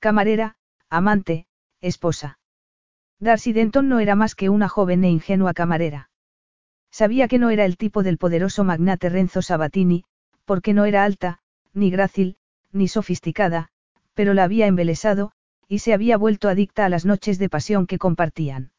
Camarera, 0.00 0.54
amante, 0.88 1.46
esposa. 1.80 2.38
Darcy 3.18 3.52
Denton 3.52 3.88
no 3.88 3.98
era 3.98 4.14
más 4.14 4.36
que 4.36 4.48
una 4.48 4.68
joven 4.68 5.02
e 5.02 5.10
ingenua 5.10 5.54
camarera. 5.54 6.10
Sabía 6.92 7.26
que 7.26 7.40
no 7.40 7.50
era 7.50 7.64
el 7.64 7.76
tipo 7.76 8.04
del 8.04 8.16
poderoso 8.16 8.62
magnate 8.62 9.08
Renzo 9.08 9.42
Sabatini, 9.42 10.04
porque 10.44 10.72
no 10.72 10.84
era 10.84 11.02
alta, 11.02 11.40
ni 11.74 11.90
grácil, 11.90 12.36
ni 12.70 12.86
sofisticada, 12.86 13.70
pero 14.14 14.34
la 14.34 14.44
había 14.44 14.68
embelesado, 14.68 15.32
y 15.66 15.80
se 15.80 15.92
había 15.92 16.16
vuelto 16.16 16.48
adicta 16.48 16.86
a 16.86 16.88
las 16.88 17.04
noches 17.04 17.38
de 17.38 17.48
pasión 17.48 17.86
que 17.86 17.98
compartían. 17.98 18.70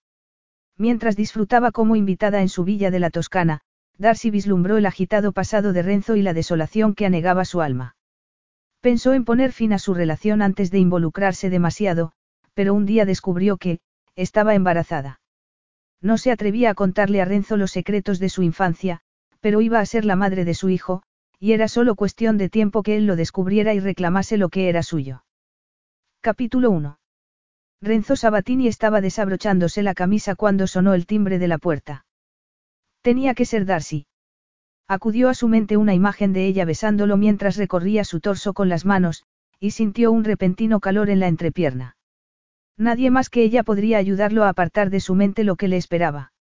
Mientras 0.78 1.18
disfrutaba 1.18 1.72
como 1.72 1.98
invitada 1.98 2.42
en 2.42 2.48
su 2.48 2.64
villa 2.64 2.92
de 2.92 3.00
la 3.00 3.10
Toscana, 3.10 3.60
Darcy 3.98 4.32
vislumbró 4.32 4.78
el 4.78 4.86
agitado 4.86 5.34
pasado 5.34 5.74
de 5.74 5.82
Renzo 5.84 6.16
y 6.16 6.22
la 6.22 6.34
desolación 6.34 6.96
que 6.96 7.06
anegaba 7.06 7.44
su 7.44 7.62
alma. 7.62 7.98
Pensó 8.82 9.14
en 9.14 9.26
poner 9.26 9.52
fin 9.52 9.74
a 9.74 9.80
su 9.80 9.94
relación 9.94 10.42
antes 10.42 10.72
de 10.72 10.80
involucrarse 10.80 11.50
demasiado, 11.50 12.14
pero 12.54 12.74
un 12.74 12.86
día 12.86 13.06
descubrió 13.06 13.58
que, 13.58 13.80
estaba 14.16 14.56
embarazada. 14.56 15.20
No 16.02 16.18
se 16.18 16.32
atrevía 16.32 16.72
a 16.72 16.76
contarle 16.76 17.22
a 17.22 17.26
Renzo 17.26 17.58
los 17.58 17.72
secretos 17.72 18.20
de 18.20 18.30
su 18.30 18.44
infancia, 18.44 19.02
pero 19.42 19.62
iba 19.62 19.80
a 19.80 19.86
ser 19.86 20.06
la 20.06 20.16
madre 20.16 20.46
de 20.46 20.54
su 20.54 20.70
hijo, 20.70 21.04
y 21.40 21.54
era 21.54 21.68
solo 21.68 21.96
cuestión 21.96 22.38
de 22.38 22.50
tiempo 22.50 22.84
que 22.84 22.98
él 22.98 23.06
lo 23.06 23.16
descubriera 23.16 23.74
y 23.74 23.80
reclamase 23.80 24.38
lo 24.38 24.50
que 24.50 24.70
era 24.70 24.84
suyo. 24.84 25.24
Capítulo 26.22 26.72
1. 26.72 27.00
Renzo 27.82 28.16
Sabatini 28.18 28.68
estaba 28.68 29.00
desabrochándose 29.00 29.84
la 29.84 29.94
camisa 29.94 30.36
cuando 30.36 30.68
sonó 30.68 30.94
el 30.94 31.06
timbre 31.06 31.40
de 31.40 31.48
la 31.48 31.58
puerta. 31.58 32.06
Tenía 33.02 33.34
que 33.34 33.46
ser 33.46 33.66
Darcy. 33.66 34.09
Acudió 34.90 35.30
a 35.30 35.36
su 35.36 35.48
mente 35.48 35.78
una 35.78 35.94
imagen 35.94 36.34
de 36.34 36.48
ella 36.48 36.66
besándolo 36.66 37.16
mientras 37.16 37.58
recorría 37.58 38.04
su 38.04 38.22
torso 38.22 38.54
con 38.54 38.70
las 38.70 38.86
manos, 38.86 39.24
y 39.60 39.70
sintió 39.70 40.12
un 40.12 40.24
repentino 40.24 40.80
calor 40.80 41.12
en 41.12 41.20
la 41.20 41.28
entrepierna. 41.28 41.96
Nadie 42.76 43.12
más 43.12 43.30
que 43.30 43.44
ella 43.44 43.62
podría 43.62 44.00
ayudarlo 44.00 44.46
a 44.46 44.50
apartar 44.50 44.90
de 44.90 45.00
su 45.00 45.14
mente 45.14 45.44
lo 45.44 45.58
que 45.58 45.68
le 45.68 45.78
esperaba. 45.78 46.34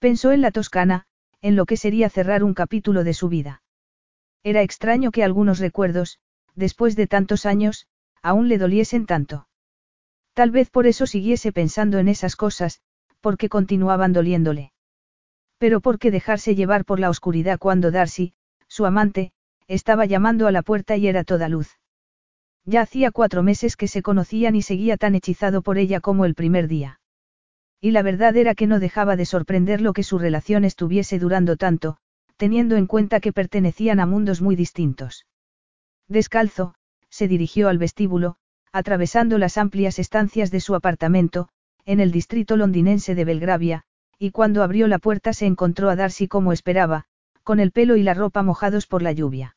Pensó 0.00 0.32
en 0.32 0.40
la 0.40 0.50
Toscana, 0.50 1.04
en 1.42 1.54
lo 1.54 1.64
que 1.64 1.76
sería 1.76 2.10
cerrar 2.10 2.42
un 2.42 2.54
capítulo 2.54 3.04
de 3.04 3.14
su 3.14 3.28
vida. 3.28 3.62
Era 4.42 4.62
extraño 4.62 5.12
que 5.12 5.22
algunos 5.22 5.60
recuerdos, 5.60 6.18
después 6.56 6.96
de 6.96 7.06
tantos 7.06 7.46
años, 7.46 7.86
aún 8.20 8.48
le 8.48 8.58
doliesen 8.58 9.06
tanto. 9.06 9.46
Tal 10.34 10.50
vez 10.50 10.70
por 10.70 10.88
eso 10.88 11.06
siguiese 11.06 11.52
pensando 11.52 11.98
en 11.98 12.08
esas 12.08 12.34
cosas, 12.34 12.80
porque 13.20 13.48
continuaban 13.48 14.12
doliéndole. 14.12 14.72
Pero 15.60 15.82
¿por 15.82 15.98
qué 15.98 16.10
dejarse 16.10 16.54
llevar 16.54 16.86
por 16.86 17.00
la 17.00 17.10
oscuridad 17.10 17.58
cuando 17.58 17.90
Darcy, 17.90 18.32
su 18.66 18.86
amante, 18.86 19.32
estaba 19.68 20.06
llamando 20.06 20.46
a 20.46 20.52
la 20.52 20.62
puerta 20.62 20.96
y 20.96 21.06
era 21.06 21.22
toda 21.22 21.50
luz? 21.50 21.78
Ya 22.64 22.80
hacía 22.80 23.10
cuatro 23.10 23.42
meses 23.42 23.76
que 23.76 23.86
se 23.86 24.00
conocían 24.00 24.56
y 24.56 24.62
seguía 24.62 24.96
tan 24.96 25.14
hechizado 25.14 25.60
por 25.60 25.76
ella 25.76 26.00
como 26.00 26.24
el 26.24 26.34
primer 26.34 26.66
día. 26.66 26.98
Y 27.78 27.90
la 27.90 28.00
verdad 28.00 28.38
era 28.38 28.54
que 28.54 28.66
no 28.66 28.80
dejaba 28.80 29.16
de 29.16 29.26
sorprenderlo 29.26 29.92
que 29.92 30.02
su 30.02 30.18
relación 30.18 30.64
estuviese 30.64 31.18
durando 31.18 31.58
tanto, 31.58 31.98
teniendo 32.38 32.76
en 32.76 32.86
cuenta 32.86 33.20
que 33.20 33.34
pertenecían 33.34 34.00
a 34.00 34.06
mundos 34.06 34.40
muy 34.40 34.56
distintos. 34.56 35.26
Descalzo, 36.08 36.74
se 37.10 37.28
dirigió 37.28 37.68
al 37.68 37.76
vestíbulo, 37.76 38.36
atravesando 38.72 39.36
las 39.36 39.58
amplias 39.58 39.98
estancias 39.98 40.50
de 40.50 40.60
su 40.60 40.74
apartamento, 40.74 41.50
en 41.84 42.00
el 42.00 42.12
distrito 42.12 42.56
londinense 42.56 43.14
de 43.14 43.26
Belgravia, 43.26 43.84
y 44.22 44.32
cuando 44.32 44.62
abrió 44.62 44.86
la 44.86 44.98
puerta 44.98 45.32
se 45.32 45.46
encontró 45.46 45.88
a 45.88 45.96
Darcy 45.96 46.28
como 46.28 46.52
esperaba, 46.52 47.06
con 47.42 47.58
el 47.58 47.72
pelo 47.72 47.96
y 47.96 48.02
la 48.02 48.12
ropa 48.12 48.42
mojados 48.42 48.86
por 48.86 49.00
la 49.00 49.12
lluvia. 49.12 49.56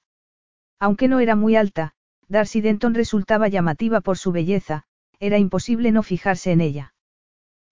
Aunque 0.80 1.10
no 1.10 1.20
era 1.20 1.36
muy 1.36 1.58
alta, 1.58 1.96
Darcy 2.30 2.62
Denton 2.62 2.94
resultaba 2.94 3.50
llamativa 3.50 4.00
por 4.00 4.18
su 4.18 4.32
belleza, 4.32 4.86
era 5.20 5.38
imposible 5.38 5.92
no 5.92 6.02
fijarse 6.02 6.54
en 6.54 6.62
ella. 6.62 6.94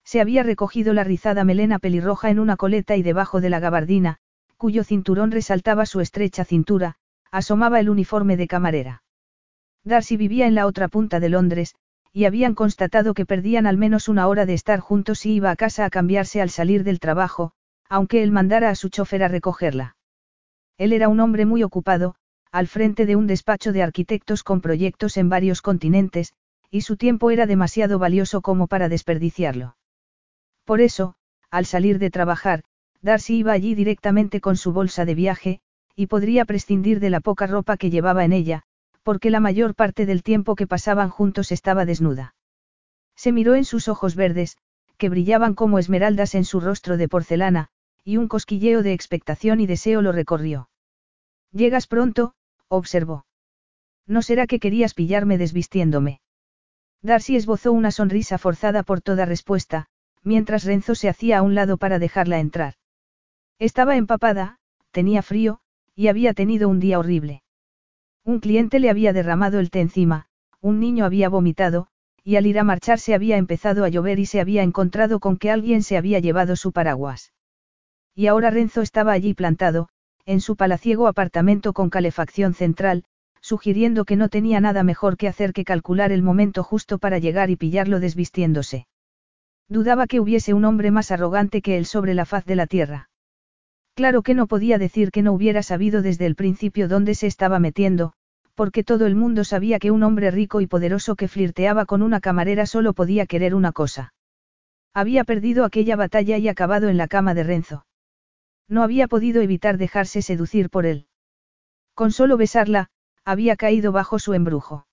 Se 0.04 0.20
había 0.20 0.42
recogido 0.42 0.92
la 0.92 1.02
rizada 1.02 1.44
melena 1.44 1.78
pelirroja 1.78 2.28
en 2.28 2.38
una 2.38 2.56
coleta 2.58 2.94
y 2.94 3.02
debajo 3.02 3.40
de 3.40 3.48
la 3.48 3.58
gabardina, 3.58 4.18
cuyo 4.58 4.84
cinturón 4.84 5.30
resaltaba 5.30 5.86
su 5.86 6.00
estrecha 6.00 6.44
cintura, 6.44 6.96
asomaba 7.30 7.80
el 7.80 7.88
uniforme 7.88 8.36
de 8.36 8.48
camarera. 8.48 9.02
Darcy 9.82 10.18
vivía 10.18 10.46
en 10.46 10.54
la 10.54 10.66
otra 10.66 10.88
punta 10.88 11.20
de 11.20 11.30
Londres, 11.30 11.74
y 12.12 12.26
habían 12.26 12.54
constatado 12.54 13.14
que 13.14 13.26
perdían 13.26 13.66
al 13.66 13.78
menos 13.78 14.08
una 14.08 14.28
hora 14.28 14.46
de 14.46 14.54
estar 14.54 14.80
juntos 14.80 15.20
si 15.20 15.32
iba 15.32 15.50
a 15.50 15.56
casa 15.56 15.84
a 15.84 15.90
cambiarse 15.90 16.42
al 16.42 16.50
salir 16.50 16.84
del 16.84 17.00
trabajo, 17.00 17.52
aunque 17.88 18.22
él 18.22 18.30
mandara 18.30 18.70
a 18.70 18.74
su 18.74 18.90
chofer 18.90 19.22
a 19.22 19.28
recogerla. 19.28 19.96
Él 20.78 20.92
era 20.92 21.08
un 21.08 21.20
hombre 21.20 21.46
muy 21.46 21.62
ocupado, 21.62 22.14
al 22.50 22.66
frente 22.66 23.06
de 23.06 23.16
un 23.16 23.26
despacho 23.26 23.72
de 23.72 23.82
arquitectos 23.82 24.42
con 24.42 24.60
proyectos 24.60 25.16
en 25.16 25.30
varios 25.30 25.62
continentes, 25.62 26.34
y 26.70 26.82
su 26.82 26.96
tiempo 26.96 27.30
era 27.30 27.46
demasiado 27.46 27.98
valioso 27.98 28.42
como 28.42 28.66
para 28.66 28.88
desperdiciarlo. 28.88 29.76
Por 30.64 30.80
eso, 30.80 31.14
al 31.50 31.66
salir 31.66 31.98
de 31.98 32.10
trabajar, 32.10 32.62
Darcy 33.00 33.38
iba 33.38 33.52
allí 33.52 33.74
directamente 33.74 34.40
con 34.40 34.56
su 34.56 34.72
bolsa 34.72 35.04
de 35.04 35.14
viaje, 35.14 35.60
y 35.96 36.06
podría 36.06 36.44
prescindir 36.44 37.00
de 37.00 37.10
la 37.10 37.20
poca 37.20 37.46
ropa 37.46 37.76
que 37.76 37.90
llevaba 37.90 38.24
en 38.24 38.32
ella, 38.32 38.64
porque 39.02 39.30
la 39.30 39.40
mayor 39.40 39.74
parte 39.74 40.06
del 40.06 40.22
tiempo 40.22 40.54
que 40.54 40.66
pasaban 40.66 41.10
juntos 41.10 41.52
estaba 41.52 41.84
desnuda. 41.84 42.34
Se 43.16 43.32
miró 43.32 43.54
en 43.54 43.64
sus 43.64 43.88
ojos 43.88 44.14
verdes, 44.14 44.58
que 44.96 45.08
brillaban 45.08 45.54
como 45.54 45.78
esmeraldas 45.78 46.34
en 46.34 46.44
su 46.44 46.60
rostro 46.60 46.96
de 46.96 47.08
porcelana, 47.08 47.68
y 48.04 48.16
un 48.16 48.28
cosquilleo 48.28 48.82
de 48.82 48.92
expectación 48.92 49.60
y 49.60 49.66
deseo 49.66 50.02
lo 50.02 50.12
recorrió. 50.12 50.68
Llegas 51.52 51.86
pronto, 51.86 52.34
observó. 52.68 53.26
¿No 54.06 54.22
será 54.22 54.46
que 54.46 54.58
querías 54.58 54.94
pillarme 54.94 55.38
desvistiéndome? 55.38 56.20
Darcy 57.02 57.36
esbozó 57.36 57.72
una 57.72 57.90
sonrisa 57.90 58.38
forzada 58.38 58.82
por 58.82 59.00
toda 59.00 59.24
respuesta, 59.24 59.86
mientras 60.22 60.64
Renzo 60.64 60.94
se 60.94 61.08
hacía 61.08 61.38
a 61.38 61.42
un 61.42 61.54
lado 61.54 61.76
para 61.76 61.98
dejarla 61.98 62.38
entrar. 62.38 62.74
Estaba 63.58 63.96
empapada, 63.96 64.58
tenía 64.92 65.22
frío, 65.22 65.60
y 65.94 66.08
había 66.08 66.32
tenido 66.32 66.68
un 66.68 66.80
día 66.80 66.98
horrible. 66.98 67.42
Un 68.24 68.38
cliente 68.38 68.78
le 68.78 68.88
había 68.88 69.12
derramado 69.12 69.58
el 69.58 69.70
té 69.70 69.80
encima, 69.80 70.26
un 70.60 70.78
niño 70.78 71.04
había 71.04 71.28
vomitado, 71.28 71.88
y 72.22 72.36
al 72.36 72.46
ir 72.46 72.58
a 72.58 72.64
marcharse 72.64 73.14
había 73.14 73.36
empezado 73.36 73.84
a 73.84 73.88
llover 73.88 74.20
y 74.20 74.26
se 74.26 74.40
había 74.40 74.62
encontrado 74.62 75.18
con 75.18 75.36
que 75.36 75.50
alguien 75.50 75.82
se 75.82 75.96
había 75.96 76.20
llevado 76.20 76.54
su 76.54 76.70
paraguas. 76.70 77.32
Y 78.14 78.28
ahora 78.28 78.50
Renzo 78.50 78.80
estaba 78.80 79.12
allí 79.12 79.34
plantado, 79.34 79.88
en 80.24 80.40
su 80.40 80.54
palaciego 80.54 81.08
apartamento 81.08 81.72
con 81.72 81.90
calefacción 81.90 82.54
central, 82.54 83.04
sugiriendo 83.40 84.04
que 84.04 84.14
no 84.14 84.28
tenía 84.28 84.60
nada 84.60 84.84
mejor 84.84 85.16
que 85.16 85.26
hacer 85.26 85.52
que 85.52 85.64
calcular 85.64 86.12
el 86.12 86.22
momento 86.22 86.62
justo 86.62 86.98
para 86.98 87.18
llegar 87.18 87.50
y 87.50 87.56
pillarlo 87.56 87.98
desvistiéndose. 87.98 88.86
Dudaba 89.68 90.06
que 90.06 90.20
hubiese 90.20 90.54
un 90.54 90.64
hombre 90.64 90.92
más 90.92 91.10
arrogante 91.10 91.60
que 91.60 91.76
él 91.76 91.86
sobre 91.86 92.14
la 92.14 92.24
faz 92.24 92.44
de 92.44 92.54
la 92.54 92.68
tierra. 92.68 93.08
Claro 93.94 94.22
que 94.22 94.34
no 94.34 94.46
podía 94.46 94.78
decir 94.78 95.10
que 95.10 95.22
no 95.22 95.32
hubiera 95.32 95.62
sabido 95.62 96.00
desde 96.00 96.26
el 96.26 96.34
principio 96.34 96.88
dónde 96.88 97.14
se 97.14 97.26
estaba 97.26 97.58
metiendo, 97.58 98.14
porque 98.54 98.84
todo 98.84 99.06
el 99.06 99.14
mundo 99.14 99.44
sabía 99.44 99.78
que 99.78 99.90
un 99.90 100.02
hombre 100.02 100.30
rico 100.30 100.60
y 100.60 100.66
poderoso 100.66 101.14
que 101.14 101.28
flirteaba 101.28 101.84
con 101.84 102.02
una 102.02 102.20
camarera 102.20 102.64
solo 102.64 102.94
podía 102.94 103.26
querer 103.26 103.54
una 103.54 103.72
cosa. 103.72 104.14
Había 104.94 105.24
perdido 105.24 105.64
aquella 105.64 105.96
batalla 105.96 106.38
y 106.38 106.48
acabado 106.48 106.88
en 106.88 106.96
la 106.96 107.08
cama 107.08 107.34
de 107.34 107.44
Renzo. 107.44 107.86
No 108.68 108.82
había 108.82 109.08
podido 109.08 109.42
evitar 109.42 109.76
dejarse 109.76 110.22
seducir 110.22 110.70
por 110.70 110.86
él. 110.86 111.06
Con 111.94 112.12
solo 112.12 112.38
besarla, 112.38 112.88
había 113.24 113.56
caído 113.56 113.92
bajo 113.92 114.18
su 114.18 114.32
embrujo. 114.32 114.86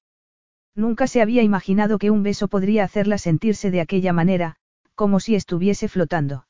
Nunca 0.76 1.08
se 1.08 1.22
había 1.22 1.42
imaginado 1.42 1.98
que 2.00 2.12
un 2.12 2.24
beso 2.24 2.50
podría 2.50 2.84
hacerla 2.84 3.18
sentirse 3.18 3.72
de 3.72 3.82
aquella 3.82 4.12
manera, 4.12 4.58
como 4.96 5.20
si 5.20 5.36
estuviese 5.36 5.88
flotando. 5.88 6.46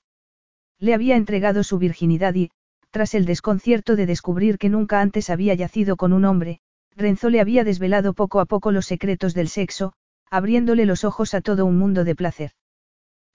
Le 0.79 0.93
había 0.93 1.15
entregado 1.15 1.63
su 1.63 1.77
virginidad 1.77 2.33
y, 2.35 2.51
tras 2.91 3.13
el 3.13 3.25
desconcierto 3.25 3.95
de 3.95 4.05
descubrir 4.05 4.57
que 4.57 4.69
nunca 4.69 5.01
antes 5.01 5.29
había 5.29 5.53
yacido 5.53 5.97
con 5.97 6.13
un 6.13 6.25
hombre, 6.25 6.61
Renzo 6.95 7.29
le 7.29 7.39
había 7.39 7.63
desvelado 7.63 8.13
poco 8.13 8.39
a 8.39 8.45
poco 8.45 8.71
los 8.71 8.85
secretos 8.85 9.33
del 9.33 9.47
sexo, 9.47 9.93
abriéndole 10.29 10.85
los 10.85 11.03
ojos 11.03 11.33
a 11.33 11.41
todo 11.41 11.65
un 11.65 11.77
mundo 11.77 12.03
de 12.03 12.15
placer. 12.15 12.51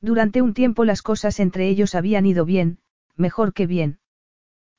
Durante 0.01 0.43
un 0.43 0.55
tiempo 0.55 0.85
las 0.85 1.03
cosas 1.03 1.41
entre 1.41 1.69
ellos 1.69 1.95
habían 1.95 2.27
ido 2.27 2.45
bien, 2.45 2.79
mejor 3.17 3.53
que 3.53 3.67
bien. 3.67 3.99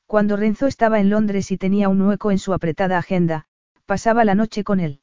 Cuando 0.05 0.37
Renzo 0.37 0.67
estaba 0.67 0.99
en 0.99 1.09
Londres 1.09 1.51
y 1.51 1.57
tenía 1.57 1.89
un 1.89 2.01
hueco 2.01 2.31
en 2.31 2.37
su 2.37 2.53
apretada 2.53 2.97
agenda, 2.97 3.47
pasaba 3.85 4.23
la 4.23 4.35
noche 4.35 4.63
con 4.63 4.79
él. 4.79 5.01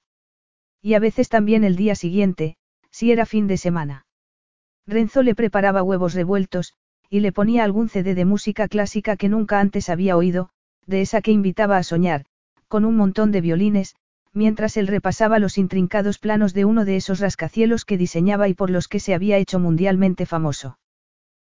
Y 0.81 0.95
a 0.95 1.01
veces 1.01 1.29
también 1.29 1.65
el 1.65 1.77
día 1.77 1.95
siguiente, 1.95 2.57
si 2.91 3.11
era 3.11 3.27
fin 3.27 3.47
de 3.47 3.57
semana. 3.57 4.07
Renzo 4.87 5.23
le 5.23 5.35
preparaba 5.35 5.83
huevos 5.83 6.15
revueltos, 6.15 6.75
y 7.13 7.21
le 7.21 7.31
ponía 7.31 7.63
algún 7.63 7.91
CD 7.91 8.15
de 8.15 8.25
música 8.25 8.69
clásica 8.69 9.19
que 9.19 9.29
nunca 9.29 9.61
antes 9.61 9.91
había 9.91 10.17
oído, 10.17 10.49
de 10.87 11.03
esa 11.03 11.21
que 11.21 11.31
invitaba 11.31 11.77
a 11.77 11.83
soñar, 11.83 12.25
con 12.69 12.87
un 12.87 12.97
montón 12.97 13.33
de 13.33 13.43
violines, 13.43 13.97
mientras 14.33 14.79
él 14.79 14.87
repasaba 14.87 15.39
los 15.39 15.59
intrincados 15.59 16.19
planos 16.19 16.55
de 16.55 16.65
uno 16.65 16.87
de 16.87 16.97
esos 16.97 17.21
rascacielos 17.21 17.85
que 17.85 17.99
diseñaba 17.99 18.49
y 18.49 18.55
por 18.55 18.71
los 18.71 18.89
que 18.89 18.99
se 18.99 19.13
había 19.13 19.37
hecho 19.37 19.59
mundialmente 19.59 20.25
famoso. 20.25 20.79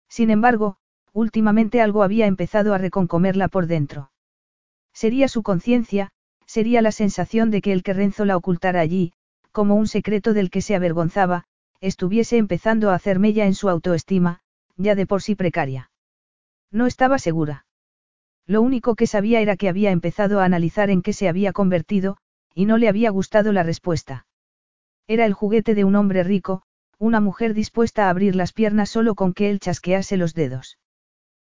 Sin 0.09 0.31
embargo, 0.31 0.79
últimamente 1.13 1.83
algo 1.83 2.05
había 2.05 2.25
empezado 2.25 2.73
a 2.73 2.79
reconcomerla 2.79 3.49
por 3.49 3.67
dentro. 3.67 4.13
Sería 4.95 5.29
su 5.29 5.43
conciencia, 5.43 6.09
sería 6.47 6.81
la 6.81 6.91
sensación 6.91 7.51
de 7.51 7.61
que 7.61 7.75
el 7.75 7.83
que 7.83 7.93
Renzo 7.93 8.25
la 8.25 8.39
ocultara 8.39 8.81
allí, 8.81 9.13
como 9.53 9.75
un 9.75 9.89
secreto 9.89 10.33
del 10.33 10.49
que 10.49 10.63
se 10.63 10.75
avergonzaba, 10.75 11.45
estuviese 11.83 12.39
empezando 12.39 12.89
a 12.89 12.95
hacer 12.95 13.19
mella 13.19 13.45
en 13.45 13.55
su 13.55 13.69
autoestima, 13.69 14.40
ya 14.83 14.95
de 14.95 15.07
por 15.07 15.23
sí 15.23 15.35
precaria. 15.35 15.91
No 16.71 16.87
estaba 16.87 17.19
segura. 17.19 17.67
Lo 18.47 18.63
único 18.63 18.95
que 18.95 19.07
sabía 19.07 19.41
era 19.41 19.57
que 19.57 19.69
había 19.69 19.91
empezado 19.91 20.41
a 20.41 20.45
analizar 20.45 20.91
en 20.91 21.03
qué 21.03 21.13
se 21.13 21.29
había 21.29 21.53
convertido, 21.53 22.17
y 22.55 22.65
no 22.65 22.79
le 22.79 22.89
había 22.89 23.11
gustado 23.11 23.53
la 23.53 23.63
respuesta. 23.63 24.27
Era 25.07 25.25
el 25.25 25.35
juguete 25.35 25.75
de 25.75 25.85
un 25.85 25.97
hombre 25.97 26.23
rico, 26.23 26.63
una 26.99 27.21
mujer 27.21 27.55
dispuesta 27.55 28.07
a 28.07 28.11
abrir 28.11 28.35
las 28.37 28.53
piernas 28.53 28.91
solo 28.91 29.15
con 29.15 29.33
que 29.33 29.51
él 29.51 29.61
chasquease 29.61 30.17
los 30.17 30.35
dedos. 30.35 30.79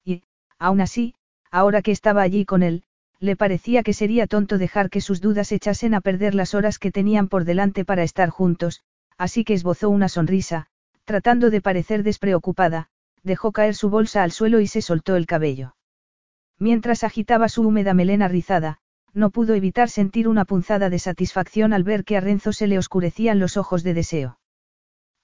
Y, 0.04 0.22
aún 0.58 0.80
así, 0.80 1.14
ahora 1.50 1.82
que 1.82 1.92
estaba 1.92 2.22
allí 2.22 2.44
con 2.44 2.62
él, 2.62 2.84
le 3.20 3.36
parecía 3.36 3.82
que 3.82 3.92
sería 3.92 4.26
tonto 4.26 4.58
dejar 4.58 4.90
que 4.90 5.00
sus 5.00 5.20
dudas 5.20 5.52
echasen 5.52 5.94
a 5.94 6.00
perder 6.00 6.34
las 6.34 6.54
horas 6.54 6.78
que 6.78 6.90
tenían 6.90 7.28
por 7.28 7.44
delante 7.44 7.84
para 7.84 8.02
estar 8.02 8.28
juntos, 8.30 8.82
así 9.16 9.44
que 9.44 9.54
esbozó 9.54 9.88
una 9.88 10.08
sonrisa, 10.08 10.66
tratando 11.04 11.50
de 11.50 11.60
parecer 11.60 12.02
despreocupada, 12.02 12.88
dejó 13.24 13.50
caer 13.50 13.74
su 13.74 13.90
bolsa 13.90 14.22
al 14.22 14.30
suelo 14.30 14.60
y 14.60 14.68
se 14.68 14.82
soltó 14.82 15.16
el 15.16 15.26
cabello. 15.26 15.74
Mientras 16.58 17.02
agitaba 17.02 17.48
su 17.48 17.62
húmeda 17.62 17.94
melena 17.94 18.28
rizada, 18.28 18.78
no 19.12 19.30
pudo 19.30 19.54
evitar 19.54 19.88
sentir 19.88 20.28
una 20.28 20.44
punzada 20.44 20.90
de 20.90 20.98
satisfacción 20.98 21.72
al 21.72 21.84
ver 21.84 22.04
que 22.04 22.16
a 22.16 22.20
Renzo 22.20 22.52
se 22.52 22.66
le 22.66 22.78
oscurecían 22.78 23.38
los 23.38 23.56
ojos 23.56 23.82
de 23.82 23.94
deseo. 23.94 24.38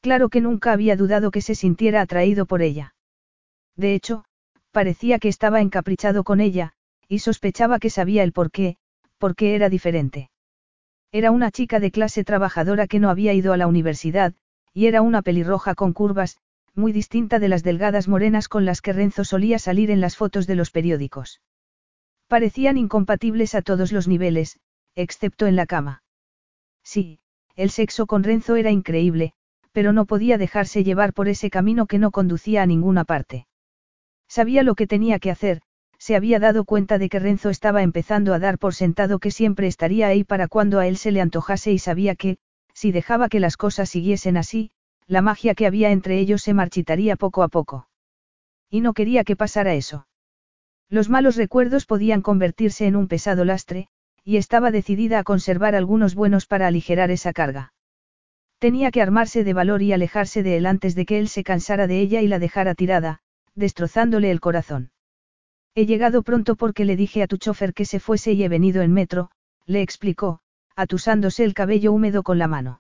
Claro 0.00 0.29
que 0.29 0.41
nunca 0.41 0.73
había 0.73 0.97
dudado 0.97 1.31
que 1.31 1.43
se 1.43 1.55
sintiera 1.55 2.00
atraído 2.00 2.47
por 2.47 2.62
ella. 2.62 2.94
De 3.76 3.94
hecho, 3.94 4.25
parecía 4.70 5.19
que 5.19 5.29
estaba 5.29 5.61
encaprichado 5.61 6.25
con 6.25 6.41
ella, 6.41 6.73
y 7.08 7.19
sospechaba 7.19 7.79
que 7.79 7.91
sabía 7.91 8.23
el 8.23 8.32
por 8.32 8.50
qué, 8.50 8.76
porque 9.19 9.55
era 9.55 9.69
diferente. 9.69 10.31
Era 11.12 11.32
una 11.32 11.50
chica 11.50 11.81
de 11.81 11.91
clase 11.91 12.25
trabajadora 12.25 12.87
que 12.87 13.00
no 13.00 13.11
había 13.11 13.35
ido 13.35 13.52
a 13.52 13.56
la 13.56 13.67
universidad, 13.67 14.32
y 14.73 14.87
era 14.87 15.02
una 15.02 15.23
pelirroja 15.23 15.75
con 15.75 15.93
curvas, 15.93 16.38
muy 16.81 16.91
distinta 16.93 17.38
de 17.38 17.49
las 17.49 17.62
delgadas 17.62 18.09
morenas 18.09 18.49
con 18.49 18.65
las 18.65 18.81
que 18.81 18.93
Renzo 18.93 19.25
solía 19.25 19.61
salir 19.61 19.93
en 19.93 20.00
las 20.00 20.17
fotos 20.17 20.49
de 20.49 20.56
los 20.56 20.73
periódicos. 20.73 21.41
Parecían 22.27 22.77
incompatibles 22.77 23.55
a 23.55 23.62
todos 23.62 23.93
los 23.93 24.09
niveles, 24.09 24.59
excepto 24.97 25.47
en 25.47 25.55
la 25.55 25.67
cama. 25.67 26.03
Sí, 26.82 27.21
el 27.55 27.71
sexo 27.71 28.06
con 28.06 28.25
Renzo 28.25 28.56
era 28.56 28.71
increíble, 28.71 29.35
pero 29.73 29.93
no 29.93 30.06
podía 30.06 30.38
dejarse 30.38 30.82
llevar 30.82 31.12
por 31.12 31.29
ese 31.29 31.50
camino 31.50 31.87
que 31.87 31.99
no 31.99 32.11
conducía 32.11 32.62
a 32.62 32.67
ninguna 32.67 33.05
parte. 33.05 33.47
Sabía 34.29 34.62
lo 34.62 34.75
que 34.75 34.87
tenía 34.87 35.19
que 35.19 35.31
hacer, 35.31 35.61
se 35.99 36.17
había 36.17 36.38
dado 36.38 36.65
cuenta 36.65 36.99
de 36.99 37.09
que 37.09 37.19
Renzo 37.19 37.50
estaba 37.50 37.83
empezando 37.83 38.33
a 38.33 38.38
dar 38.38 38.59
por 38.59 38.75
sentado 38.75 39.19
que 39.19 39.31
siempre 39.31 39.67
estaría 39.67 40.09
ahí 40.09 40.25
para 40.25 40.49
cuando 40.49 40.79
a 40.79 40.87
él 40.87 40.97
se 40.97 41.12
le 41.12 41.21
antojase 41.21 41.73
y 41.73 41.79
sabía 41.79 42.15
que, 42.17 42.38
si 42.73 42.91
dejaba 42.91 43.29
que 43.29 43.41
las 43.41 43.56
cosas 43.56 43.91
siguiesen 43.91 44.38
así, 44.38 44.71
la 45.11 45.23
magia 45.23 45.57
que 45.57 45.67
había 45.67 45.91
entre 45.91 46.21
ellos 46.21 46.41
se 46.41 46.55
marchitaría 46.55 47.17
poco 47.17 47.43
a 47.43 47.49
poco. 47.49 47.89
Y 48.71 48.81
no 48.81 48.93
quería 48.93 49.25
que 49.25 49.35
pasara 49.35 49.75
eso. 49.75 50.07
Los 50.89 51.11
malos 51.11 51.35
recuerdos 51.35 51.85
podían 51.85 52.23
convertirse 52.23 52.87
en 52.87 52.95
un 52.95 53.09
pesado 53.09 53.45
lastre, 53.45 53.89
y 54.23 54.37
estaba 54.37 54.71
decidida 54.71 55.19
a 55.19 55.25
conservar 55.25 55.75
algunos 55.75 56.15
buenos 56.15 56.47
para 56.47 56.69
aligerar 56.69 57.11
esa 57.11 57.33
carga. 57.33 57.73
Tenía 58.61 58.93
que 58.93 59.03
armarse 59.03 59.43
de 59.43 59.53
valor 59.53 59.83
y 59.83 59.93
alejarse 59.93 60.45
de 60.45 60.57
él 60.59 60.67
antes 60.67 60.95
de 60.95 61.07
que 61.07 61.19
él 61.19 61.29
se 61.29 61.43
cansara 61.43 61.89
de 61.89 61.99
ella 61.99 62.23
y 62.23 62.29
la 62.29 62.39
dejara 62.39 62.77
tirada, 62.77 63.19
destrozándole 63.57 64.31
el 64.31 64.39
corazón. 64.39 64.93
He 65.75 65.87
llegado 65.87 66.23
pronto 66.23 66.55
porque 66.55 66.85
le 66.85 66.95
dije 66.95 67.25
a 67.25 67.27
tu 67.27 67.37
chofer 67.37 67.75
que 67.75 67.85
se 67.85 67.99
fuese 67.99 68.31
y 68.31 68.45
he 68.45 68.49
venido 68.49 68.81
en 68.83 68.93
metro, 68.93 69.33
le 69.67 69.83
explicó, 69.83 70.39
atusándose 70.77 71.43
el 71.43 71.55
cabello 71.55 71.93
húmedo 71.93 72.23
con 72.23 72.39
la 72.39 72.47
mano. 72.47 72.80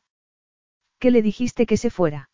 ¿Qué 1.00 1.10
le 1.10 1.22
dijiste 1.22 1.64
que 1.64 1.78
se 1.78 1.88
fuera? 1.88 2.28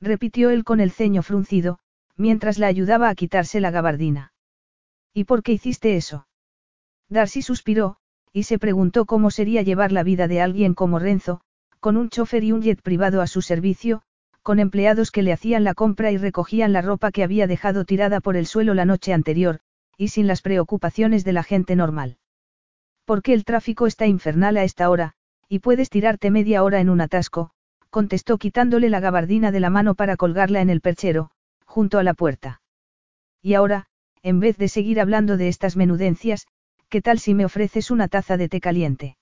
repitió 0.00 0.50
él 0.50 0.62
con 0.62 0.80
el 0.80 0.92
ceño 0.92 1.22
fruncido, 1.22 1.80
mientras 2.16 2.56
la 2.58 2.68
ayudaba 2.68 3.08
a 3.08 3.14
quitarse 3.16 3.60
la 3.60 3.72
gabardina. 3.72 4.32
¿Y 5.12 5.24
por 5.24 5.42
qué 5.42 5.52
hiciste 5.52 5.96
eso? 5.96 6.28
Darcy 7.08 7.42
suspiró, 7.42 7.96
y 8.32 8.44
se 8.44 8.60
preguntó 8.60 9.06
cómo 9.06 9.32
sería 9.32 9.62
llevar 9.62 9.90
la 9.90 10.04
vida 10.04 10.28
de 10.28 10.40
alguien 10.40 10.74
como 10.74 11.00
Renzo, 11.00 11.40
con 11.80 11.96
un 11.96 12.10
chofer 12.10 12.44
y 12.44 12.52
un 12.52 12.62
jet 12.62 12.80
privado 12.80 13.20
a 13.20 13.26
su 13.26 13.42
servicio, 13.42 14.02
con 14.42 14.60
empleados 14.60 15.10
que 15.10 15.22
le 15.22 15.32
hacían 15.32 15.64
la 15.64 15.74
compra 15.74 16.12
y 16.12 16.16
recogían 16.16 16.72
la 16.72 16.82
ropa 16.82 17.10
que 17.10 17.24
había 17.24 17.48
dejado 17.48 17.84
tirada 17.84 18.20
por 18.20 18.36
el 18.36 18.46
suelo 18.46 18.72
la 18.74 18.84
noche 18.84 19.12
anterior, 19.12 19.60
y 19.96 20.08
sin 20.08 20.28
las 20.28 20.42
preocupaciones 20.42 21.24
de 21.24 21.32
la 21.32 21.42
gente 21.42 21.74
normal. 21.74 22.18
Porque 23.04 23.34
el 23.34 23.44
tráfico 23.44 23.88
está 23.88 24.06
infernal 24.06 24.56
a 24.56 24.62
esta 24.62 24.88
hora, 24.88 25.14
y 25.48 25.58
puedes 25.58 25.90
tirarte 25.90 26.30
media 26.30 26.62
hora 26.62 26.80
en 26.80 26.88
un 26.88 27.00
atasco, 27.00 27.50
contestó 27.90 28.38
quitándole 28.38 28.88
la 28.88 29.00
gabardina 29.00 29.50
de 29.52 29.60
la 29.60 29.70
mano 29.70 29.94
para 29.94 30.16
colgarla 30.16 30.60
en 30.60 30.70
el 30.70 30.80
perchero, 30.80 31.30
junto 31.64 31.98
a 31.98 32.02
la 32.02 32.14
puerta. 32.14 32.62
Y 33.42 33.54
ahora, 33.54 33.86
en 34.22 34.40
vez 34.40 34.56
de 34.56 34.68
seguir 34.68 35.00
hablando 35.00 35.36
de 35.36 35.48
estas 35.48 35.76
menudencias, 35.76 36.46
¿qué 36.88 37.02
tal 37.02 37.18
si 37.18 37.34
me 37.34 37.44
ofreces 37.44 37.90
una 37.90 38.08
taza 38.08 38.36
de 38.36 38.48
té 38.48 38.60
caliente? 38.60 39.16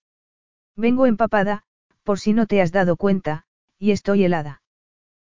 Vengo 0.77 1.07
empapada, 1.07 1.65
por 2.03 2.19
si 2.19 2.33
no 2.33 2.47
te 2.47 2.63
has 2.63 2.73
dado 2.73 2.97
cuenta, 2.97 3.45
y 3.79 3.91
estoy 3.91 4.25
helada. 4.25 4.63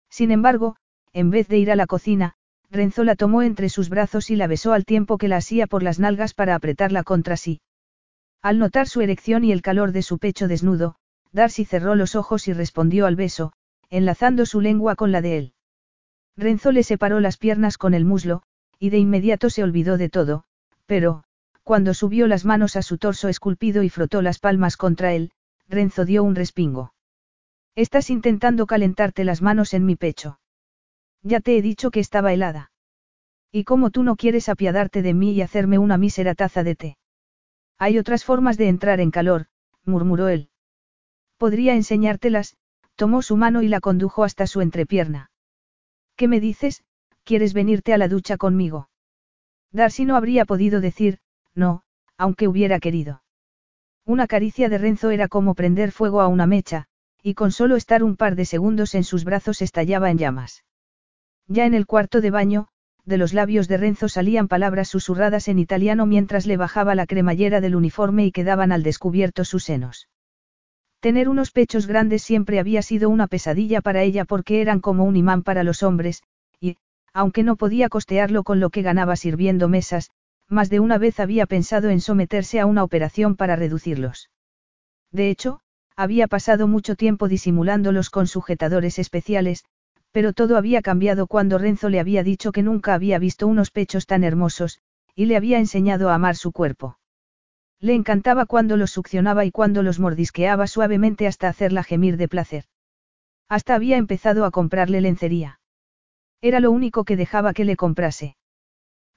Sin 0.09 0.31
embargo, 0.31 0.77
en 1.13 1.29
vez 1.29 1.47
de 1.47 1.57
ir 1.57 1.71
a 1.71 1.75
la 1.75 1.87
cocina, 1.87 2.35
Renzo 2.69 3.03
la 3.03 3.15
tomó 3.15 3.41
entre 3.41 3.69
sus 3.69 3.89
brazos 3.89 4.29
y 4.29 4.35
la 4.35 4.47
besó 4.47 4.73
al 4.73 4.85
tiempo 4.85 5.17
que 5.17 5.27
la 5.27 5.37
hacía 5.37 5.67
por 5.67 5.83
las 5.83 5.99
nalgas 5.99 6.33
para 6.33 6.55
apretarla 6.55 7.03
contra 7.03 7.37
sí. 7.37 7.61
Al 8.41 8.59
notar 8.59 8.87
su 8.87 9.01
erección 9.01 9.43
y 9.43 9.51
el 9.51 9.61
calor 9.61 9.91
de 9.91 10.01
su 10.01 10.19
pecho 10.19 10.47
desnudo, 10.47 10.95
Darcy 11.35 11.65
cerró 11.65 11.95
los 11.95 12.15
ojos 12.15 12.47
y 12.47 12.53
respondió 12.53 13.05
al 13.05 13.17
beso, 13.17 13.51
enlazando 13.89 14.45
su 14.45 14.61
lengua 14.61 14.95
con 14.95 15.11
la 15.11 15.21
de 15.21 15.37
él. 15.37 15.53
Renzo 16.37 16.71
le 16.71 16.81
separó 16.81 17.19
las 17.19 17.35
piernas 17.35 17.77
con 17.77 17.93
el 17.93 18.05
muslo, 18.05 18.41
y 18.79 18.89
de 18.89 18.99
inmediato 18.99 19.49
se 19.49 19.61
olvidó 19.61 19.97
de 19.97 20.07
todo, 20.07 20.45
pero, 20.85 21.25
cuando 21.63 21.93
subió 21.93 22.27
las 22.27 22.45
manos 22.45 22.77
a 22.77 22.81
su 22.81 22.97
torso 22.97 23.27
esculpido 23.27 23.83
y 23.83 23.89
frotó 23.89 24.21
las 24.21 24.39
palmas 24.39 24.77
contra 24.77 25.13
él, 25.13 25.31
Renzo 25.67 26.05
dio 26.05 26.23
un 26.23 26.35
respingo. 26.35 26.93
Estás 27.75 28.09
intentando 28.09 28.65
calentarte 28.65 29.25
las 29.25 29.41
manos 29.41 29.73
en 29.73 29.85
mi 29.85 29.97
pecho. 29.97 30.39
Ya 31.21 31.41
te 31.41 31.57
he 31.57 31.61
dicho 31.61 31.91
que 31.91 31.99
estaba 31.99 32.31
helada. 32.31 32.71
Y 33.51 33.65
como 33.65 33.89
tú 33.89 34.03
no 34.03 34.15
quieres 34.15 34.47
apiadarte 34.47 35.01
de 35.01 35.13
mí 35.13 35.33
y 35.33 35.41
hacerme 35.41 35.79
una 35.79 35.97
mísera 35.97 36.33
taza 36.33 36.63
de 36.63 36.75
té. 36.75 36.97
Hay 37.77 37.97
otras 37.99 38.23
formas 38.23 38.57
de 38.57 38.69
entrar 38.69 39.01
en 39.01 39.11
calor, 39.11 39.47
murmuró 39.83 40.29
él. 40.29 40.49
Podría 41.37 41.75
enseñártelas, 41.75 42.55
tomó 42.95 43.21
su 43.21 43.37
mano 43.37 43.61
y 43.61 43.67
la 43.67 43.79
condujo 43.79 44.23
hasta 44.23 44.47
su 44.47 44.61
entrepierna. 44.61 45.31
¿Qué 46.15 46.27
me 46.27 46.39
dices? 46.39 46.83
¿Quieres 47.23 47.53
venirte 47.53 47.93
a 47.93 47.97
la 47.97 48.07
ducha 48.07 48.37
conmigo? 48.37 48.89
Darcy 49.71 50.05
no 50.05 50.15
habría 50.15 50.45
podido 50.45 50.79
decir, 50.79 51.19
no, 51.53 51.81
aunque 52.17 52.47
hubiera 52.47 52.79
querido. 52.79 53.23
Una 54.05 54.27
caricia 54.27 54.69
de 54.69 54.77
Renzo 54.77 55.09
era 55.09 55.27
como 55.27 55.55
prender 55.55 55.91
fuego 55.91 56.21
a 56.21 56.27
una 56.27 56.45
mecha, 56.45 56.85
y 57.21 57.33
con 57.33 57.51
solo 57.51 57.75
estar 57.75 58.03
un 58.03 58.15
par 58.15 58.35
de 58.35 58.45
segundos 58.45 58.95
en 58.95 59.03
sus 59.03 59.23
brazos 59.23 59.61
estallaba 59.61 60.11
en 60.11 60.19
llamas. 60.19 60.63
Ya 61.47 61.65
en 61.65 61.73
el 61.73 61.85
cuarto 61.85 62.21
de 62.21 62.31
baño, 62.31 62.67
de 63.03 63.17
los 63.17 63.33
labios 63.33 63.67
de 63.67 63.77
Renzo 63.77 64.07
salían 64.07 64.47
palabras 64.47 64.89
susurradas 64.89 65.47
en 65.47 65.59
italiano 65.59 66.05
mientras 66.05 66.45
le 66.45 66.57
bajaba 66.57 66.95
la 66.95 67.05
cremallera 67.07 67.61
del 67.61 67.75
uniforme 67.75 68.25
y 68.25 68.31
quedaban 68.31 68.71
al 68.71 68.83
descubierto 68.83 69.43
sus 69.43 69.63
senos. 69.63 70.07
Tener 71.05 71.29
unos 71.29 71.51
pechos 71.51 71.85
grandes 71.85 72.23
siempre 72.23 72.59
había 72.59 72.81
sido 72.81 73.11
una 73.11 73.27
pesadilla 73.27 73.79
para 73.79 74.01
ella 74.01 74.25
porque 74.25 74.59
eran 74.59 74.79
como 74.79 75.03
un 75.03 75.15
imán 75.15 75.43
para 75.43 75.63
los 75.63 75.83
hombres, 75.83 76.23
y, 76.59 76.77
aunque 77.13 77.43
no 77.43 77.57
podía 77.57 77.89
costearlo 77.89 78.41
con 78.43 78.59
lo 78.59 78.71
que 78.71 78.81
ganaba 78.81 79.15
sirviendo 79.15 79.69
mesas, 79.69 80.09
más 80.49 80.71
de 80.71 80.79
una 80.79 80.97
vez 80.97 81.19
había 81.19 81.45
pensado 81.45 81.91
en 81.91 82.01
someterse 82.01 82.59
a 82.59 82.65
una 82.65 82.83
operación 82.83 83.35
para 83.35 83.55
reducirlos. 83.55 84.31
De 85.11 85.29
hecho, 85.29 85.59
había 85.95 86.25
pasado 86.25 86.67
mucho 86.67 86.95
tiempo 86.95 87.27
disimulándolos 87.27 88.09
con 88.09 88.25
sujetadores 88.25 88.97
especiales, 88.97 89.63
pero 90.11 90.33
todo 90.33 90.57
había 90.57 90.81
cambiado 90.81 91.27
cuando 91.27 91.59
Renzo 91.59 91.89
le 91.89 91.99
había 91.99 92.23
dicho 92.23 92.51
que 92.51 92.63
nunca 92.63 92.95
había 92.95 93.19
visto 93.19 93.45
unos 93.45 93.69
pechos 93.69 94.07
tan 94.07 94.23
hermosos, 94.23 94.79
y 95.13 95.25
le 95.25 95.37
había 95.37 95.59
enseñado 95.59 96.09
a 96.09 96.15
amar 96.15 96.35
su 96.35 96.51
cuerpo. 96.51 96.97
Le 97.85 97.93
encantaba 97.93 98.47
cuando 98.47 98.77
los 98.77 98.89
succionaba 98.89 99.45
y 99.45 99.51
cuando 99.51 99.83
los 99.83 99.99
mordisqueaba 99.99 100.65
suavemente 100.65 101.27
hasta 101.27 101.47
hacerla 101.47 101.83
gemir 101.83 102.17
de 102.17 102.27
placer. 102.27 102.63
Hasta 103.47 103.75
había 103.75 103.97
empezado 103.97 104.45
a 104.45 104.49
comprarle 104.49 105.01
lencería. 105.01 105.59
Era 106.41 106.59
lo 106.59 106.71
único 106.71 107.03
que 107.03 107.15
dejaba 107.15 107.53
que 107.53 107.63
le 107.63 107.75
comprase. 107.75 108.37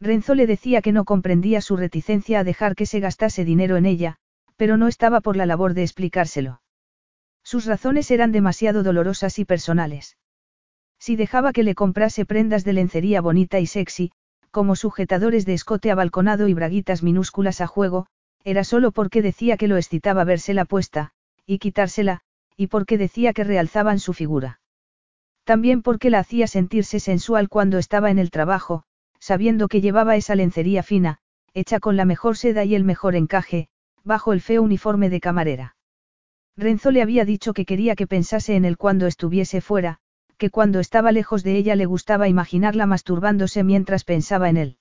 Renzo 0.01 0.35
le 0.35 0.47
decía 0.47 0.83
que 0.83 0.93
no 0.93 1.07
comprendía 1.07 1.63
su 1.63 1.79
reticencia 1.79 2.41
a 2.41 2.45
dejar 2.45 2.75
que 2.75 2.85
se 2.85 3.01
gastase 3.01 3.43
dinero 3.47 3.79
en 3.79 3.87
ella, 3.87 4.17
pero 4.57 4.77
no 4.77 4.87
estaba 4.87 5.23
por 5.23 5.35
la 5.35 5.47
labor 5.47 5.73
de 5.73 5.85
explicárselo. 5.85 6.61
Sus 7.43 7.65
razones 7.65 8.11
eran 8.11 8.33
demasiado 8.33 8.83
dolorosas 8.83 9.39
y 9.39 9.47
personales. 9.47 10.19
Si 10.99 11.17
dejaba 11.17 11.55
que 11.55 11.63
le 11.63 11.75
comprase 11.75 12.27
prendas 12.27 12.65
de 12.65 12.75
lencería 12.75 13.23
bonita 13.23 13.61
y 13.61 13.67
sexy, 13.67 14.13
como 14.51 14.77
sujetadores 14.77 15.47
de 15.47 15.55
escote 15.55 15.91
abalconado 15.91 16.49
y 16.49 16.53
braguitas 16.53 17.03
minúsculas 17.03 17.63
a 17.63 17.67
juego, 17.67 18.09
era 18.49 18.65
solo 18.65 18.93
porque 18.93 19.21
decía 19.21 19.59
que 19.59 19.69
lo 19.69 19.77
excitaba 19.77 20.25
vérsela 20.25 20.65
puesta, 20.65 21.11
y 21.45 21.59
quitársela, 21.59 22.23
y 22.57 22.69
porque 22.69 22.97
decía 22.97 23.35
que 23.35 23.45
realzaban 23.45 23.99
su 23.99 24.15
figura. 24.15 24.61
También 25.45 25.83
porque 25.83 26.09
la 26.09 26.21
hacía 26.21 26.47
sentirse 26.47 26.99
sensual 26.99 27.51
cuando 27.51 27.77
estaba 27.77 28.11
en 28.11 28.19
el 28.19 28.31
trabajo, 28.31 28.85
sabiendo 29.21 29.69
que 29.69 29.83
llevaba 29.83 30.17
esa 30.17 30.35
lencería 30.35 30.83
fina, 30.83 31.19
hecha 31.53 31.79
con 31.79 31.99
la 31.99 32.07
mejor 32.07 32.39
seda 32.39 32.65
y 32.65 32.75
el 32.75 32.85
mejor 32.85 33.17
encaje, 33.17 33.69
bajo 34.03 34.33
el 34.33 34.41
feo 34.41 34.63
uniforme 34.63 35.11
de 35.11 35.21
camarera. 35.21 35.77
Renzo 36.57 36.91
le 36.91 37.03
había 37.03 37.27
dicho 37.27 37.53
que 37.53 37.67
quería 37.67 37.97
que 37.97 38.07
pensase 38.07 38.57
en 38.57 38.65
él 38.65 38.79
cuando 38.79 39.07
estuviese 39.07 39.61
fuera, 39.61 39.99
que 40.39 40.49
cuando 40.49 40.81
estaba 40.81 41.13
lejos 41.13 41.45
de 41.45 41.55
ella 41.59 41.77
le 41.77 41.85
gustaba 41.85 42.29
imaginarla 42.29 42.87
masturbándose 42.87 43.63
mientras 43.63 44.05
pensaba 44.05 44.49
en 44.49 44.57
él. 44.57 44.77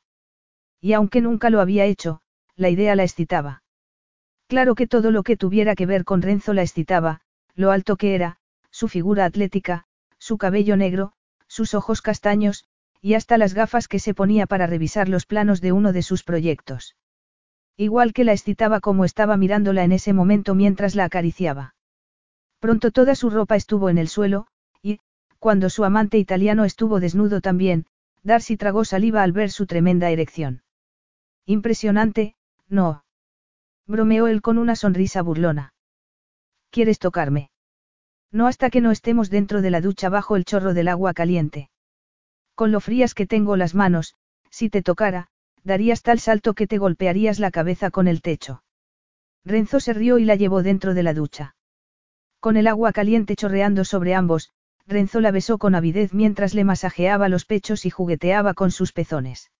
Y 0.79 0.93
aunque 0.93 1.19
nunca 1.19 1.49
lo 1.49 1.59
había 1.59 1.83
hecho, 1.83 2.21
la 2.57 2.69
idea 2.69 2.95
la 2.95 3.03
excitaba. 3.03 3.63
Claro 4.47 4.75
que 4.75 4.87
todo 4.87 5.11
lo 5.11 5.23
que 5.23 5.37
tuviera 5.37 5.75
que 5.75 5.85
ver 5.85 6.03
con 6.03 6.21
Renzo 6.21 6.53
la 6.53 6.63
excitaba, 6.63 7.21
lo 7.55 7.71
alto 7.71 7.95
que 7.95 8.15
era, 8.15 8.37
su 8.69 8.89
figura 8.89 9.23
atlética, 9.23 9.85
su 10.17 10.37
cabello 10.37 10.75
negro, 10.75 11.13
sus 11.47 11.73
ojos 11.73 12.01
castaños, 12.01 12.65
y 13.01 13.13
hasta 13.13 13.37
las 13.37 13.53
gafas 13.53 13.87
que 13.87 13.99
se 13.99 14.13
ponía 14.13 14.47
para 14.47 14.67
revisar 14.67 15.07
los 15.07 15.25
planos 15.25 15.61
de 15.61 15.71
uno 15.71 15.93
de 15.93 16.01
sus 16.01 16.23
proyectos. 16.23 16.97
Igual 17.77 18.11
que 18.11 18.25
la 18.25 18.33
excitaba 18.33 18.81
como 18.81 19.05
estaba 19.05 19.37
mirándola 19.37 19.85
en 19.85 19.93
ese 19.93 20.11
momento 20.11 20.55
mientras 20.55 20.95
la 20.95 21.05
acariciaba. 21.05 21.75
Pronto 22.59 22.91
toda 22.91 23.15
su 23.15 23.29
ropa 23.29 23.55
estuvo 23.55 23.89
en 23.89 23.97
el 23.97 24.09
suelo, 24.09 24.47
cuando 25.39 25.69
su 25.69 25.83
amante 25.83 26.17
italiano 26.17 26.65
estuvo 26.65 26.99
desnudo 26.99 27.41
también, 27.41 27.85
Darcy 28.23 28.57
tragó 28.57 28.85
saliva 28.85 29.23
al 29.23 29.31
ver 29.31 29.51
su 29.51 29.67
tremenda 29.67 30.09
erección. 30.09 30.63
Impresionante, 31.45 32.35
no. 32.69 33.03
Bromeó 33.85 34.27
él 34.27 34.41
con 34.41 34.57
una 34.57 34.75
sonrisa 34.75 35.21
burlona. 35.21 35.73
¿Quieres 36.69 36.99
tocarme? 36.99 37.49
No 38.31 38.47
hasta 38.47 38.69
que 38.69 38.81
no 38.81 38.91
estemos 38.91 39.29
dentro 39.29 39.61
de 39.61 39.71
la 39.71 39.81
ducha 39.81 40.09
bajo 40.09 40.35
el 40.35 40.45
chorro 40.45 40.73
del 40.73 40.89
agua 40.89 41.13
caliente. 41.13 41.69
Con 42.55 42.71
lo 42.71 42.79
frías 42.81 43.13
que 43.13 43.25
tengo 43.25 43.55
las 43.55 43.75
manos, 43.75 44.15
si 44.49 44.69
te 44.69 44.81
tocara, 44.81 45.27
darías 45.63 46.01
tal 46.01 46.19
salto 46.19 46.53
que 46.53 46.67
te 46.67 46.77
golpearías 46.77 47.39
la 47.39 47.51
cabeza 47.51 47.91
con 47.91 48.07
el 48.07 48.21
techo. 48.21 48.63
Renzo 49.45 49.79
se 49.79 49.93
rió 49.93 50.17
y 50.17 50.25
la 50.25 50.35
llevó 50.35 50.63
dentro 50.63 50.93
de 50.93 51.03
la 51.03 51.13
ducha. 51.13 51.55
Con 52.39 52.57
el 52.57 52.67
agua 52.67 52.91
caliente 52.91 53.35
chorreando 53.35 53.85
sobre 53.85 54.13
ambos, 54.13 54.51
Renzo 54.85 55.21
la 55.21 55.31
besó 55.31 55.57
con 55.57 55.75
avidez 55.75 56.13
mientras 56.13 56.53
le 56.53 56.63
masajeaba 56.63 57.29
los 57.29 57.45
pechos 57.45 57.85
y 57.85 57.89
jugueteaba 57.89 58.53
con 58.53 58.71
sus 58.71 58.93
pezones. 58.93 59.51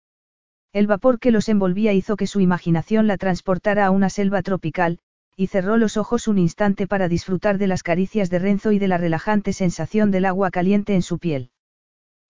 El 0.74 0.88
vapor 0.88 1.20
que 1.20 1.32
los 1.32 1.50
envolvía 1.50 1.94
hizo 1.94 2.18
que 2.18 2.28
su 2.28 2.40
imaginación 2.40 3.08
la 3.08 3.18
transportara 3.18 3.86
a 3.86 3.92
una 3.92 4.10
selva 4.10 4.42
tropical, 4.42 5.00
y 5.36 5.48
cerró 5.48 5.78
los 5.78 5.98
ojos 5.98 6.28
un 6.28 6.40
instante 6.40 6.88
para 6.88 7.08
disfrutar 7.08 7.58
de 7.60 7.68
las 7.68 7.84
caricias 7.84 8.30
de 8.30 8.40
Renzo 8.40 8.72
y 8.72 8.80
de 8.80 8.88
la 8.88 8.98
relajante 8.98 9.54
sensación 9.54 10.10
del 10.10 10.26
agua 10.26 10.50
caliente 10.50 10.96
en 10.96 11.04
su 11.04 11.20
piel. 11.20 11.52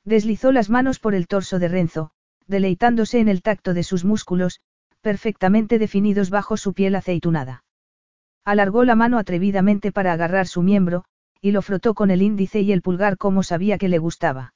Deslizó 0.04 0.52
las 0.52 0.70
manos 0.70 1.00
por 1.00 1.16
el 1.16 1.28
torso 1.28 1.58
de 1.58 1.70
Renzo, 1.70 2.12
deleitándose 2.48 3.20
en 3.20 3.30
el 3.30 3.42
tacto 3.42 3.74
de 3.74 3.84
sus 3.84 4.04
músculos, 4.04 4.60
perfectamente 5.02 5.80
definidos 5.80 6.30
bajo 6.30 6.58
su 6.58 6.74
piel 6.74 6.96
aceitunada. 6.96 7.64
Alargó 8.44 8.84
la 8.84 8.96
mano 8.96 9.20
atrevidamente 9.20 9.92
para 9.94 10.12
agarrar 10.14 10.48
su 10.48 10.62
miembro, 10.62 11.06
y 11.42 11.52
lo 11.52 11.62
frotó 11.62 11.94
con 11.94 12.12
el 12.12 12.22
índice 12.22 12.60
y 12.60 12.74
el 12.74 12.82
pulgar 12.82 13.18
como 13.18 13.42
sabía 13.42 13.78
que 13.78 13.88
le 13.88 14.00
gustaba. 14.00 14.54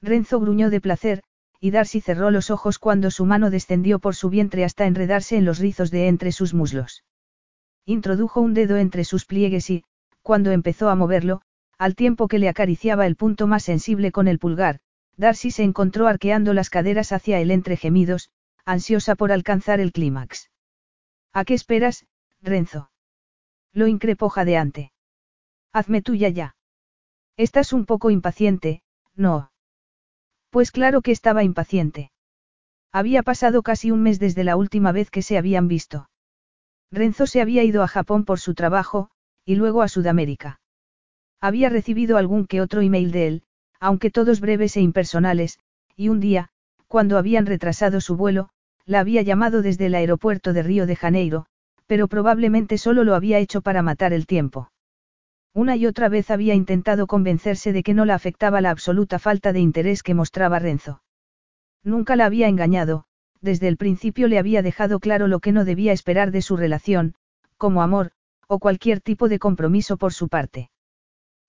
Renzo 0.00 0.38
gruñó 0.38 0.70
de 0.70 0.80
placer, 0.80 1.22
y 1.60 1.70
Darcy 1.70 2.00
cerró 2.00 2.30
los 2.30 2.50
ojos 2.50 2.78
cuando 2.78 3.10
su 3.10 3.24
mano 3.24 3.50
descendió 3.50 3.98
por 3.98 4.14
su 4.14 4.28
vientre 4.30 4.64
hasta 4.64 4.86
enredarse 4.86 5.36
en 5.36 5.44
los 5.44 5.58
rizos 5.58 5.90
de 5.90 6.08
entre 6.08 6.32
sus 6.32 6.54
muslos. 6.54 7.04
Introdujo 7.86 8.40
un 8.40 8.54
dedo 8.54 8.76
entre 8.76 9.04
sus 9.04 9.24
pliegues 9.24 9.70
y, 9.70 9.84
cuando 10.22 10.52
empezó 10.52 10.88
a 10.88 10.94
moverlo, 10.94 11.42
al 11.78 11.94
tiempo 11.94 12.28
que 12.28 12.38
le 12.38 12.48
acariciaba 12.48 13.06
el 13.06 13.16
punto 13.16 13.46
más 13.46 13.62
sensible 13.62 14.12
con 14.12 14.28
el 14.28 14.38
pulgar, 14.38 14.80
Darcy 15.16 15.50
se 15.50 15.62
encontró 15.62 16.06
arqueando 16.06 16.54
las 16.54 16.70
caderas 16.70 17.12
hacia 17.12 17.40
él 17.40 17.50
entre 17.50 17.76
gemidos, 17.76 18.30
ansiosa 18.64 19.14
por 19.14 19.32
alcanzar 19.32 19.80
el 19.80 19.92
clímax. 19.92 20.50
¿A 21.32 21.44
qué 21.44 21.54
esperas, 21.54 22.06
Renzo? 22.40 22.90
Lo 23.72 23.86
increpó 23.86 24.28
jadeante. 24.28 24.92
Hazme 25.72 26.02
tuya 26.02 26.28
ya. 26.28 26.56
Estás 27.36 27.72
un 27.72 27.84
poco 27.84 28.10
impaciente, 28.10 28.82
¿no? 29.14 29.50
Pues 30.54 30.70
claro 30.70 31.02
que 31.02 31.10
estaba 31.10 31.42
impaciente. 31.42 32.12
Había 32.92 33.24
pasado 33.24 33.64
casi 33.64 33.90
un 33.90 34.02
mes 34.04 34.20
desde 34.20 34.44
la 34.44 34.54
última 34.54 34.92
vez 34.92 35.10
que 35.10 35.20
se 35.20 35.36
habían 35.36 35.66
visto. 35.66 36.08
Renzo 36.92 37.26
se 37.26 37.40
había 37.40 37.64
ido 37.64 37.82
a 37.82 37.88
Japón 37.88 38.24
por 38.24 38.38
su 38.38 38.54
trabajo, 38.54 39.10
y 39.44 39.56
luego 39.56 39.82
a 39.82 39.88
Sudamérica. 39.88 40.60
Había 41.40 41.70
recibido 41.70 42.18
algún 42.18 42.46
que 42.46 42.60
otro 42.60 42.82
email 42.82 43.10
de 43.10 43.26
él, 43.26 43.42
aunque 43.80 44.12
todos 44.12 44.38
breves 44.38 44.76
e 44.76 44.80
impersonales, 44.80 45.58
y 45.96 46.08
un 46.08 46.20
día, 46.20 46.50
cuando 46.86 47.18
habían 47.18 47.46
retrasado 47.46 48.00
su 48.00 48.14
vuelo, 48.14 48.50
la 48.86 49.00
había 49.00 49.22
llamado 49.22 49.60
desde 49.60 49.86
el 49.86 49.96
aeropuerto 49.96 50.52
de 50.52 50.62
Río 50.62 50.86
de 50.86 50.94
Janeiro, 50.94 51.46
pero 51.88 52.06
probablemente 52.06 52.78
solo 52.78 53.02
lo 53.02 53.16
había 53.16 53.40
hecho 53.40 53.60
para 53.60 53.82
matar 53.82 54.12
el 54.12 54.28
tiempo. 54.28 54.70
Una 55.54 55.76
y 55.76 55.86
otra 55.86 56.08
vez 56.08 56.32
había 56.32 56.54
intentado 56.54 57.06
convencerse 57.06 57.72
de 57.72 57.84
que 57.84 57.94
no 57.94 58.04
la 58.04 58.16
afectaba 58.16 58.60
la 58.60 58.70
absoluta 58.70 59.20
falta 59.20 59.52
de 59.52 59.60
interés 59.60 60.02
que 60.02 60.12
mostraba 60.12 60.58
Renzo. 60.58 61.00
Nunca 61.84 62.16
la 62.16 62.26
había 62.26 62.48
engañado, 62.48 63.04
desde 63.40 63.68
el 63.68 63.76
principio 63.76 64.26
le 64.26 64.38
había 64.40 64.62
dejado 64.62 64.98
claro 64.98 65.28
lo 65.28 65.38
que 65.38 65.52
no 65.52 65.64
debía 65.64 65.92
esperar 65.92 66.32
de 66.32 66.42
su 66.42 66.56
relación, 66.56 67.14
como 67.56 67.82
amor, 67.82 68.10
o 68.48 68.58
cualquier 68.58 69.00
tipo 69.00 69.28
de 69.28 69.38
compromiso 69.38 69.96
por 69.96 70.12
su 70.12 70.28
parte. 70.28 70.70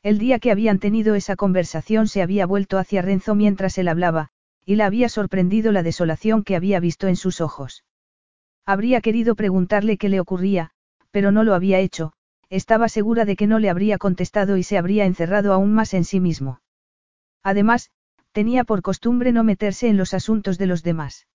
El 0.03 0.19
día 0.19 0.37
que 0.37 0.51
habían 0.51 0.77
tenido 0.77 1.15
esa 1.15 1.35
conversación 1.35 2.07
se 2.07 2.21
había 2.21 2.45
vuelto 2.45 2.77
hacia 2.77 3.01
Renzo 3.01 3.33
mientras 3.33 3.75
él 3.79 3.87
hablaba, 3.87 4.29
y 4.65 4.75
la 4.75 4.85
había 4.85 5.09
sorprendido 5.09 5.71
la 5.71 5.81
desolación 5.81 6.43
que 6.43 6.55
había 6.55 6.79
visto 6.79 7.07
en 7.07 7.15
sus 7.15 7.41
ojos. 7.41 7.83
Habría 8.67 9.01
querido 9.01 9.33
preguntarle 9.33 9.97
qué 9.97 10.09
le 10.09 10.19
ocurría, 10.19 10.71
pero 11.09 11.31
no 11.31 11.43
lo 11.43 11.55
había 11.55 11.79
hecho, 11.79 12.13
estaba 12.49 12.89
segura 12.89 13.25
de 13.25 13.35
que 13.35 13.47
no 13.47 13.59
le 13.59 13.69
habría 13.69 13.97
contestado 13.97 14.57
y 14.57 14.63
se 14.63 14.77
habría 14.77 15.05
encerrado 15.05 15.53
aún 15.53 15.73
más 15.73 15.93
en 15.93 16.03
sí 16.03 16.19
mismo. 16.19 16.61
Además, 17.43 17.91
tenía 18.31 18.63
por 18.63 18.81
costumbre 18.81 19.31
no 19.31 19.43
meterse 19.43 19.87
en 19.87 19.97
los 19.97 20.13
asuntos 20.13 20.57
de 20.57 20.65
los 20.65 20.83
demás. 20.83 21.27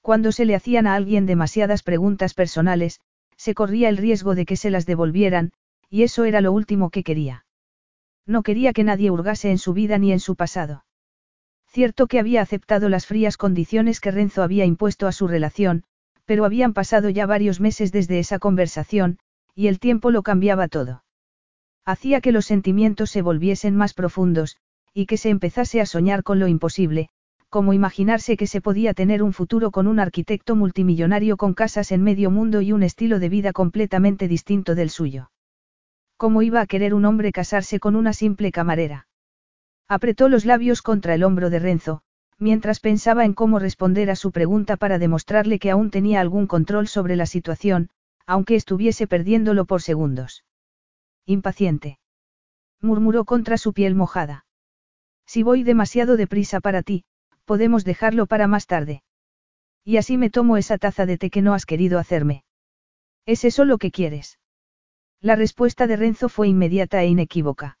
Cuando 0.00 0.32
se 0.32 0.44
le 0.44 0.54
hacían 0.54 0.86
a 0.86 0.94
alguien 0.94 1.26
demasiadas 1.26 1.82
preguntas 1.82 2.34
personales, 2.34 3.00
se 3.36 3.54
corría 3.54 3.88
el 3.88 3.96
riesgo 3.96 4.34
de 4.34 4.46
que 4.46 4.56
se 4.56 4.70
las 4.70 4.86
devolvieran, 4.86 5.52
y 5.90 6.02
eso 6.02 6.24
era 6.24 6.40
lo 6.40 6.52
último 6.52 6.90
que 6.90 7.02
quería. 7.02 7.44
No 8.26 8.42
quería 8.42 8.72
que 8.72 8.84
nadie 8.84 9.10
hurgase 9.10 9.50
en 9.50 9.58
su 9.58 9.72
vida 9.72 9.98
ni 9.98 10.12
en 10.12 10.20
su 10.20 10.36
pasado. 10.36 10.84
Cierto 11.68 12.06
que 12.06 12.20
había 12.20 12.40
aceptado 12.40 12.88
las 12.88 13.06
frías 13.06 13.36
condiciones 13.36 14.00
que 14.00 14.10
Renzo 14.10 14.42
había 14.42 14.64
impuesto 14.64 15.06
a 15.06 15.12
su 15.12 15.26
relación, 15.26 15.84
pero 16.24 16.44
habían 16.44 16.72
pasado 16.72 17.10
ya 17.10 17.26
varios 17.26 17.60
meses 17.60 17.92
desde 17.92 18.18
esa 18.18 18.38
conversación, 18.38 19.18
y 19.54 19.68
el 19.68 19.78
tiempo 19.78 20.10
lo 20.10 20.22
cambiaba 20.22 20.68
todo. 20.68 21.04
Hacía 21.84 22.20
que 22.20 22.32
los 22.32 22.46
sentimientos 22.46 23.10
se 23.10 23.22
volviesen 23.22 23.76
más 23.76 23.94
profundos, 23.94 24.56
y 24.92 25.06
que 25.06 25.16
se 25.16 25.28
empezase 25.28 25.80
a 25.80 25.86
soñar 25.86 26.22
con 26.22 26.38
lo 26.38 26.48
imposible, 26.48 27.08
como 27.48 27.72
imaginarse 27.72 28.36
que 28.36 28.46
se 28.46 28.60
podía 28.60 28.94
tener 28.94 29.22
un 29.22 29.32
futuro 29.32 29.70
con 29.70 29.86
un 29.86 30.00
arquitecto 30.00 30.56
multimillonario 30.56 31.36
con 31.36 31.54
casas 31.54 31.92
en 31.92 32.02
medio 32.02 32.30
mundo 32.30 32.60
y 32.62 32.72
un 32.72 32.82
estilo 32.82 33.20
de 33.20 33.28
vida 33.28 33.52
completamente 33.52 34.26
distinto 34.26 34.74
del 34.74 34.90
suyo. 34.90 35.30
¿Cómo 36.16 36.42
iba 36.42 36.60
a 36.60 36.66
querer 36.66 36.94
un 36.94 37.04
hombre 37.04 37.30
casarse 37.32 37.78
con 37.78 37.96
una 37.96 38.12
simple 38.12 38.50
camarera? 38.50 39.06
Apretó 39.86 40.28
los 40.28 40.44
labios 40.44 40.82
contra 40.82 41.14
el 41.14 41.22
hombro 41.22 41.50
de 41.50 41.58
Renzo, 41.58 42.02
mientras 42.38 42.80
pensaba 42.80 43.24
en 43.24 43.34
cómo 43.34 43.58
responder 43.58 44.10
a 44.10 44.16
su 44.16 44.32
pregunta 44.32 44.76
para 44.76 44.98
demostrarle 44.98 45.58
que 45.58 45.70
aún 45.70 45.90
tenía 45.90 46.20
algún 46.20 46.46
control 46.46 46.88
sobre 46.88 47.14
la 47.14 47.26
situación, 47.26 47.90
aunque 48.26 48.54
estuviese 48.54 49.06
perdiéndolo 49.06 49.64
por 49.64 49.82
segundos. 49.82 50.44
Impaciente. 51.26 51.98
Murmuró 52.80 53.24
contra 53.24 53.56
su 53.58 53.72
piel 53.72 53.94
mojada. 53.94 54.46
Si 55.26 55.42
voy 55.42 55.62
demasiado 55.62 56.16
deprisa 56.16 56.60
para 56.60 56.82
ti, 56.82 57.04
podemos 57.44 57.84
dejarlo 57.84 58.26
para 58.26 58.46
más 58.46 58.66
tarde. 58.66 59.02
Y 59.84 59.96
así 59.96 60.16
me 60.16 60.30
tomo 60.30 60.56
esa 60.56 60.78
taza 60.78 61.06
de 61.06 61.18
té 61.18 61.30
que 61.30 61.42
no 61.42 61.54
has 61.54 61.66
querido 61.66 61.98
hacerme. 61.98 62.44
¿Es 63.26 63.44
eso 63.44 63.64
lo 63.64 63.78
que 63.78 63.90
quieres? 63.90 64.38
La 65.20 65.36
respuesta 65.36 65.86
de 65.86 65.96
Renzo 65.96 66.28
fue 66.28 66.48
inmediata 66.48 67.02
e 67.02 67.06
inequívoca. 67.06 67.78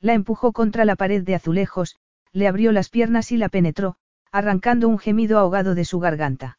La 0.00 0.14
empujó 0.14 0.52
contra 0.52 0.84
la 0.84 0.96
pared 0.96 1.22
de 1.22 1.34
azulejos, 1.34 1.96
le 2.32 2.48
abrió 2.48 2.72
las 2.72 2.90
piernas 2.90 3.32
y 3.32 3.36
la 3.36 3.48
penetró, 3.48 3.96
arrancando 4.32 4.88
un 4.88 4.98
gemido 4.98 5.38
ahogado 5.38 5.74
de 5.74 5.84
su 5.84 6.00
garganta. 6.00 6.58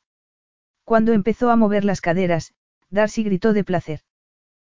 Cuando 0.83 1.11
empezó 1.11 1.49
a 1.49 1.57
mover 1.57 1.83
las 1.83 2.01
caderas, 2.01 2.53
Darcy 2.89 3.23
gritó 3.23 3.53
de 3.53 3.63
placer. 3.63 4.01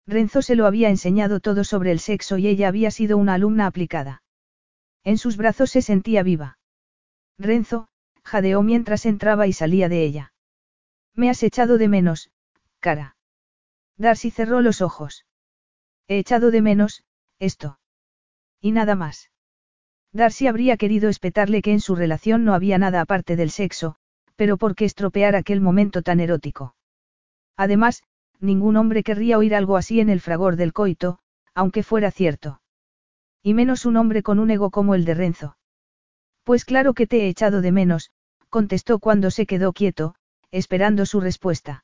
Renzo 0.08 0.42
se 0.42 0.56
lo 0.56 0.66
había 0.66 0.90
enseñado 0.90 1.40
todo 1.40 1.64
sobre 1.64 1.92
el 1.92 2.00
sexo 2.00 2.38
y 2.38 2.48
ella 2.48 2.68
había 2.68 2.92
sido 2.92 3.18
una 3.18 3.36
alumna 3.36 3.68
aplicada. 3.68 4.24
En 5.04 5.18
sus 5.18 5.38
brazos 5.38 5.70
se 5.70 5.82
sentía 5.82 6.24
viva. 6.24 6.58
Renzo, 7.38 7.88
jadeó 8.24 8.64
mientras 8.64 9.06
entraba 9.06 9.48
y 9.48 9.54
salía 9.54 9.88
de 9.88 10.04
ella. 10.04 10.34
Me 11.14 11.30
has 11.30 11.44
echado 11.44 11.78
de 11.78 11.88
menos, 11.88 12.32
cara. 12.80 13.16
Darcy 13.98 14.32
cerró 14.32 14.62
los 14.62 14.82
ojos. 14.82 15.26
He 16.08 16.18
echado 16.18 16.52
de 16.52 16.62
menos, 16.62 17.04
esto. 17.38 17.80
Y 18.60 18.72
nada 18.72 18.96
más. 18.96 19.30
Darcy 20.12 20.48
habría 20.48 20.78
querido 20.78 21.08
espetarle 21.10 21.62
que 21.62 21.72
en 21.72 21.82
su 21.82 21.96
relación 21.96 22.44
no 22.44 22.54
había 22.56 22.78
nada 22.78 23.02
aparte 23.02 23.36
del 23.36 23.52
sexo, 23.52 23.96
pero 24.36 24.58
¿por 24.58 24.76
qué 24.76 24.86
estropear 24.86 25.36
aquel 25.36 25.62
momento 25.62 26.02
tan 26.02 26.20
erótico? 26.20 26.76
Además, 27.60 28.04
ningún 28.40 28.78
hombre 28.78 29.04
querría 29.04 29.38
oír 29.38 29.54
algo 29.54 29.76
así 29.76 30.00
en 30.00 30.08
el 30.10 30.22
fragor 30.22 30.56
del 30.56 30.72
coito, 30.72 31.20
aunque 31.54 31.84
fuera 31.84 32.10
cierto. 32.10 32.62
Y 33.44 33.54
menos 33.54 33.86
un 33.86 33.98
hombre 33.98 34.24
con 34.24 34.40
un 34.40 34.50
ego 34.50 34.70
como 34.70 34.96
el 34.96 35.04
de 35.04 35.14
Renzo. 35.14 35.58
Pues 36.46 36.64
claro 36.64 36.94
que 36.94 37.06
te 37.06 37.26
he 37.26 37.28
echado 37.28 37.60
de 37.60 37.74
menos, 37.74 38.12
contestó 38.50 39.00
cuando 39.00 39.30
se 39.30 39.46
quedó 39.46 39.74
quieto, 39.74 40.16
esperando 40.52 41.06
su 41.06 41.20
respuesta. 41.20 41.84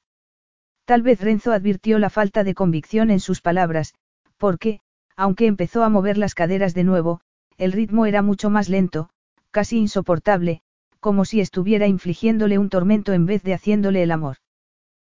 Tal 0.86 1.02
vez 1.02 1.20
Renzo 1.20 1.52
advirtió 1.52 2.00
la 2.00 2.10
falta 2.10 2.46
de 2.46 2.54
convicción 2.54 3.12
en 3.12 3.20
sus 3.20 3.42
palabras, 3.42 3.96
porque, 4.38 4.80
aunque 5.18 5.46
empezó 5.46 5.84
a 5.84 5.90
mover 5.90 6.18
las 6.18 6.36
caderas 6.36 6.74
de 6.74 6.86
nuevo, 6.86 7.20
el 7.58 7.74
ritmo 7.74 8.06
era 8.06 8.22
mucho 8.22 8.50
más 8.50 8.70
lento, 8.70 9.10
casi 9.52 9.78
insoportable, 9.78 10.62
como 11.02 11.26
si 11.26 11.42
estuviera 11.42 11.86
infligiéndole 11.86 12.60
un 12.60 12.70
tormento 12.70 13.12
en 13.12 13.26
vez 13.26 13.44
de 13.44 13.56
haciéndole 13.56 14.02
el 14.02 14.12
amor. 14.12 14.38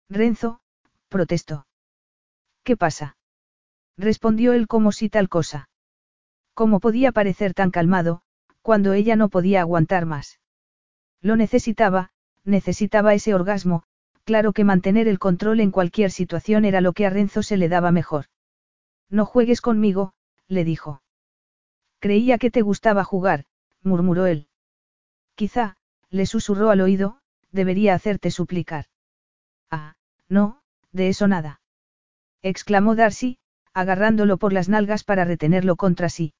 Renzo, 0.09 0.59
protestó. 1.09 1.65
¿Qué 2.63 2.77
pasa? 2.77 3.17
respondió 3.97 4.53
él 4.53 4.67
como 4.67 4.91
si 4.91 5.09
tal 5.09 5.29
cosa. 5.29 5.69
¿Cómo 6.53 6.79
podía 6.79 7.11
parecer 7.11 7.53
tan 7.53 7.71
calmado, 7.71 8.21
cuando 8.61 8.93
ella 8.93 9.15
no 9.15 9.29
podía 9.29 9.61
aguantar 9.61 10.05
más? 10.05 10.39
Lo 11.21 11.35
necesitaba, 11.35 12.11
necesitaba 12.43 13.13
ese 13.13 13.33
orgasmo, 13.33 13.83
claro 14.23 14.53
que 14.53 14.63
mantener 14.63 15.07
el 15.07 15.19
control 15.19 15.59
en 15.59 15.71
cualquier 15.71 16.11
situación 16.11 16.65
era 16.65 16.81
lo 16.81 16.93
que 16.93 17.05
a 17.05 17.09
Renzo 17.09 17.43
se 17.43 17.57
le 17.57 17.69
daba 17.69 17.91
mejor. 17.91 18.25
No 19.09 19.25
juegues 19.25 19.61
conmigo, 19.61 20.13
le 20.47 20.63
dijo. 20.63 21.01
Creía 21.99 22.37
que 22.37 22.51
te 22.51 22.61
gustaba 22.61 23.03
jugar, 23.03 23.45
murmuró 23.81 24.25
él. 24.25 24.47
Quizá, 25.35 25.77
le 26.09 26.25
susurró 26.25 26.69
al 26.69 26.81
oído, 26.81 27.19
debería 27.51 27.93
hacerte 27.93 28.29
suplicar. 28.31 28.85
Ah, 29.75 29.95
no, 30.29 30.61
de 30.91 31.09
eso 31.09 31.27
nada. 31.27 31.59
exclamó 32.43 32.93
Darcy, 32.93 33.39
agarrándolo 33.73 34.37
por 34.37 34.53
las 34.53 34.69
nalgas 34.69 35.03
para 35.03 35.25
retenerlo 35.25 35.77
contra 35.77 36.09
sí. 36.09 36.35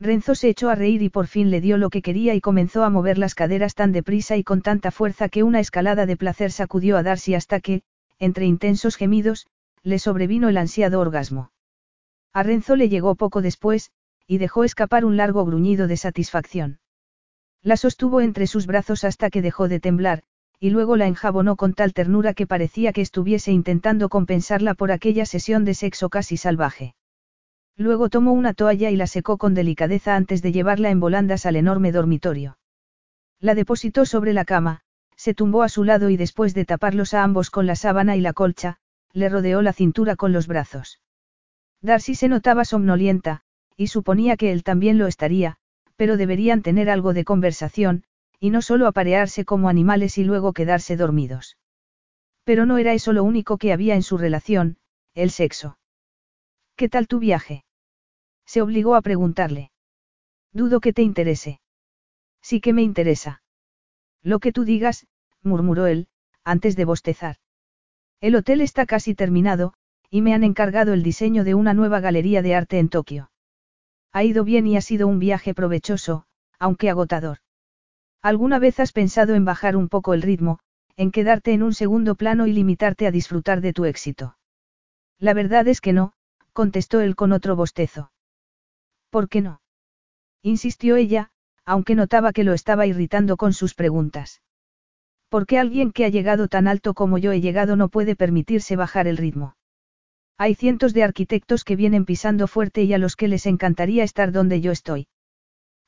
Renzo 0.00 0.34
se 0.34 0.48
echó 0.48 0.68
a 0.68 0.74
reír 0.74 1.02
y 1.02 1.08
por 1.08 1.28
fin 1.28 1.52
le 1.52 1.60
dio 1.60 1.76
lo 1.76 1.88
que 1.88 2.02
quería 2.02 2.34
y 2.34 2.40
comenzó 2.40 2.82
a 2.82 2.90
mover 2.90 3.16
las 3.16 3.36
caderas 3.36 3.76
tan 3.76 3.92
deprisa 3.92 4.36
y 4.36 4.42
con 4.42 4.60
tanta 4.60 4.90
fuerza 4.90 5.28
que 5.28 5.44
una 5.44 5.60
escalada 5.60 6.04
de 6.04 6.16
placer 6.16 6.50
sacudió 6.50 6.96
a 6.96 7.04
Darcy 7.04 7.36
hasta 7.36 7.60
que, 7.60 7.82
entre 8.18 8.44
intensos 8.44 8.96
gemidos, 8.96 9.46
le 9.84 10.00
sobrevino 10.00 10.48
el 10.48 10.56
ansiado 10.56 10.98
orgasmo. 10.98 11.52
A 12.32 12.42
Renzo 12.42 12.74
le 12.74 12.88
llegó 12.88 13.14
poco 13.14 13.40
después, 13.40 13.92
y 14.26 14.38
dejó 14.38 14.64
escapar 14.64 15.04
un 15.04 15.16
largo 15.16 15.44
gruñido 15.44 15.86
de 15.86 15.96
satisfacción. 15.96 16.80
La 17.62 17.76
sostuvo 17.76 18.20
entre 18.20 18.48
sus 18.48 18.66
brazos 18.66 19.04
hasta 19.04 19.30
que 19.30 19.42
dejó 19.42 19.68
de 19.68 19.78
temblar, 19.78 20.24
y 20.60 20.70
luego 20.70 20.96
la 20.96 21.06
enjabonó 21.06 21.56
con 21.56 21.74
tal 21.74 21.92
ternura 21.92 22.34
que 22.34 22.46
parecía 22.46 22.92
que 22.92 23.00
estuviese 23.00 23.52
intentando 23.52 24.08
compensarla 24.08 24.74
por 24.74 24.90
aquella 24.90 25.24
sesión 25.24 25.64
de 25.64 25.74
sexo 25.74 26.08
casi 26.08 26.36
salvaje. 26.36 26.94
Luego 27.76 28.08
tomó 28.08 28.32
una 28.32 28.54
toalla 28.54 28.90
y 28.90 28.96
la 28.96 29.06
secó 29.06 29.38
con 29.38 29.54
delicadeza 29.54 30.16
antes 30.16 30.42
de 30.42 30.50
llevarla 30.50 30.90
en 30.90 30.98
volandas 30.98 31.46
al 31.46 31.54
enorme 31.54 31.92
dormitorio. 31.92 32.58
La 33.38 33.54
depositó 33.54 34.04
sobre 34.04 34.32
la 34.32 34.44
cama, 34.44 34.80
se 35.16 35.32
tumbó 35.32 35.62
a 35.62 35.68
su 35.68 35.84
lado 35.84 36.10
y 36.10 36.16
después 36.16 36.54
de 36.54 36.64
taparlos 36.64 37.14
a 37.14 37.22
ambos 37.22 37.50
con 37.50 37.66
la 37.66 37.76
sábana 37.76 38.16
y 38.16 38.20
la 38.20 38.32
colcha, 38.32 38.78
le 39.12 39.28
rodeó 39.28 39.62
la 39.62 39.72
cintura 39.72 40.16
con 40.16 40.32
los 40.32 40.48
brazos. 40.48 41.00
Darcy 41.80 42.16
se 42.16 42.28
notaba 42.28 42.64
somnolienta, 42.64 43.42
y 43.76 43.86
suponía 43.86 44.36
que 44.36 44.50
él 44.50 44.64
también 44.64 44.98
lo 44.98 45.06
estaría, 45.06 45.56
pero 45.94 46.16
deberían 46.16 46.62
tener 46.62 46.90
algo 46.90 47.12
de 47.12 47.24
conversación, 47.24 48.02
y 48.40 48.50
no 48.50 48.62
solo 48.62 48.86
aparearse 48.86 49.44
como 49.44 49.68
animales 49.68 50.18
y 50.18 50.24
luego 50.24 50.52
quedarse 50.52 50.96
dormidos. 50.96 51.56
Pero 52.44 52.66
no 52.66 52.78
era 52.78 52.94
eso 52.94 53.12
lo 53.12 53.24
único 53.24 53.58
que 53.58 53.72
había 53.72 53.94
en 53.94 54.02
su 54.02 54.16
relación, 54.16 54.78
el 55.14 55.30
sexo. 55.30 55.78
¿Qué 56.76 56.88
tal 56.88 57.08
tu 57.08 57.18
viaje? 57.18 57.64
Se 58.46 58.62
obligó 58.62 58.94
a 58.94 59.02
preguntarle. 59.02 59.72
Dudo 60.52 60.80
que 60.80 60.92
te 60.92 61.02
interese. 61.02 61.60
Sí 62.40 62.60
que 62.60 62.72
me 62.72 62.82
interesa. 62.82 63.42
Lo 64.22 64.38
que 64.38 64.52
tú 64.52 64.64
digas, 64.64 65.06
murmuró 65.42 65.86
él, 65.86 66.08
antes 66.44 66.76
de 66.76 66.84
bostezar. 66.84 67.36
El 68.20 68.36
hotel 68.36 68.60
está 68.60 68.86
casi 68.86 69.14
terminado, 69.14 69.74
y 70.10 70.22
me 70.22 70.34
han 70.34 70.44
encargado 70.44 70.92
el 70.92 71.02
diseño 71.02 71.44
de 71.44 71.54
una 71.54 71.74
nueva 71.74 72.00
galería 72.00 72.42
de 72.42 72.54
arte 72.54 72.78
en 72.78 72.88
Tokio. 72.88 73.30
Ha 74.12 74.24
ido 74.24 74.44
bien 74.44 74.66
y 74.66 74.76
ha 74.76 74.80
sido 74.80 75.06
un 75.06 75.18
viaje 75.18 75.54
provechoso, 75.54 76.24
aunque 76.58 76.88
agotador. 76.88 77.38
¿Alguna 78.22 78.58
vez 78.58 78.80
has 78.80 78.92
pensado 78.92 79.34
en 79.34 79.44
bajar 79.44 79.76
un 79.76 79.88
poco 79.88 80.12
el 80.12 80.22
ritmo, 80.22 80.58
en 80.96 81.12
quedarte 81.12 81.52
en 81.52 81.62
un 81.62 81.72
segundo 81.72 82.16
plano 82.16 82.46
y 82.46 82.52
limitarte 82.52 83.06
a 83.06 83.12
disfrutar 83.12 83.60
de 83.60 83.72
tu 83.72 83.84
éxito? 83.84 84.36
La 85.18 85.34
verdad 85.34 85.68
es 85.68 85.80
que 85.80 85.92
no, 85.92 86.12
contestó 86.52 87.00
él 87.00 87.14
con 87.14 87.32
otro 87.32 87.54
bostezo. 87.54 88.10
¿Por 89.10 89.28
qué 89.28 89.40
no? 89.40 89.60
insistió 90.42 90.96
ella, 90.96 91.30
aunque 91.64 91.94
notaba 91.94 92.32
que 92.32 92.44
lo 92.44 92.52
estaba 92.52 92.86
irritando 92.86 93.36
con 93.36 93.52
sus 93.52 93.74
preguntas. 93.74 94.42
¿Por 95.28 95.46
qué 95.46 95.58
alguien 95.58 95.92
que 95.92 96.04
ha 96.04 96.08
llegado 96.08 96.48
tan 96.48 96.66
alto 96.66 96.94
como 96.94 97.18
yo 97.18 97.32
he 97.32 97.40
llegado 97.40 97.76
no 97.76 97.88
puede 97.88 98.16
permitirse 98.16 98.76
bajar 98.76 99.06
el 99.06 99.16
ritmo? 99.18 99.54
Hay 100.38 100.54
cientos 100.54 100.94
de 100.94 101.04
arquitectos 101.04 101.64
que 101.64 101.76
vienen 101.76 102.04
pisando 102.04 102.46
fuerte 102.46 102.82
y 102.82 102.94
a 102.94 102.98
los 102.98 103.14
que 103.14 103.28
les 103.28 103.46
encantaría 103.46 104.04
estar 104.04 104.32
donde 104.32 104.60
yo 104.60 104.72
estoy. 104.72 105.08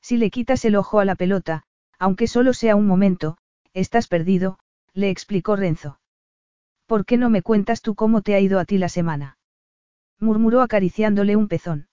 Si 0.01 0.17
le 0.17 0.29
quitas 0.29 0.63
el 0.65 0.75
ojo 0.75 0.99
a 0.99 1.05
la 1.05 1.15
pelota, 1.15 1.63
aunque 2.01 2.25
solo 2.25 2.55
sea 2.55 2.75
un 2.75 2.87
momento, 2.87 3.37
estás 3.75 4.07
perdido, 4.07 4.57
le 4.95 5.11
explicó 5.11 5.55
Renzo. 5.55 5.99
¿Por 6.87 7.05
qué 7.05 7.15
no 7.15 7.29
me 7.29 7.43
cuentas 7.43 7.83
tú 7.83 7.93
cómo 7.93 8.23
te 8.23 8.33
ha 8.33 8.39
ido 8.39 8.57
a 8.57 8.65
ti 8.65 8.79
la 8.79 8.89
semana? 8.89 9.37
murmuró 10.19 10.63
acariciándole 10.63 11.35
un 11.35 11.47
pezón. 11.47 11.89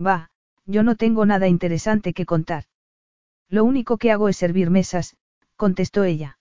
Va, 0.00 0.30
yo 0.64 0.82
no 0.82 0.96
tengo 0.96 1.26
nada 1.26 1.46
interesante 1.46 2.14
que 2.14 2.24
contar. 2.24 2.64
Lo 3.50 3.64
único 3.64 3.98
que 3.98 4.12
hago 4.12 4.30
es 4.30 4.38
servir 4.38 4.70
mesas, 4.70 5.18
contestó 5.56 6.04
ella. 6.04 6.38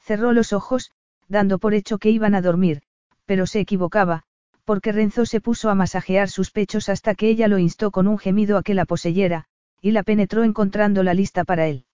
Cerró 0.00 0.32
los 0.32 0.54
ojos, 0.54 0.92
dando 1.28 1.58
por 1.58 1.74
hecho 1.74 1.98
que 1.98 2.08
iban 2.08 2.34
a 2.34 2.40
dormir, 2.40 2.80
pero 3.26 3.46
se 3.46 3.60
equivocaba, 3.60 4.22
porque 4.64 4.92
Renzo 4.92 5.26
se 5.26 5.42
puso 5.42 5.68
a 5.68 5.74
masajear 5.74 6.30
sus 6.30 6.52
pechos 6.52 6.88
hasta 6.88 7.14
que 7.14 7.28
ella 7.28 7.48
lo 7.48 7.58
instó 7.58 7.90
con 7.90 8.08
un 8.08 8.16
gemido 8.16 8.56
a 8.56 8.62
que 8.62 8.72
la 8.72 8.86
poseyera, 8.86 9.44
y 9.82 9.90
la 9.90 10.04
penetró 10.04 10.42
encontrando 10.42 11.02
la 11.02 11.12
lista 11.12 11.44
para 11.44 11.66
él. 11.66 11.84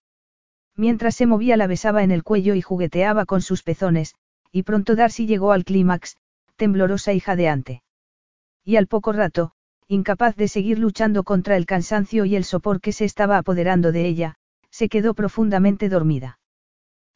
Mientras 0.77 1.15
se 1.15 1.27
movía 1.27 1.57
la 1.57 1.67
besaba 1.67 2.03
en 2.03 2.11
el 2.11 2.25
cuello 2.25 2.55
y 2.55 2.63
jugueteaba 2.63 3.27
con 3.27 3.43
sus 3.43 3.63
pezones, 3.63 4.15
y 4.51 4.65
pronto 4.65 4.97
Darcy 4.97 5.27
llegó 5.27 5.53
al 5.53 5.65
clímax, 5.65 6.17
temblorosa 6.57 7.13
y 7.13 7.21
jadeante. 7.21 7.83
Y 8.65 8.77
al 8.77 8.87
poco 8.87 9.13
rato, 9.13 9.53
incapaz 9.89 10.37
de 10.37 10.49
seguir 10.49 10.79
luchando 10.79 11.23
contra 11.23 11.57
el 11.57 11.67
cansancio 11.67 12.25
y 12.25 12.37
el 12.37 12.45
sopor 12.45 12.81
que 12.81 12.93
se 12.93 13.05
estaba 13.05 13.39
apoderando 13.39 13.93
de 13.93 14.07
ella, 14.07 14.37
se 14.71 14.89
quedó 14.89 15.15
profundamente 15.15 15.89
dormida. 15.89 16.39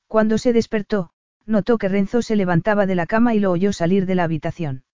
Cuando 0.06 0.38
se 0.38 0.52
despertó, 0.52 1.10
notó 1.46 1.78
que 1.78 1.88
Renzo 1.88 2.22
se 2.22 2.36
levantaba 2.36 2.86
de 2.86 2.94
la 2.94 3.06
cama 3.06 3.34
y 3.34 3.40
lo 3.40 3.50
oyó 3.50 3.72
salir 3.72 4.06
de 4.06 4.14
la 4.14 4.24
habitación. 4.24 4.84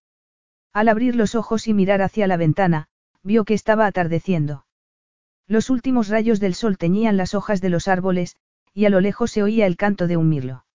Al 0.72 0.88
abrir 0.88 1.16
los 1.16 1.35
ojos 1.35 1.68
y 1.68 1.74
mirar 1.74 2.00
hacia 2.00 2.27
la 2.27 2.37
ventana, 2.37 2.88
vio 3.22 3.44
que 3.44 3.55
estaba 3.55 3.87
atardeciendo. 3.87 4.64
Los 5.46 5.68
últimos 5.68 6.09
rayos 6.09 6.40
del 6.40 6.55
sol 6.55 6.79
teñían 6.79 7.16
las 7.16 7.35
hojas 7.35 7.61
de 7.61 7.68
los 7.68 7.87
árboles, 7.87 8.37
y 8.74 8.84
a 8.84 8.90
lo 8.90 9.00
lejos 9.00 9.30
se 9.30 9.42
oía 9.42 9.66
el 9.66 9.76
canto 9.76 10.06
de 10.06 10.16
un 10.16 10.28
mirlo. 10.28 10.66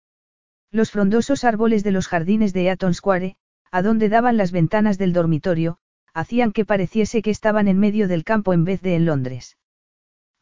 Los 0.71 0.91
frondosos 0.91 1.43
árboles 1.43 1.83
de 1.83 1.91
los 1.91 2.07
jardines 2.07 2.53
de 2.53 2.63
Eaton 2.65 2.93
Square, 2.93 3.35
a 3.71 3.81
donde 3.81 4.09
daban 4.09 4.37
las 4.37 4.51
ventanas 4.51 4.97
del 4.97 5.13
dormitorio, 5.13 5.77
hacían 6.13 6.51
que 6.51 6.65
pareciese 6.65 7.21
que 7.21 7.29
estaban 7.29 7.67
en 7.67 7.77
medio 7.77 8.07
del 8.07 8.23
campo 8.23 8.53
en 8.53 8.63
vez 8.63 8.81
de 8.81 8.95
en 8.95 9.05
Londres. 9.05 9.57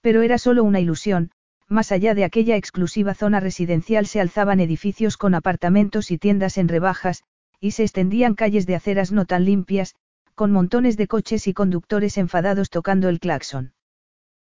Pero 0.02 0.22
era 0.22 0.38
solo 0.38 0.64
una 0.64 0.80
ilusión, 0.80 1.32
más 1.68 1.92
allá 1.92 2.14
de 2.14 2.24
aquella 2.24 2.56
exclusiva 2.56 3.14
zona 3.14 3.40
residencial 3.40 4.06
se 4.06 4.22
alzaban 4.22 4.60
edificios 4.60 5.18
con 5.18 5.36
apartamentos 5.36 6.12
y 6.12 6.18
tiendas 6.18 6.58
en 6.58 6.68
rebajas, 6.68 7.24
y 7.60 7.72
se 7.72 7.84
extendían 7.84 8.36
calles 8.36 8.66
de 8.68 8.76
aceras 8.76 9.12
no 9.12 9.26
tan 9.26 9.44
limpias, 9.44 9.96
con 10.36 10.52
montones 10.52 10.96
de 10.96 11.08
coches 11.08 11.48
y 11.48 11.54
conductores 11.54 12.18
enfadados 12.18 12.70
tocando 12.70 13.10
el 13.10 13.20
claxon. 13.20 13.74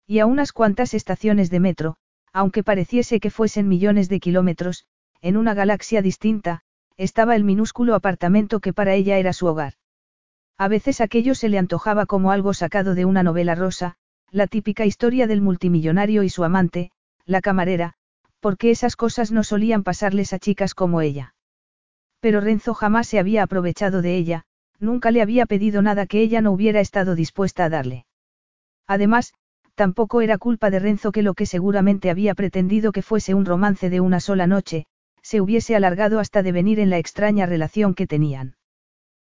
Y 0.06 0.20
a 0.20 0.26
unas 0.26 0.52
cuantas 0.52 0.94
estaciones 0.94 1.50
de 1.50 1.60
metro, 1.60 1.98
aunque 2.38 2.62
pareciese 2.64 3.20
que 3.20 3.32
fuesen 3.32 3.68
millones 3.68 4.10
de 4.10 4.20
kilómetros, 4.20 4.86
en 5.22 5.38
una 5.38 5.56
galaxia 5.56 6.04
distinta, 6.04 6.62
estaba 6.96 7.36
el 7.36 7.44
minúsculo 7.44 7.96
apartamento 7.96 8.60
que 8.60 8.74
para 8.74 8.94
ella 8.94 9.18
era 9.18 9.34
su 9.34 9.48
hogar. 9.48 9.74
A 10.56 10.68
veces 10.68 11.02
aquello 11.02 11.34
se 11.34 11.50
le 11.50 11.58
antojaba 11.58 12.06
como 12.06 12.30
algo 12.30 12.54
sacado 12.54 12.94
de 12.94 13.06
una 13.06 13.24
novela 13.24 13.56
rosa, 13.56 13.96
la 14.30 14.46
típica 14.46 14.86
historia 14.86 15.26
del 15.26 15.42
multimillonario 15.42 16.22
y 16.22 16.30
su 16.30 16.44
amante, 16.44 16.92
la 17.26 17.42
camarera, 17.42 17.96
porque 18.40 18.70
esas 18.70 18.96
cosas 18.96 19.32
no 19.32 19.44
solían 19.44 19.82
pasarles 19.82 20.32
a 20.32 20.38
chicas 20.38 20.76
como 20.76 21.02
ella. 21.02 21.34
Pero 22.20 22.40
Renzo 22.40 22.76
jamás 22.76 23.08
se 23.08 23.18
había 23.18 23.42
aprovechado 23.42 24.04
de 24.04 24.16
ella, 24.16 24.44
nunca 24.80 25.10
le 25.10 25.24
había 25.24 25.48
pedido 25.48 25.82
nada 25.82 26.06
que 26.06 26.22
ella 26.22 26.42
no 26.42 26.52
hubiera 26.52 26.82
estado 26.82 27.16
dispuesta 27.16 27.66
a 27.66 27.70
darle. 27.70 28.06
Además, 28.86 29.34
tampoco 29.78 30.22
era 30.22 30.40
culpa 30.40 30.72
de 30.72 30.80
Renzo 30.80 31.12
que 31.12 31.22
lo 31.22 31.36
que 31.36 31.46
seguramente 31.46 32.10
había 32.10 32.34
pretendido 32.34 32.92
que 32.92 33.04
fuese 33.04 33.36
un 33.36 33.46
romance 33.46 33.92
de 33.92 34.00
una 34.02 34.20
sola 34.20 34.48
noche, 34.48 34.88
se 35.22 35.40
hubiese 35.40 35.76
alargado 35.76 36.20
hasta 36.20 36.42
devenir 36.42 36.80
en 36.80 36.90
la 36.90 36.98
extraña 36.98 37.46
relación 37.46 37.94
que 37.94 38.08
tenían. 38.08 38.56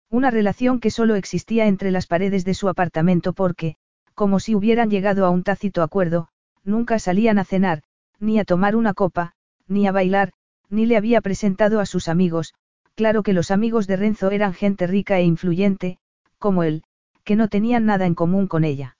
Una 0.10 0.32
relación 0.32 0.80
que 0.80 0.90
solo 0.90 1.16
existía 1.16 1.68
entre 1.68 1.92
las 1.92 2.08
paredes 2.08 2.46
de 2.46 2.54
su 2.54 2.70
apartamento 2.70 3.34
porque, 3.34 3.76
como 4.16 4.40
si 4.40 4.56
hubieran 4.56 4.90
llegado 4.90 5.26
a 5.26 5.32
un 5.32 5.44
tácito 5.44 5.84
acuerdo, 5.84 6.30
nunca 6.64 6.98
salían 6.98 7.40
a 7.40 7.44
cenar, 7.44 7.84
ni 8.18 8.40
a 8.40 8.46
tomar 8.46 8.78
una 8.78 8.94
copa, 8.94 9.34
ni 9.68 9.86
a 9.86 9.92
bailar, 9.92 10.32
ni 10.70 10.86
le 10.86 10.96
había 10.96 11.20
presentado 11.20 11.82
a 11.82 11.86
sus 11.86 12.08
amigos, 12.08 12.54
claro 12.96 13.22
que 13.22 13.34
los 13.34 13.52
amigos 13.52 13.86
de 13.86 13.98
Renzo 13.98 14.32
eran 14.32 14.54
gente 14.54 14.88
rica 14.88 15.20
e 15.20 15.24
influyente, 15.24 15.98
como 16.40 16.64
él, 16.64 16.84
que 17.26 17.36
no 17.36 17.50
tenían 17.50 17.86
nada 17.86 18.06
en 18.06 18.16
común 18.16 18.48
con 18.48 18.64
ella. 18.64 18.97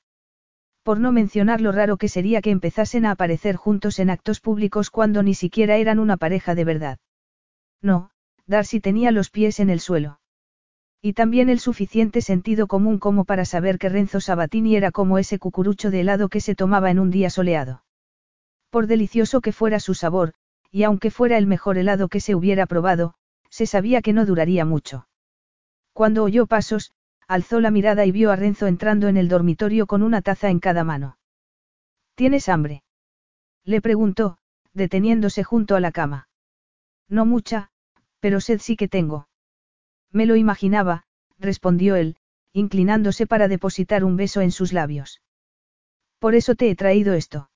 Por 0.88 1.02
no 1.02 1.12
mencionar 1.12 1.60
lo 1.60 1.74
raro 1.74 1.98
que 1.98 2.08
sería 2.08 2.42
que 2.42 2.50
empezasen 2.50 3.06
a 3.06 3.12
aparecer 3.12 3.58
juntos 3.58 4.00
en 4.00 4.10
actos 4.10 4.40
públicos 4.40 4.90
cuando 4.90 5.22
ni 5.22 5.34
siquiera 5.34 5.76
eran 5.76 6.00
una 6.00 6.16
pareja 6.16 6.56
de 6.56 6.64
verdad. 6.64 6.98
No, 7.82 8.10
Darcy 8.46 8.80
tenía 8.80 9.12
los 9.12 9.30
pies 9.30 9.60
en 9.60 9.70
el 9.70 9.82
suelo. 9.82 10.22
Y 11.02 11.12
también 11.12 11.50
el 11.50 11.60
suficiente 11.60 12.22
sentido 12.22 12.68
común 12.68 13.00
como 13.00 13.26
para 13.26 13.44
saber 13.44 13.80
que 13.80 13.90
Renzo 13.90 14.22
Sabatini 14.22 14.78
era 14.78 14.92
como 14.92 15.18
ese 15.18 15.40
cucurucho 15.40 15.92
de 15.92 16.00
helado 16.00 16.30
que 16.30 16.40
se 16.40 16.56
tomaba 16.56 16.90
en 16.90 17.00
un 17.00 17.12
día 17.12 17.30
soleado. 17.30 17.84
Por 18.70 18.88
delicioso 18.88 19.42
que 19.42 19.52
fuera 19.52 19.82
su 19.82 19.94
sabor, 19.94 20.36
y 20.72 20.84
aunque 20.84 21.12
fuera 21.12 21.38
el 21.38 21.48
mejor 21.48 21.78
helado 21.78 22.08
que 22.08 22.22
se 22.22 22.34
hubiera 22.34 22.66
probado, 22.66 23.14
se 23.50 23.66
sabía 23.66 24.02
que 24.02 24.14
no 24.14 24.26
duraría 24.26 24.64
mucho. 24.64 25.06
Cuando 25.92 26.24
oyó 26.24 26.46
pasos, 26.46 26.94
alzó 27.28 27.60
la 27.60 27.72
mirada 27.72 28.06
y 28.06 28.12
vio 28.12 28.32
a 28.32 28.36
Renzo 28.36 28.68
entrando 28.68 29.08
en 29.08 29.18
el 29.18 29.28
dormitorio 29.28 29.86
con 29.86 30.02
una 30.02 30.22
taza 30.22 30.50
en 30.50 30.60
cada 30.60 30.84
mano. 30.84 31.18
¿Tienes 32.16 32.50
hambre? 32.50 32.84
Le 33.64 33.82
preguntó, 33.82 34.38
deteniéndose 34.74 35.44
junto 35.44 35.76
a 35.76 35.80
la 35.80 35.92
cama. 35.92 36.30
No 37.10 37.26
mucha, 37.26 37.70
pero 38.20 38.40
sed 38.40 38.60
sí 38.60 38.76
que 38.76 38.88
tengo. 38.88 39.28
Me 40.12 40.26
lo 40.26 40.36
imaginaba, 40.36 41.04
respondió 41.38 41.96
él, 41.96 42.16
inclinándose 42.54 43.28
para 43.28 43.48
depositar 43.48 44.04
un 44.04 44.16
beso 44.16 44.42
en 44.42 44.52
sus 44.52 44.74
labios. 44.74 45.22
Por 46.20 46.34
eso 46.34 46.56
te 46.56 46.70
he 46.70 46.76
traído 46.76 47.14
esto. 47.14 47.50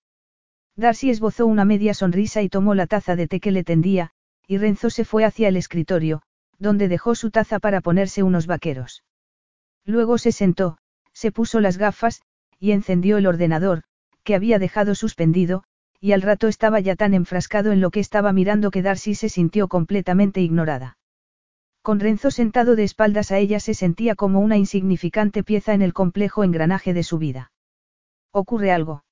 Darcy 0.75 1.09
esbozó 1.09 1.45
una 1.47 1.65
media 1.65 1.93
sonrisa 1.93 2.41
y 2.41 2.49
tomó 2.49 2.75
la 2.75 2.87
taza 2.87 3.15
de 3.15 3.27
té 3.27 3.39
que 3.39 3.51
le 3.51 3.63
tendía, 3.63 4.11
y 4.47 4.57
Renzo 4.57 4.89
se 4.89 5.05
fue 5.05 5.25
hacia 5.25 5.47
el 5.47 5.57
escritorio, 5.57 6.21
donde 6.59 6.87
dejó 6.87 7.15
su 7.15 7.31
taza 7.31 7.59
para 7.59 7.81
ponerse 7.81 8.21
unos 8.21 8.47
vaqueros. 8.47 9.03
Luego 9.85 10.17
se 10.17 10.31
sentó, 10.31 10.77
se 11.13 11.31
puso 11.31 11.59
las 11.59 11.77
gafas, 11.77 12.21
y 12.59 12.71
encendió 12.71 13.17
el 13.17 13.27
ordenador, 13.27 13.83
que 14.23 14.35
había 14.35 14.59
dejado 14.59 14.95
suspendido, 14.95 15.63
y 15.99 16.13
al 16.13 16.21
rato 16.21 16.47
estaba 16.47 16.79
ya 16.79 16.95
tan 16.95 17.13
enfrascado 17.13 17.71
en 17.71 17.81
lo 17.81 17.91
que 17.91 17.99
estaba 17.99 18.33
mirando 18.33 18.71
que 18.71 18.81
Darcy 18.81 19.15
se 19.15 19.29
sintió 19.29 19.67
completamente 19.67 20.41
ignorada. 20.41 20.97
Con 21.81 21.99
Renzo 21.99 22.29
sentado 22.29 22.75
de 22.75 22.83
espaldas 22.83 23.31
a 23.31 23.37
ella 23.37 23.59
se 23.59 23.73
sentía 23.73 24.15
como 24.15 24.39
una 24.39 24.57
insignificante 24.57 25.43
pieza 25.43 25.73
en 25.73 25.81
el 25.81 25.93
complejo 25.93 26.43
engranaje 26.43 26.93
de 26.93 27.03
su 27.03 27.17
vida. 27.17 27.51
¿Ocurre 28.31 28.71
algo? 28.71 29.03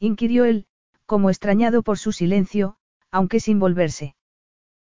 inquirió 0.00 0.44
él, 0.44 0.66
como 1.06 1.30
extrañado 1.30 1.82
por 1.82 1.98
su 1.98 2.12
silencio, 2.12 2.76
aunque 3.10 3.38
sin 3.40 3.58
volverse. 3.58 4.16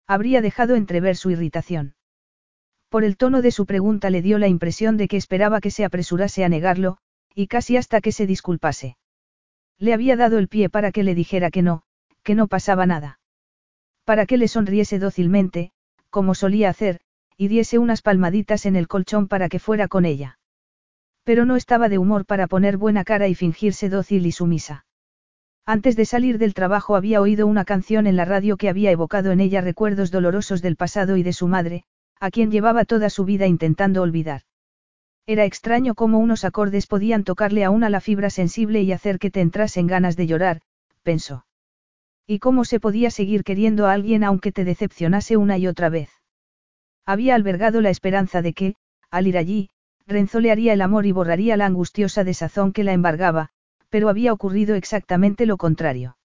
Habría 0.08 0.41
dejado 0.41 0.76
entrever 0.76 1.15
su 1.15 1.30
irritación. 1.30 1.94
Por 2.89 3.04
el 3.04 3.17
tono 3.17 3.41
de 3.41 3.52
su 3.52 3.65
pregunta 3.65 4.10
le 4.10 4.21
dio 4.21 4.38
la 4.38 4.48
impresión 4.48 4.98
de 4.98 5.08
que 5.08 5.17
esperaba 5.17 5.62
que 5.62 5.71
se 5.71 5.86
apresurase 5.86 6.43
a 6.43 6.50
negarlo, 6.50 6.98
y 7.34 7.48
casi 7.48 7.78
hasta 7.78 8.02
que 8.02 8.12
se 8.12 8.26
disculpase. 8.26 8.98
Le 9.78 9.93
había 9.93 10.15
dado 10.15 10.38
el 10.38 10.48
pie 10.48 10.69
para 10.69 10.91
que 10.91 11.04
le 11.04 11.15
dijera 11.15 11.52
que 11.52 11.62
no, 11.62 11.84
que 12.24 12.36
no 12.36 12.48
pasaba 12.48 12.86
nada. 12.86 13.19
Para 14.06 14.26
que 14.26 14.38
le 14.38 14.48
sonriese 14.48 15.00
dócilmente, 15.00 15.71
como 16.10 16.36
solía 16.36 16.69
hacer, 16.69 17.02
y 17.38 17.50
diese 17.50 17.78
unas 17.78 18.02
palmaditas 18.02 18.65
en 18.65 18.76
el 18.76 18.88
colchón 18.88 19.28
para 19.28 19.50
que 19.50 19.60
fuera 19.60 19.88
con 19.88 20.06
ella. 20.06 20.39
Pero 21.24 21.45
no 21.45 21.56
estaba 21.56 21.89
de 21.89 21.98
humor 21.98 22.26
para 22.26 22.48
poner 22.48 22.78
buena 22.78 23.04
cara 23.04 23.28
y 23.28 23.36
fingirse 23.36 23.89
dócil 23.89 24.26
y 24.26 24.32
sumisa. 24.32 24.86
Antes 25.65 25.95
de 25.95 26.06
salir 26.06 26.38
del 26.38 26.54
trabajo 26.54 26.95
había 26.95 27.19
oído 27.19 27.48
una 27.48 27.65
canción 27.65 28.06
en 28.06 28.15
la 28.15 28.24
radio 28.24 28.56
que 28.56 28.69
había 28.69 28.91
evocado 28.91 29.32
en 29.32 29.39
ella 29.39 29.62
recuerdos 29.62 30.12
dolorosos 30.12 30.62
del 30.62 30.76
pasado 30.76 31.17
y 31.17 31.24
de 31.24 31.34
su 31.34 31.48
madre, 31.48 31.84
a 32.19 32.32
quien 32.32 32.51
llevaba 32.51 32.86
toda 32.86 33.10
su 33.10 33.25
vida 33.25 33.47
intentando 33.47 34.01
olvidar. 34.01 34.41
Era 35.28 35.45
extraño 35.45 35.95
cómo 35.95 36.19
unos 36.19 36.45
acordes 36.45 36.88
podían 36.88 37.23
tocarle 37.23 37.63
aún 37.63 37.84
a 37.84 37.89
la 37.89 37.99
fibra 37.99 38.30
sensible 38.30 38.82
y 38.82 38.91
hacer 38.91 39.17
que 39.17 39.32
te 39.32 39.41
entrasen 39.41 39.88
ganas 39.88 40.15
de 40.15 40.28
llorar, 40.28 40.62
pensó. 41.01 41.45
¿Y 42.28 42.39
cómo 42.39 42.65
se 42.65 42.80
podía 42.80 43.12
seguir 43.12 43.43
queriendo 43.43 43.88
a 43.88 43.93
alguien 43.93 44.23
aunque 44.23 44.51
te 44.51 44.65
decepcionase 44.65 45.38
una 45.38 45.58
y 45.58 45.67
otra 45.67 45.89
vez? 45.89 46.10
Había 47.06 47.36
albergado 47.36 47.82
la 47.82 47.89
esperanza 47.89 48.41
de 48.41 48.54
que, 48.54 48.75
al 49.12 49.28
ir 49.28 49.38
allí, 49.38 49.69
Renzo 50.08 50.39
le 50.39 50.51
haría 50.51 50.73
el 50.73 50.82
amor 50.82 51.06
y 51.06 51.12
borraría 51.12 51.58
la 51.58 51.65
angustiosa 51.65 52.23
desazón 52.23 52.71
que 52.71 52.84
la 52.84 52.93
embargaba, 52.93 53.49
pero 53.89 54.10
había 54.10 54.34
ocurrido 54.34 54.75
exactamente 54.75 55.45
lo 55.45 55.58
contrario. 55.58 56.17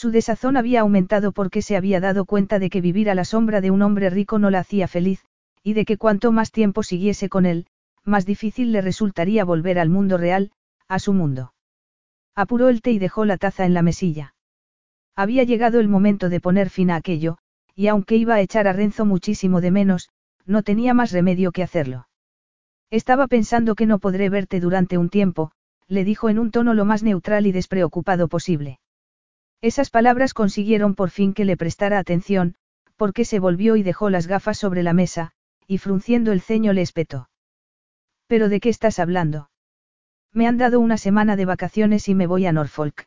Su 0.00 0.10
desazón 0.10 0.56
había 0.56 0.80
aumentado 0.80 1.30
porque 1.30 1.60
se 1.60 1.76
había 1.76 2.00
dado 2.00 2.24
cuenta 2.24 2.58
de 2.58 2.70
que 2.70 2.80
vivir 2.80 3.10
a 3.10 3.14
la 3.14 3.26
sombra 3.26 3.60
de 3.60 3.70
un 3.70 3.82
hombre 3.82 4.08
rico 4.08 4.38
no 4.38 4.48
la 4.48 4.60
hacía 4.60 4.88
feliz, 4.88 5.26
y 5.62 5.74
de 5.74 5.84
que 5.84 5.98
cuanto 5.98 6.32
más 6.32 6.52
tiempo 6.52 6.82
siguiese 6.82 7.28
con 7.28 7.44
él, 7.44 7.66
más 8.02 8.24
difícil 8.24 8.72
le 8.72 8.80
resultaría 8.80 9.44
volver 9.44 9.78
al 9.78 9.90
mundo 9.90 10.16
real, 10.16 10.52
a 10.88 11.00
su 11.00 11.12
mundo. 11.12 11.52
Apuró 12.34 12.70
el 12.70 12.80
té 12.80 12.92
y 12.92 12.98
dejó 12.98 13.26
la 13.26 13.36
taza 13.36 13.66
en 13.66 13.74
la 13.74 13.82
mesilla. 13.82 14.34
Había 15.16 15.44
llegado 15.44 15.80
el 15.80 15.88
momento 15.88 16.30
de 16.30 16.40
poner 16.40 16.70
fin 16.70 16.90
a 16.90 16.96
aquello, 16.96 17.36
y 17.74 17.88
aunque 17.88 18.16
iba 18.16 18.36
a 18.36 18.40
echar 18.40 18.68
a 18.68 18.72
Renzo 18.72 19.04
muchísimo 19.04 19.60
de 19.60 19.70
menos, 19.70 20.08
no 20.46 20.62
tenía 20.62 20.94
más 20.94 21.12
remedio 21.12 21.52
que 21.52 21.62
hacerlo. 21.62 22.08
Estaba 22.88 23.26
pensando 23.26 23.74
que 23.74 23.84
no 23.84 23.98
podré 23.98 24.30
verte 24.30 24.60
durante 24.60 24.96
un 24.96 25.10
tiempo, 25.10 25.52
le 25.88 26.04
dijo 26.04 26.30
en 26.30 26.38
un 26.38 26.52
tono 26.52 26.72
lo 26.72 26.86
más 26.86 27.02
neutral 27.02 27.46
y 27.46 27.52
despreocupado 27.52 28.28
posible. 28.28 28.79
Esas 29.62 29.90
palabras 29.90 30.32
consiguieron 30.32 30.94
por 30.94 31.10
fin 31.10 31.34
que 31.34 31.44
le 31.44 31.56
prestara 31.56 31.98
atención, 31.98 32.54
porque 32.96 33.24
se 33.24 33.38
volvió 33.38 33.76
y 33.76 33.82
dejó 33.82 34.08
las 34.08 34.26
gafas 34.26 34.58
sobre 34.58 34.82
la 34.82 34.94
mesa, 34.94 35.32
y 35.66 35.78
frunciendo 35.78 36.32
el 36.32 36.40
ceño 36.40 36.72
le 36.72 36.82
espetó. 36.82 37.28
¿Pero 38.26 38.48
de 38.48 38.60
qué 38.60 38.68
estás 38.68 38.98
hablando? 38.98 39.50
Me 40.32 40.46
han 40.46 40.56
dado 40.56 40.80
una 40.80 40.96
semana 40.96 41.36
de 41.36 41.44
vacaciones 41.44 42.08
y 42.08 42.14
me 42.14 42.26
voy 42.26 42.46
a 42.46 42.52
Norfolk. 42.52 43.06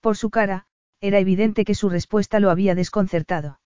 Por 0.00 0.16
su 0.16 0.30
cara, 0.30 0.66
era 1.00 1.18
evidente 1.18 1.64
que 1.64 1.74
su 1.74 1.88
respuesta 1.88 2.40
lo 2.40 2.50
había 2.50 2.74
desconcertado. 2.74 3.60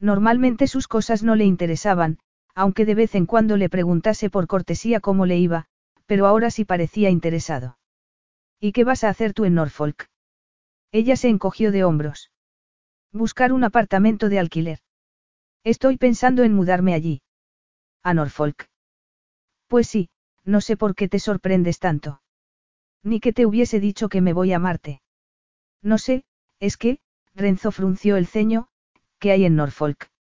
Normalmente 0.00 0.66
sus 0.66 0.88
cosas 0.88 1.22
no 1.22 1.36
le 1.36 1.44
interesaban, 1.44 2.18
aunque 2.54 2.84
de 2.84 2.94
vez 2.94 3.14
en 3.14 3.26
cuando 3.26 3.56
le 3.56 3.68
preguntase 3.68 4.28
por 4.28 4.46
cortesía 4.46 5.00
cómo 5.00 5.24
le 5.24 5.38
iba, 5.38 5.66
pero 6.06 6.26
ahora 6.26 6.50
sí 6.50 6.64
parecía 6.64 7.10
interesado. 7.10 7.78
¿Y 8.60 8.72
qué 8.72 8.84
vas 8.84 9.04
a 9.04 9.08
hacer 9.08 9.32
tú 9.32 9.44
en 9.44 9.54
Norfolk? 9.54 10.08
Ella 10.94 11.16
se 11.16 11.28
encogió 11.28 11.72
de 11.72 11.82
hombros. 11.82 12.30
Buscar 13.10 13.52
un 13.52 13.64
apartamento 13.64 14.28
de 14.28 14.38
alquiler. 14.38 14.78
Estoy 15.64 15.96
pensando 15.96 16.44
en 16.44 16.54
mudarme 16.54 16.94
allí. 16.94 17.20
A 18.04 18.14
Norfolk. 18.14 18.68
Pues 19.66 19.88
sí, 19.88 20.08
no 20.44 20.60
sé 20.60 20.76
por 20.76 20.94
qué 20.94 21.08
te 21.08 21.18
sorprendes 21.18 21.80
tanto. 21.80 22.22
Ni 23.02 23.18
que 23.18 23.32
te 23.32 23.44
hubiese 23.44 23.80
dicho 23.80 24.08
que 24.08 24.20
me 24.20 24.32
voy 24.32 24.52
a 24.52 24.60
Marte. 24.60 25.02
No 25.82 25.98
sé, 25.98 26.22
es 26.60 26.76
que, 26.76 27.00
Renzo 27.34 27.72
frunció 27.72 28.16
el 28.16 28.28
ceño, 28.28 28.68
¿qué 29.18 29.32
hay 29.32 29.46
en 29.46 29.56
Norfolk? 29.56 30.12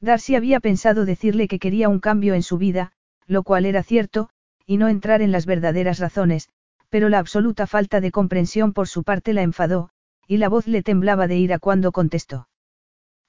Darcy 0.00 0.34
había 0.34 0.58
pensado 0.58 1.04
decirle 1.04 1.46
que 1.46 1.60
quería 1.60 1.88
un 1.88 2.00
cambio 2.00 2.34
en 2.34 2.42
su 2.42 2.58
vida, 2.58 2.90
lo 3.28 3.44
cual 3.44 3.66
era 3.66 3.84
cierto, 3.84 4.30
y 4.66 4.78
no 4.78 4.88
entrar 4.88 5.22
en 5.22 5.30
las 5.30 5.46
verdaderas 5.46 6.00
razones, 6.00 6.48
pero 6.92 7.08
la 7.08 7.20
absoluta 7.20 7.66
falta 7.66 8.02
de 8.02 8.10
comprensión 8.10 8.74
por 8.74 8.86
su 8.86 9.02
parte 9.02 9.32
la 9.32 9.40
enfadó, 9.40 9.88
y 10.28 10.36
la 10.36 10.50
voz 10.50 10.66
le 10.66 10.82
temblaba 10.82 11.26
de 11.26 11.38
ira 11.38 11.58
cuando 11.58 11.90
contestó. 11.90 12.48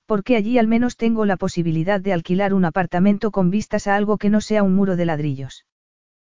Porque 0.05 0.35
allí 0.35 0.57
al 0.57 0.67
menos 0.67 0.97
tengo 0.97 1.25
la 1.25 1.37
posibilidad 1.37 2.01
de 2.01 2.11
alquilar 2.11 2.53
un 2.53 2.65
apartamento 2.65 3.31
con 3.31 3.51
vistas 3.51 3.87
a 3.87 3.95
algo 3.95 4.17
que 4.17 4.29
no 4.29 4.41
sea 4.41 4.63
un 4.63 4.75
muro 4.75 4.97
de 4.97 5.05
ladrillos. 5.05 5.65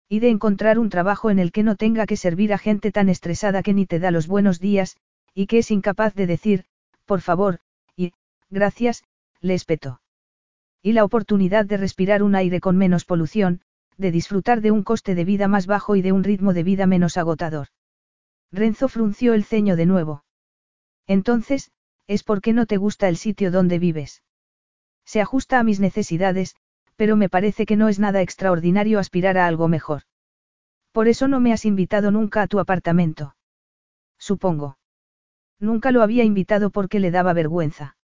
Y 0.08 0.20
de 0.20 0.30
encontrar 0.30 0.78
un 0.78 0.90
trabajo 0.90 1.32
en 1.32 1.40
el 1.40 1.52
que 1.52 1.64
no 1.64 1.76
tenga 1.76 2.06
que 2.06 2.16
servir 2.16 2.54
a 2.54 2.60
gente 2.60 2.92
tan 2.92 3.10
estresada 3.10 3.64
que 3.64 3.74
ni 3.74 3.88
te 3.88 3.98
da 3.98 4.12
los 4.12 4.28
buenos 4.28 4.60
días, 4.60 4.96
y 5.34 5.48
que 5.48 5.58
es 5.58 5.72
incapaz 5.72 6.14
de 6.14 6.28
decir, 6.28 6.66
por 7.06 7.22
favor, 7.22 7.58
y, 7.98 8.14
gracias, 8.52 9.04
le 9.42 9.56
espetó. 9.56 10.00
Y 10.84 10.94
la 10.94 11.04
oportunidad 11.04 11.66
de 11.66 11.78
respirar 11.78 12.22
un 12.22 12.36
aire 12.36 12.60
con 12.60 12.78
menos 12.78 13.04
polución, 13.04 13.62
de 13.98 14.12
disfrutar 14.12 14.62
de 14.62 14.72
un 14.72 14.84
coste 14.84 15.16
de 15.16 15.26
vida 15.26 15.48
más 15.48 15.68
bajo 15.68 15.96
y 15.96 16.02
de 16.02 16.12
un 16.12 16.24
ritmo 16.24 16.54
de 16.54 16.64
vida 16.64 16.86
menos 16.86 17.18
agotador. 17.18 17.68
Renzo 18.52 18.88
frunció 18.88 19.34
el 19.34 19.44
ceño 19.44 19.76
de 19.76 19.86
nuevo. 19.86 20.24
Entonces, 21.08 21.72
es 22.08 22.24
porque 22.24 22.54
no 22.54 22.66
te 22.66 22.78
gusta 22.78 23.08
el 23.08 23.18
sitio 23.18 23.52
donde 23.52 23.80
vives. 23.80 24.24
Se 25.06 25.22
ajusta 25.22 25.60
a 25.60 25.64
mis 25.64 25.80
necesidades, 25.80 26.56
pero 26.96 27.16
me 27.16 27.30
parece 27.30 27.66
que 27.66 27.76
no 27.76 27.90
es 27.90 28.00
nada 28.00 28.22
extraordinario 28.22 29.00
aspirar 29.00 29.38
a 29.38 29.48
algo 29.48 29.68
mejor. 29.68 30.04
Por 30.92 31.08
eso 31.08 31.28
no 31.28 31.40
me 31.40 31.52
has 31.52 31.66
invitado 31.66 32.12
nunca 32.12 32.42
a 32.42 32.48
tu 32.48 32.60
apartamento. 32.60 33.36
Supongo. 34.18 34.78
Nunca 35.60 35.92
lo 35.92 36.02
había 36.02 36.24
invitado 36.24 36.70
porque 36.70 37.00
le 37.00 37.12
daba 37.12 37.34
vergüenza. 37.34 37.98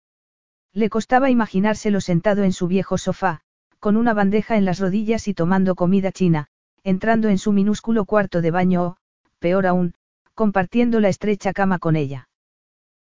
Le 0.74 0.90
costaba 0.90 1.30
imaginárselo 1.30 2.02
sentado 2.02 2.44
en 2.44 2.54
su 2.54 2.68
viejo 2.68 2.98
sofá, 2.98 3.42
con 3.82 3.98
una 3.98 4.14
bandeja 4.14 4.58
en 4.58 4.64
las 4.64 4.78
rodillas 4.80 5.28
y 5.28 5.34
tomando 5.34 5.74
comida 5.74 6.12
china, 6.12 6.48
entrando 6.84 7.30
en 7.30 7.40
su 7.40 7.52
minúsculo 7.52 8.06
cuarto 8.06 8.40
de 8.42 8.52
baño 8.52 8.84
o, 8.84 8.98
peor 9.40 9.66
aún, 9.66 9.96
compartiendo 10.36 11.00
la 11.00 11.10
estrecha 11.10 11.52
cama 11.52 11.80
con 11.80 11.96
ella. 11.96 12.30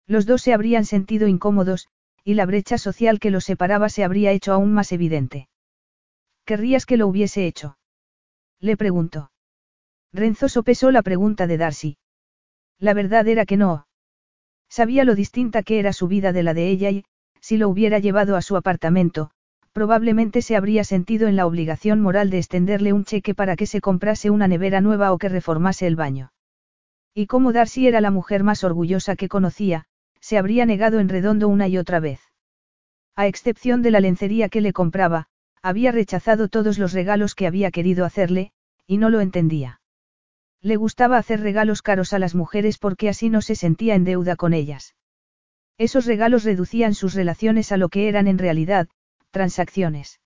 Los 0.06 0.24
dos 0.24 0.40
se 0.40 0.54
habrían 0.54 0.84
sentido 0.84 1.26
incómodos, 1.26 1.88
y 2.22 2.34
la 2.34 2.46
brecha 2.46 2.78
social 2.78 3.18
que 3.18 3.30
los 3.30 3.44
separaba 3.44 3.88
se 3.88 4.04
habría 4.04 4.30
hecho 4.30 4.52
aún 4.52 4.72
más 4.72 4.92
evidente. 4.92 5.48
¿Querrías 6.44 6.86
que 6.86 6.96
lo 6.96 7.08
hubiese 7.08 7.46
hecho? 7.46 7.76
Le 8.60 8.76
preguntó. 8.76 9.32
Renzo 10.12 10.48
sopesó 10.48 10.92
la 10.92 11.02
pregunta 11.02 11.48
de 11.48 11.58
Darcy. 11.58 11.98
La 12.78 12.94
verdad 12.94 13.26
era 13.26 13.46
que 13.46 13.56
no. 13.56 13.88
Sabía 14.68 15.04
lo 15.04 15.16
distinta 15.16 15.64
que 15.64 15.80
era 15.80 15.92
su 15.92 16.06
vida 16.06 16.32
de 16.32 16.44
la 16.44 16.54
de 16.54 16.68
ella 16.68 16.90
y, 16.90 17.04
si 17.40 17.56
lo 17.56 17.68
hubiera 17.68 17.98
llevado 17.98 18.36
a 18.36 18.42
su 18.42 18.56
apartamento, 18.56 19.32
probablemente 19.72 20.42
se 20.42 20.56
habría 20.56 20.84
sentido 20.84 21.28
en 21.28 21.36
la 21.36 21.46
obligación 21.46 22.00
moral 22.00 22.30
de 22.30 22.38
extenderle 22.38 22.92
un 22.92 23.04
cheque 23.04 23.34
para 23.34 23.56
que 23.56 23.66
se 23.66 23.80
comprase 23.80 24.30
una 24.30 24.48
nevera 24.48 24.80
nueva 24.80 25.12
o 25.12 25.18
que 25.18 25.28
reformase 25.28 25.86
el 25.86 25.96
baño. 25.96 26.32
Y 27.14 27.26
como 27.26 27.52
Darcy 27.52 27.86
era 27.86 28.00
la 28.00 28.10
mujer 28.10 28.44
más 28.44 28.64
orgullosa 28.64 29.16
que 29.16 29.28
conocía, 29.28 29.86
se 30.20 30.38
habría 30.38 30.66
negado 30.66 31.00
en 31.00 31.08
redondo 31.08 31.48
una 31.48 31.68
y 31.68 31.78
otra 31.78 32.00
vez. 32.00 32.20
A 33.16 33.26
excepción 33.26 33.82
de 33.82 33.90
la 33.90 34.00
lencería 34.00 34.48
que 34.48 34.60
le 34.60 34.72
compraba, 34.72 35.26
había 35.62 35.90
rechazado 35.92 36.48
todos 36.48 36.78
los 36.78 36.92
regalos 36.92 37.34
que 37.34 37.46
había 37.46 37.70
querido 37.70 38.04
hacerle, 38.04 38.52
y 38.86 38.98
no 38.98 39.10
lo 39.10 39.20
entendía. 39.20 39.80
Le 40.60 40.76
gustaba 40.76 41.18
hacer 41.18 41.40
regalos 41.40 41.82
caros 41.82 42.12
a 42.12 42.18
las 42.18 42.34
mujeres 42.34 42.78
porque 42.78 43.08
así 43.08 43.30
no 43.30 43.42
se 43.42 43.54
sentía 43.54 43.94
en 43.94 44.04
deuda 44.04 44.36
con 44.36 44.52
ellas. 44.52 44.94
Esos 45.78 46.06
regalos 46.06 46.44
reducían 46.44 46.94
sus 46.94 47.14
relaciones 47.14 47.70
a 47.70 47.76
lo 47.76 47.88
que 47.88 48.08
eran 48.08 48.26
en 48.26 48.38
realidad, 48.38 48.88
transacciones. 49.30 50.20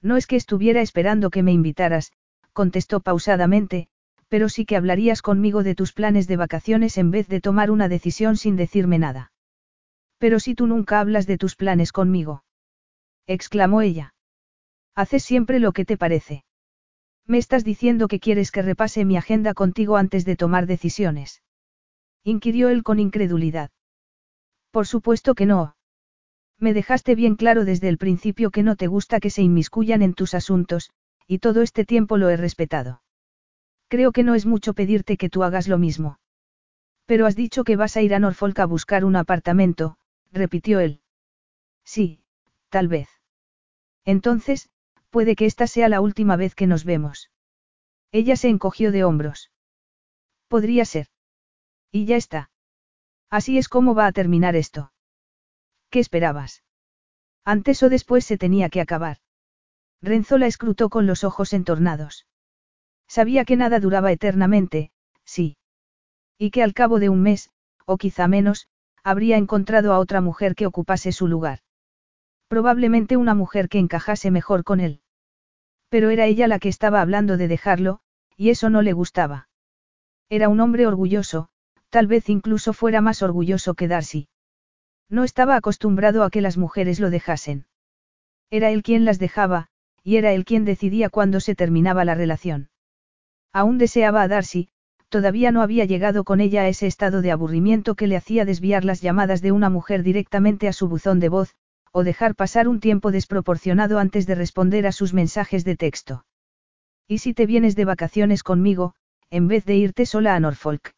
No 0.00 0.16
es 0.16 0.26
que 0.26 0.36
estuviera 0.36 0.80
esperando 0.80 1.30
que 1.30 1.42
me 1.42 1.52
invitaras, 1.52 2.12
contestó 2.52 3.00
pausadamente, 3.00 3.88
pero 4.28 4.48
sí 4.48 4.66
que 4.66 4.76
hablarías 4.76 5.22
conmigo 5.22 5.62
de 5.62 5.74
tus 5.74 5.92
planes 5.92 6.28
de 6.28 6.36
vacaciones 6.36 6.98
en 6.98 7.10
vez 7.10 7.28
de 7.28 7.40
tomar 7.40 7.70
una 7.70 7.88
decisión 7.88 8.36
sin 8.36 8.56
decirme 8.56 8.98
nada. 8.98 9.32
Pero 10.18 10.40
si 10.40 10.54
tú 10.54 10.66
nunca 10.66 11.00
hablas 11.00 11.26
de 11.26 11.38
tus 11.38 11.56
planes 11.56 11.92
conmigo. 11.92 12.44
exclamó 13.26 13.82
ella. 13.82 14.14
Haces 14.94 15.22
siempre 15.22 15.60
lo 15.60 15.72
que 15.72 15.84
te 15.84 15.96
parece. 15.96 16.44
Me 17.26 17.38
estás 17.38 17.62
diciendo 17.62 18.08
que 18.08 18.20
quieres 18.20 18.50
que 18.50 18.62
repase 18.62 19.04
mi 19.04 19.16
agenda 19.16 19.54
contigo 19.54 19.96
antes 19.96 20.24
de 20.24 20.34
tomar 20.34 20.66
decisiones. 20.66 21.42
Inquirió 22.24 22.68
él 22.68 22.82
con 22.82 22.98
incredulidad. 22.98 23.70
Por 24.70 24.86
supuesto 24.86 25.34
que 25.34 25.46
no. 25.46 25.76
Me 26.60 26.74
dejaste 26.74 27.14
bien 27.14 27.36
claro 27.36 27.64
desde 27.64 27.88
el 27.88 27.98
principio 27.98 28.50
que 28.50 28.62
no 28.62 28.74
te 28.74 28.88
gusta 28.88 29.20
que 29.20 29.30
se 29.30 29.42
inmiscuyan 29.42 30.02
en 30.02 30.14
tus 30.14 30.34
asuntos, 30.34 30.90
y 31.26 31.38
todo 31.38 31.62
este 31.62 31.84
tiempo 31.84 32.16
lo 32.16 32.30
he 32.30 32.36
respetado. 32.36 33.02
Creo 33.88 34.12
que 34.12 34.24
no 34.24 34.34
es 34.34 34.44
mucho 34.44 34.74
pedirte 34.74 35.16
que 35.16 35.30
tú 35.30 35.44
hagas 35.44 35.68
lo 35.68 35.78
mismo. 35.78 36.18
Pero 37.06 37.26
has 37.26 37.36
dicho 37.36 37.64
que 37.64 37.76
vas 37.76 37.96
a 37.96 38.02
ir 38.02 38.14
a 38.14 38.18
Norfolk 38.18 38.58
a 38.58 38.66
buscar 38.66 39.04
un 39.04 39.16
apartamento, 39.16 39.96
repitió 40.32 40.80
él. 40.80 41.00
Sí, 41.84 42.20
tal 42.68 42.88
vez. 42.88 43.08
Entonces, 44.04 44.68
puede 45.10 45.36
que 45.36 45.46
esta 45.46 45.66
sea 45.66 45.88
la 45.88 46.00
última 46.00 46.36
vez 46.36 46.54
que 46.54 46.66
nos 46.66 46.84
vemos. 46.84 47.30
Ella 48.10 48.36
se 48.36 48.48
encogió 48.48 48.92
de 48.92 49.04
hombros. 49.04 49.50
Podría 50.48 50.84
ser. 50.84 51.06
Y 51.92 52.04
ya 52.04 52.16
está. 52.16 52.50
Así 53.30 53.58
es 53.58 53.68
como 53.68 53.94
va 53.94 54.06
a 54.06 54.12
terminar 54.12 54.56
esto. 54.56 54.92
¿Qué 55.90 56.00
esperabas? 56.00 56.62
Antes 57.44 57.82
o 57.82 57.88
después 57.88 58.24
se 58.24 58.36
tenía 58.36 58.68
que 58.68 58.80
acabar. 58.80 59.18
Renzo 60.02 60.38
la 60.38 60.46
escrutó 60.46 60.90
con 60.90 61.06
los 61.06 61.24
ojos 61.24 61.52
entornados. 61.52 62.26
Sabía 63.08 63.44
que 63.44 63.56
nada 63.56 63.80
duraba 63.80 64.12
eternamente, 64.12 64.90
sí. 65.24 65.56
Y 66.36 66.50
que 66.50 66.62
al 66.62 66.74
cabo 66.74 67.00
de 67.00 67.08
un 67.08 67.22
mes, 67.22 67.50
o 67.86 67.96
quizá 67.96 68.28
menos, 68.28 68.68
habría 69.02 69.38
encontrado 69.38 69.92
a 69.92 69.98
otra 69.98 70.20
mujer 70.20 70.54
que 70.54 70.66
ocupase 70.66 71.10
su 71.10 71.26
lugar. 71.26 71.60
Probablemente 72.48 73.16
una 73.16 73.34
mujer 73.34 73.68
que 73.68 73.78
encajase 73.78 74.30
mejor 74.30 74.64
con 74.64 74.80
él. 74.80 75.00
Pero 75.88 76.10
era 76.10 76.26
ella 76.26 76.48
la 76.48 76.58
que 76.58 76.68
estaba 76.68 77.00
hablando 77.00 77.38
de 77.38 77.48
dejarlo, 77.48 78.00
y 78.36 78.50
eso 78.50 78.68
no 78.68 78.82
le 78.82 78.92
gustaba. 78.92 79.48
Era 80.28 80.50
un 80.50 80.60
hombre 80.60 80.86
orgulloso, 80.86 81.48
tal 81.88 82.06
vez 82.06 82.28
incluso 82.28 82.74
fuera 82.74 83.00
más 83.00 83.22
orgulloso 83.22 83.74
que 83.74 83.88
Darcy. 83.88 84.28
No 85.10 85.24
estaba 85.24 85.56
acostumbrado 85.56 86.22
a 86.22 86.30
que 86.30 86.40
las 86.40 86.56
mujeres 86.56 87.00
lo 87.00 87.10
dejasen. 87.10 87.66
Era 88.50 88.70
él 88.70 88.82
quien 88.82 89.04
las 89.04 89.18
dejaba, 89.18 89.68
y 90.02 90.16
era 90.16 90.32
él 90.32 90.44
quien 90.44 90.64
decidía 90.64 91.10
cuándo 91.10 91.40
se 91.40 91.54
terminaba 91.54 92.04
la 92.04 92.14
relación. 92.14 92.70
Aún 93.52 93.78
deseaba 93.78 94.22
a 94.22 94.28
Darcy, 94.28 94.68
todavía 95.08 95.52
no 95.52 95.62
había 95.62 95.84
llegado 95.84 96.24
con 96.24 96.40
ella 96.40 96.62
a 96.62 96.68
ese 96.68 96.86
estado 96.86 97.22
de 97.22 97.30
aburrimiento 97.30 97.94
que 97.94 98.06
le 98.06 98.16
hacía 98.16 98.44
desviar 98.44 98.84
las 98.84 99.00
llamadas 99.00 99.40
de 99.40 99.52
una 99.52 99.70
mujer 99.70 100.02
directamente 100.02 100.68
a 100.68 100.72
su 100.72 100.88
buzón 100.88 101.20
de 101.20 101.28
voz, 101.28 101.54
o 101.92 102.04
dejar 102.04 102.34
pasar 102.34 102.68
un 102.68 102.80
tiempo 102.80 103.10
desproporcionado 103.10 103.98
antes 103.98 104.26
de 104.26 104.34
responder 104.34 104.86
a 104.86 104.92
sus 104.92 105.14
mensajes 105.14 105.64
de 105.64 105.76
texto. 105.76 106.24
¿Y 107.06 107.18
si 107.18 107.32
te 107.32 107.46
vienes 107.46 107.74
de 107.76 107.86
vacaciones 107.86 108.42
conmigo, 108.42 108.94
en 109.30 109.48
vez 109.48 109.64
de 109.64 109.76
irte 109.76 110.04
sola 110.04 110.34
a 110.34 110.40
Norfolk? 110.40 110.92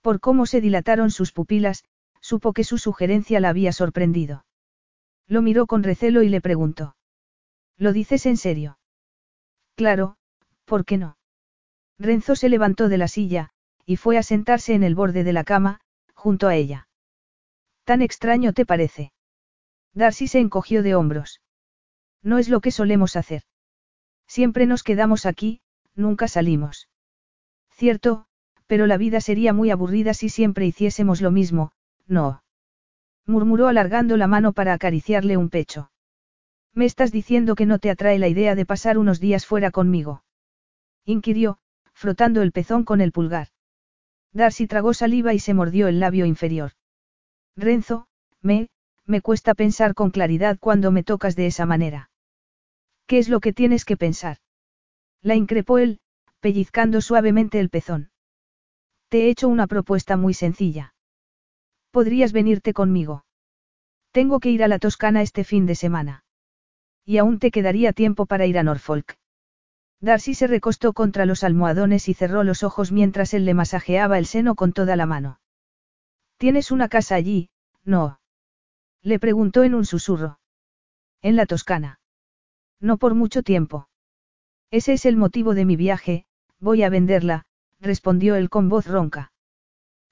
Por 0.00 0.20
cómo 0.20 0.46
se 0.46 0.62
dilataron 0.62 1.10
sus 1.10 1.32
pupilas, 1.32 1.84
supo 2.28 2.52
que 2.52 2.62
su 2.62 2.76
sugerencia 2.76 3.40
la 3.40 3.48
había 3.48 3.72
sorprendido. 3.72 4.44
Lo 5.26 5.40
miró 5.40 5.66
con 5.66 5.82
recelo 5.82 6.22
y 6.22 6.28
le 6.28 6.42
preguntó. 6.42 6.94
¿Lo 7.78 7.94
dices 7.94 8.26
en 8.26 8.36
serio? 8.36 8.78
Claro, 9.76 10.18
¿por 10.66 10.84
qué 10.84 10.98
no? 10.98 11.16
Renzo 11.98 12.36
se 12.36 12.50
levantó 12.50 12.90
de 12.90 12.98
la 12.98 13.08
silla, 13.08 13.48
y 13.86 13.96
fue 13.96 14.18
a 14.18 14.22
sentarse 14.22 14.74
en 14.74 14.82
el 14.82 14.94
borde 14.94 15.24
de 15.24 15.32
la 15.32 15.42
cama, 15.42 15.80
junto 16.12 16.48
a 16.48 16.54
ella. 16.54 16.88
¿Tan 17.84 18.02
extraño 18.02 18.52
te 18.52 18.66
parece? 18.66 19.12
Darcy 19.94 20.28
se 20.28 20.38
encogió 20.38 20.82
de 20.82 20.94
hombros. 20.94 21.40
No 22.22 22.36
es 22.36 22.50
lo 22.50 22.60
que 22.60 22.72
solemos 22.72 23.16
hacer. 23.16 23.42
Siempre 24.26 24.66
nos 24.66 24.82
quedamos 24.82 25.24
aquí, 25.24 25.62
nunca 25.94 26.28
salimos. 26.28 26.90
Cierto, 27.70 28.26
pero 28.66 28.86
la 28.86 28.98
vida 28.98 29.22
sería 29.22 29.54
muy 29.54 29.70
aburrida 29.70 30.12
si 30.12 30.28
siempre 30.28 30.66
hiciésemos 30.66 31.22
lo 31.22 31.30
mismo, 31.30 31.72
no. 32.08 32.42
Murmuró 33.26 33.68
alargando 33.68 34.16
la 34.16 34.26
mano 34.26 34.52
para 34.52 34.72
acariciarle 34.72 35.36
un 35.36 35.50
pecho. 35.50 35.90
Me 36.74 36.84
estás 36.84 37.12
diciendo 37.12 37.54
que 37.54 37.66
no 37.66 37.78
te 37.78 37.90
atrae 37.90 38.18
la 38.18 38.28
idea 38.28 38.54
de 38.54 38.66
pasar 38.66 38.98
unos 38.98 39.20
días 39.20 39.46
fuera 39.46 39.70
conmigo. 39.70 40.24
Inquirió, 41.04 41.58
frotando 41.92 42.42
el 42.42 42.52
pezón 42.52 42.84
con 42.84 43.00
el 43.00 43.12
pulgar. 43.12 43.48
Darcy 44.32 44.66
tragó 44.66 44.94
saliva 44.94 45.34
y 45.34 45.38
se 45.38 45.54
mordió 45.54 45.88
el 45.88 46.00
labio 46.00 46.26
inferior. 46.26 46.72
Renzo, 47.56 48.06
me, 48.40 48.68
me 49.04 49.20
cuesta 49.20 49.54
pensar 49.54 49.94
con 49.94 50.10
claridad 50.10 50.58
cuando 50.60 50.92
me 50.92 51.02
tocas 51.02 51.34
de 51.34 51.46
esa 51.46 51.66
manera. 51.66 52.10
¿Qué 53.06 53.18
es 53.18 53.28
lo 53.28 53.40
que 53.40 53.52
tienes 53.52 53.84
que 53.84 53.96
pensar? 53.96 54.36
La 55.22 55.34
increpó 55.34 55.78
él, 55.78 56.00
pellizcando 56.40 57.00
suavemente 57.00 57.58
el 57.58 57.70
pezón. 57.70 58.10
Te 59.08 59.24
he 59.24 59.30
hecho 59.30 59.48
una 59.48 59.66
propuesta 59.66 60.16
muy 60.16 60.34
sencilla. 60.34 60.94
Podrías 61.90 62.32
venirte 62.32 62.72
conmigo. 62.72 63.24
Tengo 64.12 64.40
que 64.40 64.50
ir 64.50 64.62
a 64.62 64.68
la 64.68 64.78
Toscana 64.78 65.22
este 65.22 65.44
fin 65.44 65.66
de 65.66 65.74
semana. 65.74 66.24
Y 67.04 67.18
aún 67.18 67.38
te 67.38 67.50
quedaría 67.50 67.92
tiempo 67.92 68.26
para 68.26 68.46
ir 68.46 68.58
a 68.58 68.62
Norfolk. 68.62 69.16
Darcy 70.00 70.34
se 70.34 70.46
recostó 70.46 70.92
contra 70.92 71.26
los 71.26 71.42
almohadones 71.42 72.08
y 72.08 72.14
cerró 72.14 72.44
los 72.44 72.62
ojos 72.62 72.92
mientras 72.92 73.34
él 73.34 73.44
le 73.44 73.54
masajeaba 73.54 74.18
el 74.18 74.26
seno 74.26 74.54
con 74.54 74.72
toda 74.72 74.94
la 74.94 75.06
mano. 75.06 75.40
Tienes 76.36 76.70
una 76.70 76.88
casa 76.88 77.16
allí, 77.16 77.50
no. 77.84 78.20
Le 79.02 79.18
preguntó 79.18 79.64
en 79.64 79.74
un 79.74 79.84
susurro. 79.84 80.38
En 81.20 81.34
la 81.34 81.46
Toscana. 81.46 82.00
No 82.80 82.96
por 82.96 83.14
mucho 83.14 83.42
tiempo. 83.42 83.88
Ese 84.70 84.92
es 84.92 85.04
el 85.04 85.16
motivo 85.16 85.54
de 85.54 85.64
mi 85.64 85.74
viaje, 85.76 86.26
voy 86.60 86.82
a 86.82 86.90
venderla, 86.90 87.46
respondió 87.80 88.36
él 88.36 88.50
con 88.50 88.68
voz 88.68 88.86
ronca. 88.86 89.32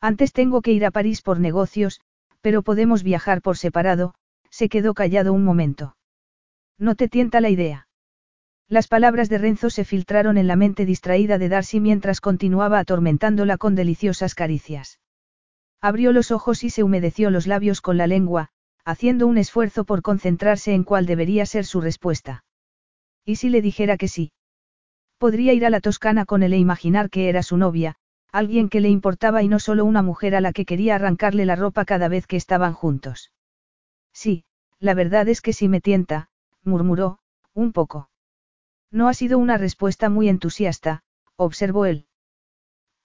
Antes 0.00 0.32
tengo 0.32 0.62
que 0.62 0.72
ir 0.72 0.84
a 0.84 0.90
París 0.90 1.22
por 1.22 1.40
negocios, 1.40 2.00
pero 2.40 2.62
podemos 2.62 3.02
viajar 3.02 3.42
por 3.42 3.56
separado, 3.56 4.14
se 4.50 4.68
quedó 4.68 4.94
callado 4.94 5.32
un 5.32 5.44
momento. 5.44 5.96
¿No 6.78 6.94
te 6.94 7.08
tienta 7.08 7.40
la 7.40 7.48
idea? 7.48 7.88
Las 8.68 8.88
palabras 8.88 9.28
de 9.28 9.38
Renzo 9.38 9.70
se 9.70 9.84
filtraron 9.84 10.38
en 10.38 10.46
la 10.46 10.56
mente 10.56 10.84
distraída 10.84 11.38
de 11.38 11.48
Darcy 11.48 11.80
mientras 11.80 12.20
continuaba 12.20 12.78
atormentándola 12.78 13.58
con 13.58 13.74
deliciosas 13.74 14.34
caricias. 14.34 14.98
Abrió 15.80 16.12
los 16.12 16.30
ojos 16.30 16.64
y 16.64 16.70
se 16.70 16.82
humedeció 16.82 17.30
los 17.30 17.46
labios 17.46 17.80
con 17.80 17.96
la 17.96 18.06
lengua, 18.06 18.48
haciendo 18.84 19.26
un 19.26 19.38
esfuerzo 19.38 19.84
por 19.84 20.02
concentrarse 20.02 20.74
en 20.74 20.84
cuál 20.84 21.06
debería 21.06 21.46
ser 21.46 21.64
su 21.64 21.80
respuesta. 21.80 22.44
¿Y 23.24 23.36
si 23.36 23.48
le 23.48 23.62
dijera 23.62 23.96
que 23.96 24.08
sí? 24.08 24.32
Podría 25.18 25.52
ir 25.52 25.64
a 25.64 25.70
la 25.70 25.80
Toscana 25.80 26.24
con 26.24 26.42
él 26.42 26.52
e 26.52 26.58
imaginar 26.58 27.08
que 27.08 27.28
era 27.28 27.42
su 27.42 27.56
novia, 27.56 27.96
alguien 28.32 28.68
que 28.68 28.80
le 28.80 28.88
importaba 28.88 29.42
y 29.42 29.48
no 29.48 29.58
solo 29.58 29.84
una 29.84 30.02
mujer 30.02 30.34
a 30.34 30.40
la 30.40 30.52
que 30.52 30.64
quería 30.64 30.94
arrancarle 30.94 31.46
la 31.46 31.56
ropa 31.56 31.84
cada 31.84 32.08
vez 32.08 32.26
que 32.26 32.36
estaban 32.36 32.72
juntos. 32.72 33.32
Sí, 34.12 34.44
la 34.78 34.94
verdad 34.94 35.28
es 35.28 35.40
que 35.40 35.52
sí 35.52 35.68
me 35.68 35.80
tienta, 35.80 36.28
murmuró, 36.62 37.18
un 37.54 37.72
poco. 37.72 38.10
No 38.90 39.08
ha 39.08 39.14
sido 39.14 39.38
una 39.38 39.58
respuesta 39.58 40.08
muy 40.08 40.28
entusiasta, 40.28 41.02
observó 41.36 41.86
él. 41.86 42.06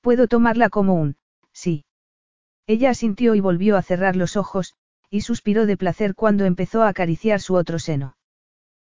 Puedo 0.01 0.27
tomarla 0.27 0.69
como 0.69 0.95
un, 0.95 1.17
sí. 1.53 1.86
Ella 2.67 2.89
asintió 2.91 3.36
y 3.36 3.39
volvió 3.39 3.77
a 3.77 3.81
cerrar 3.81 4.15
los 4.15 4.36
ojos, 4.36 4.75
y 5.10 5.21
suspiró 5.21 5.65
de 5.65 5.77
placer 5.77 6.15
cuando 6.15 6.45
empezó 6.45 6.84
a 6.84 6.88
acariciar 6.88 7.41
su 7.41 7.55
otro 7.55 7.79
seno. 7.79 8.15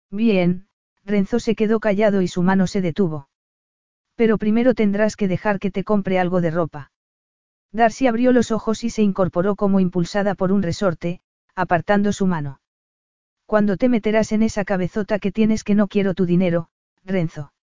Bien, 0.09 0.67
Renzo 1.03 1.39
se 1.39 1.55
quedó 1.55 1.79
callado 1.79 2.21
y 2.21 2.27
su 2.27 2.43
mano 2.43 2.67
se 2.67 2.81
detuvo. 2.81 3.27
Pero 4.15 4.37
primero 4.37 4.73
tendrás 4.73 5.15
que 5.15 5.27
dejar 5.27 5.59
que 5.59 5.71
te 5.71 5.83
compre 5.83 6.19
algo 6.19 6.41
de 6.41 6.51
ropa. 6.51 6.91
Darcy 7.71 8.07
abrió 8.07 8.31
los 8.31 8.51
ojos 8.51 8.83
y 8.83 8.89
se 8.89 9.01
incorporó 9.01 9.55
como 9.55 9.79
impulsada 9.79 10.35
por 10.35 10.51
un 10.51 10.61
resorte, 10.61 11.21
apartando 11.55 12.13
su 12.13 12.27
mano. 12.27 12.61
Cuando 13.45 13.77
te 13.77 13.89
meterás 13.89 14.31
en 14.31 14.43
esa 14.43 14.63
cabezota 14.63 15.19
que 15.19 15.31
tienes 15.31 15.63
que 15.63 15.75
no 15.75 15.87
quiero 15.87 16.13
tu 16.13 16.25
dinero, 16.25 16.69
Renzo. 17.03 17.53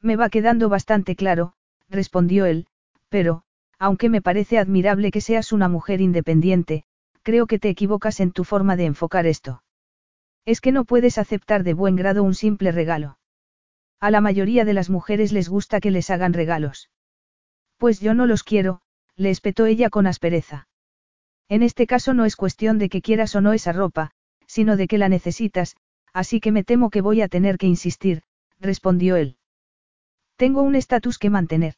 Me 0.00 0.16
va 0.16 0.28
quedando 0.28 0.68
bastante 0.68 1.16
claro, 1.16 1.54
respondió 1.88 2.46
él, 2.46 2.66
pero, 3.08 3.42
aunque 3.78 4.08
me 4.08 4.22
parece 4.22 4.58
admirable 4.58 5.10
que 5.10 5.20
seas 5.20 5.52
una 5.52 5.68
mujer 5.68 6.00
independiente, 6.00 6.84
creo 7.22 7.46
que 7.46 7.58
te 7.58 7.68
equivocas 7.68 8.20
en 8.20 8.32
tu 8.32 8.44
forma 8.44 8.76
de 8.76 8.86
enfocar 8.86 9.26
esto. 9.26 9.62
Es 10.44 10.60
que 10.60 10.72
no 10.72 10.84
puedes 10.84 11.18
aceptar 11.18 11.62
de 11.62 11.74
buen 11.74 11.94
grado 11.94 12.22
un 12.22 12.34
simple 12.34 12.72
regalo. 12.72 13.17
A 14.00 14.10
la 14.10 14.20
mayoría 14.20 14.64
de 14.64 14.74
las 14.74 14.90
mujeres 14.90 15.32
les 15.32 15.48
gusta 15.48 15.80
que 15.80 15.90
les 15.90 16.10
hagan 16.10 16.32
regalos. 16.32 16.90
Pues 17.78 18.00
yo 18.00 18.14
no 18.14 18.26
los 18.26 18.44
quiero, 18.44 18.80
le 19.16 19.30
espetó 19.30 19.66
ella 19.66 19.90
con 19.90 20.06
aspereza. 20.06 20.68
En 21.48 21.62
este 21.62 21.86
caso 21.86 22.14
no 22.14 22.24
es 22.24 22.36
cuestión 22.36 22.78
de 22.78 22.88
que 22.88 23.02
quieras 23.02 23.34
o 23.34 23.40
no 23.40 23.52
esa 23.52 23.72
ropa, 23.72 24.12
sino 24.46 24.76
de 24.76 24.86
que 24.86 24.98
la 24.98 25.08
necesitas, 25.08 25.76
así 26.12 26.40
que 26.40 26.52
me 26.52 26.62
temo 26.62 26.90
que 26.90 27.00
voy 27.00 27.22
a 27.22 27.28
tener 27.28 27.58
que 27.58 27.66
insistir, 27.66 28.22
respondió 28.60 29.16
él. 29.16 29.36
Tengo 30.36 30.62
un 30.62 30.76
estatus 30.76 31.18
que 31.18 31.30
mantener. 31.30 31.74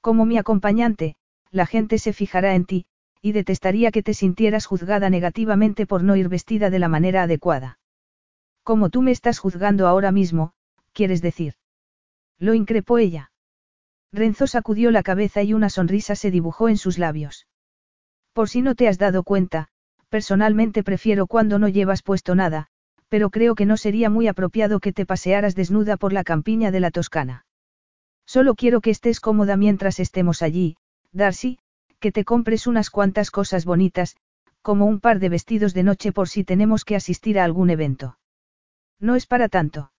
Como 0.00 0.24
mi 0.24 0.38
acompañante, 0.38 1.16
la 1.50 1.66
gente 1.66 1.98
se 1.98 2.12
fijará 2.12 2.54
en 2.54 2.64
ti, 2.64 2.86
y 3.20 3.32
detestaría 3.32 3.90
que 3.90 4.02
te 4.02 4.14
sintieras 4.14 4.66
juzgada 4.66 5.10
negativamente 5.10 5.86
por 5.86 6.02
no 6.02 6.16
ir 6.16 6.28
vestida 6.28 6.70
de 6.70 6.78
la 6.78 6.88
manera 6.88 7.24
adecuada. 7.24 7.78
Como 8.62 8.88
tú 8.88 9.02
me 9.02 9.10
estás 9.10 9.38
juzgando 9.38 9.86
ahora 9.86 10.12
mismo, 10.12 10.52
quieres 10.96 11.20
decir. 11.20 11.54
Lo 12.38 12.54
increpó 12.54 12.98
ella. 12.98 13.30
Renzo 14.12 14.46
sacudió 14.46 14.90
la 14.90 15.02
cabeza 15.02 15.42
y 15.42 15.52
una 15.52 15.68
sonrisa 15.68 16.16
se 16.16 16.30
dibujó 16.30 16.68
en 16.68 16.78
sus 16.78 16.98
labios. 16.98 17.46
Por 18.32 18.48
si 18.48 18.62
no 18.62 18.74
te 18.74 18.88
has 18.88 18.98
dado 18.98 19.22
cuenta, 19.22 19.68
personalmente 20.08 20.82
prefiero 20.82 21.26
cuando 21.26 21.58
no 21.58 21.68
llevas 21.68 22.02
puesto 22.02 22.34
nada, 22.34 22.68
pero 23.08 23.30
creo 23.30 23.54
que 23.54 23.66
no 23.66 23.76
sería 23.76 24.08
muy 24.10 24.26
apropiado 24.26 24.80
que 24.80 24.92
te 24.92 25.06
pasearas 25.06 25.54
desnuda 25.54 25.96
por 25.96 26.12
la 26.12 26.24
campiña 26.24 26.70
de 26.70 26.80
la 26.80 26.90
Toscana. 26.90 27.44
Solo 28.24 28.54
quiero 28.54 28.80
que 28.80 28.90
estés 28.90 29.20
cómoda 29.20 29.56
mientras 29.56 30.00
estemos 30.00 30.42
allí, 30.42 30.76
Darcy, 31.12 31.58
que 32.00 32.10
te 32.10 32.24
compres 32.24 32.66
unas 32.66 32.90
cuantas 32.90 33.30
cosas 33.30 33.64
bonitas, 33.64 34.16
como 34.62 34.86
un 34.86 35.00
par 35.00 35.18
de 35.18 35.28
vestidos 35.28 35.74
de 35.74 35.82
noche 35.82 36.10
por 36.12 36.28
si 36.28 36.42
tenemos 36.42 36.84
que 36.84 36.96
asistir 36.96 37.38
a 37.38 37.44
algún 37.44 37.70
evento. 37.70 38.18
No 38.98 39.14
es 39.14 39.26
para 39.26 39.48
tanto. 39.48 39.92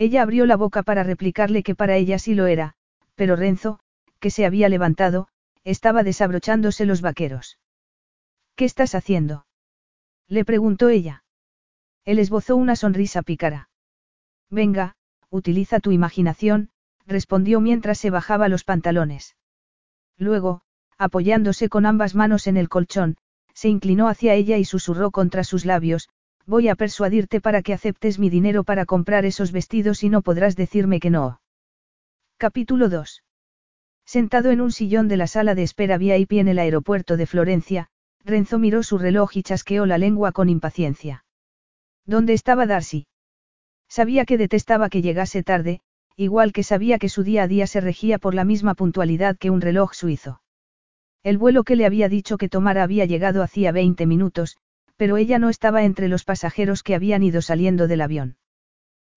Ella 0.00 0.22
abrió 0.22 0.46
la 0.46 0.56
boca 0.56 0.82
para 0.82 1.02
replicarle 1.02 1.62
que 1.62 1.74
para 1.74 1.94
ella 1.96 2.18
sí 2.18 2.34
lo 2.34 2.46
era, 2.46 2.72
pero 3.16 3.36
Renzo, 3.36 3.80
que 4.18 4.30
se 4.30 4.46
había 4.46 4.70
levantado, 4.70 5.28
estaba 5.62 6.02
desabrochándose 6.02 6.86
los 6.86 7.02
vaqueros. 7.02 7.58
¿Qué 8.56 8.64
estás 8.64 8.94
haciendo? 8.94 9.44
Le 10.26 10.46
preguntó 10.46 10.88
ella. 10.88 11.22
Él 12.06 12.18
esbozó 12.18 12.56
una 12.56 12.76
sonrisa 12.76 13.20
pícara. 13.20 13.68
Venga, 14.48 14.96
utiliza 15.28 15.80
tu 15.80 15.92
imaginación, 15.92 16.70
respondió 17.06 17.60
mientras 17.60 17.98
se 17.98 18.08
bajaba 18.08 18.48
los 18.48 18.64
pantalones. 18.64 19.36
Luego, 20.16 20.62
apoyándose 20.96 21.68
con 21.68 21.84
ambas 21.84 22.14
manos 22.14 22.46
en 22.46 22.56
el 22.56 22.70
colchón, 22.70 23.18
se 23.52 23.68
inclinó 23.68 24.08
hacia 24.08 24.32
ella 24.32 24.56
y 24.56 24.64
susurró 24.64 25.10
contra 25.10 25.44
sus 25.44 25.66
labios, 25.66 26.08
voy 26.46 26.68
a 26.68 26.74
persuadirte 26.74 27.40
para 27.40 27.62
que 27.62 27.72
aceptes 27.72 28.18
mi 28.18 28.30
dinero 28.30 28.64
para 28.64 28.86
comprar 28.86 29.24
esos 29.24 29.52
vestidos 29.52 30.02
y 30.02 30.08
no 30.08 30.22
podrás 30.22 30.56
decirme 30.56 31.00
que 31.00 31.10
no. 31.10 31.40
Capítulo 32.36 32.88
2. 32.88 33.22
Sentado 34.04 34.50
en 34.50 34.60
un 34.60 34.72
sillón 34.72 35.08
de 35.08 35.16
la 35.16 35.26
sala 35.26 35.54
de 35.54 35.62
espera 35.62 35.98
VIP 35.98 36.32
en 36.32 36.48
el 36.48 36.58
aeropuerto 36.58 37.16
de 37.16 37.26
Florencia, 37.26 37.88
Renzo 38.24 38.58
miró 38.58 38.82
su 38.82 38.98
reloj 38.98 39.36
y 39.36 39.42
chasqueó 39.42 39.86
la 39.86 39.98
lengua 39.98 40.32
con 40.32 40.48
impaciencia. 40.48 41.24
¿Dónde 42.06 42.32
estaba 42.32 42.66
Darcy? 42.66 43.06
Sabía 43.88 44.24
que 44.24 44.38
detestaba 44.38 44.88
que 44.88 45.02
llegase 45.02 45.42
tarde, 45.42 45.80
igual 46.16 46.52
que 46.52 46.62
sabía 46.62 46.98
que 46.98 47.08
su 47.08 47.22
día 47.22 47.44
a 47.44 47.48
día 47.48 47.66
se 47.66 47.80
regía 47.80 48.18
por 48.18 48.34
la 48.34 48.44
misma 48.44 48.74
puntualidad 48.74 49.36
que 49.38 49.50
un 49.50 49.60
reloj 49.60 49.94
suizo. 49.94 50.42
El 51.22 51.38
vuelo 51.38 51.64
que 51.64 51.76
le 51.76 51.86
había 51.86 52.08
dicho 52.08 52.38
que 52.38 52.48
tomara 52.48 52.82
había 52.82 53.04
llegado 53.04 53.42
hacía 53.42 53.72
20 53.72 54.06
minutos, 54.06 54.56
pero 55.00 55.16
ella 55.16 55.38
no 55.38 55.48
estaba 55.48 55.84
entre 55.84 56.08
los 56.08 56.24
pasajeros 56.24 56.82
que 56.82 56.94
habían 56.94 57.22
ido 57.22 57.40
saliendo 57.40 57.88
del 57.88 58.02
avión. 58.02 58.36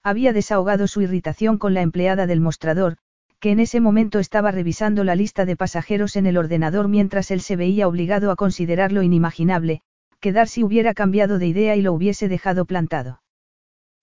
Había 0.02 0.32
desahogado 0.32 0.88
su 0.88 1.02
irritación 1.02 1.58
con 1.58 1.74
la 1.74 1.82
empleada 1.82 2.26
del 2.26 2.39
mostrador, 2.39 2.96
que 3.41 3.52
en 3.52 3.60
ese 3.60 3.82
momento 3.82 4.19
estaba 4.19 4.52
revisando 4.52 5.04
la 5.04 5.15
lista 5.15 5.43
de 5.43 5.58
pasajeros 5.58 6.15
en 6.15 6.26
el 6.26 6.38
ordenador 6.38 6.88
mientras 6.88 7.32
él 7.32 7.41
se 7.41 7.58
veía 7.58 7.89
obligado 7.89 8.32
a 8.32 8.38
considerar 8.38 8.93
lo 8.93 9.04
inimaginable, 9.04 9.82
que 10.22 10.32
Darcy 10.32 10.63
hubiera 10.63 10.93
cambiado 10.93 11.38
de 11.38 11.48
idea 11.48 11.76
y 11.76 11.82
lo 11.82 11.91
hubiese 11.91 12.30
dejado 12.30 12.63
plantado. 12.63 13.22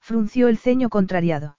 Frunció 0.03 0.49
el 0.49 0.59
ceño 0.59 0.90
contrariado. 0.90 1.57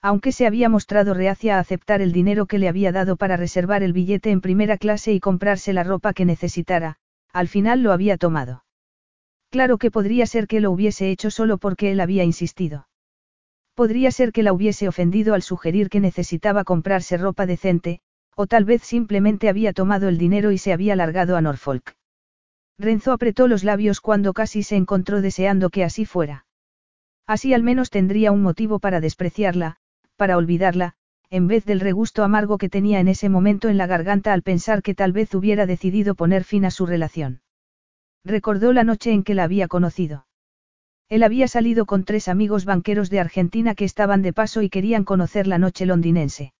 Aunque 0.00 0.30
se 0.30 0.46
había 0.46 0.68
mostrado 0.68 1.14
reacia 1.14 1.56
a 1.56 1.58
aceptar 1.58 2.00
el 2.00 2.12
dinero 2.12 2.46
que 2.46 2.60
le 2.60 2.68
había 2.68 2.92
dado 2.92 3.16
para 3.16 3.36
reservar 3.36 3.82
el 3.82 3.92
billete 3.92 4.30
en 4.30 4.40
primera 4.40 4.78
clase 4.78 5.12
y 5.12 5.18
comprarse 5.18 5.72
la 5.72 5.82
ropa 5.82 6.12
que 6.12 6.26
necesitara, 6.26 6.98
al 7.32 7.48
final 7.48 7.82
lo 7.82 7.90
había 7.90 8.16
tomado. 8.18 8.62
Claro 9.52 9.76
que 9.76 9.90
podría 9.90 10.24
ser 10.24 10.46
que 10.46 10.62
lo 10.62 10.70
hubiese 10.70 11.10
hecho 11.10 11.30
solo 11.30 11.58
porque 11.58 11.92
él 11.92 12.00
había 12.00 12.24
insistido. 12.24 12.88
Podría 13.74 14.10
ser 14.10 14.32
que 14.32 14.42
la 14.42 14.54
hubiese 14.54 14.88
ofendido 14.88 15.34
al 15.34 15.42
sugerir 15.42 15.90
que 15.90 16.00
necesitaba 16.00 16.64
comprarse 16.64 17.18
ropa 17.18 17.44
decente, 17.44 18.00
o 18.34 18.46
tal 18.46 18.64
vez 18.64 18.80
simplemente 18.80 19.50
había 19.50 19.74
tomado 19.74 20.08
el 20.08 20.16
dinero 20.16 20.52
y 20.52 20.58
se 20.58 20.72
había 20.72 20.96
largado 20.96 21.36
a 21.36 21.42
Norfolk. 21.42 21.94
Renzo 22.78 23.12
apretó 23.12 23.46
los 23.46 23.62
labios 23.62 24.00
cuando 24.00 24.32
casi 24.32 24.62
se 24.62 24.76
encontró 24.76 25.20
deseando 25.20 25.68
que 25.68 25.84
así 25.84 26.06
fuera. 26.06 26.46
Así 27.26 27.52
al 27.52 27.62
menos 27.62 27.90
tendría 27.90 28.32
un 28.32 28.40
motivo 28.40 28.78
para 28.78 29.02
despreciarla, 29.02 29.76
para 30.16 30.38
olvidarla, 30.38 30.94
en 31.28 31.46
vez 31.46 31.66
del 31.66 31.80
regusto 31.80 32.24
amargo 32.24 32.56
que 32.56 32.70
tenía 32.70 33.00
en 33.00 33.08
ese 33.08 33.28
momento 33.28 33.68
en 33.68 33.76
la 33.76 33.86
garganta 33.86 34.32
al 34.32 34.40
pensar 34.40 34.82
que 34.82 34.94
tal 34.94 35.12
vez 35.12 35.34
hubiera 35.34 35.66
decidido 35.66 36.14
poner 36.14 36.42
fin 36.42 36.64
a 36.64 36.70
su 36.70 36.86
relación. 36.86 37.42
Recordó 38.24 38.72
la 38.72 38.84
noche 38.84 39.12
en 39.12 39.24
que 39.24 39.34
la 39.34 39.44
había 39.44 39.68
conocido. 39.68 40.26
Él 41.08 41.24
había 41.24 41.48
salido 41.48 41.84
con 41.84 42.04
tres 42.04 42.28
amigos 42.28 42.64
banqueros 42.64 43.10
de 43.10 43.20
Argentina 43.20 43.74
que 43.74 43.84
estaban 43.84 44.22
de 44.22 44.32
paso 44.32 44.62
y 44.62 44.70
querían 44.70 45.04
conocer 45.04 45.46
la 45.46 45.58
noche 45.58 45.84
londinense. 45.84 46.54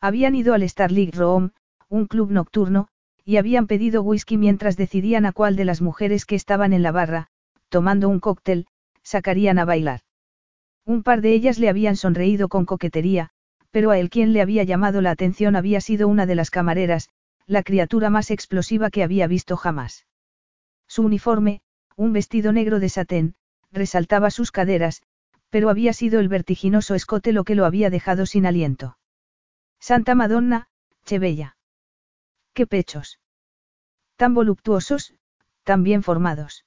Habían 0.00 0.34
ido 0.34 0.54
al 0.54 0.68
Starlight 0.68 1.14
Room, 1.14 1.52
un 1.88 2.06
club 2.06 2.30
nocturno, 2.30 2.88
y 3.24 3.36
habían 3.36 3.66
pedido 3.66 4.02
whisky 4.02 4.36
mientras 4.36 4.76
decidían 4.76 5.26
a 5.26 5.32
cuál 5.32 5.54
de 5.54 5.66
las 5.66 5.82
mujeres 5.82 6.24
que 6.24 6.34
estaban 6.34 6.72
en 6.72 6.82
la 6.82 6.90
barra, 6.90 7.28
tomando 7.68 8.08
un 8.08 8.18
cóctel, 8.18 8.66
sacarían 9.02 9.58
a 9.58 9.64
bailar. 9.64 10.00
Un 10.84 11.02
par 11.02 11.20
de 11.20 11.34
ellas 11.34 11.58
le 11.58 11.68
habían 11.68 11.96
sonreído 11.96 12.48
con 12.48 12.64
coquetería, 12.64 13.30
pero 13.70 13.90
a 13.90 13.98
él 13.98 14.08
quien 14.10 14.32
le 14.32 14.40
había 14.40 14.64
llamado 14.64 15.02
la 15.02 15.10
atención 15.10 15.54
había 15.54 15.80
sido 15.80 16.08
una 16.08 16.26
de 16.26 16.34
las 16.34 16.50
camareras, 16.50 17.10
la 17.46 17.62
criatura 17.62 18.10
más 18.10 18.32
explosiva 18.32 18.90
que 18.90 19.04
había 19.04 19.26
visto 19.28 19.56
jamás. 19.56 20.07
Su 20.88 21.02
uniforme, 21.02 21.60
un 21.96 22.12
vestido 22.12 22.52
negro 22.52 22.80
de 22.80 22.88
satén, 22.88 23.34
resaltaba 23.70 24.30
sus 24.30 24.50
caderas, 24.50 25.02
pero 25.50 25.70
había 25.70 25.92
sido 25.92 26.20
el 26.20 26.28
vertiginoso 26.28 26.94
escote 26.94 27.32
lo 27.32 27.44
que 27.44 27.54
lo 27.54 27.64
había 27.64 27.90
dejado 27.90 28.26
sin 28.26 28.46
aliento. 28.46 28.98
Santa 29.78 30.14
Madonna, 30.14 30.68
che 31.04 31.18
bella. 31.18 31.56
¡Qué 32.54 32.66
pechos! 32.66 33.20
Tan 34.16 34.34
voluptuosos, 34.34 35.14
tan 35.62 35.82
bien 35.82 36.02
formados. 36.02 36.64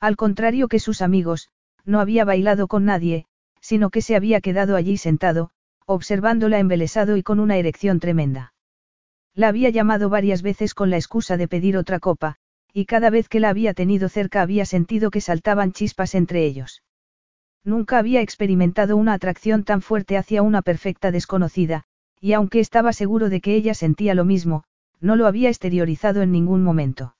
Al 0.00 0.16
contrario 0.16 0.68
que 0.68 0.78
sus 0.78 1.02
amigos, 1.02 1.50
no 1.84 2.00
había 2.00 2.24
bailado 2.24 2.68
con 2.68 2.84
nadie, 2.84 3.26
sino 3.60 3.90
que 3.90 4.02
se 4.02 4.16
había 4.16 4.40
quedado 4.40 4.76
allí 4.76 4.96
sentado, 4.96 5.50
observándola 5.86 6.58
embelesado 6.58 7.16
y 7.16 7.22
con 7.22 7.40
una 7.40 7.56
erección 7.56 8.00
tremenda. 8.00 8.54
La 9.34 9.48
había 9.48 9.70
llamado 9.70 10.08
varias 10.08 10.42
veces 10.42 10.74
con 10.74 10.90
la 10.90 10.96
excusa 10.96 11.36
de 11.36 11.48
pedir 11.48 11.76
otra 11.76 12.00
copa, 12.00 12.38
y 12.72 12.86
cada 12.86 13.10
vez 13.10 13.28
que 13.28 13.40
la 13.40 13.50
había 13.50 13.74
tenido 13.74 14.08
cerca 14.08 14.42
había 14.42 14.64
sentido 14.64 15.10
que 15.10 15.20
saltaban 15.20 15.72
chispas 15.72 16.14
entre 16.14 16.44
ellos. 16.44 16.82
Nunca 17.64 17.98
había 17.98 18.20
experimentado 18.20 18.96
una 18.96 19.12
atracción 19.12 19.64
tan 19.64 19.82
fuerte 19.82 20.16
hacia 20.16 20.42
una 20.42 20.62
perfecta 20.62 21.10
desconocida, 21.10 21.84
y 22.20 22.32
aunque 22.32 22.60
estaba 22.60 22.92
seguro 22.92 23.28
de 23.28 23.40
que 23.40 23.54
ella 23.54 23.74
sentía 23.74 24.14
lo 24.14 24.24
mismo, 24.24 24.64
no 25.00 25.16
lo 25.16 25.26
había 25.26 25.48
exteriorizado 25.48 26.22
en 26.22 26.32
ningún 26.32 26.62
momento. 26.62 27.16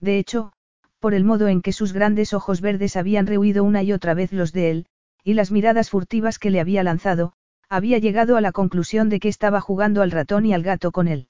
De 0.00 0.18
hecho, 0.18 0.52
por 0.98 1.14
el 1.14 1.24
modo 1.24 1.48
en 1.48 1.62
que 1.62 1.72
sus 1.72 1.92
grandes 1.92 2.32
ojos 2.32 2.60
verdes 2.60 2.96
habían 2.96 3.26
rehuido 3.26 3.62
una 3.62 3.82
y 3.82 3.92
otra 3.92 4.14
vez 4.14 4.32
los 4.32 4.52
de 4.52 4.70
él, 4.70 4.86
y 5.22 5.34
las 5.34 5.50
miradas 5.50 5.90
furtivas 5.90 6.38
que 6.38 6.50
le 6.50 6.60
había 6.60 6.82
lanzado, 6.82 7.34
había 7.68 7.98
llegado 7.98 8.36
a 8.36 8.40
la 8.40 8.52
conclusión 8.52 9.08
de 9.08 9.20
que 9.20 9.28
estaba 9.28 9.60
jugando 9.60 10.02
al 10.02 10.10
ratón 10.10 10.46
y 10.46 10.54
al 10.54 10.62
gato 10.62 10.92
con 10.92 11.08
él. 11.08 11.28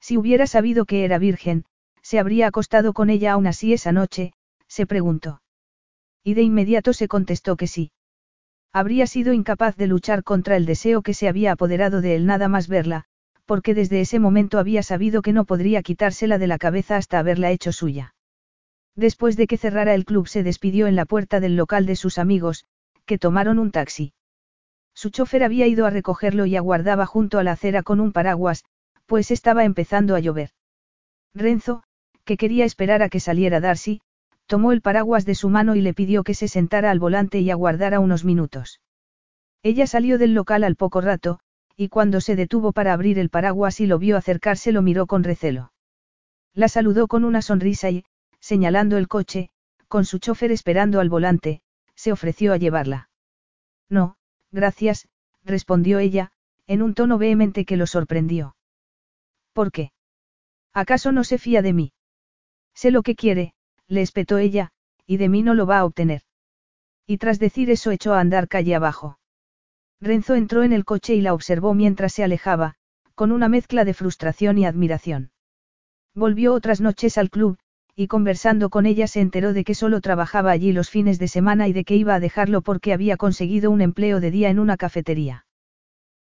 Si 0.00 0.16
hubiera 0.16 0.46
sabido 0.46 0.84
que 0.84 1.04
era 1.04 1.18
virgen, 1.18 1.64
se 2.02 2.18
habría 2.18 2.48
acostado 2.48 2.92
con 2.92 3.10
ella 3.10 3.32
aún 3.32 3.46
así 3.46 3.72
esa 3.72 3.92
noche, 3.92 4.32
se 4.68 4.86
preguntó. 4.86 5.42
Y 6.24 6.34
de 6.34 6.42
inmediato 6.42 6.92
se 6.92 7.08
contestó 7.08 7.56
que 7.56 7.66
sí. 7.66 7.92
Habría 8.72 9.06
sido 9.06 9.32
incapaz 9.32 9.76
de 9.76 9.86
luchar 9.86 10.22
contra 10.22 10.56
el 10.56 10.66
deseo 10.66 11.02
que 11.02 11.14
se 11.14 11.28
había 11.28 11.52
apoderado 11.52 12.00
de 12.00 12.16
él 12.16 12.26
nada 12.26 12.48
más 12.48 12.68
verla, 12.68 13.04
porque 13.44 13.74
desde 13.74 14.00
ese 14.00 14.18
momento 14.18 14.58
había 14.58 14.82
sabido 14.82 15.20
que 15.20 15.32
no 15.32 15.44
podría 15.44 15.82
quitársela 15.82 16.38
de 16.38 16.46
la 16.46 16.58
cabeza 16.58 16.96
hasta 16.96 17.18
haberla 17.18 17.50
hecho 17.50 17.72
suya. 17.72 18.14
Después 18.96 19.36
de 19.36 19.46
que 19.46 19.58
cerrara 19.58 19.94
el 19.94 20.04
club 20.04 20.28
se 20.28 20.42
despidió 20.42 20.86
en 20.86 20.96
la 20.96 21.06
puerta 21.06 21.40
del 21.40 21.56
local 21.56 21.86
de 21.86 21.96
sus 21.96 22.18
amigos, 22.18 22.64
que 23.04 23.18
tomaron 23.18 23.58
un 23.58 23.70
taxi. 23.70 24.14
Su 24.94 25.10
chofer 25.10 25.42
había 25.44 25.66
ido 25.66 25.86
a 25.86 25.90
recogerlo 25.90 26.46
y 26.46 26.56
aguardaba 26.56 27.06
junto 27.06 27.38
a 27.38 27.44
la 27.44 27.52
acera 27.52 27.82
con 27.82 28.00
un 28.00 28.12
paraguas, 28.12 28.64
pues 29.06 29.30
estaba 29.30 29.64
empezando 29.64 30.14
a 30.14 30.20
llover. 30.20 30.50
Renzo, 31.34 31.82
que 32.24 32.36
quería 32.36 32.64
esperar 32.64 33.02
a 33.02 33.08
que 33.08 33.20
saliera 33.20 33.60
Darcy, 33.60 34.00
tomó 34.46 34.72
el 34.72 34.80
paraguas 34.80 35.24
de 35.24 35.34
su 35.34 35.48
mano 35.48 35.74
y 35.76 35.80
le 35.80 35.94
pidió 35.94 36.24
que 36.24 36.34
se 36.34 36.48
sentara 36.48 36.90
al 36.90 36.98
volante 36.98 37.40
y 37.40 37.50
aguardara 37.50 38.00
unos 38.00 38.24
minutos. 38.24 38.80
Ella 39.62 39.86
salió 39.86 40.18
del 40.18 40.34
local 40.34 40.64
al 40.64 40.76
poco 40.76 41.00
rato, 41.00 41.38
y 41.76 41.88
cuando 41.88 42.20
se 42.20 42.36
detuvo 42.36 42.72
para 42.72 42.92
abrir 42.92 43.18
el 43.18 43.30
paraguas 43.30 43.80
y 43.80 43.86
lo 43.86 43.98
vio 43.98 44.16
acercarse 44.16 44.72
lo 44.72 44.82
miró 44.82 45.06
con 45.06 45.24
recelo. 45.24 45.72
La 46.54 46.68
saludó 46.68 47.08
con 47.08 47.24
una 47.24 47.42
sonrisa 47.42 47.90
y, 47.90 48.04
señalando 48.40 48.98
el 48.98 49.08
coche, 49.08 49.50
con 49.88 50.04
su 50.04 50.18
chofer 50.18 50.52
esperando 50.52 51.00
al 51.00 51.08
volante, 51.08 51.62
se 51.94 52.12
ofreció 52.12 52.52
a 52.52 52.56
llevarla. 52.56 53.08
No, 53.88 54.16
gracias, 54.50 55.08
respondió 55.44 55.98
ella, 55.98 56.32
en 56.66 56.82
un 56.82 56.94
tono 56.94 57.18
vehemente 57.18 57.64
que 57.64 57.76
lo 57.76 57.86
sorprendió. 57.86 58.56
¿Por 59.52 59.70
qué? 59.70 59.92
¿Acaso 60.72 61.12
no 61.12 61.24
se 61.24 61.38
fía 61.38 61.62
de 61.62 61.72
mí? 61.72 61.92
Sé 62.74 62.90
lo 62.90 63.02
que 63.02 63.14
quiere, 63.14 63.54
le 63.88 64.02
espetó 64.02 64.38
ella, 64.38 64.70
y 65.06 65.16
de 65.16 65.28
mí 65.28 65.42
no 65.42 65.54
lo 65.54 65.66
va 65.66 65.78
a 65.78 65.84
obtener. 65.84 66.22
Y 67.06 67.18
tras 67.18 67.38
decir 67.38 67.70
eso 67.70 67.90
echó 67.90 68.14
a 68.14 68.20
andar 68.20 68.48
calle 68.48 68.74
abajo. 68.74 69.18
Renzo 70.00 70.34
entró 70.34 70.62
en 70.62 70.72
el 70.72 70.84
coche 70.84 71.14
y 71.14 71.20
la 71.20 71.34
observó 71.34 71.74
mientras 71.74 72.12
se 72.12 72.24
alejaba, 72.24 72.74
con 73.14 73.30
una 73.30 73.48
mezcla 73.48 73.84
de 73.84 73.94
frustración 73.94 74.58
y 74.58 74.66
admiración. 74.66 75.30
Volvió 76.14 76.54
otras 76.54 76.80
noches 76.80 77.18
al 77.18 77.30
club, 77.30 77.58
y 77.94 78.06
conversando 78.06 78.70
con 78.70 78.86
ella 78.86 79.06
se 79.06 79.20
enteró 79.20 79.52
de 79.52 79.64
que 79.64 79.74
solo 79.74 80.00
trabajaba 80.00 80.50
allí 80.50 80.72
los 80.72 80.90
fines 80.90 81.18
de 81.18 81.28
semana 81.28 81.68
y 81.68 81.72
de 81.72 81.84
que 81.84 81.96
iba 81.96 82.14
a 82.14 82.20
dejarlo 82.20 82.62
porque 82.62 82.92
había 82.92 83.16
conseguido 83.16 83.70
un 83.70 83.82
empleo 83.82 84.18
de 84.20 84.30
día 84.30 84.50
en 84.50 84.58
una 84.58 84.76
cafetería. 84.76 85.46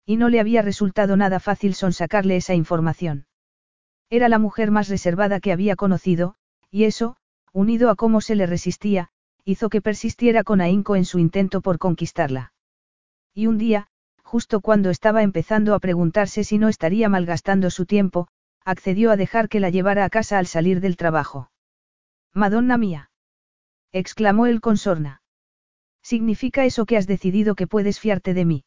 Y 0.05 0.17
no 0.17 0.29
le 0.29 0.39
había 0.39 0.61
resultado 0.61 1.15
nada 1.15 1.39
fácil 1.39 1.73
sonsacarle 1.73 2.35
esa 2.35 2.53
información. 2.53 3.25
Era 4.09 4.27
la 4.27 4.39
mujer 4.39 4.71
más 4.71 4.89
reservada 4.89 5.39
que 5.39 5.53
había 5.53 5.75
conocido, 5.75 6.35
y 6.71 6.85
eso, 6.85 7.17
unido 7.53 7.89
a 7.89 7.95
cómo 7.95 8.21
se 8.21 8.35
le 8.35 8.45
resistía, 8.45 9.09
hizo 9.43 9.69
que 9.69 9.81
persistiera 9.81 10.43
con 10.43 10.61
ahínco 10.61 10.95
en 10.95 11.05
su 11.05 11.19
intento 11.19 11.61
por 11.61 11.77
conquistarla. 11.77 12.53
Y 13.33 13.47
un 13.47 13.57
día, 13.57 13.87
justo 14.23 14.61
cuando 14.61 14.89
estaba 14.89 15.23
empezando 15.23 15.75
a 15.75 15.79
preguntarse 15.79 16.43
si 16.43 16.57
no 16.57 16.69
estaría 16.69 17.09
malgastando 17.09 17.69
su 17.69 17.85
tiempo, 17.85 18.27
accedió 18.63 19.11
a 19.11 19.17
dejar 19.17 19.49
que 19.49 19.59
la 19.59 19.69
llevara 19.69 20.05
a 20.05 20.09
casa 20.09 20.37
al 20.37 20.47
salir 20.47 20.79
del 20.79 20.95
trabajo. 20.95 21.51
Madonna 22.33 22.77
mía. 22.77 23.11
exclamó 23.91 24.45
él 24.45 24.61
con 24.61 24.77
sorna. 24.77 25.21
¿Significa 26.01 26.65
eso 26.65 26.85
que 26.85 26.97
has 26.97 27.07
decidido 27.07 27.55
que 27.55 27.67
puedes 27.67 27.99
fiarte 27.99 28.33
de 28.33 28.45
mí? 28.45 28.63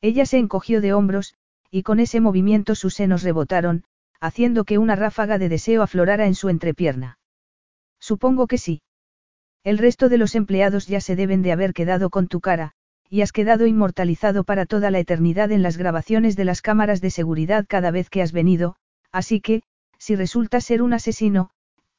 Ella 0.00 0.26
se 0.26 0.38
encogió 0.38 0.80
de 0.80 0.92
hombros, 0.92 1.34
y 1.70 1.82
con 1.82 1.98
ese 1.98 2.20
movimiento 2.20 2.74
sus 2.74 2.94
senos 2.94 3.22
rebotaron, 3.22 3.84
haciendo 4.20 4.64
que 4.64 4.78
una 4.78 4.96
ráfaga 4.96 5.38
de 5.38 5.48
deseo 5.48 5.82
aflorara 5.82 6.26
en 6.26 6.34
su 6.34 6.48
entrepierna. 6.48 7.18
Supongo 7.98 8.46
que 8.46 8.58
sí. 8.58 8.82
El 9.64 9.78
resto 9.78 10.08
de 10.08 10.18
los 10.18 10.34
empleados 10.34 10.86
ya 10.86 11.00
se 11.00 11.16
deben 11.16 11.42
de 11.42 11.52
haber 11.52 11.72
quedado 11.72 12.10
con 12.10 12.28
tu 12.28 12.40
cara, 12.40 12.72
y 13.08 13.22
has 13.22 13.32
quedado 13.32 13.66
inmortalizado 13.66 14.44
para 14.44 14.66
toda 14.66 14.90
la 14.90 14.98
eternidad 14.98 15.52
en 15.52 15.62
las 15.62 15.76
grabaciones 15.76 16.36
de 16.36 16.44
las 16.44 16.62
cámaras 16.62 17.00
de 17.00 17.10
seguridad 17.10 17.64
cada 17.68 17.90
vez 17.90 18.10
que 18.10 18.22
has 18.22 18.32
venido, 18.32 18.76
así 19.12 19.40
que, 19.40 19.62
si 19.98 20.16
resultas 20.16 20.64
ser 20.64 20.82
un 20.82 20.92
asesino, 20.92 21.50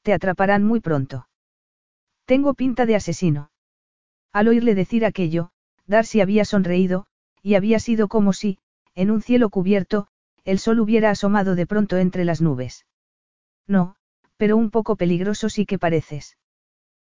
te 0.01 0.13
atraparán 0.13 0.63
muy 0.63 0.80
pronto. 0.80 1.28
Tengo 2.26 2.53
pinta 2.53 2.86
de 2.86 2.95
asesino. 2.95 3.51
Al 4.34 4.47
oírle 4.49 4.76
decir 4.76 5.05
aquello, 5.05 5.51
Darcy 5.86 6.22
había 6.22 6.45
sonreído, 6.45 7.07
y 7.41 7.55
había 7.55 7.80
sido 7.80 8.07
como 8.07 8.34
si, 8.34 8.59
en 8.95 9.11
un 9.11 9.22
cielo 9.22 9.49
cubierto, 9.49 10.07
el 10.47 10.59
sol 10.59 10.79
hubiera 10.79 11.09
asomado 11.09 11.55
de 11.55 11.67
pronto 11.67 11.97
entre 11.97 12.23
las 12.23 12.41
nubes. 12.41 12.85
No, 13.67 13.97
pero 14.37 14.55
un 14.55 14.71
poco 14.71 14.95
peligroso 14.95 15.49
sí 15.49 15.65
que 15.65 15.77
pareces. 15.77 16.37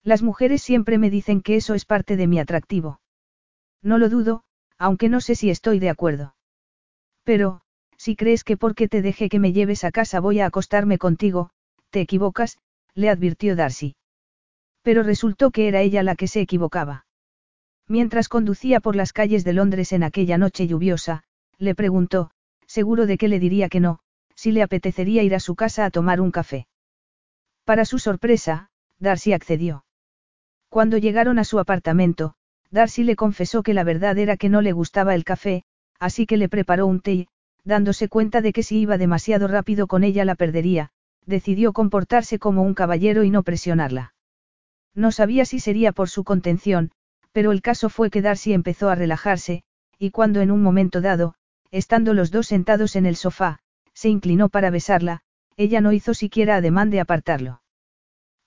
Las 0.04 0.22
mujeres 0.22 0.62
siempre 0.62 0.98
me 0.98 1.10
dicen 1.10 1.42
que 1.42 1.56
eso 1.56 1.74
es 1.74 1.86
parte 1.86 2.18
de 2.18 2.28
mi 2.28 2.40
atractivo. 2.40 3.00
No 3.82 3.98
lo 3.98 4.10
dudo, 4.10 4.44
aunque 4.78 5.08
no 5.08 5.22
sé 5.22 5.36
si 5.36 5.50
estoy 5.50 5.80
de 5.80 5.90
acuerdo. 5.90 6.36
Pero, 7.24 7.62
si 7.96 8.18
crees 8.18 8.44
que 8.44 8.58
porque 8.58 8.90
te 8.90 9.02
deje 9.02 9.30
que 9.30 9.40
me 9.40 9.54
lleves 9.54 9.86
a 9.86 9.92
casa 9.92 10.20
voy 10.20 10.42
a 10.42 10.48
acostarme 10.48 10.98
contigo, 10.98 11.52
te 11.90 12.02
equivocas, 12.02 12.58
le 12.96 13.10
advirtió 13.10 13.56
Darcy. 13.56 13.96
Pero 14.82 15.04
resultó 15.04 15.52
que 15.52 15.70
era 15.70 15.80
ella 15.80 16.04
la 16.04 16.16
que 16.16 16.28
se 16.28 16.42
equivocaba. 16.42 17.06
Mientras 17.88 18.28
conducía 18.28 18.82
por 18.82 18.98
las 18.98 19.14
calles 19.14 19.46
de 19.46 19.54
Londres 19.54 19.94
en 19.94 20.04
aquella 20.04 20.38
noche 20.38 20.68
lluviosa, 20.68 21.24
le 21.58 21.76
preguntó, 21.76 22.32
seguro 22.72 23.06
de 23.06 23.18
que 23.18 23.28
le 23.28 23.40
diría 23.40 23.68
que 23.68 23.82
no, 23.82 24.00
si 24.36 24.52
le 24.54 24.64
apetecería 24.64 25.24
ir 25.24 25.36
a 25.36 25.42
su 25.42 25.56
casa 25.56 25.84
a 25.86 25.92
tomar 25.92 26.22
un 26.22 26.32
café. 26.32 26.68
Para 27.66 27.84
su 27.84 28.00
sorpresa, 28.00 28.70
Darcy 28.98 29.34
accedió. 29.34 29.84
Cuando 30.70 30.98
llegaron 30.98 31.38
a 31.38 31.44
su 31.44 31.60
apartamento, 31.60 32.34
Darcy 32.70 33.04
le 33.04 33.18
confesó 33.18 33.62
que 33.62 33.74
la 33.74 33.84
verdad 33.84 34.18
era 34.18 34.38
que 34.38 34.48
no 34.48 34.62
le 34.62 34.72
gustaba 34.72 35.16
el 35.16 35.26
café, 35.26 35.64
así 36.00 36.26
que 36.26 36.38
le 36.38 36.48
preparó 36.48 36.88
un 36.88 37.02
té, 37.02 37.28
dándose 37.66 38.08
cuenta 38.08 38.40
de 38.40 38.54
que 38.54 38.64
si 38.64 38.80
iba 38.80 38.98
demasiado 38.98 39.50
rápido 39.50 39.88
con 39.88 40.06
ella 40.06 40.24
la 40.24 40.36
perdería, 40.36 40.92
decidió 41.26 41.74
comportarse 41.74 42.40
como 42.40 42.64
un 42.64 42.74
caballero 42.74 43.24
y 43.26 43.30
no 43.30 43.44
presionarla. 43.44 44.14
No 44.96 45.12
sabía 45.12 45.44
si 45.44 45.60
sería 45.60 45.92
por 45.92 46.10
su 46.10 46.24
contención, 46.24 46.92
pero 47.34 47.52
el 47.52 47.62
caso 47.62 47.90
fue 47.90 48.10
que 48.10 48.22
Darcy 48.22 48.54
empezó 48.54 48.90
a 48.90 48.96
relajarse, 48.96 49.64
y 50.00 50.12
cuando 50.12 50.40
en 50.40 50.52
un 50.52 50.64
momento 50.64 51.02
dado, 51.02 51.36
estando 51.72 52.14
los 52.14 52.32
dos 52.32 52.48
sentados 52.48 52.96
en 52.96 53.06
el 53.06 53.16
sofá, 53.16 53.60
se 53.94 54.10
inclinó 54.10 54.50
para 54.50 54.70
besarla, 54.70 55.22
ella 55.58 55.82
no 55.82 55.94
hizo 55.94 56.14
siquiera 56.14 56.58
ademán 56.58 56.90
de 56.90 57.00
apartarlo. 57.00 57.62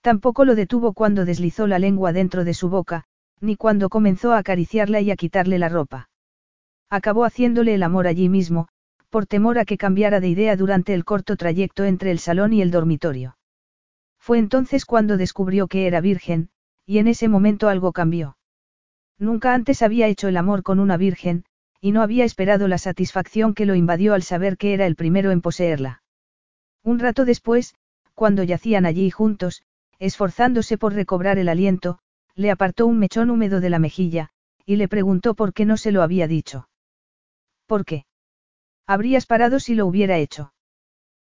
Tampoco 0.00 0.44
lo 0.44 0.54
detuvo 0.54 0.92
cuando 0.92 1.24
deslizó 1.24 1.66
la 1.66 1.78
lengua 1.78 2.12
dentro 2.12 2.44
de 2.44 2.54
su 2.54 2.68
boca, 2.68 3.04
ni 3.40 3.56
cuando 3.56 3.88
comenzó 3.88 4.32
a 4.32 4.38
acariciarla 4.38 5.00
y 5.00 5.10
a 5.10 5.16
quitarle 5.16 5.58
la 5.58 5.68
ropa. 5.68 6.08
Acabó 6.90 7.24
haciéndole 7.24 7.74
el 7.74 7.82
amor 7.82 8.06
allí 8.06 8.28
mismo, 8.28 8.68
por 9.08 9.26
temor 9.26 9.58
a 9.58 9.64
que 9.64 9.78
cambiara 9.78 10.20
de 10.20 10.28
idea 10.28 10.56
durante 10.56 10.92
el 10.92 11.04
corto 11.04 11.36
trayecto 11.36 11.84
entre 11.84 12.10
el 12.10 12.18
salón 12.18 12.52
y 12.52 12.62
el 12.62 12.70
dormitorio. 12.70 13.38
Fue 14.18 14.38
entonces 14.38 14.84
cuando 14.84 15.16
descubrió 15.16 15.68
que 15.68 15.86
era 15.86 16.00
virgen, 16.00 16.50
y 16.86 16.98
en 16.98 17.08
ese 17.08 17.28
momento 17.28 17.68
algo 17.68 17.92
cambió. 17.92 18.36
Nunca 19.18 19.54
antes 19.54 19.82
había 19.82 20.08
hecho 20.08 20.28
el 20.28 20.36
amor 20.36 20.62
con 20.62 20.80
una 20.80 20.96
virgen, 20.96 21.44
y 21.84 21.92
no 21.92 22.00
había 22.00 22.24
esperado 22.24 22.66
la 22.66 22.78
satisfacción 22.78 23.52
que 23.52 23.66
lo 23.66 23.74
invadió 23.74 24.14
al 24.14 24.22
saber 24.22 24.56
que 24.56 24.72
era 24.72 24.86
el 24.86 24.96
primero 24.96 25.32
en 25.32 25.42
poseerla. 25.42 26.02
Un 26.82 26.98
rato 26.98 27.26
después, 27.26 27.74
cuando 28.14 28.42
yacían 28.42 28.86
allí 28.86 29.10
juntos, 29.10 29.62
esforzándose 29.98 30.78
por 30.78 30.94
recobrar 30.94 31.36
el 31.36 31.50
aliento, 31.50 31.98
le 32.36 32.50
apartó 32.50 32.86
un 32.86 32.98
mechón 32.98 33.28
húmedo 33.28 33.60
de 33.60 33.68
la 33.68 33.78
mejilla, 33.78 34.30
y 34.64 34.76
le 34.76 34.88
preguntó 34.88 35.34
por 35.34 35.52
qué 35.52 35.66
no 35.66 35.76
se 35.76 35.92
lo 35.92 36.00
había 36.00 36.26
dicho. 36.26 36.70
¿Por 37.66 37.84
qué? 37.84 38.06
Habrías 38.86 39.26
parado 39.26 39.60
si 39.60 39.74
lo 39.74 39.86
hubiera 39.86 40.16
hecho. 40.16 40.54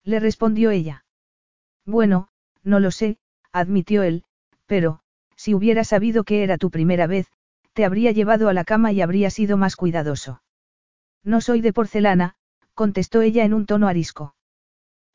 Le 0.04 0.20
respondió 0.20 0.70
ella. 0.70 1.04
Bueno, 1.84 2.28
no 2.62 2.80
lo 2.80 2.92
sé, 2.92 3.18
admitió 3.52 4.04
él, 4.04 4.24
pero, 4.68 5.00
si 5.36 5.56
hubiera 5.56 5.84
sabido 5.84 6.24
que 6.24 6.44
era 6.44 6.60
tu 6.60 6.70
primera 6.70 7.08
vez, 7.08 7.26
te 7.74 7.86
habría 7.86 8.12
llevado 8.12 8.50
a 8.50 8.54
la 8.54 8.66
cama 8.66 8.92
y 8.92 9.02
habría 9.02 9.32
sido 9.32 9.58
más 9.58 9.76
cuidadoso. 9.76 10.43
No 11.24 11.42
soy 11.42 11.62
de 11.62 11.74
porcelana, 11.74 12.36
contestó 12.74 13.22
ella 13.22 13.46
en 13.46 13.54
un 13.54 13.66
tono 13.66 13.88
arisco. 13.88 14.36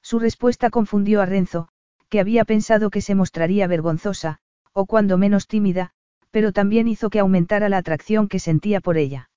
Su 0.03 0.19
respuesta 0.19 0.71
confundió 0.71 1.21
a 1.21 1.27
Renzo, 1.27 1.69
que 2.09 2.21
había 2.21 2.45
pensado 2.45 2.91
que 2.91 3.03
se 3.03 3.15
mostraría 3.15 3.67
vergonzosa, 3.67 4.39
o 4.73 4.87
cuando 4.87 5.19
menos 5.19 5.47
tímida, 5.47 5.91
pero 6.31 6.53
también 6.53 6.89
hizo 6.89 7.11
que 7.11 7.19
aumentara 7.19 7.69
la 7.69 7.79
atracción 7.79 8.29
que 8.29 8.39
sentía 8.39 8.81
por 8.81 8.97
ella. 8.97 9.31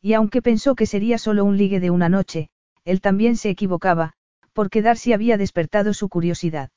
Y 0.00 0.12
aunque 0.12 0.42
pensó 0.42 0.74
que 0.74 0.86
sería 0.86 1.18
solo 1.18 1.44
un 1.44 1.56
ligue 1.56 1.80
de 1.80 1.90
una 1.90 2.08
noche, 2.08 2.50
él 2.84 3.00
también 3.00 3.36
se 3.36 3.50
equivocaba, 3.50 4.12
porque 4.52 4.82
Darcy 4.82 5.12
había 5.12 5.36
despertado 5.36 5.94
su 5.94 6.08
curiosidad. 6.08 6.70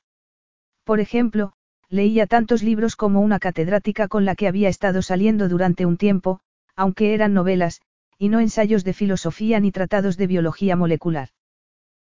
Por 0.84 0.98
ejemplo, 0.98 1.52
leía 1.88 2.26
tantos 2.26 2.62
libros 2.62 2.96
como 2.96 3.20
una 3.20 3.38
catedrática 3.38 4.08
con 4.08 4.24
la 4.24 4.34
que 4.34 4.48
había 4.48 4.68
estado 4.68 5.02
saliendo 5.02 5.48
durante 5.48 5.86
un 5.86 5.96
tiempo, 5.96 6.40
aunque 6.74 7.14
eran 7.14 7.34
novelas, 7.34 7.82
y 8.22 8.28
no 8.28 8.38
ensayos 8.38 8.84
de 8.84 8.92
filosofía 8.92 9.58
ni 9.58 9.72
tratados 9.72 10.16
de 10.16 10.28
biología 10.28 10.76
molecular. 10.76 11.30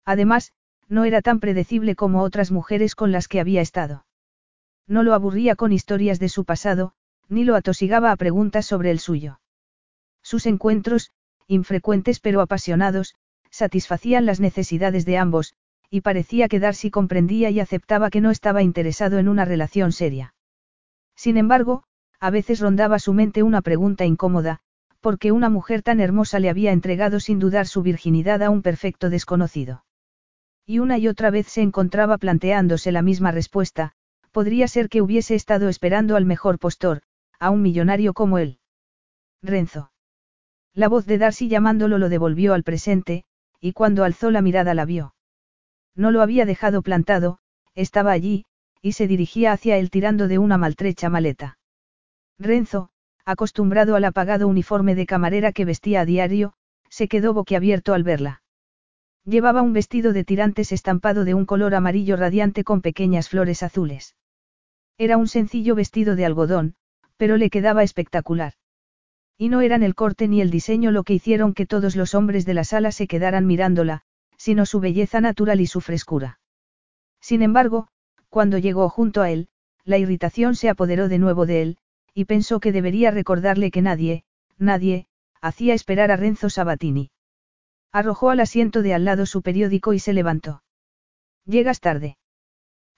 Además, 0.04 0.52
no 0.88 1.02
era 1.02 1.22
tan 1.22 1.40
predecible 1.40 1.96
como 1.96 2.22
otras 2.22 2.52
mujeres 2.52 2.94
con 2.94 3.10
las 3.10 3.26
que 3.26 3.40
había 3.40 3.60
estado. 3.60 4.06
No 4.86 5.02
lo 5.02 5.14
aburría 5.14 5.56
con 5.56 5.72
historias 5.72 6.20
de 6.20 6.28
su 6.28 6.44
pasado, 6.44 6.92
ni 7.28 7.42
lo 7.42 7.56
atosigaba 7.56 8.12
a 8.12 8.16
preguntas 8.16 8.64
sobre 8.64 8.92
el 8.92 9.00
suyo. 9.00 9.40
Sus 10.22 10.46
encuentros, 10.46 11.10
infrecuentes 11.48 12.20
pero 12.20 12.40
apasionados, 12.40 13.16
satisfacían 13.50 14.24
las 14.24 14.38
necesidades 14.38 15.04
de 15.06 15.18
ambos, 15.18 15.54
y 15.90 16.02
parecía 16.02 16.46
que 16.46 16.60
Darcy 16.60 16.92
comprendía 16.92 17.50
y 17.50 17.58
aceptaba 17.58 18.10
que 18.10 18.20
no 18.20 18.30
estaba 18.30 18.62
interesado 18.62 19.18
en 19.18 19.26
una 19.26 19.44
relación 19.44 19.90
seria. 19.90 20.32
Sin 21.16 21.38
embargo, 21.38 21.82
a 22.20 22.30
veces 22.30 22.60
rondaba 22.60 23.00
su 23.00 23.14
mente 23.14 23.42
una 23.42 23.62
pregunta 23.62 24.04
incómoda, 24.04 24.60
porque 25.04 25.32
una 25.32 25.50
mujer 25.50 25.82
tan 25.82 26.00
hermosa 26.00 26.38
le 26.38 26.48
había 26.48 26.72
entregado 26.72 27.20
sin 27.20 27.38
dudar 27.38 27.66
su 27.66 27.82
virginidad 27.82 28.42
a 28.42 28.48
un 28.48 28.62
perfecto 28.62 29.10
desconocido. 29.10 29.84
Y 30.64 30.78
una 30.78 30.96
y 30.96 31.08
otra 31.08 31.28
vez 31.28 31.46
se 31.46 31.60
encontraba 31.60 32.16
planteándose 32.16 32.90
la 32.90 33.02
misma 33.02 33.30
respuesta, 33.30 33.92
podría 34.32 34.66
ser 34.66 34.88
que 34.88 35.02
hubiese 35.02 35.34
estado 35.34 35.68
esperando 35.68 36.16
al 36.16 36.24
mejor 36.24 36.58
postor, 36.58 37.02
a 37.38 37.50
un 37.50 37.60
millonario 37.60 38.14
como 38.14 38.38
él. 38.38 38.60
Renzo. 39.42 39.92
La 40.72 40.88
voz 40.88 41.04
de 41.04 41.18
Darcy 41.18 41.48
llamándolo 41.48 41.98
lo 41.98 42.08
devolvió 42.08 42.54
al 42.54 42.62
presente, 42.62 43.24
y 43.60 43.74
cuando 43.74 44.04
alzó 44.04 44.30
la 44.30 44.40
mirada 44.40 44.72
la 44.72 44.86
vio. 44.86 45.14
No 45.94 46.12
lo 46.12 46.22
había 46.22 46.46
dejado 46.46 46.80
plantado, 46.80 47.40
estaba 47.74 48.12
allí, 48.12 48.46
y 48.80 48.92
se 48.92 49.06
dirigía 49.06 49.52
hacia 49.52 49.76
él 49.76 49.90
tirando 49.90 50.28
de 50.28 50.38
una 50.38 50.56
maltrecha 50.56 51.10
maleta. 51.10 51.58
Renzo, 52.38 52.88
acostumbrado 53.24 53.96
al 53.96 54.04
apagado 54.04 54.48
uniforme 54.48 54.94
de 54.94 55.06
camarera 55.06 55.52
que 55.52 55.64
vestía 55.64 56.02
a 56.02 56.04
diario, 56.04 56.54
se 56.88 57.08
quedó 57.08 57.34
boquiabierto 57.34 57.94
al 57.94 58.02
verla. 58.02 58.42
Llevaba 59.24 59.62
un 59.62 59.72
vestido 59.72 60.12
de 60.12 60.24
tirantes 60.24 60.70
estampado 60.70 61.24
de 61.24 61.34
un 61.34 61.46
color 61.46 61.74
amarillo 61.74 62.16
radiante 62.16 62.62
con 62.62 62.82
pequeñas 62.82 63.28
flores 63.28 63.62
azules. 63.62 64.14
Era 64.98 65.16
un 65.16 65.26
sencillo 65.26 65.74
vestido 65.74 66.14
de 66.14 66.26
algodón, 66.26 66.74
pero 67.16 67.36
le 67.36 67.50
quedaba 67.50 67.82
espectacular. 67.82 68.52
Y 69.38 69.48
no 69.48 69.62
eran 69.62 69.82
el 69.82 69.94
corte 69.94 70.28
ni 70.28 70.40
el 70.40 70.50
diseño 70.50 70.90
lo 70.90 71.02
que 71.02 71.14
hicieron 71.14 71.54
que 71.54 71.66
todos 71.66 71.96
los 71.96 72.14
hombres 72.14 72.44
de 72.44 72.54
la 72.54 72.64
sala 72.64 72.92
se 72.92 73.06
quedaran 73.06 73.46
mirándola, 73.46 74.02
sino 74.36 74.66
su 74.66 74.78
belleza 74.78 75.20
natural 75.20 75.60
y 75.60 75.66
su 75.66 75.80
frescura. 75.80 76.38
Sin 77.20 77.42
embargo, 77.42 77.88
cuando 78.28 78.58
llegó 78.58 78.88
junto 78.88 79.22
a 79.22 79.30
él, 79.30 79.48
la 79.84 79.98
irritación 79.98 80.54
se 80.54 80.68
apoderó 80.68 81.08
de 81.08 81.18
nuevo 81.18 81.46
de 81.46 81.62
él, 81.62 81.78
y 82.14 82.24
pensó 82.26 82.60
que 82.60 82.72
debería 82.72 83.10
recordarle 83.10 83.70
que 83.70 83.82
nadie, 83.82 84.24
nadie, 84.56 85.06
hacía 85.40 85.74
esperar 85.74 86.10
a 86.10 86.16
Renzo 86.16 86.48
Sabatini. 86.48 87.10
Arrojó 87.92 88.30
al 88.30 88.40
asiento 88.40 88.82
de 88.82 88.94
al 88.94 89.04
lado 89.04 89.26
su 89.26 89.42
periódico 89.42 89.92
y 89.92 89.98
se 89.98 90.12
levantó. 90.12 90.62
Llegas 91.44 91.80
tarde. 91.80 92.16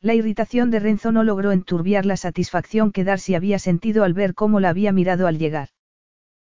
La 0.00 0.14
irritación 0.14 0.70
de 0.70 0.78
Renzo 0.78 1.10
no 1.10 1.24
logró 1.24 1.52
enturbiar 1.52 2.06
la 2.06 2.16
satisfacción 2.16 2.92
que 2.92 3.04
Darcy 3.04 3.34
había 3.34 3.58
sentido 3.58 4.04
al 4.04 4.12
ver 4.12 4.34
cómo 4.34 4.60
la 4.60 4.68
había 4.68 4.92
mirado 4.92 5.26
al 5.26 5.38
llegar. 5.38 5.70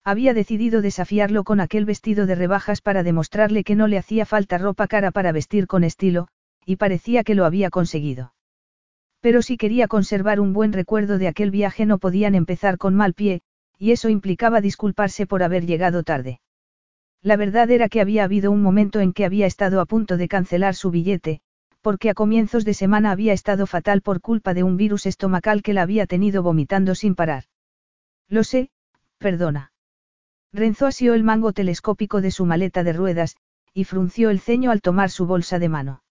Había 0.04 0.34
decidido 0.34 0.82
desafiarlo 0.82 1.44
con 1.44 1.60
aquel 1.60 1.86
vestido 1.86 2.26
de 2.28 2.36
rebajas 2.36 2.82
para 2.82 3.04
demostrarle 3.04 3.64
que 3.64 3.76
no 3.76 3.88
le 3.88 3.98
hacía 3.98 4.26
falta 4.26 4.58
ropa 4.58 4.88
cara 4.88 5.12
para 5.12 5.32
vestir 5.32 5.68
con 5.68 5.84
estilo, 5.84 6.28
y 6.66 6.76
parecía 6.76 7.24
que 7.24 7.36
lo 7.36 7.46
había 7.46 7.70
conseguido. 7.70 8.34
Pero 9.22 9.42
si 9.42 9.58
quería 9.58 9.88
conservar 9.88 10.40
un 10.40 10.54
buen 10.54 10.74
recuerdo 10.74 11.18
de 11.18 11.28
aquel 11.28 11.52
viaje 11.52 11.86
no 11.86 11.98
podían 11.98 12.36
empezar 12.36 12.78
con 12.78 12.96
mal 12.96 13.14
pie, 13.14 13.42
y 13.78 13.92
eso 13.92 14.10
implicaba 14.10 14.62
disculparse 14.62 15.26
por 15.26 15.44
haber 15.44 15.66
llegado 15.66 16.04
tarde. 16.04 16.40
La 17.22 17.36
verdad 17.36 17.70
era 17.72 17.90
que 17.90 18.02
había 18.02 18.24
habido 18.24 18.52
un 18.52 18.62
momento 18.62 19.00
en 19.00 19.14
que 19.14 19.26
había 19.26 19.48
estado 19.48 19.82
a 19.82 19.86
punto 19.86 20.18
de 20.18 20.28
cancelar 20.28 20.76
su 20.76 20.92
billete, 20.92 21.42
porque 21.82 22.10
a 22.10 22.14
comienzos 22.14 22.66
de 22.66 22.74
semana 22.74 23.12
había 23.12 23.34
estado 23.34 23.66
fatal 23.66 24.02
por 24.02 24.22
culpa 24.22 24.54
de 24.54 24.64
un 24.64 24.78
virus 24.78 25.06
estomacal 25.06 25.62
que 25.64 25.74
la 25.74 25.82
había 25.82 26.06
tenido 26.06 26.44
vomitando 26.44 26.96
sin 26.96 27.16
parar. 27.16 27.46
Lo 28.30 28.44
sé, 28.44 28.70
perdona. 29.18 29.72
Renzo 30.54 30.86
asió 30.86 31.14
el 31.14 31.24
mango 31.24 31.54
telescópico 31.54 32.22
de 32.22 32.32
su 32.32 32.46
maleta 32.46 32.84
de 32.84 32.94
ruedas, 32.94 33.36
y 33.74 33.84
frunció 33.84 34.30
el 34.30 34.40
ceño 34.40 34.72
al 34.72 34.82
tomar 34.82 35.10
su 35.10 35.26
bolsa 35.26 35.60
de 35.60 35.70
mano. 35.70 36.04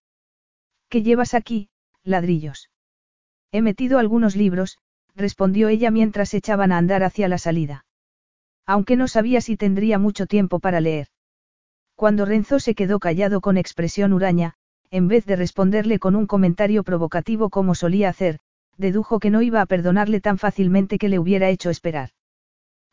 ¿Qué 0.88 1.02
llevas 1.02 1.34
aquí, 1.34 1.68
ladrillos? 2.04 2.70
He 3.52 3.62
metido 3.62 3.98
algunos 3.98 4.36
libros, 4.36 4.78
respondió 5.14 5.68
ella 5.68 5.90
mientras 5.90 6.34
echaban 6.34 6.72
a 6.72 6.78
andar 6.78 7.02
hacia 7.02 7.28
la 7.28 7.38
salida. 7.38 7.84
Aunque 8.66 8.96
no 8.96 9.08
sabía 9.08 9.40
si 9.40 9.56
tendría 9.56 9.98
mucho 9.98 10.26
tiempo 10.26 10.58
para 10.58 10.80
leer. 10.80 11.08
Cuando 11.94 12.24
Renzo 12.24 12.58
se 12.58 12.74
quedó 12.74 12.98
callado 12.98 13.40
con 13.40 13.56
expresión 13.56 14.12
huraña, 14.12 14.54
en 14.90 15.08
vez 15.08 15.24
de 15.24 15.36
responderle 15.36 15.98
con 15.98 16.14
un 16.14 16.26
comentario 16.26 16.84
provocativo 16.84 17.48
como 17.48 17.74
solía 17.74 18.08
hacer, 18.08 18.38
dedujo 18.76 19.18
que 19.18 19.30
no 19.30 19.42
iba 19.42 19.60
a 19.60 19.66
perdonarle 19.66 20.20
tan 20.20 20.38
fácilmente 20.38 20.98
que 20.98 21.08
le 21.08 21.18
hubiera 21.18 21.48
hecho 21.48 21.70
esperar. 21.70 22.10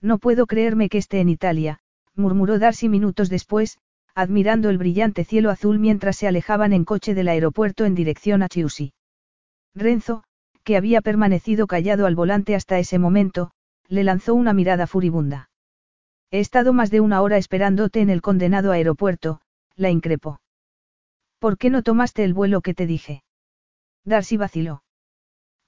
No 0.02 0.18
puedo 0.18 0.48
creerme 0.48 0.90
que 0.90 0.98
esté 0.98 1.20
en 1.20 1.30
Italia, 1.30 1.80
murmuró 2.16 2.60
Darcy 2.60 2.88
minutos 2.88 3.30
después, 3.30 3.78
admirando 4.16 4.70
el 4.70 4.78
brillante 4.78 5.26
cielo 5.26 5.50
azul 5.50 5.80
mientras 5.80 6.18
se 6.18 6.28
alejaban 6.28 6.72
en 6.72 6.86
coche 6.86 7.14
del 7.14 7.28
aeropuerto 7.28 7.86
en 7.86 7.96
dirección 7.96 8.44
a 8.44 8.50
Chiusi. 8.50 8.94
Renzo, 9.76 10.24
que 10.64 10.78
había 10.78 11.02
permanecido 11.02 11.68
callado 11.68 12.06
al 12.06 12.16
volante 12.16 12.56
hasta 12.56 12.80
ese 12.80 13.00
momento, 13.00 13.52
le 13.88 14.04
lanzó 14.04 14.34
una 14.34 14.54
mirada 14.54 14.88
furibunda. 14.88 15.50
He 16.32 16.40
estado 16.40 16.74
más 16.74 16.90
de 16.90 17.02
una 17.02 17.22
hora 17.22 17.38
esperándote 17.38 18.02
en 18.02 18.10
el 18.10 18.22
condenado 18.22 18.72
aeropuerto, 18.72 19.42
la 19.76 19.90
increpó. 19.90 20.42
¿Por 21.40 21.58
qué 21.58 21.70
no 21.70 21.84
tomaste 21.84 22.24
el 22.24 22.34
vuelo 22.34 22.62
que 22.62 22.74
te 22.74 22.88
dije? 22.88 23.24
Darcy 24.06 24.38
vaciló. 24.38 24.84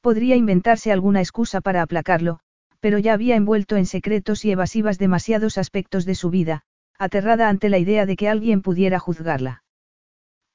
Podría 0.02 0.36
inventarse 0.36 0.92
alguna 0.92 1.20
excusa 1.20 1.62
para 1.62 1.82
aplacarlo, 1.82 2.40
pero 2.80 2.98
ya 2.98 3.14
había 3.14 3.36
envuelto 3.36 3.76
en 3.76 3.86
secretos 3.86 4.46
y 4.46 4.52
evasivas 4.52 4.98
demasiados 4.98 5.58
aspectos 5.58 6.06
de 6.06 6.16
su 6.16 6.30
vida, 6.30 6.62
aterrada 6.98 7.50
ante 7.50 7.70
la 7.70 7.78
idea 7.78 8.06
de 8.06 8.16
que 8.16 8.30
alguien 8.30 8.62
pudiera 8.62 9.00
juzgarla. 9.00 9.64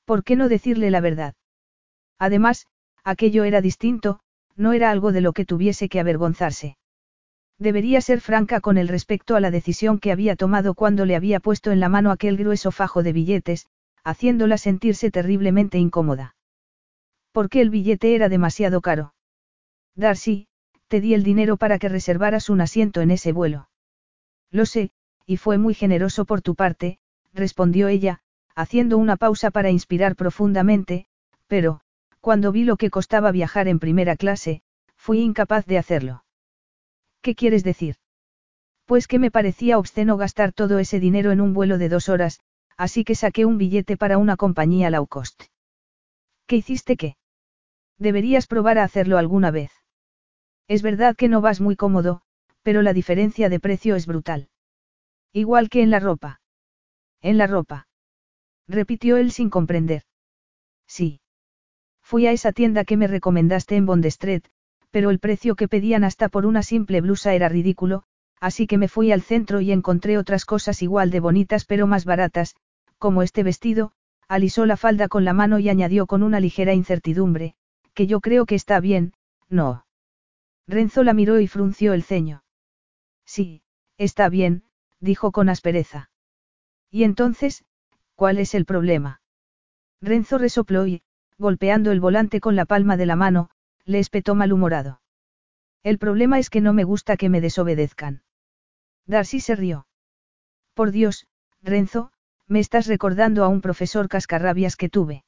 ¿Por 0.05 0.25
qué 0.25 0.37
no 0.37 0.49
decirle 0.49 0.91
la 0.91 1.01
verdad? 1.01 1.35
Además, 2.19 2.67
aquello 3.05 3.45
era 3.45 3.61
distinto, 3.61 4.21
no 4.61 4.75
era 4.75 4.91
algo 4.91 5.11
de 5.11 5.23
lo 5.23 5.33
que 5.33 5.47
tuviese 5.47 5.89
que 5.89 6.01
avergonzarse. 6.01 6.77
Debería 7.59 8.03
ser 8.03 8.21
franca 8.21 8.61
con 8.61 8.77
el 8.77 8.89
respecto 8.89 9.35
a 9.35 9.41
la 9.41 9.51
decisión 9.51 9.99
que 9.99 10.13
había 10.13 10.37
tomado 10.37 10.75
cuando 10.75 11.07
le 11.07 11.17
había 11.17 11.41
puesto 11.41 11.71
en 11.73 11.81
la 11.81 11.89
mano 11.89 12.11
aquel 12.11 12.37
grueso 12.37 12.71
fajo 12.71 13.03
de 13.03 13.15
billetes, 13.15 13.67
haciéndola 14.05 14.59
sentirse 14.59 15.11
terriblemente 15.11 15.79
incómoda. 15.79 16.37
Porque 17.33 17.63
el 17.63 17.71
billete 17.71 18.15
era 18.15 18.29
demasiado 18.29 18.83
caro. 18.83 19.15
Darcy, 19.95 20.47
te 20.89 21.01
di 21.01 21.15
el 21.15 21.23
dinero 21.23 21.57
para 21.57 21.79
que 21.79 21.89
reservaras 21.89 22.51
un 22.51 22.61
asiento 22.61 23.01
en 23.01 23.13
ese 23.13 23.33
vuelo. 23.33 23.71
Lo 24.51 24.67
sé, 24.67 24.91
y 25.25 25.39
fue 25.39 25.57
muy 25.57 25.73
generoso 25.73 26.27
por 26.27 26.43
tu 26.43 26.55
parte, 26.55 26.99
respondió 27.33 27.89
ella, 27.89 28.21
haciendo 28.55 28.99
una 28.99 29.17
pausa 29.17 29.51
para 29.51 29.71
inspirar 29.71 30.17
profundamente, 30.17 31.07
pero, 31.47 31.81
cuando 32.21 32.53
vi 32.53 32.65
lo 32.65 32.77
que 32.77 32.91
costaba 32.91 33.33
viajar 33.33 33.69
en 33.69 33.79
primera 33.79 34.17
clase, 34.17 34.63
fui 34.97 35.21
incapaz 35.21 35.67
de 35.67 35.79
hacerlo. 35.79 36.25
¿Qué 37.23 37.35
quieres 37.35 37.65
decir? 37.65 37.97
Pues 38.85 39.07
que 39.07 39.19
me 39.19 39.31
parecía 39.31 39.79
obsceno 39.79 40.17
gastar 40.17 40.53
todo 40.53 40.79
ese 40.79 41.01
dinero 41.01 41.33
en 41.33 41.41
un 41.41 41.55
vuelo 41.55 41.79
de 41.79 41.89
dos 41.89 42.09
horas, 42.09 42.41
así 42.77 43.05
que 43.05 43.15
saqué 43.15 43.45
un 43.45 43.59
billete 43.59 43.97
para 43.97 44.19
una 44.19 44.37
compañía 44.37 44.91
low 44.91 45.07
cost. 45.07 45.45
¿Qué 46.47 46.57
hiciste 46.57 46.97
qué? 46.97 47.17
Deberías 47.99 48.47
probar 48.47 48.79
a 48.79 48.85
hacerlo 48.85 49.19
alguna 49.19 49.51
vez. 49.51 49.71
Es 50.67 50.83
verdad 50.83 51.17
que 51.17 51.29
no 51.29 51.41
vas 51.41 51.61
muy 51.61 51.77
cómodo, 51.77 52.23
pero 52.63 52.83
la 52.83 52.93
diferencia 52.93 53.49
de 53.49 53.61
precio 53.61 53.97
es 53.97 54.07
brutal. 54.07 54.49
Igual 55.33 55.69
que 55.69 55.83
en 55.83 55.91
la 55.91 56.01
ropa. 56.01 56.41
En 57.21 57.39
la 57.39 57.47
ropa. 57.47 57.87
Repitió 58.67 59.17
él 59.17 59.33
sin 59.33 59.51
comprender. 59.51 60.03
Sí. 60.87 61.21
Fui 62.11 62.27
a 62.27 62.33
esa 62.33 62.51
tienda 62.51 62.83
que 62.83 62.97
me 62.97 63.07
recomendaste 63.07 63.77
en 63.77 63.87
Bond 63.87 64.05
Street, 64.07 64.43
pero 64.91 65.11
el 65.11 65.21
precio 65.21 65.55
que 65.55 65.69
pedían 65.69 66.03
hasta 66.03 66.29
por 66.29 66.45
una 66.45 66.65
simple 66.65 67.01
blusa 67.01 67.35
era 67.35 67.49
ridículo, 67.49 68.03
así 68.41 68.67
que 68.67 68.79
me 68.79 68.89
fui 68.89 69.13
al 69.13 69.23
centro 69.23 69.61
y 69.61 69.71
encontré 69.71 70.19
otras 70.19 70.45
cosas 70.45 70.83
igual 70.83 71.13
de 71.13 71.21
bonitas 71.21 71.65
pero 71.67 71.87
más 71.87 72.05
baratas, 72.05 72.57
como 72.99 73.23
este 73.23 73.45
vestido, 73.45 73.93
alisó 74.27 74.67
la 74.67 74.77
falda 74.77 75.07
con 75.07 75.25
la 75.25 75.35
mano 75.35 75.61
y 75.61 75.69
añadió 75.69 76.09
con 76.09 76.25
una 76.25 76.41
ligera 76.41 76.75
incertidumbre, 76.75 77.55
que 77.95 78.09
yo 78.09 78.21
creo 78.21 78.45
que 78.45 78.57
está 78.57 78.81
bien, 78.81 79.13
no. 79.49 79.87
Renzo 80.67 81.05
la 81.05 81.15
miró 81.15 81.39
y 81.39 81.47
frunció 81.47 81.93
el 81.93 82.03
ceño. 82.03 82.43
Sí, 83.25 83.63
está 83.99 84.29
bien, 84.29 84.65
dijo 84.99 85.31
con 85.31 85.49
aspereza. 85.49 86.11
¿Y 86.91 87.05
entonces, 87.05 87.65
cuál 88.17 88.39
es 88.39 88.57
el 88.57 88.65
problema? 88.65 89.23
Renzo 90.01 90.39
resopló 90.39 90.89
y, 90.89 91.03
golpeando 91.41 91.91
el 91.91 92.01
volante 92.01 92.39
con 92.39 92.55
la 92.55 92.67
palma 92.67 92.99
de 92.99 93.07
la 93.07 93.17
mano, 93.17 93.49
le 93.87 93.99
espetó 93.99 94.35
malhumorado. 94.35 95.01
El 95.83 95.99
problema 95.99 96.39
es 96.39 96.51
que 96.51 96.61
no 96.61 96.75
me 96.75 96.85
gusta 96.85 97.17
que 97.17 97.31
me 97.31 97.41
desobedezcan. 97.41 98.23
Darcy 99.07 99.41
se 99.41 99.57
rió. 99.57 99.87
Por 100.75 100.91
Dios, 100.91 101.27
Renzo, 101.63 102.13
me 102.47 102.61
estás 102.61 102.87
recordando 102.87 103.43
a 103.43 103.49
un 103.49 103.63
profesor 103.63 104.09
cascarrabias 104.09 104.77
que 104.77 104.91
tuve. 104.91 105.25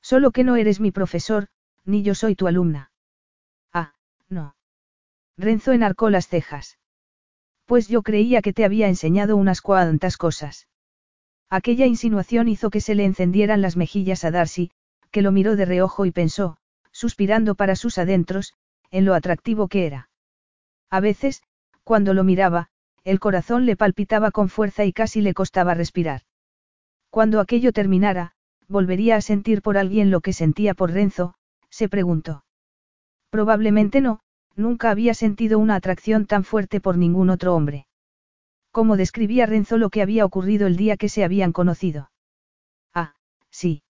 Solo 0.00 0.30
que 0.30 0.42
no 0.42 0.56
eres 0.56 0.80
mi 0.80 0.90
profesor, 0.90 1.48
ni 1.84 2.02
yo 2.02 2.14
soy 2.14 2.34
tu 2.34 2.46
alumna. 2.46 2.90
Ah, 3.74 3.92
no. 4.30 4.56
Renzo 5.36 5.72
enarcó 5.72 6.08
las 6.08 6.28
cejas. 6.28 6.78
Pues 7.66 7.88
yo 7.88 8.02
creía 8.02 8.40
que 8.40 8.54
te 8.54 8.64
había 8.64 8.88
enseñado 8.88 9.36
unas 9.36 9.60
cuantas 9.60 10.16
cosas. 10.16 10.66
Aquella 11.50 11.84
insinuación 11.84 12.48
hizo 12.48 12.70
que 12.70 12.80
se 12.80 12.94
le 12.94 13.04
encendieran 13.04 13.60
las 13.60 13.76
mejillas 13.76 14.24
a 14.24 14.30
Darcy, 14.30 14.70
que 15.10 15.22
lo 15.22 15.32
miró 15.32 15.56
de 15.56 15.64
reojo 15.64 16.06
y 16.06 16.12
pensó, 16.12 16.56
suspirando 16.92 17.54
para 17.54 17.76
sus 17.76 17.98
adentros, 17.98 18.54
en 18.90 19.04
lo 19.04 19.14
atractivo 19.14 19.68
que 19.68 19.86
era. 19.86 20.08
A 20.90 21.00
veces, 21.00 21.42
cuando 21.84 22.14
lo 22.14 22.24
miraba, 22.24 22.68
el 23.04 23.20
corazón 23.20 23.66
le 23.66 23.76
palpitaba 23.76 24.30
con 24.30 24.48
fuerza 24.48 24.84
y 24.84 24.92
casi 24.92 25.20
le 25.20 25.34
costaba 25.34 25.74
respirar. 25.74 26.22
Cuando 27.10 27.40
aquello 27.40 27.72
terminara, 27.72 28.32
volvería 28.68 29.16
a 29.16 29.20
sentir 29.20 29.62
por 29.62 29.78
alguien 29.78 30.10
lo 30.10 30.20
que 30.20 30.32
sentía 30.32 30.74
por 30.74 30.90
Renzo, 30.92 31.34
se 31.70 31.88
preguntó. 31.88 32.44
Probablemente 33.30 34.00
no, 34.00 34.20
nunca 34.56 34.90
había 34.90 35.14
sentido 35.14 35.58
una 35.58 35.76
atracción 35.76 36.26
tan 36.26 36.42
fuerte 36.42 36.80
por 36.80 36.96
ningún 36.96 37.30
otro 37.30 37.54
hombre. 37.54 37.86
¿Cómo 38.72 38.96
describía 38.96 39.46
Renzo 39.46 39.78
lo 39.78 39.90
que 39.90 40.02
había 40.02 40.24
ocurrido 40.24 40.66
el 40.66 40.76
día 40.76 40.96
que 40.96 41.08
se 41.08 41.24
habían 41.24 41.52
conocido? 41.52 42.10
Ah, 42.92 43.14
sí. 43.50 43.82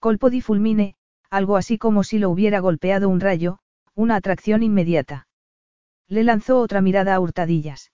Colpo 0.00 0.30
di 0.30 0.40
fulmine, 0.40 0.94
algo 1.30 1.56
así 1.56 1.76
como 1.76 2.04
si 2.04 2.18
lo 2.18 2.30
hubiera 2.30 2.60
golpeado 2.60 3.08
un 3.08 3.20
rayo, 3.20 3.58
una 3.94 4.16
atracción 4.16 4.62
inmediata. 4.62 5.26
Le 6.06 6.22
lanzó 6.22 6.60
otra 6.60 6.80
mirada 6.80 7.14
a 7.14 7.20
hurtadillas. 7.20 7.90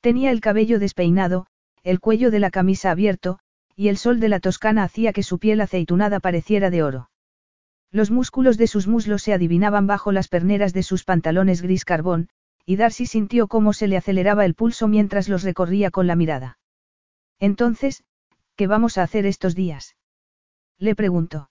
Tenía 0.00 0.30
el 0.30 0.40
cabello 0.40 0.78
despeinado, 0.78 1.46
el 1.82 2.00
cuello 2.00 2.30
de 2.30 2.40
la 2.40 2.50
camisa 2.50 2.90
abierto, 2.90 3.38
y 3.76 3.88
el 3.88 3.98
sol 3.98 4.18
de 4.18 4.28
la 4.28 4.40
Toscana 4.40 4.82
hacía 4.82 5.12
que 5.12 5.22
su 5.22 5.38
piel 5.38 5.60
aceitunada 5.60 6.20
pareciera 6.20 6.70
de 6.70 6.82
oro. 6.82 7.10
Los 7.92 8.10
músculos 8.10 8.56
de 8.56 8.66
sus 8.66 8.86
muslos 8.86 9.22
se 9.22 9.34
adivinaban 9.34 9.86
bajo 9.86 10.12
las 10.12 10.28
perneras 10.28 10.72
de 10.72 10.82
sus 10.82 11.04
pantalones 11.04 11.60
gris 11.60 11.84
carbón, 11.84 12.28
y 12.64 12.76
Darcy 12.76 13.04
sintió 13.06 13.46
cómo 13.48 13.72
se 13.72 13.88
le 13.88 13.96
aceleraba 13.96 14.44
el 14.44 14.54
pulso 14.54 14.88
mientras 14.88 15.28
los 15.28 15.42
recorría 15.42 15.90
con 15.90 16.06
la 16.06 16.16
mirada. 16.16 16.58
Entonces, 17.38 18.04
¿qué 18.56 18.66
vamos 18.66 18.96
a 18.96 19.02
hacer 19.02 19.26
estos 19.26 19.54
días? 19.54 19.96
Le 20.80 20.94
preguntó. 20.94 21.50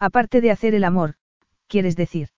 Aparte 0.00 0.40
de 0.40 0.50
hacer 0.50 0.74
el 0.74 0.84
amor, 0.84 1.16
quieres 1.66 1.96
decir. 1.96 2.30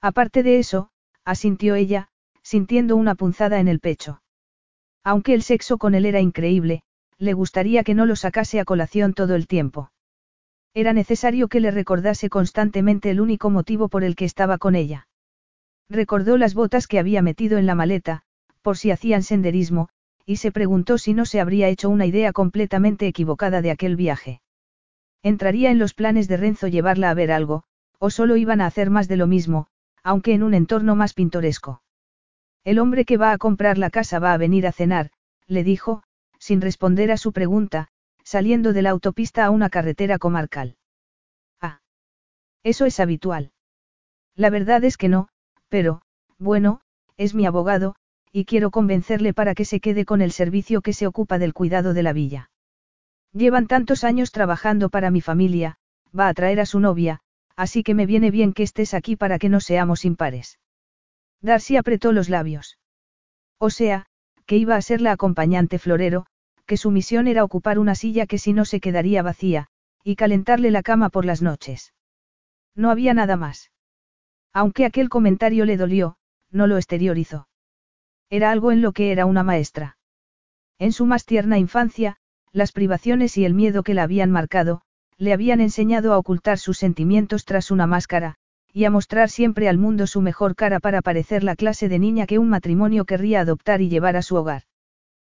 Aparte 0.00 0.42
de 0.42 0.58
eso, 0.58 0.88
asintió 1.26 1.74
ella, 1.74 2.08
sintiendo 2.42 2.96
una 2.96 3.14
punzada 3.14 3.60
en 3.60 3.68
el 3.68 3.78
pecho. 3.78 4.22
Aunque 5.04 5.34
el 5.34 5.42
sexo 5.42 5.76
con 5.76 5.94
él 5.94 6.06
era 6.06 6.20
increíble, 6.20 6.82
le 7.18 7.34
gustaría 7.34 7.84
que 7.84 7.94
no 7.94 8.06
lo 8.06 8.16
sacase 8.16 8.60
a 8.60 8.64
colación 8.64 9.12
todo 9.12 9.34
el 9.34 9.46
tiempo. 9.46 9.90
Era 10.72 10.94
necesario 10.94 11.48
que 11.48 11.60
le 11.60 11.70
recordase 11.70 12.30
constantemente 12.30 13.10
el 13.10 13.20
único 13.20 13.50
motivo 13.50 13.88
por 13.88 14.04
el 14.04 14.16
que 14.16 14.24
estaba 14.24 14.56
con 14.56 14.74
ella. 14.74 15.06
Recordó 15.90 16.38
las 16.38 16.54
botas 16.54 16.86
que 16.86 16.98
había 16.98 17.20
metido 17.20 17.58
en 17.58 17.66
la 17.66 17.74
maleta, 17.74 18.22
por 18.62 18.78
si 18.78 18.90
hacían 18.90 19.22
senderismo, 19.22 19.90
y 20.24 20.36
se 20.36 20.50
preguntó 20.50 20.96
si 20.96 21.12
no 21.12 21.26
se 21.26 21.40
habría 21.40 21.68
hecho 21.68 21.90
una 21.90 22.06
idea 22.06 22.32
completamente 22.32 23.06
equivocada 23.06 23.60
de 23.60 23.70
aquel 23.70 23.96
viaje. 23.96 24.40
Entraría 25.26 25.72
en 25.72 25.80
los 25.80 25.92
planes 25.92 26.28
de 26.28 26.36
Renzo 26.36 26.68
llevarla 26.68 27.10
a 27.10 27.14
ver 27.14 27.32
algo, 27.32 27.64
o 27.98 28.10
solo 28.10 28.36
iban 28.36 28.60
a 28.60 28.66
hacer 28.66 28.90
más 28.90 29.08
de 29.08 29.16
lo 29.16 29.26
mismo, 29.26 29.66
aunque 30.04 30.34
en 30.34 30.44
un 30.44 30.54
entorno 30.54 30.94
más 30.94 31.14
pintoresco. 31.14 31.82
El 32.62 32.78
hombre 32.78 33.04
que 33.04 33.16
va 33.16 33.32
a 33.32 33.38
comprar 33.38 33.76
la 33.76 33.90
casa 33.90 34.20
va 34.20 34.32
a 34.34 34.36
venir 34.36 34.68
a 34.68 34.70
cenar, 34.70 35.10
le 35.48 35.64
dijo, 35.64 36.04
sin 36.38 36.60
responder 36.60 37.10
a 37.10 37.16
su 37.16 37.32
pregunta, 37.32 37.88
saliendo 38.22 38.72
de 38.72 38.82
la 38.82 38.90
autopista 38.90 39.44
a 39.44 39.50
una 39.50 39.68
carretera 39.68 40.18
comarcal. 40.18 40.76
Ah. 41.60 41.80
Eso 42.62 42.84
es 42.86 43.00
habitual. 43.00 43.50
La 44.36 44.48
verdad 44.48 44.84
es 44.84 44.96
que 44.96 45.08
no, 45.08 45.26
pero, 45.68 46.02
bueno, 46.38 46.82
es 47.16 47.34
mi 47.34 47.46
abogado, 47.46 47.96
y 48.30 48.44
quiero 48.44 48.70
convencerle 48.70 49.34
para 49.34 49.56
que 49.56 49.64
se 49.64 49.80
quede 49.80 50.04
con 50.04 50.22
el 50.22 50.30
servicio 50.30 50.82
que 50.82 50.92
se 50.92 51.08
ocupa 51.08 51.40
del 51.40 51.52
cuidado 51.52 51.94
de 51.94 52.04
la 52.04 52.12
villa. 52.12 52.48
Llevan 53.36 53.66
tantos 53.66 54.02
años 54.02 54.32
trabajando 54.32 54.88
para 54.88 55.10
mi 55.10 55.20
familia, 55.20 55.76
va 56.18 56.28
a 56.28 56.32
traer 56.32 56.58
a 56.58 56.64
su 56.64 56.80
novia, 56.80 57.20
así 57.54 57.82
que 57.82 57.92
me 57.92 58.06
viene 58.06 58.30
bien 58.30 58.54
que 58.54 58.62
estés 58.62 58.94
aquí 58.94 59.14
para 59.14 59.38
que 59.38 59.50
no 59.50 59.60
seamos 59.60 60.06
impares. 60.06 60.58
Darcy 61.42 61.76
apretó 61.76 62.12
los 62.12 62.30
labios. 62.30 62.78
O 63.58 63.68
sea, 63.68 64.06
que 64.46 64.56
iba 64.56 64.74
a 64.74 64.80
ser 64.80 65.02
la 65.02 65.12
acompañante 65.12 65.78
florero, 65.78 66.24
que 66.64 66.78
su 66.78 66.90
misión 66.90 67.28
era 67.28 67.44
ocupar 67.44 67.78
una 67.78 67.94
silla 67.94 68.26
que 68.26 68.38
si 68.38 68.54
no 68.54 68.64
se 68.64 68.80
quedaría 68.80 69.22
vacía, 69.22 69.66
y 70.02 70.16
calentarle 70.16 70.70
la 70.70 70.82
cama 70.82 71.10
por 71.10 71.26
las 71.26 71.42
noches. 71.42 71.92
No 72.74 72.90
había 72.90 73.12
nada 73.12 73.36
más. 73.36 73.70
Aunque 74.54 74.86
aquel 74.86 75.10
comentario 75.10 75.66
le 75.66 75.76
dolió, 75.76 76.16
no 76.50 76.66
lo 76.66 76.78
exteriorizó. 76.78 77.48
Era 78.30 78.50
algo 78.50 78.72
en 78.72 78.80
lo 78.80 78.92
que 78.92 79.12
era 79.12 79.26
una 79.26 79.42
maestra. 79.42 79.98
En 80.78 80.92
su 80.92 81.04
más 81.04 81.26
tierna 81.26 81.58
infancia, 81.58 82.16
las 82.52 82.72
privaciones 82.72 83.36
y 83.36 83.44
el 83.44 83.54
miedo 83.54 83.82
que 83.82 83.94
la 83.94 84.02
habían 84.02 84.30
marcado, 84.30 84.82
le 85.18 85.32
habían 85.32 85.60
enseñado 85.60 86.12
a 86.12 86.18
ocultar 86.18 86.58
sus 86.58 86.78
sentimientos 86.78 87.44
tras 87.44 87.70
una 87.70 87.86
máscara, 87.86 88.36
y 88.72 88.84
a 88.84 88.90
mostrar 88.90 89.30
siempre 89.30 89.68
al 89.68 89.78
mundo 89.78 90.06
su 90.06 90.20
mejor 90.20 90.54
cara 90.54 90.80
para 90.80 91.00
parecer 91.00 91.42
la 91.42 91.56
clase 91.56 91.88
de 91.88 91.98
niña 91.98 92.26
que 92.26 92.38
un 92.38 92.48
matrimonio 92.48 93.06
querría 93.06 93.40
adoptar 93.40 93.80
y 93.80 93.88
llevar 93.88 94.16
a 94.16 94.22
su 94.22 94.36
hogar. 94.36 94.64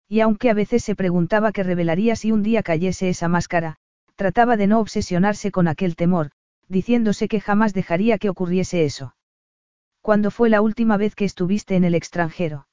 Y 0.09 0.21
aunque 0.21 0.49
a 0.49 0.53
veces 0.53 0.83
se 0.83 0.95
preguntaba 0.95 1.51
qué 1.51 1.63
revelaría 1.63 2.15
si 2.15 2.31
un 2.31 2.41
día 2.41 2.63
cayese 2.63 3.09
esa 3.09 3.27
máscara, 3.27 3.75
trataba 4.15 4.57
de 4.57 4.67
no 4.67 4.79
obsesionarse 4.79 5.51
con 5.51 5.67
aquel 5.67 5.95
temor, 5.95 6.31
diciéndose 6.67 7.27
que 7.27 7.39
jamás 7.39 7.73
dejaría 7.73 8.17
que 8.17 8.29
ocurriese 8.29 8.85
eso. 8.85 9.15
¿Cuándo 10.01 10.31
fue 10.31 10.49
la 10.49 10.61
última 10.61 10.97
vez 10.97 11.13
que 11.15 11.25
estuviste 11.25 11.75
en 11.75 11.83
el 11.83 11.93
extranjero? 11.93 12.66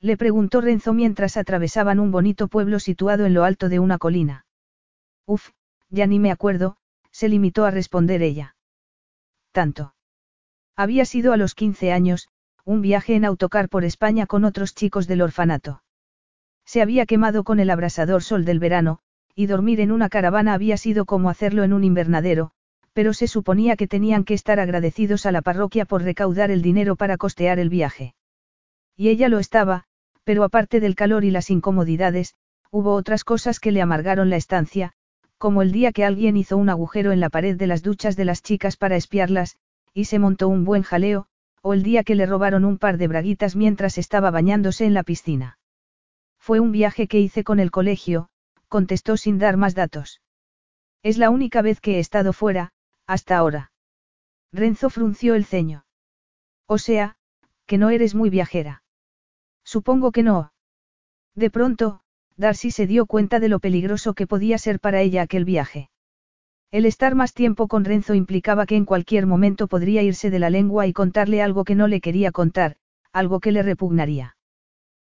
Le 0.00 0.16
preguntó 0.16 0.60
Renzo 0.60 0.92
mientras 0.92 1.36
atravesaban 1.36 1.98
un 1.98 2.12
bonito 2.12 2.48
pueblo 2.48 2.78
situado 2.78 3.26
en 3.26 3.34
lo 3.34 3.44
alto 3.44 3.68
de 3.68 3.80
una 3.80 3.98
colina. 3.98 4.46
Uf, 5.26 5.50
ya 5.90 6.06
ni 6.06 6.18
me 6.20 6.30
acuerdo, 6.30 6.76
se 7.10 7.28
limitó 7.28 7.64
a 7.64 7.72
responder 7.72 8.22
ella. 8.22 8.54
Tanto. 9.50 9.94
Había 10.76 11.04
sido 11.04 11.32
a 11.32 11.36
los 11.36 11.56
15 11.56 11.90
años, 11.90 12.28
un 12.64 12.80
viaje 12.80 13.16
en 13.16 13.24
autocar 13.24 13.68
por 13.68 13.84
España 13.84 14.26
con 14.26 14.44
otros 14.44 14.74
chicos 14.74 15.08
del 15.08 15.22
orfanato. 15.22 15.82
Se 16.64 16.80
había 16.82 17.06
quemado 17.06 17.42
con 17.42 17.58
el 17.58 17.70
abrasador 17.70 18.22
sol 18.22 18.44
del 18.44 18.60
verano, 18.60 19.00
y 19.34 19.46
dormir 19.46 19.80
en 19.80 19.90
una 19.90 20.08
caravana 20.08 20.54
había 20.54 20.76
sido 20.76 21.06
como 21.06 21.30
hacerlo 21.30 21.64
en 21.64 21.72
un 21.72 21.82
invernadero, 21.82 22.52
pero 22.92 23.14
se 23.14 23.26
suponía 23.26 23.74
que 23.74 23.88
tenían 23.88 24.22
que 24.22 24.34
estar 24.34 24.60
agradecidos 24.60 25.26
a 25.26 25.32
la 25.32 25.42
parroquia 25.42 25.86
por 25.86 26.02
recaudar 26.02 26.50
el 26.52 26.62
dinero 26.62 26.94
para 26.94 27.16
costear 27.16 27.58
el 27.58 27.68
viaje. 27.68 28.14
Y 28.96 29.08
ella 29.08 29.28
lo 29.28 29.38
estaba, 29.38 29.87
pero 30.28 30.44
aparte 30.44 30.78
del 30.78 30.94
calor 30.94 31.24
y 31.24 31.30
las 31.30 31.48
incomodidades, 31.48 32.34
hubo 32.70 32.92
otras 32.92 33.24
cosas 33.24 33.60
que 33.60 33.72
le 33.72 33.80
amargaron 33.80 34.28
la 34.28 34.36
estancia, 34.36 34.92
como 35.38 35.62
el 35.62 35.72
día 35.72 35.90
que 35.90 36.04
alguien 36.04 36.36
hizo 36.36 36.58
un 36.58 36.68
agujero 36.68 37.12
en 37.12 37.20
la 37.20 37.30
pared 37.30 37.56
de 37.56 37.66
las 37.66 37.82
duchas 37.82 38.14
de 38.14 38.26
las 38.26 38.42
chicas 38.42 38.76
para 38.76 38.96
espiarlas, 38.96 39.56
y 39.94 40.04
se 40.04 40.18
montó 40.18 40.48
un 40.48 40.66
buen 40.66 40.82
jaleo, 40.82 41.28
o 41.62 41.72
el 41.72 41.82
día 41.82 42.04
que 42.04 42.14
le 42.14 42.26
robaron 42.26 42.66
un 42.66 42.76
par 42.76 42.98
de 42.98 43.08
braguitas 43.08 43.56
mientras 43.56 43.96
estaba 43.96 44.30
bañándose 44.30 44.84
en 44.84 44.92
la 44.92 45.02
piscina. 45.02 45.58
Fue 46.38 46.60
un 46.60 46.72
viaje 46.72 47.08
que 47.08 47.20
hice 47.20 47.42
con 47.42 47.58
el 47.58 47.70
colegio, 47.70 48.28
contestó 48.68 49.16
sin 49.16 49.38
dar 49.38 49.56
más 49.56 49.74
datos. 49.74 50.20
Es 51.02 51.16
la 51.16 51.30
única 51.30 51.62
vez 51.62 51.80
que 51.80 51.96
he 51.96 52.00
estado 52.00 52.34
fuera, 52.34 52.72
hasta 53.06 53.38
ahora. 53.38 53.72
Renzo 54.52 54.90
frunció 54.90 55.34
el 55.34 55.46
ceño. 55.46 55.86
O 56.66 56.76
sea, 56.76 57.16
que 57.64 57.78
no 57.78 57.88
eres 57.88 58.14
muy 58.14 58.28
viajera. 58.28 58.82
Supongo 59.74 60.12
que 60.12 60.22
no. 60.22 60.50
De 61.34 61.50
pronto, 61.50 62.00
Darcy 62.38 62.70
se 62.70 62.86
dio 62.86 63.04
cuenta 63.04 63.38
de 63.38 63.50
lo 63.50 63.58
peligroso 63.58 64.14
que 64.14 64.26
podía 64.26 64.56
ser 64.56 64.80
para 64.80 65.02
ella 65.02 65.20
aquel 65.20 65.44
viaje. 65.44 65.90
El 66.70 66.86
estar 66.86 67.14
más 67.14 67.34
tiempo 67.34 67.68
con 67.68 67.84
Renzo 67.84 68.14
implicaba 68.14 68.64
que 68.64 68.76
en 68.76 68.86
cualquier 68.86 69.26
momento 69.26 69.68
podría 69.68 70.02
irse 70.02 70.30
de 70.30 70.38
la 70.38 70.48
lengua 70.48 70.86
y 70.86 70.94
contarle 70.94 71.42
algo 71.42 71.64
que 71.64 71.74
no 71.74 71.86
le 71.86 72.00
quería 72.00 72.32
contar, 72.32 72.76
algo 73.12 73.40
que 73.40 73.52
le 73.52 73.62
repugnaría. 73.62 74.38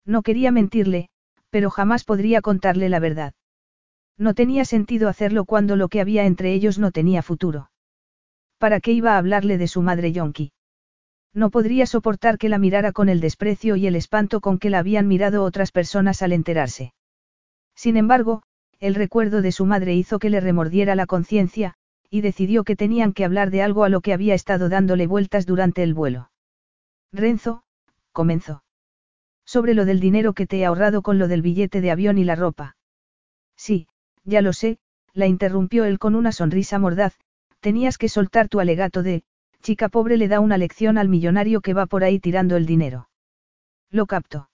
No 0.06 0.22
quería 0.22 0.52
mentirle, 0.52 1.10
pero 1.50 1.68
jamás 1.68 2.04
podría 2.04 2.40
contarle 2.40 2.88
la 2.88 2.98
verdad. 2.98 3.34
No 4.16 4.32
tenía 4.32 4.64
sentido 4.64 5.10
hacerlo 5.10 5.44
cuando 5.44 5.76
lo 5.76 5.88
que 5.88 6.00
había 6.00 6.24
entre 6.24 6.54
ellos 6.54 6.78
no 6.78 6.92
tenía 6.92 7.20
futuro. 7.20 7.70
¿Para 8.56 8.80
qué 8.80 8.92
iba 8.92 9.16
a 9.16 9.18
hablarle 9.18 9.58
de 9.58 9.68
su 9.68 9.82
madre 9.82 10.12
Yonki? 10.12 10.52
No 11.36 11.50
podría 11.50 11.84
soportar 11.84 12.38
que 12.38 12.48
la 12.48 12.56
mirara 12.56 12.92
con 12.92 13.10
el 13.10 13.20
desprecio 13.20 13.76
y 13.76 13.86
el 13.86 13.94
espanto 13.94 14.40
con 14.40 14.58
que 14.58 14.70
la 14.70 14.78
habían 14.78 15.06
mirado 15.06 15.44
otras 15.44 15.70
personas 15.70 16.22
al 16.22 16.32
enterarse. 16.32 16.94
Sin 17.74 17.98
embargo, 17.98 18.42
el 18.80 18.94
recuerdo 18.94 19.42
de 19.42 19.52
su 19.52 19.66
madre 19.66 19.94
hizo 19.94 20.18
que 20.18 20.30
le 20.30 20.40
remordiera 20.40 20.94
la 20.94 21.04
conciencia, 21.04 21.74
y 22.08 22.22
decidió 22.22 22.64
que 22.64 22.74
tenían 22.74 23.12
que 23.12 23.26
hablar 23.26 23.50
de 23.50 23.60
algo 23.60 23.84
a 23.84 23.90
lo 23.90 24.00
que 24.00 24.14
había 24.14 24.32
estado 24.32 24.70
dándole 24.70 25.06
vueltas 25.06 25.44
durante 25.44 25.82
el 25.82 25.92
vuelo. 25.92 26.30
Renzo, 27.12 27.64
comenzó. 28.12 28.64
Sobre 29.44 29.74
lo 29.74 29.84
del 29.84 30.00
dinero 30.00 30.32
que 30.32 30.46
te 30.46 30.60
he 30.60 30.64
ahorrado 30.64 31.02
con 31.02 31.18
lo 31.18 31.28
del 31.28 31.42
billete 31.42 31.82
de 31.82 31.90
avión 31.90 32.16
y 32.16 32.24
la 32.24 32.36
ropa. 32.36 32.76
Sí, 33.56 33.88
ya 34.24 34.40
lo 34.40 34.54
sé, 34.54 34.78
la 35.12 35.26
interrumpió 35.26 35.84
él 35.84 35.98
con 35.98 36.14
una 36.14 36.32
sonrisa 36.32 36.78
mordaz, 36.78 37.18
tenías 37.60 37.98
que 37.98 38.08
soltar 38.08 38.48
tu 38.48 38.58
alegato 38.58 39.02
de, 39.02 39.22
chica 39.66 39.88
pobre 39.88 40.16
le 40.16 40.28
da 40.28 40.38
una 40.38 40.58
lección 40.58 40.96
al 40.96 41.08
millonario 41.08 41.60
que 41.60 41.74
va 41.74 41.86
por 41.86 42.04
ahí 42.04 42.20
tirando 42.20 42.54
el 42.54 42.66
dinero. 42.66 43.08
Lo 43.90 44.06
capto. 44.06 44.48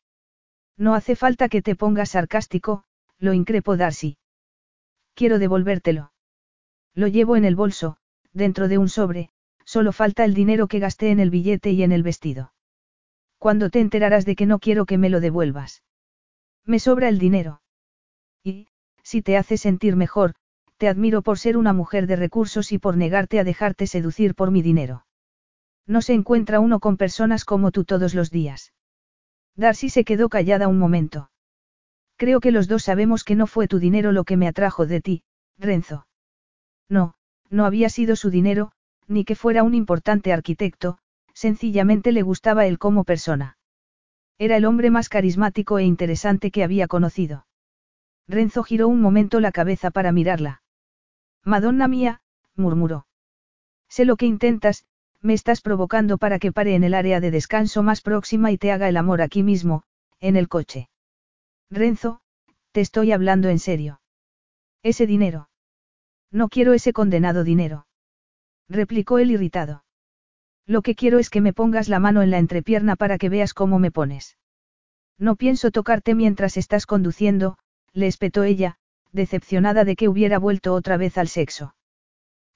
No 0.79 0.95
hace 0.95 1.17
falta 1.17 1.51
que 1.51 1.61
te 1.61 1.77
pongas 1.77 2.13
sarcástico, 2.13 2.85
lo 3.19 3.35
increpó 3.35 3.77
Darcy. 3.77 4.17
Quiero 5.13 5.39
devolvértelo. 5.39 6.13
Lo 6.95 7.09
llevo 7.09 7.37
en 7.37 7.45
el 7.45 7.57
bolso, 7.57 7.99
dentro 8.33 8.69
de 8.69 8.79
un 8.79 8.89
sobre, 8.89 9.29
solo 9.67 9.93
falta 9.93 10.25
el 10.25 10.33
dinero 10.33 10.67
que 10.67 10.79
gasté 10.79 11.11
en 11.11 11.21
el 11.21 11.29
billete 11.29 11.73
y 11.73 11.83
en 11.83 11.93
el 11.93 12.03
vestido. 12.03 12.55
Cuando 13.37 13.69
te 13.69 13.81
enterarás 13.81 14.25
de 14.25 14.35
que 14.35 14.47
no 14.47 14.61
quiero 14.61 14.87
que 14.87 14.97
me 14.97 15.11
lo 15.11 15.21
devuelvas? 15.21 15.83
Me 16.65 16.79
sobra 16.79 17.11
el 17.11 17.19
dinero. 17.19 17.61
Y, 18.43 18.69
si 19.03 19.21
te 19.21 19.37
hace 19.37 19.59
sentir 19.59 19.95
mejor, 19.95 20.33
te 20.83 20.89
admiro 20.89 21.23
por 21.23 21.39
ser 21.39 21.57
una 21.57 21.73
mujer 21.73 22.09
de 22.09 22.17
recursos 22.17 22.73
y 22.73 22.79
por 22.81 22.97
negarte 22.97 23.39
a 23.39 23.45
dejarte 23.45 23.87
seducir 23.87 24.35
por 24.35 24.51
mi 24.51 24.63
dinero. 24.63 25.07
No 25.87 26.03
se 26.03 26.13
encuentra 26.13 26.59
uno 26.59 26.81
con 26.81 26.97
personas 26.97 27.45
como 27.45 27.71
tú 27.71 27.85
todos 27.85 28.15
los 28.15 28.33
días. 28.33 28.73
Darcy 29.55 29.91
se 29.91 30.03
quedó 30.03 30.29
callada 30.29 30.67
un 30.67 30.81
momento. 30.81 31.31
Creo 32.17 32.41
que 32.41 32.51
los 32.51 32.67
dos 32.67 32.83
sabemos 32.83 33.23
que 33.23 33.37
no 33.37 33.47
fue 33.47 33.69
tu 33.69 33.79
dinero 33.79 34.11
lo 34.11 34.25
que 34.25 34.37
me 34.37 34.49
atrajo 34.49 34.85
de 34.85 35.01
ti, 35.01 35.23
Renzo. 35.57 36.09
No, 36.89 37.15
no 37.49 37.65
había 37.65 37.89
sido 37.89 38.17
su 38.17 38.31
dinero, 38.31 38.73
ni 39.07 39.25
que 39.25 39.37
fuera 39.37 39.63
un 39.63 39.75
importante 39.75 40.33
arquitecto, 40.33 40.99
sencillamente 41.33 42.11
le 42.11 42.23
gustaba 42.23 42.67
él 42.67 42.81
como 42.81 43.05
persona. 43.05 43.57
Era 44.37 44.57
el 44.57 44.65
hombre 44.65 44.91
más 44.91 45.09
carismático 45.09 45.79
e 45.79 45.85
interesante 45.85 46.51
que 46.51 46.65
había 46.65 46.89
conocido. 46.89 47.47
Renzo 48.27 48.65
giró 48.65 48.89
un 48.89 49.01
momento 49.01 49.39
la 49.39 49.53
cabeza 49.53 49.93
para 49.93 50.11
mirarla. 50.11 50.59
Madonna 51.45 51.89
mía, 51.89 52.21
murmuró. 52.55 53.07
Sé 53.89 54.05
lo 54.05 54.17
que 54.17 54.27
intentas, 54.27 54.87
me 55.21 55.35
estás 55.35 55.61
provocando 55.61 56.19
para 56.19 56.39
que 56.39 56.53
pare 56.53 56.75
en 56.75 56.85
el 56.85 56.95
área 56.95 57.21
de 57.21 57.31
descanso 57.31 57.83
más 57.83 58.01
próxima 58.01 58.51
y 58.51 58.59
te 58.59 58.73
haga 58.73 58.89
el 58.89 58.97
amor 58.97 59.23
aquí 59.23 59.43
mismo, 59.43 59.83
en 60.21 60.37
el 60.37 60.49
coche. 60.49 60.89
Renzo, 61.71 62.21
te 62.73 62.81
estoy 62.81 63.13
hablando 63.13 63.49
en 63.49 63.59
serio. 63.59 64.01
Ese 64.83 65.07
dinero. 65.07 65.49
No 66.31 66.49
quiero 66.49 66.73
ese 66.73 66.93
condenado 66.93 67.45
dinero. 67.45 67.87
Replicó 68.69 69.19
él 69.19 69.31
irritado. 69.31 69.85
Lo 70.67 70.83
que 70.83 70.95
quiero 70.95 71.19
es 71.19 71.29
que 71.29 71.41
me 71.41 71.53
pongas 71.53 71.89
la 71.89 71.99
mano 71.99 72.23
en 72.23 72.31
la 72.31 72.39
entrepierna 72.39 72.97
para 72.97 73.19
que 73.19 73.29
veas 73.29 73.53
cómo 73.53 73.79
me 73.79 73.91
pones. 73.91 74.39
No 75.19 75.37
pienso 75.37 75.71
tocarte 75.71 76.15
mientras 76.15 76.57
estás 76.57 76.87
conduciendo, 76.87 77.59
le 77.93 78.07
espetó 78.07 78.45
ella, 78.45 78.79
decepcionada 79.13 79.85
de 79.85 79.97
que 79.97 80.09
hubiera 80.09 80.39
vuelto 80.39 80.75
otra 80.75 80.97
vez 80.97 81.19
al 81.19 81.29
sexo. 81.29 81.75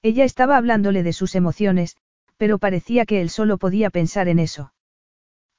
Ella 0.01 0.23
estaba 0.23 0.57
hablándole 0.57 1.03
de 1.03 1.13
sus 1.13 1.35
emociones, 1.35 1.95
pero 2.37 2.59
parecía 2.59 3.05
que 3.05 3.21
él 3.21 3.29
solo 3.29 3.57
podía 3.57 3.89
pensar 3.89 4.27
en 4.27 4.39
eso. 4.39 4.73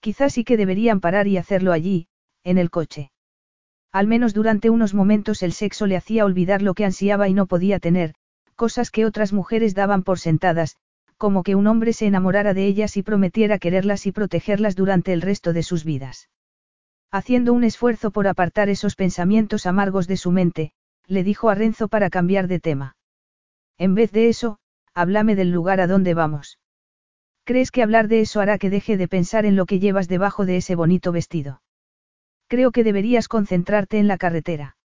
Quizás 0.01 0.35
sí 0.35 0.45
que 0.45 0.57
deberían 0.57 1.01
parar 1.01 1.27
y 1.27 1.37
hacerlo 1.37 1.73
allí, 1.73 2.09
en 2.45 2.59
el 2.59 2.71
coche. 2.71 3.11
Al 3.91 4.07
menos 4.07 4.35
durante 4.35 4.71
unos 4.71 4.95
momentos 4.95 5.43
el 5.43 5.53
sexo 5.53 5.87
le 5.87 5.97
hacía 5.97 6.25
olvidar 6.25 6.63
lo 6.63 6.75
que 6.75 6.85
ansiaba 6.85 7.29
y 7.29 7.35
no 7.35 7.47
podía 7.47 7.81
tener, 7.81 8.15
cosas 8.55 8.91
que 8.91 9.07
otras 9.07 9.33
mujeres 9.33 9.75
daban 9.75 10.03
por 10.03 10.19
sentadas, 10.19 10.77
como 11.17 11.43
que 11.43 11.55
un 11.57 11.67
hombre 11.67 11.93
se 11.93 12.07
enamorara 12.07 12.55
de 12.55 12.67
ellas 12.67 12.97
y 12.97 13.03
prometiera 13.03 13.59
quererlas 13.59 14.07
y 14.07 14.13
protegerlas 14.13 14.77
durante 14.77 15.13
el 15.13 15.21
resto 15.21 15.53
de 15.53 15.63
sus 15.63 15.85
vidas. 15.85 16.29
Haciendo 17.11 17.53
un 17.53 17.65
esfuerzo 17.65 18.11
por 18.11 18.29
apartar 18.29 18.69
esos 18.69 18.95
pensamientos 18.95 19.67
amargos 19.67 20.07
de 20.07 20.17
su 20.17 20.31
mente, 20.31 20.73
le 21.09 21.25
dijo 21.25 21.49
a 21.49 21.55
Renzo 21.55 21.89
para 21.89 22.11
cambiar 22.11 22.47
de 22.47 22.61
tema. 22.61 22.97
En 23.79 23.95
vez 23.95 24.13
de 24.13 24.29
eso, 24.29 24.59
háblame 24.95 25.35
del 25.35 25.51
lugar 25.51 25.81
a 25.81 25.87
donde 25.87 26.15
vamos. 26.15 26.59
¿Crees 27.45 27.71
que 27.71 27.83
hablar 27.83 28.09
de 28.09 28.21
eso 28.21 28.41
hará 28.41 28.59
que 28.59 28.71
deje 28.71 28.97
de 28.97 29.09
pensar 29.09 29.47
en 29.47 29.57
lo 29.57 29.65
que 29.65 29.79
llevas 29.81 30.07
debajo 30.07 30.45
de 30.45 30.59
ese 30.59 30.75
bonito 30.75 31.13
vestido? 31.13 31.63
Creo 32.47 32.73
que 32.73 32.85
deberías 32.85 33.27
concentrarte 33.27 33.99
en 33.99 34.07
la 34.07 34.19
carretera. 34.19 34.77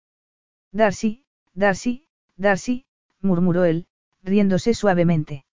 Darcy, 0.72 1.26
Darcy, 1.54 2.08
Darcy, 2.38 2.86
murmuró 3.22 3.66
él, 3.66 3.88
riéndose 4.22 4.74
suavemente. 4.74 5.46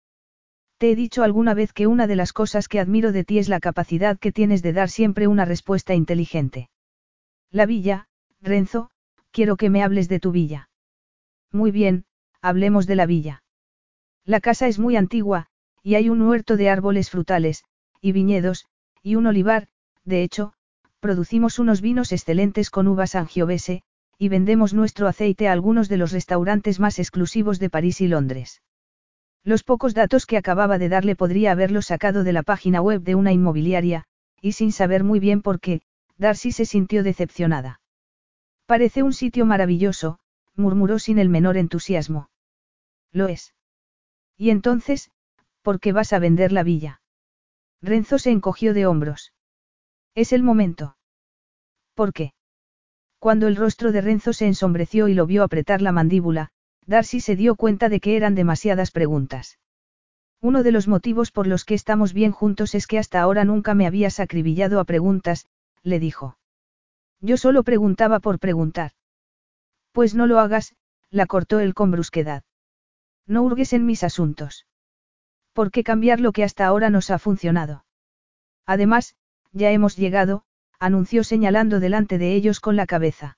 Te 0.78 0.92
he 0.92 0.96
dicho 0.96 1.24
alguna 1.24 1.52
vez 1.52 1.72
que 1.72 1.86
una 1.86 2.06
de 2.06 2.16
las 2.16 2.32
cosas 2.32 2.68
que 2.68 2.80
admiro 2.80 3.12
de 3.12 3.24
ti 3.24 3.38
es 3.38 3.48
la 3.48 3.60
capacidad 3.60 4.18
que 4.18 4.32
tienes 4.32 4.62
de 4.62 4.72
dar 4.72 4.88
siempre 4.88 5.26
una 5.26 5.44
respuesta 5.44 5.94
inteligente. 5.94 6.70
La 7.50 7.66
villa, 7.66 8.06
Renzo, 8.40 8.90
quiero 9.32 9.56
que 9.56 9.70
me 9.70 9.82
hables 9.82 10.08
de 10.08 10.20
tu 10.20 10.32
villa. 10.32 10.68
Muy 11.52 11.70
bien, 11.70 12.04
hablemos 12.40 12.86
de 12.86 12.96
la 12.96 13.06
villa. 13.06 13.42
La 14.24 14.40
casa 14.40 14.68
es 14.68 14.78
muy 14.78 14.96
antigua, 14.96 15.46
y 15.82 15.94
hay 15.94 16.08
un 16.08 16.22
huerto 16.22 16.56
de 16.56 16.68
árboles 16.68 17.10
frutales, 17.10 17.64
y 18.00 18.12
viñedos, 18.12 18.66
y 19.02 19.14
un 19.14 19.26
olivar, 19.26 19.68
de 20.04 20.22
hecho, 20.22 20.52
producimos 21.00 21.58
unos 21.58 21.80
vinos 21.80 22.12
excelentes 22.12 22.70
con 22.70 22.86
uvas 22.86 23.10
Sangiovese, 23.10 23.82
y 24.18 24.28
vendemos 24.28 24.74
nuestro 24.74 25.08
aceite 25.08 25.48
a 25.48 25.52
algunos 25.52 25.88
de 25.88 25.96
los 25.96 26.12
restaurantes 26.12 26.78
más 26.78 26.98
exclusivos 26.98 27.58
de 27.58 27.70
París 27.70 28.00
y 28.02 28.08
Londres. 28.08 28.62
Los 29.42 29.64
pocos 29.64 29.94
datos 29.94 30.26
que 30.26 30.36
acababa 30.36 30.76
de 30.76 30.90
darle 30.90 31.16
podría 31.16 31.52
haberlos 31.52 31.86
sacado 31.86 32.22
de 32.22 32.34
la 32.34 32.42
página 32.42 32.82
web 32.82 33.00
de 33.00 33.14
una 33.14 33.32
inmobiliaria, 33.32 34.04
y 34.42 34.52
sin 34.52 34.72
saber 34.72 35.04
muy 35.04 35.20
bien 35.20 35.40
por 35.40 35.60
qué, 35.60 35.80
Darcy 36.18 36.52
se 36.52 36.66
sintió 36.66 37.02
decepcionada. 37.02 37.79
Parece 38.70 39.02
un 39.02 39.12
sitio 39.12 39.46
maravilloso, 39.46 40.20
murmuró 40.54 41.00
sin 41.00 41.18
el 41.18 41.28
menor 41.28 41.56
entusiasmo. 41.56 42.30
Lo 43.10 43.26
es. 43.26 43.52
Y 44.36 44.50
entonces, 44.50 45.10
¿por 45.62 45.80
qué 45.80 45.90
vas 45.90 46.12
a 46.12 46.20
vender 46.20 46.52
la 46.52 46.62
villa? 46.62 47.02
Renzo 47.82 48.20
se 48.20 48.30
encogió 48.30 48.72
de 48.72 48.86
hombros. 48.86 49.32
Es 50.14 50.32
el 50.32 50.44
momento. 50.44 50.96
¿Por 51.94 52.12
qué? 52.12 52.32
Cuando 53.18 53.48
el 53.48 53.56
rostro 53.56 53.90
de 53.90 54.02
Renzo 54.02 54.32
se 54.32 54.46
ensombreció 54.46 55.08
y 55.08 55.14
lo 55.14 55.26
vio 55.26 55.42
apretar 55.42 55.82
la 55.82 55.90
mandíbula, 55.90 56.52
Darcy 56.86 57.18
se 57.18 57.34
dio 57.34 57.56
cuenta 57.56 57.88
de 57.88 57.98
que 57.98 58.16
eran 58.16 58.36
demasiadas 58.36 58.92
preguntas. 58.92 59.58
Uno 60.40 60.62
de 60.62 60.70
los 60.70 60.86
motivos 60.86 61.32
por 61.32 61.48
los 61.48 61.64
que 61.64 61.74
estamos 61.74 62.12
bien 62.12 62.30
juntos 62.30 62.76
es 62.76 62.86
que 62.86 63.00
hasta 63.00 63.20
ahora 63.20 63.44
nunca 63.44 63.74
me 63.74 63.88
habías 63.88 64.20
acribillado 64.20 64.78
a 64.78 64.84
preguntas, 64.84 65.48
le 65.82 65.98
dijo. 65.98 66.36
Yo 67.20 67.36
solo 67.36 67.62
preguntaba 67.62 68.20
por 68.20 68.38
preguntar. 68.38 68.92
Pues 69.92 70.14
no 70.14 70.26
lo 70.26 70.38
hagas, 70.38 70.74
la 71.10 71.26
cortó 71.26 71.60
él 71.60 71.74
con 71.74 71.90
brusquedad. 71.90 72.44
No 73.26 73.42
hurgues 73.42 73.72
en 73.72 73.84
mis 73.86 74.04
asuntos. 74.04 74.66
¿Por 75.52 75.70
qué 75.70 75.84
cambiar 75.84 76.20
lo 76.20 76.32
que 76.32 76.44
hasta 76.44 76.66
ahora 76.66 76.90
nos 76.90 77.10
ha 77.10 77.18
funcionado? 77.18 77.84
Además, 78.66 79.16
ya 79.52 79.70
hemos 79.70 79.96
llegado, 79.96 80.44
anunció 80.78 81.24
señalando 81.24 81.80
delante 81.80 82.18
de 82.18 82.34
ellos 82.34 82.60
con 82.60 82.76
la 82.76 82.86
cabeza. 82.86 83.36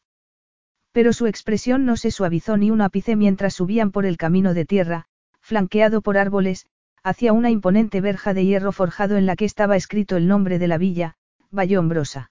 Pero 0.92 1.12
su 1.12 1.26
expresión 1.26 1.84
no 1.86 1.96
se 1.96 2.10
suavizó 2.10 2.56
ni 2.56 2.70
un 2.70 2.82
ápice 2.82 3.16
mientras 3.16 3.54
subían 3.54 3.90
por 3.90 4.04
el 4.04 4.18
camino 4.18 4.52
de 4.54 4.66
tierra, 4.66 5.06
flanqueado 5.40 6.02
por 6.02 6.18
árboles, 6.18 6.66
hacia 7.02 7.32
una 7.32 7.50
imponente 7.50 8.00
verja 8.00 8.34
de 8.34 8.44
hierro 8.44 8.72
forjado 8.72 9.16
en 9.16 9.26
la 9.26 9.34
que 9.34 9.46
estaba 9.46 9.76
escrito 9.76 10.16
el 10.16 10.28
nombre 10.28 10.58
de 10.58 10.68
la 10.68 10.78
villa, 10.78 11.16
Vallombrosa. 11.50 12.30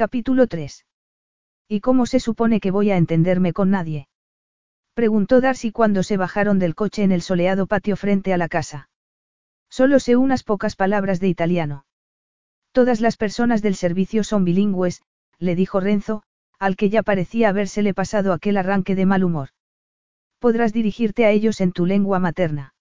Capítulo 0.00 0.46
3. 0.46 0.86
¿Y 1.68 1.80
cómo 1.80 2.06
se 2.06 2.20
supone 2.20 2.58
que 2.60 2.70
voy 2.70 2.90
a 2.90 2.96
entenderme 2.96 3.52
con 3.52 3.68
nadie? 3.68 4.08
Preguntó 4.94 5.42
Darcy 5.42 5.72
cuando 5.72 6.02
se 6.02 6.16
bajaron 6.16 6.58
del 6.58 6.74
coche 6.74 7.02
en 7.02 7.12
el 7.12 7.20
soleado 7.20 7.66
patio 7.66 7.96
frente 7.96 8.32
a 8.32 8.38
la 8.38 8.48
casa. 8.48 8.88
Solo 9.68 10.00
sé 10.00 10.16
unas 10.16 10.42
pocas 10.42 10.74
palabras 10.74 11.20
de 11.20 11.28
italiano. 11.28 11.84
Todas 12.72 13.02
las 13.02 13.18
personas 13.18 13.60
del 13.60 13.74
servicio 13.74 14.24
son 14.24 14.46
bilingües, 14.46 15.02
le 15.38 15.54
dijo 15.54 15.80
Renzo, 15.80 16.22
al 16.58 16.76
que 16.76 16.88
ya 16.88 17.02
parecía 17.02 17.50
habérsele 17.50 17.92
pasado 17.92 18.32
aquel 18.32 18.56
arranque 18.56 18.94
de 18.94 19.04
mal 19.04 19.22
humor. 19.22 19.50
Podrás 20.38 20.72
dirigirte 20.72 21.26
a 21.26 21.30
ellos 21.30 21.60
en 21.60 21.72
tu 21.72 21.84
lengua 21.84 22.18
materna. 22.18 22.72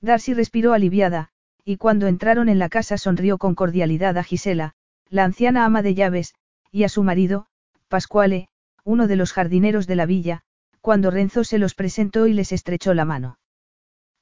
Darcy 0.00 0.32
respiró 0.32 0.74
aliviada, 0.74 1.30
y 1.64 1.76
cuando 1.76 2.06
entraron 2.06 2.48
en 2.48 2.60
la 2.60 2.68
casa 2.68 2.98
sonrió 2.98 3.36
con 3.36 3.56
cordialidad 3.56 4.16
a 4.16 4.22
Gisela, 4.22 4.76
la 5.08 5.24
anciana 5.24 5.64
ama 5.64 5.82
de 5.82 5.94
llaves, 5.94 6.34
y 6.70 6.84
a 6.84 6.88
su 6.88 7.02
marido, 7.02 7.46
Pascuale, 7.88 8.48
uno 8.84 9.06
de 9.06 9.16
los 9.16 9.32
jardineros 9.32 9.86
de 9.86 9.96
la 9.96 10.06
villa, 10.06 10.42
cuando 10.80 11.10
Renzo 11.10 11.44
se 11.44 11.58
los 11.58 11.74
presentó 11.74 12.26
y 12.26 12.32
les 12.32 12.52
estrechó 12.52 12.94
la 12.94 13.04
mano. 13.04 13.38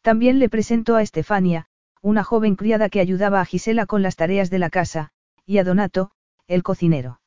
También 0.03 0.39
le 0.39 0.49
presentó 0.49 0.97
a 0.97 1.03
Estefania, 1.03 1.67
una 2.03 2.25
joven 2.25 2.57
criada 2.57 2.89
que 2.89 3.01
ayudaba 3.01 3.41
a 3.41 3.45
Gisela 3.45 3.87
con 3.87 4.03
las 4.03 4.17
tareas 4.17 4.51
de 4.51 4.59
la 4.59 4.71
casa, 4.71 5.11
y 5.47 5.59
a 5.59 5.65
Donato, 5.65 6.11
el 6.47 6.63
cocinero. 6.63 7.21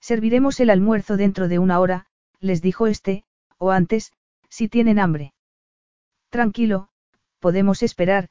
Serviremos 0.00 0.58
el 0.58 0.70
almuerzo 0.70 1.16
dentro 1.16 1.46
de 1.46 1.60
una 1.60 1.78
hora, 1.78 2.06
les 2.40 2.60
dijo 2.60 2.88
este, 2.88 3.24
o 3.58 3.70
antes, 3.70 4.12
si 4.48 4.68
tienen 4.68 4.98
hambre. 4.98 5.32
Tranquilo, 6.28 6.88
podemos 7.38 7.82
esperar, 7.82 8.28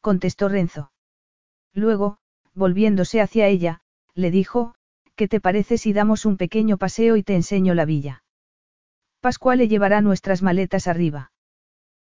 contestó 0.00 0.48
Renzo. 0.48 0.90
Luego, 1.72 2.18
volviéndose 2.54 3.20
hacia 3.20 3.46
ella, 3.46 3.81
le 4.14 4.30
dijo, 4.30 4.74
¿qué 5.16 5.28
te 5.28 5.40
parece 5.40 5.78
si 5.78 5.92
damos 5.92 6.26
un 6.26 6.36
pequeño 6.36 6.76
paseo 6.78 7.16
y 7.16 7.22
te 7.22 7.34
enseño 7.34 7.74
la 7.74 7.84
villa? 7.84 8.22
Pascual 9.20 9.58
le 9.58 9.68
llevará 9.68 10.00
nuestras 10.00 10.42
maletas 10.42 10.88
arriba. 10.88 11.32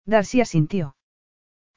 Darcy 0.05 0.41
asintió. 0.41 0.95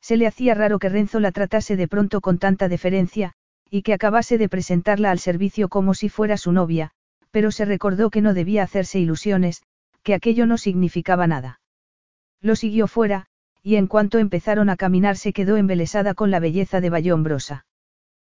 Se 0.00 0.16
le 0.16 0.26
hacía 0.26 0.54
raro 0.54 0.78
que 0.78 0.88
Renzo 0.88 1.20
la 1.20 1.32
tratase 1.32 1.76
de 1.76 1.88
pronto 1.88 2.20
con 2.20 2.38
tanta 2.38 2.68
deferencia, 2.68 3.34
y 3.70 3.82
que 3.82 3.94
acabase 3.94 4.38
de 4.38 4.48
presentarla 4.48 5.10
al 5.10 5.18
servicio 5.18 5.68
como 5.68 5.94
si 5.94 6.08
fuera 6.08 6.36
su 6.36 6.52
novia, 6.52 6.90
pero 7.30 7.50
se 7.50 7.64
recordó 7.64 8.10
que 8.10 8.22
no 8.22 8.34
debía 8.34 8.62
hacerse 8.62 8.98
ilusiones, 8.98 9.62
que 10.02 10.14
aquello 10.14 10.46
no 10.46 10.58
significaba 10.58 11.26
nada. 11.26 11.60
Lo 12.40 12.56
siguió 12.56 12.86
fuera, 12.86 13.26
y 13.62 13.76
en 13.76 13.86
cuanto 13.86 14.18
empezaron 14.18 14.70
a 14.70 14.76
caminar 14.76 15.16
se 15.16 15.32
quedó 15.32 15.56
embelesada 15.56 16.14
con 16.14 16.30
la 16.30 16.40
belleza 16.40 16.80
de 16.80 16.90
Bayombrosa. 16.90 17.66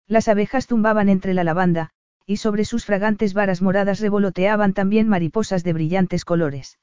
Las 0.09 0.27
abejas 0.27 0.65
zumbaban 0.65 1.07
entre 1.07 1.35
la 1.35 1.43
lavanda, 1.43 1.91
y 2.25 2.37
sobre 2.37 2.65
sus 2.65 2.83
fragantes 2.83 3.35
varas 3.35 3.61
moradas 3.61 3.99
revoloteaban 3.99 4.73
también 4.73 5.07
mariposas 5.07 5.63
de 5.63 5.71
brillantes 5.71 6.25
colores. 6.25 6.79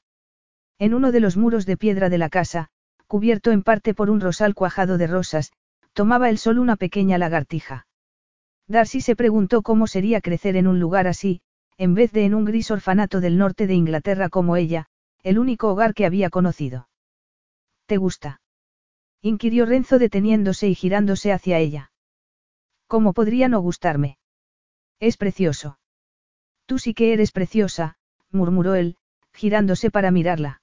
En 0.79 0.93
uno 0.93 1.11
de 1.11 1.19
los 1.19 1.35
muros 1.35 1.65
de 1.65 1.75
piedra 1.75 2.07
de 2.07 2.17
la 2.17 2.29
casa, 2.29 2.69
cubierto 3.05 3.51
en 3.51 3.63
parte 3.63 3.93
por 3.93 4.09
un 4.09 4.21
rosal 4.21 4.55
cuajado 4.55 4.97
de 4.97 5.07
rosas, 5.07 5.51
tomaba 5.91 6.29
el 6.29 6.37
sol 6.37 6.57
una 6.57 6.77
pequeña 6.77 7.17
lagartija. 7.17 7.85
Darcy 8.65 9.01
se 9.01 9.17
preguntó 9.17 9.61
cómo 9.61 9.87
sería 9.87 10.21
crecer 10.21 10.55
en 10.55 10.65
un 10.65 10.79
lugar 10.79 11.05
así, 11.05 11.41
en 11.77 11.95
vez 11.95 12.13
de 12.13 12.23
en 12.23 12.33
un 12.33 12.45
gris 12.45 12.71
orfanato 12.71 13.19
del 13.19 13.37
norte 13.37 13.67
de 13.67 13.73
Inglaterra 13.73 14.29
como 14.29 14.55
ella, 14.55 14.85
el 15.21 15.37
único 15.37 15.67
hogar 15.67 15.93
que 15.93 16.05
había 16.05 16.29
conocido. 16.29 16.87
¿Te 17.87 17.97
gusta? 17.97 18.39
inquirió 19.21 19.65
Renzo 19.65 19.99
deteniéndose 19.99 20.69
y 20.69 20.75
girándose 20.75 21.33
hacia 21.33 21.57
ella. 21.57 21.91
¿Cómo 22.87 23.13
podría 23.13 23.49
no 23.49 23.59
gustarme? 23.59 24.17
Es 24.99 25.17
precioso. 25.17 25.79
Tú 26.65 26.79
sí 26.79 26.93
que 26.93 27.13
eres 27.13 27.31
preciosa, 27.31 27.97
murmuró 28.31 28.75
él, 28.75 28.97
girándose 29.33 29.91
para 29.91 30.11
mirarla. 30.11 30.61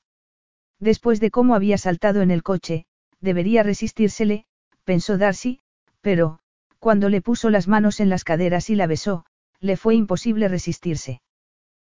Después 0.80 1.20
de 1.20 1.30
cómo 1.30 1.54
había 1.54 1.78
saltado 1.78 2.22
en 2.22 2.30
el 2.30 2.42
coche, 2.42 2.86
debería 3.20 3.62
resistírsele, 3.62 4.46
pensó 4.84 5.18
Darcy, 5.18 5.60
pero, 6.00 6.40
cuando 6.78 7.08
le 7.08 7.22
puso 7.22 7.50
las 7.50 7.68
manos 7.68 8.00
en 8.00 8.08
las 8.08 8.24
caderas 8.24 8.68
y 8.70 8.74
la 8.74 8.86
besó, 8.86 9.24
le 9.60 9.76
fue 9.76 9.94
imposible 9.94 10.48
resistirse. 10.48 11.22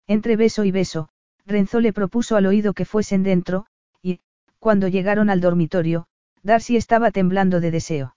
Entre 0.06 0.36
beso 0.36 0.64
y 0.64 0.70
beso, 0.70 1.10
Renzo 1.44 1.80
le 1.80 1.92
propuso 1.92 2.36
al 2.36 2.46
oído 2.46 2.72
que 2.72 2.84
fuesen 2.84 3.22
dentro, 3.22 3.66
y, 4.02 4.20
cuando 4.58 4.88
llegaron 4.88 5.28
al 5.30 5.40
dormitorio, 5.40 6.06
Darcy 6.42 6.76
estaba 6.76 7.10
temblando 7.10 7.60
de 7.60 7.70
deseo. 7.70 8.16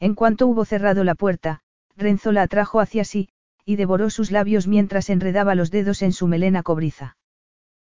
En 0.00 0.14
cuanto 0.14 0.46
hubo 0.46 0.64
cerrado 0.64 1.04
la 1.04 1.14
puerta, 1.14 1.60
Renzo 1.94 2.32
la 2.32 2.42
atrajo 2.42 2.80
hacia 2.80 3.04
sí, 3.04 3.28
y 3.66 3.76
devoró 3.76 4.08
sus 4.08 4.30
labios 4.30 4.66
mientras 4.66 5.10
enredaba 5.10 5.54
los 5.54 5.70
dedos 5.70 6.00
en 6.00 6.12
su 6.12 6.26
melena 6.26 6.62
cobriza. 6.62 7.18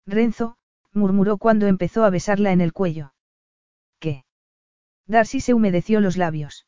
Renzo, 0.08 0.58
murmuró 0.92 1.38
cuando 1.38 1.68
empezó 1.68 2.04
a 2.04 2.10
besarla 2.10 2.52
en 2.52 2.62
el 2.62 2.74
cuello. 2.74 3.14
¿Qué? 4.00 4.26
Darcy 5.06 5.40
se 5.40 5.54
humedeció 5.54 6.02
los 6.02 6.18
labios. 6.18 6.66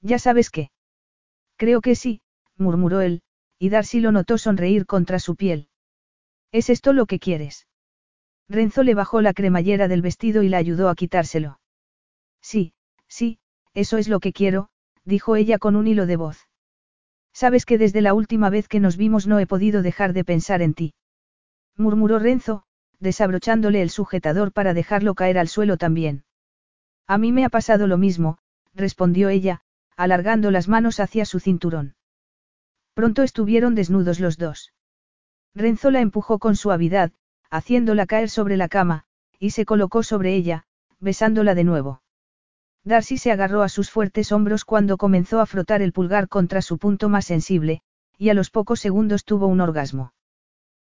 ¿Ya 0.00 0.20
sabes 0.20 0.48
qué? 0.50 0.70
Creo 1.56 1.80
que 1.80 1.96
sí, 1.96 2.22
murmuró 2.56 3.00
él, 3.00 3.22
y 3.58 3.68
Darcy 3.68 4.00
lo 4.00 4.12
notó 4.12 4.38
sonreír 4.38 4.86
contra 4.86 5.18
su 5.18 5.34
piel. 5.34 5.68
¿Es 6.52 6.70
esto 6.70 6.92
lo 6.92 7.06
que 7.06 7.18
quieres? 7.18 7.66
Renzo 8.48 8.82
le 8.82 8.94
bajó 8.94 9.22
la 9.22 9.32
cremallera 9.32 9.88
del 9.88 10.02
vestido 10.02 10.42
y 10.42 10.48
la 10.48 10.58
ayudó 10.58 10.88
a 10.88 10.94
quitárselo. 10.94 11.60
Sí, 12.40 12.74
sí, 13.08 13.38
eso 13.74 13.98
es 13.98 14.08
lo 14.08 14.20
que 14.20 14.32
quiero, 14.32 14.68
dijo 15.04 15.36
ella 15.36 15.58
con 15.58 15.76
un 15.76 15.86
hilo 15.86 16.06
de 16.06 16.16
voz. 16.16 16.48
Sabes 17.32 17.64
que 17.64 17.78
desde 17.78 18.02
la 18.02 18.14
última 18.14 18.50
vez 18.50 18.68
que 18.68 18.80
nos 18.80 18.96
vimos 18.96 19.26
no 19.26 19.38
he 19.38 19.46
podido 19.46 19.82
dejar 19.82 20.12
de 20.12 20.24
pensar 20.24 20.62
en 20.62 20.74
ti. 20.74 20.94
Murmuró 21.76 22.18
Renzo, 22.18 22.64
desabrochándole 23.00 23.82
el 23.82 23.90
sujetador 23.90 24.52
para 24.52 24.74
dejarlo 24.74 25.14
caer 25.14 25.38
al 25.38 25.48
suelo 25.48 25.76
también. 25.76 26.24
A 27.06 27.18
mí 27.18 27.32
me 27.32 27.44
ha 27.44 27.48
pasado 27.48 27.86
lo 27.86 27.98
mismo, 27.98 28.38
respondió 28.74 29.28
ella, 29.28 29.62
alargando 29.96 30.50
las 30.50 30.68
manos 30.68 31.00
hacia 31.00 31.24
su 31.24 31.40
cinturón. 31.40 31.96
Pronto 32.94 33.22
estuvieron 33.22 33.74
desnudos 33.74 34.20
los 34.20 34.36
dos. 34.36 34.72
Renzo 35.54 35.90
la 35.90 36.00
empujó 36.00 36.38
con 36.38 36.56
suavidad, 36.56 37.12
haciéndola 37.50 38.06
caer 38.06 38.30
sobre 38.30 38.56
la 38.56 38.68
cama, 38.68 39.04
y 39.38 39.50
se 39.50 39.64
colocó 39.64 40.02
sobre 40.02 40.34
ella, 40.34 40.66
besándola 41.00 41.54
de 41.54 41.64
nuevo. 41.64 42.01
Darcy 42.84 43.16
se 43.16 43.30
agarró 43.30 43.62
a 43.62 43.68
sus 43.68 43.90
fuertes 43.90 44.32
hombros 44.32 44.64
cuando 44.64 44.96
comenzó 44.96 45.40
a 45.40 45.46
frotar 45.46 45.82
el 45.82 45.92
pulgar 45.92 46.28
contra 46.28 46.62
su 46.62 46.78
punto 46.78 47.08
más 47.08 47.26
sensible, 47.26 47.82
y 48.18 48.30
a 48.30 48.34
los 48.34 48.50
pocos 48.50 48.80
segundos 48.80 49.24
tuvo 49.24 49.46
un 49.46 49.60
orgasmo. 49.60 50.14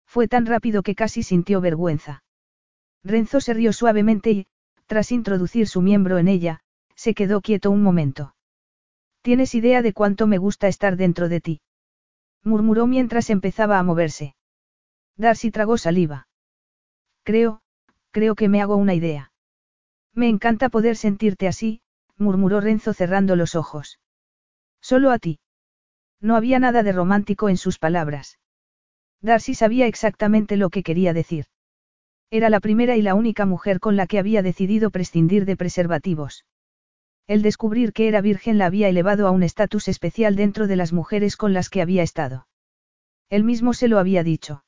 Fue 0.06 0.28
tan 0.28 0.46
rápido 0.46 0.82
que 0.84 0.96
casi 0.96 1.24
sintió 1.24 1.62
vergüenza. 1.62 2.24
Renzo 3.04 3.42
se 3.42 3.54
rió 3.54 3.74
suavemente 3.74 4.32
y, 4.32 4.48
tras 4.88 5.12
introducir 5.12 5.68
su 5.68 5.82
miembro 5.82 6.18
en 6.18 6.28
ella, 6.28 6.62
se 6.96 7.14
quedó 7.14 7.42
quieto 7.42 7.70
un 7.70 7.84
momento. 7.84 8.36
¿Tienes 9.22 9.56
idea 9.56 9.82
de 9.82 9.94
cuánto 9.94 10.28
me 10.28 10.38
gusta 10.38 10.68
estar 10.68 10.98
dentro 10.98 11.30
de 11.30 11.42
ti? 11.42 11.62
murmuró 12.44 12.88
mientras 12.88 13.30
empezaba 13.30 13.80
a 13.80 13.84
moverse. 13.84 14.36
Darcy 15.16 15.52
tragó 15.52 15.78
saliva. 15.78 16.28
Creo, 17.24 17.62
creo 18.12 18.36
que 18.36 18.50
me 18.50 18.62
hago 18.62 18.76
una 18.76 18.94
idea. 18.94 19.33
Me 20.14 20.30
encanta 20.30 20.70
poder 20.70 20.96
sentirte 20.96 21.48
así, 21.48 21.82
murmuró 22.18 22.62
Renzo 22.62 22.94
cerrando 22.94 23.36
los 23.36 23.56
ojos. 23.56 24.00
Solo 24.82 25.12
a 25.12 25.20
ti. 25.20 25.40
No 26.22 26.36
había 26.36 26.60
nada 26.60 26.84
de 26.84 26.92
romántico 26.92 27.50
en 27.50 27.58
sus 27.58 27.80
palabras. 27.80 28.40
Darcy 29.22 29.56
sabía 29.56 29.88
exactamente 29.88 30.58
lo 30.58 30.70
que 30.70 30.84
quería 30.84 31.14
decir. 31.14 31.46
Era 32.30 32.50
la 32.50 32.60
primera 32.60 32.96
y 32.96 33.02
la 33.02 33.16
única 33.16 33.46
mujer 33.46 33.80
con 33.80 33.96
la 33.96 34.08
que 34.08 34.20
había 34.20 34.42
decidido 34.42 34.90
prescindir 34.90 35.46
de 35.46 35.56
preservativos. 35.56 36.46
El 37.28 37.42
descubrir 37.42 37.94
que 37.94 38.08
era 38.08 38.22
virgen 38.22 38.58
la 38.58 38.66
había 38.66 38.90
elevado 38.90 39.28
a 39.28 39.32
un 39.32 39.44
estatus 39.44 39.88
especial 39.88 40.36
dentro 40.36 40.68
de 40.68 40.76
las 40.76 40.92
mujeres 40.92 41.38
con 41.38 41.54
las 41.54 41.70
que 41.70 41.82
había 41.82 42.04
estado. 42.04 42.48
Él 43.30 43.44
mismo 43.44 43.74
se 43.74 43.88
lo 43.88 43.98
había 43.98 44.24
dicho. 44.24 44.66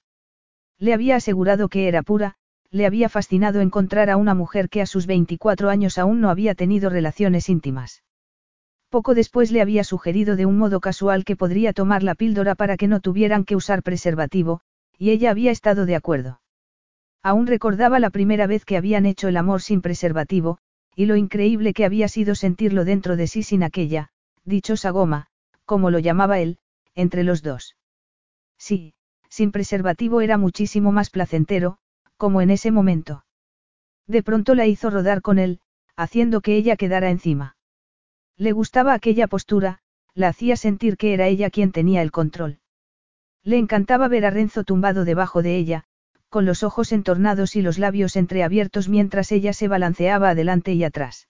Le 0.77 0.93
había 0.93 1.17
asegurado 1.17 1.67
que 1.67 1.87
era 1.87 2.01
pura, 2.01 2.37
le 2.75 2.85
había 2.85 3.07
fascinado 3.07 3.61
encontrar 3.61 4.09
a 4.09 4.17
una 4.17 4.33
mujer 4.33 4.67
que 4.67 4.81
a 4.81 4.85
sus 4.85 5.07
24 5.07 5.69
años 5.69 5.97
aún 5.97 6.19
no 6.19 6.29
había 6.29 6.55
tenido 6.55 6.89
relaciones 6.89 7.47
íntimas. 7.47 8.03
Poco 8.89 9.15
después 9.15 9.49
le 9.53 9.61
había 9.61 9.85
sugerido 9.85 10.35
de 10.35 10.45
un 10.45 10.57
modo 10.57 10.81
casual 10.81 11.23
que 11.23 11.37
podría 11.37 11.71
tomar 11.71 12.03
la 12.03 12.15
píldora 12.15 12.53
para 12.53 12.75
que 12.75 12.89
no 12.89 12.99
tuvieran 12.99 13.45
que 13.45 13.55
usar 13.55 13.81
preservativo, 13.81 14.59
y 14.97 15.11
ella 15.11 15.31
había 15.31 15.51
estado 15.51 15.85
de 15.85 15.95
acuerdo. 15.95 16.41
Aún 17.23 17.47
recordaba 17.47 18.01
la 18.01 18.09
primera 18.09 18.45
vez 18.45 18.65
que 18.65 18.75
habían 18.75 19.05
hecho 19.05 19.29
el 19.29 19.37
amor 19.37 19.61
sin 19.61 19.81
preservativo, 19.81 20.57
y 20.97 21.05
lo 21.05 21.15
increíble 21.15 21.73
que 21.73 21.85
había 21.85 22.09
sido 22.09 22.35
sentirlo 22.35 22.83
dentro 22.83 23.15
de 23.15 23.27
sí 23.27 23.41
sin 23.41 23.63
aquella, 23.63 24.09
dichosa 24.43 24.89
goma, 24.89 25.27
como 25.63 25.91
lo 25.91 25.99
llamaba 25.99 26.39
él, 26.39 26.57
entre 26.93 27.23
los 27.23 27.41
dos. 27.41 27.77
Sí, 28.57 28.95
sin 29.29 29.53
preservativo 29.53 30.19
era 30.19 30.37
muchísimo 30.37 30.91
más 30.91 31.09
placentero, 31.09 31.77
como 32.17 32.41
en 32.41 32.49
ese 32.49 32.71
momento. 32.71 33.25
De 34.07 34.23
pronto 34.23 34.55
la 34.55 34.65
hizo 34.65 34.89
rodar 34.89 35.21
con 35.21 35.39
él, 35.39 35.59
haciendo 35.95 36.41
que 36.41 36.55
ella 36.55 36.75
quedara 36.75 37.09
encima. 37.09 37.55
Le 38.37 38.51
gustaba 38.51 38.93
aquella 38.93 39.27
postura, 39.27 39.79
la 40.13 40.29
hacía 40.29 40.55
sentir 40.55 40.97
que 40.97 41.13
era 41.13 41.27
ella 41.27 41.49
quien 41.49 41.71
tenía 41.71 42.01
el 42.01 42.11
control. 42.11 42.59
Le 43.43 43.57
encantaba 43.57 44.07
ver 44.07 44.25
a 44.25 44.29
Renzo 44.29 44.63
tumbado 44.63 45.05
debajo 45.05 45.41
de 45.41 45.55
ella, 45.55 45.83
con 46.29 46.45
los 46.45 46.63
ojos 46.63 46.91
entornados 46.91 47.55
y 47.55 47.61
los 47.61 47.79
labios 47.79 48.15
entreabiertos 48.15 48.89
mientras 48.89 49.31
ella 49.31 49.53
se 49.53 49.67
balanceaba 49.67 50.29
adelante 50.29 50.73
y 50.73 50.83
atrás. 50.83 51.29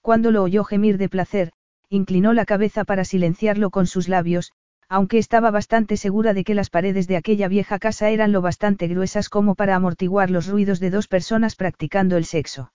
Cuando 0.00 0.30
lo 0.30 0.42
oyó 0.42 0.64
gemir 0.64 0.98
de 0.98 1.08
placer, 1.08 1.52
inclinó 1.88 2.32
la 2.32 2.44
cabeza 2.44 2.84
para 2.84 3.04
silenciarlo 3.04 3.70
con 3.70 3.86
sus 3.86 4.08
labios, 4.08 4.52
aunque 4.92 5.16
estaba 5.16 5.50
bastante 5.50 5.96
segura 5.96 6.34
de 6.34 6.44
que 6.44 6.54
las 6.54 6.68
paredes 6.68 7.08
de 7.08 7.16
aquella 7.16 7.48
vieja 7.48 7.78
casa 7.78 8.10
eran 8.10 8.30
lo 8.30 8.42
bastante 8.42 8.88
gruesas 8.88 9.30
como 9.30 9.54
para 9.54 9.74
amortiguar 9.74 10.28
los 10.28 10.48
ruidos 10.48 10.80
de 10.80 10.90
dos 10.90 11.08
personas 11.08 11.56
practicando 11.56 12.18
el 12.18 12.26
sexo. 12.26 12.74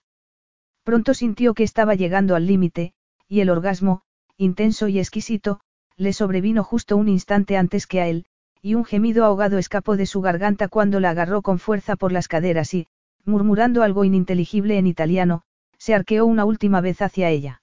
Pronto 0.83 1.13
sintió 1.13 1.53
que 1.53 1.61
estaba 1.61 1.93
llegando 1.93 2.35
al 2.35 2.47
límite, 2.47 2.93
y 3.27 3.41
el 3.41 3.51
orgasmo, 3.51 4.01
intenso 4.35 4.87
y 4.87 4.97
exquisito, 4.97 5.59
le 5.95 6.11
sobrevino 6.11 6.63
justo 6.63 6.97
un 6.97 7.07
instante 7.07 7.55
antes 7.55 7.85
que 7.85 8.01
a 8.01 8.07
él, 8.07 8.25
y 8.63 8.73
un 8.73 8.83
gemido 8.83 9.23
ahogado 9.23 9.59
escapó 9.59 9.95
de 9.95 10.07
su 10.07 10.19
garganta 10.19 10.69
cuando 10.69 10.99
la 10.99 11.11
agarró 11.11 11.43
con 11.43 11.59
fuerza 11.59 11.95
por 11.97 12.11
las 12.11 12.27
caderas 12.27 12.73
y, 12.73 12.87
murmurando 13.25 13.83
algo 13.83 14.05
ininteligible 14.05 14.79
en 14.79 14.87
italiano, 14.87 15.43
se 15.77 15.93
arqueó 15.93 16.25
una 16.25 16.45
última 16.45 16.81
vez 16.81 16.99
hacia 17.03 17.29
ella. 17.29 17.61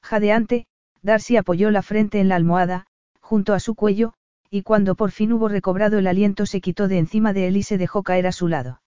Jadeante, 0.00 0.64
Darcy 1.02 1.36
apoyó 1.36 1.70
la 1.70 1.82
frente 1.82 2.20
en 2.20 2.30
la 2.30 2.36
almohada, 2.36 2.86
junto 3.26 3.54
a 3.54 3.60
su 3.60 3.74
cuello, 3.74 4.12
y 4.50 4.62
cuando 4.62 4.94
por 4.94 5.10
fin 5.10 5.32
hubo 5.32 5.48
recobrado 5.48 5.98
el 5.98 6.06
aliento 6.06 6.46
se 6.46 6.60
quitó 6.60 6.86
de 6.86 6.98
encima 6.98 7.32
de 7.32 7.48
él 7.48 7.56
y 7.56 7.64
se 7.64 7.76
dejó 7.76 8.04
caer 8.04 8.28
a 8.28 8.30
su 8.30 8.46
lado. 8.46 8.82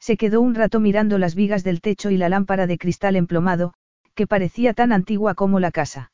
Se 0.00 0.16
quedó 0.16 0.40
un 0.40 0.56
rato 0.56 0.80
mirando 0.80 1.16
las 1.16 1.36
vigas 1.36 1.62
del 1.62 1.80
techo 1.80 2.10
y 2.10 2.16
la 2.16 2.28
lámpara 2.28 2.66
de 2.66 2.76
cristal 2.76 3.14
emplomado, 3.14 3.72
que 4.16 4.26
parecía 4.26 4.74
tan 4.74 4.90
antigua 4.90 5.34
como 5.34 5.60
la 5.60 5.70
casa. 5.70 6.10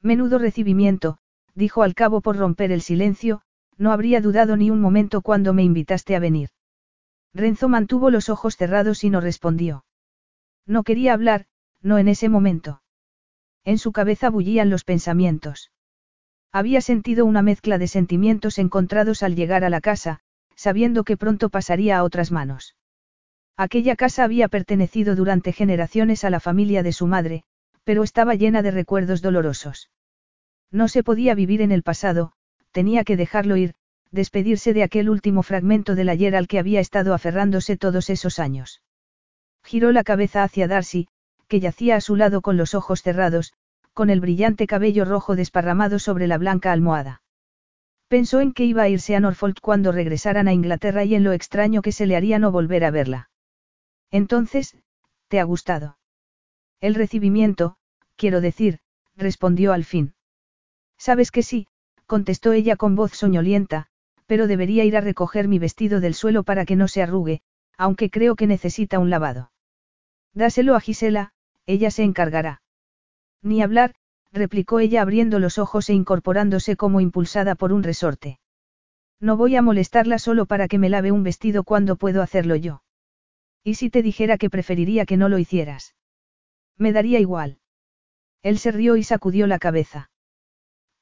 Menudo 0.00 0.38
recibimiento, 0.38 1.18
dijo 1.56 1.82
al 1.82 1.96
cabo 1.96 2.20
por 2.20 2.36
romper 2.36 2.70
el 2.70 2.82
silencio, 2.82 3.42
no 3.76 3.90
habría 3.90 4.20
dudado 4.20 4.56
ni 4.56 4.70
un 4.70 4.80
momento 4.80 5.22
cuando 5.22 5.52
me 5.52 5.64
invitaste 5.64 6.14
a 6.14 6.20
venir. 6.20 6.50
Renzo 7.34 7.68
mantuvo 7.68 8.10
los 8.10 8.28
ojos 8.28 8.56
cerrados 8.56 9.02
y 9.02 9.10
no 9.10 9.20
respondió. 9.20 9.84
No 10.66 10.84
quería 10.84 11.14
hablar, 11.14 11.46
no 11.82 11.98
en 11.98 12.06
ese 12.06 12.28
momento. 12.28 12.80
En 13.64 13.78
su 13.78 13.90
cabeza 13.90 14.30
bullían 14.30 14.70
los 14.70 14.84
pensamientos. 14.84 15.72
Había 16.52 16.80
sentido 16.80 17.26
una 17.26 17.42
mezcla 17.42 17.78
de 17.78 17.86
sentimientos 17.86 18.58
encontrados 18.58 19.22
al 19.22 19.36
llegar 19.36 19.64
a 19.64 19.70
la 19.70 19.80
casa, 19.80 20.20
sabiendo 20.56 21.04
que 21.04 21.16
pronto 21.16 21.48
pasaría 21.48 21.98
a 21.98 22.04
otras 22.04 22.32
manos. 22.32 22.76
Aquella 23.56 23.94
casa 23.94 24.24
había 24.24 24.48
pertenecido 24.48 25.14
durante 25.14 25.52
generaciones 25.52 26.24
a 26.24 26.30
la 26.30 26.40
familia 26.40 26.82
de 26.82 26.92
su 26.92 27.06
madre, 27.06 27.44
pero 27.84 28.02
estaba 28.02 28.34
llena 28.34 28.62
de 28.62 28.70
recuerdos 28.70 29.22
dolorosos. 29.22 29.90
No 30.70 30.88
se 30.88 31.02
podía 31.02 31.34
vivir 31.34 31.62
en 31.62 31.72
el 31.72 31.82
pasado, 31.82 32.32
tenía 32.72 33.04
que 33.04 33.16
dejarlo 33.16 33.56
ir, 33.56 33.74
despedirse 34.10 34.72
de 34.74 34.82
aquel 34.82 35.08
último 35.08 35.42
fragmento 35.42 35.94
del 35.94 36.08
ayer 36.08 36.34
al 36.34 36.48
que 36.48 36.58
había 36.58 36.80
estado 36.80 37.14
aferrándose 37.14 37.76
todos 37.76 38.10
esos 38.10 38.38
años. 38.38 38.82
Giró 39.62 39.92
la 39.92 40.04
cabeza 40.04 40.42
hacia 40.42 40.66
Darcy, 40.66 41.08
que 41.48 41.60
yacía 41.60 41.96
a 41.96 42.00
su 42.00 42.16
lado 42.16 42.42
con 42.42 42.56
los 42.56 42.74
ojos 42.74 43.02
cerrados, 43.02 43.52
con 44.00 44.08
el 44.08 44.20
brillante 44.20 44.66
cabello 44.66 45.04
rojo 45.04 45.36
desparramado 45.36 45.98
sobre 45.98 46.26
la 46.26 46.38
blanca 46.38 46.72
almohada. 46.72 47.20
Pensó 48.08 48.40
en 48.40 48.54
que 48.54 48.64
iba 48.64 48.80
a 48.80 48.88
irse 48.88 49.14
a 49.14 49.20
Norfolk 49.20 49.60
cuando 49.60 49.92
regresaran 49.92 50.48
a 50.48 50.54
Inglaterra 50.54 51.04
y 51.04 51.14
en 51.14 51.22
lo 51.22 51.32
extraño 51.32 51.82
que 51.82 51.92
se 51.92 52.06
le 52.06 52.16
haría 52.16 52.38
no 52.38 52.50
volver 52.50 52.86
a 52.86 52.90
verla. 52.90 53.28
Entonces, 54.10 54.74
¿te 55.28 55.38
ha 55.38 55.44
gustado? 55.44 55.98
El 56.80 56.94
recibimiento, 56.94 57.76
quiero 58.16 58.40
decir, 58.40 58.78
respondió 59.18 59.74
al 59.74 59.84
fin. 59.84 60.14
Sabes 60.96 61.30
que 61.30 61.42
sí, 61.42 61.66
contestó 62.06 62.54
ella 62.54 62.76
con 62.76 62.96
voz 62.96 63.12
soñolienta, 63.12 63.88
pero 64.24 64.46
debería 64.46 64.84
ir 64.84 64.96
a 64.96 65.02
recoger 65.02 65.46
mi 65.46 65.58
vestido 65.58 66.00
del 66.00 66.14
suelo 66.14 66.42
para 66.42 66.64
que 66.64 66.74
no 66.74 66.88
se 66.88 67.02
arrugue, 67.02 67.42
aunque 67.76 68.08
creo 68.08 68.34
que 68.34 68.46
necesita 68.46 68.98
un 68.98 69.10
lavado. 69.10 69.52
Dáselo 70.32 70.74
a 70.74 70.80
Gisela, 70.80 71.34
ella 71.66 71.90
se 71.90 72.02
encargará. 72.02 72.62
Ni 73.42 73.62
hablar, 73.62 73.94
replicó 74.32 74.80
ella 74.80 75.02
abriendo 75.02 75.38
los 75.38 75.58
ojos 75.58 75.88
e 75.90 75.94
incorporándose 75.94 76.76
como 76.76 77.00
impulsada 77.00 77.54
por 77.54 77.72
un 77.72 77.82
resorte. 77.82 78.38
No 79.20 79.36
voy 79.36 79.56
a 79.56 79.62
molestarla 79.62 80.18
solo 80.18 80.46
para 80.46 80.68
que 80.68 80.78
me 80.78 80.88
lave 80.88 81.12
un 81.12 81.22
vestido 81.22 81.64
cuando 81.64 81.96
puedo 81.96 82.22
hacerlo 82.22 82.56
yo. 82.56 82.82
¿Y 83.62 83.74
si 83.74 83.90
te 83.90 84.02
dijera 84.02 84.38
que 84.38 84.50
preferiría 84.50 85.04
que 85.04 85.16
no 85.16 85.28
lo 85.28 85.38
hicieras? 85.38 85.94
Me 86.78 86.92
daría 86.92 87.20
igual. 87.20 87.58
Él 88.42 88.58
se 88.58 88.72
rió 88.72 88.96
y 88.96 89.04
sacudió 89.04 89.46
la 89.46 89.58
cabeza. 89.58 90.10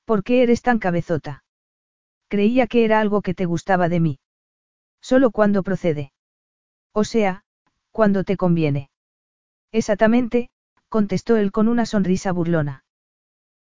¿Por 0.05 0.25
qué 0.25 0.43
eres 0.43 0.63
tan 0.63 0.79
cabezota? 0.79 1.45
Creía 2.29 2.67
que 2.67 2.85
era 2.85 2.99
algo 3.01 3.23
que 3.23 3.35
te 3.35 3.47
gustaba 3.47 3.89
de 3.89 4.01
mí. 4.01 4.19
Solo 5.01 5.31
cuando 5.31 5.63
procede. 5.63 6.13
O 6.93 7.05
sea, 7.05 7.45
cuando 7.93 8.25
te 8.25 8.37
conviene. 8.37 8.91
Exactamente, 9.71 10.51
contestó 10.89 11.37
él 11.37 11.53
con 11.53 11.69
una 11.69 11.87
sonrisa 11.87 12.33
burlona. 12.33 12.85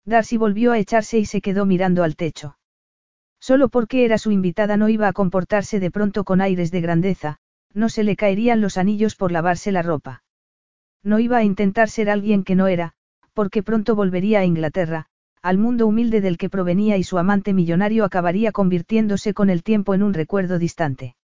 Darcy 0.04 0.36
volvió 0.36 0.72
a 0.72 0.78
echarse 0.78 1.18
y 1.18 1.26
se 1.26 1.40
quedó 1.40 1.66
mirando 1.66 2.02
al 2.02 2.16
techo. 2.16 2.58
Solo 3.40 3.68
porque 3.68 4.04
era 4.04 4.18
su 4.18 4.30
invitada 4.30 4.76
no 4.76 4.88
iba 4.88 5.08
a 5.08 5.12
comportarse 5.12 5.80
de 5.80 5.90
pronto 5.90 6.24
con 6.24 6.40
aires 6.40 6.70
de 6.70 6.80
grandeza, 6.80 7.38
no 7.74 7.88
se 7.88 8.02
le 8.02 8.16
caerían 8.16 8.60
los 8.60 8.78
anillos 8.78 9.14
por 9.14 9.30
lavarse 9.30 9.70
la 9.70 9.82
ropa. 9.82 10.22
No 11.02 11.18
iba 11.18 11.36
a 11.36 11.44
intentar 11.44 11.88
ser 11.88 12.10
alguien 12.10 12.42
que 12.42 12.56
no 12.56 12.66
era, 12.66 12.94
porque 13.34 13.62
pronto 13.62 13.94
volvería 13.94 14.40
a 14.40 14.44
Inglaterra, 14.44 15.06
al 15.42 15.58
mundo 15.58 15.86
humilde 15.86 16.20
del 16.20 16.38
que 16.38 16.50
provenía 16.50 16.96
y 16.96 17.04
su 17.04 17.18
amante 17.18 17.52
millonario 17.52 18.04
acabaría 18.04 18.50
convirtiéndose 18.50 19.34
con 19.34 19.50
el 19.50 19.62
tiempo 19.62 19.94
en 19.94 20.02
un 20.02 20.14
recuerdo 20.14 20.58
distante. 20.58 21.14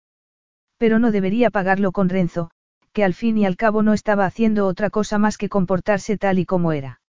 Pero 0.78 0.98
no 0.98 1.10
debería 1.10 1.50
pagarlo 1.50 1.90
con 1.90 2.08
Renzo, 2.08 2.50
que 2.94 3.04
al 3.04 3.12
fin 3.12 3.36
y 3.36 3.44
al 3.44 3.56
cabo 3.56 3.82
no 3.82 3.92
estaba 3.92 4.24
haciendo 4.24 4.66
otra 4.66 4.88
cosa 4.88 5.18
más 5.18 5.36
que 5.36 5.50
comportarse 5.50 6.16
tal 6.16 6.38
y 6.38 6.46
como 6.46 6.72
era. 6.72 7.00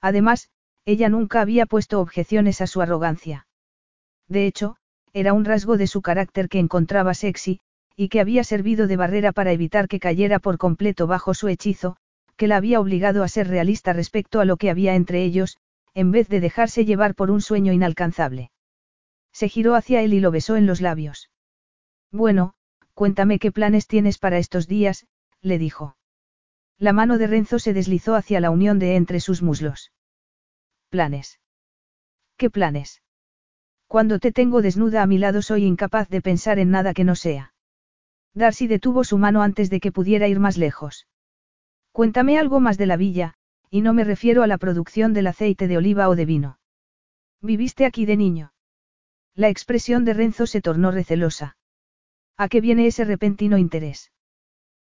Además, 0.00 0.50
ella 0.84 1.08
nunca 1.08 1.40
había 1.40 1.66
puesto 1.66 2.00
objeciones 2.00 2.60
a 2.60 2.66
su 2.66 2.82
arrogancia. 2.82 3.46
De 4.28 4.46
hecho, 4.46 4.76
era 5.12 5.32
un 5.32 5.44
rasgo 5.44 5.78
de 5.78 5.86
su 5.86 6.02
carácter 6.02 6.48
que 6.48 6.58
encontraba 6.58 7.14
sexy, 7.14 7.60
y 7.96 8.08
que 8.08 8.20
había 8.20 8.42
servido 8.42 8.88
de 8.88 8.96
barrera 8.96 9.30
para 9.30 9.52
evitar 9.52 9.86
que 9.86 10.00
cayera 10.00 10.40
por 10.40 10.58
completo 10.58 11.06
bajo 11.06 11.32
su 11.32 11.46
hechizo, 11.46 11.96
que 12.36 12.48
la 12.48 12.56
había 12.56 12.80
obligado 12.80 13.22
a 13.22 13.28
ser 13.28 13.46
realista 13.46 13.92
respecto 13.92 14.40
a 14.40 14.44
lo 14.44 14.56
que 14.56 14.68
había 14.68 14.96
entre 14.96 15.22
ellos, 15.22 15.58
en 15.94 16.10
vez 16.10 16.28
de 16.28 16.40
dejarse 16.40 16.84
llevar 16.84 17.14
por 17.14 17.30
un 17.30 17.40
sueño 17.40 17.72
inalcanzable. 17.72 18.50
Se 19.32 19.48
giró 19.48 19.76
hacia 19.76 20.02
él 20.02 20.12
y 20.12 20.18
lo 20.18 20.32
besó 20.32 20.56
en 20.56 20.66
los 20.66 20.80
labios. 20.80 21.30
Bueno, 22.10 22.54
cuéntame 22.94 23.38
qué 23.38 23.52
planes 23.52 23.86
tienes 23.86 24.18
para 24.18 24.38
estos 24.38 24.66
días, 24.66 25.06
le 25.40 25.58
dijo. 25.58 25.96
La 26.78 26.92
mano 26.92 27.18
de 27.18 27.26
Renzo 27.26 27.58
se 27.58 27.72
deslizó 27.72 28.14
hacia 28.14 28.40
la 28.40 28.50
unión 28.50 28.78
de 28.78 28.96
entre 28.96 29.20
sus 29.20 29.42
muslos. 29.42 29.92
¿Planes? 30.88 31.40
¿Qué 32.36 32.50
planes? 32.50 33.02
Cuando 33.86 34.18
te 34.18 34.32
tengo 34.32 34.62
desnuda 34.62 35.02
a 35.02 35.06
mi 35.06 35.18
lado 35.18 35.42
soy 35.42 35.64
incapaz 35.64 36.08
de 36.08 36.20
pensar 36.20 36.58
en 36.58 36.70
nada 36.70 36.94
que 36.94 37.04
no 37.04 37.14
sea. 37.14 37.54
Darcy 38.32 38.66
detuvo 38.66 39.04
su 39.04 39.18
mano 39.18 39.42
antes 39.42 39.70
de 39.70 39.78
que 39.78 39.92
pudiera 39.92 40.26
ir 40.26 40.40
más 40.40 40.56
lejos. 40.56 41.06
Cuéntame 41.92 42.38
algo 42.38 42.58
más 42.58 42.76
de 42.76 42.86
la 42.86 42.96
villa, 42.96 43.34
y 43.70 43.80
no 43.80 43.92
me 43.92 44.02
refiero 44.02 44.42
a 44.42 44.48
la 44.48 44.58
producción 44.58 45.12
del 45.12 45.28
aceite 45.28 45.68
de 45.68 45.76
oliva 45.76 46.08
o 46.08 46.16
de 46.16 46.24
vino. 46.24 46.58
¿Viviste 47.40 47.86
aquí 47.86 48.06
de 48.06 48.16
niño? 48.16 48.52
La 49.34 49.48
expresión 49.48 50.04
de 50.04 50.14
Renzo 50.14 50.46
se 50.46 50.60
tornó 50.60 50.90
recelosa. 50.90 51.56
¿A 52.36 52.48
qué 52.48 52.60
viene 52.60 52.86
ese 52.86 53.04
repentino 53.04 53.58
interés? 53.58 54.10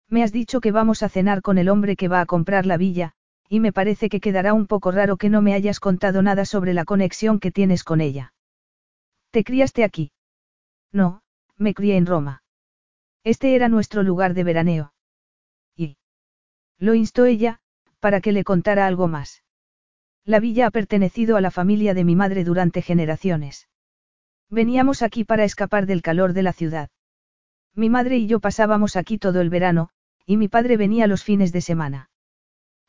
Me 0.09 0.23
has 0.23 0.33
dicho 0.33 0.61
que 0.61 0.73
vamos 0.73 1.03
a 1.03 1.09
cenar 1.09 1.43
con 1.43 1.59
el 1.59 1.69
hombre 1.69 1.97
que 1.97 2.09
va 2.09 2.21
a 2.21 2.27
comprar 2.27 2.67
la 2.67 2.77
villa, 2.77 3.13
y 3.49 3.61
me 3.61 3.73
parece 3.73 4.09
que 4.09 4.21
quedará 4.21 4.53
un 4.53 4.67
poco 4.67 4.91
raro 4.91 5.17
que 5.17 5.31
no 5.31 5.41
me 5.41 5.55
hayas 5.55 5.81
contado 5.81 6.23
nada 6.23 6.45
sobre 6.45 6.75
la 6.75 6.85
conexión 6.85 7.41
que 7.41 7.51
tienes 7.51 7.85
con 7.85 8.01
ella. 8.01 8.35
¿Te 9.31 9.45
criaste 9.45 9.85
aquí? 9.85 10.13
No, 10.93 11.23
me 11.57 11.75
crié 11.75 11.97
en 11.97 12.07
Roma. 12.07 12.43
Este 13.25 13.55
era 13.55 13.69
nuestro 13.69 14.03
lugar 14.03 14.35
de 14.35 14.45
veraneo. 14.45 14.93
Y. 15.77 15.97
Lo 16.79 16.95
instó 16.95 17.25
ella, 17.25 17.61
para 18.01 18.21
que 18.21 18.33
le 18.33 18.45
contara 18.45 18.87
algo 18.87 19.09
más. 19.09 19.43
La 20.25 20.41
villa 20.41 20.67
ha 20.67 20.71
pertenecido 20.71 21.37
a 21.37 21.41
la 21.41 21.51
familia 21.51 21.95
de 21.95 22.05
mi 22.05 22.15
madre 22.15 22.45
durante 22.45 22.83
generaciones. 22.83 23.69
Veníamos 24.51 25.03
aquí 25.03 25.25
para 25.25 25.45
escapar 25.45 25.87
del 25.87 26.03
calor 26.03 26.33
de 26.33 26.43
la 26.43 26.53
ciudad. 26.53 26.91
Mi 27.79 27.91
madre 27.91 28.17
y 28.17 28.27
yo 28.27 28.41
pasábamos 28.41 28.97
aquí 28.97 29.19
todo 29.19 29.41
el 29.41 29.51
verano, 29.51 29.91
y 30.27 30.37
mi 30.37 30.49
padre 30.49 30.77
venía 30.77 31.07
los 31.07 31.23
fines 31.23 31.53
de 31.53 31.61
semana. 31.61 32.11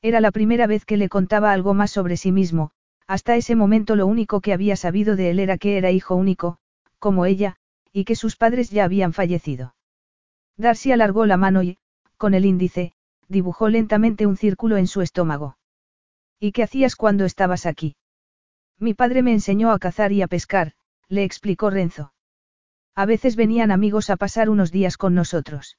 Era 0.02 0.20
la 0.20 0.32
primera 0.32 0.66
vez 0.66 0.84
que 0.84 0.98
le 0.98 1.10
contaba 1.10 1.52
algo 1.52 1.76
más 1.76 1.92
sobre 1.92 2.18
sí 2.18 2.32
mismo, 2.32 2.72
hasta 3.06 3.36
ese 3.36 3.56
momento 3.56 3.96
lo 3.96 4.08
único 4.08 4.42
que 4.42 4.52
había 4.52 4.76
sabido 4.76 5.16
de 5.16 5.30
él 5.30 5.38
era 5.38 5.60
que 5.60 5.78
era 5.78 5.92
hijo 5.92 6.16
único, 6.16 6.58
como 6.98 7.28
ella, 7.28 7.58
y 7.94 8.04
que 8.04 8.16
sus 8.16 8.36
padres 8.36 8.72
ya 8.72 8.84
habían 8.84 9.14
fallecido. 9.14 9.76
Darcy 10.58 10.92
alargó 10.92 11.28
la 11.28 11.38
mano 11.38 11.62
y, 11.62 11.78
con 12.18 12.34
el 12.34 12.46
índice, 12.46 12.94
dibujó 13.28 13.70
lentamente 13.70 14.26
un 14.26 14.38
círculo 14.38 14.78
en 14.78 14.88
su 14.88 15.02
estómago. 15.02 15.60
¿Y 16.40 16.52
qué 16.52 16.64
hacías 16.64 16.96
cuando 16.96 17.26
estabas 17.26 17.68
aquí? 17.68 17.96
Mi 18.80 18.96
padre 18.96 19.22
me 19.22 19.34
enseñó 19.34 19.70
a 19.70 19.78
cazar 19.78 20.12
y 20.14 20.24
a 20.24 20.28
pescar, 20.28 20.74
le 21.10 21.26
explicó 21.26 21.70
Renzo. 21.70 22.12
A 23.00 23.06
veces 23.06 23.38
venían 23.38 23.72
amigos 23.72 24.10
a 24.10 24.18
pasar 24.18 24.50
unos 24.50 24.74
días 24.74 24.98
con 24.98 25.16
nosotros. 25.16 25.78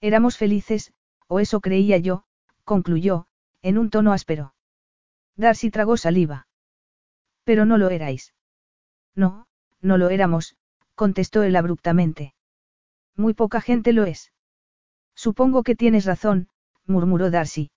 Éramos 0.00 0.38
felices, 0.38 0.94
o 1.26 1.38
eso 1.38 1.60
creía 1.60 1.98
yo, 1.98 2.24
concluyó, 2.64 3.26
en 3.60 3.76
un 3.76 3.90
tono 3.90 4.14
áspero. 4.14 4.54
Darcy 5.36 5.70
tragó 5.70 5.98
saliva. 5.98 6.48
Pero 7.44 7.66
no 7.66 7.76
lo 7.76 7.90
erais. 7.90 8.32
No, 9.14 9.48
no 9.82 9.98
lo 9.98 10.08
éramos, 10.08 10.56
contestó 10.94 11.42
él 11.42 11.56
abruptamente. 11.56 12.32
Muy 13.16 13.34
poca 13.34 13.60
gente 13.60 13.92
lo 13.92 14.04
es. 14.04 14.32
Supongo 15.14 15.62
que 15.62 15.76
tienes 15.76 16.06
razón, 16.06 16.48
murmuró 16.86 17.30
Darcy. 17.30 17.70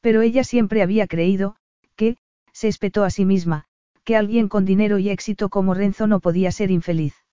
Pero 0.00 0.22
ella 0.22 0.42
siempre 0.42 0.80
había 0.80 1.06
creído, 1.06 1.56
que, 1.96 2.16
se 2.50 2.68
espetó 2.68 3.04
a 3.04 3.10
sí 3.10 3.26
misma, 3.26 3.66
que 4.04 4.16
alguien 4.16 4.48
con 4.48 4.64
dinero 4.64 4.96
y 4.96 5.10
éxito 5.10 5.50
como 5.50 5.74
Renzo 5.74 6.06
no 6.06 6.20
podía 6.20 6.50
ser 6.50 6.70
infeliz. 6.70 7.23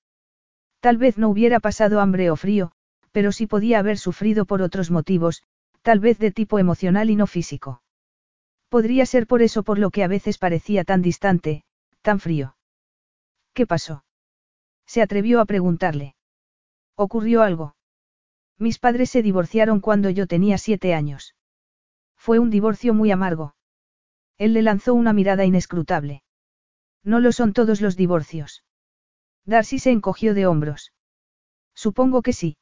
Tal 0.82 0.98
vez 0.98 1.18
no 1.18 1.30
hubiera 1.30 1.60
pasado 1.60 2.02
hambre 2.02 2.32
o 2.32 2.36
frío, 2.36 2.72
pero 3.12 3.32
sí 3.32 3.46
podía 3.46 3.80
haber 3.80 3.98
sufrido 3.98 4.46
por 4.46 4.64
otros 4.64 4.90
motivos, 4.90 5.44
tal 5.84 6.00
vez 6.00 6.18
de 6.18 6.32
tipo 6.32 6.58
emocional 6.58 7.10
y 7.12 7.16
no 7.16 7.28
físico. 7.28 7.84
Podría 8.68 9.06
ser 9.06 9.28
por 9.28 9.44
eso 9.44 9.64
por 9.64 9.78
lo 9.78 9.92
que 9.92 10.04
a 10.04 10.08
veces 10.08 10.38
parecía 10.38 10.84
tan 10.84 11.02
distante, 11.02 11.64
tan 12.02 12.20
frío. 12.20 12.56
¿Qué 13.54 13.68
pasó? 13.68 14.04
Se 14.88 15.02
atrevió 15.02 15.40
a 15.40 15.46
preguntarle. 15.46 16.16
¿Ocurrió 16.96 17.44
algo? 17.44 17.76
Mis 18.58 18.80
padres 18.80 19.10
se 19.12 19.22
divorciaron 19.22 19.82
cuando 19.82 20.10
yo 20.10 20.26
tenía 20.26 20.58
siete 20.58 20.94
años. 20.94 21.36
Fue 22.16 22.40
un 22.40 22.50
divorcio 22.50 22.94
muy 22.94 23.12
amargo. 23.12 23.56
Él 24.38 24.54
le 24.54 24.64
lanzó 24.64 24.96
una 24.96 25.14
mirada 25.14 25.46
inescrutable. 25.46 26.24
No 27.04 27.20
lo 27.20 27.32
son 27.32 27.54
todos 27.54 27.82
los 27.82 27.96
divorcios. 27.96 28.64
Darcy 29.46 29.80
se 29.80 29.92
encogió 29.92 30.34
de 30.34 30.46
hombros. 30.46 30.94
Supongo 31.74 32.22
que 32.22 32.34
sí. 32.34 32.58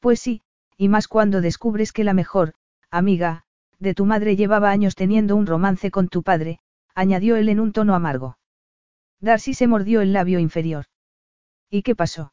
Pues 0.00 0.20
sí, 0.20 0.42
y 0.76 0.88
más 0.88 1.08
cuando 1.08 1.40
descubres 1.40 1.92
que 1.92 2.04
la 2.04 2.14
mejor, 2.14 2.54
amiga, 2.90 3.44
de 3.78 3.94
tu 3.94 4.04
madre 4.06 4.36
llevaba 4.36 4.70
años 4.70 4.94
teniendo 4.94 5.36
un 5.36 5.46
romance 5.46 5.90
con 5.90 6.08
tu 6.08 6.22
padre, 6.22 6.60
añadió 6.94 7.36
él 7.36 7.48
en 7.48 7.60
un 7.60 7.72
tono 7.72 7.94
amargo. 7.94 8.38
Darcy 9.20 9.54
se 9.54 9.66
mordió 9.66 10.00
el 10.00 10.12
labio 10.12 10.38
inferior. 10.38 10.86
¿Y 11.70 11.82
qué 11.82 11.94
pasó? 11.94 12.32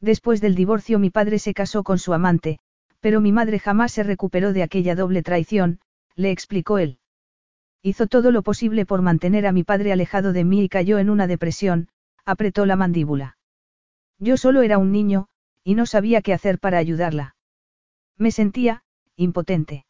Después 0.00 0.40
del 0.40 0.54
divorcio 0.54 0.98
mi 0.98 1.10
padre 1.10 1.38
se 1.38 1.54
casó 1.54 1.84
con 1.84 1.98
su 1.98 2.12
amante, 2.12 2.58
pero 3.00 3.20
mi 3.20 3.32
madre 3.32 3.58
jamás 3.58 3.92
se 3.92 4.02
recuperó 4.02 4.52
de 4.52 4.62
aquella 4.62 4.94
doble 4.94 5.22
traición, 5.22 5.80
le 6.16 6.30
explicó 6.30 6.78
él. 6.78 6.98
Hizo 7.82 8.06
todo 8.06 8.30
lo 8.30 8.42
posible 8.42 8.86
por 8.86 9.02
mantener 9.02 9.46
a 9.46 9.52
mi 9.52 9.64
padre 9.64 9.92
alejado 9.92 10.32
de 10.32 10.44
mí 10.44 10.62
y 10.62 10.68
cayó 10.68 10.98
en 10.98 11.10
una 11.10 11.26
depresión, 11.26 11.88
apretó 12.24 12.66
la 12.66 12.76
mandíbula. 12.76 13.36
Yo 14.18 14.36
solo 14.36 14.62
era 14.62 14.78
un 14.78 14.92
niño, 14.92 15.28
y 15.64 15.74
no 15.74 15.86
sabía 15.86 16.22
qué 16.22 16.32
hacer 16.32 16.58
para 16.58 16.78
ayudarla. 16.78 17.36
Me 18.16 18.30
sentía, 18.30 18.82
impotente. 19.16 19.86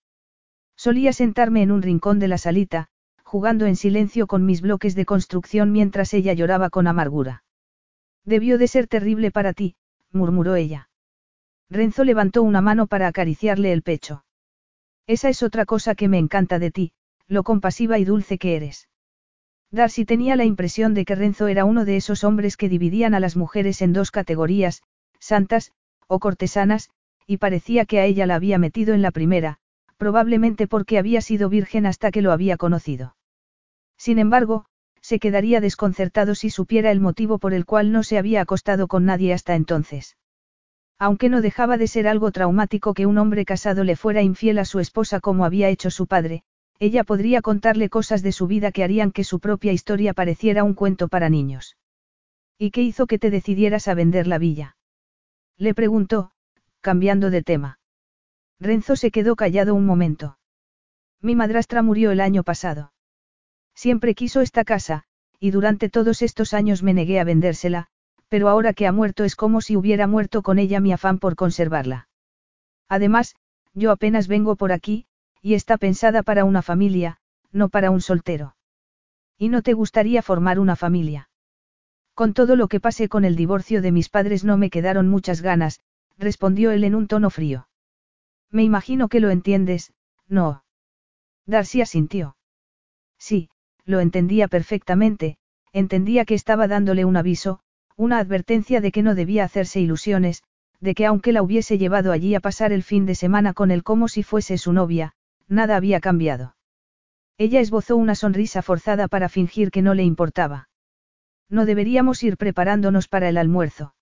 Solía 0.77 1.13
sentarme 1.13 1.63
en 1.63 1.71
un 1.71 1.83
rincón 1.83 2.19
de 2.19 2.29
la 2.29 2.39
salita, 2.39 2.89
jugando 3.23 3.67
en 3.67 3.77
silencio 3.77 4.27
con 4.27 4.45
mis 4.45 4.61
bloques 4.61 4.95
de 4.95 5.05
construcción 5.05 5.73
mientras 5.73 6.13
ella 6.15 6.33
lloraba 6.33 6.71
con 6.71 6.87
amargura. 6.87 7.45
Debió 8.25 8.59
de 8.59 8.69
ser 8.69 8.89
terrible 8.89 9.31
para 9.31 9.53
ti, 9.53 9.77
murmuró 10.11 10.55
ella. 10.55 10.89
Renzo 11.71 12.05
levantó 12.05 12.43
una 12.43 12.61
mano 12.61 12.87
para 12.87 13.07
acariciarle 13.07 13.73
el 13.73 13.83
pecho. 13.83 14.25
Esa 15.07 15.29
es 15.29 15.43
otra 15.43 15.65
cosa 15.65 15.95
que 15.95 16.09
me 16.09 16.19
encanta 16.19 16.59
de 16.59 16.71
ti, 16.71 16.93
lo 17.27 17.43
compasiva 17.43 17.99
y 17.99 18.05
dulce 18.05 18.39
que 18.39 18.57
eres. 18.57 18.89
Darcy 19.73 20.05
tenía 20.05 20.37
la 20.37 20.45
impresión 20.45 20.93
de 20.93 21.07
que 21.07 21.15
Renzo 21.15 21.49
era 21.49 21.65
uno 21.65 21.87
de 21.87 21.97
esos 21.97 22.25
hombres 22.25 22.59
que 22.59 22.69
dividían 22.69 23.15
a 23.15 23.21
las 23.21 23.37
mujeres 23.37 23.81
en 23.81 23.95
dos 23.95 24.11
categorías, 24.11 24.83
santas, 25.19 25.73
o 26.07 26.19
cortesanas, 26.19 26.91
y 27.27 27.39
parecía 27.39 27.87
que 27.87 27.99
a 27.99 28.05
ella 28.05 28.27
la 28.27 28.35
había 28.35 28.59
metido 28.59 28.93
en 28.93 29.01
la 29.01 29.11
primera, 29.11 29.59
probablemente 29.97 30.67
porque 30.67 30.99
había 30.99 31.23
sido 31.23 31.49
virgen 31.49 31.87
hasta 31.87 32.11
que 32.11 32.21
lo 32.21 32.33
había 32.33 32.59
conocido. 32.59 33.17
Sin 33.97 34.19
embargo, 34.19 34.67
se 35.01 35.19
quedaría 35.19 35.63
desconcertado 35.63 36.35
si 36.35 36.51
supiera 36.51 36.91
el 36.91 37.01
motivo 37.01 37.39
por 37.39 37.55
el 37.55 37.65
cual 37.65 37.93
no 37.93 38.03
se 38.03 38.19
había 38.19 38.43
acostado 38.43 38.89
con 38.89 39.07
nadie 39.07 39.33
hasta 39.33 39.55
entonces. 39.55 40.19
Aunque 40.99 41.31
no 41.31 41.41
dejaba 41.41 41.79
de 41.79 41.87
ser 41.87 42.07
algo 42.07 42.31
traumático 42.31 42.93
que 42.93 43.07
un 43.07 43.17
hombre 43.17 43.47
casado 43.47 43.85
le 43.85 43.97
fuera 43.97 44.21
infiel 44.21 44.59
a 44.59 44.67
su 44.67 44.81
esposa 44.81 45.21
como 45.21 45.47
había 45.47 45.71
hecho 45.71 45.91
su 45.91 46.07
padre, 46.07 46.45
ella 46.79 47.05
podría 47.05 47.43
contarle 47.43 47.89
cosas 47.89 48.23
de 48.23 48.33
su 48.33 48.47
vida 48.47 48.73
que 48.73 48.85
harían 48.85 49.13
que 49.13 49.25
su 49.25 49.41
propia 49.41 49.73
historia 49.73 50.15
pareciera 50.15 50.65
un 50.65 50.75
cuento 50.75 51.09
para 51.09 51.29
niños. 51.29 51.77
¿Y 52.59 52.71
qué 52.71 52.83
hizo 52.83 53.07
que 53.07 53.19
te 53.19 53.31
decidieras 53.31 53.89
a 53.89 53.95
vender 53.95 54.27
la 54.27 54.39
villa? 54.39 54.77
Le 55.59 55.75
preguntó, 55.75 56.33
cambiando 56.81 57.31
de 57.31 57.43
tema. 57.43 57.79
Renzo 58.59 58.97
se 58.97 59.11
quedó 59.11 59.37
callado 59.37 59.75
un 59.75 59.87
momento. 59.87 60.39
Mi 61.21 61.35
madrastra 61.35 61.83
murió 61.83 62.11
el 62.11 62.21
año 62.21 62.43
pasado. 62.43 62.93
Siempre 63.75 64.15
quiso 64.15 64.41
esta 64.41 64.65
casa, 64.65 65.05
y 65.39 65.51
durante 65.51 65.89
todos 65.89 66.23
estos 66.23 66.55
años 66.55 66.83
me 66.83 66.95
negué 66.95 67.19
a 67.19 67.25
vendérsela, 67.25 67.89
pero 68.29 68.49
ahora 68.49 68.73
que 68.73 68.87
ha 68.87 68.93
muerto 68.93 69.25
es 69.25 69.37
como 69.37 69.61
si 69.61 69.77
hubiera 69.77 70.07
muerto 70.07 70.43
con 70.43 70.59
ella 70.59 70.81
mi 70.81 70.93
afán 70.93 71.19
por 71.19 71.37
conservarla. 71.37 72.09
Además, 72.89 73.35
yo 73.75 73.91
apenas 73.91 74.29
vengo 74.29 74.57
por 74.57 74.73
aquí, 74.73 75.07
y 75.43 75.55
está 75.55 75.77
pensada 75.77 76.23
para 76.23 76.45
una 76.45 76.63
familia, 76.63 77.19
no 77.51 77.69
para 77.69 77.91
un 77.91 78.01
soltero. 78.01 78.57
¿Y 79.37 79.49
no 79.49 79.63
te 79.63 79.73
gustaría 79.73 80.23
formar 80.23 80.61
una 80.61 80.77
familia? 80.77 81.29
Con 82.15 82.33
todo 82.33 82.57
lo 82.57 82.69
que 82.69 82.79
pasé 82.79 83.09
con 83.09 83.25
el 83.25 83.37
divorcio 83.37 83.83
de 83.83 83.91
mis 83.91 84.09
padres 84.09 84.45
no 84.45 84.57
me 84.57 84.71
quedaron 84.71 85.09
muchas 85.09 85.43
ganas, 85.43 85.81
respondió 86.17 86.71
él 86.71 86.85
en 86.85 86.95
un 86.95 87.09
tono 87.09 87.29
frío. 87.29 87.69
Me 88.51 88.63
imagino 88.63 89.09
que 89.09 89.19
lo 89.19 89.31
entiendes, 89.31 89.93
no. 90.29 90.63
Darcy 91.47 91.81
asintió. 91.81 92.37
Sí, 93.19 93.49
lo 93.85 94.01
entendía 94.01 94.47
perfectamente, 94.47 95.39
entendía 95.73 96.25
que 96.25 96.35
estaba 96.35 96.69
dándole 96.69 97.05
un 97.05 97.17
aviso, 97.17 97.61
una 97.97 98.19
advertencia 98.19 98.81
de 98.81 98.93
que 98.93 99.03
no 99.03 99.15
debía 99.15 99.45
hacerse 99.45 99.81
ilusiones, 99.81 100.43
de 100.81 100.95
que 100.95 101.07
aunque 101.07 101.33
la 101.33 101.43
hubiese 101.43 101.79
llevado 101.79 102.13
allí 102.13 102.35
a 102.35 102.41
pasar 102.41 102.73
el 102.73 102.83
fin 102.83 103.07
de 103.07 103.15
semana 103.15 103.55
con 103.55 103.71
él 103.71 103.83
como 103.83 104.09
si 104.09 104.23
fuese 104.23 104.59
su 104.59 104.73
novia, 104.73 105.15
nada 105.53 105.77
había 105.77 106.01
cambiado. 106.01 106.57
Ella 107.39 107.61
esbozó 107.61 107.97
una 107.97 108.15
sonrisa 108.15 108.63
forzada 108.63 109.09
para 109.09 109.29
fingir 109.29 109.71
que 109.71 109.83
no 109.83 109.95
le 109.95 110.03
importaba. 110.03 110.69
No 111.49 111.67
deberíamos 111.67 112.23
ir 112.23 112.37
preparándonos 112.37 113.09
para 113.09 113.29
el 113.29 113.37
almuerzo. 113.37 113.95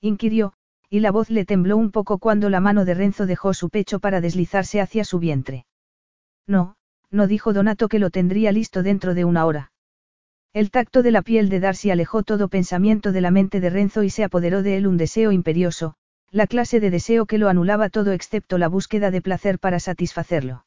Inquirió, 0.00 0.52
y 0.90 1.00
la 1.00 1.10
voz 1.10 1.30
le 1.30 1.44
tembló 1.44 1.76
un 1.76 1.90
poco 1.90 2.18
cuando 2.18 2.50
la 2.50 2.60
mano 2.60 2.84
de 2.84 2.94
Renzo 2.94 3.26
dejó 3.26 3.54
su 3.54 3.70
pecho 3.70 3.98
para 3.98 4.20
deslizarse 4.20 4.80
hacia 4.80 5.04
su 5.04 5.18
vientre. 5.18 5.66
No, 6.46 6.76
no 7.10 7.26
dijo 7.26 7.52
Donato 7.52 7.88
que 7.88 7.98
lo 7.98 8.10
tendría 8.10 8.52
listo 8.52 8.82
dentro 8.82 9.14
de 9.14 9.24
una 9.24 9.46
hora. 9.46 9.72
El 10.52 10.70
tacto 10.70 11.02
de 11.02 11.10
la 11.10 11.22
piel 11.22 11.48
de 11.48 11.60
Darcy 11.60 11.90
alejó 11.90 12.22
todo 12.22 12.48
pensamiento 12.48 13.12
de 13.12 13.20
la 13.20 13.30
mente 13.30 13.60
de 13.60 13.70
Renzo 13.70 14.02
y 14.02 14.10
se 14.10 14.24
apoderó 14.24 14.62
de 14.62 14.76
él 14.76 14.86
un 14.86 14.96
deseo 14.96 15.32
imperioso, 15.32 15.94
la 16.30 16.46
clase 16.46 16.80
de 16.80 16.90
deseo 16.90 17.24
que 17.24 17.38
lo 17.38 17.48
anulaba 17.48 17.88
todo 17.88 18.12
excepto 18.12 18.58
la 18.58 18.68
búsqueda 18.68 19.10
de 19.10 19.22
placer 19.22 19.58
para 19.58 19.80
satisfacerlo. 19.80 20.65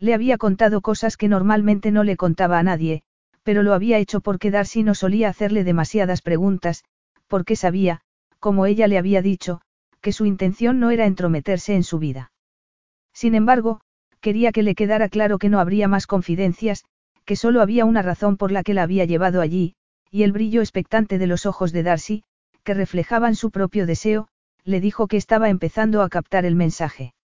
Le 0.00 0.14
había 0.14 0.38
contado 0.38 0.80
cosas 0.80 1.16
que 1.16 1.28
normalmente 1.28 1.90
no 1.90 2.04
le 2.04 2.16
contaba 2.16 2.58
a 2.58 2.62
nadie, 2.62 3.02
pero 3.42 3.62
lo 3.62 3.74
había 3.74 3.98
hecho 3.98 4.20
porque 4.20 4.50
Darcy 4.50 4.82
no 4.82 4.94
solía 4.94 5.28
hacerle 5.28 5.64
demasiadas 5.64 6.22
preguntas, 6.22 6.84
porque 7.26 7.56
sabía, 7.56 8.00
como 8.38 8.66
ella 8.66 8.86
le 8.86 8.98
había 8.98 9.22
dicho, 9.22 9.60
que 10.00 10.12
su 10.12 10.26
intención 10.26 10.78
no 10.78 10.90
era 10.90 11.06
entrometerse 11.06 11.74
en 11.74 11.82
su 11.82 11.98
vida. 11.98 12.30
Sin 13.12 13.34
embargo, 13.34 13.80
quería 14.20 14.52
que 14.52 14.62
le 14.62 14.74
quedara 14.74 15.08
claro 15.08 15.38
que 15.38 15.48
no 15.48 15.58
habría 15.58 15.88
más 15.88 16.06
confidencias, 16.06 16.84
que 17.24 17.36
solo 17.36 17.60
había 17.60 17.84
una 17.84 18.02
razón 18.02 18.36
por 18.36 18.52
la 18.52 18.62
que 18.62 18.74
la 18.74 18.84
había 18.84 19.04
llevado 19.04 19.40
allí, 19.40 19.74
y 20.10 20.22
el 20.22 20.32
brillo 20.32 20.60
expectante 20.60 21.18
de 21.18 21.26
los 21.26 21.46
ojos 21.46 21.72
de 21.72 21.82
Darcy, 21.82 22.22
que 22.62 22.74
reflejaban 22.74 23.34
su 23.34 23.50
propio 23.50 23.86
deseo, 23.86 24.28
le 24.64 24.80
dijo 24.80 25.08
que 25.08 25.16
estaba 25.16 25.48
empezando 25.48 26.02
a 26.02 26.08
captar 26.08 26.44
el 26.44 26.54
mensaje. 26.54 27.14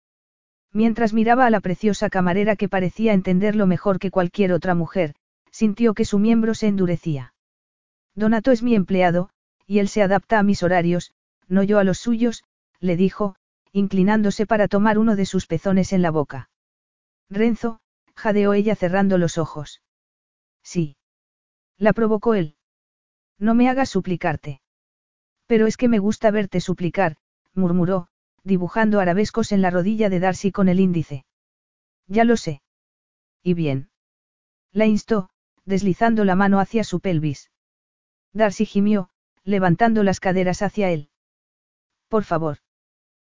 Mientras 0.75 1.13
miraba 1.13 1.47
a 1.47 1.51
la 1.51 1.61
preciosa 1.61 2.11
camarera 2.11 2.57
que 2.57 2.69
parecía 2.69 3.13
entenderlo 3.13 3.67
mejor 3.67 4.01
que 4.01 4.11
cualquier 4.11 4.53
otra 4.53 4.75
mujer, 4.75 5.15
sintió 5.53 5.95
que 5.95 6.05
su 6.05 6.19
miembro 6.19 6.53
se 6.55 6.67
endurecía. 6.67 7.33
Donato 8.17 8.51
es 8.51 8.65
mi 8.65 8.75
empleado, 8.75 9.31
y 9.67 9.79
él 9.79 9.89
se 9.89 10.03
adapta 10.03 10.41
a 10.41 10.43
mis 10.43 10.65
horarios, 10.65 11.13
no 11.47 11.63
yo 11.63 11.79
a 11.79 11.85
los 11.85 11.99
suyos, 11.99 12.43
le 12.81 12.97
dijo, 12.97 13.37
inclinándose 13.71 14.47
para 14.47 14.67
tomar 14.67 14.99
uno 14.99 15.15
de 15.15 15.27
sus 15.27 15.47
pezones 15.47 15.93
en 15.93 16.03
la 16.03 16.11
boca. 16.11 16.51
Renzo, 17.31 17.79
jadeó 18.17 18.53
ella 18.53 18.75
cerrando 18.75 19.17
los 19.17 19.39
ojos. 19.39 19.81
Sí. 20.65 20.97
La 21.79 21.93
provocó 21.93 22.35
él. 22.35 22.57
No 23.39 23.55
me 23.55 23.69
hagas 23.69 23.91
suplicarte. 23.91 24.61
Pero 25.47 25.69
es 25.69 25.77
que 25.77 25.89
me 25.89 26.01
gusta 26.01 26.33
verte 26.33 26.61
suplicar, 26.61 27.17
murmuró, 27.55 28.09
dibujando 28.45 29.01
arabescos 29.01 29.53
en 29.53 29.63
la 29.63 29.71
rodilla 29.71 30.09
de 30.11 30.21
Darcy 30.21 30.53
con 30.53 30.69
el 30.69 30.79
índice. 30.79 31.25
Ya 32.07 32.25
lo 32.25 32.37
sé. 32.37 32.63
¿Y 33.43 33.55
bien? 33.55 33.91
La 34.73 34.87
instó, 34.87 35.31
deslizando 35.65 36.25
la 36.25 36.35
mano 36.35 36.61
hacia 36.61 36.85
su 36.85 37.01
pelvis. 37.01 37.51
Darcy 38.33 38.67
gimió, 38.67 39.09
levantando 39.45 40.03
las 40.03 40.21
caderas 40.21 40.63
hacia 40.63 40.91
él. 40.91 41.09
Por 42.09 42.25
favor. 42.25 42.59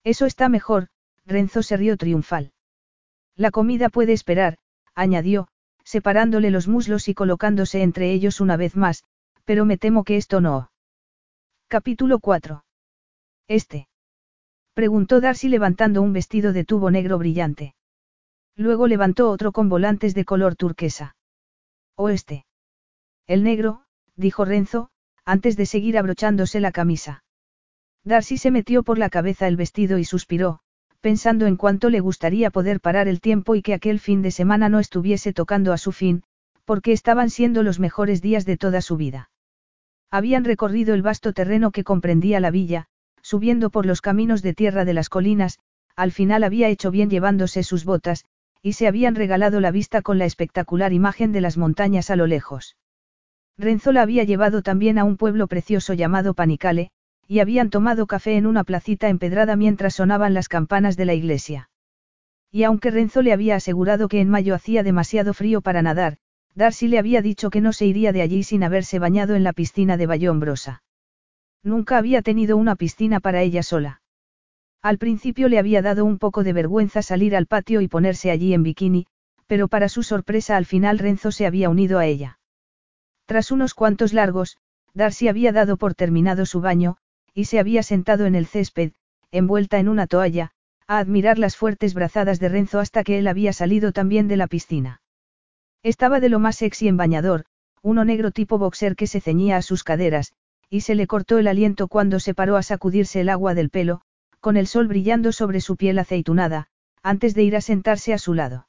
Eso 0.03 0.25
está 0.25 0.49
mejor, 0.49 0.87
Renzo 1.25 1.63
se 1.63 1.77
rió 1.77 1.97
triunfal. 1.97 2.53
La 3.35 3.51
comida 3.51 3.89
puede 3.89 4.13
esperar, 4.13 4.57
añadió, 4.93 5.47
separándole 5.83 6.51
los 6.51 6.67
muslos 6.67 7.07
y 7.07 7.13
colocándose 7.13 7.81
entre 7.81 8.11
ellos 8.11 8.41
una 8.41 8.57
vez 8.57 8.75
más, 8.75 9.03
pero 9.43 9.65
me 9.65 9.77
temo 9.77 10.03
que 10.03 10.17
esto 10.17 10.41
no. 10.41 10.71
Capítulo 11.67 12.19
4. 12.19 12.63
Este. 13.47 13.87
Preguntó 14.75 15.21
Darcy 15.21 15.47
levantando 15.47 16.01
un 16.01 16.11
vestido 16.11 16.51
de 16.51 16.65
tubo 16.65 16.91
negro 16.91 17.17
brillante. 17.17 17.75
Luego 18.57 18.87
levantó 18.87 19.29
otro 19.29 19.53
con 19.53 19.69
volantes 19.69 20.13
de 20.13 20.25
color 20.25 20.57
turquesa. 20.57 21.15
¿O 21.95 22.09
este? 22.09 22.45
El 23.25 23.43
negro, 23.43 23.83
dijo 24.17 24.43
Renzo, 24.43 24.89
antes 25.23 25.55
de 25.55 25.65
seguir 25.65 25.97
abrochándose 25.97 26.59
la 26.59 26.73
camisa. 26.73 27.23
Darcy 28.03 28.37
se 28.37 28.51
metió 28.51 28.83
por 28.83 28.97
la 28.97 29.09
cabeza 29.09 29.47
el 29.47 29.55
vestido 29.55 29.97
y 29.97 30.03
suspiró, 30.03 30.59
pensando 30.99 31.45
en 31.45 31.55
cuánto 31.55 31.89
le 31.89 32.01
gustaría 32.01 32.51
poder 32.51 32.81
parar 32.81 33.07
el 33.07 33.21
tiempo 33.21 33.55
y 33.55 33.61
que 33.61 33.73
aquel 33.73 34.01
fin 34.01 34.21
de 34.21 34.31
semana 34.31 34.67
no 34.67 34.79
estuviese 34.79 35.31
tocando 35.31 35.71
a 35.71 35.77
su 35.77 35.93
fin, 35.93 36.23
porque 36.65 36.91
estaban 36.91 37.29
siendo 37.29 37.63
los 37.63 37.79
mejores 37.79 38.21
días 38.21 38.45
de 38.45 38.57
toda 38.57 38.81
su 38.81 38.97
vida. 38.97 39.29
Habían 40.11 40.43
recorrido 40.43 40.93
el 40.93 41.01
vasto 41.01 41.31
terreno 41.31 41.71
que 41.71 41.85
comprendía 41.85 42.41
la 42.41 42.51
villa, 42.51 42.89
subiendo 43.25 43.71
por 43.71 43.87
los 43.87 44.01
caminos 44.01 44.43
de 44.43 44.53
tierra 44.53 44.85
de 44.85 44.93
las 44.93 45.09
colinas, 45.09 45.57
al 45.95 46.11
final 46.11 46.43
había 46.43 46.69
hecho 46.69 46.91
bien 46.91 47.09
llevándose 47.09 47.63
sus 47.63 47.83
botas, 47.83 48.23
y 48.61 48.73
se 48.73 48.87
habían 48.87 49.15
regalado 49.15 49.59
la 49.61 49.71
vista 49.71 50.03
con 50.03 50.19
la 50.19 50.25
espectacular 50.25 50.93
imagen 50.93 51.31
de 51.31 51.41
las 51.41 51.57
montañas 51.57 52.11
a 52.11 52.17
lo 52.17 52.27
lejos. 52.27 52.77
Renzo 53.57 53.91
la 53.93 54.03
había 54.03 54.25
llevado 54.25 54.61
también 54.61 54.99
a 54.99 55.03
un 55.05 55.17
pueblo 55.17 55.47
precioso 55.47 55.95
llamado 55.95 56.35
Panicale, 56.35 56.91
y 57.27 57.39
habían 57.39 57.71
tomado 57.71 58.05
café 58.05 58.37
en 58.37 58.45
una 58.45 58.63
placita 58.63 59.09
empedrada 59.09 59.55
mientras 59.55 59.95
sonaban 59.95 60.35
las 60.35 60.47
campanas 60.47 60.95
de 60.95 61.05
la 61.05 61.15
iglesia. 61.15 61.71
Y 62.51 62.61
aunque 62.61 62.91
Renzo 62.91 63.23
le 63.23 63.33
había 63.33 63.55
asegurado 63.55 64.07
que 64.07 64.21
en 64.21 64.29
mayo 64.29 64.53
hacía 64.53 64.83
demasiado 64.83 65.33
frío 65.33 65.61
para 65.61 65.81
nadar, 65.81 66.17
Darcy 66.53 66.87
le 66.87 66.99
había 66.99 67.23
dicho 67.23 67.49
que 67.49 67.59
no 67.59 67.73
se 67.73 67.87
iría 67.87 68.11
de 68.11 68.21
allí 68.21 68.43
sin 68.43 68.63
haberse 68.63 68.99
bañado 68.99 69.33
en 69.33 69.43
la 69.43 69.51
piscina 69.51 69.97
de 69.97 70.05
Bayombrosa. 70.05 70.83
Nunca 71.65 71.97
había 71.97 72.21
tenido 72.21 72.57
una 72.57 72.75
piscina 72.75 73.19
para 73.19 73.41
ella 73.41 73.63
sola. 73.63 74.01
Al 74.83 74.99
principio 74.99 75.49
le 75.49 75.57
había 75.57 75.81
dado 75.81 76.05
un 76.05 76.19
poco 76.19 76.43
de 76.43 76.53
vergüenza 76.53 77.01
salir 77.01 77.35
al 77.35 77.47
patio 77.47 77.81
y 77.81 77.87
ponerse 77.87 78.29
allí 78.29 78.53
en 78.53 78.61
bikini, 78.61 79.07
pero 79.47 79.67
para 79.67 79.89
su 79.89 80.03
sorpresa 80.03 80.57
al 80.57 80.67
final 80.67 80.99
Renzo 80.99 81.31
se 81.31 81.47
había 81.47 81.71
unido 81.71 81.97
a 81.97 82.05
ella. 82.05 82.37
Tras 83.25 83.49
unos 83.49 83.73
cuantos 83.73 84.13
largos, 84.13 84.57
Darcy 84.93 85.27
había 85.27 85.51
dado 85.51 85.77
por 85.77 85.95
terminado 85.95 86.45
su 86.45 86.61
baño, 86.61 86.97
y 87.33 87.45
se 87.45 87.57
había 87.57 87.81
sentado 87.81 88.27
en 88.27 88.35
el 88.35 88.45
césped, 88.45 88.91
envuelta 89.31 89.79
en 89.79 89.89
una 89.89 90.05
toalla, 90.05 90.51
a 90.85 90.99
admirar 90.99 91.39
las 91.39 91.57
fuertes 91.57 91.95
brazadas 91.95 92.39
de 92.39 92.49
Renzo 92.49 92.79
hasta 92.79 93.03
que 93.03 93.17
él 93.17 93.27
había 93.27 93.53
salido 93.53 93.91
también 93.91 94.27
de 94.27 94.37
la 94.37 94.45
piscina. 94.45 95.01
Estaba 95.81 96.19
de 96.19 96.29
lo 96.29 96.37
más 96.37 96.57
sexy 96.57 96.87
en 96.87 96.97
bañador, 96.97 97.45
uno 97.81 98.05
negro 98.05 98.29
tipo 98.29 98.59
boxer 98.59 98.95
que 98.95 99.07
se 99.07 99.19
ceñía 99.19 99.57
a 99.57 99.63
sus 99.63 99.83
caderas, 99.83 100.33
y 100.75 100.81
se 100.81 100.93
le 100.93 101.07
cortó 101.07 101.37
el 101.37 101.47
aliento 101.47 101.87
cuando 101.87 102.19
se 102.19 102.33
paró 102.33 102.57
a 102.57 102.61
sacudirse 102.61 103.21
el 103.21 103.29
agua 103.29 103.53
del 103.53 103.69
pelo, 103.69 104.01
con 104.41 104.57
el 104.57 104.67
sol 104.67 104.89
brillando 104.89 105.31
sobre 105.31 105.61
su 105.61 105.77
piel 105.77 105.97
aceitunada, 105.97 106.67
antes 107.01 107.33
de 107.33 107.43
ir 107.43 107.55
a 107.55 107.61
sentarse 107.61 108.13
a 108.13 108.17
su 108.17 108.33
lado. 108.33 108.67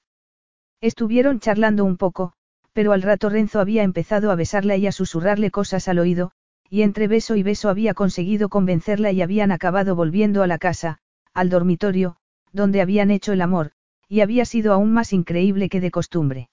Estuvieron 0.81 1.41
charlando 1.41 1.85
un 1.85 1.97
poco, 1.97 2.33
pero 2.73 2.93
al 2.93 3.03
rato 3.03 3.29
Renzo 3.29 3.59
había 3.59 3.83
empezado 3.83 4.31
a 4.31 4.37
besarla 4.37 4.77
y 4.77 4.87
a 4.87 4.93
susurrarle 4.93 5.51
cosas 5.51 5.89
al 5.89 5.99
oído, 5.99 6.31
y 6.71 6.83
entre 6.83 7.09
beso 7.09 7.35
y 7.35 7.43
beso 7.43 7.71
había 7.71 7.93
conseguido 7.93 8.51
convencerla 8.51 9.11
y 9.11 9.21
habían 9.21 9.51
acabado 9.51 9.97
volviendo 9.97 10.45
a 10.45 10.47
la 10.47 10.59
casa, 10.59 10.99
al 11.35 11.49
dormitorio, 11.49 12.19
donde 12.53 12.83
habían 12.83 13.11
hecho 13.11 13.33
el 13.33 13.41
amor, 13.41 13.73
y 14.09 14.21
había 14.21 14.45
sido 14.45 14.73
aún 14.73 14.93
más 14.93 15.13
increíble 15.13 15.69
que 15.69 15.81
de 15.81 15.91
costumbre. 15.91 16.51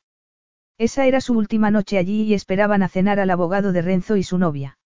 Esa 0.79 1.05
era 1.05 1.21
su 1.21 1.37
última 1.37 1.69
noche 1.69 1.99
allí 1.99 2.23
y 2.23 2.33
esperaban 2.33 2.81
a 2.81 2.89
cenar 2.89 3.19
al 3.19 3.29
abogado 3.29 3.71
de 3.71 3.83
Renzo 3.83 4.17
y 4.17 4.23
su 4.23 4.39
novia. 4.39 4.79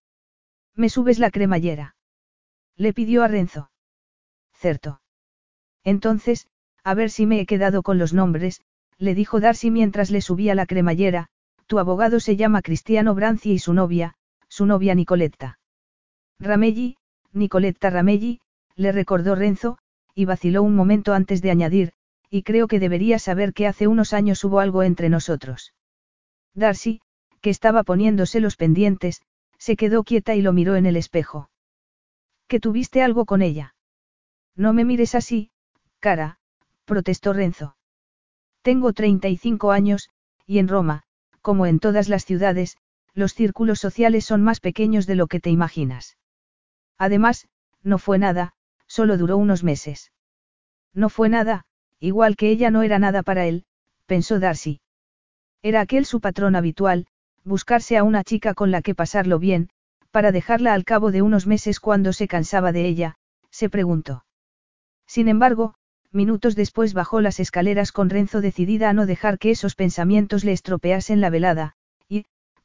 ¿Me 0.78 0.88
subes 0.88 1.18
la 1.18 1.32
cremallera? 1.32 1.96
Le 2.76 2.92
pidió 2.92 3.24
a 3.24 3.28
Renzo. 3.28 3.68
Cierto. 4.54 5.00
Entonces, 5.82 6.46
a 6.84 6.94
ver 6.94 7.10
si 7.10 7.26
me 7.26 7.40
he 7.40 7.46
quedado 7.46 7.82
con 7.82 7.98
los 7.98 8.14
nombres, 8.14 8.60
le 8.96 9.16
dijo 9.16 9.40
Darcy 9.40 9.72
mientras 9.72 10.12
le 10.12 10.20
subía 10.20 10.54
la 10.54 10.66
cremallera, 10.66 11.30
tu 11.66 11.80
abogado 11.80 12.20
se 12.20 12.36
llama 12.36 12.62
Cristiano 12.62 13.16
Branci 13.16 13.50
y 13.50 13.58
su 13.58 13.74
novia, 13.74 14.14
su 14.48 14.66
novia 14.66 14.94
Nicoletta. 14.94 15.58
Ramelli, 16.38 16.96
Nicoletta 17.32 17.90
Ramelli, 17.90 18.40
le 18.76 18.92
recordó 18.92 19.34
Renzo, 19.34 19.78
y 20.14 20.26
vaciló 20.26 20.62
un 20.62 20.76
momento 20.76 21.12
antes 21.12 21.42
de 21.42 21.50
añadir, 21.50 21.92
y 22.30 22.44
creo 22.44 22.68
que 22.68 22.78
debería 22.78 23.18
saber 23.18 23.52
que 23.52 23.66
hace 23.66 23.88
unos 23.88 24.12
años 24.12 24.44
hubo 24.44 24.60
algo 24.60 24.84
entre 24.84 25.08
nosotros. 25.08 25.74
Darcy, 26.54 27.00
que 27.40 27.50
estaba 27.50 27.82
poniéndose 27.82 28.38
los 28.38 28.54
pendientes, 28.54 29.22
se 29.68 29.76
quedó 29.76 30.02
quieta 30.02 30.34
y 30.34 30.40
lo 30.40 30.54
miró 30.54 30.76
en 30.76 30.86
el 30.86 30.96
espejo. 30.96 31.50
¿Que 32.46 32.58
tuviste 32.58 33.02
algo 33.02 33.26
con 33.26 33.42
ella? 33.42 33.74
No 34.56 34.72
me 34.72 34.86
mires 34.86 35.14
así, 35.14 35.50
cara, 36.00 36.38
protestó 36.86 37.34
Renzo. 37.34 37.76
Tengo 38.62 38.94
35 38.94 39.70
años, 39.70 40.08
y 40.46 40.58
en 40.58 40.68
Roma, 40.68 41.02
como 41.42 41.66
en 41.66 41.80
todas 41.80 42.08
las 42.08 42.24
ciudades, 42.24 42.78
los 43.12 43.34
círculos 43.34 43.78
sociales 43.78 44.24
son 44.24 44.42
más 44.42 44.60
pequeños 44.60 45.06
de 45.06 45.16
lo 45.16 45.26
que 45.26 45.38
te 45.38 45.50
imaginas. 45.50 46.16
Además, 46.96 47.46
no 47.82 47.98
fue 47.98 48.18
nada, 48.18 48.54
solo 48.86 49.18
duró 49.18 49.36
unos 49.36 49.64
meses. 49.64 50.12
No 50.94 51.10
fue 51.10 51.28
nada, 51.28 51.66
igual 52.00 52.36
que 52.36 52.48
ella 52.48 52.70
no 52.70 52.82
era 52.84 52.98
nada 52.98 53.22
para 53.22 53.44
él, 53.44 53.66
pensó 54.06 54.40
Darcy. 54.40 54.80
Era 55.60 55.82
aquel 55.82 56.06
su 56.06 56.22
patrón 56.22 56.56
habitual, 56.56 57.06
buscarse 57.48 57.96
a 57.96 58.04
una 58.04 58.22
chica 58.22 58.54
con 58.54 58.70
la 58.70 58.82
que 58.82 58.94
pasarlo 58.94 59.38
bien, 59.38 59.70
para 60.10 60.30
dejarla 60.30 60.74
al 60.74 60.84
cabo 60.84 61.10
de 61.10 61.22
unos 61.22 61.46
meses 61.46 61.80
cuando 61.80 62.12
se 62.12 62.28
cansaba 62.28 62.70
de 62.70 62.86
ella, 62.86 63.16
se 63.50 63.68
preguntó. 63.68 64.24
Sin 65.06 65.26
embargo, 65.26 65.74
minutos 66.12 66.54
después 66.54 66.94
bajó 66.94 67.20
las 67.20 67.40
escaleras 67.40 67.90
con 67.90 68.10
Renzo 68.10 68.40
decidida 68.40 68.90
a 68.90 68.92
no 68.92 69.06
dejar 69.06 69.38
que 69.38 69.50
esos 69.50 69.74
pensamientos 69.74 70.44
le 70.44 70.52
estropeasen 70.52 71.20
la 71.20 71.30
velada, 71.30 71.74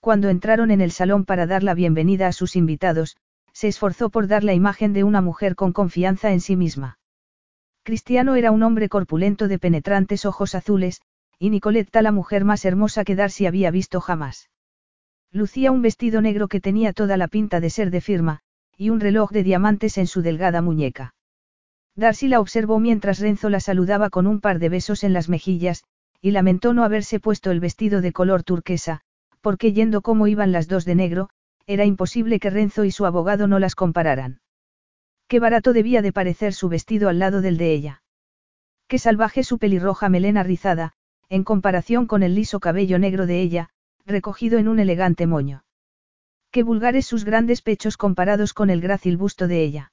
cuando 0.03 0.27
entraron 0.27 0.69
en 0.69 0.81
el 0.81 0.91
salón 0.91 1.23
para 1.23 1.47
dar 1.47 1.63
la 1.63 1.73
bienvenida 1.73 2.27
a 2.27 2.33
sus 2.33 2.57
invitados, 2.57 3.15
se 3.53 3.69
esforzó 3.69 4.09
por 4.09 4.27
dar 4.27 4.43
la 4.43 4.53
imagen 4.53 4.91
de 4.91 5.05
una 5.05 5.21
mujer 5.21 5.55
con 5.55 5.71
confianza 5.71 6.33
en 6.33 6.41
sí 6.41 6.57
misma. 6.57 6.99
Cristiano 7.83 8.35
era 8.35 8.51
un 8.51 8.63
hombre 8.63 8.89
corpulento 8.89 9.47
de 9.47 9.59
penetrantes 9.59 10.25
ojos 10.25 10.55
azules, 10.55 11.01
y 11.39 11.51
Nicoletta 11.51 12.01
la 12.01 12.11
mujer 12.11 12.43
más 12.43 12.65
hermosa 12.65 13.05
que 13.05 13.15
Darcy 13.15 13.45
había 13.45 13.71
visto 13.71 14.01
jamás. 14.01 14.49
Lucía 15.35 15.71
un 15.71 15.81
vestido 15.81 16.21
negro 16.21 16.47
que 16.47 16.61
tenía 16.61 16.93
toda 16.93 17.17
la 17.17 17.27
pinta 17.27 17.59
de 17.59 17.71
ser 17.71 17.89
de 17.89 18.01
firma, 18.01 18.41
y 18.77 18.91
un 18.91 18.99
reloj 18.99 19.31
de 19.31 19.41
diamantes 19.41 19.97
en 19.97 20.05
su 20.05 20.21
delgada 20.21 20.61
muñeca. 20.61 21.15
Darcy 21.95 22.27
la 22.27 22.39
observó 22.39 22.79
mientras 22.79 23.17
Renzo 23.19 23.49
la 23.49 23.59
saludaba 23.59 24.11
con 24.11 24.27
un 24.27 24.41
par 24.41 24.59
de 24.59 24.69
besos 24.69 25.03
en 25.03 25.11
las 25.11 25.29
mejillas, 25.29 25.85
y 26.21 26.31
lamentó 26.31 26.75
no 26.75 26.83
haberse 26.83 27.19
puesto 27.19 27.49
el 27.49 27.59
vestido 27.59 27.99
de 27.99 28.13
color 28.13 28.43
turquesa, 28.43 29.01
porque 29.41 29.73
yendo 29.73 30.03
como 30.03 30.27
iban 30.27 30.51
las 30.51 30.67
dos 30.67 30.85
de 30.85 30.93
negro, 30.93 31.29
era 31.65 31.83
imposible 31.83 32.39
que 32.39 32.51
Renzo 32.51 32.85
y 32.85 32.91
su 32.91 33.07
abogado 33.07 33.47
no 33.47 33.57
las 33.57 33.73
compararan. 33.73 34.39
Qué 35.27 35.39
barato 35.39 35.73
debía 35.73 36.03
de 36.03 36.13
parecer 36.13 36.53
su 36.53 36.69
vestido 36.69 37.09
al 37.09 37.17
lado 37.17 37.41
del 37.41 37.57
de 37.57 37.73
ella. 37.73 38.03
Qué 38.87 38.99
salvaje 38.99 39.43
su 39.43 39.57
pelirroja 39.57 40.09
melena 40.09 40.43
rizada, 40.43 40.91
en 41.27 41.43
comparación 41.43 42.05
con 42.05 42.21
el 42.21 42.35
liso 42.35 42.59
cabello 42.59 42.99
negro 42.99 43.25
de 43.25 43.41
ella, 43.41 43.69
recogido 44.05 44.59
en 44.59 44.67
un 44.67 44.79
elegante 44.79 45.27
moño. 45.27 45.63
Qué 46.51 46.63
vulgares 46.63 47.05
sus 47.05 47.25
grandes 47.25 47.61
pechos 47.61 47.97
comparados 47.97 48.53
con 48.53 48.69
el 48.69 48.81
grácil 48.81 49.17
busto 49.17 49.47
de 49.47 49.63
ella. 49.63 49.91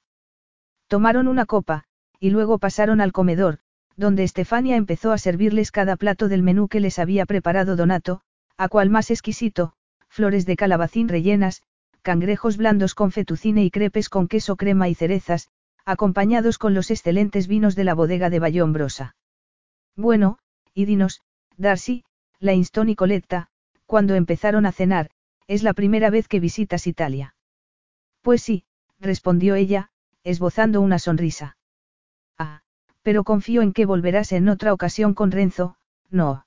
Tomaron 0.87 1.27
una 1.27 1.45
copa, 1.45 1.85
y 2.19 2.29
luego 2.29 2.59
pasaron 2.59 3.01
al 3.01 3.11
comedor, 3.11 3.59
donde 3.95 4.23
Estefania 4.23 4.75
empezó 4.75 5.11
a 5.11 5.17
servirles 5.17 5.71
cada 5.71 5.95
plato 5.95 6.27
del 6.27 6.43
menú 6.43 6.67
que 6.67 6.79
les 6.79 6.99
había 6.99 7.25
preparado 7.25 7.75
Donato, 7.75 8.21
a 8.57 8.67
cual 8.67 8.89
más 8.89 9.11
exquisito, 9.11 9.73
flores 10.07 10.45
de 10.45 10.55
calabacín 10.55 11.07
rellenas, 11.07 11.63
cangrejos 12.01 12.57
blandos 12.57 12.95
con 12.95 13.11
fettuccine 13.11 13.63
y 13.63 13.71
crepes 13.71 14.09
con 14.09 14.27
queso 14.27 14.55
crema 14.55 14.89
y 14.89 14.95
cerezas, 14.95 15.49
acompañados 15.85 16.57
con 16.57 16.73
los 16.73 16.91
excelentes 16.91 17.47
vinos 17.47 17.75
de 17.75 17.83
la 17.83 17.93
bodega 17.93 18.29
de 18.29 18.39
Bayombrosa. 18.39 19.15
Bueno, 19.95 20.37
y 20.73 20.85
dinos, 20.85 21.21
Darcy, 21.57 22.03
la 22.39 22.53
instó 22.53 22.83
Nicoletta, 22.83 23.49
cuando 23.91 24.15
empezaron 24.15 24.65
a 24.65 24.71
cenar, 24.71 25.09
es 25.47 25.63
la 25.63 25.73
primera 25.73 26.09
vez 26.09 26.29
que 26.29 26.39
visitas 26.39 26.87
Italia. 26.87 27.35
Pues 28.21 28.41
sí, 28.41 28.63
respondió 29.01 29.55
ella, 29.55 29.89
esbozando 30.23 30.79
una 30.79 30.97
sonrisa. 30.97 31.57
Ah, 32.37 32.61
pero 33.01 33.25
confío 33.25 33.61
en 33.61 33.73
que 33.73 33.85
volverás 33.85 34.31
en 34.31 34.47
otra 34.47 34.71
ocasión 34.71 35.13
con 35.13 35.29
Renzo, 35.29 35.75
no. 36.09 36.45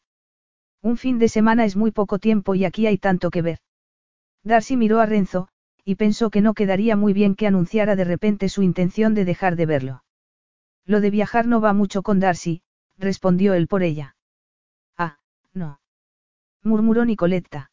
Un 0.80 0.96
fin 0.96 1.18
de 1.18 1.28
semana 1.28 1.66
es 1.66 1.76
muy 1.76 1.90
poco 1.90 2.18
tiempo 2.18 2.54
y 2.54 2.64
aquí 2.64 2.86
hay 2.86 2.96
tanto 2.96 3.28
que 3.28 3.42
ver. 3.42 3.58
Darcy 4.42 4.78
miró 4.78 5.00
a 5.00 5.04
Renzo, 5.04 5.48
y 5.84 5.96
pensó 5.96 6.30
que 6.30 6.40
no 6.40 6.54
quedaría 6.54 6.96
muy 6.96 7.12
bien 7.12 7.34
que 7.34 7.46
anunciara 7.46 7.94
de 7.94 8.04
repente 8.04 8.48
su 8.48 8.62
intención 8.62 9.12
de 9.12 9.26
dejar 9.26 9.56
de 9.56 9.66
verlo. 9.66 10.04
Lo 10.86 11.02
de 11.02 11.10
viajar 11.10 11.46
no 11.46 11.60
va 11.60 11.74
mucho 11.74 12.00
con 12.00 12.20
Darcy, 12.20 12.62
respondió 12.96 13.52
él 13.52 13.68
por 13.68 13.82
ella. 13.82 14.16
No. 15.52 15.78
Murmuró 16.65 17.05
Nicoletta. 17.05 17.70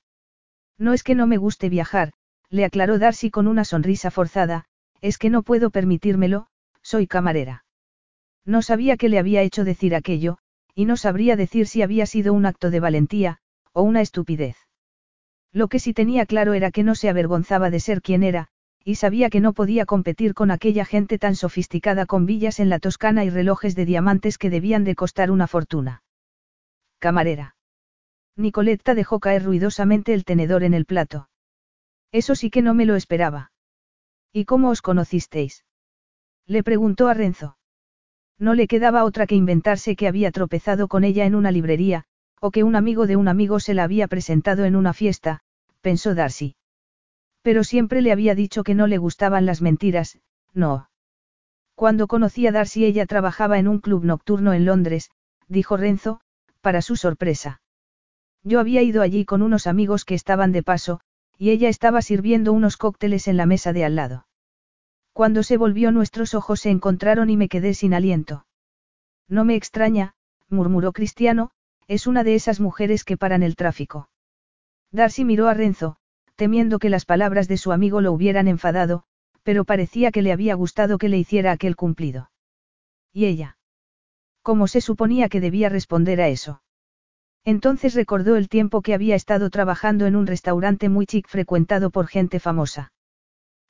No 0.78 0.94
es 0.94 1.04
que 1.04 1.16
no 1.16 1.26
me 1.26 1.38
guste 1.38 1.70
viajar, 1.70 2.12
le 2.50 2.66
aclaró 2.66 3.00
Darcy 3.00 3.32
con 3.32 3.48
una 3.48 3.64
sonrisa 3.64 4.12
forzada, 4.12 4.66
es 5.00 5.18
que 5.18 5.30
no 5.30 5.44
puedo 5.44 5.70
permitírmelo, 5.70 6.48
soy 6.82 7.08
camarera. 7.08 7.64
No 8.46 8.62
sabía 8.62 8.98
qué 8.98 9.08
le 9.08 9.18
había 9.18 9.42
hecho 9.42 9.64
decir 9.64 9.96
aquello, 9.96 10.38
y 10.76 10.86
no 10.86 10.98
sabría 10.98 11.36
decir 11.36 11.68
si 11.68 11.82
había 11.82 12.06
sido 12.06 12.34
un 12.34 12.46
acto 12.46 12.70
de 12.70 12.80
valentía, 12.80 13.38
o 13.72 13.82
una 13.84 14.02
estupidez. 14.02 14.58
Lo 15.54 15.70
que 15.70 15.80
sí 15.80 15.94
tenía 15.94 16.26
claro 16.26 16.54
era 16.54 16.72
que 16.72 16.84
no 16.84 16.96
se 16.96 17.10
avergonzaba 17.10 17.70
de 17.70 17.80
ser 17.80 18.02
quien 18.02 18.24
era, 18.24 18.50
y 18.84 18.96
sabía 18.96 19.30
que 19.30 19.40
no 19.40 19.54
podía 19.54 19.86
competir 19.86 20.34
con 20.34 20.52
aquella 20.52 20.86
gente 20.86 21.18
tan 21.20 21.36
sofisticada 21.36 22.06
con 22.06 22.26
villas 22.26 22.60
en 22.60 22.70
la 22.70 22.80
Toscana 22.80 23.24
y 23.24 23.30
relojes 23.30 23.76
de 23.76 23.86
diamantes 23.86 24.38
que 24.38 24.50
debían 24.50 24.84
de 24.84 24.96
costar 24.96 25.32
una 25.32 25.48
fortuna. 25.48 26.04
Camarera. 27.00 27.56
Nicoletta 28.36 28.95
dejó 28.95 29.20
caer 29.20 29.44
ruidosamente 29.44 30.14
el 30.14 30.26
tenedor 30.26 30.64
en 30.64 30.74
el 30.74 30.86
plato. 30.86 31.30
Eso 32.12 32.36
sí 32.36 32.49
que 32.49 32.62
no 32.62 32.74
me 32.74 32.86
lo 32.86 32.95
esperaba. 32.95 33.52
¿Y 34.34 34.45
cómo 34.45 34.70
os 34.70 34.82
conocisteis? 34.82 35.66
Le 36.45 36.64
preguntó 36.64 37.08
a 37.08 37.14
Renzo. 37.14 37.58
No 38.38 38.56
le 38.56 38.68
quedaba 38.68 39.03
otra 39.03 39.28
que 39.28 39.36
inventarse 39.36 39.95
que 39.95 40.08
había 40.08 40.32
tropezado 40.32 40.88
con 40.88 41.03
ella 41.03 41.26
en 41.26 41.36
una 41.36 41.52
librería, 41.52 42.06
o 42.40 42.52
que 42.52 42.64
un 42.64 42.76
amigo 42.76 43.06
de 43.06 43.16
un 43.16 43.28
amigo 43.28 43.60
se 43.60 43.74
la 43.74 43.84
había 43.84 44.08
presentado 44.08 44.66
en 44.66 44.76
una 44.76 44.94
fiesta, 44.94 45.41
pensó 45.82 46.16
Darcy. 46.16 46.56
Pero 47.44 47.64
siempre 47.64 48.02
le 48.02 48.12
había 48.12 48.36
dicho 48.36 48.64
que 48.64 48.76
no 48.76 48.88
le 48.88 48.98
gustaban 48.98 49.45
las 49.45 49.62
mentiras, 49.62 50.20
no. 50.53 50.90
Cuando 51.76 52.08
conocí 52.08 52.48
a 52.48 52.52
Darcy 52.52 52.86
ella 52.86 53.06
trabajaba 53.06 53.60
en 53.60 53.68
un 53.68 53.80
club 53.80 54.03
nocturno 54.03 54.53
en 54.53 54.66
Londres, 54.66 55.12
dijo 55.48 55.78
Renzo, 55.78 56.22
para 56.62 56.82
su 56.82 56.95
sorpresa. 56.95 57.62
Yo 58.44 58.60
había 58.60 58.82
ido 58.82 59.02
allí 59.02 59.26
con 59.26 59.42
unos 59.42 59.68
amigos 59.68 60.06
que 60.06 60.16
estaban 60.16 60.52
de 60.52 60.64
paso, 60.64 61.02
y 61.38 61.52
ella 61.52 61.70
estaba 61.70 62.02
sirviendo 62.02 62.54
unos 62.54 62.78
cócteles 62.78 63.28
en 63.28 63.38
la 63.38 63.46
mesa 63.46 63.74
de 63.74 63.86
al 63.86 63.96
lado. 63.96 64.28
Cuando 65.14 65.44
se 65.44 65.58
volvió 65.58 65.92
nuestros 65.92 66.34
ojos 66.34 66.62
se 66.62 66.70
encontraron 66.70 67.30
y 67.30 67.38
me 67.38 67.50
quedé 67.50 67.74
sin 67.74 67.94
aliento. 67.94 68.46
No 69.28 69.46
me 69.46 69.56
extraña, 69.56 70.14
murmuró 70.50 70.94
Cristiano, 70.94 71.52
es 71.88 72.08
una 72.08 72.24
de 72.24 72.36
esas 72.36 72.60
mujeres 72.60 73.04
que 73.04 73.18
paran 73.18 73.44
el 73.44 73.56
tráfico. 73.56 74.10
Darcy 74.92 75.26
miró 75.26 75.48
a 75.48 75.54
Renzo, 75.54 75.98
temiendo 76.36 76.80
que 76.80 76.90
las 76.90 77.06
palabras 77.06 77.48
de 77.48 77.58
su 77.58 77.72
amigo 77.72 78.02
lo 78.02 78.12
hubieran 78.12 78.48
enfadado, 78.48 79.04
pero 79.44 79.66
parecía 79.66 80.12
que 80.12 80.22
le 80.22 80.32
había 80.32 80.56
gustado 80.56 80.98
que 80.98 81.10
le 81.10 81.18
hiciera 81.18 81.52
aquel 81.52 81.76
cumplido. 81.76 82.32
¿Y 83.14 83.26
ella? 83.26 83.58
¿Cómo 84.42 84.68
se 84.68 84.82
suponía 84.82 85.30
que 85.30 85.42
debía 85.42 85.70
responder 85.70 86.22
a 86.22 86.30
eso? 86.30 86.62
Entonces 87.44 87.96
recordó 87.96 88.36
el 88.36 88.50
tiempo 88.50 88.82
que 88.82 88.94
había 88.94 89.16
estado 89.16 89.50
trabajando 89.50 90.06
en 90.06 90.16
un 90.16 90.28
restaurante 90.28 90.90
muy 90.90 91.06
chic 91.06 91.28
frecuentado 91.28 91.90
por 91.90 92.08
gente 92.08 92.40
famosa. 92.40 92.94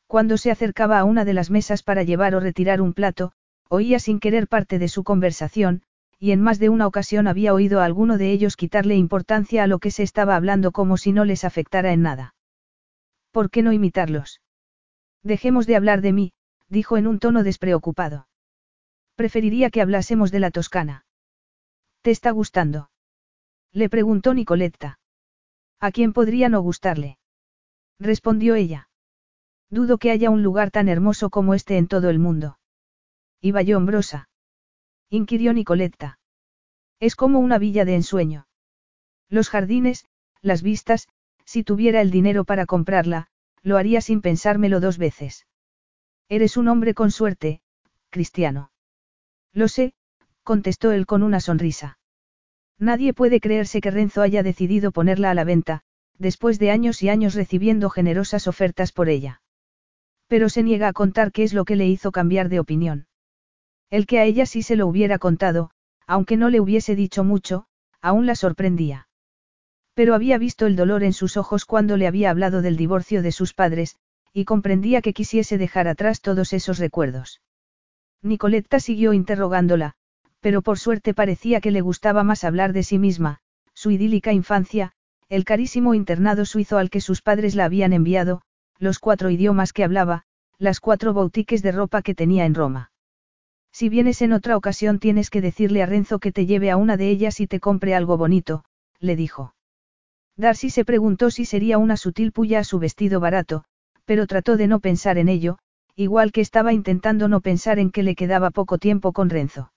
Cuando 0.07 0.37
se 0.37 0.51
acercaba 0.51 0.99
a 0.99 1.05
una 1.05 1.23
de 1.23 1.33
las 1.33 1.49
mesas 1.49 1.83
para 1.83 2.03
llevar 2.03 2.35
o 2.35 2.41
retirar 2.41 2.81
un 2.81 2.93
plato, 2.93 3.31
oía 3.69 3.99
sin 3.99 4.19
querer 4.19 4.49
parte 4.49 4.77
de 4.77 4.89
su 4.89 5.05
conversación, 5.05 5.83
y 6.19 6.31
en 6.31 6.41
más 6.41 6.59
de 6.59 6.67
una 6.67 6.85
ocasión 6.85 7.27
había 7.27 7.53
oído 7.53 7.79
a 7.79 7.85
alguno 7.85 8.17
de 8.17 8.31
ellos 8.31 8.57
quitarle 8.57 8.95
importancia 8.95 9.63
a 9.63 9.67
lo 9.67 9.79
que 9.79 9.89
se 9.89 10.03
estaba 10.03 10.35
hablando 10.35 10.71
como 10.71 10.97
si 10.97 11.13
no 11.13 11.23
les 11.23 11.45
afectara 11.45 11.93
en 11.93 12.01
nada. 12.01 12.35
¿Por 13.31 13.49
qué 13.49 13.63
no 13.63 13.71
imitarlos? 13.71 14.41
Dejemos 15.23 15.65
de 15.65 15.77
hablar 15.77 16.01
de 16.01 16.11
mí, 16.11 16.33
dijo 16.67 16.97
en 16.97 17.07
un 17.07 17.17
tono 17.17 17.41
despreocupado. 17.43 18.27
Preferiría 19.15 19.69
que 19.69 19.81
hablásemos 19.81 20.31
de 20.31 20.39
la 20.41 20.51
Toscana. 20.51 21.05
¿Te 22.01 22.11
está 22.11 22.31
gustando? 22.31 22.90
Le 23.73 23.89
preguntó 23.89 24.33
Nicoletta. 24.33 24.99
¿A 25.79 25.91
quién 25.91 26.13
podría 26.13 26.49
no 26.49 26.61
gustarle? 26.61 27.17
Respondió 27.99 28.55
ella. 28.55 28.89
Dudo 29.69 29.97
que 29.97 30.11
haya 30.11 30.29
un 30.29 30.43
lugar 30.43 30.71
tan 30.71 30.89
hermoso 30.89 31.29
como 31.29 31.53
este 31.53 31.77
en 31.77 31.87
todo 31.87 32.09
el 32.09 32.19
mundo. 32.19 32.59
¿Y 33.39 33.51
Bayombrosa? 33.51 34.29
inquirió 35.09 35.53
Nicoletta. 35.53 36.19
Es 36.99 37.15
como 37.15 37.39
una 37.39 37.57
villa 37.57 37.85
de 37.85 37.95
ensueño. 37.95 38.47
Los 39.29 39.49
jardines, 39.49 40.05
las 40.41 40.61
vistas, 40.61 41.07
si 41.45 41.63
tuviera 41.63 42.01
el 42.01 42.11
dinero 42.11 42.43
para 42.43 42.65
comprarla, 42.65 43.27
lo 43.63 43.77
haría 43.77 44.01
sin 44.01 44.21
pensármelo 44.21 44.79
dos 44.79 44.97
veces. 44.97 45.47
Eres 46.27 46.57
un 46.57 46.67
hombre 46.67 46.93
con 46.93 47.11
suerte, 47.11 47.61
Cristiano. 48.09 48.71
Lo 49.53 49.67
sé, 49.67 49.93
contestó 50.43 50.91
él 50.91 51.05
con 51.05 51.23
una 51.23 51.39
sonrisa. 51.39 51.97
Nadie 52.81 53.13
puede 53.13 53.39
creerse 53.39 53.79
que 53.79 53.91
Renzo 53.91 54.23
haya 54.23 54.41
decidido 54.41 54.91
ponerla 54.91 55.29
a 55.29 55.35
la 55.35 55.43
venta, 55.43 55.83
después 56.17 56.57
de 56.57 56.71
años 56.71 57.03
y 57.03 57.09
años 57.09 57.35
recibiendo 57.35 57.91
generosas 57.91 58.47
ofertas 58.47 58.91
por 58.91 59.07
ella. 59.07 59.43
Pero 60.27 60.49
se 60.49 60.63
niega 60.63 60.87
a 60.87 60.93
contar 60.93 61.31
qué 61.31 61.43
es 61.43 61.53
lo 61.53 61.63
que 61.63 61.75
le 61.75 61.87
hizo 61.87 62.11
cambiar 62.11 62.49
de 62.49 62.59
opinión. 62.59 63.05
El 63.91 64.07
que 64.07 64.17
a 64.17 64.25
ella 64.25 64.47
sí 64.47 64.63
se 64.63 64.75
lo 64.75 64.87
hubiera 64.87 65.19
contado, 65.19 65.69
aunque 66.07 66.37
no 66.37 66.49
le 66.49 66.59
hubiese 66.59 66.95
dicho 66.95 67.23
mucho, 67.23 67.67
aún 68.01 68.25
la 68.25 68.33
sorprendía. 68.33 69.07
Pero 69.93 70.15
había 70.15 70.39
visto 70.39 70.65
el 70.65 70.75
dolor 70.75 71.03
en 71.03 71.13
sus 71.13 71.37
ojos 71.37 71.65
cuando 71.65 71.97
le 71.97 72.07
había 72.07 72.31
hablado 72.31 72.63
del 72.63 72.77
divorcio 72.77 73.21
de 73.21 73.31
sus 73.31 73.53
padres, 73.53 73.97
y 74.33 74.45
comprendía 74.45 75.03
que 75.03 75.13
quisiese 75.13 75.59
dejar 75.59 75.87
atrás 75.87 76.19
todos 76.19 76.51
esos 76.51 76.79
recuerdos. 76.79 77.41
Nicoletta 78.23 78.79
siguió 78.79 79.13
interrogándola, 79.13 79.93
pero 80.41 80.61
por 80.61 80.77
suerte 80.77 81.13
parecía 81.13 81.61
que 81.61 81.71
le 81.71 81.81
gustaba 81.81 82.23
más 82.23 82.43
hablar 82.43 82.73
de 82.73 82.83
sí 82.83 82.97
misma, 82.97 83.39
su 83.73 83.91
idílica 83.91 84.33
infancia, 84.33 84.91
el 85.29 85.45
carísimo 85.45 85.93
internado 85.93 86.45
suizo 86.45 86.77
al 86.77 86.89
que 86.89 86.99
sus 86.99 87.21
padres 87.21 87.55
la 87.55 87.65
habían 87.65 87.93
enviado, 87.93 88.41
los 88.79 88.99
cuatro 88.99 89.29
idiomas 89.29 89.71
que 89.71 89.83
hablaba, 89.83 90.23
las 90.57 90.79
cuatro 90.79 91.13
boutiques 91.13 91.61
de 91.61 91.71
ropa 91.71 92.01
que 92.01 92.15
tenía 92.15 92.45
en 92.45 92.55
Roma. 92.55 92.91
Si 93.71 93.87
vienes 93.87 94.21
en 94.21 94.33
otra 94.33 94.57
ocasión 94.57 94.99
tienes 94.99 95.29
que 95.29 95.39
decirle 95.39 95.81
a 95.81 95.85
Renzo 95.85 96.19
que 96.19 96.31
te 96.31 96.45
lleve 96.45 96.71
a 96.71 96.77
una 96.77 96.97
de 96.97 97.09
ellas 97.09 97.39
y 97.39 97.47
te 97.47 97.59
compre 97.59 97.95
algo 97.95 98.17
bonito, 98.17 98.65
le 98.99 99.15
dijo. 99.15 99.55
Darcy 100.35 100.69
se 100.69 100.83
preguntó 100.83 101.31
si 101.31 101.45
sería 101.45 101.77
una 101.77 101.97
sutil 101.97 102.31
puya 102.31 102.59
a 102.59 102.63
su 102.63 102.79
vestido 102.79 103.19
barato, 103.19 103.63
pero 104.05 104.27
trató 104.27 104.57
de 104.57 104.67
no 104.67 104.79
pensar 104.79 105.17
en 105.17 105.29
ello, 105.29 105.59
igual 105.95 106.31
que 106.31 106.41
estaba 106.41 106.73
intentando 106.73 107.27
no 107.27 107.41
pensar 107.41 107.79
en 107.79 107.91
que 107.91 108.03
le 108.03 108.15
quedaba 108.15 108.49
poco 108.49 108.77
tiempo 108.77 109.13
con 109.13 109.29
Renzo. 109.29 109.71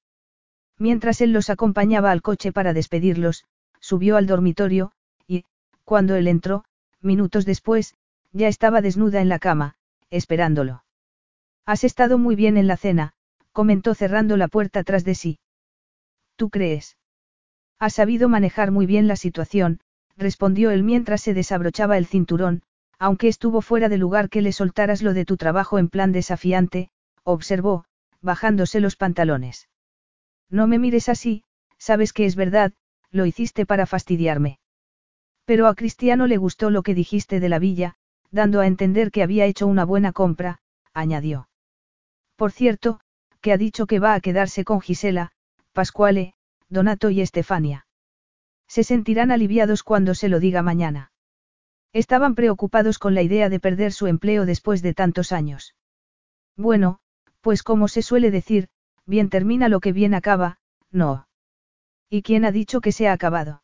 Mientras 0.79 1.21
él 1.21 1.33
los 1.33 1.51
acompañaba 1.51 2.11
al 2.11 2.23
coche 2.23 2.53
para 2.53 2.73
despedirlos, 2.73 3.45
subió 3.81 4.17
al 4.17 4.27
dormitorio, 4.27 4.93
y, 5.27 5.45
cuando 5.85 6.17
él 6.17 6.27
entró, 6.27 6.65
minutos 7.01 7.45
después, 7.45 7.95
ya 8.33 8.49
estaba 8.49 8.81
desnuda 8.81 9.21
en 9.21 9.29
la 9.29 9.39
cama, 9.39 9.77
esperándolo. 10.11 10.85
Has 11.67 11.85
estado 11.85 12.19
muy 12.19 12.35
bien 12.35 12.57
en 12.57 12.67
la 12.67 12.77
cena, 12.77 13.15
comentó 13.53 13.95
cerrando 13.95 14.37
la 14.37 14.49
puerta 14.49 14.83
tras 14.83 15.05
de 15.05 15.15
sí. 15.15 15.39
¿Tú 16.37 16.51
crees? 16.51 16.97
Has 17.79 17.95
sabido 17.95 18.29
manejar 18.29 18.71
muy 18.71 18.87
bien 18.87 19.07
la 19.07 19.17
situación, 19.17 19.81
respondió 20.17 20.71
él 20.71 20.83
mientras 20.83 21.23
se 21.23 21.35
desabrochaba 21.35 21.97
el 21.97 22.07
cinturón, 22.07 22.63
aunque 22.99 23.29
estuvo 23.29 23.61
fuera 23.61 23.89
de 23.89 23.99
lugar 23.99 24.29
que 24.29 24.43
le 24.43 24.53
soltaras 24.53 25.03
lo 25.03 25.15
de 25.15 25.25
tu 25.25 25.37
trabajo 25.37 25.79
en 25.79 25.89
plan 25.89 26.13
desafiante, 26.13 26.91
observó, 27.23 27.85
bajándose 28.21 28.81
los 28.81 28.97
pantalones. 28.97 29.69
No 30.51 30.67
me 30.67 30.79
mires 30.79 31.09
así, 31.09 31.45
sabes 31.79 32.13
que 32.13 32.27
es 32.27 32.37
verdad, 32.37 32.73
lo 33.11 33.27
hiciste 33.27 33.67
para 33.67 33.87
fastidiarme. 33.87 34.59
Pero 35.45 35.67
a 35.67 35.75
Cristiano 35.75 36.27
le 36.27 36.37
gustó 36.37 36.71
lo 36.71 36.83
que 36.83 36.95
dijiste 36.95 37.41
de 37.41 37.49
la 37.49 37.59
villa, 37.59 37.97
dando 38.31 38.61
a 38.61 38.67
entender 38.67 39.11
que 39.11 39.23
había 39.23 39.47
hecho 39.47 39.67
una 39.67 39.85
buena 39.85 40.13
compra, 40.13 40.61
añadió. 40.93 41.49
Por 42.37 42.51
cierto, 42.51 43.01
que 43.41 43.53
ha 43.53 43.57
dicho 43.57 43.87
que 43.87 43.99
va 43.99 44.15
a 44.15 44.21
quedarse 44.21 44.65
con 44.65 44.81
Gisela, 44.81 45.33
Pascuale, 45.73 46.35
Donato 46.69 47.11
y 47.11 47.21
Estefania. 47.21 47.87
Se 48.67 48.83
sentirán 48.83 49.31
aliviados 49.31 49.83
cuando 49.83 50.15
se 50.15 50.29
lo 50.29 50.41
diga 50.41 50.63
mañana. 50.63 51.13
Estaban 51.93 52.35
preocupados 52.35 52.99
con 52.99 53.15
la 53.15 53.23
idea 53.23 53.49
de 53.49 53.61
perder 53.61 53.93
su 53.93 54.07
empleo 54.07 54.47
después 54.47 54.83
de 54.83 54.95
tantos 54.95 55.31
años. 55.31 55.77
Bueno, 56.57 56.99
pues 57.41 57.63
como 57.63 57.87
se 57.87 58.03
suele 58.03 58.31
decir, 58.31 58.69
bien 59.07 59.29
termina 59.29 59.69
lo 59.69 59.81
que 59.81 59.93
bien 59.93 60.15
acaba, 60.15 60.59
no. 60.91 61.27
¿Y 62.11 62.23
quién 62.23 62.45
ha 62.45 62.53
dicho 62.53 62.81
que 62.81 62.93
se 62.93 63.09
ha 63.09 63.13
acabado? 63.13 63.63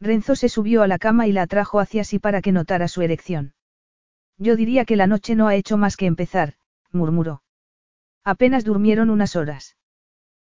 Renzo 0.00 0.34
se 0.34 0.48
subió 0.48 0.82
a 0.82 0.88
la 0.88 0.98
cama 0.98 1.26
y 1.26 1.32
la 1.32 1.42
atrajo 1.42 1.78
hacia 1.78 2.04
sí 2.04 2.18
para 2.18 2.40
que 2.40 2.52
notara 2.52 2.88
su 2.88 3.02
erección. 3.02 3.54
Yo 4.38 4.56
diría 4.56 4.84
que 4.84 4.96
la 4.96 5.06
noche 5.06 5.34
no 5.34 5.46
ha 5.46 5.54
hecho 5.54 5.76
más 5.76 5.96
que 5.96 6.06
empezar, 6.06 6.54
murmuró. 6.90 7.42
Apenas 8.24 8.64
durmieron 8.64 9.10
unas 9.10 9.36
horas. 9.36 9.76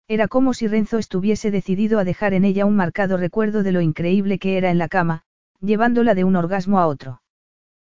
Era 0.07 0.27
como 0.27 0.53
si 0.53 0.67
Renzo 0.67 0.97
estuviese 0.97 1.51
decidido 1.51 1.99
a 1.99 2.03
dejar 2.03 2.33
en 2.33 2.45
ella 2.45 2.65
un 2.65 2.75
marcado 2.75 3.17
recuerdo 3.17 3.63
de 3.63 3.71
lo 3.71 3.81
increíble 3.81 4.39
que 4.39 4.57
era 4.57 4.71
en 4.71 4.77
la 4.77 4.87
cama, 4.87 5.23
llevándola 5.61 6.15
de 6.15 6.23
un 6.23 6.35
orgasmo 6.35 6.79
a 6.79 6.87
otro. 6.87 7.21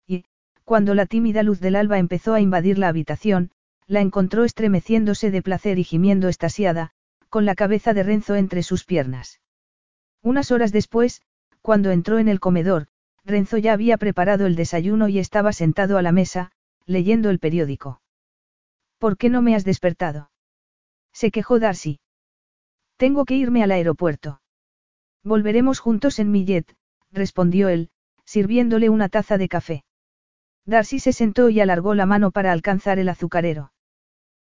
Y, 0.06 0.24
cuando 0.64 0.94
la 0.94 1.06
tímida 1.06 1.42
luz 1.42 1.60
del 1.60 1.76
alba 1.76 1.98
empezó 1.98 2.34
a 2.34 2.40
invadir 2.40 2.78
la 2.78 2.88
habitación, 2.88 3.50
la 3.86 4.00
encontró 4.00 4.44
estremeciéndose 4.44 5.30
de 5.30 5.42
placer 5.42 5.78
y 5.78 5.84
gimiendo 5.84 6.28
estasiada, 6.28 6.92
con 7.28 7.44
la 7.44 7.54
cabeza 7.54 7.94
de 7.94 8.02
Renzo 8.02 8.34
entre 8.34 8.62
sus 8.62 8.84
piernas. 8.84 9.40
Unas 10.22 10.50
horas 10.50 10.72
después, 10.72 11.22
Cuando 11.62 11.92
entró 11.92 12.18
en 12.18 12.28
el 12.28 12.40
comedor, 12.40 12.88
Renzo 13.24 13.56
ya 13.56 13.72
había 13.72 13.96
preparado 13.98 14.46
el 14.46 14.56
desayuno 14.56 15.08
y 15.08 15.20
estaba 15.20 15.52
sentado 15.52 15.96
a 15.96 16.02
la 16.02 16.10
mesa, 16.10 16.50
leyendo 16.86 17.30
el 17.30 17.38
periódico. 17.38 18.02
¿Por 18.98 19.16
qué 19.16 19.28
no 19.28 19.42
me 19.42 19.54
has 19.54 19.64
despertado? 19.64 20.30
Se 21.12 21.30
quejó 21.30 21.60
Darcy. 21.60 22.00
Tengo 22.96 23.24
que 23.24 23.36
irme 23.36 23.62
al 23.62 23.70
aeropuerto. 23.70 24.40
Volveremos 25.22 25.78
juntos 25.78 26.18
en 26.18 26.32
mi 26.32 26.44
jet, 26.44 26.76
respondió 27.12 27.68
él, 27.68 27.90
sirviéndole 28.24 28.90
una 28.90 29.08
taza 29.08 29.38
de 29.38 29.48
café. 29.48 29.84
Darcy 30.64 31.00
se 31.00 31.12
sentó 31.12 31.48
y 31.48 31.60
alargó 31.60 31.94
la 31.94 32.06
mano 32.06 32.30
para 32.30 32.52
alcanzar 32.52 32.98
el 32.98 33.08
azucarero. 33.08 33.72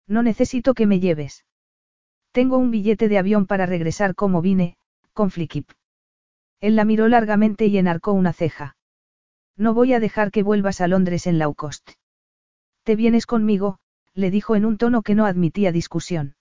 No 0.08 0.24
necesito 0.24 0.74
que 0.74 0.86
me 0.86 1.00
lleves. 1.00 1.46
Tengo 2.32 2.58
un 2.58 2.72
billete 2.72 3.10
de 3.10 3.18
avión 3.18 3.46
para 3.46 3.66
regresar 3.66 4.16
como 4.16 4.42
vine, 4.42 4.78
con 5.14 5.32
Flikip. 5.32 5.72
Él 6.62 6.76
la 6.76 6.86
miró 6.86 7.08
largamente 7.08 7.66
y 7.68 7.78
enarcó 7.78 8.14
una 8.14 8.34
ceja. 8.34 8.78
No 9.58 9.74
voy 9.74 9.94
a 9.94 10.00
dejar 10.00 10.32
que 10.32 10.44
vuelvas 10.44 10.82
a 10.82 10.88
Londres 10.88 11.28
en 11.28 11.40
low 11.40 11.54
cost. 11.54 11.92
Te 12.84 12.96
vienes 12.96 13.26
conmigo, 13.26 13.80
le 14.14 14.32
dijo 14.32 14.56
en 14.56 14.66
un 14.66 14.78
tono 14.78 15.02
que 15.02 15.16
no 15.16 15.26
admitía 15.26 15.72
discusión. 15.72 16.36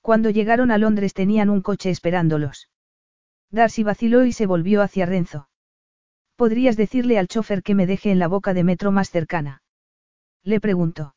Cuando 0.00 0.30
llegaron 0.30 0.70
a 0.70 0.78
Londres 0.78 1.14
tenían 1.14 1.48
un 1.48 1.62
coche 1.62 1.90
esperándolos. 1.90 2.68
Darcy 3.50 3.82
vaciló 3.82 4.24
y 4.24 4.32
se 4.32 4.46
volvió 4.46 4.82
hacia 4.82 5.06
Renzo. 5.06 5.48
¿Podrías 6.36 6.76
decirle 6.76 7.18
al 7.18 7.28
chofer 7.28 7.62
que 7.62 7.74
me 7.74 7.86
deje 7.86 8.10
en 8.10 8.18
la 8.18 8.28
boca 8.28 8.54
de 8.54 8.64
metro 8.64 8.90
más 8.90 9.10
cercana? 9.10 9.62
Le 10.42 10.60
preguntó. 10.60 11.14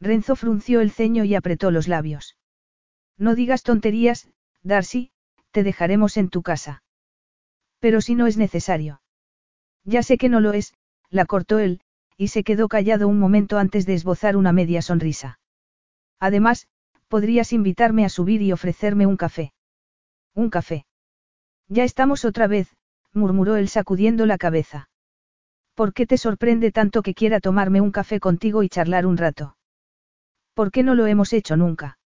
Renzo 0.00 0.36
frunció 0.36 0.80
el 0.80 0.92
ceño 0.92 1.24
y 1.24 1.34
apretó 1.34 1.70
los 1.70 1.88
labios. 1.88 2.36
No 3.16 3.34
digas 3.34 3.64
tonterías, 3.64 4.28
Darcy, 4.62 5.10
te 5.50 5.64
dejaremos 5.64 6.16
en 6.16 6.28
tu 6.28 6.42
casa. 6.42 6.82
Pero 7.80 8.00
si 8.00 8.14
no 8.14 8.26
es 8.26 8.36
necesario. 8.36 9.02
Ya 9.84 10.02
sé 10.02 10.18
que 10.18 10.28
no 10.28 10.40
lo 10.40 10.52
es, 10.52 10.74
la 11.10 11.24
cortó 11.24 11.58
él, 11.58 11.80
y 12.16 12.28
se 12.28 12.44
quedó 12.44 12.68
callado 12.68 13.08
un 13.08 13.18
momento 13.18 13.58
antes 13.58 13.86
de 13.86 13.94
esbozar 13.94 14.36
una 14.36 14.52
media 14.52 14.82
sonrisa. 14.82 15.40
Además, 16.20 16.68
podrías 17.08 17.52
invitarme 17.52 18.04
a 18.04 18.08
subir 18.08 18.42
y 18.42 18.52
ofrecerme 18.52 19.06
un 19.06 19.16
café. 19.16 19.52
Un 20.34 20.50
café. 20.50 20.84
Ya 21.68 21.84
estamos 21.84 22.24
otra 22.24 22.46
vez, 22.46 22.68
murmuró 23.12 23.56
él 23.56 23.68
sacudiendo 23.68 24.26
la 24.26 24.38
cabeza. 24.38 24.90
¿Por 25.74 25.92
qué 25.92 26.06
te 26.06 26.18
sorprende 26.18 26.72
tanto 26.72 27.02
que 27.02 27.14
quiera 27.14 27.40
tomarme 27.40 27.80
un 27.80 27.92
café 27.92 28.20
contigo 28.20 28.62
y 28.62 28.68
charlar 28.68 29.06
un 29.06 29.16
rato? 29.16 29.56
¿Por 30.54 30.70
qué 30.70 30.82
no 30.82 30.94
lo 30.94 31.06
hemos 31.06 31.32
hecho 31.32 31.56
nunca? 31.56 31.98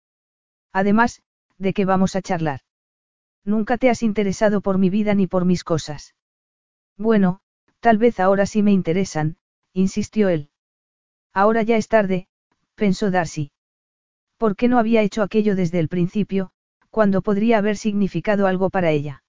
Además, 0.72 1.22
¿de 1.58 1.72
qué 1.72 1.84
vamos 1.84 2.16
a 2.16 2.22
charlar? 2.22 2.60
Nunca 3.44 3.78
te 3.78 3.90
has 3.90 4.02
interesado 4.02 4.60
por 4.60 4.78
mi 4.78 4.90
vida 4.90 5.14
ni 5.14 5.26
por 5.26 5.44
mis 5.44 5.64
cosas. 5.64 6.14
Bueno, 6.96 7.40
tal 7.80 7.98
vez 7.98 8.20
ahora 8.20 8.46
sí 8.46 8.62
me 8.62 8.72
interesan, 8.72 9.36
insistió 9.72 10.28
él. 10.28 10.50
Ahora 11.32 11.62
ya 11.62 11.76
es 11.76 11.88
tarde, 11.88 12.28
pensó 12.74 13.10
Darcy. 13.10 13.52
¿Por 14.36 14.54
qué 14.54 14.68
no 14.68 14.78
había 14.78 15.02
hecho 15.02 15.22
aquello 15.22 15.56
desde 15.56 15.78
el 15.78 15.88
principio, 15.88 16.50
cuando 16.90 17.22
podría 17.22 17.58
haber 17.58 17.76
significado 17.76 18.46
algo 18.46 18.70
para 18.70 18.90
ella? 18.90 19.21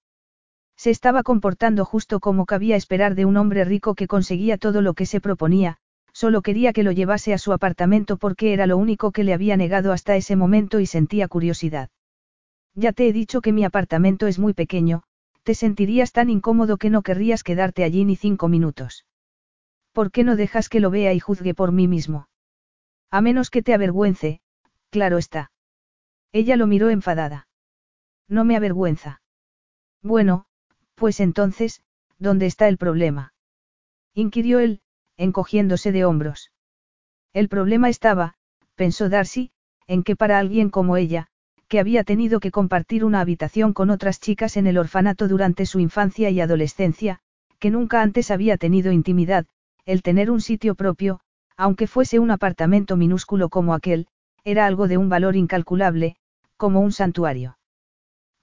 Se 0.76 0.90
estaba 0.90 1.22
comportando 1.22 1.84
justo 1.84 2.20
como 2.20 2.46
cabía 2.46 2.76
esperar 2.76 3.14
de 3.14 3.24
un 3.24 3.36
hombre 3.36 3.64
rico 3.64 3.94
que 3.94 4.06
conseguía 4.06 4.58
todo 4.58 4.82
lo 4.82 4.94
que 4.94 5.06
se 5.06 5.20
proponía, 5.20 5.78
solo 6.12 6.42
quería 6.42 6.72
que 6.72 6.82
lo 6.82 6.92
llevase 6.92 7.32
a 7.32 7.38
su 7.38 7.52
apartamento 7.52 8.16
porque 8.16 8.52
era 8.52 8.66
lo 8.66 8.76
único 8.76 9.12
que 9.12 9.24
le 9.24 9.34
había 9.34 9.56
negado 9.56 9.92
hasta 9.92 10.16
ese 10.16 10.36
momento 10.36 10.80
y 10.80 10.86
sentía 10.86 11.28
curiosidad. 11.28 11.90
Ya 12.74 12.92
te 12.92 13.08
he 13.08 13.12
dicho 13.12 13.40
que 13.40 13.52
mi 13.52 13.64
apartamento 13.64 14.26
es 14.26 14.38
muy 14.38 14.52
pequeño, 14.52 15.02
te 15.42 15.54
sentirías 15.54 16.12
tan 16.12 16.30
incómodo 16.30 16.76
que 16.76 16.90
no 16.90 17.02
querrías 17.02 17.42
quedarte 17.44 17.84
allí 17.84 18.04
ni 18.04 18.16
cinco 18.16 18.48
minutos. 18.48 19.06
¿Por 19.92 20.10
qué 20.10 20.24
no 20.24 20.36
dejas 20.36 20.68
que 20.68 20.80
lo 20.80 20.90
vea 20.90 21.12
y 21.12 21.20
juzgue 21.20 21.54
por 21.54 21.70
mí 21.70 21.86
mismo? 21.86 22.28
A 23.10 23.20
menos 23.20 23.50
que 23.50 23.62
te 23.62 23.74
avergüence, 23.74 24.40
claro 24.90 25.18
está. 25.18 25.52
Ella 26.32 26.56
lo 26.56 26.66
miró 26.66 26.90
enfadada. 26.90 27.46
No 28.28 28.44
me 28.44 28.56
avergüenza. 28.56 29.20
Bueno, 30.02 30.46
pues 30.94 31.20
entonces, 31.20 31.82
¿dónde 32.18 32.46
está 32.46 32.68
el 32.68 32.78
problema? 32.78 33.32
inquirió 34.14 34.60
él, 34.60 34.80
encogiéndose 35.16 35.92
de 35.92 36.04
hombros. 36.04 36.52
El 37.32 37.48
problema 37.48 37.88
estaba, 37.88 38.34
pensó 38.76 39.08
Darcy, 39.08 39.50
en 39.86 40.02
que 40.04 40.16
para 40.16 40.38
alguien 40.38 40.70
como 40.70 40.96
ella, 40.96 41.26
que 41.68 41.80
había 41.80 42.04
tenido 42.04 42.40
que 42.40 42.50
compartir 42.50 43.04
una 43.04 43.20
habitación 43.20 43.72
con 43.72 43.90
otras 43.90 44.20
chicas 44.20 44.56
en 44.56 44.66
el 44.66 44.78
orfanato 44.78 45.28
durante 45.28 45.66
su 45.66 45.80
infancia 45.80 46.30
y 46.30 46.40
adolescencia, 46.40 47.18
que 47.58 47.70
nunca 47.70 48.02
antes 48.02 48.30
había 48.30 48.56
tenido 48.56 48.92
intimidad, 48.92 49.46
el 49.84 50.02
tener 50.02 50.30
un 50.30 50.40
sitio 50.40 50.74
propio, 50.74 51.20
aunque 51.56 51.86
fuese 51.86 52.18
un 52.18 52.30
apartamento 52.30 52.96
minúsculo 52.96 53.48
como 53.48 53.74
aquel, 53.74 54.06
era 54.44 54.66
algo 54.66 54.88
de 54.88 54.98
un 54.98 55.08
valor 55.08 55.36
incalculable, 55.36 56.16
como 56.56 56.80
un 56.80 56.92
santuario. 56.92 57.58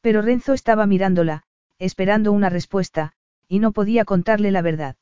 Pero 0.02 0.22
Renzo 0.22 0.53
estaba 0.53 0.86
mirándola, 0.86 1.44
esperando 1.82 2.32
una 2.32 2.49
respuesta, 2.49 3.14
y 3.48 3.58
no 3.58 3.72
podía 3.72 4.06
contarle 4.06 4.52
la 4.52 4.62
verdad. 4.62 4.98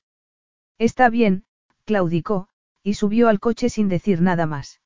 Está 0.78 1.10
bien, 1.10 1.44
claudicó, 1.84 2.48
y 2.84 2.94
subió 2.94 3.28
al 3.28 3.42
coche 3.42 3.68
sin 3.68 3.90
decir 3.90 4.22
nada 4.22 4.46
más. 4.46 4.80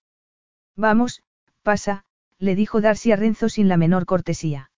Vamos, 0.76 1.22
pasa, 1.62 2.04
le 2.40 2.56
dijo 2.56 2.82
Darcy 2.82 3.12
a 3.12 3.16
Renzo 3.16 3.48
sin 3.48 3.68
la 3.68 3.78
menor 3.78 4.08
cortesía. 4.08 4.72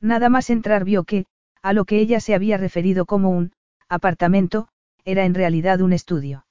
Nada 0.00 0.28
más 0.28 0.50
entrar 0.50 0.84
vio 0.84 1.04
que, 1.04 1.26
a 1.62 1.72
lo 1.72 1.84
que 1.84 2.00
ella 2.00 2.18
se 2.18 2.34
había 2.34 2.56
referido 2.56 3.06
como 3.06 3.30
un 3.30 3.52
apartamento, 3.88 4.66
era 5.04 5.24
en 5.24 5.34
realidad 5.34 5.80
un 5.80 5.92
estudio. 5.92 6.44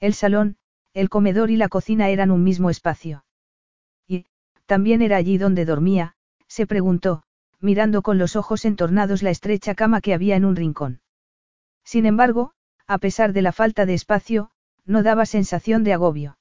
El 0.00 0.14
salón, 0.14 0.56
el 0.92 1.08
comedor 1.08 1.52
y 1.52 1.56
la 1.56 1.68
cocina 1.68 2.08
eran 2.08 2.32
un 2.32 2.42
mismo 2.42 2.68
espacio. 2.68 3.24
Y, 4.08 4.26
también 4.66 5.02
era 5.02 5.18
allí 5.18 5.38
donde 5.38 5.64
dormía, 5.64 6.16
se 6.48 6.66
preguntó, 6.66 7.23
mirando 7.64 8.02
con 8.02 8.18
los 8.18 8.36
ojos 8.36 8.66
entornados 8.66 9.22
la 9.22 9.30
estrecha 9.30 9.74
cama 9.74 10.02
que 10.02 10.12
había 10.12 10.36
en 10.36 10.44
un 10.44 10.54
rincón. 10.54 11.00
Sin 11.82 12.04
embargo, 12.04 12.52
a 12.86 12.98
pesar 12.98 13.32
de 13.32 13.40
la 13.40 13.52
falta 13.52 13.86
de 13.86 13.94
espacio, 13.94 14.50
no 14.84 15.02
daba 15.02 15.24
sensación 15.24 15.82
de 15.82 15.94
agobio. 15.94 16.36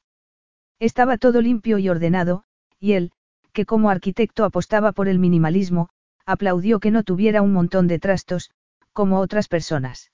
Estaba 0.80 1.18
todo 1.18 1.42
limpio 1.42 1.80
y 1.80 1.88
ordenado, 1.88 2.44
y 2.78 2.92
él, 2.94 3.14
que 3.54 3.66
como 3.66 3.90
arquitecto 3.90 4.44
apostaba 4.44 4.92
por 4.92 5.08
el 5.08 5.18
minimalismo, 5.18 5.90
aplaudió 6.26 6.82
que 6.82 6.92
no 6.92 7.04
tuviera 7.04 7.42
un 7.42 7.54
montón 7.54 7.88
de 7.88 8.00
trastos, 8.00 8.52
como 8.92 9.20
otras 9.20 9.48
personas. 9.48 10.12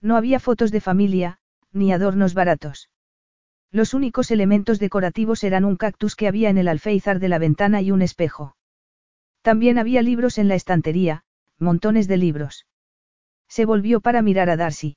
No 0.00 0.16
había 0.16 0.40
fotos 0.40 0.70
de 0.70 0.80
familia, 0.80 1.38
ni 1.72 1.92
adornos 1.92 2.32
baratos. 2.32 2.88
Los 3.70 3.92
únicos 3.92 4.30
elementos 4.30 4.78
decorativos 4.78 5.44
eran 5.44 5.66
un 5.66 5.76
cactus 5.76 6.16
que 6.16 6.26
había 6.26 6.48
en 6.48 6.56
el 6.56 6.68
alféizar 6.68 7.18
de 7.18 7.28
la 7.28 7.38
ventana 7.38 7.82
y 7.82 7.90
un 7.90 8.00
espejo. 8.00 8.56
También 9.42 9.78
había 9.78 10.02
libros 10.02 10.38
en 10.38 10.48
la 10.48 10.54
estantería, 10.54 11.24
montones 11.58 12.08
de 12.08 12.16
libros. 12.16 12.66
Se 13.48 13.64
volvió 13.64 14.00
para 14.00 14.22
mirar 14.22 14.48
a 14.50 14.56
Darcy. 14.56 14.96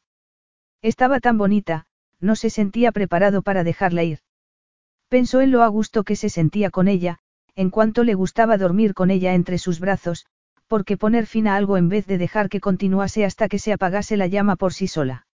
Estaba 0.81 1.19
tan 1.19 1.37
bonita, 1.37 1.87
no 2.19 2.35
se 2.35 2.49
sentía 2.49 2.91
preparado 2.91 3.41
para 3.41 3.63
dejarla 3.63 4.03
ir. 4.03 4.19
Pensó 5.09 5.41
en 5.41 5.51
lo 5.51 5.63
a 5.63 5.67
gusto 5.67 6.03
que 6.03 6.15
se 6.15 6.29
sentía 6.29 6.69
con 6.69 6.87
ella, 6.87 7.19
en 7.55 7.69
cuanto 7.69 8.03
le 8.03 8.13
gustaba 8.13 8.57
dormir 8.57 8.93
con 8.93 9.11
ella 9.11 9.33
entre 9.33 9.57
sus 9.57 9.79
brazos, 9.79 10.25
porque 10.67 10.97
poner 10.97 11.25
fin 11.25 11.47
a 11.47 11.55
algo 11.55 11.77
en 11.77 11.89
vez 11.89 12.05
de 12.07 12.17
dejar 12.17 12.49
que 12.49 12.59
continuase 12.59 13.25
hasta 13.25 13.47
que 13.47 13.59
se 13.59 13.73
apagase 13.73 14.17
la 14.17 14.27
llama 14.27 14.55
por 14.55 14.73
sí 14.73 14.87
sola. 14.87 15.27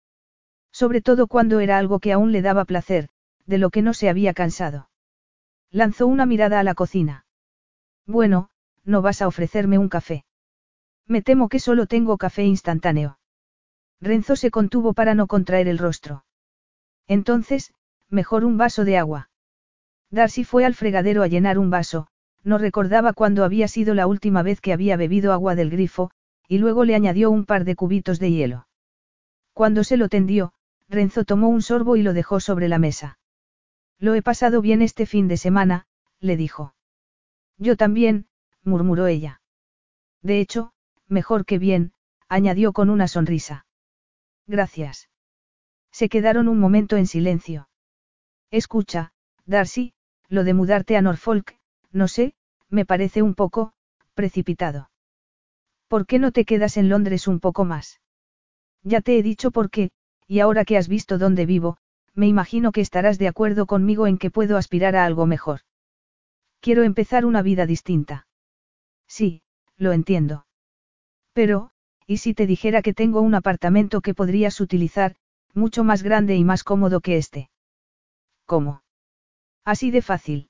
Sobre 0.72 1.00
todo 1.00 1.26
cuando 1.26 1.60
era 1.60 1.78
algo 1.78 1.98
que 1.98 2.12
aún 2.12 2.32
le 2.32 2.42
daba 2.42 2.64
placer, 2.64 3.08
de 3.46 3.58
lo 3.58 3.70
que 3.70 3.82
no 3.82 3.94
se 3.94 4.08
había 4.08 4.34
cansado. 4.34 4.88
Lanzó 5.70 6.06
una 6.06 6.26
mirada 6.26 6.60
a 6.60 6.64
la 6.64 6.74
cocina. 6.74 7.24
Bueno, 8.06 8.50
no 8.90 9.00
vas 9.00 9.22
a 9.22 9.28
ofrecerme 9.28 9.78
un 9.78 9.88
café. 9.88 10.24
Me 11.06 11.22
temo 11.22 11.48
que 11.48 11.60
solo 11.60 11.86
tengo 11.86 12.18
café 12.18 12.44
instantáneo. 12.44 13.18
Renzo 14.00 14.36
se 14.36 14.50
contuvo 14.50 14.92
para 14.92 15.14
no 15.14 15.26
contraer 15.26 15.68
el 15.68 15.78
rostro. 15.78 16.24
Entonces, 17.06 17.72
mejor 18.08 18.44
un 18.44 18.56
vaso 18.56 18.84
de 18.84 18.98
agua. 18.98 19.30
Darcy 20.10 20.44
fue 20.44 20.64
al 20.64 20.74
fregadero 20.74 21.22
a 21.22 21.28
llenar 21.28 21.58
un 21.58 21.70
vaso, 21.70 22.08
no 22.42 22.58
recordaba 22.58 23.12
cuándo 23.12 23.44
había 23.44 23.68
sido 23.68 23.94
la 23.94 24.06
última 24.06 24.42
vez 24.42 24.60
que 24.60 24.72
había 24.72 24.96
bebido 24.96 25.32
agua 25.32 25.54
del 25.54 25.70
grifo, 25.70 26.10
y 26.48 26.58
luego 26.58 26.84
le 26.84 26.94
añadió 26.94 27.30
un 27.30 27.44
par 27.44 27.64
de 27.64 27.76
cubitos 27.76 28.18
de 28.18 28.32
hielo. 28.32 28.66
Cuando 29.52 29.84
se 29.84 29.96
lo 29.96 30.08
tendió, 30.08 30.52
Renzo 30.88 31.24
tomó 31.24 31.48
un 31.48 31.62
sorbo 31.62 31.96
y 31.96 32.02
lo 32.02 32.12
dejó 32.12 32.40
sobre 32.40 32.68
la 32.68 32.78
mesa. 32.78 33.18
Lo 33.98 34.14
he 34.14 34.22
pasado 34.22 34.62
bien 34.62 34.82
este 34.82 35.06
fin 35.06 35.28
de 35.28 35.36
semana, 35.36 35.86
le 36.18 36.36
dijo. 36.36 36.74
Yo 37.58 37.76
también, 37.76 38.26
murmuró 38.64 39.06
ella. 39.06 39.40
De 40.22 40.40
hecho, 40.40 40.72
mejor 41.08 41.44
que 41.44 41.58
bien, 41.58 41.92
añadió 42.28 42.72
con 42.72 42.90
una 42.90 43.08
sonrisa. 43.08 43.66
Gracias. 44.46 45.08
Se 45.92 46.08
quedaron 46.08 46.48
un 46.48 46.58
momento 46.58 46.96
en 46.96 47.06
silencio. 47.06 47.68
Escucha, 48.50 49.12
Darcy, 49.46 49.92
lo 50.28 50.44
de 50.44 50.54
mudarte 50.54 50.96
a 50.96 51.02
Norfolk, 51.02 51.56
no 51.90 52.08
sé, 52.08 52.34
me 52.68 52.84
parece 52.84 53.22
un 53.22 53.34
poco, 53.34 53.72
precipitado. 54.14 54.90
¿Por 55.88 56.06
qué 56.06 56.18
no 56.18 56.30
te 56.30 56.44
quedas 56.44 56.76
en 56.76 56.88
Londres 56.88 57.26
un 57.26 57.40
poco 57.40 57.64
más? 57.64 58.00
Ya 58.82 59.00
te 59.00 59.18
he 59.18 59.22
dicho 59.22 59.50
por 59.50 59.70
qué, 59.70 59.90
y 60.26 60.38
ahora 60.38 60.64
que 60.64 60.76
has 60.76 60.88
visto 60.88 61.18
dónde 61.18 61.46
vivo, 61.46 61.78
me 62.14 62.28
imagino 62.28 62.70
que 62.70 62.80
estarás 62.80 63.18
de 63.18 63.28
acuerdo 63.28 63.66
conmigo 63.66 64.06
en 64.06 64.18
que 64.18 64.30
puedo 64.30 64.56
aspirar 64.56 64.94
a 64.94 65.04
algo 65.04 65.26
mejor. 65.26 65.60
Quiero 66.60 66.82
empezar 66.84 67.24
una 67.24 67.42
vida 67.42 67.66
distinta. 67.66 68.26
Sí, 69.10 69.42
lo 69.76 69.92
entiendo. 69.92 70.46
Pero, 71.32 71.70
¿y 72.06 72.18
si 72.18 72.32
te 72.32 72.46
dijera 72.46 72.80
que 72.80 72.94
tengo 72.94 73.20
un 73.20 73.34
apartamento 73.34 74.02
que 74.02 74.14
podrías 74.14 74.60
utilizar, 74.60 75.16
mucho 75.52 75.82
más 75.82 76.04
grande 76.04 76.36
y 76.36 76.44
más 76.44 76.62
cómodo 76.62 77.00
que 77.00 77.16
este? 77.16 77.50
¿Cómo? 78.46 78.82
Así 79.64 79.90
de 79.90 80.00
fácil. 80.00 80.48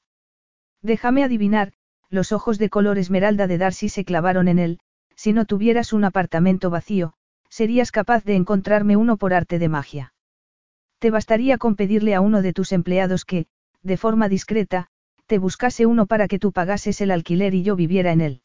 Déjame 0.83 1.25
adivinar, 1.25 1.73
los 2.11 2.33
ojos 2.33 2.59
de 2.59 2.69
color 2.69 2.99
esmeralda 2.99 3.47
de 3.47 3.57
Darcy 3.57 3.89
se 3.89 4.05
clavaron 4.05 4.47
en 4.47 4.59
él, 4.59 4.81
si 5.17 5.33
no 5.33 5.47
tuvieras 5.47 5.95
un 5.95 6.05
apartamento 6.05 6.69
vacío, 6.69 7.15
serías 7.49 7.93
capaz 7.93 8.25
de 8.25 8.37
encontrarme 8.37 8.97
uno 8.97 9.17
por 9.17 9.33
arte 9.33 9.59
de 9.59 9.71
magia. 9.71 10.13
Te 10.99 11.11
bastaría 11.11 11.57
con 11.57 11.77
pedirle 11.77 12.15
a 12.15 12.21
uno 12.21 12.43
de 12.43 12.53
tus 12.53 12.73
empleados 12.73 13.25
que, 13.25 13.47
de 13.83 13.97
forma 13.97 14.29
discreta, 14.29 14.89
te 15.27 15.39
buscase 15.39 15.87
uno 15.87 16.05
para 16.05 16.29
que 16.29 16.39
tú 16.39 16.53
pagases 16.53 17.01
el 17.01 17.11
alquiler 17.11 17.55
y 17.55 17.63
yo 17.63 17.75
viviera 17.75 18.13
en 18.13 18.21
él. 18.21 18.43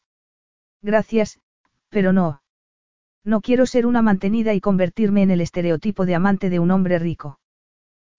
Gracias, 0.82 1.40
pero 1.88 2.12
no. 2.12 2.42
No 3.24 3.40
quiero 3.40 3.66
ser 3.66 3.86
una 3.86 4.02
mantenida 4.02 4.54
y 4.54 4.60
convertirme 4.60 5.22
en 5.22 5.30
el 5.30 5.40
estereotipo 5.40 6.06
de 6.06 6.14
amante 6.14 6.48
de 6.50 6.58
un 6.58 6.70
hombre 6.70 6.98
rico. 6.98 7.40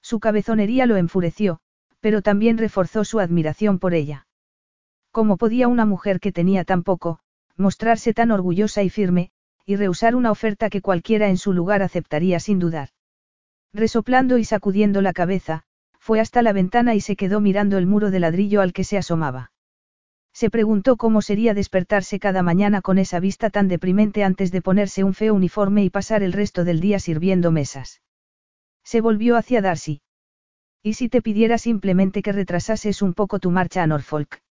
Su 0.01 0.19
cabezonería 0.19 0.85
lo 0.85 0.97
enfureció, 0.97 1.59
pero 1.99 2.21
también 2.21 2.57
reforzó 2.57 3.03
su 3.03 3.19
admiración 3.19 3.79
por 3.79 3.93
ella. 3.93 4.27
¿Cómo 5.11 5.38
podía 5.38 5.67
una 5.67 5.85
mujer 5.85 6.19
que 6.19 6.31
tenía 6.31 6.63
tan 6.63 6.84
poco, 6.84 7.19
mostrarse 7.55 8.13
tan 8.13 8.31
orgullosa 8.31 8.84
y 8.84 8.89
firme, 8.89 9.31
y 9.65 9.75
rehusar 9.75 10.15
una 10.15 10.31
oferta 10.31 10.69
que 10.69 10.81
cualquiera 10.81 11.29
en 11.29 11.38
su 11.38 11.53
lugar 11.53 11.81
aceptaría 11.81 12.39
sin 12.39 12.59
dudar? 12.59 12.89
Resoplando 13.73 14.38
y 14.38 14.43
sacudiendo 14.43 15.01
la 15.01 15.13
cabeza, 15.13 15.63
fue 15.99 16.19
hasta 16.19 16.41
la 16.41 16.53
ventana 16.53 16.95
y 16.95 17.01
se 17.01 17.15
quedó 17.15 17.41
mirando 17.41 17.77
el 17.77 17.85
muro 17.85 18.11
de 18.11 18.19
ladrillo 18.19 18.61
al 18.61 18.73
que 18.73 18.84
se 18.84 18.97
asomaba. 18.97 19.51
Se 20.38 20.51
preguntó 20.51 20.97
cómo 20.97 21.23
sería 21.23 21.55
despertarse 21.55 22.19
cada 22.19 22.43
mañana 22.43 22.84
con 22.84 22.99
esa 22.99 23.19
vista 23.19 23.49
tan 23.49 23.68
deprimente 23.68 24.23
antes 24.23 24.51
de 24.51 24.61
ponerse 24.61 25.03
un 25.03 25.15
feo 25.15 25.34
uniforme 25.34 25.84
y 25.84 25.89
pasar 25.89 26.22
el 26.22 26.31
resto 26.31 26.64
del 26.64 26.80
día 26.80 26.99
sirviendo 26.99 27.49
mesas. 27.49 28.03
Se 28.84 29.01
volvió 29.01 29.35
hacia 29.35 29.64
Darcy. 29.64 30.03
¿Y 30.84 30.93
si 30.93 31.09
te 31.09 31.23
pidiera 31.23 31.57
simplemente 31.57 32.22
que 32.22 32.34
retrasases 32.34 33.01
un 33.01 33.15
poco 33.15 33.39
tu 33.39 33.49
marcha 33.49 33.81
a 33.81 33.88
Norfolk? 33.88 34.43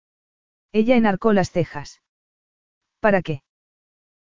Ella 0.71 0.95
enarcó 0.95 1.33
las 1.33 1.51
cejas. 1.51 2.01
¿Para 2.99 3.21
qué? 3.21 3.43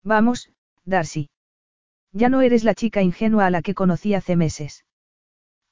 Vamos, 0.03 0.53
Darcy. 0.85 1.31
Ya 2.13 2.29
no 2.29 2.43
eres 2.43 2.65
la 2.65 2.75
chica 2.75 3.01
ingenua 3.01 3.47
a 3.47 3.51
la 3.51 3.63
que 3.63 3.73
conocí 3.73 4.13
hace 4.13 4.37
meses. 4.37 4.85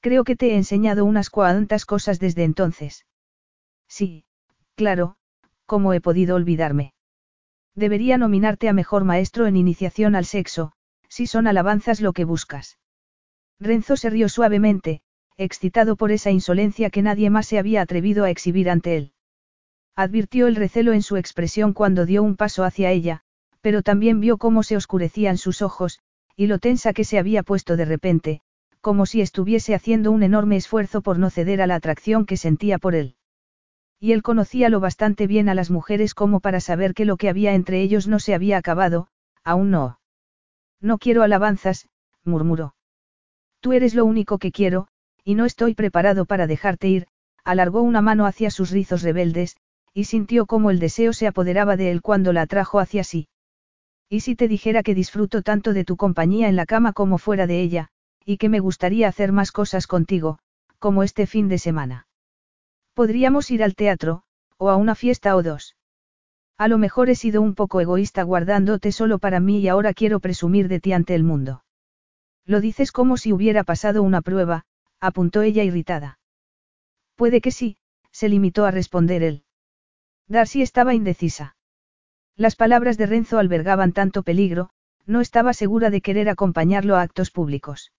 Creo 0.01 0.23
que 0.23 0.35
te 0.35 0.53
he 0.53 0.55
enseñado 0.55 1.05
unas 1.05 1.29
cuantas 1.29 1.85
cosas 1.85 2.19
desde 2.19 2.45
entonces. 2.45 3.05
Sí, 3.87 4.25
claro, 4.73 5.17
¿cómo 5.65 5.93
he 5.93 6.01
podido 6.01 6.35
olvidarme? 6.35 6.93
Debería 7.75 8.17
nominarte 8.17 8.69
a 8.69 8.73
mejor 8.73 9.03
maestro 9.03 9.47
en 9.47 9.57
iniciación 9.57 10.15
al 10.15 10.25
sexo, 10.25 10.73
si 11.09 11.27
son 11.27 11.47
alabanzas 11.47 12.01
lo 12.01 12.13
que 12.13 12.25
buscas. 12.25 12.77
Renzo 13.59 13.97
se 13.97 14.09
rió 14.09 14.29
suavemente, 14.29 15.01
excitado 15.37 15.95
por 15.95 16.11
esa 16.11 16.31
insolencia 16.31 16.89
que 16.89 17.01
nadie 17.01 17.29
más 17.29 17.47
se 17.47 17.57
había 17.59 17.81
atrevido 17.81 18.23
a 18.23 18.29
exhibir 18.29 18.69
ante 18.69 18.97
él. 18.97 19.13
Advirtió 19.95 20.47
el 20.47 20.55
recelo 20.55 20.93
en 20.93 21.01
su 21.01 21.17
expresión 21.17 21.73
cuando 21.73 22.05
dio 22.05 22.23
un 22.23 22.35
paso 22.35 22.63
hacia 22.63 22.91
ella, 22.91 23.21
pero 23.61 23.81
también 23.81 24.19
vio 24.19 24.37
cómo 24.37 24.63
se 24.63 24.75
oscurecían 24.75 25.37
sus 25.37 25.61
ojos, 25.61 25.99
y 26.35 26.47
lo 26.47 26.59
tensa 26.59 26.93
que 26.93 27.03
se 27.03 27.19
había 27.19 27.43
puesto 27.43 27.77
de 27.77 27.85
repente, 27.85 28.41
como 28.81 29.05
si 29.05 29.21
estuviese 29.21 29.75
haciendo 29.75 30.11
un 30.11 30.23
enorme 30.23 30.57
esfuerzo 30.57 31.01
por 31.01 31.17
no 31.17 31.29
ceder 31.29 31.61
a 31.61 31.67
la 31.67 31.75
atracción 31.75 32.25
que 32.25 32.37
sentía 32.37 32.79
por 32.79 32.95
él. 32.95 33.15
Y 34.03 34.11
él 34.11 34.21
conocía 34.21 34.67
lo 34.67 34.81
bastante 34.81 35.27
bien 35.27 35.47
a 35.47 35.53
las 35.53 35.71
mujeres 35.71 36.13
como 36.13 36.41
para 36.41 36.59
saber 36.59 36.93
que 36.93 37.05
lo 37.05 37.15
que 37.15 37.29
había 37.29 37.53
entre 37.53 37.81
ellos 37.81 38.05
no 38.05 38.19
se 38.19 38.33
había 38.33 38.57
acabado, 38.57 39.07
aún 39.45 39.71
no. 39.71 39.97
No 40.81 40.97
quiero 40.97 41.23
alabanzas, 41.23 41.87
murmuró. 42.25 42.75
Tú 43.61 43.71
eres 43.71 43.95
lo 43.95 44.03
único 44.03 44.39
que 44.39 44.51
quiero, 44.51 44.89
y 45.23 45.35
no 45.35 45.45
estoy 45.45 45.73
preparado 45.73 46.25
para 46.25 46.47
dejarte 46.47 46.89
ir, 46.89 47.07
alargó 47.45 47.81
una 47.81 48.01
mano 48.01 48.25
hacia 48.25 48.51
sus 48.51 48.71
rizos 48.71 49.03
rebeldes, 49.03 49.55
y 49.93 50.03
sintió 50.03 50.47
cómo 50.47 50.69
el 50.69 50.79
deseo 50.79 51.13
se 51.13 51.25
apoderaba 51.25 51.77
de 51.77 51.89
él 51.89 52.01
cuando 52.01 52.33
la 52.33 52.41
atrajo 52.41 52.81
hacia 52.81 53.05
sí. 53.05 53.29
¿Y 54.09 54.19
si 54.19 54.35
te 54.35 54.49
dijera 54.49 54.83
que 54.83 54.95
disfruto 54.95 55.43
tanto 55.43 55.71
de 55.71 55.85
tu 55.85 55.95
compañía 55.95 56.49
en 56.49 56.57
la 56.57 56.65
cama 56.65 56.91
como 56.91 57.19
fuera 57.19 57.47
de 57.47 57.61
ella, 57.61 57.87
y 58.25 58.35
que 58.35 58.49
me 58.49 58.59
gustaría 58.59 59.07
hacer 59.07 59.31
más 59.31 59.53
cosas 59.53 59.87
contigo, 59.87 60.39
como 60.77 61.03
este 61.03 61.25
fin 61.25 61.47
de 61.47 61.57
semana? 61.57 62.05
Podríamos 62.93 63.49
ir 63.49 63.63
al 63.63 63.75
teatro, 63.75 64.23
o 64.57 64.69
a 64.69 64.75
una 64.75 64.95
fiesta 64.95 65.35
o 65.35 65.43
dos. 65.43 65.75
A 66.57 66.67
lo 66.67 66.77
mejor 66.77 67.09
he 67.09 67.15
sido 67.15 67.41
un 67.41 67.55
poco 67.55 67.81
egoísta 67.81 68.23
guardándote 68.23 68.91
solo 68.91 69.17
para 69.17 69.39
mí 69.39 69.59
y 69.59 69.67
ahora 69.67 69.93
quiero 69.93 70.19
presumir 70.19 70.67
de 70.67 70.79
ti 70.79 70.93
ante 70.93 71.15
el 71.15 71.23
mundo. 71.23 71.63
Lo 72.45 72.61
dices 72.61 72.91
como 72.91 73.17
si 73.17 73.33
hubiera 73.33 73.63
pasado 73.63 74.03
una 74.03 74.21
prueba, 74.21 74.65
apuntó 74.99 75.41
ella 75.41 75.63
irritada. 75.63 76.19
Puede 77.15 77.41
que 77.41 77.51
sí, 77.51 77.77
se 78.11 78.29
limitó 78.29 78.65
a 78.65 78.71
responder 78.71 79.23
él. 79.23 79.43
Darcy 80.27 80.61
estaba 80.61 80.93
indecisa. 80.93 81.55
Las 82.35 82.55
palabras 82.55 82.97
de 82.97 83.07
Renzo 83.07 83.39
albergaban 83.39 83.91
tanto 83.91 84.23
peligro, 84.23 84.69
no 85.05 85.19
estaba 85.19 85.53
segura 85.53 85.89
de 85.89 86.01
querer 86.01 86.29
acompañarlo 86.29 86.95
a 86.95 87.01
actos 87.01 87.31
públicos. 87.31 87.91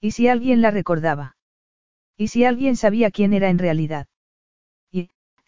¿Y 0.00 0.12
si 0.12 0.28
alguien 0.28 0.62
la 0.62 0.70
recordaba? 0.70 1.36
¿Y 2.16 2.28
si 2.28 2.44
alguien 2.44 2.76
sabía 2.76 3.10
quién 3.10 3.32
era 3.32 3.48
en 3.48 3.58
realidad? 3.58 4.06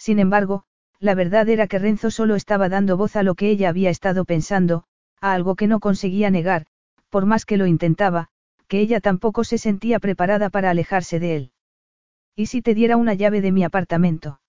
Sin 0.03 0.19
embargo, 0.19 0.65
la 0.99 1.15
verdad 1.15 1.49
era 1.49 1.69
que 1.69 1.79
Renzo 1.79 2.11
solo 2.11 2.35
estaba 2.35 2.69
dando 2.69 2.97
voz 2.97 3.15
a 3.15 3.23
lo 3.23 3.37
que 3.37 3.51
ella 3.51 3.69
había 3.69 3.89
estado 3.89 4.25
pensando, 4.25 4.83
a 5.21 5.33
algo 5.33 5.55
que 5.55 5.69
no 5.69 5.79
conseguía 5.79 6.29
negar, 6.29 6.67
por 7.09 7.25
más 7.25 7.45
que 7.45 7.57
lo 7.57 7.67
intentaba, 7.67 8.27
que 8.67 8.81
ella 8.81 9.01
tampoco 9.01 9.45
se 9.45 9.59
sentía 9.59 10.01
preparada 10.01 10.51
para 10.51 10.71
alejarse 10.71 11.21
de 11.21 11.37
él. 11.37 11.53
¿Y 12.35 12.47
si 12.47 12.63
te 12.63 12.75
diera 12.75 12.97
una 12.97 13.15
llave 13.15 13.41
de 13.41 13.53
mi 13.53 13.63
apartamento? 13.63 14.41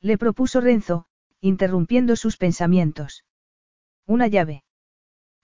Le 0.00 0.16
propuso 0.16 0.62
Renzo, 0.62 1.04
interrumpiendo 1.42 2.16
sus 2.16 2.38
pensamientos. 2.38 3.26
Una 4.06 4.28
llave. 4.28 4.64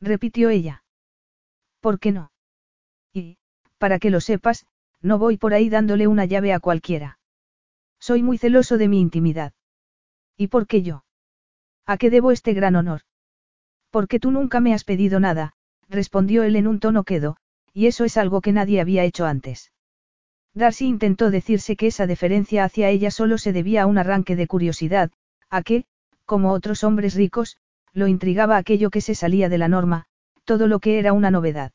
Repitió 0.00 0.48
ella. 0.48 0.82
¿Por 1.80 1.98
qué 1.98 2.10
no? 2.10 2.32
Y, 3.12 3.36
para 3.76 3.98
que 3.98 4.08
lo 4.08 4.22
sepas, 4.22 4.64
no 5.02 5.18
voy 5.18 5.36
por 5.36 5.52
ahí 5.52 5.68
dándole 5.68 6.06
una 6.06 6.24
llave 6.24 6.54
a 6.54 6.58
cualquiera. 6.58 7.15
Soy 8.08 8.22
muy 8.22 8.38
celoso 8.38 8.78
de 8.78 8.86
mi 8.86 9.00
intimidad. 9.00 9.52
¿Y 10.36 10.46
por 10.46 10.68
qué 10.68 10.80
yo? 10.80 11.02
¿A 11.86 11.96
qué 11.98 12.08
debo 12.08 12.30
este 12.30 12.54
gran 12.54 12.76
honor? 12.76 13.00
Porque 13.90 14.20
tú 14.20 14.30
nunca 14.30 14.60
me 14.60 14.74
has 14.74 14.84
pedido 14.84 15.18
nada, 15.18 15.54
respondió 15.88 16.44
él 16.44 16.54
en 16.54 16.68
un 16.68 16.78
tono 16.78 17.02
quedo, 17.02 17.36
y 17.72 17.88
eso 17.88 18.04
es 18.04 18.16
algo 18.16 18.42
que 18.42 18.52
nadie 18.52 18.80
había 18.80 19.02
hecho 19.02 19.26
antes. 19.26 19.72
Darcy 20.54 20.86
intentó 20.86 21.32
decirse 21.32 21.74
que 21.74 21.88
esa 21.88 22.06
deferencia 22.06 22.62
hacia 22.62 22.90
ella 22.90 23.10
solo 23.10 23.38
se 23.38 23.52
debía 23.52 23.82
a 23.82 23.86
un 23.86 23.98
arranque 23.98 24.36
de 24.36 24.46
curiosidad, 24.46 25.10
a 25.50 25.62
que, 25.62 25.84
como 26.26 26.52
otros 26.52 26.84
hombres 26.84 27.16
ricos, 27.16 27.56
lo 27.92 28.06
intrigaba 28.06 28.56
aquello 28.56 28.90
que 28.90 29.00
se 29.00 29.16
salía 29.16 29.48
de 29.48 29.58
la 29.58 29.66
norma, 29.66 30.06
todo 30.44 30.68
lo 30.68 30.78
que 30.78 31.00
era 31.00 31.12
una 31.12 31.32
novedad. 31.32 31.72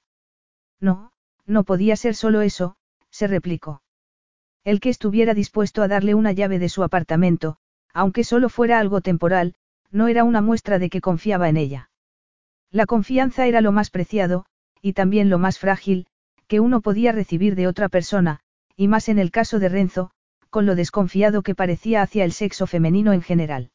No, 0.80 1.12
no 1.46 1.66
podía 1.66 1.98
ser 1.98 2.16
solo 2.16 2.40
eso, 2.40 2.78
se 3.10 3.28
replicó. 3.28 3.82
El 4.64 4.80
que 4.80 4.90
estuviera 4.90 5.34
dispuesto 5.34 5.82
a 5.82 5.88
darle 5.88 6.14
una 6.14 6.32
llave 6.32 6.60
de 6.60 6.70
su 6.70 6.84
apartamento, 6.84 7.58
aunque 7.94 8.24
solo 8.24 8.50
fuera 8.50 8.80
algo 8.80 9.02
temporal, 9.02 9.56
no 9.90 10.08
era 10.08 10.24
una 10.24 10.42
muestra 10.42 10.80
de 10.80 10.90
que 10.90 11.02
confiaba 11.02 11.50
en 11.50 11.58
ella. 11.58 11.90
La 12.70 12.86
confianza 12.86 13.48
era 13.48 13.62
lo 13.62 13.72
más 13.72 13.90
preciado, 13.90 14.46
y 14.82 14.94
también 14.94 15.30
lo 15.30 15.40
más 15.40 15.60
frágil, 15.60 16.08
que 16.48 16.60
uno 16.60 16.82
podía 16.82 17.12
recibir 17.12 17.56
de 17.56 17.68
otra 17.68 17.90
persona, 17.90 18.40
y 18.76 18.88
más 18.88 19.10
en 19.10 19.20
el 19.20 19.32
caso 19.32 19.60
de 19.60 19.70
Renzo, 19.70 20.12
con 20.50 20.66
lo 20.66 20.76
desconfiado 20.76 21.42
que 21.42 21.56
parecía 21.56 22.02
hacia 22.02 22.24
el 22.24 22.32
sexo 22.32 22.68
femenino 22.68 23.14
en 23.14 23.22
general. 23.22 23.72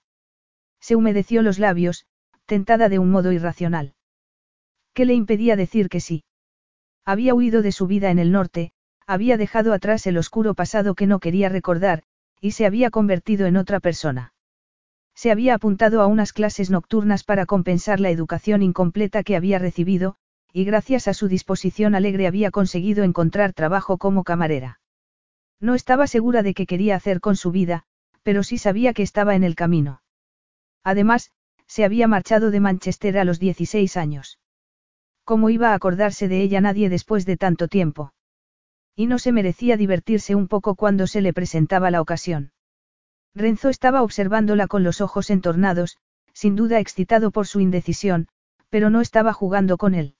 Se 0.80 0.94
humedeció 0.94 1.42
los 1.42 1.58
labios, 1.58 2.06
tentada 2.44 2.88
de 2.88 2.98
un 2.98 3.10
modo 3.10 3.32
irracional. 3.32 3.94
¿Qué 4.94 5.04
le 5.04 5.14
impedía 5.14 5.56
decir 5.56 5.88
que 5.88 6.00
sí? 6.00 6.24
Había 7.04 7.34
huido 7.34 7.62
de 7.62 7.72
su 7.72 7.86
vida 7.86 8.10
en 8.10 8.18
el 8.18 8.32
norte, 8.32 8.72
había 9.06 9.36
dejado 9.36 9.72
atrás 9.72 10.06
el 10.06 10.18
oscuro 10.18 10.54
pasado 10.54 10.94
que 10.94 11.06
no 11.06 11.20
quería 11.20 11.48
recordar, 11.48 12.02
y 12.40 12.52
se 12.52 12.66
había 12.66 12.90
convertido 12.90 13.46
en 13.46 13.56
otra 13.56 13.80
persona. 13.80 14.34
Se 15.14 15.30
había 15.30 15.54
apuntado 15.54 16.02
a 16.02 16.06
unas 16.06 16.32
clases 16.32 16.70
nocturnas 16.70 17.24
para 17.24 17.46
compensar 17.46 18.00
la 18.00 18.10
educación 18.10 18.62
incompleta 18.62 19.22
que 19.22 19.36
había 19.36 19.58
recibido, 19.58 20.16
y 20.52 20.64
gracias 20.64 21.08
a 21.08 21.14
su 21.14 21.28
disposición 21.28 21.94
alegre 21.94 22.26
había 22.26 22.50
conseguido 22.50 23.04
encontrar 23.04 23.52
trabajo 23.52 23.96
como 23.96 24.24
camarera. 24.24 24.80
No 25.60 25.74
estaba 25.74 26.06
segura 26.06 26.42
de 26.42 26.52
qué 26.52 26.66
quería 26.66 26.96
hacer 26.96 27.20
con 27.20 27.36
su 27.36 27.50
vida, 27.50 27.84
pero 28.22 28.42
sí 28.42 28.58
sabía 28.58 28.92
que 28.92 29.02
estaba 29.02 29.34
en 29.36 29.44
el 29.44 29.54
camino. 29.54 30.02
Además, 30.82 31.30
se 31.66 31.84
había 31.84 32.08
marchado 32.08 32.50
de 32.50 32.60
Manchester 32.60 33.18
a 33.18 33.24
los 33.24 33.38
16 33.38 33.96
años. 33.96 34.38
¿Cómo 35.24 35.50
iba 35.50 35.70
a 35.70 35.74
acordarse 35.74 36.28
de 36.28 36.42
ella 36.42 36.60
nadie 36.60 36.88
después 36.88 37.24
de 37.26 37.36
tanto 37.36 37.68
tiempo? 37.68 38.12
Y 38.96 39.06
no 39.06 39.18
se 39.18 39.30
merecía 39.30 39.76
divertirse 39.76 40.34
un 40.34 40.48
poco 40.48 40.74
cuando 40.74 41.06
se 41.06 41.20
le 41.20 41.34
presentaba 41.34 41.90
la 41.90 42.00
ocasión. 42.00 42.52
Renzo 43.34 43.68
estaba 43.68 44.02
observándola 44.02 44.66
con 44.66 44.82
los 44.82 45.02
ojos 45.02 45.28
entornados, 45.28 45.98
sin 46.32 46.56
duda 46.56 46.80
excitado 46.80 47.30
por 47.30 47.46
su 47.46 47.60
indecisión, 47.60 48.28
pero 48.70 48.88
no 48.88 49.02
estaba 49.02 49.34
jugando 49.34 49.76
con 49.76 49.94
él. 49.94 50.14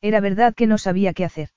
Era 0.00 0.20
verdad 0.20 0.54
que 0.54 0.68
no 0.68 0.78
sabía 0.78 1.12
qué 1.12 1.24
hacer. 1.24 1.50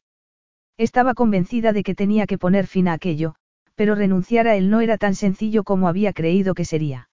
Estaba 0.78 1.14
convencida 1.14 1.74
de 1.74 1.84
que 1.84 1.94
tenía 1.94 2.26
que 2.26 2.40
poner 2.40 2.66
fin 2.66 2.88
a 2.88 2.94
aquello, 2.94 3.36
pero 3.76 3.94
renunciar 3.94 4.48
a 4.48 4.56
él 4.56 4.72
no 4.72 4.82
era 4.82 4.98
tan 4.98 5.14
sencillo 5.14 5.64
como 5.64 5.88
había 5.88 6.12
creído 6.12 6.56
que 6.56 6.66
sería. 6.66 7.10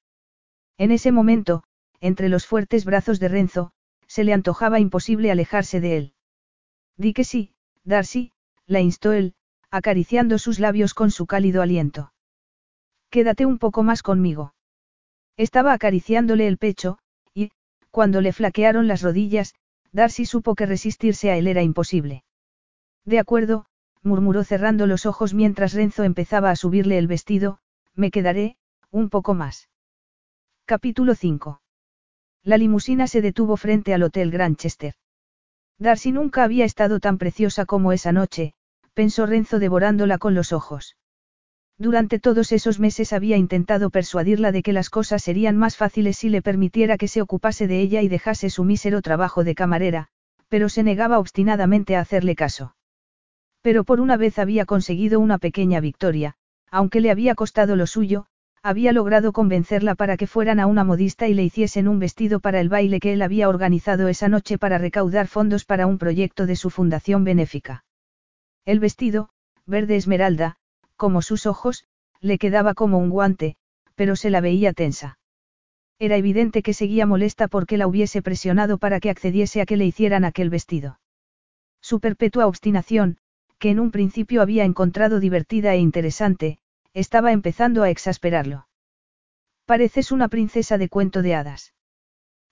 En 0.79 0.91
ese 0.91 1.13
momento, 1.13 1.65
entre 2.01 2.31
los 2.31 2.47
fuertes 2.47 2.87
brazos 2.87 3.21
de 3.21 3.29
Renzo, 3.29 3.73
se 4.07 4.25
le 4.25 4.33
antojaba 4.33 4.81
imposible 4.81 5.31
alejarse 5.31 5.81
de 5.81 5.97
él. 5.99 6.15
Di 6.97 7.13
que 7.13 7.25
sí, 7.25 7.53
Darcy, 7.85 8.33
la 8.69 8.81
instó 8.81 9.13
él, 9.13 9.35
acariciando 9.71 10.39
sus 10.39 10.61
labios 10.61 10.95
con 10.95 11.11
su 11.11 11.27
cálido 11.27 11.63
aliento. 11.63 12.13
Quédate 13.11 13.47
un 13.47 13.59
poco 13.59 13.83
más 13.83 14.03
conmigo. 14.03 14.55
Estaba 15.37 15.73
acariciándole 15.73 16.47
el 16.47 16.59
pecho, 16.59 16.99
y, 17.35 17.51
cuando 17.91 18.21
le 18.21 18.33
flaquearon 18.33 18.87
las 18.87 19.03
rodillas, 19.03 19.55
Darcy 19.91 20.27
supo 20.27 20.55
que 20.55 20.67
resistirse 20.67 21.31
a 21.31 21.37
él 21.37 21.47
era 21.47 21.63
imposible. 21.63 22.25
De 23.05 23.19
acuerdo, 23.19 23.65
murmuró 24.03 24.45
cerrando 24.45 24.87
los 24.87 25.07
ojos 25.07 25.33
mientras 25.33 25.73
Renzo 25.73 26.05
empezaba 26.05 26.51
a 26.51 26.57
subirle 26.57 26.99
el 26.99 27.07
vestido, 27.07 27.61
me 27.95 28.11
quedaré, 28.11 28.57
un 28.91 29.09
poco 29.09 29.35
más. 29.35 29.69
Capítulo 30.67 31.15
5. 31.15 31.63
La 32.45 32.59
limusina 32.59 33.07
se 33.07 33.23
detuvo 33.23 33.57
frente 33.57 33.95
al 33.95 34.03
Hotel 34.03 34.31
Granchester. 34.31 34.95
Darcy 35.79 36.13
nunca 36.13 36.45
había 36.45 36.65
estado 36.65 37.01
tan 37.01 37.17
preciosa 37.17 37.65
como 37.65 37.93
esa 37.93 38.13
noche, 38.13 38.55
pensó 38.99 39.27
Renzo 39.27 39.61
devorándola 39.61 40.19
con 40.19 40.35
los 40.35 40.53
ojos. 40.53 40.97
Durante 41.79 42.19
todos 42.19 42.51
esos 42.51 42.81
meses 42.81 43.13
había 43.13 43.37
intentado 43.37 43.91
persuadirla 43.91 44.51
de 44.51 44.65
que 44.65 44.73
las 44.73 44.91
cosas 44.91 45.23
serían 45.23 45.57
más 45.57 45.77
fáciles 45.77 46.17
si 46.17 46.29
le 46.29 46.43
permitiera 46.43 46.99
que 46.99 47.07
se 47.07 47.23
ocupase 47.23 47.69
de 47.69 47.81
ella 47.81 48.03
y 48.03 48.09
dejase 48.09 48.51
su 48.51 48.65
mísero 48.65 49.01
trabajo 49.01 49.45
de 49.45 49.55
camarera, 49.55 50.09
pero 50.49 50.69
se 50.69 50.83
negaba 50.83 51.21
obstinadamente 51.21 51.95
a 51.95 52.01
hacerle 52.01 52.35
caso. 52.35 52.75
Pero 53.63 53.85
por 53.85 54.01
una 54.01 54.17
vez 54.17 54.37
había 54.41 54.67
conseguido 54.67 55.21
una 55.21 55.39
pequeña 55.39 55.79
victoria, 55.79 56.35
aunque 56.69 57.01
le 57.01 57.13
había 57.13 57.37
costado 57.37 57.77
lo 57.77 57.87
suyo, 57.87 58.27
había 58.65 58.91
logrado 58.91 59.31
convencerla 59.31 59.95
para 59.95 60.17
que 60.17 60.27
fueran 60.27 60.59
a 60.59 60.67
una 60.67 60.83
modista 60.83 61.29
y 61.29 61.35
le 61.35 61.45
hiciesen 61.45 61.87
un 61.87 62.01
vestido 62.01 62.41
para 62.41 62.59
el 62.59 62.69
baile 62.69 62.99
que 62.99 63.13
él 63.13 63.23
había 63.23 63.49
organizado 63.49 64.09
esa 64.09 64.29
noche 64.29 64.59
para 64.59 64.77
recaudar 64.77 65.29
fondos 65.29 65.65
para 65.65 65.87
un 65.87 65.99
proyecto 65.99 66.47
de 66.47 66.57
su 66.57 66.69
fundación 66.69 67.23
benéfica. 67.23 67.85
El 68.69 68.81
vestido, 68.81 69.31
verde 69.65 69.97
esmeralda, 69.97 70.57
como 70.97 71.23
sus 71.23 71.47
ojos, 71.47 71.87
le 72.21 72.37
quedaba 72.37 72.75
como 72.75 72.99
un 72.99 73.09
guante, 73.09 73.57
pero 73.95 74.15
se 74.15 74.29
la 74.29 74.43
veía 74.43 74.75
tensa. 74.75 75.19
Era 75.99 76.17
evidente 76.17 76.63
que 76.63 76.75
seguía 76.75 77.07
molesta 77.07 77.49
porque 77.49 77.79
la 77.79 77.87
hubiese 77.87 78.21
presionado 78.21 78.77
para 78.77 79.01
que 79.01 79.09
accediese 79.09 79.63
a 79.63 79.65
que 79.65 79.79
le 79.79 79.87
hicieran 79.87 80.27
aquel 80.27 80.51
vestido. 80.51 81.01
Su 81.81 81.99
perpetua 81.99 82.47
obstinación, 82.47 83.17
que 83.59 83.71
en 83.71 83.81
un 83.81 83.91
principio 83.91 84.43
había 84.43 84.65
encontrado 84.65 85.19
divertida 85.19 85.73
e 85.73 85.79
interesante, 85.79 86.59
estaba 86.93 87.33
empezando 87.33 87.85
a 87.85 87.89
exasperarlo. 87.89 88.69
Pareces 89.65 90.13
una 90.13 90.29
princesa 90.29 90.77
de 90.77 90.91
cuento 90.91 91.23
de 91.23 91.35
hadas. 91.35 91.73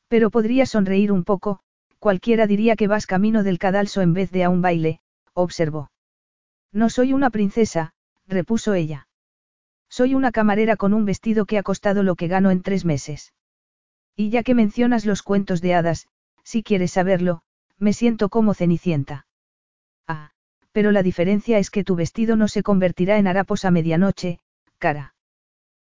Pero 0.09 0.31
podría 0.31 0.65
sonreír 0.65 1.13
un 1.13 1.25
poco, 1.25 1.61
cualquiera 1.99 2.47
diría 2.47 2.75
que 2.75 2.89
vas 2.89 3.07
camino 3.07 3.43
del 3.43 3.59
cadalso 3.59 4.01
en 4.01 4.15
vez 4.15 4.31
de 4.31 4.45
a 4.45 4.49
un 4.49 4.63
baile, 4.63 5.01
observó. 5.35 5.91
No 6.77 6.91
soy 6.91 7.15
una 7.15 7.31
princesa, 7.31 7.95
repuso 8.27 8.75
ella. 8.75 9.09
Soy 9.89 10.15
una 10.15 10.31
camarera 10.31 10.77
con 10.77 10.93
un 10.93 11.07
vestido 11.07 11.47
que 11.47 11.57
ha 11.57 11.63
costado 11.63 12.03
lo 12.03 12.17
que 12.17 12.29
gano 12.29 12.51
en 12.51 12.61
tres 12.61 12.85
meses. 12.85 13.33
Y 14.15 14.29
ya 14.29 14.43
que 14.43 14.55
mencionas 14.55 15.07
los 15.07 15.23
cuentos 15.23 15.63
de 15.63 15.73
hadas, 15.73 16.07
si 16.45 16.63
quieres 16.63 16.93
saberlo, 16.93 17.41
me 17.79 17.95
siento 17.95 18.29
como 18.29 18.53
cenicienta. 18.53 19.27
Ah, 20.07 20.33
pero 20.71 20.93
la 20.93 21.03
diferencia 21.03 21.59
es 21.59 21.71
que 21.71 21.83
tu 21.83 21.97
vestido 21.97 22.37
no 22.37 22.47
se 22.47 22.63
convertirá 22.63 23.17
en 23.17 23.27
harapos 23.27 23.65
a 23.65 23.71
medianoche, 23.71 24.39
cara. 24.77 25.15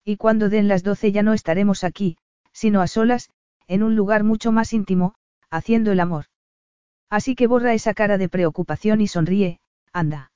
Y 0.03 0.17
cuando 0.17 0.49
den 0.49 0.67
las 0.67 0.83
doce 0.83 1.11
ya 1.11 1.23
no 1.23 1.33
estaremos 1.33 1.83
aquí, 1.83 2.17
sino 2.51 2.81
a 2.81 2.87
solas, 2.87 3.31
en 3.65 3.81
un 3.81 3.95
lugar 3.95 4.23
mucho 4.23 4.51
más 4.51 4.71
íntimo, 4.71 5.15
haciendo 5.49 5.91
el 5.91 5.99
amor. 5.99 6.25
Así 7.09 7.33
que 7.33 7.47
borra 7.47 7.73
esa 7.73 7.95
cara 7.95 8.19
de 8.19 8.29
preocupación 8.29 9.01
y 9.01 9.07
sonríe, 9.07 9.59
anda. 9.91 10.29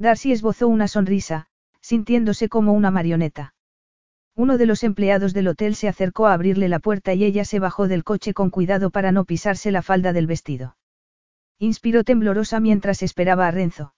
Darcy 0.00 0.32
esbozó 0.32 0.66
una 0.66 0.88
sonrisa, 0.88 1.46
sintiéndose 1.82 2.48
como 2.48 2.72
una 2.72 2.90
marioneta. 2.90 3.52
Uno 4.34 4.56
de 4.56 4.64
los 4.64 4.82
empleados 4.82 5.34
del 5.34 5.48
hotel 5.48 5.74
se 5.74 5.88
acercó 5.88 6.26
a 6.26 6.32
abrirle 6.32 6.70
la 6.70 6.78
puerta 6.78 7.12
y 7.12 7.22
ella 7.22 7.44
se 7.44 7.58
bajó 7.58 7.86
del 7.86 8.02
coche 8.02 8.32
con 8.32 8.48
cuidado 8.48 8.88
para 8.90 9.12
no 9.12 9.26
pisarse 9.26 9.70
la 9.70 9.82
falda 9.82 10.14
del 10.14 10.26
vestido. 10.26 10.78
Inspiró 11.58 12.02
temblorosa 12.02 12.60
mientras 12.60 13.02
esperaba 13.02 13.46
a 13.46 13.50
Renzo. 13.50 13.92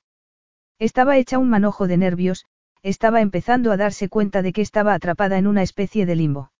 Estaba 0.81 1.19
hecha 1.19 1.39
un 1.39 1.49
manojo 1.49 1.87
de 1.87 1.97
nervios, 1.97 2.47
estaba 2.83 3.21
empezando 3.21 3.71
a 3.71 3.77
darse 3.77 4.09
cuenta 4.09 4.43
de 4.43 4.53
que 4.53 4.63
estaba 4.63 4.95
atrapada 4.95 5.39
en 5.39 5.47
una 5.47 5.63
especie 5.63 6.05
de 6.05 6.17
limbo. 6.17 6.51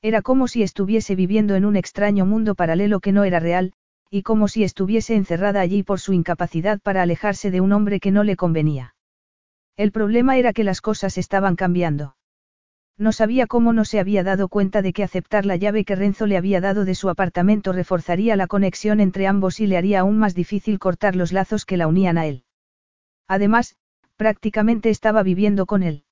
Era 0.00 0.22
como 0.22 0.46
si 0.46 0.62
estuviese 0.62 1.16
viviendo 1.16 1.56
en 1.56 1.64
un 1.64 1.74
extraño 1.74 2.24
mundo 2.24 2.54
paralelo 2.54 3.00
que 3.00 3.10
no 3.10 3.24
era 3.24 3.40
real, 3.40 3.72
y 4.10 4.22
como 4.22 4.48
si 4.48 4.64
estuviese 4.64 5.14
encerrada 5.14 5.60
allí 5.60 5.82
por 5.82 6.00
su 6.00 6.12
incapacidad 6.12 6.80
para 6.80 7.02
alejarse 7.02 7.50
de 7.50 7.60
un 7.60 7.72
hombre 7.72 8.00
que 8.00 8.10
no 8.10 8.24
le 8.24 8.36
convenía. 8.36 8.94
El 9.76 9.92
problema 9.92 10.36
era 10.36 10.52
que 10.52 10.64
las 10.64 10.80
cosas 10.80 11.16
estaban 11.16 11.56
cambiando. 11.56 12.16
No 12.98 13.12
sabía 13.12 13.46
cómo 13.46 13.72
no 13.72 13.86
se 13.86 13.98
había 13.98 14.22
dado 14.22 14.48
cuenta 14.48 14.82
de 14.82 14.92
que 14.92 15.04
aceptar 15.04 15.46
la 15.46 15.56
llave 15.56 15.86
que 15.86 15.94
Renzo 15.94 16.26
le 16.26 16.36
había 16.36 16.60
dado 16.60 16.84
de 16.84 16.94
su 16.94 17.08
apartamento 17.08 17.72
reforzaría 17.72 18.36
la 18.36 18.46
conexión 18.46 19.00
entre 19.00 19.26
ambos 19.26 19.58
y 19.60 19.66
le 19.66 19.78
haría 19.78 20.00
aún 20.00 20.18
más 20.18 20.34
difícil 20.34 20.78
cortar 20.78 21.16
los 21.16 21.32
lazos 21.32 21.64
que 21.64 21.78
la 21.78 21.86
unían 21.86 22.18
a 22.18 22.26
él. 22.26 22.44
Además, 23.26 23.76
prácticamente 24.16 24.90
estaba 24.90 25.22
viviendo 25.22 25.64
con 25.64 25.82
él. 25.82 26.04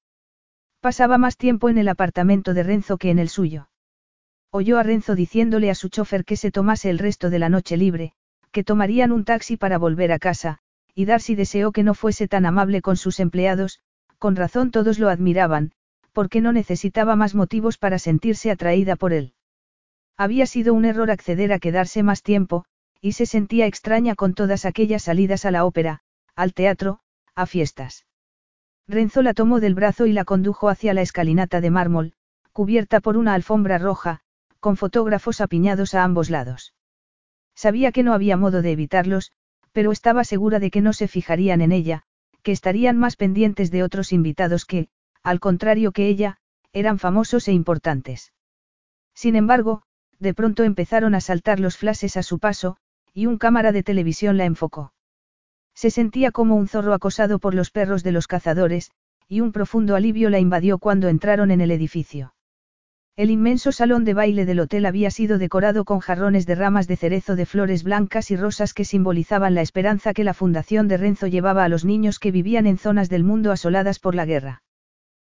Pasaba 0.80 1.18
más 1.18 1.36
tiempo 1.36 1.68
en 1.68 1.76
el 1.76 1.88
apartamento 1.88 2.54
de 2.54 2.62
Renzo 2.62 2.96
que 2.96 3.10
en 3.10 3.18
el 3.18 3.28
suyo. 3.28 3.68
Oyó 4.50 4.78
a 4.78 4.82
Renzo 4.82 5.14
diciéndole 5.14 5.70
a 5.70 5.74
su 5.74 5.90
chofer 5.90 6.24
que 6.24 6.36
se 6.36 6.50
tomase 6.50 6.88
el 6.88 6.98
resto 6.98 7.28
de 7.28 7.38
la 7.38 7.50
noche 7.50 7.76
libre, 7.76 8.12
que 8.50 8.64
tomarían 8.64 9.12
un 9.12 9.24
taxi 9.24 9.56
para 9.56 9.76
volver 9.76 10.10
a 10.10 10.18
casa, 10.18 10.58
y 10.94 11.04
Darcy 11.04 11.34
deseó 11.34 11.70
que 11.70 11.82
no 11.82 11.94
fuese 11.94 12.28
tan 12.28 12.46
amable 12.46 12.80
con 12.80 12.96
sus 12.96 13.20
empleados, 13.20 13.80
con 14.18 14.36
razón 14.36 14.70
todos 14.70 14.98
lo 14.98 15.10
admiraban, 15.10 15.72
porque 16.12 16.40
no 16.40 16.52
necesitaba 16.52 17.14
más 17.14 17.34
motivos 17.34 17.76
para 17.78 17.98
sentirse 17.98 18.50
atraída 18.50 18.96
por 18.96 19.12
él. 19.12 19.34
Había 20.16 20.46
sido 20.46 20.74
un 20.74 20.84
error 20.84 21.10
acceder 21.10 21.52
a 21.52 21.58
quedarse 21.58 22.02
más 22.02 22.22
tiempo, 22.22 22.64
y 23.00 23.12
se 23.12 23.26
sentía 23.26 23.66
extraña 23.66 24.14
con 24.14 24.34
todas 24.34 24.64
aquellas 24.64 25.04
salidas 25.04 25.44
a 25.44 25.50
la 25.50 25.64
ópera, 25.64 26.00
al 26.34 26.54
teatro, 26.54 27.00
a 27.34 27.46
fiestas. 27.46 28.06
Renzo 28.88 29.22
la 29.22 29.34
tomó 29.34 29.60
del 29.60 29.74
brazo 29.74 30.06
y 30.06 30.12
la 30.12 30.24
condujo 30.24 30.68
hacia 30.70 30.94
la 30.94 31.02
escalinata 31.02 31.60
de 31.60 31.70
mármol, 31.70 32.14
cubierta 32.52 33.00
por 33.00 33.16
una 33.16 33.34
alfombra 33.34 33.78
roja, 33.78 34.22
con 34.60 34.76
fotógrafos 34.76 35.40
apiñados 35.40 35.94
a 35.94 36.05
ambos 36.05 36.30
lados. 36.30 36.74
Sabía 37.55 37.93
que 37.93 38.02
no 38.02 38.12
había 38.12 38.36
modo 38.36 38.62
de 38.62 38.72
evitarlos, 38.72 39.32
pero 39.72 39.93
estaba 39.93 40.24
segura 40.24 40.59
de 40.59 40.70
que 40.70 40.80
no 40.80 40.93
se 40.93 41.09
fijarían 41.09 41.60
en 41.60 41.72
ella, 41.72 42.02
que 42.43 42.52
estarían 42.52 42.97
más 42.97 43.16
pendientes 43.16 43.70
de 43.70 43.82
otros 43.82 44.12
invitados 44.12 44.64
que, 44.64 44.89
al 45.22 45.40
contrario 45.40 45.93
que 45.93 46.09
ella, 46.09 46.39
eran 46.72 46.98
famosos 46.98 47.48
e 47.48 47.52
importantes. 47.52 48.32
Sin 49.14 49.36
embargo, 49.36 49.82
de 50.18 50.35
pronto 50.35 50.64
empezaron 50.64 51.14
a 51.14 51.20
saltar 51.20 51.60
los 51.60 51.76
flashes 51.76 52.16
a 52.16 52.22
su 52.22 52.39
paso, 52.39 52.76
y 53.12 53.26
un 53.26 53.39
cámara 53.39 53.72
de 53.72 53.82
televisión 53.82 54.36
la 54.36 54.44
enfocó. 54.44 54.93
Se 55.74 55.90
sentía 55.90 56.32
como 56.32 56.56
un 56.56 56.68
zorro 56.68 56.93
acosado 56.93 57.39
por 57.39 57.55
los 57.55 57.70
perros 57.70 58.02
de 58.02 58.12
los 58.12 58.26
cazadores, 58.26 58.90
y 59.28 59.40
un 59.40 59.52
profundo 59.52 59.94
alivio 59.94 60.30
la 60.30 60.39
invadió 60.39 60.78
cuando 60.78 61.09
entraron 61.09 61.51
en 61.51 61.60
el 61.60 61.70
edificio. 61.70 62.35
El 63.19 63.32
inmenso 63.32 63.73
salón 63.73 64.05
de 64.05 64.15
baile 64.15 64.47
del 64.47 64.61
hotel 64.61 64.86
había 64.86 65.11
sido 65.11 65.39
decorado 65.39 65.85
con 65.85 65.99
jarrones 65.99 66.47
de 66.47 66.55
ramas 66.55 66.86
de 66.86 66.97
cerezo 66.97 67.35
de 67.35 67.47
flores 67.47 67.82
blancas 67.82 68.31
y 68.31 68.36
rosas 68.36 68.74
que 68.74 68.85
simbolizaban 68.85 69.57
la 69.57 69.61
esperanza 69.61 70.15
que 70.15 70.23
la 70.23 70.35
fundación 70.35 70.86
de 70.86 70.99
Renzo 70.99 71.27
llevaba 71.27 71.65
a 71.65 71.69
los 71.69 71.85
niños 71.85 72.20
que 72.20 72.31
vivían 72.31 72.69
en 72.69 72.78
zonas 72.78 73.09
del 73.09 73.24
mundo 73.24 73.51
asoladas 73.51 73.99
por 73.99 74.15
la 74.15 74.24
guerra. 74.24 74.62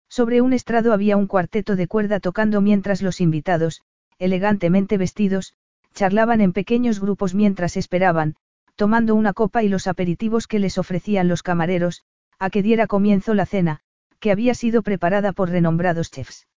Sobre 0.08 0.40
un 0.40 0.54
estrado 0.54 0.94
había 0.94 1.18
un 1.18 1.28
cuarteto 1.28 1.76
de 1.76 1.88
cuerda 1.88 2.22
tocando 2.22 2.62
mientras 2.62 3.02
los 3.02 3.20
invitados, 3.20 3.82
elegantemente 4.18 4.98
vestidos, 4.98 5.54
charlaban 5.94 6.40
en 6.40 6.54
pequeños 6.54 7.02
grupos 7.02 7.36
mientras 7.36 7.76
esperaban, 7.76 8.38
tomando 8.78 9.14
una 9.14 9.34
copa 9.34 9.62
y 9.62 9.68
los 9.68 9.88
aperitivos 9.88 10.48
que 10.48 10.60
les 10.60 10.78
ofrecían 10.78 11.28
los 11.28 11.44
camareros, 11.44 12.04
a 12.40 12.50
que 12.50 12.64
diera 12.64 12.88
comienzo 12.88 13.34
la 13.34 13.46
cena, 13.46 13.82
que 14.22 14.32
había 14.32 14.54
sido 14.54 14.84
preparada 14.84 15.34
por 15.34 15.50
renombrados 15.50 16.12
chefs. 16.12 16.48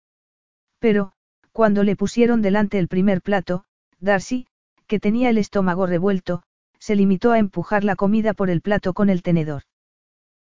Pero, 0.78 1.14
Cuando 1.56 1.84
le 1.84 1.96
pusieron 1.96 2.42
delante 2.42 2.78
el 2.78 2.86
primer 2.86 3.22
plato, 3.22 3.64
Darcy, 3.98 4.46
que 4.86 5.00
tenía 5.00 5.30
el 5.30 5.38
estómago 5.38 5.86
revuelto, 5.86 6.42
se 6.78 6.94
limitó 6.94 7.32
a 7.32 7.38
empujar 7.38 7.82
la 7.82 7.96
comida 7.96 8.34
por 8.34 8.50
el 8.50 8.60
plato 8.60 8.92
con 8.92 9.08
el 9.08 9.22
tenedor. 9.22 9.62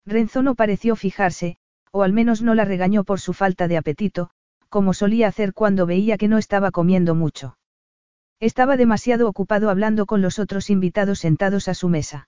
Renzo 0.06 0.44
no 0.44 0.56
pareció 0.56 0.98
fijarse, 0.98 1.56
o 1.94 2.04
al 2.04 2.12
menos 2.12 2.42
no 2.42 2.54
la 2.54 2.66
regañó 2.66 3.06
por 3.06 3.22
su 3.22 3.32
falta 3.32 3.70
de 3.70 3.78
apetito, 3.78 4.30
como 4.68 4.94
solía 4.94 5.30
hacer 5.30 5.54
cuando 5.54 5.86
veía 5.86 6.18
que 6.18 6.28
no 6.28 6.38
estaba 6.38 6.72
comiendo 6.72 7.16
mucho. 7.16 7.58
Estaba 8.42 8.76
demasiado 8.76 9.30
ocupado 9.30 9.70
hablando 9.70 10.06
con 10.08 10.22
los 10.22 10.38
otros 10.38 10.70
invitados 10.70 11.20
sentados 11.20 11.70
a 11.70 11.76
su 11.76 11.88
mesa. 11.88 12.28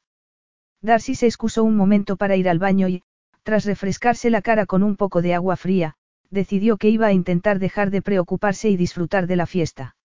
Darcy 0.81 1.15
se 1.15 1.25
excusó 1.25 1.65
un 1.65 1.75
momento 1.75 2.15
para 2.15 2.37
ir 2.37 2.47
al 2.47 2.59
baño 2.59 2.87
y, 2.87 3.03
tras 3.43 3.65
refrescarse 3.65 4.29
la 4.29 4.41
cara 4.41 4.65
con 4.65 4.81
un 4.81 4.95
poco 4.95 5.21
de 5.21 5.33
agua 5.33 5.57
fría, 5.57 5.97
decidió 6.29 6.77
que 6.77 6.89
iba 6.89 7.07
a 7.07 7.13
intentar 7.13 7.59
dejar 7.59 7.89
de 7.91 8.01
preocuparse 8.01 8.69
y 8.69 8.77
disfrutar 8.77 9.27
de 9.27 9.35
la 9.35 9.45
fiesta. 9.45 9.95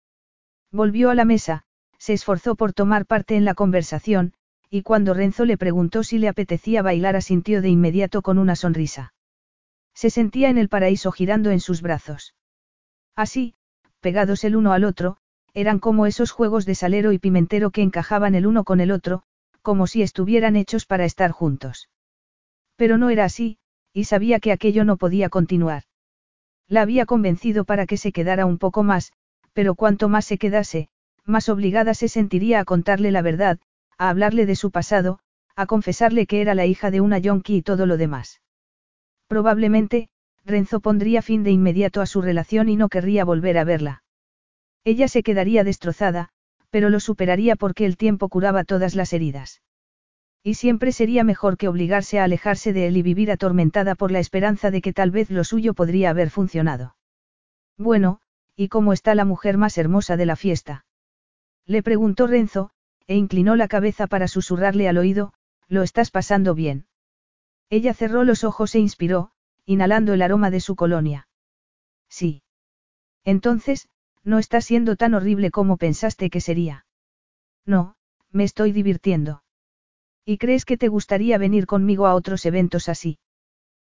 Volvió 0.71 1.11
a 1.11 1.15
la 1.15 1.25
mesa, 1.25 1.65
se 1.99 2.13
esforzó 2.13 2.57
por 2.57 2.73
tomar 2.73 3.07
parte 3.07 3.37
en 3.37 3.45
la 3.45 3.55
conversación, 3.55 4.35
y 4.71 4.83
cuando 4.83 5.15
Renzo 5.15 5.45
le 5.45 5.59
preguntó 5.59 6.03
si 6.03 6.19
le 6.19 6.29
apetecía 6.29 6.83
bailar 6.83 7.15
asintió 7.15 7.61
de 7.61 7.69
inmediato 7.69 8.23
con 8.23 8.39
una 8.39 8.57
sonrisa. 8.57 9.13
Se 9.95 10.09
sentía 10.09 10.49
en 10.49 10.57
el 10.57 10.69
paraíso 10.69 11.13
girando 11.13 11.51
en 11.51 11.61
sus 11.61 11.83
brazos. 11.83 12.35
Así, 13.15 13.55
pegados 14.01 14.45
el 14.45 14.57
uno 14.57 14.73
al 14.73 14.85
otro, 14.85 15.19
eran 15.55 15.79
como 15.79 16.07
esos 16.07 16.31
juegos 16.31 16.65
de 16.65 16.75
salero 16.75 17.13
y 17.13 17.19
pimentero 17.19 17.71
que 17.71 17.83
encajaban 17.83 18.35
el 18.35 18.47
uno 18.47 18.65
con 18.65 18.81
el 18.81 18.91
otro, 18.91 19.23
como 19.61 19.87
si 19.87 20.03
estuvieran 20.03 20.57
hechos 20.57 20.87
para 20.87 21.05
estar 21.05 21.31
juntos. 21.31 21.91
Pero 22.77 22.97
no 22.97 23.11
era 23.11 23.25
así, 23.25 23.59
y 23.93 24.05
sabía 24.05 24.41
que 24.41 24.53
aquello 24.53 24.85
no 24.85 24.97
podía 24.97 25.29
continuar. 25.29 25.85
La 26.69 26.83
había 26.83 27.07
convencido 27.07 27.65
para 27.65 27.87
que 27.87 27.97
se 27.97 28.13
quedara 28.13 28.47
un 28.47 28.59
poco 28.59 28.83
más, 28.83 29.13
pero 29.53 29.75
cuanto 29.75 30.09
más 30.09 30.25
se 30.25 30.39
quedase, 30.39 30.89
más 31.25 31.49
obligada 31.49 31.95
se 31.95 32.09
sentiría 32.09 32.61
a 32.61 32.65
contarle 32.65 33.11
la 33.11 33.23
verdad, 33.23 33.59
a 33.99 34.09
hablarle 34.09 34.47
de 34.47 34.57
su 34.57 34.71
pasado, 34.71 35.19
a 35.55 35.67
confesarle 35.67 36.27
que 36.27 36.41
era 36.41 36.55
la 36.55 36.67
hija 36.67 36.91
de 36.91 37.01
una 37.01 37.19
yonki 37.19 37.57
y 37.57 37.63
todo 37.63 37.87
lo 37.87 37.97
demás. 37.97 38.41
Probablemente, 39.29 40.09
Renzo 40.45 40.81
pondría 40.81 41.23
fin 41.23 41.45
de 41.45 41.51
inmediato 41.51 42.01
a 42.01 42.07
su 42.07 42.21
relación 42.23 42.69
y 42.69 42.77
no 42.77 42.89
querría 42.89 43.25
volver 43.25 43.59
a 43.59 43.65
verla. 43.65 44.03
Ella 44.85 45.09
se 45.09 45.23
quedaría 45.23 45.63
destrozada, 45.63 46.31
pero 46.71 46.91
lo 46.91 47.01
superaría 47.01 47.55
porque 47.55 47.87
el 47.87 47.97
tiempo 47.97 48.29
curaba 48.29 48.65
todas 48.65 48.95
las 48.95 49.13
heridas. 49.13 49.63
Y 50.43 50.55
siempre 50.55 50.91
sería 50.91 51.23
mejor 51.23 51.57
que 51.57 51.69
obligarse 51.69 52.19
a 52.19 52.25
alejarse 52.25 52.73
de 52.73 52.89
él 52.89 52.97
y 52.97 53.03
vivir 53.03 53.31
atormentada 53.31 53.95
por 53.95 54.11
la 54.11 54.19
esperanza 54.19 54.71
de 54.71 54.81
que 54.81 54.93
tal 54.93 55.11
vez 55.11 55.31
lo 55.31 55.45
suyo 55.45 55.75
podría 55.75 56.11
haber 56.11 56.31
funcionado. 56.31 56.97
Bueno, 57.79 58.21
¿y 58.57 58.69
cómo 58.69 58.93
está 58.93 59.15
la 59.15 59.25
mujer 59.25 59.57
más 59.57 59.79
hermosa 59.79 60.17
de 60.17 60.27
la 60.27 60.37
fiesta? 60.37 60.85
Le 61.65 61.83
preguntó 61.83 62.27
Renzo, 62.27 62.71
e 63.07 63.15
inclinó 63.15 63.55
la 63.57 63.69
cabeza 63.69 64.07
para 64.07 64.27
susurrarle 64.27 64.89
al 64.89 64.99
oído, 64.99 65.33
¿lo 65.69 65.83
estás 65.83 66.11
pasando 66.11 66.55
bien? 66.55 66.87
Ella 67.71 67.95
cerró 67.95 68.25
los 68.25 68.45
ojos 68.45 68.75
e 68.75 68.81
inspiró, 68.81 69.31
inhalando 69.65 70.13
el 70.13 70.23
aroma 70.23 70.51
de 70.51 70.61
su 70.61 70.77
colonia. 70.77 71.29
Sí. 72.09 72.43
Entonces, 73.25 73.89
no 74.25 74.39
está 74.39 74.61
siendo 74.61 74.97
tan 74.97 75.15
horrible 75.15 75.51
como 75.51 75.77
pensaste 75.77 76.31
que 76.31 76.41
sería. 76.41 76.85
No, 77.65 77.97
me 78.31 78.45
estoy 78.45 78.73
divirtiendo. 78.73 79.42
¿Y 80.25 80.39
crees 80.39 80.65
que 80.65 80.77
te 80.77 80.89
gustaría 80.89 81.39
venir 81.39 81.67
conmigo 81.67 82.07
a 82.07 82.15
otros 82.15 82.47
eventos 82.47 82.89
así? 82.89 83.19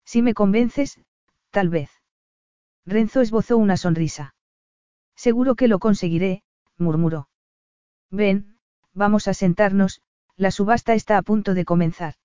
Si 0.06 0.22
me 0.22 0.34
convences, 0.34 0.99
tal 1.52 1.70
vez. 1.70 1.90
Renzo 2.86 3.22
esbozó 3.22 3.58
una 3.58 3.78
sonrisa. 3.78 4.36
Seguro 5.16 5.56
que 5.56 5.68
lo 5.68 5.80
conseguiré, 5.80 6.44
murmuró. 6.78 7.30
Ven, 8.12 8.58
vamos 8.94 9.28
a 9.28 9.34
sentarnos, 9.34 10.02
la 10.36 10.52
subasta 10.52 10.94
está 10.94 11.18
a 11.18 11.22
punto 11.22 11.54
de 11.54 11.66
comenzar. 11.66 12.16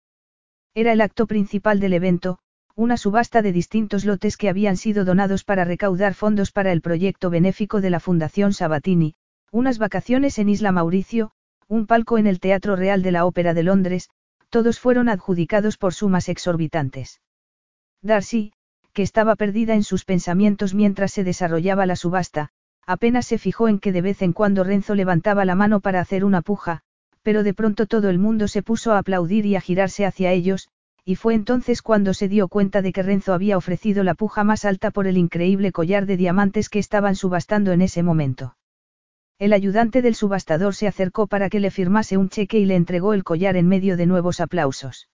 Era 0.74 0.93
el 0.93 1.01
acto 1.01 1.27
principal 1.27 1.81
del 1.81 1.93
evento, 1.93 2.39
una 2.74 2.97
subasta 2.97 3.43
de 3.43 3.53
distintos 3.53 4.05
lotes 4.05 4.37
que 4.37 4.49
habían 4.49 4.77
sido 4.77 5.05
donados 5.05 5.45
para 5.45 5.65
recaudar 5.65 6.15
fondos 6.15 6.53
para 6.53 6.73
el 6.73 6.81
proyecto 6.81 7.31
benéfico 7.31 7.81
de 7.81 7.91
la 7.91 8.01
Fundación 8.01 8.53
Sabatini, 8.53 9.15
unas 9.51 9.79
vacaciones 9.79 10.39
en 10.39 10.49
Isla 10.49 10.73
Mauricio, 10.73 11.33
un 11.73 11.86
palco 11.86 12.19
en 12.19 12.27
el 12.27 12.40
Teatro 12.40 12.77
Real 12.77 13.03
de 13.03 13.12
la 13.12 13.24
Ópera 13.24 13.55
de 13.55 13.62
Londres, 13.62 14.11
todos 14.51 14.78
fueron 14.78 15.09
adjudicados 15.09 15.77
por 15.78 15.94
sumas 15.94 16.28
exorbitantes. 16.28 17.20
Darcy, 18.03 18.53
que 18.93 19.03
estaba 19.03 19.36
perdida 19.36 19.74
en 19.74 19.82
sus 19.82 20.05
pensamientos 20.05 20.74
mientras 20.74 21.12
se 21.12 21.24
desarrollaba 21.24 21.86
la 21.86 21.97
subasta, 21.97 22.51
Apenas 22.86 23.27
se 23.27 23.39
fijó 23.39 23.69
en 23.69 23.78
que 23.78 23.93
de 23.93 24.03
vez 24.03 24.23
en 24.23 24.32
cuando 24.32 24.65
Renzo 24.65 24.94
levantaba 24.94 25.44
la 25.44 25.55
mano 25.55 25.81
para 25.81 26.01
hacer 26.01 26.24
una 26.24 26.43
puja, 26.43 26.81
pero 27.23 27.44
de 27.44 27.55
pronto 27.55 27.86
todo 27.86 28.11
el 28.11 28.19
mundo 28.19 28.49
se 28.49 28.62
puso 28.62 28.93
a 28.93 28.99
aplaudir 28.99 29.47
y 29.47 29.55
a 29.55 29.61
girarse 29.61 30.05
hacia 30.05 30.32
ellos, 30.32 30.69
y 31.05 31.15
fue 31.15 31.35
entonces 31.35 31.82
cuando 31.82 32.12
se 32.15 32.28
dio 32.28 32.49
cuenta 32.49 32.82
de 32.82 32.93
que 32.93 33.03
Renzo 33.03 33.35
había 33.35 33.57
ofrecido 33.57 34.03
la 34.03 34.15
puja 34.15 34.43
más 34.44 34.65
alta 34.65 34.90
por 34.90 35.07
el 35.07 35.16
increíble 35.16 35.70
collar 35.73 36.07
de 36.07 36.16
diamantes 36.16 36.69
que 36.69 36.81
estaban 36.81 37.15
subastando 37.15 37.73
en 37.73 37.82
ese 37.82 38.03
momento. 38.03 38.57
El 39.43 39.52
ayudante 39.55 40.02
del 40.02 40.14
subastador 40.14 40.73
se 40.73 40.86
acercó 40.86 41.27
para 41.27 41.51
que 41.51 41.59
le 41.59 41.73
firmase 41.73 42.16
un 42.16 42.28
cheque 42.28 42.60
y 42.60 42.64
le 42.64 42.77
entregó 42.77 43.12
el 43.12 43.24
collar 43.24 43.56
en 43.56 43.66
medio 43.66 43.97
de 43.97 44.06
nuevos 44.06 44.39
aplausos. 44.39 45.09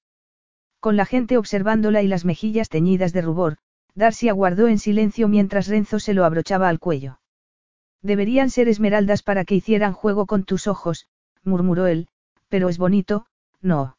Con 0.81 0.99
la 0.99 1.07
gente 1.07 1.39
observándola 1.39 2.03
y 2.03 2.09
las 2.09 2.27
mejillas 2.27 2.69
teñidas 2.69 3.15
de 3.15 3.23
rubor, 3.23 3.57
Darcy 3.95 4.29
aguardó 4.29 4.69
en 4.69 4.79
silencio 4.79 5.29
mientras 5.29 5.67
Renzo 5.67 5.99
se 5.99 6.13
lo 6.13 6.27
abrochaba 6.27 6.69
al 6.69 6.79
cuello. 6.79 7.21
Deberían 8.03 8.51
ser 8.51 8.69
esmeraldas 8.69 9.23
para 9.23 9.47
que 9.47 9.55
hicieran 9.55 9.95
juego 9.95 10.27
con 10.27 10.45
tus 10.45 10.67
ojos, 10.67 11.09
murmuró 11.43 11.87
él, 11.87 12.09
pero 12.51 12.69
es 12.69 12.77
bonito, 12.77 13.25
no. 13.63 13.97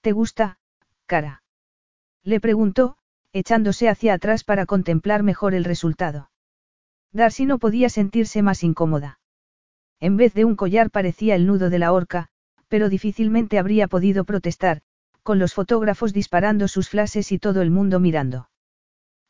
¿Te 0.00 0.12
gusta, 0.12 0.58
cara? 1.06 1.42
Le 2.22 2.38
preguntó, 2.38 2.98
echándose 3.32 3.88
hacia 3.88 4.14
atrás 4.14 4.44
para 4.44 4.64
contemplar 4.64 5.24
mejor 5.24 5.54
el 5.54 5.64
resultado. 5.64 6.30
Darcy 7.10 7.46
no 7.46 7.58
podía 7.58 7.88
sentirse 7.88 8.40
más 8.40 8.62
incómoda. 8.62 9.18
En 10.04 10.18
vez 10.18 10.34
de 10.34 10.44
un 10.44 10.54
collar 10.54 10.90
parecía 10.90 11.34
el 11.34 11.46
nudo 11.46 11.70
de 11.70 11.78
la 11.78 11.90
horca, 11.90 12.28
pero 12.68 12.90
difícilmente 12.90 13.58
habría 13.58 13.88
podido 13.88 14.24
protestar, 14.24 14.82
con 15.22 15.38
los 15.38 15.54
fotógrafos 15.54 16.12
disparando 16.12 16.68
sus 16.68 16.90
flashes 16.90 17.32
y 17.32 17.38
todo 17.38 17.62
el 17.62 17.70
mundo 17.70 18.00
mirando. 18.00 18.50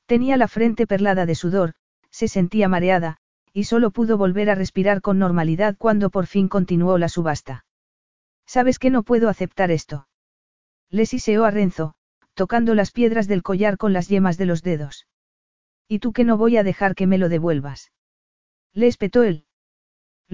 Tenía 0.06 0.36
la 0.36 0.48
frente 0.48 0.88
perlada 0.88 1.26
de 1.26 1.36
sudor, 1.36 1.74
se 2.10 2.26
sentía 2.26 2.68
mareada, 2.68 3.18
y 3.52 3.64
solo 3.64 3.92
pudo 3.92 4.18
volver 4.18 4.51
a 4.51 4.56
respirar 4.56 5.01
con 5.01 5.16
normalidad 5.20 5.76
cuando 5.78 6.10
por 6.10 6.26
fin 6.26 6.48
continuó 6.48 6.98
la 6.98 7.09
subasta. 7.09 7.66
¿Sabes 8.44 8.80
que 8.80 8.90
no 8.90 9.05
puedo 9.05 9.28
aceptar 9.28 9.70
esto? 9.70 10.09
Le 10.90 11.06
siseó 11.06 11.44
a 11.44 11.52
Renzo, 11.52 11.94
tocando 12.34 12.74
las 12.74 12.90
piedras 12.90 13.28
del 13.28 13.44
collar 13.44 13.76
con 13.76 13.92
las 13.92 14.09
yemas 14.09 14.38
de 14.38 14.46
los 14.46 14.64
dedos. 14.64 15.06
¿Y 15.86 16.01
tú 16.01 16.12
que 16.12 16.24
no 16.24 16.36
voy 16.36 16.56
a 16.56 16.64
dejar 16.64 16.96
que 16.96 17.06
me 17.06 17.18
lo 17.18 17.28
devuelvas? 17.28 17.92
Le 18.72 18.88
espetó 18.88 19.22
él. 19.22 19.46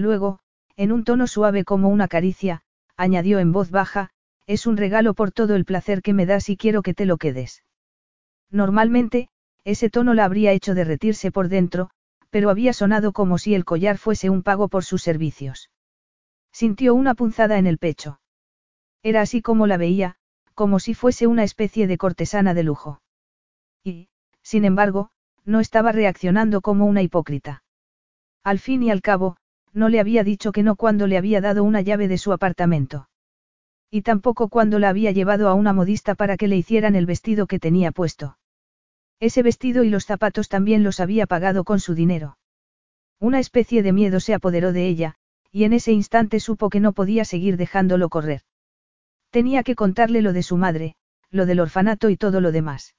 Luego, 0.01 0.39
en 0.77 0.91
un 0.91 1.03
tono 1.03 1.27
suave 1.27 1.63
como 1.63 1.89
una 1.89 2.07
caricia, 2.07 2.63
añadió 2.97 3.37
en 3.37 3.51
voz 3.51 3.69
baja, 3.69 4.09
es 4.47 4.65
un 4.65 4.75
regalo 4.75 5.13
por 5.13 5.31
todo 5.31 5.55
el 5.55 5.63
placer 5.63 6.01
que 6.01 6.13
me 6.13 6.25
das 6.25 6.49
y 6.49 6.57
quiero 6.57 6.81
que 6.81 6.95
te 6.95 7.05
lo 7.05 7.17
quedes. 7.17 7.63
Normalmente, 8.49 9.29
ese 9.63 9.91
tono 9.91 10.15
la 10.15 10.25
habría 10.25 10.53
hecho 10.53 10.73
derretirse 10.73 11.31
por 11.31 11.49
dentro, 11.49 11.91
pero 12.31 12.49
había 12.49 12.73
sonado 12.73 13.13
como 13.13 13.37
si 13.37 13.53
el 13.53 13.63
collar 13.63 13.99
fuese 13.99 14.31
un 14.31 14.41
pago 14.41 14.69
por 14.69 14.83
sus 14.83 15.03
servicios. 15.03 15.69
Sintió 16.51 16.95
una 16.95 17.13
punzada 17.13 17.59
en 17.59 17.67
el 17.67 17.77
pecho. 17.77 18.19
Era 19.03 19.21
así 19.21 19.43
como 19.43 19.67
la 19.67 19.77
veía, 19.77 20.15
como 20.55 20.79
si 20.79 20.95
fuese 20.95 21.27
una 21.27 21.43
especie 21.43 21.85
de 21.85 21.99
cortesana 21.99 22.55
de 22.55 22.63
lujo. 22.63 23.01
Y, 23.83 24.09
sin 24.41 24.65
embargo, 24.65 25.11
no 25.45 25.59
estaba 25.59 25.91
reaccionando 25.91 26.61
como 26.61 26.87
una 26.87 27.03
hipócrita. 27.03 27.63
Al 28.43 28.57
fin 28.57 28.81
y 28.81 28.89
al 28.89 29.01
cabo, 29.01 29.37
no 29.73 29.89
le 29.89 29.99
había 29.99 30.23
dicho 30.23 30.51
que 30.51 30.63
no 30.63 30.75
cuando 30.75 31.07
le 31.07 31.17
había 31.17 31.41
dado 31.41 31.63
una 31.63 31.81
llave 31.81 32.07
de 32.07 32.17
su 32.17 32.33
apartamento. 32.33 33.07
Y 33.89 34.01
tampoco 34.01 34.49
cuando 34.49 34.79
la 34.79 34.89
había 34.89 35.11
llevado 35.11 35.49
a 35.49 35.53
una 35.53 35.73
modista 35.73 36.15
para 36.15 36.37
que 36.37 36.47
le 36.47 36.57
hicieran 36.57 36.95
el 36.95 37.05
vestido 37.05 37.47
que 37.47 37.59
tenía 37.59 37.91
puesto. 37.91 38.37
Ese 39.19 39.43
vestido 39.43 39.83
y 39.83 39.89
los 39.89 40.05
zapatos 40.05 40.49
también 40.49 40.83
los 40.83 40.99
había 40.99 41.27
pagado 41.27 41.63
con 41.63 41.79
su 41.79 41.93
dinero. 41.93 42.37
Una 43.19 43.39
especie 43.39 43.83
de 43.83 43.93
miedo 43.93 44.19
se 44.19 44.33
apoderó 44.33 44.73
de 44.73 44.87
ella, 44.87 45.15
y 45.51 45.65
en 45.65 45.73
ese 45.73 45.91
instante 45.91 46.39
supo 46.39 46.69
que 46.69 46.79
no 46.79 46.93
podía 46.93 47.25
seguir 47.25 47.57
dejándolo 47.57 48.09
correr. 48.09 48.41
Tenía 49.29 49.63
que 49.63 49.75
contarle 49.75 50.21
lo 50.21 50.33
de 50.33 50.43
su 50.43 50.57
madre, 50.57 50.95
lo 51.29 51.45
del 51.45 51.59
orfanato 51.59 52.09
y 52.09 52.17
todo 52.17 52.41
lo 52.41 52.51
demás. 52.51 52.95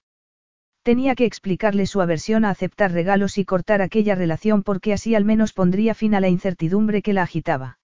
Tenía 0.83 1.15
que 1.15 1.27
explicarle 1.27 1.87
su 1.87 2.01
aversión 2.01 2.45
a 2.45 2.51
aceptar 2.51 2.91
regalos 2.93 3.39
y 3.39 3.45
cortar 3.45 3.83
aquella 3.83 4.17
relación 4.17 4.65
porque 4.65 4.93
así 4.93 5.15
al 5.15 5.25
menos 5.25 5.53
pondría 5.53 5.95
fin 5.95 6.15
a 6.15 6.21
la 6.21 6.29
incertidumbre 6.29 7.03
que 7.03 7.13
la 7.13 7.23
agitaba. 7.23 7.79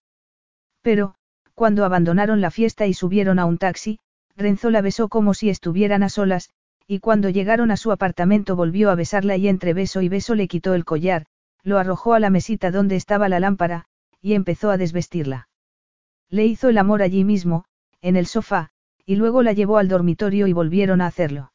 Pero, 0.83 1.15
cuando 1.55 1.85
abandonaron 1.85 2.41
la 2.41 2.51
fiesta 2.51 2.87
y 2.87 2.95
subieron 2.95 3.39
a 3.39 3.45
un 3.45 3.59
taxi, 3.59 4.01
Renzo 4.37 4.71
la 4.71 4.81
besó 4.81 5.09
como 5.09 5.35
si 5.35 5.49
estuvieran 5.49 6.03
a 6.03 6.09
solas, 6.09 6.51
y 6.87 7.01
cuando 7.01 7.29
llegaron 7.29 7.71
a 7.71 7.77
su 7.77 7.93
apartamento 7.93 8.57
volvió 8.57 8.91
a 8.91 8.95
besarla 8.95 9.37
y 9.37 9.47
entre 9.47 9.75
beso 9.75 10.01
y 10.01 10.09
beso 10.09 10.35
le 10.35 10.49
quitó 10.49 10.75
el 10.75 10.85
collar, 10.85 11.27
lo 11.63 11.79
arrojó 11.79 12.15
a 12.15 12.21
la 12.21 12.31
mesita 12.31 12.71
donde 12.71 12.97
estaba 12.97 13.29
la 13.29 13.41
lámpara, 13.41 13.85
y 14.21 14.35
empezó 14.35 14.71
a 14.71 14.77
desvestirla. 14.77 15.49
Le 16.31 16.47
hizo 16.47 16.69
el 16.69 16.79
amor 16.79 17.03
allí 17.03 17.25
mismo, 17.25 17.65
en 18.01 18.17
el 18.17 18.27
sofá, 18.27 18.71
y 19.05 19.17
luego 19.17 19.43
la 19.43 19.53
llevó 19.53 19.79
al 19.79 19.89
dormitorio 19.89 20.47
y 20.47 20.53
volvieron 20.53 21.01
a 21.01 21.07
hacerlo. 21.07 21.53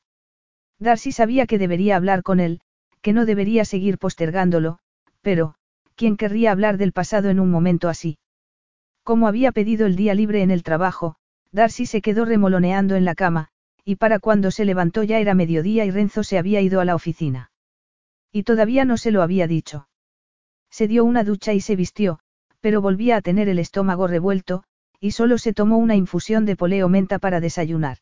Darcy 0.84 1.12
sabía 1.12 1.48
que 1.48 1.58
debería 1.58 1.96
hablar 1.96 2.24
con 2.24 2.40
él, 2.40 2.60
que 3.02 3.14
no 3.14 3.26
debería 3.26 3.66
seguir 3.66 3.98
postergándolo, 3.98 4.80
pero, 5.22 5.56
¿quién 5.96 6.18
querría 6.18 6.52
hablar 6.52 6.78
del 6.78 6.92
pasado 6.92 7.30
en 7.30 7.40
un 7.40 7.50
momento 7.50 7.90
así? 7.90 8.18
Como 9.04 9.28
había 9.28 9.52
pedido 9.52 9.86
el 9.86 9.96
día 9.96 10.14
libre 10.14 10.42
en 10.42 10.52
el 10.52 10.62
trabajo, 10.62 11.16
Darcy 11.52 11.86
se 11.86 12.02
quedó 12.02 12.26
remoloneando 12.26 12.96
en 12.96 13.06
la 13.06 13.16
cama, 13.16 13.48
y 13.86 13.96
para 13.96 14.20
cuando 14.20 14.52
se 14.52 14.66
levantó 14.66 15.04
ya 15.04 15.20
era 15.20 15.34
mediodía 15.34 15.86
y 15.86 15.92
Renzo 15.92 16.24
se 16.24 16.38
había 16.38 16.62
ido 16.62 16.82
a 16.82 16.86
la 16.86 16.96
oficina. 16.96 17.52
Y 18.32 18.44
todavía 18.44 18.84
no 18.84 18.98
se 18.98 19.12
lo 19.12 19.22
había 19.22 19.48
dicho. 19.48 19.88
Se 20.70 20.88
dio 20.88 21.06
una 21.06 21.24
ducha 21.24 21.54
y 21.54 21.62
se 21.62 21.76
vistió, 21.76 22.20
pero 22.60 22.82
volvía 22.82 23.18
a 23.18 23.22
tener 23.22 23.48
el 23.48 23.60
estómago 23.60 24.08
revuelto, 24.08 24.64
y 25.00 25.12
solo 25.12 25.38
se 25.38 25.54
tomó 25.54 25.78
una 25.78 25.96
infusión 25.96 26.46
de 26.46 26.56
poleo 26.56 26.90
menta 26.90 27.20
para 27.20 27.40
desayunar. 27.40 27.98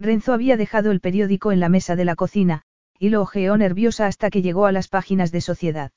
Renzo 0.00 0.32
había 0.32 0.56
dejado 0.56 0.90
el 0.92 1.00
periódico 1.00 1.52
en 1.52 1.60
la 1.60 1.68
mesa 1.68 1.94
de 1.94 2.06
la 2.06 2.16
cocina, 2.16 2.62
y 2.98 3.10
lo 3.10 3.20
ojeó 3.20 3.58
nerviosa 3.58 4.06
hasta 4.06 4.30
que 4.30 4.40
llegó 4.40 4.64
a 4.64 4.72
las 4.72 4.88
páginas 4.88 5.30
de 5.30 5.42
sociedad. 5.42 5.92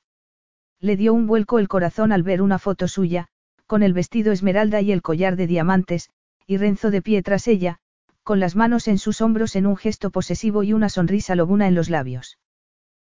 Le 0.78 0.96
dio 0.96 1.14
un 1.14 1.26
vuelco 1.26 1.58
el 1.58 1.68
corazón 1.68 2.12
al 2.12 2.22
ver 2.22 2.42
una 2.42 2.58
foto 2.58 2.86
suya, 2.86 3.28
con 3.66 3.82
el 3.82 3.94
vestido 3.94 4.32
esmeralda 4.32 4.82
y 4.82 4.92
el 4.92 5.00
collar 5.00 5.36
de 5.36 5.46
diamantes, 5.46 6.10
y 6.46 6.58
Renzo 6.58 6.90
de 6.90 7.00
pie 7.00 7.22
tras 7.22 7.48
ella, 7.48 7.78
con 8.22 8.40
las 8.40 8.56
manos 8.56 8.88
en 8.88 8.98
sus 8.98 9.22
hombros 9.22 9.56
en 9.56 9.66
un 9.66 9.76
gesto 9.76 10.10
posesivo 10.10 10.62
y 10.62 10.74
una 10.74 10.90
sonrisa 10.90 11.34
lobuna 11.34 11.66
en 11.66 11.74
los 11.74 11.88
labios. 11.88 12.38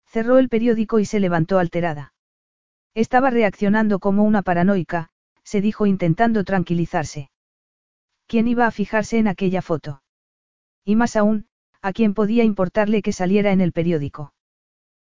Cerró 0.06 0.38
el 0.38 0.48
periódico 0.48 0.98
y 0.98 1.04
se 1.04 1.20
levantó 1.20 1.60
alterada. 1.60 2.14
Estaba 2.94 3.30
reaccionando 3.30 4.00
como 4.00 4.24
una 4.24 4.42
paranoica, 4.42 5.10
se 5.44 5.60
dijo 5.60 5.86
intentando 5.86 6.42
tranquilizarse. 6.42 7.30
¿Quién 8.26 8.48
iba 8.48 8.66
a 8.66 8.72
fijarse 8.72 9.18
en 9.18 9.28
aquella 9.28 9.62
foto? 9.62 10.02
Y 10.85 10.97
más 10.97 11.16
aún, 11.16 11.47
¿a 11.82 11.93
quién 11.93 12.15
podía 12.15 12.44
importarle 12.44 13.02
que 13.02 13.12
saliera 13.12 13.52
en 13.52 13.61
el 13.61 13.73
periódico? 13.73 14.35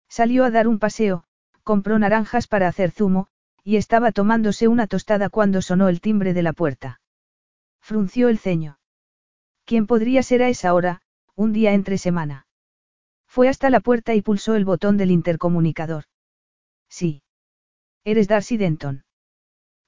Salió 0.10 0.46
a 0.46 0.52
dar 0.52 0.68
un 0.68 0.80
paseo, 0.80 1.24
compró 1.64 1.98
naranjas 1.98 2.48
para 2.48 2.68
hacer 2.68 2.92
zumo, 2.92 3.28
y 3.64 3.78
estaba 3.78 4.12
tomándose 4.12 4.68
una 4.68 4.88
tostada 4.88 5.30
cuando 5.30 5.62
sonó 5.62 5.90
el 5.90 6.02
timbre 6.02 6.34
de 6.34 6.44
la 6.44 6.54
puerta. 6.54 7.02
Frunció 7.82 8.30
el 8.30 8.38
ceño. 8.38 8.80
¿Quién 9.66 9.88
podría 9.88 10.24
ser 10.24 10.44
a 10.44 10.50
esa 10.50 10.74
hora, 10.74 11.02
un 11.36 11.54
día 11.54 11.74
entre 11.74 11.98
semana? 11.98 12.48
Fue 13.28 13.50
hasta 13.50 13.70
la 13.70 13.80
puerta 13.80 14.14
y 14.14 14.22
pulsó 14.22 14.56
el 14.56 14.66
botón 14.66 14.98
del 14.98 15.10
intercomunicador. 15.12 16.04
Sí. 16.90 17.24
¿Eres 18.04 18.28
Darcy 18.28 18.58
Denton? 18.58 19.06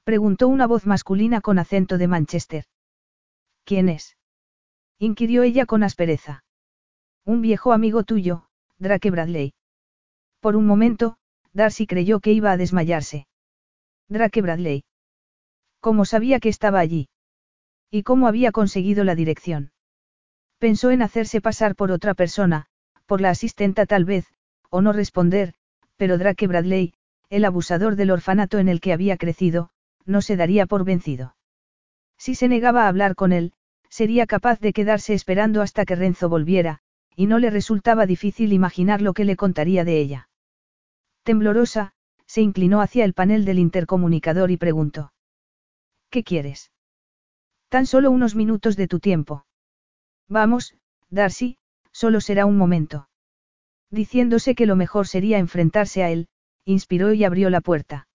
Preguntó 0.04 0.48
una 0.48 0.66
voz 0.66 0.86
masculina 0.86 1.42
con 1.42 1.60
acento 1.60 1.98
de 1.98 2.08
Manchester. 2.08 2.66
¿Quién 3.66 3.90
es? 3.90 4.18
Inquirió 5.00 5.44
ella 5.44 5.66
con 5.66 5.84
aspereza. 5.84 6.44
Un 7.26 7.42
viejo 7.42 7.74
amigo 7.74 8.04
tuyo, 8.04 8.46
Drake 8.78 9.12
Bradley. 9.12 9.54
Por 10.40 10.56
un 10.56 10.66
momento, 10.66 11.18
Darcy 11.54 11.88
creyó 11.88 12.20
que 12.20 12.32
iba 12.32 12.52
a 12.52 12.58
desmayarse. 12.58 13.28
Drake 14.10 14.42
Bradley. 14.42 14.84
¿Cómo 15.80 16.06
sabía 16.06 16.40
que 16.40 16.50
estaba 16.50 16.80
allí? 16.80 17.10
¿Y 17.90 18.04
cómo 18.04 18.28
había 18.28 18.52
conseguido 18.52 19.04
la 19.04 19.16
dirección? 19.16 19.72
Pensó 20.60 20.92
en 20.92 21.02
hacerse 21.02 21.42
pasar 21.42 21.76
por 21.76 21.92
otra 21.92 22.14
persona, 22.14 22.68
por 23.06 23.22
la 23.22 23.30
asistenta 23.30 23.86
tal 23.86 24.06
vez, 24.06 24.26
o 24.70 24.82
no 24.82 24.94
responder, 24.94 25.54
pero 25.96 26.18
Drake 26.18 26.48
Bradley, 26.48 26.94
el 27.30 27.46
abusador 27.46 27.96
del 27.96 28.12
orfanato 28.12 28.60
en 28.60 28.70
el 28.70 28.82
que 28.82 28.94
había 28.94 29.18
crecido, 29.18 29.70
no 30.06 30.22
se 30.22 30.36
daría 30.36 30.66
por 30.66 30.86
vencido. 30.86 31.36
Si 32.18 32.36
se 32.36 32.48
negaba 32.48 32.86
a 32.86 32.88
hablar 32.88 33.16
con 33.16 33.34
él, 33.34 33.54
sería 33.96 34.28
capaz 34.28 34.60
de 34.60 34.74
quedarse 34.74 35.14
esperando 35.14 35.62
hasta 35.62 35.86
que 35.86 35.96
Renzo 35.96 36.28
volviera, 36.28 36.80
y 37.16 37.28
no 37.28 37.40
le 37.40 37.50
resultaba 37.50 38.06
difícil 38.06 38.52
imaginar 38.52 39.02
lo 39.02 39.14
que 39.14 39.24
le 39.24 39.38
contaría 39.38 39.86
de 39.86 40.02
ella. 40.02 40.28
Temblorosa, 41.24 41.94
se 42.26 42.42
inclinó 42.42 42.82
hacia 42.82 43.06
el 43.06 43.14
panel 43.14 43.46
del 43.46 43.58
intercomunicador 43.58 44.52
y 44.52 44.58
preguntó. 44.58 45.14
¿Qué 46.10 46.26
quieres? 46.26 46.74
Tan 47.70 47.86
solo 47.86 48.12
unos 48.12 48.36
minutos 48.36 48.76
de 48.76 48.90
tu 48.90 49.00
tiempo. 49.00 49.46
Vamos, 50.28 50.76
Darcy, 51.10 51.58
solo 51.94 52.20
será 52.20 52.46
un 52.46 52.58
momento. 52.58 53.08
Diciéndose 53.92 54.56
que 54.56 54.66
lo 54.66 54.76
mejor 54.76 55.08
sería 55.08 55.38
enfrentarse 55.38 56.04
a 56.04 56.10
él, 56.10 56.28
inspiró 56.66 57.14
y 57.14 57.24
abrió 57.24 57.50
la 57.50 57.62
puerta. 57.62 58.10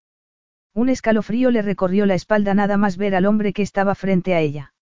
Un 0.75 0.91
escalofrío 0.91 1.51
le 1.51 1.63
recorrió 1.63 2.05
la 2.05 2.17
espalda 2.17 2.53
nada 2.53 2.77
más 2.77 2.99
ver 2.99 3.15
al 3.15 3.25
hombre 3.25 3.55
que 3.55 3.63
estaba 3.63 3.95
frente 3.95 4.35
a 4.35 4.41
ella. 4.41 4.75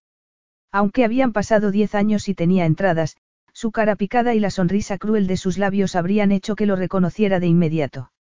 Aunque 0.71 1.05
habían 1.05 1.33
pasado 1.33 1.71
diez 1.71 1.95
años 1.95 2.29
y 2.29 2.35
tenía 2.35 2.67
entradas, 2.67 3.17
su 3.53 3.73
cara 3.73 3.97
picada 3.97 4.35
y 4.35 4.41
la 4.41 4.51
sonrisa 4.51 4.99
cruel 4.99 5.27
de 5.27 5.37
sus 5.37 5.59
labios 5.59 5.97
habrían 5.97 6.31
hecho 6.31 6.55
que 6.55 6.67
lo 6.67 6.77
reconociera 6.77 7.41
de 7.41 7.47
inmediato. 7.47 8.13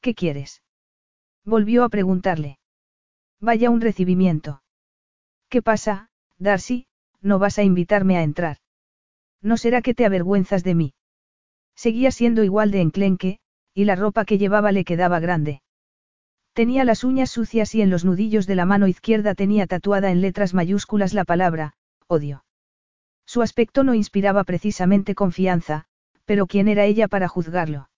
¿Qué 0.00 0.14
quieres? 0.14 0.62
Volvió 1.44 1.84
a 1.84 1.88
preguntarle. 1.88 2.58
Vaya 3.40 3.70
un 3.70 3.80
recibimiento. 3.80 4.62
¿Qué 5.48 5.62
pasa, 5.62 6.10
Darcy? 6.38 6.86
No 7.20 7.38
vas 7.38 7.58
a 7.58 7.62
invitarme 7.62 8.16
a 8.16 8.22
entrar. 8.22 8.58
¿No 9.42 9.56
será 9.56 9.82
que 9.82 9.94
te 9.94 10.04
avergüenzas 10.04 10.64
de 10.64 10.74
mí? 10.74 10.94
Seguía 11.74 12.10
siendo 12.10 12.44
igual 12.44 12.70
de 12.70 12.80
enclenque, 12.80 13.38
y 13.74 13.84
la 13.84 13.96
ropa 13.96 14.24
que 14.24 14.38
llevaba 14.38 14.72
le 14.72 14.84
quedaba 14.84 15.20
grande. 15.20 15.62
Tenía 16.52 16.84
las 16.84 17.04
uñas 17.04 17.30
sucias 17.30 17.74
y 17.74 17.82
en 17.82 17.90
los 17.90 18.04
nudillos 18.04 18.46
de 18.46 18.56
la 18.56 18.66
mano 18.66 18.88
izquierda 18.88 19.34
tenía 19.34 19.66
tatuada 19.66 20.10
en 20.10 20.20
letras 20.20 20.52
mayúsculas 20.52 21.14
la 21.14 21.24
palabra, 21.24 21.74
odio. 22.06 22.44
Su 23.24 23.42
aspecto 23.42 23.84
no 23.84 23.94
inspiraba 23.94 24.42
precisamente 24.42 25.14
confianza, 25.14 25.86
pero 26.24 26.46
¿quién 26.46 26.66
era 26.66 26.84
ella 26.84 27.06
para 27.06 27.28
juzgarlo? 27.28 27.88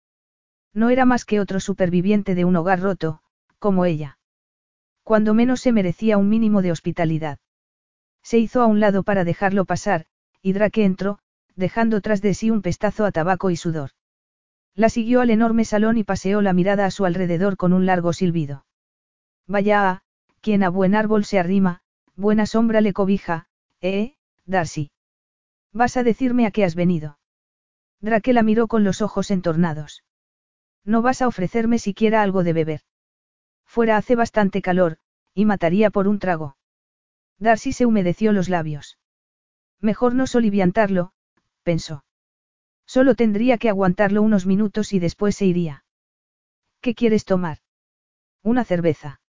No 0.74 0.90
era 0.90 1.06
más 1.06 1.24
que 1.24 1.40
otro 1.40 1.60
superviviente 1.60 2.34
de 2.34 2.44
un 2.44 2.56
hogar 2.56 2.80
roto, 2.80 3.22
como 3.58 3.84
ella. 3.84 4.18
Cuando 5.02 5.34
menos 5.34 5.60
se 5.60 5.72
merecía 5.72 6.18
un 6.18 6.28
mínimo 6.28 6.62
de 6.62 6.72
hospitalidad. 6.72 7.38
Se 8.22 8.38
hizo 8.38 8.60
a 8.60 8.66
un 8.66 8.80
lado 8.80 9.02
para 9.02 9.24
dejarlo 9.24 9.64
pasar, 9.64 10.06
y 10.42 10.52
Drake 10.52 10.84
entró, 10.84 11.18
dejando 11.56 12.00
tras 12.00 12.20
de 12.22 12.34
sí 12.34 12.50
un 12.50 12.62
pestazo 12.62 13.04
a 13.04 13.12
tabaco 13.12 13.50
y 13.50 13.56
sudor. 13.56 13.90
La 14.74 14.88
siguió 14.88 15.20
al 15.20 15.30
enorme 15.30 15.64
salón 15.64 15.98
y 15.98 16.04
paseó 16.04 16.40
la 16.40 16.52
mirada 16.52 16.86
a 16.86 16.90
su 16.90 17.04
alrededor 17.04 17.56
con 17.56 17.72
un 17.72 17.86
largo 17.86 18.12
silbido. 18.12 18.64
Vaya 19.46 19.90
a, 19.90 20.02
quien 20.40 20.62
a 20.62 20.70
buen 20.70 20.94
árbol 20.94 21.24
se 21.24 21.38
arrima, 21.38 21.80
buena 22.16 22.46
sombra 22.46 22.80
le 22.80 22.92
cobija, 22.92 23.46
¿eh, 23.80 24.14
Darcy? 24.46 24.90
¿Vas 25.72 25.96
a 25.96 26.02
decirme 26.02 26.46
a 26.46 26.50
qué 26.50 26.64
has 26.64 26.74
venido? 26.74 27.18
Drake 28.00 28.32
la 28.32 28.42
miró 28.42 28.66
con 28.66 28.82
los 28.84 29.00
ojos 29.00 29.30
entornados. 29.30 30.04
No 30.84 31.02
vas 31.02 31.22
a 31.22 31.28
ofrecerme 31.28 31.78
siquiera 31.78 32.22
algo 32.22 32.42
de 32.42 32.52
beber. 32.52 32.80
Fuera 33.64 33.96
hace 33.96 34.16
bastante 34.16 34.60
calor, 34.60 34.98
y 35.34 35.44
mataría 35.44 35.90
por 35.90 36.08
un 36.08 36.18
trago. 36.18 36.56
Darcy 37.38 37.72
se 37.72 37.86
humedeció 37.86 38.32
los 38.32 38.48
labios. 38.48 38.98
Mejor 39.80 40.14
no 40.14 40.26
soliviantarlo, 40.26 41.12
pensó. 41.62 42.04
Solo 42.86 43.14
tendría 43.14 43.58
que 43.58 43.68
aguantarlo 43.68 44.22
unos 44.22 44.46
minutos 44.46 44.92
y 44.92 44.98
después 44.98 45.36
se 45.36 45.46
iría. 45.46 45.84
¿Qué 46.80 46.94
quieres 46.94 47.24
tomar? 47.24 47.58
Una 48.42 48.64
cerveza. 48.64 49.20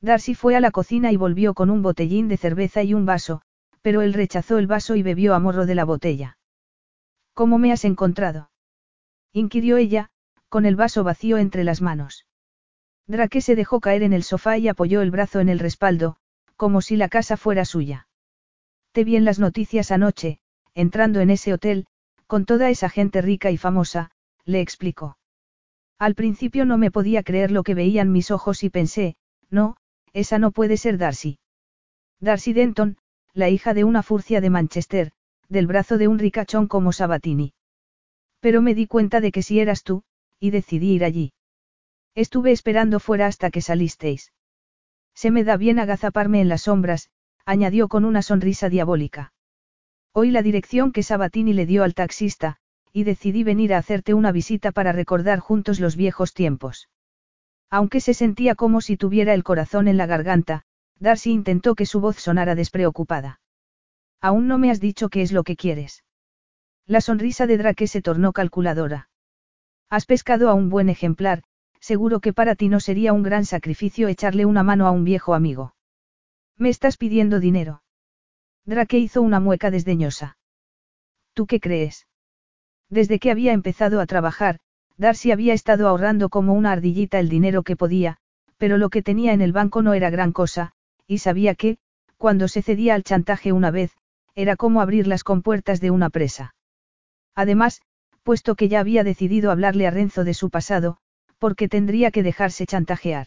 Darcy 0.00 0.34
fue 0.34 0.56
a 0.56 0.60
la 0.60 0.72
cocina 0.72 1.12
y 1.12 1.16
volvió 1.16 1.54
con 1.54 1.70
un 1.70 1.80
botellín 1.80 2.28
de 2.28 2.36
cerveza 2.36 2.82
y 2.82 2.92
un 2.92 3.06
vaso, 3.06 3.42
pero 3.82 4.02
él 4.02 4.12
rechazó 4.12 4.58
el 4.58 4.66
vaso 4.66 4.96
y 4.96 5.02
bebió 5.02 5.34
a 5.34 5.38
morro 5.38 5.64
de 5.64 5.76
la 5.76 5.84
botella. 5.84 6.38
¿Cómo 7.34 7.58
me 7.58 7.72
has 7.72 7.84
encontrado? 7.84 8.50
inquirió 9.32 9.76
ella, 9.76 10.10
con 10.48 10.66
el 10.66 10.76
vaso 10.76 11.04
vacío 11.04 11.38
entre 11.38 11.64
las 11.64 11.80
manos. 11.80 12.26
Drake 13.06 13.40
se 13.40 13.56
dejó 13.56 13.80
caer 13.80 14.02
en 14.02 14.12
el 14.12 14.22
sofá 14.22 14.58
y 14.58 14.68
apoyó 14.68 15.02
el 15.02 15.10
brazo 15.10 15.40
en 15.40 15.48
el 15.48 15.58
respaldo, 15.58 16.16
como 16.56 16.80
si 16.80 16.96
la 16.96 17.08
casa 17.08 17.36
fuera 17.36 17.64
suya. 17.64 18.08
Te 18.92 19.04
vi 19.04 19.16
en 19.16 19.24
las 19.24 19.38
noticias 19.38 19.90
anoche, 19.90 20.40
entrando 20.74 21.20
en 21.20 21.30
ese 21.30 21.52
hotel, 21.52 21.86
con 22.32 22.46
toda 22.46 22.70
esa 22.70 22.88
gente 22.88 23.20
rica 23.20 23.50
y 23.50 23.58
famosa, 23.58 24.10
le 24.46 24.62
explicó. 24.62 25.18
Al 25.98 26.14
principio 26.14 26.64
no 26.64 26.78
me 26.78 26.90
podía 26.90 27.22
creer 27.22 27.50
lo 27.50 27.62
que 27.62 27.74
veían 27.74 28.10
mis 28.10 28.30
ojos 28.30 28.64
y 28.64 28.70
pensé, 28.70 29.16
no, 29.50 29.76
esa 30.14 30.38
no 30.38 30.50
puede 30.50 30.78
ser 30.78 30.96
Darcy. 30.96 31.38
Darcy 32.20 32.54
Denton, 32.54 32.96
la 33.34 33.50
hija 33.50 33.74
de 33.74 33.84
una 33.84 34.02
furcia 34.02 34.40
de 34.40 34.48
Manchester, 34.48 35.12
del 35.50 35.66
brazo 35.66 35.98
de 35.98 36.08
un 36.08 36.18
ricachón 36.18 36.68
como 36.68 36.92
Sabatini. 36.92 37.52
Pero 38.40 38.62
me 38.62 38.74
di 38.74 38.86
cuenta 38.86 39.20
de 39.20 39.30
que 39.30 39.42
si 39.42 39.60
eras 39.60 39.82
tú, 39.82 40.02
y 40.40 40.52
decidí 40.52 40.94
ir 40.94 41.04
allí. 41.04 41.34
Estuve 42.14 42.52
esperando 42.52 42.98
fuera 42.98 43.26
hasta 43.26 43.50
que 43.50 43.60
salisteis. 43.60 44.32
Se 45.12 45.30
me 45.30 45.44
da 45.44 45.58
bien 45.58 45.78
agazaparme 45.78 46.40
en 46.40 46.48
las 46.48 46.62
sombras, 46.62 47.10
añadió 47.44 47.88
con 47.88 48.06
una 48.06 48.22
sonrisa 48.22 48.70
diabólica. 48.70 49.34
Oí 50.14 50.30
la 50.30 50.42
dirección 50.42 50.92
que 50.92 51.02
Sabatini 51.02 51.54
le 51.54 51.64
dio 51.64 51.84
al 51.84 51.94
taxista, 51.94 52.58
y 52.92 53.04
decidí 53.04 53.44
venir 53.44 53.72
a 53.72 53.78
hacerte 53.78 54.12
una 54.12 54.30
visita 54.30 54.70
para 54.70 54.92
recordar 54.92 55.38
juntos 55.38 55.80
los 55.80 55.96
viejos 55.96 56.34
tiempos. 56.34 56.90
Aunque 57.70 58.00
se 58.00 58.12
sentía 58.12 58.54
como 58.54 58.82
si 58.82 58.98
tuviera 58.98 59.32
el 59.32 59.44
corazón 59.44 59.88
en 59.88 59.96
la 59.96 60.04
garganta, 60.04 60.64
Darcy 60.98 61.30
intentó 61.30 61.74
que 61.74 61.86
su 61.86 62.00
voz 62.00 62.16
sonara 62.16 62.54
despreocupada. 62.54 63.40
Aún 64.20 64.46
no 64.46 64.58
me 64.58 64.70
has 64.70 64.78
dicho 64.78 65.08
qué 65.08 65.22
es 65.22 65.32
lo 65.32 65.42
que 65.42 65.56
quieres. 65.56 66.04
La 66.86 67.00
sonrisa 67.00 67.46
de 67.46 67.56
Drake 67.56 67.86
se 67.86 68.02
tornó 68.02 68.32
calculadora. 68.32 69.08
Has 69.88 70.04
pescado 70.04 70.50
a 70.50 70.54
un 70.54 70.68
buen 70.68 70.90
ejemplar, 70.90 71.42
seguro 71.80 72.20
que 72.20 72.32
para 72.32 72.54
ti 72.54 72.68
no 72.68 72.80
sería 72.80 73.14
un 73.14 73.22
gran 73.22 73.46
sacrificio 73.46 74.08
echarle 74.08 74.44
una 74.44 74.62
mano 74.62 74.86
a 74.86 74.90
un 74.90 75.04
viejo 75.04 75.34
amigo. 75.34 75.74
Me 76.56 76.68
estás 76.68 76.98
pidiendo 76.98 77.40
dinero. 77.40 77.81
Drake 78.64 78.98
hizo 78.98 79.22
una 79.22 79.40
mueca 79.40 79.70
desdeñosa. 79.70 80.36
¿Tú 81.34 81.46
qué 81.46 81.60
crees? 81.60 82.06
Desde 82.88 83.18
que 83.18 83.30
había 83.30 83.52
empezado 83.52 84.00
a 84.00 84.06
trabajar, 84.06 84.58
Darcy 84.96 85.32
había 85.32 85.54
estado 85.54 85.88
ahorrando 85.88 86.28
como 86.28 86.52
una 86.52 86.72
ardillita 86.72 87.18
el 87.18 87.28
dinero 87.28 87.62
que 87.62 87.76
podía, 87.76 88.18
pero 88.58 88.78
lo 88.78 88.90
que 88.90 89.02
tenía 89.02 89.32
en 89.32 89.40
el 89.40 89.52
banco 89.52 89.82
no 89.82 89.94
era 89.94 90.10
gran 90.10 90.32
cosa, 90.32 90.72
y 91.06 91.18
sabía 91.18 91.54
que, 91.54 91.78
cuando 92.18 92.46
se 92.46 92.62
cedía 92.62 92.94
al 92.94 93.02
chantaje 93.02 93.52
una 93.52 93.70
vez, 93.70 93.92
era 94.34 94.56
como 94.56 94.80
abrir 94.80 95.06
las 95.06 95.24
compuertas 95.24 95.80
de 95.80 95.90
una 95.90 96.10
presa. 96.10 96.54
Además, 97.34 97.82
puesto 98.22 98.54
que 98.54 98.68
ya 98.68 98.80
había 98.80 99.02
decidido 99.02 99.50
hablarle 99.50 99.86
a 99.86 99.90
Renzo 99.90 100.22
de 100.22 100.34
su 100.34 100.50
pasado, 100.50 100.98
porque 101.38 101.68
tendría 101.68 102.10
que 102.12 102.22
dejarse 102.22 102.66
chantajear. 102.66 103.26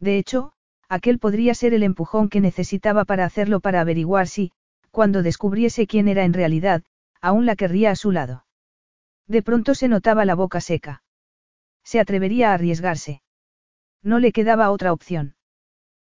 De 0.00 0.18
hecho, 0.18 0.52
aquel 0.90 1.20
podría 1.20 1.54
ser 1.54 1.72
el 1.72 1.84
empujón 1.84 2.28
que 2.28 2.40
necesitaba 2.40 3.04
para 3.04 3.24
hacerlo 3.24 3.60
para 3.60 3.80
averiguar 3.80 4.26
si, 4.26 4.50
cuando 4.90 5.22
descubriese 5.22 5.86
quién 5.86 6.08
era 6.08 6.24
en 6.24 6.32
realidad, 6.32 6.82
aún 7.20 7.46
la 7.46 7.54
querría 7.54 7.92
a 7.92 7.96
su 7.96 8.10
lado. 8.10 8.44
De 9.28 9.42
pronto 9.42 9.76
se 9.76 9.86
notaba 9.86 10.24
la 10.24 10.34
boca 10.34 10.60
seca. 10.60 11.04
Se 11.84 12.00
atrevería 12.00 12.50
a 12.50 12.54
arriesgarse. 12.54 13.22
No 14.02 14.18
le 14.18 14.32
quedaba 14.32 14.72
otra 14.72 14.92
opción. 14.92 15.36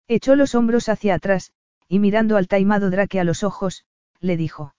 Echó 0.08 0.38
los 0.38 0.56
hombros 0.56 0.88
hacia 0.88 1.16
atrás, 1.16 1.52
y 1.90 2.00
mirando 2.00 2.38
al 2.38 2.48
taimado 2.48 2.90
Drake 2.90 3.20
a 3.20 3.26
los 3.26 3.44
ojos, 3.44 3.86
le 4.22 4.38
dijo. 4.38 4.74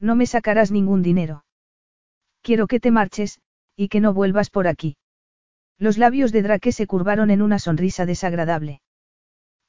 No 0.00 0.16
me 0.16 0.26
sacarás 0.26 0.72
ningún 0.72 1.00
dinero. 1.02 1.44
Quiero 2.42 2.66
que 2.66 2.80
te 2.80 2.90
marches, 2.90 3.40
y 3.76 3.88
que 3.88 4.00
no 4.00 4.12
vuelvas 4.12 4.50
por 4.50 4.66
aquí. 4.66 4.96
Los 5.78 5.96
labios 5.96 6.32
de 6.32 6.42
Drake 6.42 6.72
se 6.72 6.88
curvaron 6.88 7.30
en 7.30 7.40
una 7.40 7.60
sonrisa 7.60 8.04
desagradable. 8.04 8.80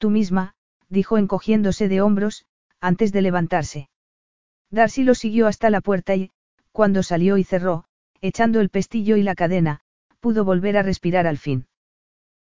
Tú 0.04 0.10
misma, 0.10 0.54
dijo 0.90 1.18
encogiéndose 1.18 1.88
de 1.88 2.02
hombros, 2.02 2.46
antes 2.82 3.14
de 3.14 3.22
levantarse. 3.22 3.90
Darcy 4.70 5.06
lo 5.06 5.16
siguió 5.16 5.48
hasta 5.48 5.70
la 5.70 5.80
puerta 5.80 6.14
y, 6.14 6.30
cuando 6.74 7.04
salió 7.04 7.38
y 7.38 7.46
cerró, 7.46 7.86
echando 8.20 8.60
el 8.60 8.68
pestillo 8.68 9.16
y 9.16 9.24
la 9.24 9.34
cadena, 9.34 9.80
pudo 10.20 10.44
volver 10.44 10.76
a 10.76 10.84
respirar 10.84 11.26
al 11.26 11.38
fin. 11.38 11.68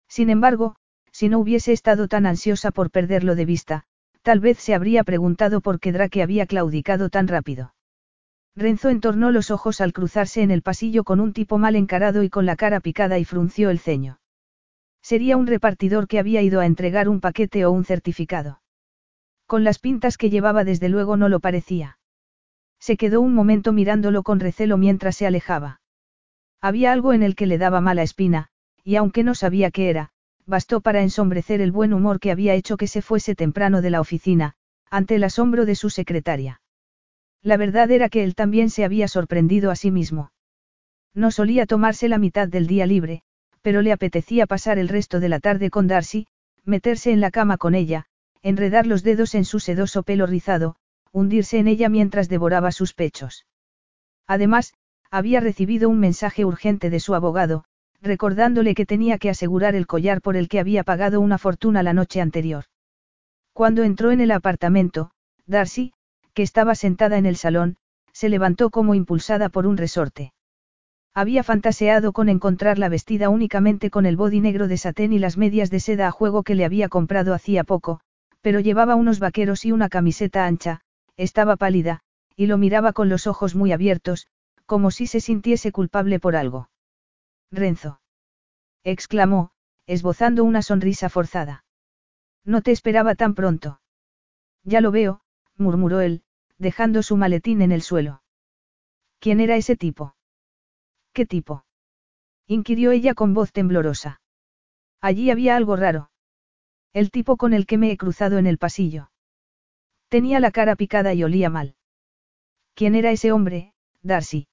Sin 0.09 0.31
embargo, 0.31 0.77
si 1.13 1.29
no 1.29 1.39
hubiese 1.39 1.73
estado 1.75 2.09
tan 2.09 2.25
ansiosa 2.25 2.71
por 2.71 2.91
perderlo 2.91 3.35
de 3.35 3.45
vista, 3.45 3.85
tal 4.23 4.41
vez 4.41 4.59
se 4.59 4.73
habría 4.73 5.05
preguntado 5.05 5.61
por 5.61 5.81
qué 5.81 5.93
Drake 5.93 6.23
había 6.23 6.47
claudicado 6.47 7.11
tan 7.11 7.29
rápido. 7.29 7.75
Renzo 8.57 8.89
entornó 8.89 9.33
los 9.33 9.51
ojos 9.51 9.83
al 9.83 9.93
cruzarse 9.93 10.41
en 10.41 10.51
el 10.51 10.63
pasillo 10.63 11.05
con 11.05 11.21
un 11.21 11.35
tipo 11.35 11.59
mal 11.59 11.77
encarado 11.77 12.23
y 12.23 12.31
con 12.31 12.47
la 12.47 12.57
cara 12.57 12.81
picada 12.81 13.19
y 13.19 13.27
frunció 13.27 13.69
el 13.69 13.81
ceño. 13.81 14.19
Sería 15.03 15.37
un 15.37 15.47
repartidor 15.47 16.07
que 16.09 16.19
había 16.19 16.43
ido 16.43 16.61
a 16.61 16.67
entregar 16.67 17.09
un 17.09 17.21
paquete 17.21 17.65
o 17.65 17.71
un 17.71 17.85
certificado. 17.85 18.61
Con 19.47 19.65
las 19.65 19.79
pintas 19.79 20.17
que 20.17 20.31
llevaba 20.31 20.65
desde 20.65 20.89
luego 20.89 21.17
no 21.17 21.29
lo 21.29 21.41
parecía. 21.41 21.99
Se 22.79 22.97
quedó 22.97 23.21
un 23.21 23.35
momento 23.35 23.73
mirándolo 23.73 24.23
con 24.23 24.41
recelo 24.41 24.77
mientras 24.77 25.17
se 25.17 25.27
alejaba. 25.27 25.81
Había 26.61 26.93
algo 26.93 27.13
en 27.13 27.23
el 27.23 27.35
que 27.35 27.47
le 27.47 27.59
daba 27.59 27.81
mala 27.81 28.03
espina, 28.03 28.49
y 28.85 28.97
aunque 28.97 29.25
no 29.25 29.35
sabía 29.35 29.71
qué 29.71 29.91
era, 29.91 30.11
bastó 30.47 30.81
para 30.81 31.03
ensombrecer 31.03 31.61
el 31.61 31.73
buen 31.73 31.93
humor 31.93 32.21
que 32.21 32.31
había 32.31 32.55
hecho 32.55 32.77
que 32.77 32.87
se 32.87 33.03
fuese 33.03 33.35
temprano 33.35 33.83
de 33.83 33.91
la 33.91 34.01
oficina, 34.01 34.55
ante 34.91 35.15
el 35.15 35.25
asombro 35.25 35.65
de 35.65 35.75
su 35.75 35.91
secretaria. 35.91 36.61
La 37.43 37.57
verdad 37.57 37.91
era 37.91 38.09
que 38.09 38.23
él 38.23 38.35
también 38.35 38.69
se 38.69 38.85
había 38.85 39.09
sorprendido 39.09 39.71
a 39.71 39.77
sí 39.77 39.91
mismo. 39.91 40.33
No 41.15 41.31
solía 41.31 41.67
tomarse 41.67 42.09
la 42.09 42.19
mitad 42.19 42.49
del 42.49 42.67
día 42.67 42.87
libre, 42.87 43.23
pero 43.63 43.83
le 43.83 43.93
apetecía 43.93 44.47
pasar 44.47 44.79
el 44.79 44.89
resto 44.89 45.21
de 45.21 45.29
la 45.29 45.41
tarde 45.41 45.71
con 45.71 45.87
Darcy, 45.87 46.27
meterse 46.65 47.13
en 47.13 47.21
la 47.21 47.31
cama 47.31 47.57
con 47.57 47.75
ella, 47.75 48.07
enredar 48.43 48.87
los 48.87 49.03
dedos 49.03 49.35
en 49.35 49.45
su 49.45 49.61
sedoso 49.61 50.03
pelo 50.03 50.27
rizado, 50.27 50.77
hundirse 51.13 51.59
en 51.59 51.69
ella 51.69 51.89
mientras 51.89 52.29
devoraba 52.29 52.73
sus 52.73 52.95
pechos. 52.95 53.47
Además, 54.27 54.75
había 55.11 55.41
recibido 55.41 55.89
un 55.89 55.99
mensaje 55.99 56.45
urgente 56.45 56.89
de 56.89 57.01
su 57.01 57.15
abogado, 57.15 57.65
recordándole 58.01 58.75
que 58.75 58.87
tenía 58.87 59.19
que 59.19 59.31
asegurar 59.31 59.75
el 59.75 59.87
collar 59.87 60.23
por 60.23 60.37
el 60.37 60.49
que 60.49 60.61
había 60.61 60.85
pagado 60.85 61.21
una 61.21 61.37
fortuna 61.37 61.83
la 61.83 61.93
noche 61.93 62.21
anterior. 62.21 62.65
Cuando 63.53 63.83
entró 63.83 64.13
en 64.13 64.21
el 64.21 64.31
apartamento, 64.31 65.11
Darcy, 65.47 65.93
que 66.33 66.43
estaba 66.43 66.75
sentada 66.75 67.19
en 67.19 67.27
el 67.27 67.37
salón, 67.37 67.77
se 68.13 68.29
levantó 68.29 68.71
como 68.71 68.95
impulsada 68.95 69.49
por 69.49 69.67
un 69.67 69.77
resorte. 69.77 70.33
Había 71.15 71.43
fantaseado 71.43 72.13
con 72.13 72.29
encontrarla 72.29 72.89
vestida 72.89 73.29
únicamente 73.29 73.91
con 73.91 74.07
el 74.07 74.17
body 74.17 74.41
negro 74.41 74.69
de 74.69 74.77
satén 74.77 75.13
y 75.13 75.19
las 75.19 75.37
medias 75.37 75.71
de 75.71 75.81
seda 75.81 76.07
a 76.07 76.11
juego 76.13 76.45
que 76.45 76.55
le 76.55 76.65
había 76.65 76.89
comprado 76.89 77.35
hacía 77.35 77.65
poco, 77.65 78.01
pero 78.41 78.61
llevaba 78.61 78.95
unos 78.95 79.19
vaqueros 79.19 79.65
y 79.65 79.73
una 79.73 79.89
camiseta 79.89 80.47
ancha, 80.47 80.83
estaba 81.17 81.57
pálida, 81.57 82.01
y 82.37 82.47
lo 82.47 82.59
miraba 82.59 82.93
con 82.93 83.09
los 83.09 83.27
ojos 83.27 83.55
muy 83.55 83.73
abiertos, 83.73 84.29
como 84.67 84.91
si 84.91 85.07
se 85.07 85.21
sintiese 85.21 85.73
culpable 85.73 86.21
por 86.21 86.37
algo. 86.37 86.71
Renzo. 87.51 88.01
exclamó, 88.85 89.51
esbozando 89.87 90.45
una 90.45 90.63
sonrisa 90.63 91.09
forzada. 91.09 91.65
No 92.45 92.63
te 92.63 92.71
esperaba 92.71 93.17
tan 93.17 93.35
pronto. 93.35 93.81
Ya 94.63 94.81
lo 94.81 94.93
veo, 94.93 95.23
murmuró 95.57 96.01
él, 96.01 96.23
dejando 96.57 97.03
su 97.03 97.17
maletín 97.17 97.63
en 97.63 97.73
el 97.73 97.83
suelo. 97.83 98.23
¿Quién 99.19 99.41
era 99.41 99.57
ese 99.57 99.77
tipo? 99.77 100.15
¿Qué 101.13 101.27
tipo? 101.27 101.65
inquirió 102.47 102.91
ella 102.91 103.15
con 103.15 103.35
voz 103.35 103.53
temblorosa. 103.53 104.21
Allí 105.01 105.31
había 105.31 105.57
algo 105.57 105.77
raro. 105.77 106.11
El 106.93 107.11
tipo 107.11 107.37
con 107.37 107.55
el 107.55 107.67
que 107.67 107.79
me 107.79 107.91
he 107.91 107.97
cruzado 107.97 108.39
en 108.39 108.47
el 108.47 108.59
pasillo. 108.59 109.11
Tenía 110.09 110.41
la 110.41 110.51
cara 110.51 110.75
picada 110.75 111.15
y 111.15 111.23
olía 111.23 111.49
mal. 111.49 111.77
¿Quién 112.75 112.95
era 112.95 113.13
ese 113.13 113.31
hombre, 113.31 113.73
Darcy? 114.03 114.49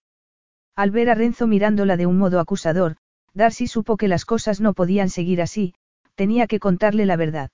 Al 0.75 0.91
ver 0.91 1.09
a 1.09 1.15
Renzo 1.15 1.47
mirándola 1.47 1.97
de 1.97 2.05
un 2.05 2.17
modo 2.19 2.39
acusador, 2.39 2.97
Darcy 3.33 3.67
supo 3.67 3.97
que 3.97 4.07
las 4.07 4.25
cosas 4.25 4.61
no 4.61 4.73
podían 4.73 5.09
seguir 5.09 5.41
así, 5.41 5.73
tenía 6.15 6.45
que 6.47 6.59
contarle 6.59 7.05
la 7.05 7.15
verdad. 7.15 7.49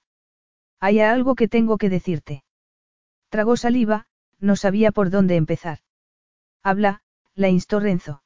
Hay 0.80 1.00
algo 1.00 1.36
que 1.36 1.48
tengo 1.48 1.78
que 1.78 1.90
decirte. 1.90 2.44
Tragó 3.30 3.56
saliva, 3.56 4.08
no 4.40 4.58
sabía 4.58 4.92
por 4.92 5.10
dónde 5.10 5.38
empezar. 5.38 5.80
Habla, 6.62 7.02
la 7.36 7.50
instó 7.50 7.80
Renzo. 7.80 8.22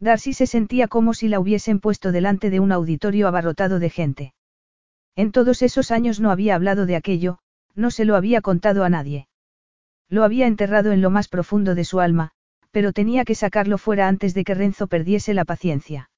Darcy 0.00 0.32
se 0.32 0.46
sentía 0.46 0.86
como 0.86 1.12
si 1.12 1.28
la 1.28 1.40
hubiesen 1.40 1.80
puesto 1.80 2.12
delante 2.12 2.50
de 2.50 2.60
un 2.60 2.72
auditorio 2.72 3.26
abarrotado 3.26 3.78
de 3.78 3.90
gente. 3.90 4.34
En 5.16 5.32
todos 5.32 5.62
esos 5.62 5.90
años 5.90 6.20
no 6.20 6.30
había 6.30 6.54
hablado 6.54 6.86
de 6.86 6.94
aquello, 6.94 7.38
no 7.74 7.90
se 7.90 8.04
lo 8.04 8.14
había 8.14 8.40
contado 8.40 8.84
a 8.84 8.88
nadie. 8.88 9.28
Lo 10.08 10.22
había 10.22 10.46
enterrado 10.46 10.92
en 10.92 11.02
lo 11.02 11.10
más 11.10 11.28
profundo 11.28 11.74
de 11.74 11.84
su 11.84 12.00
alma, 12.00 12.30
pero 12.70 12.92
tenía 12.92 13.24
que 13.24 13.34
sacarlo 13.34 13.78
fuera 13.78 14.08
antes 14.08 14.34
de 14.34 14.44
que 14.44 14.54
Renzo 14.54 14.86
perdiese 14.86 15.34
la 15.34 15.44
paciencia. 15.44 16.10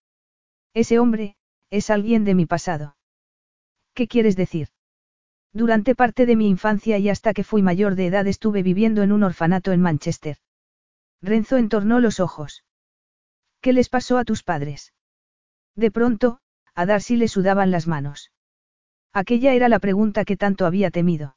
Ese 0.74 0.98
hombre, 0.98 1.36
es 1.70 1.90
alguien 1.90 2.24
de 2.24 2.34
mi 2.34 2.46
pasado. 2.46 2.96
¿Qué 3.94 4.06
quieres 4.06 4.36
decir? 4.36 4.68
Durante 5.52 5.94
parte 5.94 6.26
de 6.26 6.36
mi 6.36 6.48
infancia 6.48 6.98
y 6.98 7.08
hasta 7.08 7.32
que 7.32 7.44
fui 7.44 7.62
mayor 7.62 7.94
de 7.94 8.06
edad 8.06 8.26
estuve 8.26 8.62
viviendo 8.62 9.02
en 9.02 9.10
un 9.10 9.22
orfanato 9.22 9.72
en 9.72 9.80
Manchester. 9.80 10.36
Renzo 11.22 11.56
entornó 11.56 11.98
los 12.00 12.20
ojos. 12.20 12.64
¿Qué 13.60 13.72
les 13.72 13.88
pasó 13.88 14.18
a 14.18 14.24
tus 14.24 14.42
padres? 14.42 14.94
De 15.76 15.90
pronto, 15.90 16.40
a 16.74 16.86
Darcy 16.86 17.16
le 17.16 17.28
sudaban 17.28 17.70
las 17.70 17.86
manos. 17.86 18.32
Aquella 19.12 19.52
era 19.54 19.68
la 19.68 19.78
pregunta 19.78 20.24
que 20.24 20.36
tanto 20.36 20.66
había 20.66 20.90
temido. 20.90 21.36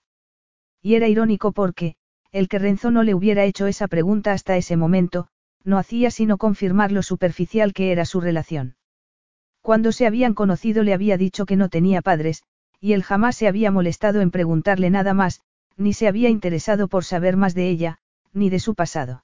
Y 0.82 0.95
era 0.95 1.08
irónico 1.08 1.52
porque, 1.52 1.95
el 2.32 2.48
que 2.48 2.60
Renzo 2.60 2.91
no 2.91 3.04
le 3.04 3.14
hubiera 3.14 3.44
hecho 3.44 3.68
esa 3.68 3.88
pregunta 3.88 4.32
hasta 4.32 4.58
ese 4.58 4.78
momento, 4.78 5.28
no 5.64 5.78
hacía 5.78 6.12
sino 6.12 6.38
confirmar 6.38 6.91
lo 6.91 7.04
superficial 7.04 7.74
que 7.74 7.91
era 7.91 8.06
su 8.06 8.22
relación. 8.22 8.76
Cuando 9.62 9.91
se 9.91 10.06
habían 10.06 10.34
conocido 10.34 10.84
le 10.84 10.94
había 10.94 11.18
dicho 11.18 11.45
que 11.45 11.56
no 11.56 11.70
tenía 11.70 12.02
padres, 12.02 12.44
y 12.80 12.94
él 12.94 13.04
jamás 13.04 13.38
se 13.38 13.48
había 13.48 13.72
molestado 13.72 14.22
en 14.22 14.30
preguntarle 14.30 14.90
nada 14.90 15.14
más, 15.14 15.41
ni 15.78 15.94
se 15.94 16.08
había 16.08 16.30
interesado 16.30 16.88
por 16.88 17.06
saber 17.06 17.38
más 17.38 17.56
de 17.56 17.70
ella, 17.70 18.00
ni 18.34 18.50
de 18.50 18.60
su 18.60 18.76
pasado. 18.76 19.24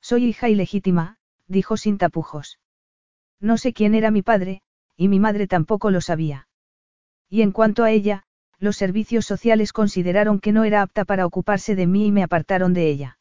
Soy 0.00 0.26
hija 0.26 0.48
ilegítima, 0.48 1.17
dijo 1.48 1.76
sin 1.76 1.98
tapujos. 1.98 2.58
No 3.40 3.58
sé 3.58 3.72
quién 3.72 3.94
era 3.94 4.10
mi 4.10 4.22
padre, 4.22 4.62
y 4.96 5.08
mi 5.08 5.18
madre 5.18 5.46
tampoco 5.46 5.90
lo 5.90 6.00
sabía. 6.00 6.48
Y 7.28 7.42
en 7.42 7.52
cuanto 7.52 7.84
a 7.84 7.90
ella, 7.90 8.24
los 8.58 8.76
servicios 8.76 9.26
sociales 9.26 9.72
consideraron 9.72 10.40
que 10.40 10.52
no 10.52 10.64
era 10.64 10.82
apta 10.82 11.04
para 11.04 11.26
ocuparse 11.26 11.74
de 11.76 11.86
mí 11.86 12.06
y 12.06 12.12
me 12.12 12.22
apartaron 12.22 12.74
de 12.74 12.88
ella. 12.88 13.18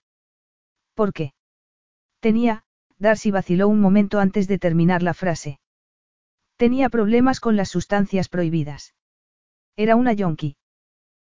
¿Por 0.93 1.13
qué? 1.13 1.33
Tenía, 2.19 2.63
Darcy 2.97 3.29
vaciló 3.29 3.67
un 3.67 3.79
momento 3.79 4.19
antes 4.19 4.47
de 4.47 4.57
terminar 4.57 5.03
la 5.03 5.13
frase. 5.13 5.59
Tenía 6.55 6.89
problemas 6.89 7.39
con 7.39 7.55
las 7.55 7.69
sustancias 7.69 8.29
prohibidas. 8.29 8.95
Era 9.75 9.95
una 9.95 10.13
yonki. 10.13 10.57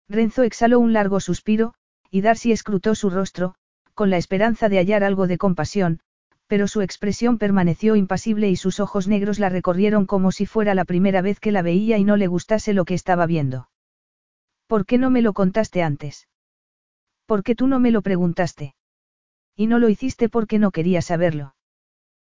Renzo 0.08 0.42
exhaló 0.42 0.80
un 0.80 0.94
largo 0.94 1.20
suspiro, 1.20 1.74
y 2.10 2.22
Darcy 2.22 2.52
escrutó 2.52 2.94
su 2.94 3.10
rostro, 3.10 3.54
con 3.92 4.08
la 4.08 4.16
esperanza 4.16 4.70
de 4.70 4.78
hallar 4.78 5.04
algo 5.04 5.26
de 5.26 5.36
compasión, 5.36 6.00
pero 6.48 6.66
su 6.66 6.80
expresión 6.80 7.38
permaneció 7.38 7.94
impasible 7.94 8.48
y 8.48 8.56
sus 8.56 8.80
ojos 8.80 9.06
negros 9.06 9.38
la 9.38 9.50
recorrieron 9.50 10.06
como 10.06 10.32
si 10.32 10.46
fuera 10.46 10.74
la 10.74 10.86
primera 10.86 11.20
vez 11.20 11.38
que 11.38 11.52
la 11.52 11.62
veía 11.62 11.98
y 11.98 12.04
no 12.04 12.16
le 12.16 12.26
gustase 12.26 12.72
lo 12.72 12.86
que 12.86 12.94
estaba 12.94 13.26
viendo. 13.26 13.68
¿Por 14.66 14.86
qué 14.86 14.98
no 14.98 15.10
me 15.10 15.22
lo 15.22 15.34
contaste 15.34 15.82
antes? 15.82 16.26
¿Por 17.26 17.42
qué 17.42 17.54
tú 17.54 17.66
no 17.66 17.78
me 17.78 17.90
lo 17.90 18.00
preguntaste? 18.00 18.74
Y 19.54 19.66
no 19.66 19.78
lo 19.78 19.90
hiciste 19.90 20.30
porque 20.30 20.58
no 20.58 20.70
quería 20.70 21.02
saberlo. 21.02 21.54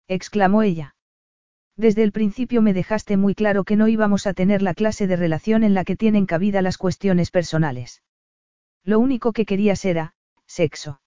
exclamó 0.09 0.63
ella. 0.63 0.97
Desde 1.77 2.03
el 2.03 2.11
principio 2.11 2.61
me 2.61 2.75
dejaste 2.75 3.17
muy 3.17 3.37
claro 3.37 3.63
que 3.63 3.77
no 3.77 3.87
íbamos 3.87 4.27
a 4.27 4.35
tener 4.35 4.63
la 4.63 4.75
clase 4.75 5.07
de 5.07 5.15
relación 5.15 5.63
en 5.63 5.75
la 5.75 5.85
que 5.85 5.95
tienen 5.95 6.27
cabida 6.27 6.61
las 6.61 6.77
cuestiones 6.77 7.31
personales. 7.31 8.03
Lo 8.83 8.99
único 8.99 9.33
que 9.33 9.47
querías 9.47 9.85
era, 9.85 10.15
sexo. 10.47 11.01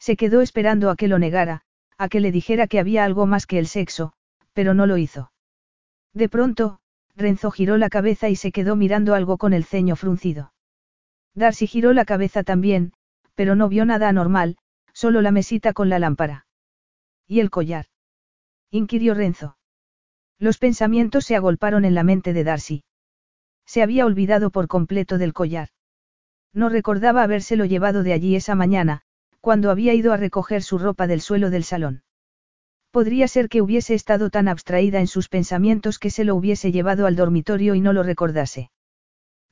Se 0.00 0.16
quedó 0.16 0.40
esperando 0.40 0.90
a 0.90 0.96
que 0.96 1.06
lo 1.06 1.20
negara, 1.20 1.62
a 1.98 2.08
que 2.08 2.20
le 2.20 2.32
dijera 2.32 2.66
que 2.66 2.80
había 2.80 3.04
algo 3.04 3.26
más 3.26 3.46
que 3.46 3.58
el 3.58 3.66
sexo, 3.66 4.12
pero 4.52 4.74
no 4.74 4.86
lo 4.86 4.96
hizo. 4.96 5.32
De 6.12 6.28
pronto, 6.28 6.78
Renzo 7.16 7.50
giró 7.50 7.76
la 7.76 7.90
cabeza 7.90 8.28
y 8.28 8.36
se 8.36 8.52
quedó 8.52 8.76
mirando 8.76 9.14
algo 9.14 9.38
con 9.38 9.52
el 9.52 9.64
ceño 9.64 9.96
fruncido. 9.96 10.52
Darcy 11.34 11.66
giró 11.66 11.92
la 11.92 12.04
cabeza 12.04 12.42
también, 12.42 12.92
pero 13.34 13.56
no 13.56 13.68
vio 13.68 13.84
nada 13.84 14.08
anormal, 14.08 14.56
solo 14.92 15.20
la 15.20 15.32
mesita 15.32 15.72
con 15.72 15.88
la 15.88 15.98
lámpara. 15.98 16.46
¿Y 17.26 17.40
el 17.40 17.50
collar? 17.50 17.86
inquirió 18.70 19.14
Renzo. 19.14 19.56
Los 20.38 20.58
pensamientos 20.58 21.24
se 21.24 21.36
agolparon 21.36 21.84
en 21.84 21.94
la 21.94 22.04
mente 22.04 22.32
de 22.32 22.44
Darcy. 22.44 22.84
Se 23.66 23.82
había 23.82 24.06
olvidado 24.06 24.50
por 24.50 24.68
completo 24.68 25.18
del 25.18 25.32
collar. 25.32 25.68
No 26.52 26.68
recordaba 26.68 27.22
habérselo 27.22 27.64
llevado 27.64 28.02
de 28.02 28.12
allí 28.12 28.36
esa 28.36 28.54
mañana, 28.54 29.02
cuando 29.44 29.70
había 29.70 29.92
ido 29.92 30.14
a 30.14 30.16
recoger 30.16 30.62
su 30.62 30.78
ropa 30.78 31.06
del 31.06 31.20
suelo 31.20 31.50
del 31.50 31.64
salón. 31.64 32.02
Podría 32.90 33.28
ser 33.28 33.50
que 33.50 33.60
hubiese 33.60 33.92
estado 33.92 34.30
tan 34.30 34.48
abstraída 34.48 35.00
en 35.00 35.06
sus 35.06 35.28
pensamientos 35.28 35.98
que 35.98 36.08
se 36.08 36.24
lo 36.24 36.34
hubiese 36.34 36.72
llevado 36.72 37.04
al 37.04 37.14
dormitorio 37.14 37.74
y 37.74 37.82
no 37.82 37.92
lo 37.92 38.02
recordase. 38.02 38.70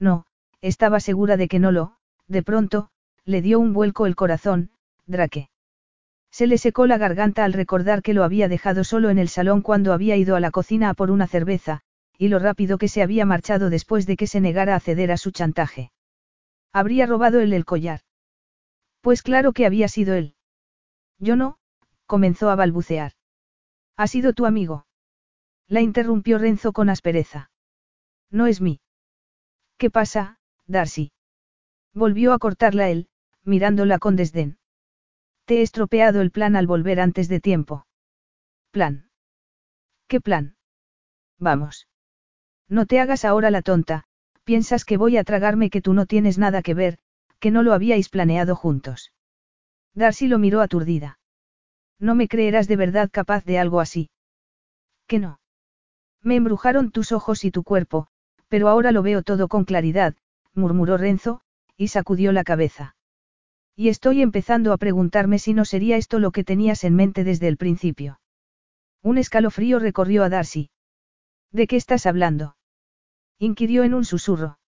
No, 0.01 0.25
estaba 0.63 0.99
segura 0.99 1.37
de 1.37 1.47
que 1.47 1.59
no 1.59 1.73
lo, 1.73 1.97
de 2.27 2.43
pronto, 2.43 2.89
le 3.27 3.43
dio 3.43 3.61
un 3.61 3.75
vuelco 3.75 4.07
el 4.07 4.17
corazón, 4.17 4.71
Drake. 5.05 5.51
Se 6.31 6.47
le 6.47 6.57
secó 6.57 6.87
la 6.87 6.97
garganta 6.97 7.45
al 7.45 7.53
recordar 7.53 8.01
que 8.01 8.15
lo 8.15 8.25
había 8.25 8.49
dejado 8.49 8.85
solo 8.85 9.11
en 9.11 9.19
el 9.19 9.29
salón 9.29 9.61
cuando 9.61 9.93
había 9.93 10.17
ido 10.17 10.37
a 10.37 10.41
la 10.41 10.51
cocina 10.51 10.89
a 10.89 10.95
por 10.95 11.11
una 11.11 11.27
cerveza, 11.27 11.83
y 12.17 12.29
lo 12.29 12.39
rápido 12.39 12.79
que 12.79 12.89
se 12.89 13.03
había 13.03 13.27
marchado 13.27 13.69
después 13.69 14.07
de 14.07 14.17
que 14.17 14.27
se 14.27 14.41
negara 14.41 14.75
a 14.75 14.81
ceder 14.81 15.13
a 15.13 15.19
su 15.19 15.33
chantaje. 15.33 15.93
Habría 16.73 17.05
robado 17.05 17.41
él 17.41 17.53
el 17.53 17.67
collar. 17.67 18.01
Pues 19.03 19.23
claro 19.23 19.53
que 19.53 19.67
había 19.67 19.89
sido 19.89 20.15
él. 20.15 20.35
Yo 21.19 21.37
no, 21.37 21.59
comenzó 22.07 22.51
a 22.51 22.57
balbucear. 22.57 23.13
Ha 23.97 24.07
sido 24.07 24.33
tu 24.33 24.47
amigo. 24.47 24.87
La 25.69 25.81
interrumpió 25.81 26.39
Renzo 26.39 26.73
con 26.73 26.89
aspereza. 26.89 27.51
No 28.31 28.47
es 28.47 28.61
mí. 28.61 28.81
¿Qué 29.77 29.91
pasa, 29.91 30.39
Darcy? 30.67 31.13
Volvió 31.93 32.33
a 32.33 32.39
cortarla 32.39 32.89
él, 32.91 33.09
mirándola 33.43 33.99
con 33.99 34.15
desdén. 34.15 34.59
Te 35.47 35.59
he 35.59 35.63
estropeado 35.63 36.21
el 36.21 36.31
plan 36.31 36.55
al 36.55 36.69
volver 36.69 37.01
antes 37.01 37.29
de 37.29 37.41
tiempo. 37.41 37.87
¿Plan? 38.71 39.11
¿Qué 40.07 40.21
plan? 40.21 40.57
Vamos. 41.39 41.89
No 42.69 42.87
te 42.87 43.01
hagas 43.01 43.25
ahora 43.25 43.51
la 43.51 43.63
tonta, 43.63 44.05
piensas 44.45 44.85
que 44.85 44.97
voy 44.97 45.17
a 45.17 45.25
tragarme 45.25 45.71
que 45.71 45.83
tú 45.83 45.93
no 45.93 46.07
tienes 46.07 46.39
nada 46.39 46.63
que 46.63 46.75
ver, 46.75 46.99
que 47.43 47.51
no 47.51 47.65
lo 47.65 47.73
habíais 47.73 48.09
planeado 48.09 48.55
juntos. 48.55 49.13
Darcy 49.95 50.29
lo 50.29 50.39
miró 50.39 50.61
aturdida. 50.61 51.19
No 51.99 52.15
me 52.15 52.29
creerás 52.29 52.69
de 52.69 52.77
verdad 52.77 53.11
capaz 53.11 53.45
de 53.45 53.59
algo 53.59 53.81
así. 53.81 54.11
¿Que 55.09 55.19
no? 55.19 55.41
Me 56.23 56.37
embrujaron 56.37 56.93
tus 56.93 57.11
ojos 57.11 57.45
y 57.45 57.51
tu 57.51 57.65
cuerpo, 57.65 58.07
pero 58.47 58.69
ahora 58.69 58.93
lo 58.93 59.03
veo 59.03 59.25
todo 59.25 59.49
con 59.49 59.65
claridad, 59.65 60.15
murmuró 60.55 60.97
Renzo, 60.99 61.41
y 61.77 61.89
sacudió 61.89 62.31
la 62.31 62.45
cabeza. 62.45 62.95
Y 63.75 63.89
estoy 63.89 64.23
empezando 64.23 64.73
a 64.73 64.77
preguntarme 64.79 65.41
si 65.41 65.53
no 65.53 65.65
sería 65.65 65.97
esto 65.97 66.21
lo 66.21 66.31
que 66.31 66.45
tenías 66.45 66.85
en 66.85 66.95
mente 66.95 67.25
desde 67.25 67.49
el 67.49 67.57
principio. 67.57 68.21
Un 69.03 69.19
escalofrío 69.19 69.81
recorrió 69.81 70.23
a 70.23 70.29
Darcy. 70.29 70.71
¿De 71.51 71.67
qué 71.67 71.75
estás 71.75 72.07
hablando? 72.07 72.55
inquirió 73.41 73.83
en 73.83 73.95
un 73.95 74.05
susurro. 74.05 74.61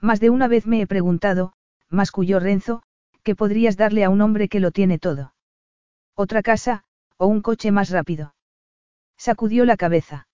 Más 0.00 0.18
de 0.18 0.30
una 0.30 0.48
vez 0.48 0.66
me 0.66 0.80
he 0.80 0.86
preguntado, 0.86 1.52
masculló 1.90 2.40
Renzo, 2.40 2.82
que 3.22 3.34
podrías 3.34 3.76
darle 3.76 4.04
a 4.04 4.10
un 4.10 4.20
hombre 4.20 4.48
que 4.48 4.60
lo 4.60 4.70
tiene 4.70 4.98
todo. 4.98 5.34
Otra 6.14 6.42
casa, 6.42 6.84
o 7.16 7.26
un 7.26 7.42
coche 7.42 7.70
más 7.70 7.90
rápido. 7.90 8.34
Sacudió 9.16 9.64
la 9.64 9.76
cabeza. 9.76 10.28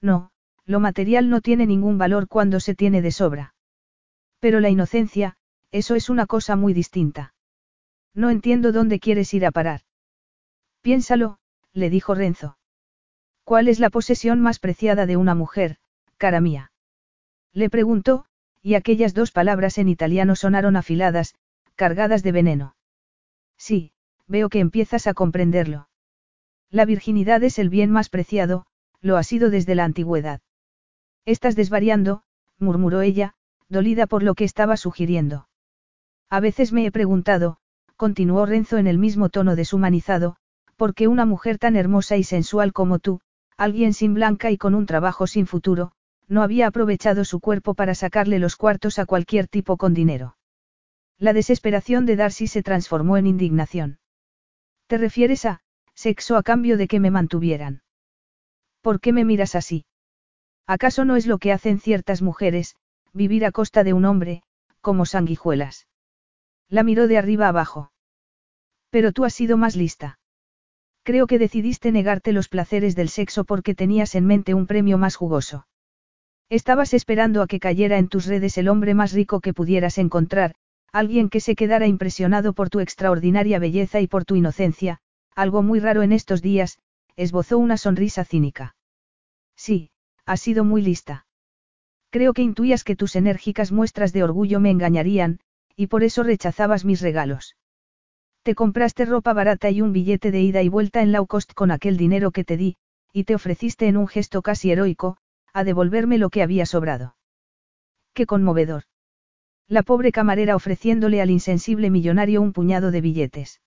No, 0.00 0.30
lo 0.64 0.80
material 0.80 1.28
no 1.30 1.40
tiene 1.40 1.66
ningún 1.66 1.98
valor 1.98 2.28
cuando 2.28 2.60
se 2.60 2.74
tiene 2.74 3.02
de 3.02 3.10
sobra. 3.10 3.54
Pero 4.38 4.60
la 4.60 4.70
inocencia, 4.70 5.36
eso 5.72 5.94
es 5.94 6.08
una 6.08 6.26
cosa 6.26 6.54
muy 6.54 6.72
distinta. 6.72 7.34
No 8.14 8.30
entiendo 8.30 8.70
dónde 8.70 9.00
quieres 9.00 9.34
ir 9.34 9.44
a 9.44 9.50
parar. 9.50 9.80
Piénsalo, 10.82 11.38
le 11.72 11.90
dijo 11.90 12.14
Renzo. 12.14 12.56
¿Cuál 13.42 13.68
es 13.68 13.80
la 13.80 13.90
posesión 13.90 14.40
más 14.40 14.58
preciada 14.58 15.06
de 15.06 15.16
una 15.16 15.34
mujer, 15.34 15.78
cara 16.16 16.40
mía? 16.40 16.72
Le 17.52 17.68
preguntó, 17.68 18.26
y 18.64 18.76
aquellas 18.76 19.12
dos 19.12 19.30
palabras 19.30 19.76
en 19.76 19.90
italiano 19.90 20.34
sonaron 20.36 20.76
afiladas, 20.76 21.34
cargadas 21.76 22.22
de 22.22 22.32
veneno. 22.32 22.76
Sí, 23.58 23.92
veo 24.26 24.48
que 24.48 24.58
empiezas 24.58 25.06
a 25.06 25.12
comprenderlo. 25.12 25.90
La 26.70 26.86
virginidad 26.86 27.44
es 27.44 27.58
el 27.58 27.68
bien 27.68 27.90
más 27.90 28.08
preciado, 28.08 28.64
lo 29.02 29.18
ha 29.18 29.22
sido 29.22 29.50
desde 29.50 29.74
la 29.74 29.84
antigüedad. 29.84 30.40
Estás 31.26 31.56
desvariando, 31.56 32.22
murmuró 32.58 33.02
ella, 33.02 33.34
dolida 33.68 34.06
por 34.06 34.22
lo 34.22 34.34
que 34.34 34.44
estaba 34.44 34.78
sugiriendo. 34.78 35.46
A 36.30 36.40
veces 36.40 36.72
me 36.72 36.86
he 36.86 36.90
preguntado, 36.90 37.58
continuó 37.96 38.46
Renzo 38.46 38.78
en 38.78 38.86
el 38.86 38.96
mismo 38.96 39.28
tono 39.28 39.56
deshumanizado, 39.56 40.36
¿por 40.76 40.94
qué 40.94 41.06
una 41.06 41.26
mujer 41.26 41.58
tan 41.58 41.76
hermosa 41.76 42.16
y 42.16 42.24
sensual 42.24 42.72
como 42.72 42.98
tú, 42.98 43.20
alguien 43.58 43.92
sin 43.92 44.14
blanca 44.14 44.50
y 44.50 44.56
con 44.56 44.74
un 44.74 44.86
trabajo 44.86 45.26
sin 45.26 45.46
futuro, 45.46 45.92
no 46.28 46.42
había 46.42 46.66
aprovechado 46.66 47.24
su 47.24 47.40
cuerpo 47.40 47.74
para 47.74 47.94
sacarle 47.94 48.38
los 48.38 48.56
cuartos 48.56 48.98
a 48.98 49.06
cualquier 49.06 49.48
tipo 49.48 49.76
con 49.76 49.94
dinero? 49.94 50.36
La 51.18 51.32
desesperación 51.32 52.06
de 52.06 52.16
Darcy 52.16 52.46
se 52.46 52.62
transformó 52.62 53.16
en 53.16 53.26
indignación. 53.26 53.98
¿Te 54.86 54.98
refieres 54.98 55.44
a, 55.44 55.60
sexo 55.94 56.36
a 56.36 56.42
cambio 56.42 56.76
de 56.76 56.88
que 56.88 57.00
me 57.00 57.10
mantuvieran? 57.10 57.82
¿Por 58.80 59.00
qué 59.00 59.12
me 59.12 59.24
miras 59.24 59.54
así? 59.54 59.86
¿Acaso 60.66 61.04
no 61.04 61.16
es 61.16 61.26
lo 61.26 61.38
que 61.38 61.52
hacen 61.52 61.80
ciertas 61.80 62.22
mujeres, 62.22 62.76
vivir 63.12 63.44
a 63.44 63.52
costa 63.52 63.84
de 63.84 63.92
un 63.92 64.04
hombre, 64.04 64.42
como 64.80 65.06
sanguijuelas? 65.06 65.86
La 66.68 66.82
miró 66.82 67.06
de 67.06 67.18
arriba 67.18 67.48
abajo. 67.48 67.92
Pero 68.90 69.12
tú 69.12 69.24
has 69.24 69.34
sido 69.34 69.56
más 69.56 69.76
lista. 69.76 70.18
Creo 71.02 71.26
que 71.26 71.38
decidiste 71.38 71.92
negarte 71.92 72.32
los 72.32 72.48
placeres 72.48 72.96
del 72.96 73.10
sexo 73.10 73.44
porque 73.44 73.74
tenías 73.74 74.14
en 74.14 74.26
mente 74.26 74.54
un 74.54 74.66
premio 74.66 74.96
más 74.96 75.16
jugoso. 75.16 75.66
Estabas 76.50 76.94
esperando 76.94 77.42
a 77.42 77.46
que 77.46 77.60
cayera 77.60 77.98
en 77.98 78.08
tus 78.08 78.26
redes 78.26 78.58
el 78.58 78.68
hombre 78.68 78.94
más 78.94 79.12
rico 79.12 79.40
que 79.40 79.54
pudieras 79.54 79.98
encontrar, 79.98 80.54
alguien 80.92 81.28
que 81.28 81.40
se 81.40 81.56
quedara 81.56 81.86
impresionado 81.86 82.52
por 82.52 82.70
tu 82.70 82.80
extraordinaria 82.80 83.58
belleza 83.58 84.00
y 84.00 84.06
por 84.06 84.24
tu 84.24 84.36
inocencia, 84.36 85.00
algo 85.34 85.62
muy 85.62 85.80
raro 85.80 86.02
en 86.02 86.12
estos 86.12 86.42
días, 86.42 86.78
esbozó 87.16 87.58
una 87.58 87.76
sonrisa 87.76 88.24
cínica. 88.24 88.76
Sí, 89.56 89.90
has 90.26 90.40
sido 90.40 90.64
muy 90.64 90.82
lista. 90.82 91.26
Creo 92.10 92.32
que 92.32 92.42
intuías 92.42 92.84
que 92.84 92.94
tus 92.94 93.16
enérgicas 93.16 93.72
muestras 93.72 94.12
de 94.12 94.22
orgullo 94.22 94.60
me 94.60 94.70
engañarían, 94.70 95.40
y 95.74 95.88
por 95.88 96.04
eso 96.04 96.22
rechazabas 96.22 96.84
mis 96.84 97.00
regalos. 97.00 97.56
Te 98.44 98.54
compraste 98.54 99.04
ropa 99.04 99.32
barata 99.32 99.70
y 99.70 99.80
un 99.80 99.92
billete 99.92 100.30
de 100.30 100.40
ida 100.40 100.62
y 100.62 100.68
vuelta 100.68 101.02
en 101.02 101.10
low 101.12 101.26
cost 101.26 101.54
con 101.54 101.70
aquel 101.70 101.96
dinero 101.96 102.30
que 102.30 102.44
te 102.44 102.56
di, 102.56 102.76
y 103.12 103.24
te 103.24 103.34
ofreciste 103.34 103.88
en 103.88 103.96
un 103.96 104.06
gesto 104.06 104.42
casi 104.42 104.70
heroico, 104.70 105.16
a 105.54 105.62
devolverme 105.62 106.18
lo 106.18 106.30
que 106.30 106.42
había 106.42 106.66
sobrado. 106.66 107.16
Qué 108.12 108.26
conmovedor. 108.26 108.82
La 109.68 109.84
pobre 109.84 110.10
camarera 110.10 110.56
ofreciéndole 110.56 111.22
al 111.22 111.30
insensible 111.30 111.90
millonario 111.90 112.42
un 112.42 112.52
puñado 112.52 112.90
de 112.90 113.00
billetes. 113.00 113.62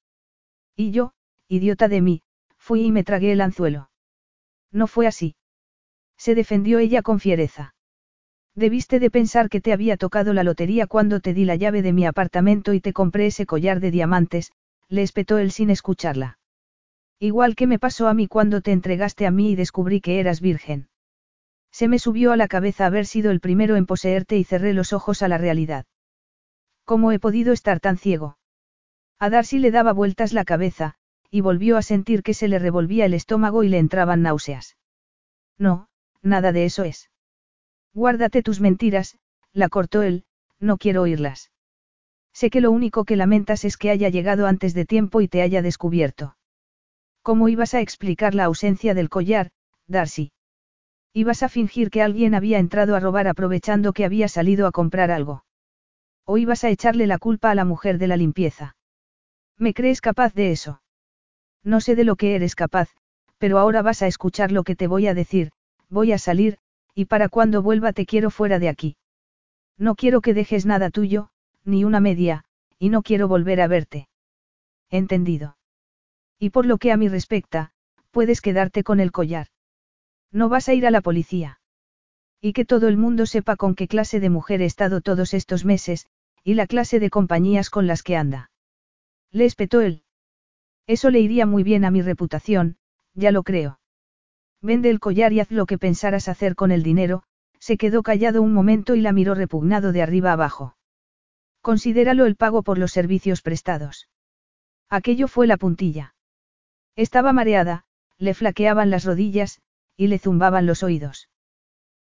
Y 0.76 0.92
yo, 0.92 1.14
idiota 1.48 1.88
de 1.88 2.02
mí, 2.02 2.22
fui 2.58 2.84
y 2.84 2.92
me 2.92 3.06
tragué 3.06 3.32
el 3.32 3.42
anzuelo. 3.42 3.90
No 4.72 4.88
fue 4.88 5.08
así. 5.08 5.36
Se 6.18 6.36
defendió 6.36 6.78
ella 6.80 7.02
con 7.02 7.22
fiereza. 7.22 7.74
Debiste 8.54 9.00
de 9.00 9.10
pensar 9.10 9.50
que 9.50 9.62
te 9.62 9.72
había 9.72 9.96
tocado 9.96 10.34
la 10.34 10.44
lotería 10.44 10.88
cuando 10.88 11.22
te 11.22 11.34
di 11.34 11.46
la 11.46 11.56
llave 11.56 11.82
de 11.82 11.94
mi 11.94 12.06
apartamento 12.06 12.74
y 12.74 12.82
te 12.82 12.92
compré 12.92 13.28
ese 13.28 13.46
collar 13.46 13.80
de 13.80 13.92
diamantes, 13.92 14.52
le 14.90 15.04
espetó 15.04 15.38
él 15.38 15.52
sin 15.52 15.70
escucharla. 15.70 16.38
Igual 17.20 17.56
que 17.56 17.66
me 17.66 17.80
pasó 17.80 18.10
a 18.10 18.14
mí 18.14 18.28
cuando 18.28 18.62
te 18.62 18.74
entregaste 18.74 19.26
a 19.26 19.32
mí 19.32 19.52
y 19.52 19.56
descubrí 19.56 20.02
que 20.02 20.20
eras 20.20 20.42
virgen. 20.42 20.90
Se 21.78 21.88
me 21.88 22.00
subió 22.00 22.32
a 22.32 22.38
la 22.38 22.48
cabeza 22.48 22.88
haber 22.88 23.06
sido 23.06 23.30
el 23.30 23.40
primero 23.40 23.76
en 23.76 23.86
poseerte 23.86 24.36
y 24.36 24.44
cerré 24.44 24.74
los 24.74 24.94
ojos 24.94 25.22
a 25.22 25.28
la 25.28 25.38
realidad. 25.38 25.86
¿Cómo 26.86 27.12
he 27.12 27.20
podido 27.20 27.54
estar 27.54 27.80
tan 27.80 28.00
ciego? 28.00 28.40
A 29.20 29.30
Darcy 29.30 29.60
le 29.60 29.70
daba 29.70 29.94
vueltas 29.94 30.34
la 30.34 30.44
cabeza, 30.44 30.96
y 31.30 31.42
volvió 31.42 31.78
a 31.78 31.84
sentir 31.84 32.24
que 32.24 32.34
se 32.34 32.48
le 32.48 32.58
revolvía 32.58 33.06
el 33.06 33.14
estómago 33.14 33.62
y 33.62 33.70
le 33.70 33.78
entraban 33.78 34.24
náuseas. 34.24 34.76
No, 35.60 35.88
nada 36.24 36.52
de 36.52 36.66
eso 36.66 36.84
es. 36.84 37.12
Guárdate 37.94 38.42
tus 38.42 38.60
mentiras, 38.60 39.20
la 39.54 39.70
cortó 39.70 40.02
él, 40.02 40.26
no 40.60 40.78
quiero 40.78 41.04
oírlas. 41.04 41.52
Sé 42.34 42.50
que 42.50 42.60
lo 42.60 42.72
único 42.72 43.06
que 43.06 43.18
lamentas 43.18 43.66
es 43.66 43.78
que 43.78 43.92
haya 43.92 44.10
llegado 44.10 44.48
antes 44.48 44.74
de 44.74 44.86
tiempo 44.86 45.22
y 45.22 45.28
te 45.28 45.44
haya 45.44 45.62
descubierto. 45.62 46.38
¿Cómo 47.22 47.50
ibas 47.50 47.76
a 47.76 47.82
explicar 47.82 48.34
la 48.34 48.46
ausencia 48.46 48.96
del 48.96 49.10
collar, 49.10 49.52
Darcy? 49.86 50.32
Ibas 51.18 51.42
a 51.42 51.50
fingir 51.50 51.90
que 51.90 52.04
alguien 52.04 52.36
había 52.36 52.60
entrado 52.60 52.96
a 52.96 53.00
robar 53.00 53.28
aprovechando 53.28 53.92
que 53.92 54.06
había 54.06 54.28
salido 54.28 54.68
a 54.68 54.72
comprar 54.72 55.10
algo. 55.10 55.44
O 56.26 56.38
ibas 56.38 56.64
a 56.64 56.70
echarle 56.70 57.08
la 57.08 57.18
culpa 57.18 57.50
a 57.50 57.56
la 57.56 57.66
mujer 57.66 57.98
de 57.98 58.06
la 58.06 58.18
limpieza. 58.18 58.76
¿Me 59.58 59.74
crees 59.74 60.00
capaz 60.00 60.36
de 60.36 60.52
eso? 60.52 60.84
No 61.64 61.82
sé 61.82 61.96
de 61.96 62.04
lo 62.04 62.18
que 62.18 62.36
eres 62.36 62.54
capaz, 62.54 62.90
pero 63.40 63.58
ahora 63.58 63.82
vas 63.82 64.04
a 64.04 64.08
escuchar 64.08 64.52
lo 64.52 64.62
que 64.62 64.76
te 64.76 64.86
voy 64.86 65.08
a 65.08 65.16
decir, 65.16 65.50
voy 65.90 66.12
a 66.12 66.20
salir, 66.20 66.60
y 66.94 67.06
para 67.06 67.30
cuando 67.30 67.64
vuelva 67.64 67.94
te 67.94 68.06
quiero 68.06 68.30
fuera 68.30 68.60
de 68.60 68.70
aquí. 68.70 68.96
No 69.76 69.96
quiero 69.96 70.22
que 70.22 70.36
dejes 70.36 70.68
nada 70.68 70.92
tuyo, 70.92 71.30
ni 71.66 71.84
una 71.84 72.00
media, 72.00 72.46
y 72.78 72.90
no 72.90 73.02
quiero 73.02 73.28
volver 73.28 73.60
a 73.62 73.68
verte. 73.68 74.08
Entendido. 74.92 75.58
Y 76.38 76.52
por 76.52 76.68
lo 76.68 76.78
que 76.78 76.92
a 76.92 76.98
mí 76.98 77.08
respecta, 77.08 77.72
puedes 78.12 78.40
quedarte 78.40 78.84
con 78.84 79.00
el 79.00 79.12
collar. 79.12 79.48
No 80.32 80.50
vas 80.50 80.70
a 80.70 80.74
ir 80.74 80.86
a 80.86 80.92
la 80.92 81.02
policía. 81.02 81.60
Y 82.42 82.54
que 82.54 82.66
todo 82.66 82.88
el 82.88 82.98
mundo 82.98 83.26
sepa 83.26 83.56
con 83.56 83.76
qué 83.76 83.88
clase 83.88 84.20
de 84.20 84.30
mujer 84.30 84.62
he 84.62 84.66
estado 84.66 85.02
todos 85.02 85.34
estos 85.34 85.66
meses, 85.66 86.08
y 86.44 86.54
la 86.54 86.68
clase 86.68 87.00
de 87.00 87.10
compañías 87.10 87.70
con 87.70 87.88
las 87.88 88.04
que 88.04 88.16
anda. 88.16 88.52
Le 89.32 89.46
espetó 89.46 89.82
él. 89.82 90.04
Eso 90.86 91.10
le 91.10 91.20
iría 91.20 91.46
muy 91.46 91.64
bien 91.64 91.84
a 91.84 91.92
mi 91.92 92.02
reputación, 92.02 92.78
ya 93.14 93.32
lo 93.32 93.44
creo. 93.44 93.80
Vende 94.62 94.90
el 94.90 95.00
collar 95.00 95.34
y 95.34 95.40
haz 95.40 95.52
lo 95.52 95.66
que 95.66 95.78
pensaras 95.78 96.28
hacer 96.28 96.56
con 96.56 96.72
el 96.72 96.84
dinero, 96.84 97.24
se 97.60 97.78
quedó 97.78 98.04
callado 98.04 98.42
un 98.42 98.54
momento 98.54 98.96
y 98.96 99.02
la 99.02 99.12
miró 99.12 99.36
repugnado 99.36 99.92
de 99.92 100.02
arriba 100.02 100.32
abajo. 100.32 100.78
Considéralo 101.62 102.26
el 102.26 102.36
pago 102.36 102.64
por 102.64 102.78
los 102.78 102.92
servicios 102.92 103.42
prestados. 103.42 104.08
Aquello 104.90 105.28
fue 105.28 105.48
la 105.48 105.58
puntilla. 105.58 106.16
Estaba 106.96 107.34
mareada, 107.34 107.84
le 108.18 108.34
flaqueaban 108.34 108.90
las 108.90 109.04
rodillas, 109.04 109.60
y 109.98 110.08
le 110.08 110.20
zumbaban 110.20 110.66
los 110.66 110.84
oídos. 110.84 111.30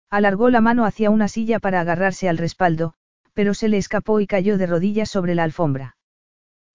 Alargó 0.09 0.49
la 0.49 0.61
mano 0.61 0.85
hacia 0.85 1.09
una 1.09 1.27
silla 1.27 1.59
para 1.59 1.81
agarrarse 1.81 2.29
al 2.29 2.37
respaldo, 2.37 2.93
pero 3.33 3.53
se 3.53 3.67
le 3.67 3.77
escapó 3.77 4.21
y 4.21 4.27
cayó 4.27 4.57
de 4.57 4.67
rodillas 4.67 5.09
sobre 5.09 5.35
la 5.35 5.43
alfombra. 5.43 5.97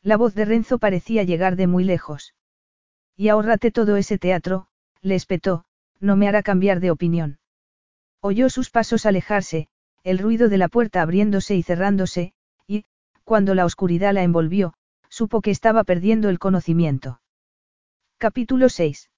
La 0.03 0.17
voz 0.17 0.35
de 0.35 0.45
Renzo 0.45 0.79
parecía 0.79 1.23
llegar 1.23 1.57
de 1.57 1.67
muy 1.67 1.85
lejos. 1.85 2.35
Y 3.17 3.29
ahórrate 3.29 3.71
todo 3.71 3.97
ese 3.97 4.19
teatro, 4.19 4.67
le 5.01 5.15
espetó, 5.15 5.65
no 6.01 6.17
me 6.17 6.29
hará 6.29 6.43
cambiar 6.43 6.81
de 6.81 6.91
opinión. 6.91 7.39
Oyó 8.21 8.51
sus 8.51 8.71
pasos 8.71 9.07
alejarse, 9.07 9.69
el 10.03 10.19
ruido 10.19 10.49
de 10.49 10.59
la 10.59 10.69
puerta 10.69 11.03
abriéndose 11.03 11.55
y 11.55 11.63
cerrándose, 11.63 12.33
y, 12.67 12.85
cuando 13.25 13.55
la 13.55 13.65
oscuridad 13.65 14.13
la 14.13 14.23
envolvió, 14.23 14.75
supo 15.09 15.41
que 15.41 15.51
estaba 15.51 15.85
perdiendo 15.85 16.29
el 16.29 16.39
conocimiento. 16.39 17.21
Capítulo 18.19 18.69
6. 18.69 19.11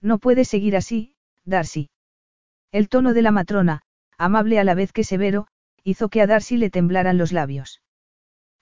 No 0.00 0.18
puede 0.18 0.44
seguir 0.44 0.76
así, 0.76 1.14
Darcy. 1.50 1.90
El 2.72 2.88
tono 2.88 3.12
de 3.12 3.22
la 3.22 3.30
matrona, 3.30 3.82
amable 4.16 4.58
a 4.58 4.64
la 4.64 4.74
vez 4.74 4.92
que 4.92 5.04
severo, 5.04 5.46
hizo 5.84 6.08
que 6.08 6.22
a 6.22 6.26
Darcy 6.26 6.56
le 6.56 6.70
temblaran 6.70 7.18
los 7.18 7.32
labios. 7.32 7.82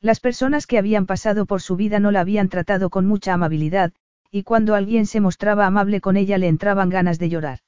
Las 0.00 0.20
personas 0.20 0.66
que 0.66 0.78
habían 0.78 1.06
pasado 1.06 1.46
por 1.46 1.62
su 1.62 1.76
vida 1.76 2.00
no 2.00 2.10
la 2.10 2.20
habían 2.20 2.48
tratado 2.48 2.90
con 2.90 3.06
mucha 3.06 3.34
amabilidad, 3.34 3.92
y 4.30 4.42
cuando 4.42 4.74
alguien 4.74 5.06
se 5.06 5.20
mostraba 5.20 5.66
amable 5.66 6.00
con 6.00 6.16
ella 6.16 6.38
le 6.38 6.48
entraban 6.48 6.88
ganas 6.88 7.18
de 7.18 7.28
llorar. 7.28 7.60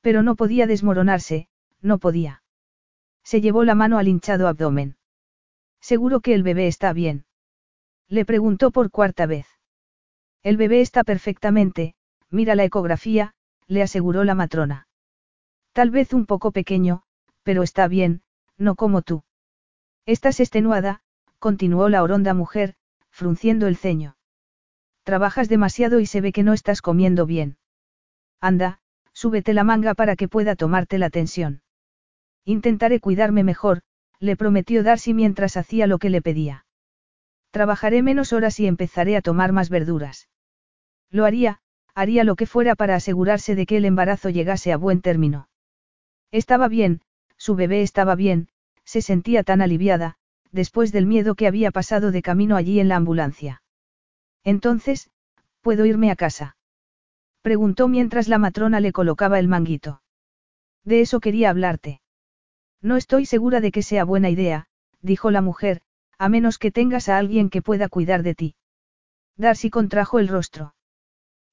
Pero 0.00 0.22
no 0.22 0.36
podía 0.36 0.66
desmoronarse, 0.66 1.48
no 1.80 1.98
podía. 1.98 2.42
Se 3.22 3.40
llevó 3.40 3.64
la 3.64 3.74
mano 3.74 3.98
al 3.98 4.08
hinchado 4.08 4.48
abdomen. 4.48 4.96
Seguro 5.80 6.20
que 6.20 6.34
el 6.34 6.42
bebé 6.42 6.66
está 6.66 6.92
bien. 6.92 7.24
Le 8.08 8.24
preguntó 8.24 8.70
por 8.70 8.90
cuarta 8.90 9.26
vez. 9.26 9.46
El 10.42 10.56
bebé 10.56 10.80
está 10.80 11.04
perfectamente, 11.04 11.94
mira 12.30 12.54
la 12.54 12.64
ecografía, 12.64 13.34
le 13.70 13.82
aseguró 13.82 14.24
la 14.24 14.34
matrona. 14.34 14.88
Tal 15.72 15.90
vez 15.90 16.12
un 16.12 16.26
poco 16.26 16.50
pequeño, 16.50 17.04
pero 17.44 17.62
está 17.62 17.86
bien, 17.86 18.22
no 18.58 18.74
como 18.74 19.02
tú. 19.02 19.22
Estás 20.06 20.40
extenuada, 20.40 21.02
continuó 21.38 21.88
la 21.88 22.02
oronda 22.02 22.34
mujer, 22.34 22.74
frunciendo 23.10 23.68
el 23.68 23.76
ceño. 23.76 24.16
Trabajas 25.04 25.48
demasiado 25.48 26.00
y 26.00 26.06
se 26.06 26.20
ve 26.20 26.32
que 26.32 26.42
no 26.42 26.52
estás 26.52 26.82
comiendo 26.82 27.26
bien. 27.26 27.58
Anda, 28.40 28.80
súbete 29.12 29.54
la 29.54 29.62
manga 29.62 29.94
para 29.94 30.16
que 30.16 30.26
pueda 30.26 30.56
tomarte 30.56 30.98
la 30.98 31.08
tensión. 31.08 31.62
Intentaré 32.44 32.98
cuidarme 32.98 33.44
mejor, 33.44 33.82
le 34.18 34.36
prometió 34.36 34.82
Darcy 34.82 35.14
mientras 35.14 35.56
hacía 35.56 35.86
lo 35.86 36.00
que 36.00 36.10
le 36.10 36.22
pedía. 36.22 36.66
Trabajaré 37.52 38.02
menos 38.02 38.32
horas 38.32 38.58
y 38.58 38.66
empezaré 38.66 39.16
a 39.16 39.22
tomar 39.22 39.52
más 39.52 39.70
verduras. 39.70 40.28
Lo 41.08 41.24
haría, 41.24 41.60
haría 41.94 42.24
lo 42.24 42.36
que 42.36 42.46
fuera 42.46 42.74
para 42.74 42.94
asegurarse 42.94 43.54
de 43.54 43.66
que 43.66 43.76
el 43.76 43.84
embarazo 43.84 44.30
llegase 44.30 44.72
a 44.72 44.76
buen 44.76 45.00
término. 45.00 45.48
Estaba 46.30 46.68
bien, 46.68 47.00
su 47.36 47.54
bebé 47.54 47.82
estaba 47.82 48.14
bien, 48.14 48.48
se 48.84 49.02
sentía 49.02 49.42
tan 49.42 49.62
aliviada, 49.62 50.16
después 50.52 50.92
del 50.92 51.06
miedo 51.06 51.34
que 51.34 51.46
había 51.46 51.70
pasado 51.70 52.10
de 52.10 52.22
camino 52.22 52.56
allí 52.56 52.80
en 52.80 52.88
la 52.88 52.96
ambulancia. 52.96 53.62
Entonces, 54.44 55.10
¿puedo 55.60 55.86
irme 55.86 56.10
a 56.10 56.16
casa? 56.16 56.56
Preguntó 57.42 57.88
mientras 57.88 58.28
la 58.28 58.38
matrona 58.38 58.80
le 58.80 58.92
colocaba 58.92 59.38
el 59.38 59.48
manguito. 59.48 60.02
De 60.84 61.00
eso 61.00 61.20
quería 61.20 61.50
hablarte. 61.50 62.00
No 62.82 62.96
estoy 62.96 63.26
segura 63.26 63.60
de 63.60 63.72
que 63.72 63.82
sea 63.82 64.04
buena 64.04 64.30
idea, 64.30 64.66
dijo 65.02 65.30
la 65.30 65.42
mujer, 65.42 65.82
a 66.18 66.28
menos 66.28 66.58
que 66.58 66.70
tengas 66.70 67.08
a 67.08 67.18
alguien 67.18 67.50
que 67.50 67.62
pueda 67.62 67.88
cuidar 67.88 68.22
de 68.22 68.34
ti. 68.34 68.54
Darcy 69.36 69.70
contrajo 69.70 70.18
el 70.18 70.28
rostro. 70.28 70.74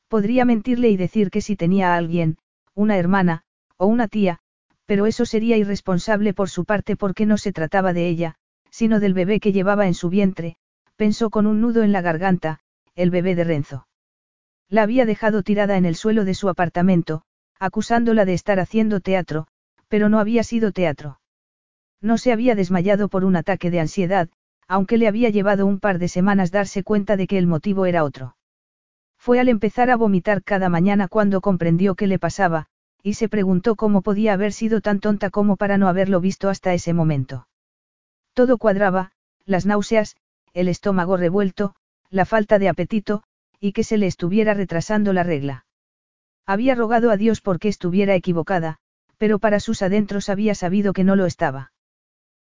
Podría 0.07 0.45
mentirle 0.45 0.89
y 0.89 0.97
decir 0.97 1.29
que 1.29 1.41
si 1.41 1.55
tenía 1.55 1.93
a 1.93 1.97
alguien, 1.97 2.37
una 2.73 2.97
hermana, 2.97 3.43
o 3.75 3.87
una 3.87 4.07
tía, 4.07 4.39
pero 4.85 5.05
eso 5.05 5.25
sería 5.25 5.57
irresponsable 5.57 6.33
por 6.33 6.49
su 6.49 6.63
parte 6.63 6.95
porque 6.95 7.25
no 7.25 7.37
se 7.37 7.51
trataba 7.51 7.91
de 7.91 8.07
ella, 8.07 8.35
sino 8.69 8.99
del 8.99 9.13
bebé 9.13 9.39
que 9.39 9.51
llevaba 9.51 9.85
en 9.85 9.93
su 9.93 10.09
vientre, 10.09 10.55
pensó 10.95 11.29
con 11.29 11.45
un 11.45 11.59
nudo 11.59 11.83
en 11.83 11.91
la 11.91 12.01
garganta, 12.01 12.61
el 12.95 13.11
bebé 13.11 13.35
de 13.35 13.43
Renzo. 13.43 13.87
La 14.69 14.83
había 14.83 15.05
dejado 15.05 15.43
tirada 15.43 15.75
en 15.75 15.85
el 15.85 15.95
suelo 15.95 16.23
de 16.23 16.33
su 16.33 16.47
apartamento, 16.47 17.23
acusándola 17.59 18.23
de 18.23 18.33
estar 18.33 18.59
haciendo 18.59 19.01
teatro, 19.01 19.47
pero 19.89 20.07
no 20.07 20.19
había 20.19 20.43
sido 20.43 20.71
teatro. 20.71 21.19
No 22.01 22.17
se 22.17 22.31
había 22.31 22.55
desmayado 22.55 23.09
por 23.09 23.25
un 23.25 23.35
ataque 23.35 23.71
de 23.71 23.81
ansiedad, 23.81 24.29
aunque 24.69 24.97
le 24.97 25.07
había 25.07 25.29
llevado 25.29 25.65
un 25.65 25.79
par 25.79 25.99
de 25.99 26.07
semanas 26.07 26.51
darse 26.51 26.83
cuenta 26.83 27.17
de 27.17 27.27
que 27.27 27.37
el 27.37 27.47
motivo 27.47 27.85
era 27.85 28.03
otro. 28.03 28.36
Fue 29.27 29.41
al 29.41 29.49
empezar 29.49 29.89
a 29.89 29.97
vomitar 29.97 30.41
cada 30.41 30.69
mañana 30.69 31.09
cuando 31.09 31.41
comprendió 31.41 31.95
qué 31.95 32.07
le 32.07 32.17
pasaba, 32.17 32.67
y 33.03 33.15
se 33.15 33.27
preguntó 33.27 33.75
cómo 33.75 34.01
podía 34.01 34.31
haber 34.31 34.53
sido 34.53 34.79
tan 34.79 35.01
tonta 35.01 35.31
como 35.31 35.57
para 35.57 35.77
no 35.77 35.89
haberlo 35.89 36.21
visto 36.21 36.47
hasta 36.47 36.73
ese 36.73 36.93
momento. 36.93 37.45
Todo 38.33 38.57
cuadraba, 38.57 39.11
las 39.43 39.65
náuseas, 39.65 40.15
el 40.53 40.69
estómago 40.69 41.17
revuelto, 41.17 41.75
la 42.09 42.23
falta 42.23 42.57
de 42.57 42.69
apetito, 42.69 43.23
y 43.59 43.73
que 43.73 43.83
se 43.83 43.97
le 43.97 44.07
estuviera 44.07 44.53
retrasando 44.53 45.11
la 45.11 45.23
regla. 45.23 45.65
Había 46.45 46.73
rogado 46.73 47.11
a 47.11 47.17
Dios 47.17 47.41
porque 47.41 47.67
estuviera 47.67 48.15
equivocada, 48.15 48.77
pero 49.17 49.39
para 49.39 49.59
sus 49.59 49.81
adentros 49.81 50.29
había 50.29 50.55
sabido 50.55 50.93
que 50.93 51.03
no 51.03 51.17
lo 51.17 51.25
estaba. 51.25 51.73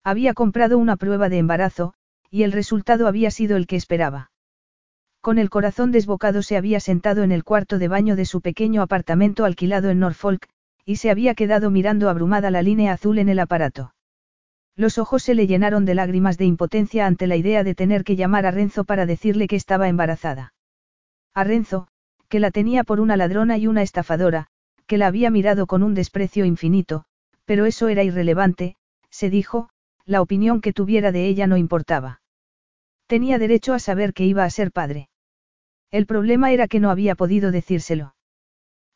Había 0.05 0.33
comprado 0.33 0.79
una 0.79 0.97
prueba 0.97 1.29
de 1.29 1.39
embarazo, 1.39 1.95
y 2.31 2.45
el 2.45 2.53
resultado 2.53 3.09
había 3.09 3.33
sido 3.33 3.57
el 3.57 3.67
que 3.67 3.75
esperaba. 3.75 4.31
Con 5.29 5.37
el 5.37 5.51
corazón 5.51 5.93
desbocado 5.93 6.41
se 6.41 6.57
había 6.57 6.81
sentado 6.81 7.23
en 7.23 7.33
el 7.33 7.45
cuarto 7.45 7.79
de 7.79 7.87
baño 7.87 8.17
de 8.17 8.25
su 8.25 8.41
pequeño 8.41 8.81
apartamento 8.81 9.45
alquilado 9.45 9.91
en 9.91 9.99
Norfolk, 9.99 10.49
y 10.87 10.97
se 10.97 11.11
había 11.11 11.35
quedado 11.35 11.71
mirando 11.71 12.09
abrumada 12.09 12.51
la 12.51 12.63
línea 12.63 12.95
azul 12.95 13.19
en 13.19 13.29
el 13.29 13.39
aparato. 13.39 13.93
Los 14.75 14.97
ojos 14.97 15.23
se 15.23 15.35
le 15.35 15.47
llenaron 15.47 15.85
de 15.85 15.95
lágrimas 15.95 16.39
de 16.39 16.47
impotencia 16.47 17.07
ante 17.07 17.27
la 17.27 17.37
idea 17.37 17.63
de 17.63 17.75
tener 17.75 18.05
que 18.05 18.17
llamar 18.17 18.47
a 18.47 18.53
Renzo 18.53 18.85
para 18.85 19.05
decirle 19.05 19.49
que 19.49 19.57
estaba 19.57 19.91
embarazada. 19.91 20.55
A 21.35 21.45
Renzo, 21.45 21.89
que 22.31 22.41
la 22.41 22.51
tenía 22.51 22.83
por 22.83 22.99
una 22.99 23.19
ladrona 23.19 23.59
y 23.59 23.67
una 23.67 23.83
estafadora, 23.83 24.47
que 24.87 24.97
la 24.97 25.09
había 25.09 25.29
mirado 25.29 25.67
con 25.67 25.83
un 25.83 25.93
desprecio 25.93 26.47
infinito, 26.47 27.05
pero 27.45 27.67
eso 27.67 27.89
era 27.89 28.03
irrelevante, 28.03 28.77
se 29.11 29.29
dijo, 29.29 29.69
la 30.07 30.23
opinión 30.23 30.63
que 30.63 30.73
tuviera 30.73 31.13
de 31.13 31.27
ella 31.27 31.47
no 31.47 31.59
importaba. 31.59 32.23
Tenía 33.07 33.39
derecho 33.39 33.75
a 33.75 33.79
saber 33.79 34.15
que 34.15 34.25
iba 34.25 34.45
a 34.45 34.49
ser 34.49 34.73
padre. 34.73 35.11
El 35.91 36.07
problema 36.07 36.53
era 36.53 36.69
que 36.69 36.81
no 36.81 36.91
había 36.91 37.15
podido 37.15 37.51
decírselo. 37.51 38.15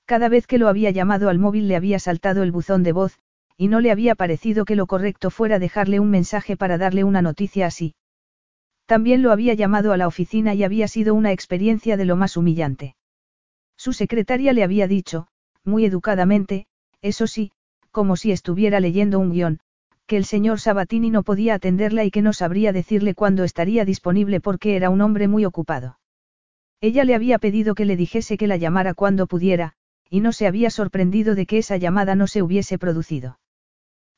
Cada 0.05 0.29
vez 0.29 0.47
que 0.47 0.59
lo 0.59 0.69
había 0.69 0.91
llamado 0.91 1.31
al 1.31 1.39
móvil 1.39 1.69
le 1.69 1.77
había 1.77 1.99
saltado 1.99 2.43
el 2.43 2.53
buzón 2.53 2.83
de 2.83 2.93
voz, 2.93 3.19
y 3.57 3.69
no 3.69 3.81
le 3.81 3.91
había 3.91 4.15
parecido 4.15 4.65
que 4.65 4.77
lo 4.77 4.87
correcto 4.87 5.31
fuera 5.31 5.59
dejarle 5.59 6.01
un 6.01 6.11
mensaje 6.11 6.57
para 6.57 6.77
darle 6.77 7.05
una 7.05 7.23
noticia 7.23 7.67
así. 7.67 7.95
También 8.85 9.23
lo 9.23 9.33
había 9.33 9.55
llamado 9.55 9.93
a 9.93 9.97
la 9.97 10.07
oficina 10.07 10.55
y 10.55 10.65
había 10.65 10.89
sido 10.89 11.15
una 11.15 11.33
experiencia 11.33 11.97
de 11.97 12.05
lo 12.05 12.17
más 12.17 12.37
humillante. 12.37 12.95
Su 13.77 13.93
secretaria 13.93 14.53
le 14.53 14.65
había 14.65 14.87
dicho, 14.87 15.29
muy 15.65 15.85
educadamente, 15.85 16.67
eso 17.01 17.27
sí, 17.27 17.53
como 17.91 18.17
si 18.17 18.33
estuviera 18.33 18.81
leyendo 18.81 19.19
un 19.19 19.31
guion, 19.31 19.61
que 20.07 20.17
el 20.17 20.25
señor 20.25 20.61
Sabatini 20.61 21.11
no 21.11 21.23
podía 21.23 21.55
atenderla 21.55 22.05
y 22.05 22.11
que 22.11 22.21
no 22.21 22.33
sabría 22.33 22.73
decirle 22.73 23.15
cuándo 23.15 23.45
estaría 23.45 23.85
disponible 23.85 24.41
porque 24.41 24.77
era 24.77 24.91
un 24.91 25.01
hombre 25.01 25.27
muy 25.27 25.45
ocupado. 25.45 25.99
Ella 26.83 27.05
le 27.05 27.15
había 27.15 27.39
pedido 27.39 27.77
que 27.77 27.85
le 27.85 27.97
dijese 27.97 28.37
que 28.37 28.49
la 28.49 28.57
llamara 28.57 28.93
cuando 28.93 29.29
pudiera, 29.29 29.75
y 30.11 30.19
no 30.19 30.33
se 30.33 30.49
había 30.49 30.69
sorprendido 30.69 31.37
de 31.37 31.47
que 31.47 31.59
esa 31.59 31.77
llamada 31.77 32.17
no 32.17 32.27
se 32.27 32.43
hubiese 32.43 32.77
producido. 32.77 33.39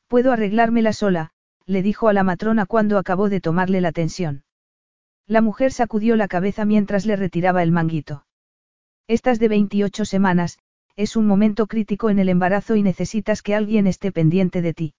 Puedo 0.08 0.32
arreglármela 0.32 0.94
sola, 0.94 1.32
le 1.66 1.82
dijo 1.82 2.08
a 2.08 2.14
la 2.14 2.22
matrona 2.22 2.64
cuando 2.64 2.96
acabó 2.96 3.28
de 3.28 3.42
tomarle 3.42 3.82
la 3.82 3.92
tensión. 3.92 4.44
La 5.26 5.42
mujer 5.42 5.72
sacudió 5.72 6.16
la 6.16 6.26
cabeza 6.26 6.64
mientras 6.64 7.04
le 7.04 7.16
retiraba 7.16 7.62
el 7.62 7.70
manguito. 7.70 8.24
Estás 9.08 9.38
de 9.38 9.48
28 9.48 10.06
semanas, 10.06 10.58
es 10.96 11.16
un 11.16 11.26
momento 11.26 11.66
crítico 11.66 12.08
en 12.08 12.18
el 12.18 12.30
embarazo 12.30 12.76
y 12.76 12.82
necesitas 12.82 13.42
que 13.42 13.54
alguien 13.54 13.86
esté 13.86 14.10
pendiente 14.10 14.62
de 14.62 14.72
ti. 14.72 14.94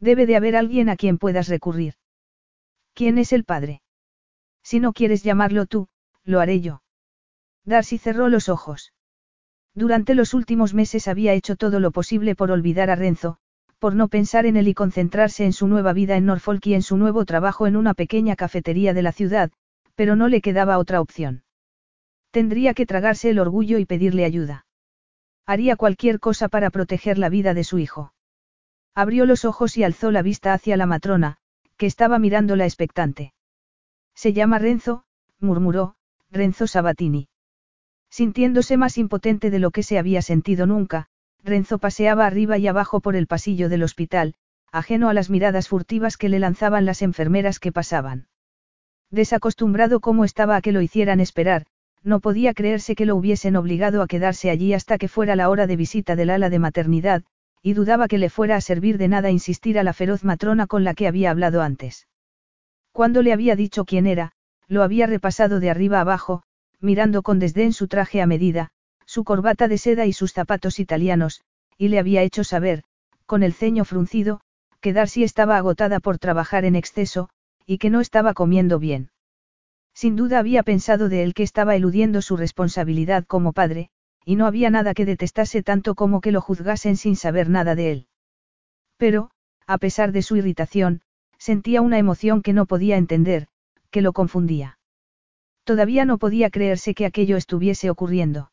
Debe 0.00 0.24
de 0.24 0.36
haber 0.36 0.56
alguien 0.56 0.88
a 0.88 0.96
quien 0.96 1.18
puedas 1.18 1.48
recurrir. 1.48 1.96
¿Quién 2.94 3.18
es 3.18 3.34
el 3.34 3.44
padre? 3.44 3.82
Si 4.62 4.80
no 4.80 4.94
quieres 4.94 5.22
llamarlo 5.22 5.66
tú, 5.66 5.88
lo 6.28 6.40
haré 6.40 6.60
yo. 6.60 6.82
Darcy 7.64 7.98
cerró 7.98 8.28
los 8.28 8.48
ojos. 8.48 8.92
Durante 9.74 10.14
los 10.14 10.34
últimos 10.34 10.74
meses 10.74 11.08
había 11.08 11.32
hecho 11.32 11.56
todo 11.56 11.80
lo 11.80 11.90
posible 11.90 12.34
por 12.34 12.50
olvidar 12.50 12.90
a 12.90 12.96
Renzo, 12.96 13.38
por 13.78 13.94
no 13.94 14.08
pensar 14.08 14.44
en 14.44 14.56
él 14.56 14.68
y 14.68 14.74
concentrarse 14.74 15.44
en 15.44 15.52
su 15.52 15.68
nueva 15.68 15.92
vida 15.92 16.16
en 16.16 16.26
Norfolk 16.26 16.66
y 16.66 16.74
en 16.74 16.82
su 16.82 16.96
nuevo 16.96 17.24
trabajo 17.24 17.66
en 17.66 17.76
una 17.76 17.94
pequeña 17.94 18.36
cafetería 18.36 18.92
de 18.92 19.02
la 19.02 19.12
ciudad, 19.12 19.50
pero 19.94 20.16
no 20.16 20.28
le 20.28 20.42
quedaba 20.42 20.78
otra 20.78 21.00
opción. 21.00 21.44
Tendría 22.30 22.74
que 22.74 22.86
tragarse 22.86 23.30
el 23.30 23.38
orgullo 23.38 23.78
y 23.78 23.86
pedirle 23.86 24.24
ayuda. 24.24 24.66
Haría 25.46 25.76
cualquier 25.76 26.20
cosa 26.20 26.48
para 26.48 26.68
proteger 26.68 27.16
la 27.16 27.30
vida 27.30 27.54
de 27.54 27.64
su 27.64 27.78
hijo. 27.78 28.12
Abrió 28.94 29.24
los 29.24 29.46
ojos 29.46 29.78
y 29.78 29.84
alzó 29.84 30.10
la 30.10 30.20
vista 30.20 30.52
hacia 30.52 30.76
la 30.76 30.84
matrona, 30.84 31.38
que 31.78 31.86
estaba 31.86 32.18
mirándola 32.18 32.64
expectante. 32.64 33.32
Se 34.14 34.32
llama 34.32 34.58
Renzo, 34.58 35.04
murmuró, 35.38 35.94
Renzo 36.30 36.66
Sabatini. 36.66 37.28
Sintiéndose 38.10 38.76
más 38.76 38.98
impotente 38.98 39.50
de 39.50 39.58
lo 39.58 39.70
que 39.70 39.82
se 39.82 39.98
había 39.98 40.20
sentido 40.20 40.66
nunca, 40.66 41.06
Renzo 41.42 41.78
paseaba 41.78 42.26
arriba 42.26 42.58
y 42.58 42.66
abajo 42.66 43.00
por 43.00 43.16
el 43.16 43.26
pasillo 43.26 43.68
del 43.68 43.82
hospital, 43.82 44.34
ajeno 44.70 45.08
a 45.08 45.14
las 45.14 45.30
miradas 45.30 45.68
furtivas 45.68 46.16
que 46.16 46.28
le 46.28 46.38
lanzaban 46.38 46.84
las 46.84 47.00
enfermeras 47.00 47.58
que 47.58 47.72
pasaban. 47.72 48.28
Desacostumbrado 49.10 50.00
como 50.00 50.24
estaba 50.24 50.56
a 50.56 50.60
que 50.60 50.72
lo 50.72 50.82
hicieran 50.82 51.20
esperar, 51.20 51.64
no 52.02 52.20
podía 52.20 52.52
creerse 52.52 52.94
que 52.94 53.06
lo 53.06 53.16
hubiesen 53.16 53.56
obligado 53.56 54.02
a 54.02 54.06
quedarse 54.06 54.50
allí 54.50 54.74
hasta 54.74 54.98
que 54.98 55.08
fuera 55.08 55.34
la 55.34 55.48
hora 55.48 55.66
de 55.66 55.76
visita 55.76 56.14
del 56.14 56.30
ala 56.30 56.50
de 56.50 56.58
maternidad, 56.58 57.22
y 57.62 57.72
dudaba 57.72 58.06
que 58.06 58.18
le 58.18 58.30
fuera 58.30 58.56
a 58.56 58.60
servir 58.60 58.98
de 58.98 59.08
nada 59.08 59.30
insistir 59.30 59.78
a 59.78 59.82
la 59.82 59.94
feroz 59.94 60.24
matrona 60.24 60.66
con 60.66 60.84
la 60.84 60.94
que 60.94 61.08
había 61.08 61.30
hablado 61.30 61.62
antes. 61.62 62.06
Cuando 62.92 63.22
le 63.22 63.32
había 63.32 63.56
dicho 63.56 63.84
quién 63.84 64.06
era, 64.06 64.32
lo 64.68 64.82
había 64.82 65.06
repasado 65.06 65.60
de 65.60 65.70
arriba 65.70 66.00
abajo, 66.00 66.42
mirando 66.80 67.22
con 67.22 67.38
desdén 67.38 67.72
su 67.72 67.88
traje 67.88 68.22
a 68.22 68.26
medida, 68.26 68.70
su 69.06 69.24
corbata 69.24 69.66
de 69.68 69.78
seda 69.78 70.06
y 70.06 70.12
sus 70.12 70.32
zapatos 70.32 70.78
italianos, 70.78 71.42
y 71.76 71.88
le 71.88 71.98
había 71.98 72.22
hecho 72.22 72.44
saber, 72.44 72.84
con 73.26 73.42
el 73.42 73.54
ceño 73.54 73.84
fruncido, 73.84 74.40
que 74.80 74.92
Darcy 74.92 75.24
estaba 75.24 75.56
agotada 75.56 76.00
por 76.00 76.18
trabajar 76.18 76.64
en 76.64 76.76
exceso, 76.76 77.30
y 77.66 77.78
que 77.78 77.90
no 77.90 78.00
estaba 78.00 78.34
comiendo 78.34 78.78
bien. 78.78 79.10
Sin 79.94 80.14
duda 80.14 80.38
había 80.38 80.62
pensado 80.62 81.08
de 81.08 81.24
él 81.24 81.34
que 81.34 81.42
estaba 81.42 81.74
eludiendo 81.74 82.22
su 82.22 82.36
responsabilidad 82.36 83.24
como 83.24 83.52
padre, 83.52 83.90
y 84.24 84.36
no 84.36 84.46
había 84.46 84.70
nada 84.70 84.94
que 84.94 85.04
detestase 85.04 85.62
tanto 85.62 85.94
como 85.94 86.20
que 86.20 86.32
lo 86.32 86.40
juzgasen 86.40 86.96
sin 86.96 87.16
saber 87.16 87.48
nada 87.48 87.74
de 87.74 87.92
él. 87.92 88.06
Pero, 88.96 89.30
a 89.66 89.78
pesar 89.78 90.12
de 90.12 90.22
su 90.22 90.36
irritación, 90.36 91.00
sentía 91.38 91.80
una 91.80 91.98
emoción 91.98 92.42
que 92.42 92.52
no 92.52 92.66
podía 92.66 92.96
entender, 92.96 93.48
que 93.90 94.02
lo 94.02 94.12
confundía. 94.12 94.78
Todavía 95.64 96.04
no 96.04 96.18
podía 96.18 96.50
creerse 96.50 96.94
que 96.94 97.06
aquello 97.06 97.36
estuviese 97.36 97.90
ocurriendo. 97.90 98.50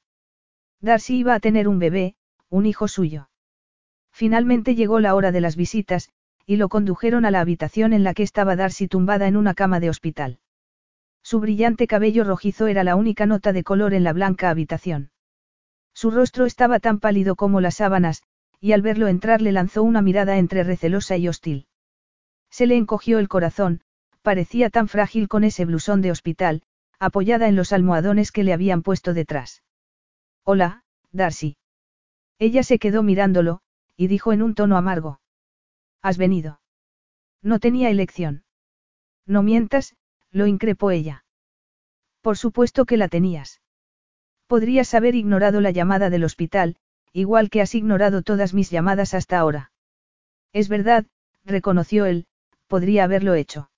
Darcy 0.82 1.18
iba 1.18 1.34
a 1.34 1.40
tener 1.40 1.68
un 1.68 1.80
bebé, 1.80 2.16
un 2.50 2.66
hijo 2.66 2.88
suyo. 2.88 3.30
Finalmente 4.12 4.76
llegó 4.76 5.00
la 5.00 5.16
hora 5.16 5.32
de 5.32 5.42
las 5.42 5.56
visitas, 5.56 6.10
y 6.46 6.58
lo 6.58 6.70
condujeron 6.70 7.26
a 7.26 7.32
la 7.32 7.42
habitación 7.42 7.94
en 7.94 8.04
la 8.04 8.14
que 8.14 8.24
estaba 8.24 8.56
Darcy 8.56 8.88
tumbada 8.88 9.28
en 9.28 9.36
una 9.36 9.54
cama 9.54 9.80
de 9.80 9.90
hospital. 9.90 10.40
Su 11.24 11.40
brillante 11.40 11.88
cabello 11.88 12.24
rojizo 12.24 12.68
era 12.68 12.84
la 12.84 12.96
única 12.96 13.26
nota 13.26 13.52
de 13.52 13.64
color 13.64 13.94
en 13.94 14.04
la 14.04 14.14
blanca 14.14 14.50
habitación. 14.50 15.10
Su 15.94 16.12
rostro 16.12 16.46
estaba 16.46 16.80
tan 16.80 17.00
pálido 17.00 17.36
como 17.36 17.62
las 17.62 17.76
sábanas, 17.76 18.22
y 18.60 18.74
al 18.74 18.82
verlo 18.82 19.08
entrar 19.08 19.42
le 19.42 19.52
lanzó 19.52 19.82
una 19.82 20.02
mirada 20.02 20.38
entre 20.38 20.64
recelosa 20.64 21.18
y 21.18 21.28
hostil. 21.28 21.68
Se 22.52 22.68
le 22.68 22.76
encogió 22.76 23.18
el 23.20 23.28
corazón, 23.28 23.82
parecía 24.26 24.72
tan 24.72 24.88
frágil 24.88 25.28
con 25.28 25.44
ese 25.44 25.66
blusón 25.66 26.02
de 26.02 26.10
hospital, 26.10 26.64
apoyada 27.00 27.48
en 27.48 27.56
los 27.56 27.72
almohadones 27.72 28.32
que 28.32 28.44
le 28.44 28.54
habían 28.54 28.82
puesto 28.82 29.14
detrás. 29.14 29.62
Hola, 30.44 30.84
Darcy. 31.12 31.58
Ella 32.40 32.64
se 32.64 32.80
quedó 32.80 33.04
mirándolo, 33.04 33.62
y 33.96 34.08
dijo 34.08 34.34
en 34.34 34.42
un 34.42 34.56
tono 34.56 34.78
amargo. 34.78 35.22
¿Has 36.02 36.18
venido? 36.18 36.60
No 37.44 37.60
tenía 37.60 37.92
elección. 37.92 38.46
No 39.28 39.44
mientas, 39.44 39.96
lo 40.32 40.48
increpó 40.48 40.90
ella. 40.90 41.24
Por 42.22 42.36
supuesto 42.36 42.86
que 42.86 42.98
la 42.98 43.08
tenías. 43.08 43.62
Podrías 44.48 44.96
haber 44.96 45.14
ignorado 45.14 45.62
la 45.62 45.70
llamada 45.70 46.10
del 46.10 46.24
hospital, 46.24 46.78
igual 47.14 47.52
que 47.52 47.62
has 47.62 47.76
ignorado 47.76 48.24
todas 48.24 48.56
mis 48.56 48.72
llamadas 48.72 49.14
hasta 49.14 49.38
ahora. 49.38 49.72
Es 50.52 50.68
verdad, 50.68 51.06
reconoció 51.44 52.08
él, 52.08 52.26
podría 52.68 53.04
haberlo 53.04 53.36
hecho. 53.36 53.70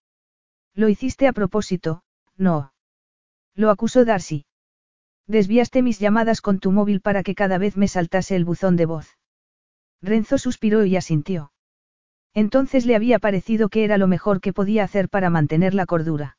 Lo 0.77 0.89
hiciste 0.89 1.27
a 1.27 1.33
propósito, 1.33 2.03
no. 2.37 2.71
Lo 3.55 3.71
acusó 3.71 4.05
Darcy. 4.05 4.45
Desviaste 5.25 5.81
mis 5.81 5.97
llamadas 5.97 6.39
con 6.39 6.59
tu 6.59 6.71
móvil 6.71 7.01
para 7.01 7.23
que 7.23 7.33
cada 7.33 7.57
vez 7.57 7.77
me 7.77 7.87
saltase 7.87 8.35
el 8.35 8.45
buzón 8.45 8.75
de 8.75 8.85
voz. 8.85 9.17
Renzo 10.03 10.37
suspiró 10.37 10.85
y 10.85 10.95
asintió. 10.95 11.51
Entonces 12.35 12.85
le 12.85 12.95
había 12.95 13.17
parecido 13.17 13.69
que 13.69 13.85
era 13.85 13.97
lo 13.97 14.05
mejor 14.05 14.39
que 14.39 14.53
podía 14.53 14.83
hacer 14.83 15.09
para 15.09 15.31
mantener 15.31 15.73
la 15.73 15.87
cordura. 15.87 16.37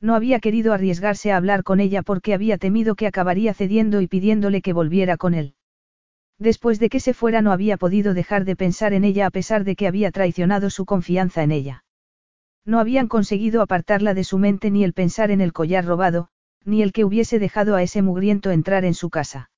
No 0.00 0.14
había 0.14 0.40
querido 0.40 0.72
arriesgarse 0.72 1.30
a 1.30 1.36
hablar 1.36 1.62
con 1.62 1.80
ella 1.80 2.00
porque 2.00 2.32
había 2.32 2.56
temido 2.56 2.94
que 2.94 3.06
acabaría 3.06 3.52
cediendo 3.52 4.00
y 4.00 4.08
pidiéndole 4.08 4.62
que 4.62 4.72
volviera 4.72 5.18
con 5.18 5.34
él. 5.34 5.54
Después 6.38 6.80
de 6.80 6.88
que 6.88 7.00
se 7.00 7.12
fuera 7.12 7.42
no 7.42 7.52
había 7.52 7.76
podido 7.76 8.14
dejar 8.14 8.46
de 8.46 8.56
pensar 8.56 8.94
en 8.94 9.04
ella 9.04 9.26
a 9.26 9.30
pesar 9.30 9.64
de 9.64 9.76
que 9.76 9.86
había 9.86 10.10
traicionado 10.10 10.70
su 10.70 10.86
confianza 10.86 11.42
en 11.42 11.52
ella. 11.52 11.84
No 12.64 12.78
habían 12.78 13.08
conseguido 13.08 13.62
apartarla 13.62 14.14
de 14.14 14.24
su 14.24 14.38
mente 14.38 14.70
ni 14.70 14.84
el 14.84 14.92
pensar 14.92 15.30
en 15.30 15.40
el 15.40 15.52
collar 15.52 15.84
robado, 15.84 16.28
ni 16.64 16.82
el 16.82 16.92
que 16.92 17.04
hubiese 17.04 17.38
dejado 17.38 17.74
a 17.74 17.82
ese 17.82 18.02
mugriento 18.02 18.50
entrar 18.50 18.84
en 18.84 18.94
su 18.94 19.10
casa. 19.10 19.50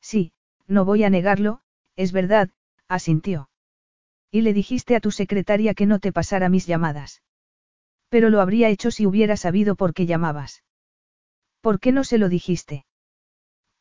Sí, 0.00 0.32
no 0.66 0.84
voy 0.84 1.04
a 1.04 1.10
negarlo, 1.10 1.60
es 1.96 2.12
verdad, 2.12 2.50
asintió. 2.88 3.50
Y 4.30 4.42
le 4.42 4.52
dijiste 4.52 4.94
a 4.94 5.00
tu 5.00 5.10
secretaria 5.10 5.74
que 5.74 5.86
no 5.86 5.98
te 5.98 6.12
pasara 6.12 6.48
mis 6.48 6.66
llamadas. 6.66 7.22
Pero 8.08 8.30
lo 8.30 8.40
habría 8.40 8.68
hecho 8.68 8.90
si 8.90 9.06
hubiera 9.06 9.36
sabido 9.36 9.74
por 9.74 9.92
qué 9.92 10.06
llamabas. 10.06 10.62
¿Por 11.60 11.80
qué 11.80 11.92
no 11.92 12.04
se 12.04 12.18
lo 12.18 12.28
dijiste? 12.28 12.86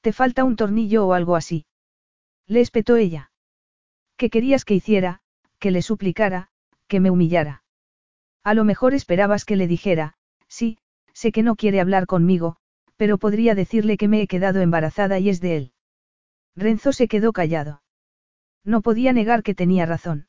Te 0.01 0.11
falta 0.11 0.43
un 0.43 0.55
tornillo 0.55 1.05
o 1.05 1.13
algo 1.13 1.35
así. 1.35 1.65
Le 2.47 2.61
espetó 2.61 2.95
ella. 2.95 3.31
¿Qué 4.17 4.30
querías 4.30 4.65
que 4.65 4.73
hiciera, 4.73 5.21
que 5.59 5.71
le 5.71 5.81
suplicara, 5.81 6.49
que 6.88 6.99
me 6.99 7.11
humillara? 7.11 7.63
A 8.43 8.53
lo 8.53 8.63
mejor 8.63 8.93
esperabas 8.93 9.45
que 9.45 9.55
le 9.55 9.67
dijera, 9.67 10.15
sí, 10.47 10.77
sé 11.13 11.31
que 11.31 11.43
no 11.43 11.55
quiere 11.55 11.81
hablar 11.81 12.05
conmigo, 12.05 12.57
pero 12.95 13.17
podría 13.17 13.55
decirle 13.55 13.97
que 13.97 14.07
me 14.07 14.21
he 14.21 14.27
quedado 14.27 14.61
embarazada 14.61 15.19
y 15.19 15.29
es 15.29 15.41
de 15.41 15.57
él. 15.57 15.73
Renzo 16.55 16.91
se 16.91 17.07
quedó 17.07 17.31
callado. 17.33 17.81
No 18.63 18.81
podía 18.81 19.13
negar 19.13 19.43
que 19.43 19.55
tenía 19.55 19.85
razón. 19.85 20.27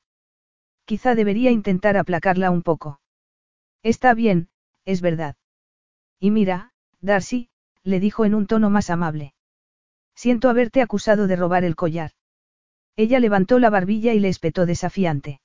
Quizá 0.84 1.14
debería 1.14 1.50
intentar 1.50 1.96
aplacarla 1.96 2.50
un 2.50 2.62
poco. 2.62 3.00
Está 3.82 4.14
bien, 4.14 4.48
es 4.84 5.00
verdad. 5.00 5.36
Y 6.18 6.30
mira, 6.30 6.72
Darcy, 7.00 7.48
le 7.82 8.00
dijo 8.00 8.24
en 8.24 8.34
un 8.34 8.46
tono 8.46 8.70
más 8.70 8.90
amable. 8.90 9.34
Siento 10.14 10.48
haberte 10.48 10.82
acusado 10.82 11.26
de 11.26 11.36
robar 11.36 11.64
el 11.64 11.76
collar. 11.76 12.12
Ella 12.96 13.20
levantó 13.20 13.58
la 13.58 13.70
barbilla 13.70 14.12
y 14.12 14.20
le 14.20 14.28
espetó 14.28 14.66
desafiante. 14.66 15.40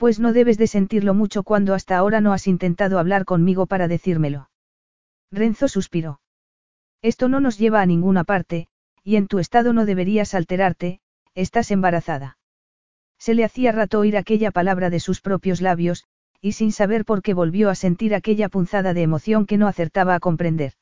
Pues 0.00 0.18
no 0.18 0.32
debes 0.32 0.56
de 0.56 0.66
sentirlo 0.66 1.12
mucho 1.12 1.42
cuando 1.42 1.74
hasta 1.74 1.98
ahora 1.98 2.22
no 2.22 2.32
has 2.32 2.46
intentado 2.46 2.98
hablar 2.98 3.26
conmigo 3.26 3.66
para 3.66 3.86
decírmelo. 3.86 4.48
Renzo 5.30 5.68
suspiró. 5.68 6.22
Esto 7.02 7.28
no 7.28 7.38
nos 7.38 7.58
lleva 7.58 7.82
a 7.82 7.86
ninguna 7.86 8.24
parte, 8.24 8.68
y 9.04 9.16
en 9.16 9.26
tu 9.26 9.38
estado 9.38 9.74
no 9.74 9.84
deberías 9.84 10.32
alterarte, 10.32 11.02
estás 11.34 11.70
embarazada. 11.70 12.38
Se 13.18 13.34
le 13.34 13.44
hacía 13.44 13.72
rato 13.72 13.98
oír 13.98 14.16
aquella 14.16 14.50
palabra 14.50 14.88
de 14.88 15.00
sus 15.00 15.20
propios 15.20 15.60
labios, 15.60 16.06
y 16.40 16.52
sin 16.52 16.72
saber 16.72 17.04
por 17.04 17.20
qué 17.20 17.34
volvió 17.34 17.68
a 17.68 17.74
sentir 17.74 18.14
aquella 18.14 18.48
punzada 18.48 18.94
de 18.94 19.02
emoción 19.02 19.44
que 19.44 19.58
no 19.58 19.68
acertaba 19.68 20.14
a 20.14 20.20
comprender. 20.20 20.72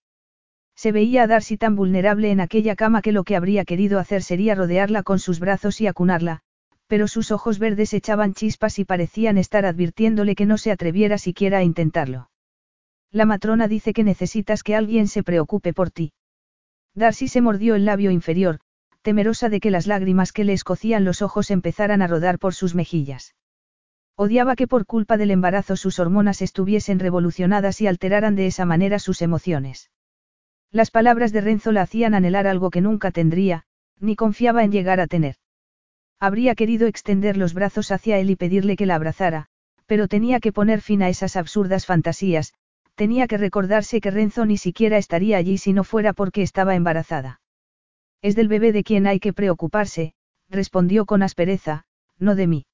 Se 0.76 0.92
veía 0.92 1.24
a 1.24 1.26
Darcy 1.26 1.56
tan 1.56 1.74
vulnerable 1.74 2.30
en 2.30 2.38
aquella 2.38 2.76
cama 2.76 3.02
que 3.02 3.10
lo 3.10 3.24
que 3.24 3.34
habría 3.34 3.64
querido 3.64 3.98
hacer 3.98 4.22
sería 4.22 4.54
rodearla 4.54 5.02
con 5.02 5.18
sus 5.18 5.40
brazos 5.40 5.80
y 5.80 5.88
acunarla, 5.88 6.44
pero 6.88 7.06
sus 7.06 7.30
ojos 7.30 7.58
verdes 7.58 7.94
echaban 7.94 8.34
chispas 8.34 8.78
y 8.78 8.84
parecían 8.84 9.38
estar 9.38 9.64
advirtiéndole 9.66 10.34
que 10.34 10.46
no 10.46 10.58
se 10.58 10.72
atreviera 10.72 11.18
siquiera 11.18 11.58
a 11.58 11.62
intentarlo. 11.62 12.30
La 13.12 13.26
matrona 13.26 13.68
dice 13.68 13.92
que 13.92 14.04
necesitas 14.04 14.62
que 14.62 14.74
alguien 14.74 15.06
se 15.06 15.22
preocupe 15.22 15.72
por 15.72 15.90
ti. 15.90 16.12
Darcy 16.94 17.28
se 17.28 17.40
mordió 17.40 17.74
el 17.74 17.84
labio 17.84 18.10
inferior, 18.10 18.60
temerosa 19.02 19.48
de 19.48 19.60
que 19.60 19.70
las 19.70 19.86
lágrimas 19.86 20.32
que 20.32 20.44
le 20.44 20.54
escocían 20.54 21.04
los 21.04 21.22
ojos 21.22 21.50
empezaran 21.50 22.02
a 22.02 22.06
rodar 22.06 22.38
por 22.38 22.54
sus 22.54 22.74
mejillas. 22.74 23.34
Odiaba 24.16 24.56
que 24.56 24.66
por 24.66 24.84
culpa 24.84 25.16
del 25.16 25.30
embarazo 25.30 25.76
sus 25.76 26.00
hormonas 26.00 26.42
estuviesen 26.42 26.98
revolucionadas 26.98 27.80
y 27.80 27.86
alteraran 27.86 28.34
de 28.34 28.46
esa 28.46 28.64
manera 28.64 28.98
sus 28.98 29.22
emociones. 29.22 29.90
Las 30.72 30.90
palabras 30.90 31.32
de 31.32 31.40
Renzo 31.40 31.70
la 31.70 31.82
hacían 31.82 32.14
anhelar 32.14 32.46
algo 32.46 32.70
que 32.70 32.80
nunca 32.80 33.10
tendría, 33.10 33.64
ni 34.00 34.16
confiaba 34.16 34.64
en 34.64 34.72
llegar 34.72 35.00
a 35.00 35.06
tener. 35.06 35.36
Habría 36.20 36.54
querido 36.54 36.86
extender 36.86 37.36
los 37.36 37.54
brazos 37.54 37.90
hacia 37.92 38.18
él 38.18 38.30
y 38.30 38.36
pedirle 38.36 38.76
que 38.76 38.86
la 38.86 38.96
abrazara, 38.96 39.46
pero 39.86 40.08
tenía 40.08 40.40
que 40.40 40.52
poner 40.52 40.80
fin 40.80 41.02
a 41.02 41.08
esas 41.08 41.36
absurdas 41.36 41.86
fantasías, 41.86 42.54
tenía 42.94 43.28
que 43.28 43.38
recordarse 43.38 44.00
que 44.00 44.10
Renzo 44.10 44.44
ni 44.44 44.58
siquiera 44.58 44.98
estaría 44.98 45.36
allí 45.36 45.58
si 45.58 45.72
no 45.72 45.84
fuera 45.84 46.12
porque 46.12 46.42
estaba 46.42 46.74
embarazada. 46.74 47.40
Es 48.20 48.34
del 48.34 48.48
bebé 48.48 48.72
de 48.72 48.82
quien 48.82 49.06
hay 49.06 49.20
que 49.20 49.32
preocuparse, 49.32 50.14
respondió 50.48 51.06
con 51.06 51.22
aspereza, 51.22 51.84
no 52.18 52.34
de 52.34 52.48
mí. 52.48 52.66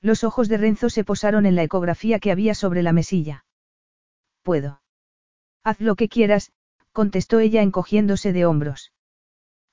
Los 0.00 0.24
ojos 0.24 0.48
de 0.48 0.56
Renzo 0.56 0.88
se 0.88 1.04
posaron 1.04 1.44
en 1.44 1.54
la 1.54 1.62
ecografía 1.62 2.18
que 2.18 2.32
había 2.32 2.54
sobre 2.54 2.82
la 2.82 2.92
mesilla. 2.92 3.44
Puedo. 4.42 4.80
Haz 5.62 5.80
lo 5.80 5.94
que 5.94 6.08
quieras, 6.08 6.52
contestó 6.92 7.38
ella 7.38 7.62
encogiéndose 7.62 8.32
de 8.32 8.46
hombros. 8.46 8.92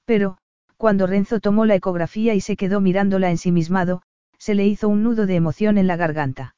Pero, 0.06 0.38
cuando 0.80 1.08
Renzo 1.08 1.42
tomó 1.42 1.66
la 1.66 1.76
ecografía 1.76 2.36
y 2.36 2.40
se 2.40 2.56
quedó 2.56 2.80
mirándola 2.80 3.30
ensimismado, 3.30 4.02
se 4.38 4.56
le 4.56 4.66
hizo 4.66 4.88
un 4.88 5.04
nudo 5.04 5.26
de 5.26 5.36
emoción 5.36 5.78
en 5.78 5.88
la 5.88 5.98
garganta. 5.98 6.56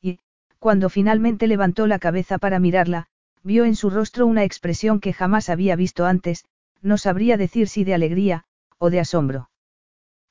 Y, 0.00 0.18
cuando 0.58 0.88
finalmente 0.88 1.46
levantó 1.46 1.86
la 1.86 1.98
cabeza 1.98 2.38
para 2.38 2.58
mirarla, 2.58 3.08
vio 3.42 3.66
en 3.66 3.76
su 3.76 3.90
rostro 3.90 4.26
una 4.26 4.44
expresión 4.44 4.98
que 4.98 5.12
jamás 5.12 5.50
había 5.50 5.76
visto 5.76 6.06
antes, 6.06 6.46
no 6.80 6.96
sabría 6.96 7.36
decir 7.36 7.68
si 7.68 7.84
de 7.84 7.92
alegría, 7.92 8.44
o 8.78 8.88
de 8.88 9.00
asombro. 9.00 9.50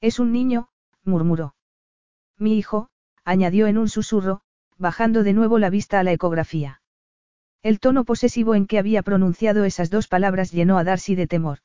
Es 0.01 0.17
un 0.17 0.31
niño, 0.31 0.69
murmuró. 1.03 1.53
Mi 2.39 2.57
hijo, 2.57 2.89
añadió 3.23 3.67
en 3.67 3.77
un 3.77 3.89
susurro, 3.89 4.41
bajando 4.79 5.21
de 5.21 5.33
nuevo 5.33 5.59
la 5.59 5.69
vista 5.69 5.99
a 5.99 6.03
la 6.03 6.13
ecografía. 6.13 6.81
El 7.61 7.79
tono 7.79 8.05
posesivo 8.05 8.55
en 8.55 8.65
que 8.65 8.79
había 8.79 9.03
pronunciado 9.03 9.65
esas 9.65 9.91
dos 9.91 10.07
palabras 10.07 10.51
llenó 10.51 10.79
a 10.79 10.83
Darcy 10.83 11.13
de 11.13 11.27
temor. 11.27 11.59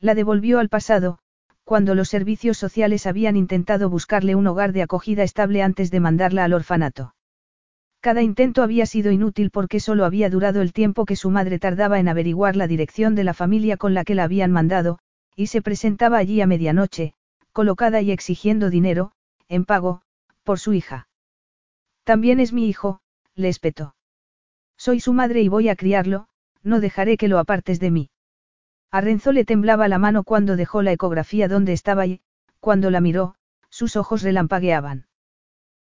La 0.00 0.14
devolvió 0.14 0.58
al 0.58 0.68
pasado, 0.68 1.18
cuando 1.64 1.94
los 1.94 2.08
servicios 2.08 2.56
sociales 2.56 3.06
habían 3.06 3.36
intentado 3.36 3.90
buscarle 3.90 4.34
un 4.34 4.46
hogar 4.46 4.72
de 4.72 4.82
acogida 4.82 5.22
estable 5.22 5.62
antes 5.62 5.90
de 5.90 6.00
mandarla 6.00 6.44
al 6.44 6.54
orfanato. 6.54 7.14
Cada 8.00 8.22
intento 8.22 8.62
había 8.62 8.86
sido 8.86 9.12
inútil 9.12 9.50
porque 9.50 9.78
solo 9.78 10.06
había 10.06 10.30
durado 10.30 10.62
el 10.62 10.72
tiempo 10.72 11.04
que 11.04 11.16
su 11.16 11.30
madre 11.30 11.58
tardaba 11.58 12.00
en 12.00 12.08
averiguar 12.08 12.56
la 12.56 12.66
dirección 12.66 13.14
de 13.14 13.24
la 13.24 13.34
familia 13.34 13.76
con 13.76 13.92
la 13.92 14.04
que 14.04 14.14
la 14.14 14.24
habían 14.24 14.50
mandado, 14.50 14.98
y 15.36 15.48
se 15.48 15.60
presentaba 15.60 16.16
allí 16.16 16.40
a 16.40 16.46
medianoche, 16.46 17.12
colocada 17.52 18.00
y 18.00 18.10
exigiendo 18.10 18.70
dinero, 18.70 19.12
en 19.48 19.66
pago, 19.66 20.00
por 20.44 20.58
su 20.58 20.72
hija. 20.72 21.08
También 22.04 22.40
es 22.40 22.54
mi 22.54 22.68
hijo, 22.68 23.00
le 23.34 23.48
espetó. 23.48 23.94
Soy 24.78 24.98
su 25.00 25.12
madre 25.12 25.42
y 25.42 25.48
voy 25.48 25.68
a 25.68 25.76
criarlo, 25.76 26.26
no 26.62 26.80
dejaré 26.80 27.18
que 27.18 27.28
lo 27.28 27.38
apartes 27.38 27.80
de 27.80 27.90
mí. 27.90 28.10
A 28.92 29.00
Renzo 29.00 29.32
le 29.32 29.44
temblaba 29.44 29.86
la 29.88 29.98
mano 29.98 30.24
cuando 30.24 30.56
dejó 30.56 30.82
la 30.82 30.92
ecografía 30.92 31.46
donde 31.46 31.72
estaba 31.72 32.06
y, 32.06 32.20
cuando 32.58 32.90
la 32.90 33.00
miró, 33.00 33.36
sus 33.68 33.94
ojos 33.96 34.22
relampagueaban. 34.22 35.06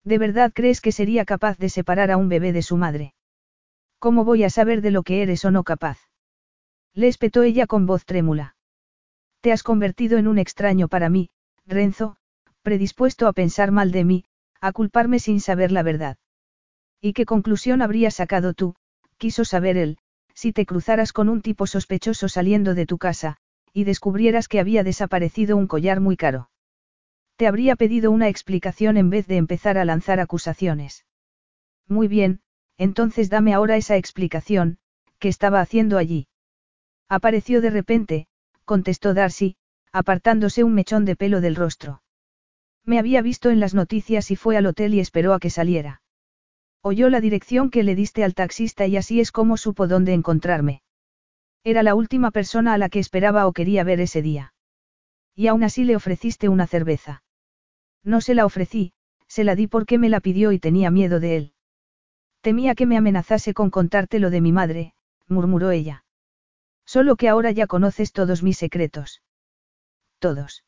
¿De 0.04 0.18
verdad 0.18 0.52
crees 0.54 0.80
que 0.80 0.92
sería 0.92 1.24
capaz 1.24 1.58
de 1.58 1.68
separar 1.68 2.10
a 2.10 2.16
un 2.16 2.28
bebé 2.28 2.52
de 2.52 2.62
su 2.62 2.76
madre? 2.76 3.14
¿Cómo 3.98 4.24
voy 4.24 4.44
a 4.44 4.50
saber 4.50 4.80
de 4.80 4.90
lo 4.90 5.02
que 5.02 5.22
eres 5.22 5.44
o 5.44 5.50
no 5.50 5.64
capaz? 5.64 5.98
Le 6.94 7.08
espetó 7.08 7.42
ella 7.42 7.66
con 7.66 7.86
voz 7.86 8.04
trémula. 8.04 8.56
Te 9.40 9.52
has 9.52 9.62
convertido 9.62 10.16
en 10.16 10.26
un 10.26 10.38
extraño 10.38 10.88
para 10.88 11.08
mí, 11.08 11.30
Renzo, 11.66 12.16
predispuesto 12.62 13.28
a 13.28 13.32
pensar 13.32 13.70
mal 13.70 13.92
de 13.92 14.04
mí, 14.04 14.24
a 14.60 14.72
culparme 14.72 15.18
sin 15.18 15.40
saber 15.40 15.72
la 15.72 15.82
verdad. 15.82 16.16
¿Y 17.00 17.12
qué 17.12 17.26
conclusión 17.26 17.82
habrías 17.82 18.14
sacado 18.14 18.54
tú? 18.54 18.76
quiso 19.18 19.44
saber 19.44 19.76
él, 19.76 19.98
si 20.34 20.52
te 20.52 20.66
cruzaras 20.66 21.12
con 21.12 21.28
un 21.28 21.40
tipo 21.40 21.66
sospechoso 21.66 22.28
saliendo 22.28 22.74
de 22.74 22.86
tu 22.86 22.98
casa, 22.98 23.36
y 23.72 23.84
descubrieras 23.84 24.48
que 24.48 24.60
había 24.60 24.84
desaparecido 24.84 25.56
un 25.56 25.66
collar 25.66 26.00
muy 26.00 26.16
caro. 26.16 26.50
Te 27.36 27.46
habría 27.46 27.74
pedido 27.74 28.10
una 28.10 28.28
explicación 28.28 28.96
en 28.96 29.10
vez 29.10 29.26
de 29.26 29.36
empezar 29.36 29.78
a 29.78 29.84
lanzar 29.84 30.20
acusaciones. 30.20 31.04
Muy 31.88 32.06
bien, 32.06 32.40
entonces 32.78 33.30
dame 33.30 33.54
ahora 33.54 33.76
esa 33.76 33.96
explicación, 33.96 34.78
¿qué 35.18 35.28
estaba 35.28 35.60
haciendo 35.60 35.98
allí? 35.98 36.28
Apareció 37.08 37.60
de 37.60 37.70
repente, 37.70 38.26
contestó 38.64 39.14
Darcy, 39.14 39.56
apartándose 39.92 40.64
un 40.64 40.74
mechón 40.74 41.04
de 41.04 41.16
pelo 41.16 41.40
del 41.40 41.56
rostro. 41.56 42.02
Me 42.84 42.98
había 42.98 43.22
visto 43.22 43.50
en 43.50 43.60
las 43.60 43.74
noticias 43.74 44.30
y 44.30 44.36
fue 44.36 44.56
al 44.56 44.66
hotel 44.66 44.94
y 44.94 45.00
esperó 45.00 45.34
a 45.34 45.40
que 45.40 45.50
saliera. 45.50 46.02
Oyó 46.86 47.08
la 47.08 47.22
dirección 47.22 47.70
que 47.70 47.82
le 47.82 47.94
diste 47.94 48.24
al 48.24 48.34
taxista 48.34 48.86
y 48.86 48.98
así 48.98 49.18
es 49.18 49.32
como 49.32 49.56
supo 49.56 49.88
dónde 49.88 50.12
encontrarme. 50.12 50.82
Era 51.64 51.82
la 51.82 51.94
última 51.94 52.30
persona 52.30 52.74
a 52.74 52.78
la 52.78 52.90
que 52.90 52.98
esperaba 52.98 53.46
o 53.46 53.54
quería 53.54 53.84
ver 53.84 54.00
ese 54.00 54.20
día. 54.20 54.52
Y 55.34 55.46
aún 55.46 55.64
así 55.64 55.84
le 55.84 55.96
ofreciste 55.96 56.50
una 56.50 56.66
cerveza. 56.66 57.22
No 58.02 58.20
se 58.20 58.34
la 58.34 58.44
ofrecí, 58.44 58.92
se 59.26 59.44
la 59.44 59.54
di 59.54 59.66
porque 59.66 59.96
me 59.96 60.10
la 60.10 60.20
pidió 60.20 60.52
y 60.52 60.58
tenía 60.58 60.90
miedo 60.90 61.20
de 61.20 61.36
él. 61.38 61.52
Temía 62.42 62.74
que 62.74 62.84
me 62.84 62.98
amenazase 62.98 63.54
con 63.54 63.70
contarte 63.70 64.18
lo 64.18 64.28
de 64.28 64.42
mi 64.42 64.52
madre, 64.52 64.92
murmuró 65.26 65.70
ella. 65.70 66.04
Solo 66.84 67.16
que 67.16 67.30
ahora 67.30 67.50
ya 67.50 67.66
conoces 67.66 68.12
todos 68.12 68.42
mis 68.42 68.58
secretos. 68.58 69.22
Todos. 70.18 70.64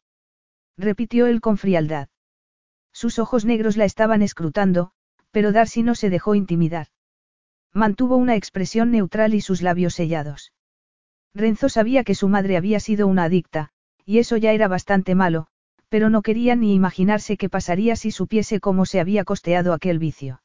Repitió 0.78 1.26
él 1.26 1.42
con 1.42 1.58
frialdad. 1.58 2.08
Sus 2.90 3.18
ojos 3.18 3.44
negros 3.44 3.76
la 3.76 3.84
estaban 3.84 4.22
escrutando, 4.22 4.92
pero 5.30 5.52
Darcy 5.52 5.82
no 5.82 5.94
se 5.94 6.10
dejó 6.10 6.34
intimidar. 6.34 6.88
Mantuvo 7.72 8.16
una 8.16 8.36
expresión 8.36 8.90
neutral 8.90 9.34
y 9.34 9.40
sus 9.40 9.62
labios 9.62 9.94
sellados. 9.94 10.52
Renzo 11.34 11.68
sabía 11.68 12.04
que 12.04 12.14
su 12.14 12.28
madre 12.28 12.56
había 12.56 12.80
sido 12.80 13.06
una 13.06 13.24
adicta, 13.24 13.70
y 14.06 14.18
eso 14.18 14.36
ya 14.36 14.52
era 14.52 14.68
bastante 14.68 15.14
malo, 15.14 15.48
pero 15.88 16.08
no 16.08 16.22
quería 16.22 16.56
ni 16.56 16.74
imaginarse 16.74 17.36
qué 17.36 17.48
pasaría 17.48 17.96
si 17.96 18.10
supiese 18.10 18.60
cómo 18.60 18.86
se 18.86 19.00
había 19.00 19.24
costeado 19.24 19.72
aquel 19.72 19.98
vicio. 19.98 20.42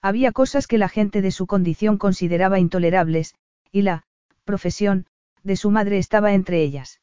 Había 0.00 0.32
cosas 0.32 0.66
que 0.66 0.78
la 0.78 0.88
gente 0.88 1.22
de 1.22 1.30
su 1.30 1.46
condición 1.46 1.98
consideraba 1.98 2.60
intolerables, 2.60 3.34
y 3.72 3.82
la 3.82 4.04
profesión 4.44 5.06
de 5.42 5.56
su 5.56 5.70
madre 5.70 5.98
estaba 5.98 6.34
entre 6.34 6.62
ellas. 6.62 7.00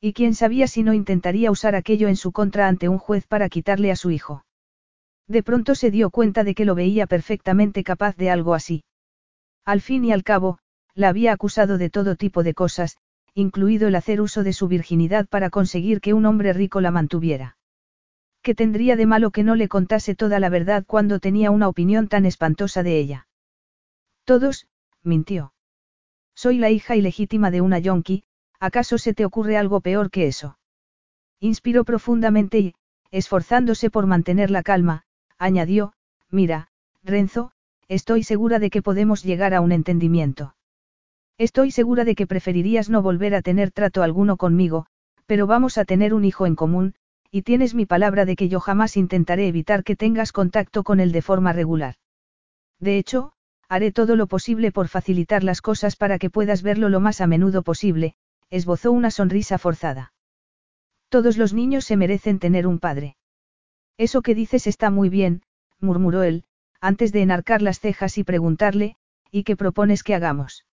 Y 0.00 0.14
quién 0.14 0.34
sabía 0.34 0.66
si 0.66 0.82
no 0.82 0.94
intentaría 0.94 1.50
usar 1.50 1.74
aquello 1.74 2.08
en 2.08 2.16
su 2.16 2.32
contra 2.32 2.68
ante 2.68 2.88
un 2.88 2.98
juez 2.98 3.26
para 3.26 3.48
quitarle 3.48 3.90
a 3.90 3.96
su 3.96 4.10
hijo. 4.10 4.44
De 5.28 5.42
pronto 5.42 5.74
se 5.74 5.90
dio 5.90 6.10
cuenta 6.10 6.44
de 6.44 6.54
que 6.54 6.64
lo 6.64 6.74
veía 6.74 7.06
perfectamente 7.06 7.84
capaz 7.84 8.16
de 8.16 8.30
algo 8.30 8.54
así. 8.54 8.84
Al 9.64 9.80
fin 9.80 10.04
y 10.04 10.12
al 10.12 10.24
cabo, 10.24 10.58
la 10.94 11.08
había 11.08 11.32
acusado 11.32 11.78
de 11.78 11.90
todo 11.90 12.16
tipo 12.16 12.42
de 12.42 12.54
cosas, 12.54 12.98
incluido 13.34 13.88
el 13.88 13.94
hacer 13.94 14.20
uso 14.20 14.42
de 14.42 14.52
su 14.52 14.68
virginidad 14.68 15.26
para 15.28 15.50
conseguir 15.50 16.00
que 16.00 16.12
un 16.12 16.26
hombre 16.26 16.52
rico 16.52 16.80
la 16.80 16.90
mantuviera. 16.90 17.56
¿Qué 18.42 18.54
tendría 18.54 18.96
de 18.96 19.06
malo 19.06 19.30
que 19.30 19.44
no 19.44 19.54
le 19.54 19.68
contase 19.68 20.14
toda 20.14 20.40
la 20.40 20.48
verdad 20.48 20.84
cuando 20.86 21.20
tenía 21.20 21.50
una 21.50 21.68
opinión 21.68 22.08
tan 22.08 22.26
espantosa 22.26 22.82
de 22.82 22.98
ella? 22.98 23.28
Todos, 24.24 24.66
mintió. 25.02 25.54
Soy 26.34 26.58
la 26.58 26.70
hija 26.70 26.96
ilegítima 26.96 27.50
de 27.50 27.60
una 27.60 27.78
yonki, 27.78 28.24
¿acaso 28.58 28.98
se 28.98 29.14
te 29.14 29.24
ocurre 29.24 29.56
algo 29.56 29.80
peor 29.80 30.10
que 30.10 30.26
eso? 30.26 30.58
Inspiró 31.40 31.84
profundamente 31.84 32.58
y, 32.58 32.74
esforzándose 33.10 33.90
por 33.90 34.06
mantener 34.06 34.50
la 34.50 34.62
calma, 34.62 35.04
añadió, 35.38 35.92
mira, 36.30 36.68
Renzo, 37.02 37.52
estoy 37.88 38.22
segura 38.22 38.58
de 38.58 38.70
que 38.70 38.82
podemos 38.82 39.22
llegar 39.22 39.54
a 39.54 39.60
un 39.60 39.72
entendimiento. 39.72 40.54
Estoy 41.38 41.70
segura 41.70 42.04
de 42.04 42.14
que 42.14 42.26
preferirías 42.26 42.88
no 42.90 43.02
volver 43.02 43.34
a 43.34 43.42
tener 43.42 43.70
trato 43.70 44.02
alguno 44.02 44.36
conmigo, 44.36 44.86
pero 45.26 45.46
vamos 45.46 45.78
a 45.78 45.84
tener 45.84 46.14
un 46.14 46.24
hijo 46.24 46.46
en 46.46 46.54
común, 46.54 46.94
y 47.30 47.42
tienes 47.42 47.74
mi 47.74 47.86
palabra 47.86 48.24
de 48.24 48.36
que 48.36 48.48
yo 48.48 48.60
jamás 48.60 48.96
intentaré 48.96 49.48
evitar 49.48 49.84
que 49.84 49.96
tengas 49.96 50.32
contacto 50.32 50.82
con 50.84 51.00
él 51.00 51.12
de 51.12 51.22
forma 51.22 51.52
regular. 51.52 51.96
De 52.78 52.98
hecho, 52.98 53.32
haré 53.68 53.92
todo 53.92 54.16
lo 54.16 54.26
posible 54.26 54.70
por 54.70 54.88
facilitar 54.88 55.42
las 55.42 55.62
cosas 55.62 55.96
para 55.96 56.18
que 56.18 56.28
puedas 56.28 56.62
verlo 56.62 56.90
lo 56.90 57.00
más 57.00 57.22
a 57.22 57.26
menudo 57.26 57.62
posible, 57.62 58.14
esbozó 58.50 58.92
una 58.92 59.10
sonrisa 59.10 59.56
forzada. 59.56 60.12
Todos 61.08 61.38
los 61.38 61.54
niños 61.54 61.86
se 61.86 61.96
merecen 61.96 62.38
tener 62.38 62.66
un 62.66 62.78
padre. 62.78 63.16
Eso 64.02 64.20
que 64.20 64.34
dices 64.34 64.66
está 64.66 64.90
muy 64.90 65.08
bien, 65.08 65.42
murmuró 65.78 66.24
él, 66.24 66.42
antes 66.80 67.12
de 67.12 67.22
enarcar 67.22 67.62
las 67.62 67.78
cejas 67.78 68.18
y 68.18 68.24
preguntarle, 68.24 68.96
¿y 69.30 69.44
qué 69.44 69.54
propones 69.54 70.02
que 70.02 70.16
hagamos? 70.16 70.66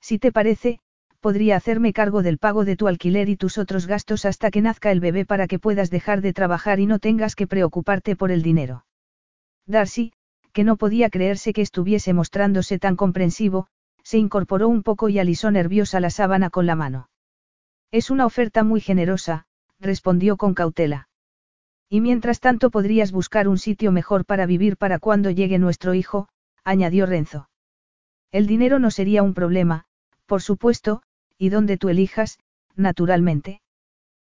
Si 0.00 0.18
te 0.18 0.32
parece, 0.32 0.80
podría 1.20 1.56
hacerme 1.56 1.92
cargo 1.92 2.22
del 2.22 2.38
pago 2.38 2.64
de 2.64 2.74
tu 2.74 2.88
alquiler 2.88 3.28
y 3.28 3.36
tus 3.36 3.58
otros 3.58 3.86
gastos 3.86 4.24
hasta 4.24 4.50
que 4.50 4.62
nazca 4.62 4.90
el 4.90 5.00
bebé 5.00 5.26
para 5.26 5.48
que 5.48 5.58
puedas 5.58 5.90
dejar 5.90 6.22
de 6.22 6.32
trabajar 6.32 6.80
y 6.80 6.86
no 6.86 6.98
tengas 6.98 7.34
que 7.34 7.46
preocuparte 7.46 8.16
por 8.16 8.30
el 8.30 8.40
dinero. 8.42 8.86
Darcy, 9.66 10.14
que 10.54 10.64
no 10.64 10.78
podía 10.78 11.10
creerse 11.10 11.52
que 11.52 11.60
estuviese 11.60 12.14
mostrándose 12.14 12.78
tan 12.78 12.96
comprensivo, 12.96 13.66
se 14.02 14.16
incorporó 14.16 14.70
un 14.70 14.82
poco 14.82 15.10
y 15.10 15.18
alisó 15.18 15.50
nerviosa 15.50 16.00
la 16.00 16.08
sábana 16.08 16.48
con 16.48 16.64
la 16.64 16.74
mano. 16.74 17.10
Es 17.90 18.10
una 18.10 18.24
oferta 18.24 18.64
muy 18.64 18.80
generosa, 18.80 19.44
respondió 19.78 20.38
con 20.38 20.54
cautela. 20.54 21.10
Y 21.88 22.00
mientras 22.00 22.40
tanto 22.40 22.70
podrías 22.70 23.12
buscar 23.12 23.48
un 23.48 23.58
sitio 23.58 23.92
mejor 23.92 24.24
para 24.24 24.46
vivir 24.46 24.76
para 24.76 24.98
cuando 24.98 25.30
llegue 25.30 25.58
nuestro 25.58 25.94
hijo, 25.94 26.28
añadió 26.64 27.06
Renzo. 27.06 27.48
El 28.32 28.46
dinero 28.46 28.78
no 28.78 28.90
sería 28.90 29.22
un 29.22 29.34
problema, 29.34 29.84
por 30.26 30.42
supuesto, 30.42 31.02
y 31.38 31.48
donde 31.48 31.76
tú 31.76 31.88
elijas, 31.88 32.38
naturalmente. 32.74 33.60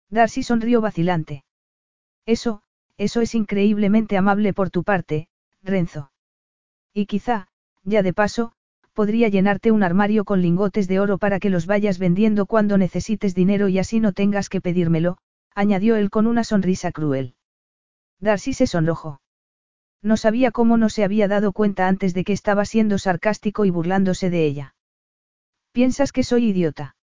Darcy 0.10 0.44
sonrió 0.44 0.82
vacilante. 0.82 1.44
Eso, 2.26 2.64
eso 2.98 3.22
es 3.22 3.36
increíblemente 3.36 4.18
amable 4.18 4.54
por 4.54 4.70
tu 4.70 4.84
parte, 4.84 5.28
Renzo. 5.62 6.12
Y 6.94 7.06
quizá, 7.06 7.48
ya 7.84 8.02
de 8.02 8.14
paso, 8.14 8.54
podría 8.94 9.28
llenarte 9.28 9.72
un 9.72 9.84
armario 9.84 10.26
con 10.26 10.42
lingotes 10.42 10.88
de 10.88 11.00
oro 11.00 11.18
para 11.18 11.40
que 11.40 11.50
los 11.50 11.66
vayas 11.66 12.00
vendiendo 12.00 12.46
cuando 12.46 12.78
necesites 12.78 13.36
dinero 13.36 13.68
y 13.68 13.80
así 13.80 14.00
no 14.00 14.12
tengas 14.12 14.50
que 14.50 14.62
pedírmelo, 14.62 15.18
añadió 15.56 15.96
él 15.96 16.10
con 16.10 16.28
una 16.28 16.44
sonrisa 16.44 16.92
cruel. 16.92 17.36
Darcy 18.24 18.54
se 18.54 18.68
sonrojó. 18.68 19.22
No 20.02 20.16
sabía 20.18 20.52
cómo 20.52 20.78
no 20.78 20.90
se 20.90 21.04
había 21.04 21.28
dado 21.28 21.52
cuenta 21.52 21.88
antes 21.88 22.14
de 22.14 22.24
que 22.24 22.34
estaba 22.34 22.64
siendo 22.66 22.98
sarcástico 22.98 23.66
y 23.66 23.70
burlándose 23.70 24.30
de 24.30 24.46
ella. 24.46 24.76
¿Piensas 25.74 26.12
que 26.12 26.24
soy 26.24 26.50
idiota? 26.50 26.96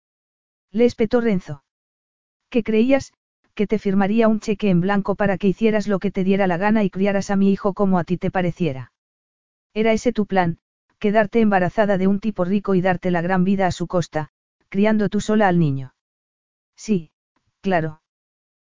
Le 0.71 0.85
espetó 0.85 1.21
Renzo. 1.21 1.65
¿Qué 2.51 2.63
creías, 2.63 3.13
que 3.55 3.67
te 3.67 3.79
firmaría 3.79 4.29
un 4.29 4.39
cheque 4.39 4.71
en 4.71 4.81
blanco 4.81 5.17
para 5.17 5.39
que 5.39 5.49
hicieras 5.49 5.89
lo 5.89 5.99
que 5.99 6.13
te 6.13 6.23
diera 6.23 6.47
la 6.47 6.57
gana 6.57 6.85
y 6.85 6.91
criaras 6.91 7.31
a 7.31 7.37
mi 7.37 7.51
hijo 7.51 7.75
como 7.75 7.99
a 7.99 8.05
ti 8.05 8.17
te 8.17 8.31
pareciera? 8.31 8.93
Era 9.75 9.93
ese 9.93 10.13
tu 10.13 10.27
plan, 10.27 10.59
quedarte 11.01 11.41
embarazada 11.41 11.99
de 11.99 12.07
un 12.07 12.21
tipo 12.21 12.45
rico 12.45 12.75
y 12.77 12.81
darte 12.81 13.11
la 13.11 13.23
gran 13.23 13.43
vida 13.43 13.67
a 13.67 13.73
su 13.73 13.89
costa, 13.89 14.29
criando 14.69 15.09
tú 15.09 15.21
sola 15.21 15.49
al 15.49 15.59
niño. 15.59 15.95
Sí, 16.77 17.11
claro. 17.61 18.03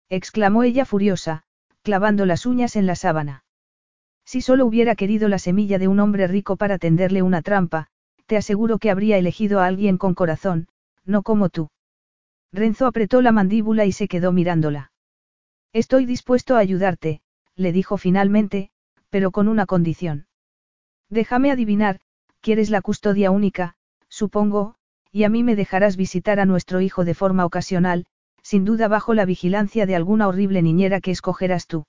exclamó 0.09 0.63
ella 0.63 0.85
furiosa, 0.85 1.45
clavando 1.83 2.25
las 2.25 2.45
uñas 2.45 2.75
en 2.75 2.87
la 2.87 2.95
sábana. 2.95 3.43
Si 4.25 4.41
solo 4.41 4.65
hubiera 4.65 4.95
querido 4.95 5.27
la 5.27 5.37
semilla 5.37 5.77
de 5.77 5.87
un 5.87 5.99
hombre 5.99 6.27
rico 6.27 6.55
para 6.55 6.77
tenderle 6.79 7.21
una 7.21 7.41
trampa, 7.41 7.87
te 8.25 8.37
aseguro 8.37 8.79
que 8.79 8.89
habría 8.89 9.17
elegido 9.17 9.59
a 9.59 9.67
alguien 9.67 9.97
con 9.97 10.15
corazón, 10.15 10.67
no 11.05 11.23
como 11.23 11.49
tú. 11.49 11.69
Renzo 12.53 12.87
apretó 12.87 13.21
la 13.21 13.33
mandíbula 13.33 13.85
y 13.85 13.91
se 13.91 14.07
quedó 14.07 14.31
mirándola. 14.31 14.91
Estoy 15.73 16.05
dispuesto 16.05 16.55
a 16.55 16.59
ayudarte, 16.59 17.21
le 17.55 17.71
dijo 17.73 17.97
finalmente, 17.97 18.69
pero 19.09 19.31
con 19.31 19.47
una 19.47 19.65
condición. 19.65 20.27
Déjame 21.09 21.51
adivinar, 21.51 21.99
quieres 22.41 22.69
la 22.69 22.81
custodia 22.81 23.29
única, 23.29 23.75
supongo, 24.07 24.75
y 25.11 25.25
a 25.25 25.29
mí 25.29 25.43
me 25.43 25.55
dejarás 25.55 25.97
visitar 25.97 26.39
a 26.39 26.45
nuestro 26.45 26.79
hijo 26.79 27.03
de 27.03 27.13
forma 27.13 27.45
ocasional, 27.45 28.05
sin 28.43 28.65
duda 28.65 28.87
bajo 28.87 29.13
la 29.13 29.25
vigilancia 29.25 29.85
de 29.85 29.95
alguna 29.95 30.27
horrible 30.27 30.61
niñera 30.61 31.01
que 31.01 31.11
escogerás 31.11 31.65
tú. 31.65 31.85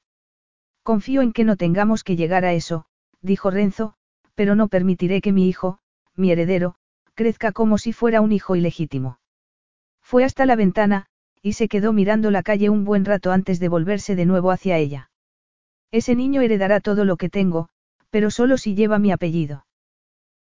Confío 0.83 1.21
en 1.21 1.33
que 1.33 1.45
no 1.45 1.57
tengamos 1.57 2.05
que 2.05 2.17
llegar 2.17 2.45
a 2.45 2.55
eso, 2.55 2.87
dijo 3.21 3.51
Renzo, 3.51 3.95
pero 4.35 4.55
no 4.55 4.69
permitiré 4.69 5.21
que 5.21 5.33
mi 5.33 5.49
hijo, 5.49 5.79
mi 6.15 6.31
heredero, 6.31 6.77
crezca 7.15 7.53
como 7.53 7.79
si 7.79 7.93
fuera 7.93 8.21
un 8.21 8.33
hijo 8.33 8.57
ilegítimo. 8.57 9.19
Fue 10.01 10.25
hasta 10.25 10.47
la 10.47 10.57
ventana, 10.57 11.07
y 11.43 11.55
se 11.55 11.69
quedó 11.69 11.93
mirando 11.93 12.31
la 12.31 12.43
calle 12.43 12.71
un 12.71 12.85
buen 12.85 13.05
rato 13.05 13.33
antes 13.33 13.61
de 13.61 13.69
volverse 13.69 14.17
de 14.17 14.27
nuevo 14.27 14.51
hacia 14.51 14.79
ella. 14.79 15.11
Ese 15.91 16.15
niño 16.15 16.41
heredará 16.41 16.81
todo 16.81 17.05
lo 17.05 17.17
que 17.17 17.29
tengo, 17.29 17.69
pero 18.11 18.31
solo 18.31 18.59
si 18.59 18.75
lleva 18.75 18.99
mi 18.99 19.13
apellido. 19.13 19.67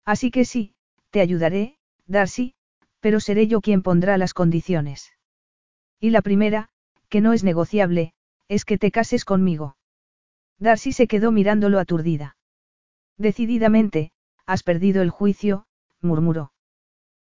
Así 0.05 0.31
que 0.31 0.45
sí, 0.45 0.75
te 1.11 1.21
ayudaré, 1.21 1.77
Darcy, 2.07 2.55
pero 3.01 3.21
seré 3.21 3.47
yo 3.47 3.61
quien 3.61 3.83
pondrá 3.83 4.19
las 4.19 4.35
condiciones. 4.35 5.13
Y 6.03 6.11
la 6.11 6.21
primera, 6.21 6.69
que 7.09 7.21
no 7.21 7.33
es 7.33 7.45
negociable, 7.45 8.13
es 8.49 8.65
que 8.65 8.77
te 8.77 8.91
cases 8.91 9.25
conmigo. 9.25 9.77
Darcy 10.59 10.91
se 10.91 11.07
quedó 11.07 11.31
mirándolo 11.31 11.79
aturdida. 11.79 12.37
Decididamente, 13.19 14.11
has 14.45 14.65
perdido 14.65 15.03
el 15.03 15.11
juicio, 15.11 15.65
murmuró. 16.01 16.53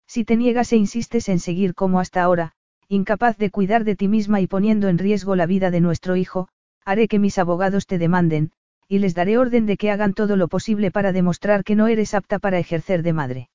Si 0.08 0.26
te 0.26 0.36
niegas 0.36 0.74
e 0.74 0.76
insistes 0.76 1.30
en 1.30 1.40
seguir 1.40 1.74
como 1.74 2.02
hasta 2.02 2.22
ahora, 2.22 2.52
incapaz 2.90 3.38
de 3.38 3.50
cuidar 3.50 3.86
de 3.86 3.96
ti 3.96 4.10
misma 4.10 4.42
y 4.42 4.48
poniendo 4.48 4.90
en 4.90 4.98
riesgo 4.98 5.38
la 5.38 5.46
vida 5.46 5.72
de 5.72 5.80
nuestro 5.80 6.18
hijo, 6.18 6.50
haré 6.84 7.08
que 7.08 7.18
mis 7.18 7.38
abogados 7.38 7.88
te 7.88 7.98
demanden, 7.98 8.52
y 8.90 9.00
les 9.00 9.16
daré 9.16 9.38
orden 9.38 9.68
de 9.68 9.78
que 9.78 9.90
hagan 9.90 10.14
todo 10.14 10.36
lo 10.36 10.50
posible 10.50 10.92
para 10.92 11.14
demostrar 11.14 11.64
que 11.64 11.78
no 11.78 11.88
eres 11.88 12.14
apta 12.14 12.40
para 12.40 12.60
ejercer 12.60 13.04
de 13.04 13.14
madre. 13.14 13.50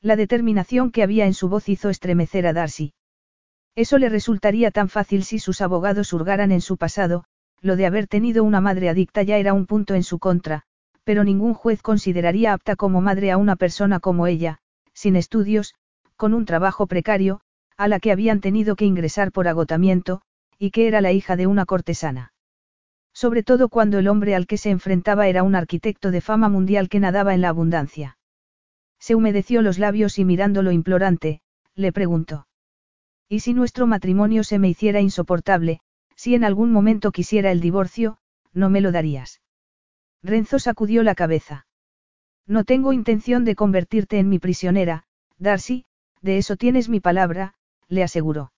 La 0.00 0.14
determinación 0.14 0.92
que 0.92 1.02
había 1.02 1.26
en 1.26 1.34
su 1.34 1.48
voz 1.48 1.68
hizo 1.68 1.90
estremecer 1.90 2.46
a 2.46 2.52
Darcy. 2.52 2.92
Eso 3.76 3.98
le 3.98 4.08
resultaría 4.08 4.70
tan 4.70 4.88
fácil 4.88 5.22
si 5.22 5.38
sus 5.38 5.60
abogados 5.60 6.14
hurgaran 6.14 6.50
en 6.50 6.62
su 6.62 6.78
pasado, 6.78 7.24
lo 7.60 7.76
de 7.76 7.84
haber 7.84 8.06
tenido 8.06 8.42
una 8.42 8.62
madre 8.62 8.88
adicta 8.88 9.22
ya 9.22 9.36
era 9.36 9.52
un 9.52 9.66
punto 9.66 9.94
en 9.94 10.02
su 10.02 10.18
contra, 10.18 10.62
pero 11.04 11.24
ningún 11.24 11.52
juez 11.52 11.82
consideraría 11.82 12.54
apta 12.54 12.74
como 12.74 13.02
madre 13.02 13.30
a 13.30 13.36
una 13.36 13.54
persona 13.54 14.00
como 14.00 14.26
ella, 14.26 14.58
sin 14.94 15.14
estudios, 15.14 15.74
con 16.16 16.32
un 16.32 16.46
trabajo 16.46 16.86
precario, 16.86 17.42
a 17.76 17.86
la 17.86 18.00
que 18.00 18.12
habían 18.12 18.40
tenido 18.40 18.76
que 18.76 18.86
ingresar 18.86 19.30
por 19.30 19.46
agotamiento, 19.46 20.22
y 20.58 20.70
que 20.70 20.88
era 20.88 21.02
la 21.02 21.12
hija 21.12 21.36
de 21.36 21.46
una 21.46 21.66
cortesana. 21.66 22.32
Sobre 23.12 23.42
todo 23.42 23.68
cuando 23.68 23.98
el 23.98 24.08
hombre 24.08 24.34
al 24.34 24.46
que 24.46 24.56
se 24.56 24.70
enfrentaba 24.70 25.28
era 25.28 25.42
un 25.42 25.54
arquitecto 25.54 26.10
de 26.10 26.22
fama 26.22 26.48
mundial 26.48 26.88
que 26.88 27.00
nadaba 27.00 27.34
en 27.34 27.42
la 27.42 27.50
abundancia. 27.50 28.16
Se 28.98 29.14
humedeció 29.14 29.60
los 29.60 29.78
labios 29.78 30.18
y 30.18 30.24
mirándolo 30.24 30.72
implorante, 30.72 31.42
le 31.74 31.92
preguntó. 31.92 32.46
¿Y 33.28 33.40
si 33.40 33.54
nuestro 33.54 33.86
matrimonio 33.86 34.44
se 34.44 34.58
me 34.58 34.68
hiciera 34.68 35.00
insoportable, 35.00 35.80
si 36.14 36.34
en 36.34 36.44
algún 36.44 36.70
momento 36.70 37.10
quisiera 37.10 37.50
el 37.50 37.60
divorcio, 37.60 38.18
no 38.52 38.70
me 38.70 38.80
lo 38.80 38.92
darías? 38.92 39.40
Renzo 40.22 40.58
sacudió 40.58 41.02
la 41.02 41.14
cabeza. 41.14 41.66
No 42.46 42.64
tengo 42.64 42.92
intención 42.92 43.44
de 43.44 43.56
convertirte 43.56 44.18
en 44.18 44.28
mi 44.28 44.38
prisionera, 44.38 45.04
Darcy, 45.38 45.84
de 46.22 46.38
eso 46.38 46.56
tienes 46.56 46.88
mi 46.88 47.00
palabra, 47.00 47.54
le 47.88 48.02
aseguró. 48.02 48.52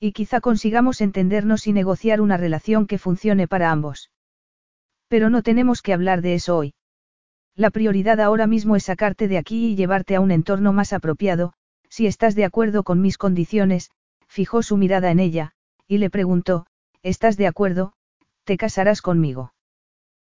Y 0.00 0.12
quizá 0.12 0.40
consigamos 0.40 1.00
entendernos 1.00 1.66
y 1.66 1.72
negociar 1.72 2.20
una 2.20 2.36
relación 2.36 2.86
que 2.86 2.98
funcione 2.98 3.46
para 3.46 3.70
ambos. 3.70 4.10
Pero 5.08 5.30
no 5.30 5.42
tenemos 5.42 5.82
que 5.82 5.92
hablar 5.92 6.22
de 6.22 6.34
eso 6.34 6.56
hoy. 6.56 6.74
La 7.54 7.70
prioridad 7.70 8.18
ahora 8.20 8.46
mismo 8.46 8.76
es 8.76 8.84
sacarte 8.84 9.28
de 9.28 9.36
aquí 9.36 9.66
y 9.66 9.76
llevarte 9.76 10.16
a 10.16 10.20
un 10.20 10.30
entorno 10.30 10.72
más 10.72 10.94
apropiado, 10.94 11.52
si 11.92 12.06
estás 12.06 12.34
de 12.34 12.46
acuerdo 12.46 12.84
con 12.84 13.02
mis 13.02 13.18
condiciones, 13.18 13.90
fijó 14.26 14.62
su 14.62 14.78
mirada 14.78 15.10
en 15.10 15.20
ella, 15.20 15.52
y 15.86 15.98
le 15.98 16.08
preguntó, 16.08 16.64
¿estás 17.02 17.36
de 17.36 17.46
acuerdo? 17.46 17.92
¿Te 18.44 18.56
casarás 18.56 19.02
conmigo? 19.02 19.52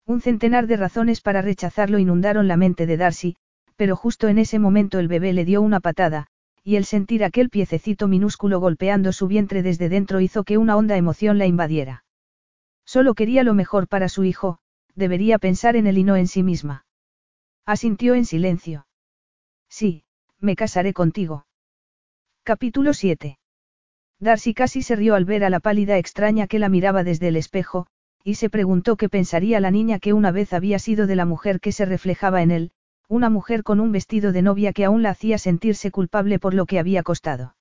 Un 0.05 0.21
centenar 0.21 0.67
de 0.67 0.77
razones 0.77 1.21
para 1.21 1.41
rechazarlo 1.41 2.01
inundaron 2.01 2.49
la 2.49 2.57
mente 2.57 2.85
de 2.85 2.97
Darcy, 2.97 3.37
pero 3.77 3.95
justo 3.95 4.27
en 4.27 4.39
ese 4.39 4.59
momento 4.59 4.99
el 4.99 5.07
bebé 5.07 5.33
le 5.33 5.45
dio 5.45 5.63
una 5.63 5.79
patada, 5.79 6.27
y 6.65 6.75
el 6.75 6.85
sentir 6.85 7.23
aquel 7.23 7.49
piececito 7.49 8.09
minúsculo 8.09 8.59
golpeando 8.59 9.13
su 9.13 9.29
vientre 9.29 9.63
desde 9.63 9.89
dentro 9.89 10.21
hizo 10.21 10.43
que 10.43 10.59
una 10.59 10.77
honda 10.77 10.97
emoción 10.97 11.39
la 11.39 11.47
invadiera. 11.47 12.03
Solo 12.85 13.15
quería 13.15 13.45
lo 13.45 13.55
mejor 13.55 13.87
para 13.87 14.09
su 14.09 14.25
hijo, 14.25 14.59
debería 14.97 15.39
pensar 15.39 15.77
en 15.77 15.87
él 15.87 15.99
y 15.99 16.03
no 16.03 16.17
en 16.17 16.27
sí 16.27 16.43
misma. 16.43 16.87
Asintió 17.65 18.17
en 18.17 18.25
silencio. 18.25 18.89
Sí, 19.69 20.03
me 20.41 20.57
casaré 20.57 20.93
contigo. 20.93 21.47
Capítulo 22.45 22.93
7. 22.93 23.39
Darcy 24.19 24.53
casi 24.53 24.83
se 24.83 24.97
rió 24.97 25.15
al 25.15 25.25
ver 25.25 25.45
a 25.45 25.51
la 25.51 25.61
pálida 25.61 25.97
extraña 25.97 26.49
que 26.49 26.59
la 26.59 26.69
miraba 26.69 27.05
desde 27.05 27.29
el 27.29 27.37
espejo, 27.37 27.87
y 28.25 28.35
se 28.35 28.51
preguntó 28.51 28.97
qué 28.97 29.09
pensaría 29.09 29.61
la 29.61 29.71
niña 29.71 30.01
que 30.01 30.13
una 30.13 30.33
vez 30.33 30.53
había 30.53 30.81
sido 30.81 31.07
de 31.07 31.15
la 31.15 31.25
mujer 31.25 31.61
que 31.61 31.71
se 31.71 31.85
reflejaba 31.85 32.43
en 32.43 32.51
él, 32.51 32.73
una 33.09 33.31
mujer 33.31 33.63
con 33.63 33.79
un 33.79 33.93
vestido 33.93 34.33
de 34.33 34.43
novia 34.43 34.73
que 34.73 34.85
aún 34.85 35.05
la 35.05 35.11
hacía 35.11 35.39
sentirse 35.39 35.93
culpable 35.93 36.41
por 36.41 36.53
lo 36.53 36.67
que 36.67 36.81
había 36.81 37.05
costado. 37.05 37.55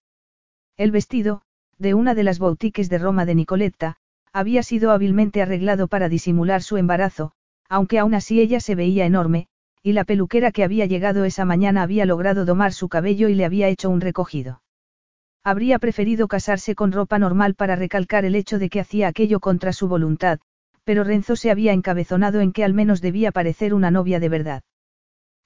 El 0.78 0.90
vestido, 0.90 1.44
de 1.78 1.94
una 1.94 2.16
de 2.16 2.24
las 2.24 2.40
boutiques 2.40 2.90
de 2.90 2.98
Roma 2.98 3.28
de 3.28 3.36
Nicoletta, 3.36 3.98
había 4.34 4.64
sido 4.64 4.90
hábilmente 4.90 5.44
arreglado 5.44 5.90
para 5.90 6.10
disimular 6.10 6.64
su 6.64 6.78
embarazo, 6.78 7.34
aunque 7.70 8.00
aún 8.00 8.16
así 8.16 8.42
ella 8.42 8.60
se 8.60 8.74
veía 8.74 9.06
enorme, 9.06 9.46
y 9.84 9.94
la 9.94 10.06
peluquera 10.06 10.52
que 10.52 10.64
había 10.64 10.88
llegado 10.88 11.24
esa 11.24 11.46
mañana 11.46 11.84
había 11.84 12.08
logrado 12.08 12.46
domar 12.46 12.74
su 12.74 12.90
cabello 12.90 13.30
y 13.30 13.36
le 13.36 13.46
había 13.46 13.68
hecho 13.68 13.88
un 13.92 14.02
recogido. 14.02 14.64
Habría 15.44 15.80
preferido 15.80 16.28
casarse 16.28 16.76
con 16.76 16.92
ropa 16.92 17.18
normal 17.18 17.56
para 17.56 17.76
recalcar 17.76 18.26
el 18.26 18.36
hecho 18.36 18.60
de 18.60 18.70
que 18.70 18.80
hacía 18.80 19.08
aquello 19.08 19.40
contra 19.40 19.74
su 19.74 19.88
voluntad, 19.88 20.40
pero 20.84 21.04
Renzo 21.04 21.36
se 21.36 21.50
había 21.50 21.74
encabezonado 21.74 22.42
en 22.42 22.52
que 22.52 22.64
al 22.64 22.74
menos 22.74 23.02
debía 23.02 23.32
parecer 23.32 23.74
una 23.74 23.90
novia 23.90 24.20
de 24.20 24.30
verdad. 24.30 24.64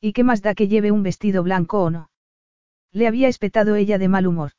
¿Y 0.01 0.13
qué 0.13 0.23
más 0.23 0.41
da 0.41 0.53
que 0.53 0.67
lleve 0.67 0.91
un 0.91 1.03
vestido 1.03 1.43
blanco 1.43 1.81
o 1.81 1.89
no? 1.89 2.09
Le 2.91 3.07
había 3.07 3.27
espetado 3.27 3.75
ella 3.75 3.97
de 3.97 4.09
mal 4.09 4.27
humor. 4.27 4.51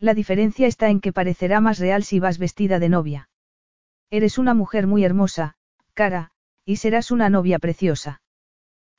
La 0.00 0.14
diferencia 0.14 0.66
está 0.66 0.90
en 0.90 1.00
que 1.00 1.12
parecerá 1.12 1.60
más 1.60 1.78
real 1.78 2.04
si 2.04 2.20
vas 2.20 2.38
vestida 2.38 2.78
de 2.78 2.88
novia. 2.88 3.28
Eres 4.10 4.38
una 4.38 4.54
mujer 4.54 4.86
muy 4.86 5.04
hermosa, 5.04 5.54
cara, 5.94 6.30
y 6.64 6.76
serás 6.76 7.10
una 7.10 7.30
novia 7.30 7.58
preciosa. 7.58 8.22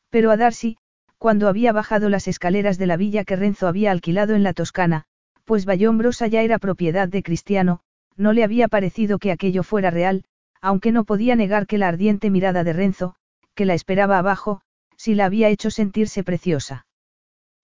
Pero 0.09 0.31
a 0.31 0.37
Darcy, 0.37 0.77
cuando 1.17 1.47
había 1.47 1.71
bajado 1.71 2.09
las 2.09 2.27
escaleras 2.27 2.77
de 2.77 2.87
la 2.87 2.97
villa 2.97 3.23
que 3.23 3.35
Renzo 3.35 3.67
había 3.67 3.91
alquilado 3.91 4.35
en 4.35 4.43
la 4.43 4.53
Toscana, 4.53 5.05
pues 5.49 5.65
Vallombrosa 5.65 6.27
ya 6.27 6.43
era 6.43 6.59
propiedad 6.59 7.07
de 7.07 7.23
Cristiano, 7.23 7.79
no 8.15 8.33
le 8.33 8.43
había 8.43 8.67
parecido 8.67 9.17
que 9.17 9.31
aquello 9.31 9.63
fuera 9.63 9.89
real, 9.89 10.23
aunque 10.61 10.91
no 10.91 11.05
podía 11.05 11.35
negar 11.35 11.65
que 11.65 11.79
la 11.79 11.87
ardiente 11.87 12.29
mirada 12.29 12.63
de 12.63 12.71
Renzo, 12.71 13.15
que 13.55 13.65
la 13.65 13.73
esperaba 13.73 14.19
abajo, 14.19 14.61
sí 14.95 15.15
la 15.15 15.25
había 15.25 15.49
hecho 15.49 15.71
sentirse 15.71 16.23
preciosa. 16.23 16.85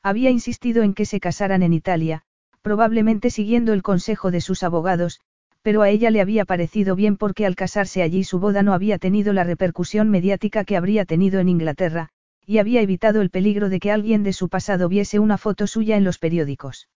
Había 0.01 0.31
insistido 0.31 0.81
en 0.81 0.95
que 0.95 1.05
se 1.05 1.19
casaran 1.19 1.61
en 1.61 1.73
Italia, 1.73 2.23
probablemente 2.63 3.29
siguiendo 3.29 3.71
el 3.71 3.83
consejo 3.83 4.31
de 4.31 4.41
sus 4.41 4.63
abogados, 4.63 5.21
pero 5.61 5.83
a 5.83 5.89
ella 5.91 6.09
le 6.09 6.21
había 6.21 6.43
parecido 6.43 6.95
bien 6.95 7.17
porque 7.17 7.45
al 7.45 7.55
casarse 7.55 8.01
allí 8.01 8.23
su 8.23 8.39
boda 8.39 8.63
no 8.63 8.73
había 8.73 8.97
tenido 8.97 9.31
la 9.31 9.43
repercusión 9.43 10.09
mediática 10.09 10.63
que 10.63 10.75
habría 10.75 11.05
tenido 11.05 11.39
en 11.39 11.49
Inglaterra, 11.49 12.09
y 12.47 12.57
había 12.57 12.81
evitado 12.81 13.21
el 13.21 13.29
peligro 13.29 13.69
de 13.69 13.79
que 13.79 13.91
alguien 13.91 14.23
de 14.23 14.33
su 14.33 14.49
pasado 14.49 14.89
viese 14.89 15.19
una 15.19 15.37
foto 15.37 15.67
suya 15.67 15.97
en 15.97 16.03
los 16.03 16.17
periódicos. 16.17 16.87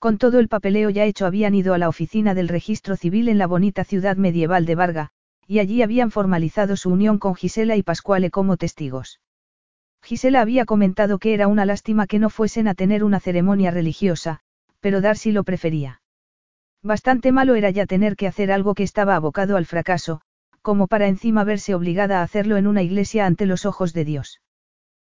Con 0.00 0.16
todo 0.16 0.38
el 0.38 0.48
papeleo 0.48 0.88
ya 0.88 1.04
hecho 1.04 1.26
habían 1.26 1.54
ido 1.54 1.74
a 1.74 1.78
la 1.78 1.86
oficina 1.86 2.32
del 2.32 2.48
registro 2.48 2.96
civil 2.96 3.28
en 3.28 3.36
la 3.36 3.46
bonita 3.46 3.84
ciudad 3.84 4.16
medieval 4.16 4.64
de 4.64 4.74
Varga, 4.74 5.10
y 5.46 5.58
allí 5.58 5.82
habían 5.82 6.10
formalizado 6.10 6.76
su 6.76 6.88
unión 6.88 7.18
con 7.18 7.34
Gisela 7.34 7.76
y 7.76 7.82
Pascuale 7.82 8.30
como 8.30 8.56
testigos. 8.56 9.20
Gisela 10.02 10.40
había 10.40 10.64
comentado 10.64 11.18
que 11.18 11.34
era 11.34 11.48
una 11.48 11.66
lástima 11.66 12.06
que 12.06 12.18
no 12.18 12.30
fuesen 12.30 12.66
a 12.66 12.74
tener 12.74 13.04
una 13.04 13.20
ceremonia 13.20 13.70
religiosa, 13.70 14.40
pero 14.80 15.02
Darcy 15.02 15.32
lo 15.32 15.44
prefería. 15.44 16.00
Bastante 16.82 17.30
malo 17.30 17.54
era 17.54 17.68
ya 17.68 17.84
tener 17.84 18.16
que 18.16 18.26
hacer 18.26 18.50
algo 18.50 18.74
que 18.74 18.84
estaba 18.84 19.16
abocado 19.16 19.58
al 19.58 19.66
fracaso, 19.66 20.22
como 20.62 20.86
para 20.86 21.08
encima 21.08 21.44
verse 21.44 21.74
obligada 21.74 22.20
a 22.20 22.22
hacerlo 22.22 22.56
en 22.56 22.66
una 22.66 22.80
iglesia 22.80 23.26
ante 23.26 23.44
los 23.44 23.66
ojos 23.66 23.92
de 23.92 24.06
Dios. 24.06 24.40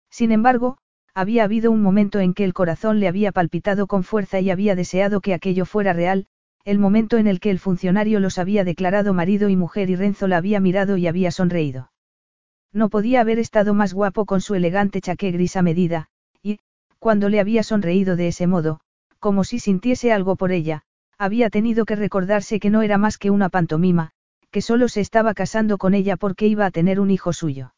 Sin 0.10 0.32
embargo, 0.32 0.78
había 1.18 1.46
habido 1.46 1.72
un 1.72 1.82
momento 1.82 2.20
en 2.20 2.36
que 2.36 2.44
el 2.44 2.54
corazón 2.54 3.00
le 3.00 3.08
había 3.08 3.32
palpitado 3.32 3.88
con 3.88 4.04
fuerza 4.04 4.40
y 4.40 4.52
había 4.52 4.76
deseado 4.76 5.20
que 5.20 5.34
aquello 5.34 5.66
fuera 5.66 5.92
real, 5.92 6.28
el 6.64 6.78
momento 6.78 7.18
en 7.18 7.26
el 7.26 7.40
que 7.40 7.50
el 7.50 7.58
funcionario 7.58 8.20
los 8.20 8.38
había 8.38 8.64
declarado 8.64 9.16
marido 9.16 9.50
y 9.50 9.56
mujer 9.56 9.90
y 9.90 9.96
Renzo 9.96 10.28
la 10.28 10.38
había 10.38 10.60
mirado 10.60 10.96
y 10.96 11.08
había 11.08 11.32
sonreído. 11.32 11.92
No 12.72 12.90
podía 12.90 13.22
haber 13.22 13.40
estado 13.40 13.74
más 13.74 13.96
guapo 13.96 14.28
con 14.28 14.42
su 14.42 14.54
elegante 14.54 15.02
chaqué 15.02 15.32
gris 15.32 15.56
a 15.56 15.64
medida, 15.64 16.10
y, 16.44 16.60
cuando 17.00 17.30
le 17.30 17.40
había 17.40 17.64
sonreído 17.64 18.16
de 18.16 18.28
ese 18.28 18.46
modo, 18.46 18.80
como 19.18 19.44
si 19.44 19.58
sintiese 19.58 20.14
algo 20.14 20.36
por 20.36 20.52
ella, 20.52 20.84
había 21.18 21.50
tenido 21.50 21.86
que 21.86 21.96
recordarse 21.96 22.60
que 22.60 22.70
no 22.70 22.84
era 22.84 23.00
más 23.00 23.18
que 23.18 23.32
una 23.32 23.50
pantomima, 23.50 24.12
que 24.52 24.62
solo 24.62 24.88
se 24.88 25.02
estaba 25.02 25.34
casando 25.34 25.80
con 25.80 25.96
ella 25.96 26.16
porque 26.16 26.46
iba 26.46 26.68
a 26.68 26.72
tener 26.72 27.00
un 27.00 27.10
hijo 27.10 27.34
suyo. 27.34 27.74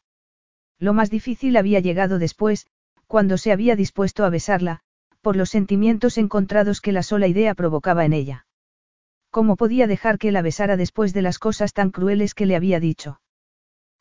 Lo 0.78 0.92
más 0.92 1.08
difícil 1.08 1.56
había 1.56 1.80
llegado 1.80 2.18
después, 2.18 2.66
cuando 3.10 3.38
se 3.38 3.50
había 3.50 3.74
dispuesto 3.74 4.24
a 4.24 4.30
besarla, 4.30 4.82
por 5.20 5.34
los 5.34 5.50
sentimientos 5.50 6.16
encontrados 6.16 6.80
que 6.80 6.92
la 6.92 7.02
sola 7.02 7.26
idea 7.26 7.56
provocaba 7.56 8.04
en 8.04 8.12
ella. 8.12 8.46
¿Cómo 9.30 9.56
podía 9.56 9.88
dejar 9.88 10.16
que 10.16 10.30
la 10.30 10.42
besara 10.42 10.76
después 10.76 11.12
de 11.12 11.22
las 11.22 11.40
cosas 11.40 11.72
tan 11.72 11.90
crueles 11.90 12.34
que 12.34 12.46
le 12.46 12.54
había 12.54 12.78
dicho? 12.78 13.20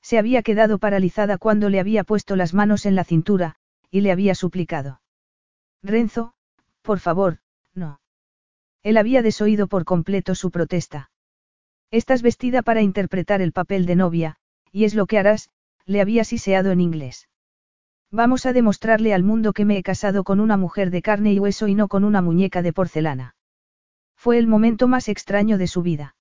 Se 0.03 0.19
había 0.19 0.43
quedado 0.43 0.77
paralizada 0.77 1.39
cuando 1.39 1.69
le 1.69 1.79
había 1.79 2.03
puesto 2.03 2.35
las 2.35 2.53
manos 2.53 2.85
en 2.85 2.93
la 2.93 3.03
cintura, 3.03 3.55
y 3.89 4.01
le 4.01 4.11
había 4.11 4.35
suplicado. 4.35 5.01
Renzo, 5.81 6.35
por 6.83 6.99
favor, 6.99 7.39
no. 7.73 8.01
Él 8.83 8.95
había 8.95 9.23
desoído 9.23 9.65
por 9.65 9.85
completo 9.85 10.35
su 10.35 10.51
protesta. 10.51 11.09
Estás 11.89 12.21
vestida 12.21 12.61
para 12.61 12.83
interpretar 12.83 13.41
el 13.41 13.53
papel 13.53 13.87
de 13.87 13.95
novia, 13.95 14.35
y 14.71 14.83
es 14.83 14.93
lo 14.93 15.07
que 15.07 15.17
harás, 15.17 15.49
le 15.87 15.99
había 15.99 16.23
siseado 16.25 16.69
en 16.69 16.79
inglés. 16.79 17.28
Vamos 18.11 18.47
a 18.47 18.53
demostrarle 18.53 19.13
al 19.13 19.23
mundo 19.23 19.53
que 19.53 19.65
me 19.65 19.77
he 19.77 19.83
casado 19.83 20.23
con 20.23 20.39
una 20.39 20.57
mujer 20.57 20.89
de 20.89 21.03
carne 21.03 21.31
y 21.33 21.39
hueso 21.39 21.67
y 21.67 21.75
no 21.75 21.87
con 21.87 22.03
una 22.03 22.21
muñeca 22.21 22.63
de 22.63 22.73
porcelana. 22.73 23.35
Fue 24.15 24.39
el 24.39 24.47
momento 24.47 24.87
más 24.87 25.09
extraño 25.09 25.57
de 25.57 25.67
su 25.67 25.83
vida. 25.83 26.15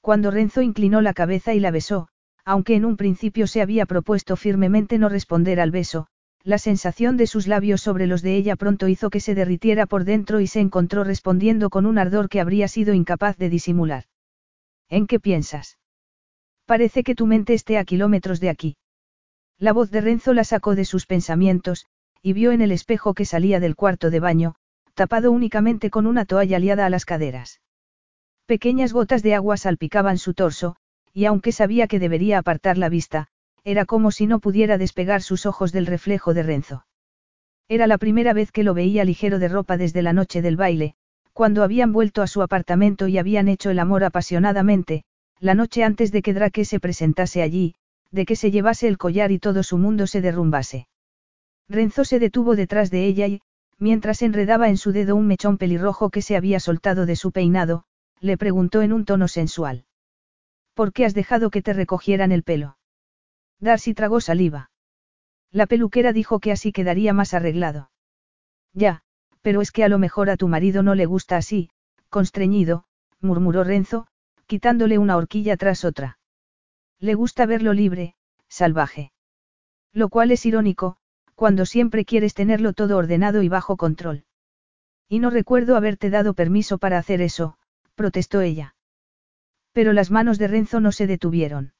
Cuando 0.00 0.30
Renzo 0.30 0.62
inclinó 0.62 1.00
la 1.00 1.12
cabeza 1.12 1.52
y 1.52 1.60
la 1.60 1.72
besó, 1.72 2.08
aunque 2.44 2.74
en 2.76 2.84
un 2.84 2.96
principio 2.96 3.46
se 3.46 3.60
había 3.60 3.86
propuesto 3.86 4.36
firmemente 4.36 4.98
no 4.98 5.08
responder 5.08 5.60
al 5.60 5.72
beso, 5.72 6.06
la 6.42 6.58
sensación 6.58 7.16
de 7.16 7.26
sus 7.26 7.46
labios 7.46 7.82
sobre 7.82 8.06
los 8.06 8.22
de 8.22 8.36
ella 8.36 8.56
pronto 8.56 8.88
hizo 8.88 9.10
que 9.10 9.20
se 9.20 9.34
derritiera 9.34 9.86
por 9.86 10.04
dentro 10.04 10.40
y 10.40 10.46
se 10.46 10.60
encontró 10.60 11.04
respondiendo 11.04 11.70
con 11.70 11.86
un 11.86 11.98
ardor 11.98 12.28
que 12.28 12.40
habría 12.40 12.68
sido 12.68 12.94
incapaz 12.94 13.36
de 13.36 13.50
disimular. 13.50 14.04
¿En 14.88 15.06
qué 15.06 15.20
piensas? 15.20 15.78
Parece 16.64 17.02
que 17.02 17.14
tu 17.14 17.26
mente 17.26 17.52
esté 17.52 17.78
a 17.78 17.84
kilómetros 17.84 18.40
de 18.40 18.48
aquí. 18.48 18.76
La 19.60 19.74
voz 19.74 19.90
de 19.90 20.00
Renzo 20.00 20.32
la 20.32 20.44
sacó 20.44 20.74
de 20.74 20.86
sus 20.86 21.04
pensamientos, 21.04 21.84
y 22.22 22.32
vio 22.32 22.50
en 22.50 22.62
el 22.62 22.72
espejo 22.72 23.12
que 23.12 23.26
salía 23.26 23.60
del 23.60 23.76
cuarto 23.76 24.08
de 24.08 24.18
baño, 24.18 24.54
tapado 24.94 25.30
únicamente 25.30 25.90
con 25.90 26.06
una 26.06 26.24
toalla 26.24 26.58
liada 26.58 26.86
a 26.86 26.90
las 26.90 27.04
caderas. 27.04 27.60
Pequeñas 28.46 28.94
gotas 28.94 29.22
de 29.22 29.34
agua 29.34 29.58
salpicaban 29.58 30.16
su 30.16 30.32
torso, 30.32 30.76
y 31.12 31.26
aunque 31.26 31.52
sabía 31.52 31.88
que 31.88 31.98
debería 31.98 32.38
apartar 32.38 32.78
la 32.78 32.88
vista, 32.88 33.26
era 33.62 33.84
como 33.84 34.12
si 34.12 34.26
no 34.26 34.40
pudiera 34.40 34.78
despegar 34.78 35.20
sus 35.20 35.44
ojos 35.44 35.72
del 35.72 35.84
reflejo 35.84 36.32
de 36.32 36.42
Renzo. 36.42 36.86
Era 37.68 37.86
la 37.86 37.98
primera 37.98 38.32
vez 38.32 38.52
que 38.52 38.64
lo 38.64 38.72
veía 38.72 39.04
ligero 39.04 39.38
de 39.38 39.48
ropa 39.48 39.76
desde 39.76 40.00
la 40.00 40.14
noche 40.14 40.40
del 40.40 40.56
baile, 40.56 40.94
cuando 41.34 41.62
habían 41.62 41.92
vuelto 41.92 42.22
a 42.22 42.26
su 42.26 42.40
apartamento 42.40 43.08
y 43.08 43.18
habían 43.18 43.46
hecho 43.46 43.68
el 43.68 43.78
amor 43.78 44.04
apasionadamente, 44.04 45.04
la 45.38 45.54
noche 45.54 45.84
antes 45.84 46.12
de 46.12 46.22
que 46.22 46.32
Drake 46.32 46.64
se 46.64 46.80
presentase 46.80 47.42
allí, 47.42 47.74
de 48.10 48.26
que 48.26 48.36
se 48.36 48.50
llevase 48.50 48.88
el 48.88 48.98
collar 48.98 49.32
y 49.32 49.38
todo 49.38 49.62
su 49.62 49.78
mundo 49.78 50.06
se 50.06 50.20
derrumbase. 50.20 50.88
Renzo 51.68 52.04
se 52.04 52.18
detuvo 52.18 52.56
detrás 52.56 52.90
de 52.90 53.06
ella 53.06 53.26
y, 53.28 53.42
mientras 53.78 54.22
enredaba 54.22 54.68
en 54.68 54.76
su 54.76 54.92
dedo 54.92 55.16
un 55.16 55.26
mechón 55.26 55.58
pelirrojo 55.58 56.10
que 56.10 56.22
se 56.22 56.36
había 56.36 56.60
soltado 56.60 57.06
de 57.06 57.16
su 57.16 57.32
peinado, 57.32 57.84
le 58.20 58.36
preguntó 58.36 58.82
en 58.82 58.92
un 58.92 59.04
tono 59.04 59.28
sensual. 59.28 59.84
¿Por 60.74 60.92
qué 60.92 61.04
has 61.04 61.14
dejado 61.14 61.50
que 61.50 61.62
te 61.62 61.72
recogieran 61.72 62.32
el 62.32 62.42
pelo? 62.42 62.76
Darcy 63.60 63.94
tragó 63.94 64.20
saliva. 64.20 64.70
La 65.50 65.66
peluquera 65.66 66.12
dijo 66.12 66.38
que 66.38 66.52
así 66.52 66.72
quedaría 66.72 67.12
más 67.12 67.34
arreglado. 67.34 67.90
Ya, 68.72 69.02
pero 69.42 69.60
es 69.60 69.72
que 69.72 69.84
a 69.84 69.88
lo 69.88 69.98
mejor 69.98 70.30
a 70.30 70.36
tu 70.36 70.48
marido 70.48 70.82
no 70.82 70.94
le 70.94 71.06
gusta 71.06 71.36
así, 71.36 71.70
constreñido, 72.08 72.84
murmuró 73.20 73.64
Renzo, 73.64 74.06
quitándole 74.46 74.98
una 74.98 75.16
horquilla 75.16 75.56
tras 75.56 75.84
otra. 75.84 76.19
Le 77.00 77.14
gusta 77.14 77.46
verlo 77.46 77.72
libre, 77.72 78.14
salvaje. 78.48 79.12
Lo 79.92 80.10
cual 80.10 80.30
es 80.30 80.44
irónico, 80.44 80.98
cuando 81.34 81.64
siempre 81.64 82.04
quieres 82.04 82.34
tenerlo 82.34 82.74
todo 82.74 82.98
ordenado 82.98 83.42
y 83.42 83.48
bajo 83.48 83.78
control. 83.78 84.24
Y 85.08 85.18
no 85.18 85.30
recuerdo 85.30 85.76
haberte 85.76 86.10
dado 86.10 86.34
permiso 86.34 86.76
para 86.76 86.98
hacer 86.98 87.22
eso, 87.22 87.56
protestó 87.94 88.42
ella. 88.42 88.74
Pero 89.72 89.92
las 89.94 90.10
manos 90.10 90.38
de 90.38 90.48
Renzo 90.48 90.80
no 90.80 90.92
se 90.92 91.06
detuvieron. 91.06 91.72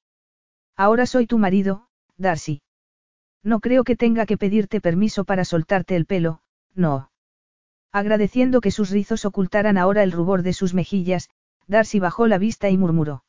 Ahora 0.77 1.05
soy 1.05 1.27
tu 1.27 1.39
marido, 1.39 1.89
Darcy. 2.17 2.63
No 3.43 3.61
creo 3.61 3.85
que 3.85 3.97
tenga 3.97 4.25
que 4.27 4.39
pedirte 4.39 4.81
permiso 4.81 5.25
para 5.25 5.45
soltarte 5.45 5.97
el 5.97 6.07
pelo, 6.07 6.41
no. 6.75 7.11
Agradeciendo 7.93 8.61
que 8.61 8.71
sus 8.71 8.91
rizos 8.91 9.25
ocultaran 9.25 9.77
ahora 9.77 10.03
el 10.03 10.13
rubor 10.13 10.43
de 10.43 10.55
sus 10.55 10.73
mejillas, 10.73 11.29
Darcy 11.67 11.99
bajó 11.99 12.27
la 12.27 12.39
vista 12.39 12.71
y 12.71 12.79
murmuró. 12.79 13.25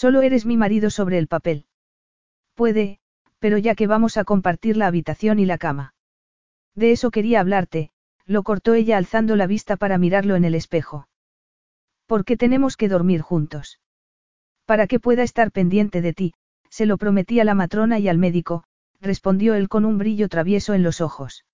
Solo 0.00 0.22
eres 0.22 0.46
mi 0.46 0.56
marido 0.56 0.90
sobre 0.90 1.18
el 1.18 1.26
papel. 1.26 1.64
Puede, 2.54 3.00
pero 3.40 3.58
ya 3.58 3.74
que 3.74 3.88
vamos 3.88 4.16
a 4.16 4.22
compartir 4.22 4.76
la 4.76 4.86
habitación 4.86 5.40
y 5.40 5.44
la 5.44 5.58
cama. 5.58 5.92
De 6.76 6.92
eso 6.92 7.10
quería 7.10 7.40
hablarte, 7.40 7.90
lo 8.24 8.44
cortó 8.44 8.74
ella 8.74 8.96
alzando 8.96 9.34
la 9.34 9.48
vista 9.48 9.76
para 9.76 9.98
mirarlo 9.98 10.36
en 10.36 10.44
el 10.44 10.54
espejo. 10.54 11.08
¿Por 12.06 12.24
qué 12.24 12.36
tenemos 12.36 12.76
que 12.76 12.88
dormir 12.88 13.22
juntos? 13.22 13.80
Para 14.66 14.86
que 14.86 15.00
pueda 15.00 15.24
estar 15.24 15.50
pendiente 15.50 16.00
de 16.00 16.12
ti, 16.12 16.32
se 16.70 16.86
lo 16.86 16.96
prometí 16.96 17.40
a 17.40 17.44
la 17.44 17.54
matrona 17.54 17.98
y 17.98 18.06
al 18.06 18.18
médico, 18.18 18.62
respondió 19.00 19.56
él 19.56 19.68
con 19.68 19.84
un 19.84 19.98
brillo 19.98 20.28
travieso 20.28 20.74
en 20.74 20.84
los 20.84 21.00
ojos. 21.00 21.44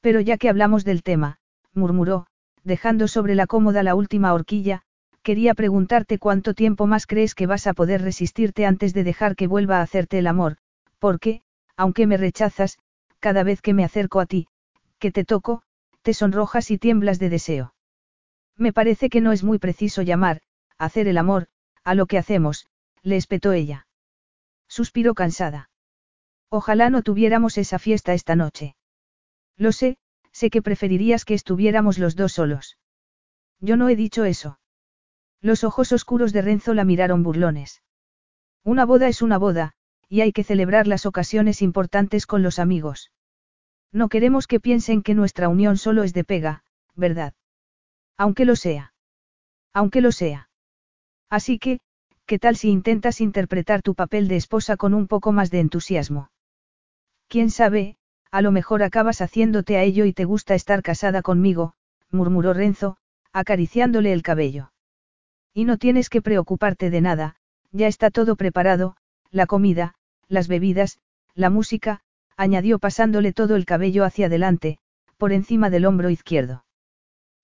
Pero 0.00 0.20
ya 0.20 0.38
que 0.38 0.48
hablamos 0.48 0.86
del 0.86 1.02
tema, 1.02 1.36
murmuró, 1.74 2.28
dejando 2.64 3.08
sobre 3.08 3.34
la 3.34 3.46
cómoda 3.46 3.82
la 3.82 3.94
última 3.94 4.32
horquilla, 4.32 4.84
Quería 5.28 5.52
preguntarte 5.52 6.18
cuánto 6.18 6.54
tiempo 6.54 6.86
más 6.86 7.06
crees 7.06 7.34
que 7.34 7.46
vas 7.46 7.66
a 7.66 7.74
poder 7.74 8.00
resistirte 8.00 8.64
antes 8.64 8.94
de 8.94 9.04
dejar 9.04 9.36
que 9.36 9.46
vuelva 9.46 9.76
a 9.76 9.82
hacerte 9.82 10.18
el 10.18 10.26
amor, 10.26 10.56
porque, 10.98 11.42
aunque 11.76 12.06
me 12.06 12.16
rechazas, 12.16 12.78
cada 13.18 13.42
vez 13.42 13.60
que 13.60 13.74
me 13.74 13.84
acerco 13.84 14.20
a 14.20 14.24
ti, 14.24 14.48
que 14.98 15.12
te 15.12 15.26
toco, 15.26 15.60
te 16.00 16.14
sonrojas 16.14 16.70
y 16.70 16.78
tiemblas 16.78 17.18
de 17.18 17.28
deseo. 17.28 17.74
Me 18.56 18.72
parece 18.72 19.10
que 19.10 19.20
no 19.20 19.32
es 19.32 19.44
muy 19.44 19.58
preciso 19.58 20.00
llamar, 20.00 20.40
hacer 20.78 21.06
el 21.08 21.18
amor, 21.18 21.48
a 21.84 21.94
lo 21.94 22.06
que 22.06 22.16
hacemos, 22.16 22.66
le 23.02 23.16
espetó 23.16 23.52
ella. 23.52 23.86
Suspiró 24.66 25.12
cansada. 25.12 25.68
Ojalá 26.48 26.88
no 26.88 27.02
tuviéramos 27.02 27.58
esa 27.58 27.78
fiesta 27.78 28.14
esta 28.14 28.34
noche. 28.34 28.76
Lo 29.58 29.72
sé, 29.72 29.98
sé 30.32 30.48
que 30.48 30.62
preferirías 30.62 31.26
que 31.26 31.34
estuviéramos 31.34 31.98
los 31.98 32.16
dos 32.16 32.32
solos. 32.32 32.78
Yo 33.60 33.76
no 33.76 33.90
he 33.90 33.94
dicho 33.94 34.24
eso. 34.24 34.58
Los 35.40 35.64
ojos 35.64 35.92
oscuros 35.92 36.32
de 36.32 36.42
Renzo 36.42 36.74
la 36.74 36.84
miraron 36.84 37.22
burlones. 37.22 37.82
Una 38.64 38.84
boda 38.84 39.08
es 39.08 39.22
una 39.22 39.38
boda, 39.38 39.72
y 40.08 40.22
hay 40.22 40.32
que 40.32 40.44
celebrar 40.44 40.86
las 40.86 41.06
ocasiones 41.06 41.62
importantes 41.62 42.26
con 42.26 42.42
los 42.42 42.58
amigos. 42.58 43.12
No 43.92 44.08
queremos 44.08 44.46
que 44.46 44.60
piensen 44.60 45.02
que 45.02 45.14
nuestra 45.14 45.48
unión 45.48 45.76
solo 45.76 46.02
es 46.02 46.12
de 46.12 46.24
pega, 46.24 46.64
¿verdad? 46.94 47.34
Aunque 48.16 48.44
lo 48.44 48.56
sea. 48.56 48.92
Aunque 49.72 50.00
lo 50.00 50.12
sea. 50.12 50.50
Así 51.30 51.58
que, 51.58 51.80
¿qué 52.26 52.38
tal 52.38 52.56
si 52.56 52.70
intentas 52.70 53.20
interpretar 53.20 53.82
tu 53.82 53.94
papel 53.94 54.28
de 54.28 54.36
esposa 54.36 54.76
con 54.76 54.92
un 54.92 55.06
poco 55.06 55.32
más 55.32 55.50
de 55.50 55.60
entusiasmo? 55.60 56.30
Quién 57.28 57.50
sabe, 57.50 57.96
a 58.30 58.42
lo 58.42 58.50
mejor 58.50 58.82
acabas 58.82 59.20
haciéndote 59.20 59.76
a 59.76 59.82
ello 59.82 60.04
y 60.04 60.12
te 60.12 60.24
gusta 60.24 60.54
estar 60.54 60.82
casada 60.82 61.22
conmigo, 61.22 61.74
murmuró 62.10 62.54
Renzo, 62.54 62.96
acariciándole 63.32 64.12
el 64.12 64.22
cabello. 64.22 64.72
Y 65.58 65.64
no 65.64 65.76
tienes 65.76 66.08
que 66.08 66.22
preocuparte 66.22 66.88
de 66.88 67.00
nada, 67.00 67.34
ya 67.72 67.88
está 67.88 68.12
todo 68.12 68.36
preparado, 68.36 68.94
la 69.32 69.46
comida, 69.46 69.94
las 70.28 70.46
bebidas, 70.46 71.00
la 71.34 71.50
música, 71.50 71.98
añadió 72.36 72.78
pasándole 72.78 73.32
todo 73.32 73.56
el 73.56 73.64
cabello 73.64 74.04
hacia 74.04 74.26
adelante, 74.26 74.78
por 75.16 75.32
encima 75.32 75.68
del 75.68 75.86
hombro 75.86 76.10
izquierdo. 76.10 76.64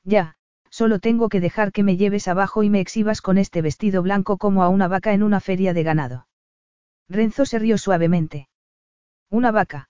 Ya, 0.04 0.36
solo 0.70 1.00
tengo 1.00 1.28
que 1.28 1.40
dejar 1.40 1.72
que 1.72 1.82
me 1.82 1.96
lleves 1.96 2.28
abajo 2.28 2.62
y 2.62 2.70
me 2.70 2.78
exhibas 2.78 3.20
con 3.20 3.36
este 3.36 3.62
vestido 3.62 4.00
blanco 4.00 4.38
como 4.38 4.62
a 4.62 4.68
una 4.68 4.86
vaca 4.86 5.12
en 5.12 5.24
una 5.24 5.40
feria 5.40 5.74
de 5.74 5.82
ganado. 5.82 6.28
Renzo 7.08 7.44
se 7.44 7.58
rió 7.58 7.78
suavemente. 7.78 8.48
Una 9.28 9.50
vaca. 9.50 9.88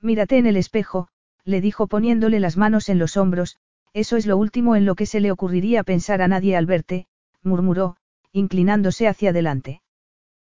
Mírate 0.00 0.38
en 0.38 0.46
el 0.46 0.56
espejo, 0.56 1.08
le 1.44 1.60
dijo 1.60 1.88
poniéndole 1.88 2.40
las 2.40 2.56
manos 2.56 2.88
en 2.88 2.98
los 2.98 3.18
hombros, 3.18 3.58
eso 3.92 4.16
es 4.16 4.24
lo 4.24 4.38
último 4.38 4.76
en 4.76 4.86
lo 4.86 4.94
que 4.94 5.04
se 5.04 5.20
le 5.20 5.30
ocurriría 5.30 5.84
pensar 5.84 6.22
a 6.22 6.28
nadie 6.28 6.56
al 6.56 6.64
verte, 6.64 7.06
murmuró, 7.44 7.96
inclinándose 8.32 9.06
hacia 9.06 9.30
adelante. 9.30 9.82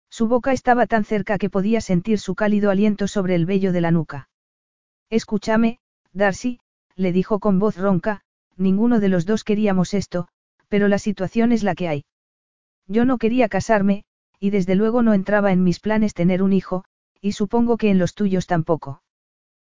Su 0.09 0.27
boca 0.27 0.51
estaba 0.51 0.87
tan 0.87 1.05
cerca 1.05 1.37
que 1.37 1.49
podía 1.49 1.81
sentir 1.81 2.19
su 2.19 2.35
cálido 2.35 2.69
aliento 2.69 3.07
sobre 3.07 3.35
el 3.35 3.45
vello 3.45 3.71
de 3.71 3.81
la 3.81 3.91
nuca. 3.91 4.29
Escúchame, 5.09 5.79
Darcy, 6.13 6.59
le 6.95 7.11
dijo 7.11 7.39
con 7.39 7.59
voz 7.59 7.77
ronca, 7.77 8.21
ninguno 8.57 8.99
de 8.99 9.09
los 9.09 9.25
dos 9.25 9.43
queríamos 9.43 9.93
esto, 9.93 10.27
pero 10.67 10.87
la 10.87 10.99
situación 10.99 11.51
es 11.51 11.63
la 11.63 11.75
que 11.75 11.87
hay. 11.87 12.05
Yo 12.87 13.05
no 13.05 13.17
quería 13.17 13.47
casarme, 13.47 14.03
y 14.39 14.49
desde 14.49 14.75
luego 14.75 15.01
no 15.01 15.13
entraba 15.13 15.51
en 15.51 15.63
mis 15.63 15.79
planes 15.79 16.13
tener 16.13 16.43
un 16.43 16.51
hijo, 16.51 16.83
y 17.21 17.33
supongo 17.33 17.77
que 17.77 17.89
en 17.89 17.99
los 17.99 18.13
tuyos 18.13 18.47
tampoco. 18.47 19.01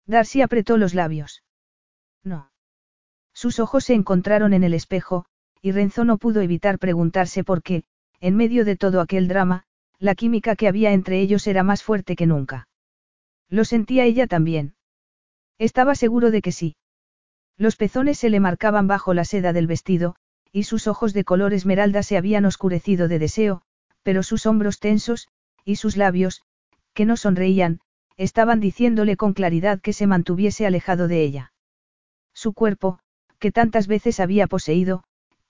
Darcy 0.06 0.42
apretó 0.42 0.77
los 0.77 0.93
labios. 0.93 1.43
No. 2.24 2.51
Sus 3.33 3.59
ojos 3.59 3.85
se 3.85 3.93
encontraron 3.93 4.53
en 4.53 4.64
el 4.64 4.74
espejo, 4.74 5.25
y 5.64 5.72
Renzo 5.72 6.03
no 6.03 6.17
pudo 6.17 6.42
evitar 6.42 6.77
preguntarse 6.77 7.45
por 7.45 7.64
qué, 7.64 7.85
en 8.19 8.35
medio 8.35 8.66
de 8.66 8.75
todo 8.75 9.00
aquel 9.00 9.30
drama, 9.30 9.64
la 9.98 10.14
química 10.14 10.58
que 10.58 10.67
había 10.67 10.92
entre 10.92 11.22
ellos 11.22 11.48
era 11.48 11.64
más 11.64 11.83
fuerte 11.83 12.17
que 12.17 12.27
nunca. 12.27 12.67
Lo 13.48 13.64
sentía 13.64 14.03
ella 14.03 14.27
también. 14.27 14.75
Estaba 15.58 15.95
seguro 15.95 16.32
de 16.32 16.42
que 16.42 16.51
sí. 16.51 16.75
Los 17.58 17.77
pezones 17.77 18.19
se 18.19 18.30
le 18.30 18.42
marcaban 18.42 18.88
bajo 18.88 19.14
la 19.14 19.24
seda 19.24 19.53
del 19.53 19.67
vestido, 19.67 20.17
y 20.51 20.64
sus 20.64 20.85
ojos 20.85 21.14
de 21.14 21.24
color 21.24 21.53
esmeralda 21.53 22.03
se 22.03 22.17
habían 22.17 22.43
oscurecido 22.43 23.08
de 23.08 23.19
deseo, 23.19 23.61
pero 24.03 24.22
sus 24.22 24.45
hombros 24.45 24.80
tensos, 24.80 25.30
y 25.64 25.77
sus 25.77 25.95
labios, 25.95 26.42
que 26.93 27.06
no 27.06 27.16
sonreían, 27.16 27.80
estaban 28.17 28.59
diciéndole 28.59 29.16
con 29.16 29.32
claridad 29.32 29.80
que 29.80 29.93
se 29.93 30.08
mantuviese 30.08 30.66
alejado 30.66 31.08
de 31.08 31.24
ella. 31.24 31.53
Su 32.33 32.51
cuerpo, 32.51 33.00
que 33.40 33.53
tantas 33.53 33.88
veces 33.88 34.19
había 34.19 34.48
poseído, 34.48 35.06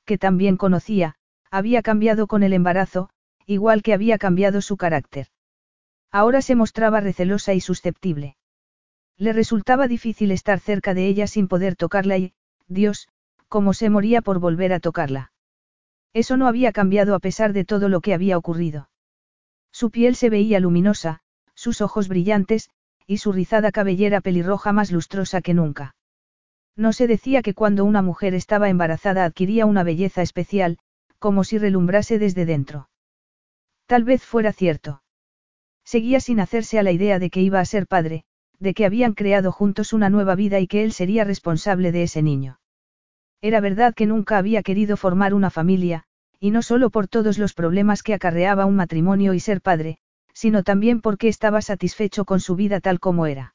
que 0.06 0.18
también 0.18 0.58
conocía, 0.58 1.16
había 1.52 1.82
cambiado 1.82 2.28
con 2.28 2.44
el 2.44 2.54
embarazo, 2.54 3.10
igual 3.46 3.84
que 3.84 3.94
había 3.94 4.18
cambiado 4.18 4.62
su 4.62 4.78
carácter. 4.78 5.28
Ahora 6.12 6.42
se 6.42 6.56
mostraba 6.56 7.00
recelosa 7.00 7.54
y 7.54 7.62
susceptible. 7.62 8.38
Le 9.18 9.34
resultaba 9.34 9.88
difícil 9.88 10.32
estar 10.32 10.60
cerca 10.60 10.94
de 10.94 11.08
ella 11.08 11.28
sin 11.28 11.48
poder 11.48 11.76
tocarla 11.76 12.18
y, 12.18 12.34
Dios, 12.68 13.08
cómo 13.48 13.74
se 13.74 13.90
moría 13.90 14.22
por 14.22 14.40
volver 14.40 14.74
a 14.74 14.80
tocarla. 14.80 15.32
Eso 16.14 16.38
no 16.38 16.48
había 16.48 16.72
cambiado 16.72 17.16
a 17.16 17.20
pesar 17.20 17.54
de 17.54 17.66
todo 17.66 17.90
lo 17.90 18.02
que 18.02 18.14
había 18.14 18.38
ocurrido. 18.38 18.90
Su 19.72 19.90
piel 19.90 20.16
se 20.16 20.30
veía 20.30 20.60
luminosa, 20.60 21.22
sus 21.56 21.82
ojos 21.82 22.08
brillantes, 22.08 22.70
y 23.08 23.18
su 23.18 23.32
rizada 23.32 23.72
cabellera 23.72 24.22
pelirroja 24.22 24.72
más 24.72 24.92
lustrosa 24.92 25.42
que 25.42 25.54
nunca. 25.54 25.96
No 26.76 26.94
se 26.94 27.08
decía 27.08 27.42
que 27.42 27.54
cuando 27.54 27.86
una 27.86 28.02
mujer 28.02 28.34
estaba 28.34 28.70
embarazada 28.70 29.26
adquiría 29.26 29.66
una 29.66 29.84
belleza 29.84 30.22
especial, 30.22 30.80
como 31.20 31.44
si 31.44 31.58
relumbrase 31.58 32.20
desde 32.20 32.46
dentro. 32.46 32.90
Tal 33.86 34.04
vez 34.04 34.24
fuera 34.24 34.52
cierto. 34.54 35.04
Seguía 35.86 36.20
sin 36.20 36.40
hacerse 36.40 36.80
a 36.80 36.84
la 36.84 36.92
idea 36.92 37.20
de 37.20 37.30
que 37.30 37.42
iba 37.42 37.60
a 37.60 37.66
ser 37.66 37.88
padre, 37.88 38.24
de 38.60 38.74
que 38.74 38.86
habían 38.86 39.14
creado 39.14 39.52
juntos 39.52 39.94
una 39.94 40.10
nueva 40.10 40.36
vida 40.36 40.60
y 40.60 40.68
que 40.68 40.84
él 40.84 40.94
sería 40.94 41.24
responsable 41.24 41.92
de 41.92 42.04
ese 42.04 42.22
niño. 42.22 42.60
Era 43.42 43.60
verdad 43.60 43.94
que 43.94 44.06
nunca 44.06 44.38
había 44.38 44.64
querido 44.64 44.96
formar 44.96 45.34
una 45.34 45.50
familia, 45.50 46.06
y 46.40 46.52
no 46.52 46.62
solo 46.62 46.90
por 46.90 47.08
todos 47.08 47.38
los 47.38 47.54
problemas 47.54 48.04
que 48.04 48.14
acarreaba 48.14 48.66
un 48.66 48.76
matrimonio 48.76 49.34
y 49.34 49.40
ser 49.40 49.62
padre, 49.62 49.98
sino 50.34 50.64
también 50.64 51.02
porque 51.02 51.28
estaba 51.28 51.62
satisfecho 51.62 52.26
con 52.26 52.40
su 52.40 52.56
vida 52.56 52.80
tal 52.80 53.00
como 53.00 53.28
era. 53.28 53.53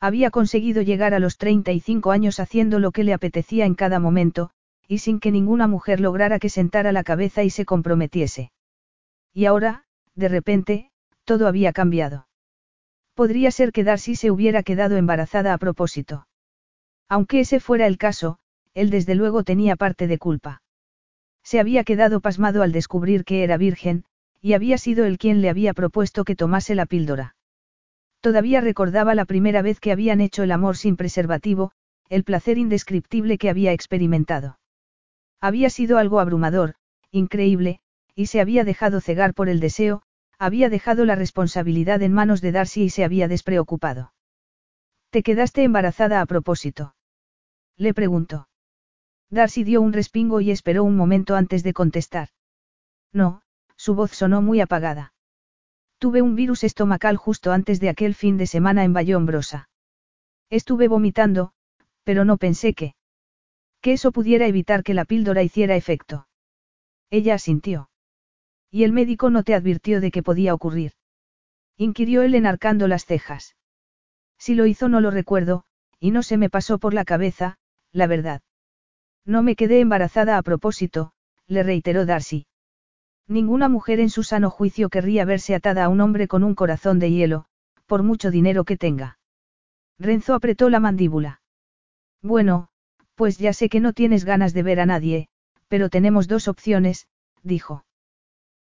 Había 0.00 0.30
conseguido 0.30 0.82
llegar 0.82 1.12
a 1.14 1.18
los 1.18 1.38
35 1.38 2.12
años 2.12 2.38
haciendo 2.38 2.78
lo 2.78 2.92
que 2.92 3.04
le 3.04 3.12
apetecía 3.12 3.66
en 3.66 3.74
cada 3.74 3.98
momento, 3.98 4.50
y 4.86 4.98
sin 4.98 5.18
que 5.18 5.32
ninguna 5.32 5.66
mujer 5.66 6.00
lograra 6.00 6.38
que 6.38 6.48
sentara 6.48 6.92
la 6.92 7.02
cabeza 7.02 7.42
y 7.42 7.50
se 7.50 7.64
comprometiese. 7.64 8.52
Y 9.34 9.46
ahora, 9.46 9.84
de 10.14 10.28
repente, 10.28 10.90
todo 11.24 11.46
había 11.48 11.72
cambiado. 11.72 12.28
Podría 13.14 13.50
ser 13.50 13.72
que 13.72 13.84
Darcy 13.84 14.14
se 14.14 14.30
hubiera 14.30 14.62
quedado 14.62 14.96
embarazada 14.96 15.52
a 15.52 15.58
propósito. 15.58 16.28
Aunque 17.08 17.40
ese 17.40 17.58
fuera 17.58 17.86
el 17.86 17.98
caso, 17.98 18.38
él 18.74 18.90
desde 18.90 19.16
luego 19.16 19.42
tenía 19.42 19.74
parte 19.74 20.06
de 20.06 20.18
culpa. 20.18 20.62
Se 21.42 21.58
había 21.58 21.82
quedado 21.82 22.20
pasmado 22.20 22.62
al 22.62 22.70
descubrir 22.70 23.24
que 23.24 23.42
era 23.42 23.56
virgen, 23.56 24.04
y 24.40 24.52
había 24.52 24.78
sido 24.78 25.04
él 25.04 25.18
quien 25.18 25.40
le 25.42 25.48
había 25.48 25.74
propuesto 25.74 26.24
que 26.24 26.36
tomase 26.36 26.74
la 26.74 26.86
píldora. 26.86 27.34
Todavía 28.20 28.60
recordaba 28.60 29.14
la 29.14 29.24
primera 29.24 29.62
vez 29.62 29.80
que 29.80 29.92
habían 29.92 30.20
hecho 30.20 30.42
el 30.42 30.52
amor 30.52 30.76
sin 30.76 30.96
preservativo, 30.96 31.72
el 32.08 32.24
placer 32.24 32.58
indescriptible 32.58 33.38
que 33.38 33.50
había 33.50 33.72
experimentado. 33.72 34.58
Había 35.40 35.70
sido 35.70 35.98
algo 35.98 36.20
abrumador, 36.20 36.74
increíble, 37.10 37.80
y 38.14 38.26
se 38.26 38.40
había 38.40 38.64
dejado 38.64 39.00
cegar 39.00 39.34
por 39.34 39.48
el 39.48 39.60
deseo, 39.60 40.02
había 40.38 40.68
dejado 40.68 41.04
la 41.04 41.14
responsabilidad 41.14 42.02
en 42.02 42.12
manos 42.12 42.40
de 42.40 42.52
Darcy 42.52 42.84
y 42.84 42.90
se 42.90 43.04
había 43.04 43.28
despreocupado. 43.28 44.12
¿Te 45.10 45.22
quedaste 45.22 45.62
embarazada 45.62 46.20
a 46.20 46.26
propósito? 46.26 46.94
Le 47.76 47.94
preguntó. 47.94 48.48
Darcy 49.30 49.62
dio 49.62 49.80
un 49.80 49.92
respingo 49.92 50.40
y 50.40 50.50
esperó 50.50 50.84
un 50.84 50.96
momento 50.96 51.36
antes 51.36 51.62
de 51.62 51.72
contestar. 51.72 52.28
No, 53.12 53.42
su 53.76 53.94
voz 53.94 54.12
sonó 54.12 54.42
muy 54.42 54.60
apagada. 54.60 55.12
Tuve 55.98 56.22
un 56.22 56.36
virus 56.36 56.62
estomacal 56.64 57.16
justo 57.16 57.52
antes 57.52 57.80
de 57.80 57.88
aquel 57.88 58.14
fin 58.14 58.36
de 58.36 58.46
semana 58.46 58.84
en 58.84 58.92
Bayombrosa. 58.92 59.68
Estuve 60.48 60.88
vomitando, 60.88 61.52
pero 62.04 62.24
no 62.24 62.36
pensé 62.36 62.72
que... 62.72 62.94
que 63.80 63.92
eso 63.92 64.12
pudiera 64.12 64.46
evitar 64.46 64.84
que 64.84 64.94
la 64.94 65.04
píldora 65.04 65.42
hiciera 65.42 65.74
efecto. 65.76 66.28
Ella 67.10 67.34
asintió. 67.34 67.90
¿Y 68.70 68.84
el 68.84 68.92
médico 68.92 69.30
no 69.30 69.42
te 69.42 69.54
advirtió 69.54 70.00
de 70.00 70.10
que 70.10 70.22
podía 70.22 70.54
ocurrir? 70.54 70.92
Inquirió 71.76 72.22
él 72.22 72.34
enarcando 72.34 72.86
las 72.86 73.04
cejas. 73.04 73.56
Si 74.38 74.54
lo 74.54 74.66
hizo 74.66 74.88
no 74.88 75.00
lo 75.00 75.10
recuerdo, 75.10 75.64
y 75.98 76.12
no 76.12 76.22
se 76.22 76.36
me 76.36 76.50
pasó 76.50 76.78
por 76.78 76.94
la 76.94 77.04
cabeza, 77.04 77.58
la 77.92 78.06
verdad. 78.06 78.42
No 79.24 79.42
me 79.42 79.56
quedé 79.56 79.80
embarazada 79.80 80.38
a 80.38 80.42
propósito, 80.42 81.12
le 81.46 81.62
reiteró 81.62 82.06
Darcy. 82.06 82.46
Ninguna 83.28 83.68
mujer 83.68 84.00
en 84.00 84.08
su 84.08 84.22
sano 84.22 84.48
juicio 84.48 84.88
querría 84.88 85.26
verse 85.26 85.54
atada 85.54 85.84
a 85.84 85.88
un 85.90 86.00
hombre 86.00 86.28
con 86.28 86.42
un 86.42 86.54
corazón 86.54 86.98
de 86.98 87.10
hielo, 87.10 87.44
por 87.86 88.02
mucho 88.02 88.30
dinero 88.30 88.64
que 88.64 88.78
tenga. 88.78 89.18
Renzo 89.98 90.34
apretó 90.34 90.70
la 90.70 90.80
mandíbula. 90.80 91.42
Bueno, 92.22 92.68
pues 93.14 93.36
ya 93.36 93.52
sé 93.52 93.68
que 93.68 93.80
no 93.80 93.92
tienes 93.92 94.24
ganas 94.24 94.54
de 94.54 94.62
ver 94.62 94.80
a 94.80 94.86
nadie, 94.86 95.28
pero 95.68 95.90
tenemos 95.90 96.26
dos 96.26 96.48
opciones, 96.48 97.06
dijo. 97.42 97.84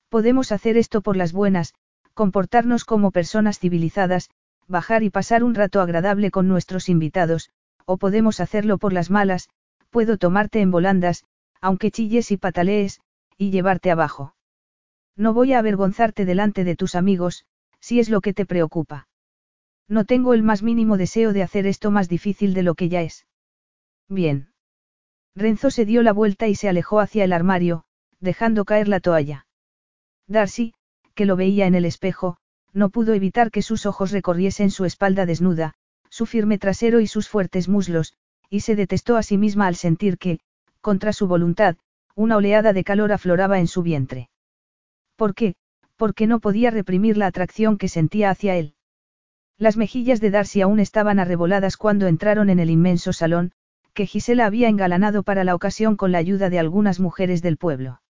Podemos 0.08 0.50
hacer 0.50 0.76
esto 0.76 1.00
por 1.00 1.16
las 1.16 1.32
buenas, 1.32 1.74
comportarnos 2.14 2.84
como 2.84 3.12
personas 3.12 3.58
civilizadas, 3.60 4.30
bajar 4.66 5.04
y 5.04 5.10
pasar 5.10 5.44
un 5.44 5.54
rato 5.54 5.80
agradable 5.80 6.30
con 6.32 6.48
nuestros 6.48 6.88
invitados, 6.88 7.50
o 7.84 7.98
podemos 7.98 8.40
hacerlo 8.40 8.78
por 8.78 8.92
las 8.92 9.10
malas, 9.10 9.48
puedo 9.90 10.18
tomarte 10.18 10.60
en 10.60 10.72
volandas, 10.72 11.24
aunque 11.60 11.92
chilles 11.92 12.32
y 12.32 12.36
patalees, 12.36 13.00
y 13.38 13.50
llevarte 13.50 13.90
abajo. 13.90 14.35
No 15.16 15.32
voy 15.32 15.52
a 15.52 15.58
avergonzarte 15.58 16.24
delante 16.24 16.64
de 16.64 16.76
tus 16.76 16.94
amigos, 16.94 17.46
si 17.80 18.00
es 18.00 18.10
lo 18.10 18.20
que 18.20 18.34
te 18.34 18.46
preocupa. 18.46 19.08
No 19.88 20.04
tengo 20.04 20.34
el 20.34 20.42
más 20.42 20.62
mínimo 20.62 20.96
deseo 20.96 21.32
de 21.32 21.42
hacer 21.42 21.66
esto 21.66 21.90
más 21.90 22.08
difícil 22.08 22.54
de 22.54 22.62
lo 22.62 22.74
que 22.74 22.88
ya 22.88 23.02
es. 23.02 23.26
Bien. 24.08 24.50
Renzo 25.34 25.70
se 25.70 25.84
dio 25.84 26.02
la 26.02 26.12
vuelta 26.12 26.48
y 26.48 26.54
se 26.54 26.68
alejó 26.68 27.00
hacia 27.00 27.24
el 27.24 27.32
armario, 27.32 27.84
dejando 28.20 28.64
caer 28.64 28.88
la 28.88 29.00
toalla. 29.00 29.46
Darcy, 30.26 30.74
que 31.14 31.26
lo 31.26 31.36
veía 31.36 31.66
en 31.66 31.74
el 31.74 31.84
espejo, 31.84 32.36
no 32.72 32.90
pudo 32.90 33.14
evitar 33.14 33.50
que 33.50 33.62
sus 33.62 33.86
ojos 33.86 34.10
recorriesen 34.10 34.70
su 34.70 34.84
espalda 34.84 35.24
desnuda, 35.24 35.74
su 36.10 36.26
firme 36.26 36.58
trasero 36.58 37.00
y 37.00 37.06
sus 37.06 37.28
fuertes 37.28 37.68
muslos, 37.68 38.14
y 38.50 38.60
se 38.60 38.76
detestó 38.76 39.16
a 39.16 39.22
sí 39.22 39.38
misma 39.38 39.66
al 39.66 39.76
sentir 39.76 40.18
que, 40.18 40.40
contra 40.80 41.12
su 41.12 41.26
voluntad, 41.26 41.76
una 42.14 42.36
oleada 42.36 42.72
de 42.72 42.84
calor 42.84 43.12
afloraba 43.12 43.58
en 43.58 43.66
su 43.66 43.82
vientre. 43.82 44.30
¿Por 45.16 45.34
qué? 45.34 45.54
Porque 45.96 46.26
no 46.26 46.40
podía 46.40 46.70
reprimir 46.70 47.16
la 47.16 47.26
atracción 47.26 47.78
que 47.78 47.88
sentía 47.88 48.30
hacia 48.30 48.56
él. 48.56 48.74
Las 49.58 49.76
mejillas 49.76 50.20
de 50.20 50.30
Darcy 50.30 50.60
aún 50.60 50.78
estaban 50.78 51.18
arreboladas 51.18 51.78
cuando 51.78 52.06
entraron 52.06 52.50
en 52.50 52.60
el 52.60 52.68
inmenso 52.68 53.14
salón, 53.14 53.52
que 53.94 54.06
Gisela 54.06 54.44
había 54.44 54.68
engalanado 54.68 55.22
para 55.22 55.42
la 55.42 55.54
ocasión 55.54 55.96
con 55.96 56.12
la 56.12 56.18
ayuda 56.18 56.50
de 56.50 56.58
algunas 56.58 57.00
mujeres 57.00 57.40
del 57.40 57.56
pueblo. 57.56 58.02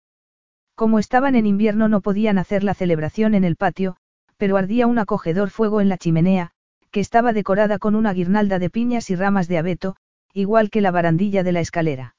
Como 0.74 0.98
estaban 0.98 1.36
en 1.36 1.46
invierno 1.46 1.88
no 1.88 2.02
podían 2.02 2.40
hacer 2.40 2.64
la 2.64 2.74
celebración 2.74 3.36
en 3.36 3.44
el 3.44 3.56
patio, 3.56 3.96
pero 4.38 4.58
ardía 4.58 4.88
un 4.88 4.98
acogedor 4.98 5.52
fuego 5.52 5.82
en 5.82 5.90
la 5.90 6.00
chimenea, 6.00 6.52
que 6.90 7.00
estaba 7.00 7.34
decorada 7.34 7.78
con 7.78 7.96
una 7.96 8.14
guirnalda 8.14 8.58
de 8.58 8.72
piñas 8.72 9.10
y 9.12 9.16
ramas 9.16 9.48
de 9.48 9.60
abeto, 9.60 9.96
igual 10.34 10.72
que 10.72 10.82
la 10.82 10.92
barandilla 10.92 11.44
de 11.44 11.52
la 11.52 11.60
escalera. 11.60 12.15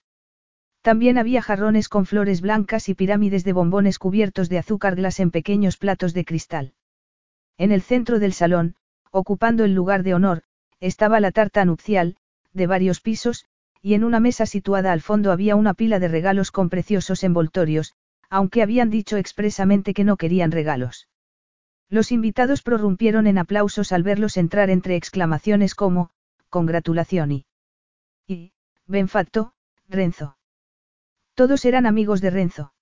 También 0.87 1.19
había 1.19 1.43
jarrones 1.43 1.89
con 1.89 2.07
flores 2.07 2.41
blancas 2.41 2.89
y 2.89 2.95
pirámides 2.95 3.43
de 3.43 3.53
bombones 3.53 3.99
cubiertos 3.99 4.49
de 4.49 4.59
azúcar 4.59 4.95
glas 4.95 5.19
en 5.19 5.33
pequeños 5.33 5.79
platos 5.79 6.15
de 6.15 6.25
cristal. 6.25 6.75
En 7.59 7.73
el 7.73 7.83
centro 7.83 8.21
del 8.21 8.33
salón, 8.33 8.77
ocupando 9.11 9.65
el 9.65 9.75
lugar 9.75 10.05
de 10.05 10.15
honor, 10.15 10.45
estaba 10.79 11.19
la 11.19 11.33
tarta 11.33 11.65
nupcial, 11.65 12.19
de 12.53 12.69
varios 12.69 13.01
pisos, 13.01 13.47
y 13.83 13.95
en 13.95 14.05
una 14.05 14.21
mesa 14.21 14.47
situada 14.47 14.93
al 14.93 15.01
fondo 15.01 15.33
había 15.33 15.57
una 15.57 15.75
pila 15.75 15.99
de 15.99 16.07
regalos 16.07 16.53
con 16.53 16.69
preciosos 16.71 17.25
envoltorios, 17.25 17.97
aunque 18.31 18.63
habían 18.63 18.89
dicho 18.89 19.17
expresamente 19.17 19.93
que 19.93 20.05
no 20.05 20.17
querían 20.17 20.53
regalos. 20.53 21.09
Los 21.89 22.13
invitados 22.13 22.63
prorrumpieron 22.63 23.27
en 23.27 23.39
aplausos 23.39 23.91
al 23.91 24.05
verlos 24.05 24.37
entrar 24.37 24.71
entre 24.71 24.95
exclamaciones 24.95 25.75
como, 25.75 26.11
congratulación 26.49 27.33
y... 27.33 27.47
y, 28.29 28.53
benfacto, 28.87 29.53
Renzo. 29.89 30.36
Todos 31.37 31.67
eran 31.67 31.85
amigos 31.85 32.23
de 32.23 32.31
Renzo. 32.31 32.73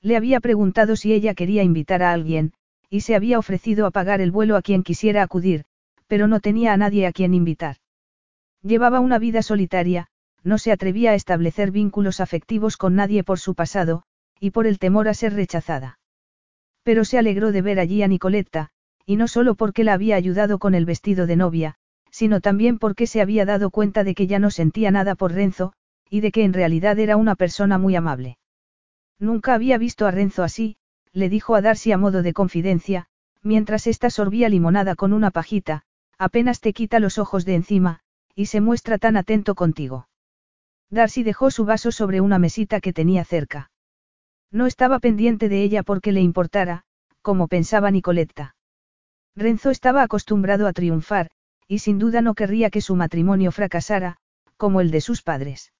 Le 0.00 0.16
había 0.16 0.38
preguntado 0.38 0.94
si 0.94 1.12
ella 1.12 1.34
quería 1.34 1.64
invitar 1.64 2.04
a 2.04 2.12
alguien, 2.12 2.52
y 2.88 3.00
se 3.00 3.16
había 3.16 3.40
ofrecido 3.40 3.86
a 3.86 3.90
pagar 3.90 4.20
el 4.20 4.30
vuelo 4.30 4.56
a 4.56 4.62
quien 4.62 4.84
quisiera 4.84 5.20
acudir, 5.24 5.64
pero 6.06 6.28
no 6.28 6.38
tenía 6.38 6.72
a 6.72 6.76
nadie 6.76 7.08
a 7.08 7.12
quien 7.12 7.34
invitar. 7.34 7.78
Llevaba 8.62 9.00
una 9.00 9.18
vida 9.18 9.42
solitaria, 9.42 10.06
no 10.44 10.58
se 10.58 10.70
atrevía 10.70 11.10
a 11.10 11.14
establecer 11.16 11.72
vínculos 11.72 12.20
afectivos 12.20 12.76
con 12.76 12.94
nadie 12.94 13.24
por 13.24 13.40
su 13.40 13.56
pasado, 13.56 14.04
y 14.38 14.52
por 14.52 14.68
el 14.68 14.78
temor 14.78 15.08
a 15.08 15.14
ser 15.14 15.34
rechazada. 15.34 15.98
Pero 16.84 17.04
se 17.04 17.18
alegró 17.18 17.50
de 17.50 17.62
ver 17.62 17.80
allí 17.80 18.04
a 18.04 18.08
Nicoletta, 18.08 18.70
y 19.06 19.16
no 19.16 19.26
solo 19.26 19.56
porque 19.56 19.82
la 19.82 19.94
había 19.94 20.14
ayudado 20.14 20.60
con 20.60 20.76
el 20.76 20.86
vestido 20.86 21.26
de 21.26 21.34
novia, 21.34 21.74
sino 22.12 22.40
también 22.40 22.78
porque 22.78 23.08
se 23.08 23.20
había 23.20 23.44
dado 23.44 23.70
cuenta 23.70 24.04
de 24.04 24.14
que 24.14 24.28
ya 24.28 24.38
no 24.38 24.52
sentía 24.52 24.92
nada 24.92 25.16
por 25.16 25.32
Renzo, 25.32 25.72
y 26.12 26.20
de 26.20 26.30
que 26.30 26.44
en 26.44 26.52
realidad 26.52 26.98
era 26.98 27.16
una 27.16 27.36
persona 27.36 27.78
muy 27.78 27.96
amable. 27.96 28.36
Nunca 29.18 29.54
había 29.54 29.78
visto 29.78 30.06
a 30.06 30.10
Renzo 30.10 30.42
así, 30.42 30.76
le 31.14 31.30
dijo 31.30 31.54
a 31.54 31.62
Darcy 31.62 31.90
a 31.90 31.96
modo 31.96 32.22
de 32.22 32.34
confidencia, 32.34 33.06
mientras 33.40 33.86
ésta 33.86 34.10
sorbía 34.10 34.50
limonada 34.50 34.94
con 34.94 35.14
una 35.14 35.30
pajita, 35.30 35.84
apenas 36.18 36.60
te 36.60 36.74
quita 36.74 37.00
los 37.00 37.16
ojos 37.16 37.46
de 37.46 37.54
encima, 37.54 38.00
y 38.34 38.46
se 38.46 38.60
muestra 38.60 38.98
tan 38.98 39.16
atento 39.16 39.54
contigo. 39.54 40.06
Darcy 40.90 41.22
dejó 41.22 41.50
su 41.50 41.64
vaso 41.64 41.90
sobre 41.92 42.20
una 42.20 42.38
mesita 42.38 42.82
que 42.82 42.92
tenía 42.92 43.24
cerca. 43.24 43.70
No 44.50 44.66
estaba 44.66 44.98
pendiente 44.98 45.48
de 45.48 45.62
ella 45.62 45.82
porque 45.82 46.12
le 46.12 46.20
importara, 46.20 46.84
como 47.22 47.48
pensaba 47.48 47.90
Nicoletta. 47.90 48.54
Renzo 49.34 49.70
estaba 49.70 50.02
acostumbrado 50.02 50.66
a 50.66 50.74
triunfar, 50.74 51.30
y 51.66 51.78
sin 51.78 51.98
duda 51.98 52.20
no 52.20 52.34
querría 52.34 52.68
que 52.68 52.82
su 52.82 52.96
matrimonio 52.96 53.50
fracasara, 53.50 54.18
como 54.58 54.82
el 54.82 54.90
de 54.90 55.00
sus 55.00 55.22
padres. 55.22 55.71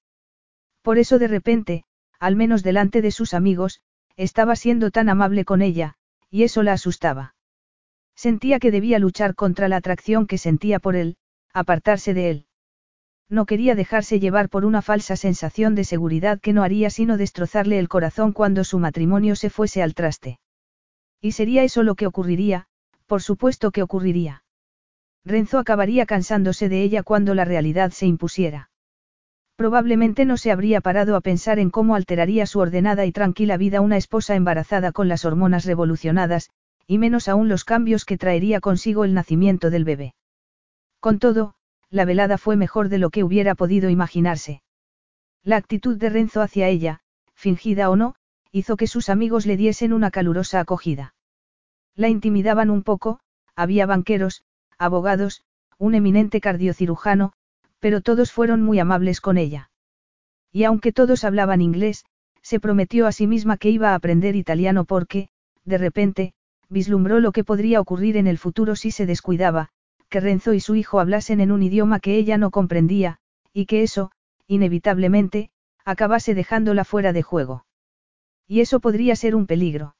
Por 0.83 0.99
eso 0.99 1.17
de 1.17 1.27
repente, 1.27 1.85
al 2.19 2.35
menos 2.35 2.61
delante 2.61 3.01
de 3.01 3.09
sus 3.09 3.33
amigos, 3.33 3.81
estaba 4.15 4.55
siendo 4.55 4.91
tan 4.91 5.09
amable 5.09 5.45
con 5.45 5.61
ella, 5.61 5.95
y 6.29 6.43
eso 6.43 6.61
la 6.61 6.73
asustaba. 6.73 7.35
Sentía 8.15 8.59
que 8.59 8.69
debía 8.69 8.99
luchar 8.99 9.33
contra 9.33 9.67
la 9.67 9.77
atracción 9.77 10.27
que 10.27 10.37
sentía 10.37 10.79
por 10.79 10.95
él, 10.95 11.17
apartarse 11.53 12.13
de 12.13 12.29
él. 12.29 12.45
No 13.29 13.45
quería 13.45 13.75
dejarse 13.75 14.19
llevar 14.19 14.49
por 14.49 14.65
una 14.65 14.81
falsa 14.81 15.15
sensación 15.15 15.73
de 15.73 15.85
seguridad 15.85 16.39
que 16.39 16.53
no 16.53 16.63
haría 16.63 16.89
sino 16.89 17.17
destrozarle 17.17 17.79
el 17.79 17.89
corazón 17.89 18.33
cuando 18.33 18.63
su 18.63 18.77
matrimonio 18.77 19.35
se 19.35 19.49
fuese 19.49 19.81
al 19.81 19.95
traste. 19.95 20.39
Y 21.21 21.31
sería 21.31 21.63
eso 21.63 21.81
lo 21.83 21.95
que 21.95 22.05
ocurriría, 22.05 22.67
por 23.07 23.21
supuesto 23.21 23.71
que 23.71 23.81
ocurriría. 23.81 24.43
Renzo 25.23 25.57
acabaría 25.57 26.05
cansándose 26.05 26.67
de 26.67 26.83
ella 26.83 27.01
cuando 27.01 27.33
la 27.33 27.45
realidad 27.45 27.91
se 27.91 28.05
impusiera. 28.05 28.69
Probablemente 29.63 30.25
no 30.25 30.35
se 30.35 30.51
habría 30.51 30.81
parado 30.81 31.15
a 31.15 31.21
pensar 31.21 31.57
en 31.57 31.69
cómo 31.69 31.95
alteraría 31.95 32.45
su 32.45 32.59
ordenada 32.59 33.05
y 33.05 33.13
tranquila 33.13 33.55
vida 33.55 33.79
una 33.79 33.95
esposa 33.95 34.35
embarazada 34.35 34.91
con 34.91 35.07
las 35.07 35.23
hormonas 35.23 35.63
revolucionadas, 35.63 36.49
y 36.85 36.97
menos 36.97 37.29
aún 37.29 37.47
los 37.47 37.63
cambios 37.63 38.03
que 38.03 38.17
traería 38.17 38.59
consigo 38.59 39.05
el 39.05 39.13
nacimiento 39.13 39.69
del 39.69 39.85
bebé. 39.85 40.15
Con 40.99 41.17
todo, 41.17 41.53
la 41.89 42.03
velada 42.03 42.37
fue 42.37 42.57
mejor 42.57 42.89
de 42.89 42.97
lo 42.97 43.09
que 43.09 43.23
hubiera 43.23 43.55
podido 43.55 43.89
imaginarse. 43.89 44.61
La 45.45 45.55
actitud 45.55 45.95
de 45.95 46.09
Renzo 46.09 46.41
hacia 46.41 46.67
ella, 46.67 46.99
fingida 47.33 47.89
o 47.89 47.95
no, 47.95 48.15
hizo 48.51 48.75
que 48.75 48.87
sus 48.87 49.07
amigos 49.07 49.45
le 49.45 49.55
diesen 49.55 49.93
una 49.93 50.11
calurosa 50.11 50.59
acogida. 50.59 51.15
La 51.95 52.09
intimidaban 52.09 52.69
un 52.69 52.83
poco, 52.83 53.21
había 53.55 53.85
banqueros, 53.85 54.43
abogados, 54.77 55.41
un 55.77 55.95
eminente 55.95 56.41
cardiocirujano, 56.41 57.31
pero 57.83 57.99
todos 57.99 58.31
fueron 58.31 58.61
muy 58.61 58.79
amables 58.79 59.19
con 59.19 59.37
ella. 59.37 59.69
Y 60.53 60.63
aunque 60.63 60.93
todos 60.93 61.25
hablaban 61.25 61.61
inglés, 61.61 62.05
se 62.41 62.61
prometió 62.61 63.07
a 63.07 63.11
sí 63.11 63.27
misma 63.27 63.57
que 63.57 63.71
iba 63.71 63.89
a 63.89 63.95
aprender 63.95 64.37
italiano 64.37 64.85
porque, 64.85 65.27
de 65.65 65.77
repente, 65.77 66.33
vislumbró 66.69 67.19
lo 67.19 67.33
que 67.33 67.43
podría 67.43 67.81
ocurrir 67.81 68.15
en 68.15 68.25
el 68.27 68.37
futuro 68.37 68.77
si 68.77 68.91
se 68.91 69.05
descuidaba, 69.05 69.67
que 70.07 70.21
Renzo 70.21 70.53
y 70.53 70.61
su 70.61 70.75
hijo 70.75 71.01
hablasen 71.01 71.41
en 71.41 71.51
un 71.51 71.61
idioma 71.61 71.99
que 71.99 72.15
ella 72.15 72.37
no 72.37 72.51
comprendía, 72.51 73.17
y 73.51 73.65
que 73.65 73.83
eso, 73.83 74.11
inevitablemente, 74.47 75.49
acabase 75.83 76.33
dejándola 76.35 76.85
fuera 76.85 77.11
de 77.11 77.21
juego. 77.21 77.65
Y 78.47 78.61
eso 78.61 78.79
podría 78.79 79.17
ser 79.17 79.35
un 79.35 79.45
peligro. 79.45 79.97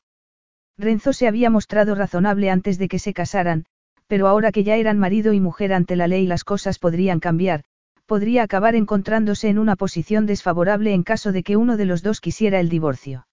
Renzo 0.78 1.12
se 1.12 1.28
había 1.28 1.50
mostrado 1.50 1.96
razonable 1.96 2.50
antes 2.50 2.78
de 2.78 2.88
que 2.88 3.00
se 3.00 3.14
casaran, 3.14 3.66
pero 4.08 4.30
ahora 4.30 4.54
que 4.54 4.64
ya 4.64 4.78
eran 4.78 5.00
marido 5.00 5.34
y 5.34 5.42
mujer 5.42 5.74
ante 5.74 5.98
la 5.98 6.08
ley 6.08 6.26
las 6.28 6.46
cosas 6.46 6.80
podrían 6.80 7.20
cambiar, 7.20 7.66
podría 8.06 8.44
acabar 8.44 8.76
encontrándose 8.76 9.50
en 9.50 9.60
una 9.60 9.76
posición 9.76 10.26
desfavorable 10.26 10.94
en 10.94 11.04
caso 11.04 11.32
de 11.32 11.44
que 11.44 11.58
uno 11.58 11.78
de 11.78 11.86
los 11.86 12.04
dos 12.04 12.22
quisiera 12.22 12.60
el 12.60 12.70
divorcio. 12.70 13.28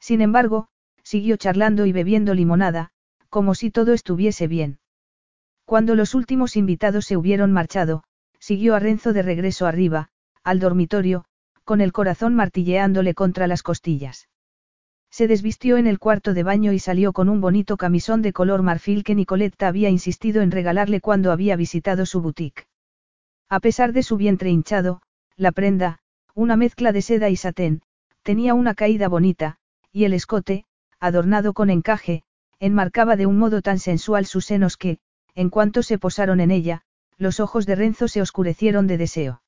Sin 0.00 0.20
embargo, 0.20 0.68
siguió 1.02 1.36
charlando 1.36 1.86
y 1.86 1.92
bebiendo 1.92 2.34
limonada, 2.34 2.90
como 3.28 3.54
si 3.54 3.70
todo 3.70 3.92
estuviese 3.92 4.48
bien. 4.48 4.78
Cuando 5.64 5.94
los 5.94 6.14
últimos 6.14 6.56
invitados 6.56 7.06
se 7.06 7.16
hubieron 7.16 7.52
marchado, 7.52 8.04
siguió 8.38 8.74
a 8.74 8.80
Renzo 8.80 9.12
de 9.12 9.22
regreso 9.22 9.66
arriba, 9.66 10.08
al 10.42 10.60
dormitorio, 10.60 11.24
con 11.64 11.80
el 11.80 11.92
corazón 11.92 12.34
martilleándole 12.34 13.14
contra 13.14 13.46
las 13.46 13.62
costillas. 13.62 14.28
Se 15.10 15.28
desvistió 15.28 15.78
en 15.78 15.86
el 15.86 15.98
cuarto 15.98 16.34
de 16.34 16.42
baño 16.42 16.72
y 16.72 16.78
salió 16.78 17.12
con 17.12 17.28
un 17.28 17.40
bonito 17.40 17.76
camisón 17.76 18.20
de 18.20 18.32
color 18.32 18.62
marfil 18.62 19.04
que 19.04 19.14
Nicoletta 19.14 19.68
había 19.68 19.88
insistido 19.88 20.42
en 20.42 20.50
regalarle 20.50 21.00
cuando 21.00 21.32
había 21.32 21.56
visitado 21.56 22.04
su 22.04 22.20
boutique. 22.20 22.66
A 23.54 23.60
pesar 23.60 23.92
de 23.92 24.02
su 24.02 24.16
vientre 24.16 24.50
hinchado, 24.50 25.00
la 25.36 25.52
prenda, 25.52 26.00
una 26.34 26.56
mezcla 26.56 26.90
de 26.90 27.02
seda 27.02 27.30
y 27.30 27.36
satén, 27.36 27.82
tenía 28.24 28.52
una 28.52 28.74
caída 28.74 29.06
bonita, 29.06 29.58
y 29.92 30.06
el 30.06 30.12
escote, 30.12 30.64
adornado 30.98 31.52
con 31.52 31.70
encaje, 31.70 32.24
enmarcaba 32.58 33.14
de 33.14 33.26
un 33.26 33.38
modo 33.38 33.62
tan 33.62 33.78
sensual 33.78 34.26
sus 34.26 34.46
senos 34.46 34.76
que, 34.76 34.98
en 35.36 35.50
cuanto 35.50 35.84
se 35.84 35.98
posaron 35.98 36.40
en 36.40 36.50
ella, 36.50 36.82
los 37.16 37.38
ojos 37.38 37.64
de 37.64 37.76
Renzo 37.76 38.08
se 38.08 38.20
oscurecieron 38.20 38.88
de 38.88 38.98
deseo. 38.98 39.42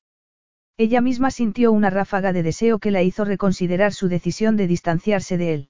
Ella 0.77 1.01
misma 1.01 1.29
sintió 1.29 1.73
una 1.73 1.89
ráfaga 1.89 2.31
de 2.31 2.43
deseo 2.43 2.79
que 2.79 2.91
la 2.91 3.03
hizo 3.03 3.25
reconsiderar 3.25 3.91
su 3.91 4.07
decisión 4.07 4.55
de 4.55 4.67
distanciarse 4.67 5.37
de 5.37 5.53
él. 5.53 5.69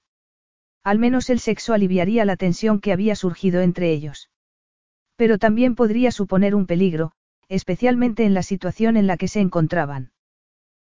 Al 0.84 1.00
menos 1.00 1.28
el 1.28 1.40
sexo 1.40 1.74
aliviaría 1.74 2.24
la 2.24 2.36
tensión 2.36 2.78
que 2.78 2.92
había 2.92 3.16
surgido 3.16 3.62
entre 3.62 3.90
ellos. 3.90 4.30
Pero 5.16 5.38
también 5.38 5.74
podría 5.74 6.12
suponer 6.12 6.54
un 6.54 6.66
peligro, 6.66 7.14
especialmente 7.48 8.24
en 8.24 8.34
la 8.34 8.42
situación 8.42 8.96
en 8.96 9.06
la 9.06 9.16
que 9.16 9.28
se 9.28 9.40
encontraban. 9.40 10.12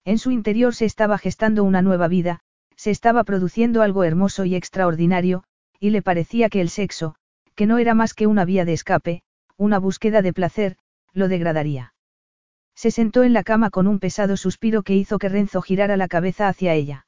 En 0.04 0.18
su 0.18 0.30
interior 0.30 0.74
se 0.74 0.84
estaba 0.84 1.18
gestando 1.18 1.64
una 1.64 1.82
nueva 1.82 2.08
vida, 2.08 2.40
se 2.76 2.90
estaba 2.90 3.24
produciendo 3.24 3.82
algo 3.82 4.04
hermoso 4.04 4.44
y 4.44 4.54
extraordinario, 4.54 5.44
y 5.80 5.90
le 5.90 6.02
parecía 6.02 6.48
que 6.48 6.60
el 6.60 6.70
sexo, 6.70 7.14
que 7.54 7.66
no 7.66 7.78
era 7.78 7.94
más 7.94 8.14
que 8.14 8.26
una 8.26 8.44
vía 8.44 8.64
de 8.64 8.72
escape, 8.72 9.22
una 9.56 9.78
búsqueda 9.78 10.22
de 10.22 10.32
placer, 10.32 10.76
lo 11.12 11.28
degradaría. 11.28 11.94
Se 12.74 12.92
sentó 12.92 13.24
en 13.24 13.32
la 13.32 13.42
cama 13.42 13.70
con 13.70 13.88
un 13.88 13.98
pesado 13.98 14.36
suspiro 14.36 14.82
que 14.82 14.94
hizo 14.94 15.18
que 15.18 15.28
Renzo 15.28 15.60
girara 15.60 15.96
la 15.96 16.06
cabeza 16.06 16.46
hacia 16.46 16.74
ella. 16.74 17.06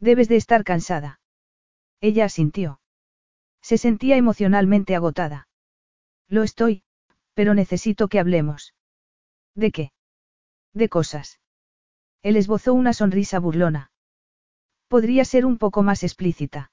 Debes 0.00 0.28
de 0.28 0.36
estar 0.36 0.64
cansada. 0.64 1.20
Ella 2.00 2.24
asintió. 2.24 2.80
Se 3.62 3.78
sentía 3.78 4.16
emocionalmente 4.16 4.96
agotada. 4.96 5.46
Lo 6.28 6.42
estoy, 6.42 6.82
pero 7.34 7.54
necesito 7.54 8.08
que 8.08 8.18
hablemos. 8.18 8.74
¿De 9.54 9.70
qué? 9.70 9.92
De 10.74 10.88
cosas. 10.88 11.40
Él 12.22 12.36
esbozó 12.36 12.74
una 12.74 12.92
sonrisa 12.92 13.38
burlona. 13.38 13.90
Podría 14.88 15.24
ser 15.24 15.46
un 15.46 15.58
poco 15.58 15.82
más 15.82 16.02
explícita. 16.02 16.70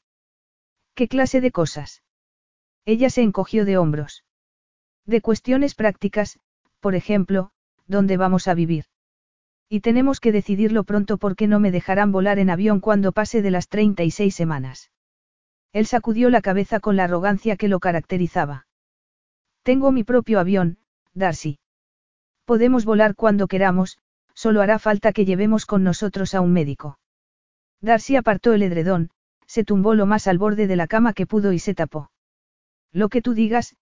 ¿Qué 0.93 1.07
clase 1.07 1.41
de 1.41 1.51
cosas? 1.51 2.03
Ella 2.85 3.09
se 3.09 3.21
encogió 3.21 3.65
de 3.65 3.77
hombros. 3.77 4.23
De 5.05 5.21
cuestiones 5.21 5.75
prácticas, 5.75 6.39
por 6.79 6.95
ejemplo, 6.95 7.51
¿dónde 7.85 8.17
vamos 8.17 8.47
a 8.47 8.53
vivir? 8.53 8.85
Y 9.69 9.81
tenemos 9.81 10.19
que 10.19 10.31
decidirlo 10.31 10.83
pronto 10.83 11.17
porque 11.17 11.47
no 11.47 11.59
me 11.59 11.71
dejarán 11.71 12.11
volar 12.11 12.39
en 12.39 12.49
avión 12.49 12.79
cuando 12.79 13.11
pase 13.11 13.41
de 13.41 13.51
las 13.51 13.67
36 13.67 14.33
semanas. 14.33 14.91
Él 15.73 15.85
sacudió 15.85 16.29
la 16.29 16.41
cabeza 16.41 16.79
con 16.79 16.95
la 16.95 17.03
arrogancia 17.05 17.57
que 17.57 17.67
lo 17.67 17.79
caracterizaba. 17.79 18.66
Tengo 19.67 19.91
mi 19.91 20.05
propio 20.05 20.39
avión, 20.39 20.77
Darcy. 21.13 21.59
Podemos 22.45 22.85
volar 22.85 23.15
cuando 23.15 23.49
queramos, 23.49 23.97
solo 24.33 24.61
hará 24.61 24.79
falta 24.79 25.11
que 25.11 25.25
llevemos 25.25 25.65
con 25.65 25.83
nosotros 25.83 26.33
a 26.35 26.39
un 26.39 26.53
médico. 26.53 26.99
Darcy 27.81 28.15
apartó 28.15 28.53
el 28.53 28.63
edredón, 28.63 29.09
se 29.45 29.65
tumbó 29.65 29.93
lo 29.93 30.05
más 30.05 30.27
al 30.27 30.37
borde 30.37 30.67
de 30.67 30.77
la 30.77 30.87
cama 30.87 31.11
que 31.11 31.27
pudo 31.27 31.51
y 31.51 31.59
se 31.59 31.75
tapó. 31.75 32.11
Lo 32.93 33.09
que 33.09 33.21
tú 33.21 33.33
digas, 33.33 33.75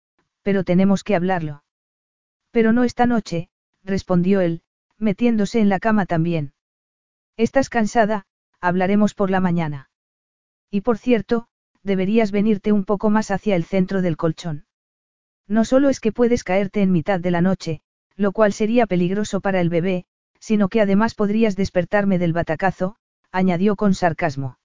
pero 0.42 0.62
tenemos 0.62 1.02
que 1.02 1.16
hablarlo. 1.16 1.64
Pero 2.52 2.72
no 2.72 2.84
esta 2.84 3.06
noche, 3.06 3.48
respondió 3.82 4.40
él, 4.40 4.62
metiéndose 4.98 5.58
en 5.58 5.68
la 5.68 5.80
cama 5.80 6.06
también. 6.06 6.52
Estás 7.36 7.68
cansada, 7.68 8.24
hablaremos 8.60 9.14
por 9.14 9.30
la 9.30 9.40
mañana. 9.40 9.90
Y 10.70 10.82
por 10.82 10.96
cierto, 10.96 11.48
deberías 11.82 12.30
venirte 12.30 12.70
un 12.70 12.84
poco 12.84 13.10
más 13.10 13.32
hacia 13.32 13.56
el 13.56 13.64
centro 13.64 14.00
del 14.00 14.16
colchón. 14.16 14.64
No 15.48 15.64
solo 15.64 15.88
es 15.88 16.00
que 16.00 16.12
puedes 16.12 16.44
caerte 16.44 16.82
en 16.82 16.92
mitad 16.92 17.20
de 17.20 17.30
la 17.30 17.40
noche, 17.40 17.80
lo 18.16 18.32
cual 18.32 18.52
sería 18.52 18.86
peligroso 18.86 19.40
para 19.40 19.60
el 19.60 19.68
bebé, 19.68 20.04
sino 20.38 20.68
que 20.68 20.80
además 20.80 21.14
podrías 21.14 21.56
despertarme 21.56 22.18
del 22.18 22.32
batacazo, 22.32 22.96
añadió 23.30 23.76
con 23.76 23.94
sarcasmo. 23.94 24.58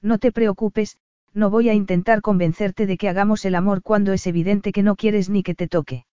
No 0.00 0.18
te 0.18 0.32
preocupes, 0.32 0.98
no 1.32 1.50
voy 1.50 1.68
a 1.68 1.74
intentar 1.74 2.20
convencerte 2.20 2.86
de 2.86 2.96
que 2.96 3.08
hagamos 3.08 3.44
el 3.44 3.54
amor 3.54 3.82
cuando 3.82 4.12
es 4.12 4.26
evidente 4.26 4.72
que 4.72 4.82
no 4.82 4.96
quieres 4.96 5.28
ni 5.28 5.42
que 5.42 5.54
te 5.54 5.68
toque. 5.68 6.06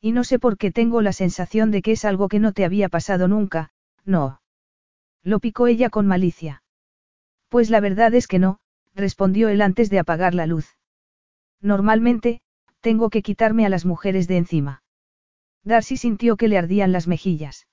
Y 0.00 0.12
no 0.12 0.24
sé 0.24 0.38
por 0.38 0.56
qué 0.56 0.70
tengo 0.70 1.02
la 1.02 1.12
sensación 1.12 1.70
de 1.70 1.82
que 1.82 1.92
es 1.92 2.04
algo 2.04 2.28
que 2.28 2.38
no 2.38 2.52
te 2.52 2.64
había 2.64 2.88
pasado 2.88 3.28
nunca, 3.28 3.72
no. 4.04 4.40
Lo 5.22 5.40
picó 5.40 5.66
ella 5.66 5.90
con 5.90 6.06
malicia. 6.06 6.62
Pues 7.48 7.70
la 7.70 7.80
verdad 7.80 8.14
es 8.14 8.26
que 8.26 8.38
no, 8.38 8.60
respondió 8.94 9.48
él 9.48 9.60
antes 9.60 9.90
de 9.90 9.98
apagar 9.98 10.34
la 10.34 10.46
luz. 10.46 10.76
Normalmente, 11.60 12.40
tengo 12.80 13.10
que 13.10 13.22
quitarme 13.22 13.66
a 13.66 13.68
las 13.68 13.84
mujeres 13.84 14.28
de 14.28 14.36
encima. 14.36 14.82
Darcy 15.64 15.96
sintió 15.96 16.36
que 16.36 16.48
le 16.48 16.58
ardían 16.58 16.92
las 16.92 17.06
mejillas. 17.06 17.66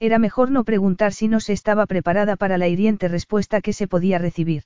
Era 0.00 0.18
mejor 0.18 0.50
no 0.50 0.64
preguntar 0.64 1.12
si 1.12 1.26
no 1.28 1.40
se 1.40 1.52
estaba 1.52 1.86
preparada 1.86 2.36
para 2.36 2.58
la 2.58 2.68
hiriente 2.68 3.08
respuesta 3.08 3.60
que 3.60 3.72
se 3.72 3.88
podía 3.88 4.18
recibir. 4.18 4.64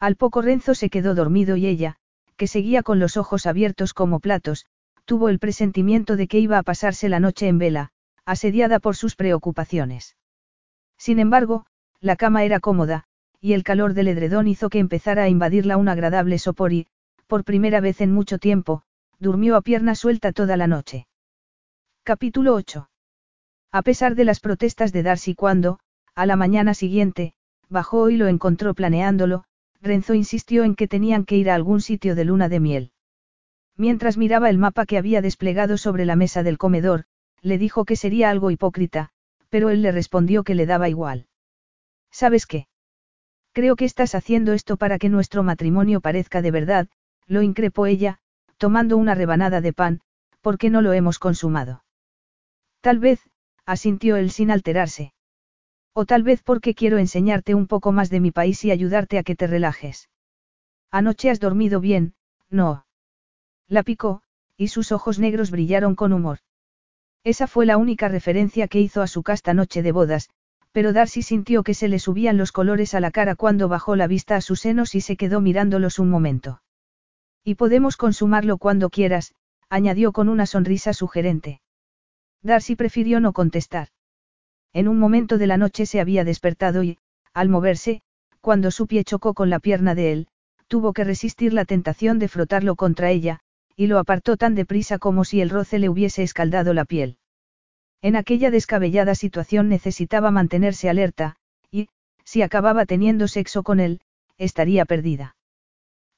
Al 0.00 0.16
poco 0.16 0.42
Renzo 0.42 0.74
se 0.74 0.90
quedó 0.90 1.14
dormido 1.14 1.56
y 1.56 1.66
ella, 1.66 1.96
que 2.36 2.46
seguía 2.46 2.82
con 2.82 2.98
los 2.98 3.16
ojos 3.16 3.46
abiertos 3.46 3.92
como 3.94 4.18
platos, 4.18 4.66
tuvo 5.04 5.28
el 5.28 5.38
presentimiento 5.38 6.16
de 6.16 6.26
que 6.26 6.38
iba 6.38 6.58
a 6.58 6.62
pasarse 6.62 7.08
la 7.08 7.20
noche 7.20 7.48
en 7.48 7.58
vela, 7.58 7.90
asediada 8.24 8.80
por 8.80 8.96
sus 8.96 9.14
preocupaciones. 9.14 10.16
Sin 10.96 11.18
embargo, 11.18 11.66
la 12.00 12.16
cama 12.16 12.44
era 12.44 12.60
cómoda, 12.60 13.04
y 13.40 13.52
el 13.52 13.62
calor 13.62 13.94
del 13.94 14.08
edredón 14.08 14.48
hizo 14.48 14.68
que 14.68 14.78
empezara 14.78 15.24
a 15.24 15.28
invadirla 15.28 15.76
un 15.76 15.88
agradable 15.88 16.38
sopor 16.38 16.72
y, 16.72 16.86
por 17.30 17.44
primera 17.44 17.80
vez 17.80 18.00
en 18.00 18.12
mucho 18.12 18.38
tiempo, 18.38 18.82
durmió 19.20 19.54
a 19.54 19.62
pierna 19.62 19.94
suelta 19.94 20.32
toda 20.32 20.56
la 20.56 20.66
noche. 20.66 21.06
Capítulo 22.02 22.54
8. 22.56 22.90
A 23.70 23.82
pesar 23.82 24.16
de 24.16 24.24
las 24.24 24.40
protestas 24.40 24.92
de 24.92 25.04
Darcy 25.04 25.36
cuando, 25.36 25.78
a 26.16 26.26
la 26.26 26.34
mañana 26.34 26.74
siguiente, 26.74 27.34
bajó 27.68 28.10
y 28.10 28.16
lo 28.16 28.26
encontró 28.26 28.74
planeándolo, 28.74 29.44
Renzo 29.80 30.14
insistió 30.14 30.64
en 30.64 30.74
que 30.74 30.88
tenían 30.88 31.24
que 31.24 31.36
ir 31.36 31.50
a 31.50 31.54
algún 31.54 31.80
sitio 31.80 32.16
de 32.16 32.24
luna 32.24 32.48
de 32.48 32.58
miel. 32.58 32.92
Mientras 33.76 34.16
miraba 34.18 34.50
el 34.50 34.58
mapa 34.58 34.84
que 34.84 34.98
había 34.98 35.22
desplegado 35.22 35.78
sobre 35.78 36.06
la 36.06 36.16
mesa 36.16 36.42
del 36.42 36.58
comedor, 36.58 37.04
le 37.42 37.58
dijo 37.58 37.84
que 37.84 37.94
sería 37.94 38.28
algo 38.28 38.50
hipócrita, 38.50 39.10
pero 39.50 39.70
él 39.70 39.82
le 39.82 39.92
respondió 39.92 40.42
que 40.42 40.56
le 40.56 40.66
daba 40.66 40.88
igual. 40.88 41.28
¿Sabes 42.10 42.46
qué? 42.46 42.66
Creo 43.52 43.76
que 43.76 43.84
estás 43.84 44.16
haciendo 44.16 44.52
esto 44.52 44.76
para 44.76 44.98
que 44.98 45.08
nuestro 45.08 45.44
matrimonio 45.44 46.00
parezca 46.00 46.42
de 46.42 46.50
verdad, 46.50 46.88
lo 47.30 47.42
increpó 47.42 47.86
ella, 47.86 48.18
tomando 48.58 48.96
una 48.96 49.14
rebanada 49.14 49.60
de 49.60 49.72
pan, 49.72 50.00
¿por 50.40 50.58
qué 50.58 50.68
no 50.68 50.82
lo 50.82 50.92
hemos 50.92 51.20
consumado? 51.20 51.84
Tal 52.80 52.98
vez, 52.98 53.20
asintió 53.64 54.16
él 54.16 54.32
sin 54.32 54.50
alterarse. 54.50 55.14
O 55.92 56.06
tal 56.06 56.24
vez 56.24 56.42
porque 56.42 56.74
quiero 56.74 56.98
enseñarte 56.98 57.54
un 57.54 57.68
poco 57.68 57.92
más 57.92 58.10
de 58.10 58.18
mi 58.18 58.32
país 58.32 58.64
y 58.64 58.72
ayudarte 58.72 59.16
a 59.16 59.22
que 59.22 59.36
te 59.36 59.46
relajes. 59.46 60.08
Anoche 60.90 61.30
has 61.30 61.38
dormido 61.38 61.80
bien, 61.80 62.14
no. 62.48 62.84
La 63.68 63.84
picó, 63.84 64.22
y 64.56 64.68
sus 64.68 64.90
ojos 64.90 65.20
negros 65.20 65.52
brillaron 65.52 65.94
con 65.94 66.12
humor. 66.12 66.38
Esa 67.22 67.46
fue 67.46 67.64
la 67.64 67.76
única 67.76 68.08
referencia 68.08 68.66
que 68.66 68.80
hizo 68.80 69.02
a 69.02 69.06
su 69.06 69.22
casta 69.22 69.54
noche 69.54 69.82
de 69.82 69.92
bodas, 69.92 70.30
pero 70.72 70.92
Darcy 70.92 71.22
sintió 71.22 71.62
que 71.62 71.74
se 71.74 71.86
le 71.86 72.00
subían 72.00 72.36
los 72.36 72.50
colores 72.50 72.94
a 72.94 73.00
la 73.00 73.12
cara 73.12 73.36
cuando 73.36 73.68
bajó 73.68 73.94
la 73.94 74.08
vista 74.08 74.34
a 74.34 74.40
sus 74.40 74.60
senos 74.60 74.96
y 74.96 75.00
se 75.00 75.16
quedó 75.16 75.40
mirándolos 75.40 76.00
un 76.00 76.10
momento. 76.10 76.60
Y 77.44 77.54
podemos 77.54 77.96
consumarlo 77.96 78.58
cuando 78.58 78.90
quieras, 78.90 79.34
añadió 79.68 80.12
con 80.12 80.28
una 80.28 80.46
sonrisa 80.46 80.92
sugerente. 80.92 81.60
Darcy 82.42 82.76
prefirió 82.76 83.20
no 83.20 83.32
contestar. 83.32 83.88
En 84.72 84.88
un 84.88 84.98
momento 84.98 85.38
de 85.38 85.46
la 85.46 85.56
noche 85.56 85.86
se 85.86 86.00
había 86.00 86.24
despertado 86.24 86.82
y, 86.82 86.98
al 87.34 87.48
moverse, 87.48 88.02
cuando 88.40 88.70
su 88.70 88.86
pie 88.86 89.04
chocó 89.04 89.34
con 89.34 89.50
la 89.50 89.60
pierna 89.60 89.94
de 89.94 90.12
él, 90.12 90.28
tuvo 90.68 90.92
que 90.92 91.04
resistir 91.04 91.52
la 91.52 91.64
tentación 91.64 92.18
de 92.18 92.28
frotarlo 92.28 92.76
contra 92.76 93.10
ella, 93.10 93.40
y 93.76 93.86
lo 93.86 93.98
apartó 93.98 94.36
tan 94.36 94.54
deprisa 94.54 94.98
como 94.98 95.24
si 95.24 95.40
el 95.40 95.50
roce 95.50 95.78
le 95.78 95.88
hubiese 95.88 96.22
escaldado 96.22 96.74
la 96.74 96.84
piel. 96.84 97.18
En 98.02 98.16
aquella 98.16 98.50
descabellada 98.50 99.14
situación 99.14 99.68
necesitaba 99.68 100.30
mantenerse 100.30 100.88
alerta, 100.88 101.36
y, 101.70 101.88
si 102.24 102.42
acababa 102.42 102.86
teniendo 102.86 103.28
sexo 103.28 103.62
con 103.62 103.80
él, 103.80 104.00
estaría 104.38 104.84
perdida. 104.84 105.36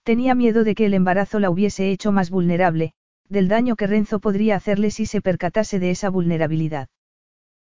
Tenía 0.05 0.34
miedo 0.34 0.64
de 0.64 0.74
que 0.74 0.86
el 0.86 0.94
embarazo 0.94 1.39
la 1.39 1.50
hubiese 1.50 1.90
hecho 1.90 2.10
más 2.10 2.31
vulnerable, 2.31 2.92
del 3.28 3.47
daño 3.47 3.76
que 3.76 3.86
Renzo 3.86 4.18
podría 4.18 4.56
hacerle 4.56 4.90
si 4.90 5.06
se 5.06 5.20
percatase 5.20 5.78
de 5.78 5.90
esa 5.90 6.10
vulnerabilidad. 6.10 6.89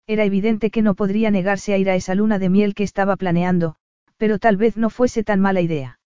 Era 0.07 0.25
evidente 0.25 0.71
que 0.71 0.83
no 0.83 0.95
podría 0.95 1.31
negarse 1.31 1.73
a 1.73 1.79
ir 1.79 1.89
a 1.89 1.97
esa 1.97 2.15
luna 2.15 2.39
de 2.39 2.51
miel 2.51 2.75
que 2.75 2.85
estaba 2.85 3.17
planeando, 3.17 3.77
pero 4.19 4.39
tal 4.39 4.57
vez 4.57 4.77
no 4.77 4.91
fuese 4.91 5.25
tan 5.25 5.41
mala 5.41 5.63
idea. 5.63 5.99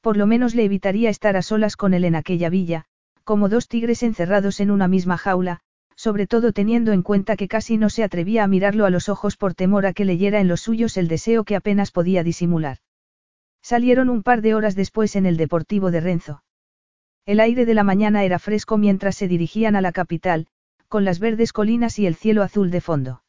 Por 0.00 0.16
lo 0.16 0.26
menos 0.26 0.54
le 0.54 0.64
evitaría 0.64 1.10
estar 1.10 1.36
a 1.36 1.42
solas 1.42 1.76
con 1.76 1.94
él 1.94 2.04
en 2.04 2.16
aquella 2.16 2.48
villa, 2.48 2.86
como 3.22 3.48
dos 3.48 3.68
tigres 3.68 4.02
encerrados 4.02 4.58
en 4.58 4.70
una 4.70 4.88
misma 4.88 5.16
jaula, 5.18 5.60
sobre 5.94 6.26
todo 6.26 6.52
teniendo 6.52 6.92
en 6.92 7.02
cuenta 7.02 7.36
que 7.36 7.46
casi 7.46 7.76
no 7.76 7.90
se 7.90 8.02
atrevía 8.02 8.42
a 8.42 8.48
mirarlo 8.48 8.86
a 8.86 8.90
los 8.90 9.08
ojos 9.08 9.36
por 9.36 9.54
temor 9.54 9.86
a 9.86 9.92
que 9.92 10.04
leyera 10.06 10.40
en 10.40 10.48
los 10.48 10.62
suyos 10.62 10.96
el 10.96 11.06
deseo 11.06 11.44
que 11.44 11.56
apenas 11.56 11.92
podía 11.92 12.24
disimular. 12.24 12.78
Salieron 13.62 14.10
un 14.10 14.22
par 14.22 14.42
de 14.42 14.54
horas 14.54 14.74
después 14.74 15.14
en 15.14 15.24
el 15.24 15.36
Deportivo 15.36 15.90
de 15.90 16.00
Renzo. 16.00 16.42
El 17.24 17.38
aire 17.38 17.64
de 17.64 17.74
la 17.74 17.84
mañana 17.84 18.24
era 18.24 18.40
fresco 18.40 18.76
mientras 18.76 19.14
se 19.16 19.28
dirigían 19.28 19.76
a 19.76 19.80
la 19.80 19.92
capital, 19.92 20.48
con 20.88 21.04
las 21.04 21.20
verdes 21.20 21.52
colinas 21.52 21.98
y 21.98 22.06
el 22.06 22.16
cielo 22.16 22.42
azul 22.42 22.70
de 22.70 22.80
fondo. 22.80 23.22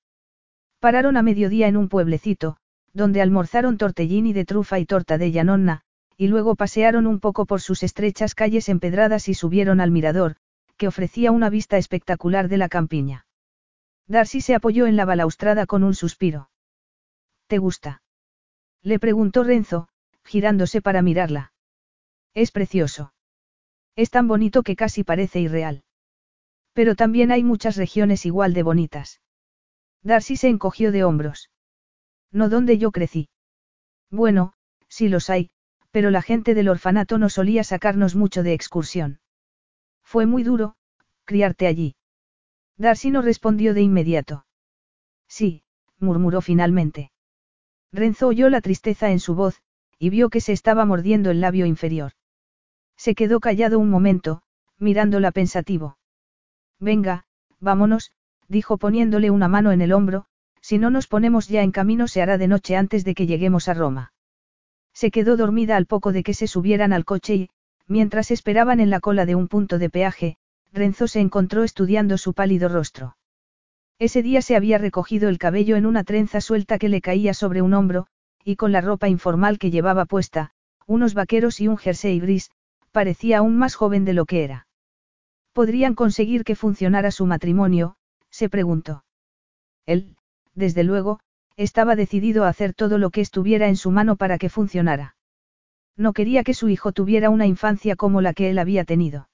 Pararon 0.79 1.15
a 1.15 1.21
mediodía 1.21 1.67
en 1.67 1.77
un 1.77 1.87
pueblecito, 1.87 2.57
donde 2.93 3.21
almorzaron 3.21 3.77
tortellini 3.77 4.33
de 4.33 4.45
trufa 4.45 4.79
y 4.79 4.85
torta 4.85 5.17
de 5.17 5.31
llanonna, 5.31 5.81
y 6.17 6.27
luego 6.27 6.55
pasearon 6.55 7.07
un 7.07 7.19
poco 7.19 7.45
por 7.45 7.61
sus 7.61 7.83
estrechas 7.83 8.35
calles 8.35 8.69
empedradas 8.69 9.29
y 9.29 9.35
subieron 9.35 9.79
al 9.79 9.91
mirador, 9.91 10.35
que 10.77 10.87
ofrecía 10.87 11.31
una 11.31 11.49
vista 11.49 11.77
espectacular 11.77 12.49
de 12.49 12.57
la 12.57 12.69
campiña. 12.69 13.27
Darcy 14.07 14.41
se 14.41 14.55
apoyó 14.55 14.87
en 14.87 14.95
la 14.95 15.05
balaustrada 15.05 15.65
con 15.65 15.83
un 15.83 15.93
suspiro. 15.93 16.49
¿Te 17.47 17.59
gusta? 17.59 18.01
Le 18.81 18.99
preguntó 18.99 19.43
Renzo, 19.43 19.87
girándose 20.23 20.81
para 20.81 21.01
mirarla. 21.01 21.53
Es 22.33 22.51
precioso. 22.51 23.13
Es 23.95 24.09
tan 24.09 24.27
bonito 24.27 24.63
que 24.63 24.75
casi 24.75 25.03
parece 25.03 25.39
irreal. 25.39 25.83
Pero 26.73 26.95
también 26.95 27.31
hay 27.31 27.43
muchas 27.43 27.75
regiones 27.75 28.25
igual 28.25 28.53
de 28.53 28.63
bonitas. 28.63 29.21
Darcy 30.01 30.35
se 30.35 30.49
encogió 30.49 30.91
de 30.91 31.03
hombros. 31.03 31.49
No 32.31 32.49
donde 32.49 32.77
yo 32.77 32.91
crecí. 32.91 33.29
Bueno, 34.09 34.53
sí 34.87 35.07
los 35.07 35.29
hay, 35.29 35.51
pero 35.91 36.09
la 36.09 36.21
gente 36.21 36.55
del 36.55 36.69
orfanato 36.69 37.19
no 37.19 37.29
solía 37.29 37.63
sacarnos 37.63 38.15
mucho 38.15 38.41
de 38.41 38.53
excursión. 38.53 39.19
Fue 40.03 40.25
muy 40.25 40.43
duro, 40.43 40.75
criarte 41.25 41.67
allí. 41.67 41.95
Darcy 42.77 43.11
no 43.11 43.21
respondió 43.21 43.73
de 43.75 43.81
inmediato. 43.81 44.45
Sí, 45.27 45.63
murmuró 45.99 46.41
finalmente. 46.41 47.11
Renzo 47.91 48.27
oyó 48.27 48.49
la 48.49 48.61
tristeza 48.61 49.11
en 49.11 49.19
su 49.19 49.35
voz, 49.35 49.61
y 49.99 50.09
vio 50.09 50.29
que 50.29 50.41
se 50.41 50.51
estaba 50.51 50.85
mordiendo 50.85 51.31
el 51.31 51.41
labio 51.41 51.65
inferior. 51.65 52.13
Se 52.97 53.15
quedó 53.15 53.39
callado 53.39 53.79
un 53.79 53.89
momento, 53.89 54.41
mirándola 54.79 55.31
pensativo. 55.31 55.97
Venga, 56.79 57.25
vámonos, 57.59 58.11
dijo 58.47 58.77
poniéndole 58.77 59.31
una 59.31 59.47
mano 59.47 59.71
en 59.71 59.81
el 59.81 59.93
hombro, 59.93 60.25
si 60.61 60.77
no 60.77 60.89
nos 60.89 61.07
ponemos 61.07 61.47
ya 61.47 61.63
en 61.63 61.71
camino 61.71 62.07
se 62.07 62.21
hará 62.21 62.37
de 62.37 62.47
noche 62.47 62.75
antes 62.75 63.03
de 63.03 63.15
que 63.15 63.27
lleguemos 63.27 63.67
a 63.67 63.73
Roma. 63.73 64.13
Se 64.93 65.11
quedó 65.11 65.37
dormida 65.37 65.75
al 65.75 65.85
poco 65.85 66.11
de 66.11 66.23
que 66.23 66.33
se 66.33 66.47
subieran 66.47 66.93
al 66.93 67.03
coche 67.03 67.35
y, 67.35 67.49
mientras 67.87 68.31
esperaban 68.31 68.79
en 68.79 68.89
la 68.89 68.99
cola 68.99 69.25
de 69.25 69.35
un 69.35 69.47
punto 69.47 69.77
de 69.77 69.89
peaje, 69.89 70.37
Renzo 70.71 71.07
se 71.07 71.19
encontró 71.19 71.63
estudiando 71.63 72.17
su 72.17 72.33
pálido 72.33 72.69
rostro. 72.69 73.17
Ese 73.99 74.23
día 74.23 74.41
se 74.41 74.55
había 74.55 74.77
recogido 74.77 75.29
el 75.29 75.37
cabello 75.37 75.75
en 75.75 75.85
una 75.85 76.03
trenza 76.03 76.41
suelta 76.41 76.79
que 76.79 76.89
le 76.89 77.01
caía 77.01 77.33
sobre 77.33 77.61
un 77.61 77.73
hombro, 77.73 78.07
y 78.43 78.55
con 78.55 78.71
la 78.71 78.81
ropa 78.81 79.09
informal 79.09 79.59
que 79.59 79.71
llevaba 79.71 80.05
puesta, 80.05 80.51
unos 80.85 81.13
vaqueros 81.13 81.61
y 81.61 81.67
un 81.67 81.77
jersey 81.77 82.19
gris, 82.19 82.51
parecía 82.91 83.39
aún 83.39 83.57
más 83.57 83.75
joven 83.75 84.05
de 84.05 84.13
lo 84.13 84.25
que 84.25 84.43
era. 84.43 84.67
¿Podrían 85.53 85.95
conseguir 85.95 86.43
que 86.43 86.55
funcionara 86.55 87.11
su 87.11 87.25
matrimonio? 87.25 87.95
se 88.29 88.49
preguntó. 88.49 89.03
Él, 89.85 90.15
desde 90.55 90.83
luego, 90.83 91.19
estaba 91.55 91.95
decidido 91.95 92.45
a 92.45 92.49
hacer 92.49 92.73
todo 92.73 92.97
lo 92.97 93.11
que 93.11 93.21
estuviera 93.21 93.67
en 93.67 93.75
su 93.75 93.91
mano 93.91 94.15
para 94.15 94.37
que 94.37 94.49
funcionara. 94.49 95.15
No 95.95 96.13
quería 96.13 96.43
que 96.43 96.55
su 96.55 96.69
hijo 96.69 96.91
tuviera 96.91 97.29
una 97.29 97.45
infancia 97.45 97.95
como 97.95 98.21
la 98.21 98.33
que 98.33 98.49
él 98.49 98.57
había 98.57 98.83
tenido. 98.83 99.29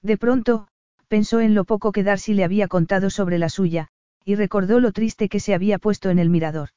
De 0.00 0.16
pronto, 0.16 0.68
pensó 1.08 1.40
en 1.40 1.54
lo 1.54 1.64
poco 1.64 1.92
que 1.92 2.02
Darcy 2.02 2.32
le 2.32 2.44
había 2.44 2.68
contado 2.68 3.10
sobre 3.10 3.38
la 3.38 3.50
suya, 3.50 3.88
y 4.24 4.34
recordó 4.36 4.80
lo 4.80 4.92
triste 4.92 5.28
que 5.28 5.40
se 5.40 5.54
había 5.54 5.78
puesto 5.78 6.08
en 6.08 6.18
el 6.18 6.30
mirador. 6.30 6.70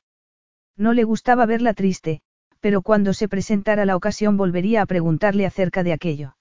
No 0.77 0.93
le 0.93 1.03
gustaba 1.03 1.45
verla 1.45 1.73
triste, 1.73 2.21
pero 2.59 2.81
cuando 2.81 3.13
se 3.13 3.27
presentara 3.27 3.85
la 3.85 3.95
ocasión 3.95 4.37
volvería 4.37 4.83
a 4.83 4.85
preguntarle 4.85 5.45
acerca 5.45 5.83
de 5.83 5.93
aquello. 5.93 6.37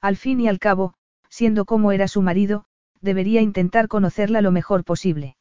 Al 0.00 0.16
fin 0.16 0.40
y 0.40 0.48
al 0.48 0.58
cabo, 0.58 0.94
siendo 1.28 1.66
como 1.66 1.92
era 1.92 2.08
su 2.08 2.22
marido, 2.22 2.64
debería 3.00 3.42
intentar 3.42 3.86
conocerla 3.88 4.40
lo 4.40 4.50
mejor 4.50 4.84
posible. 4.84 5.36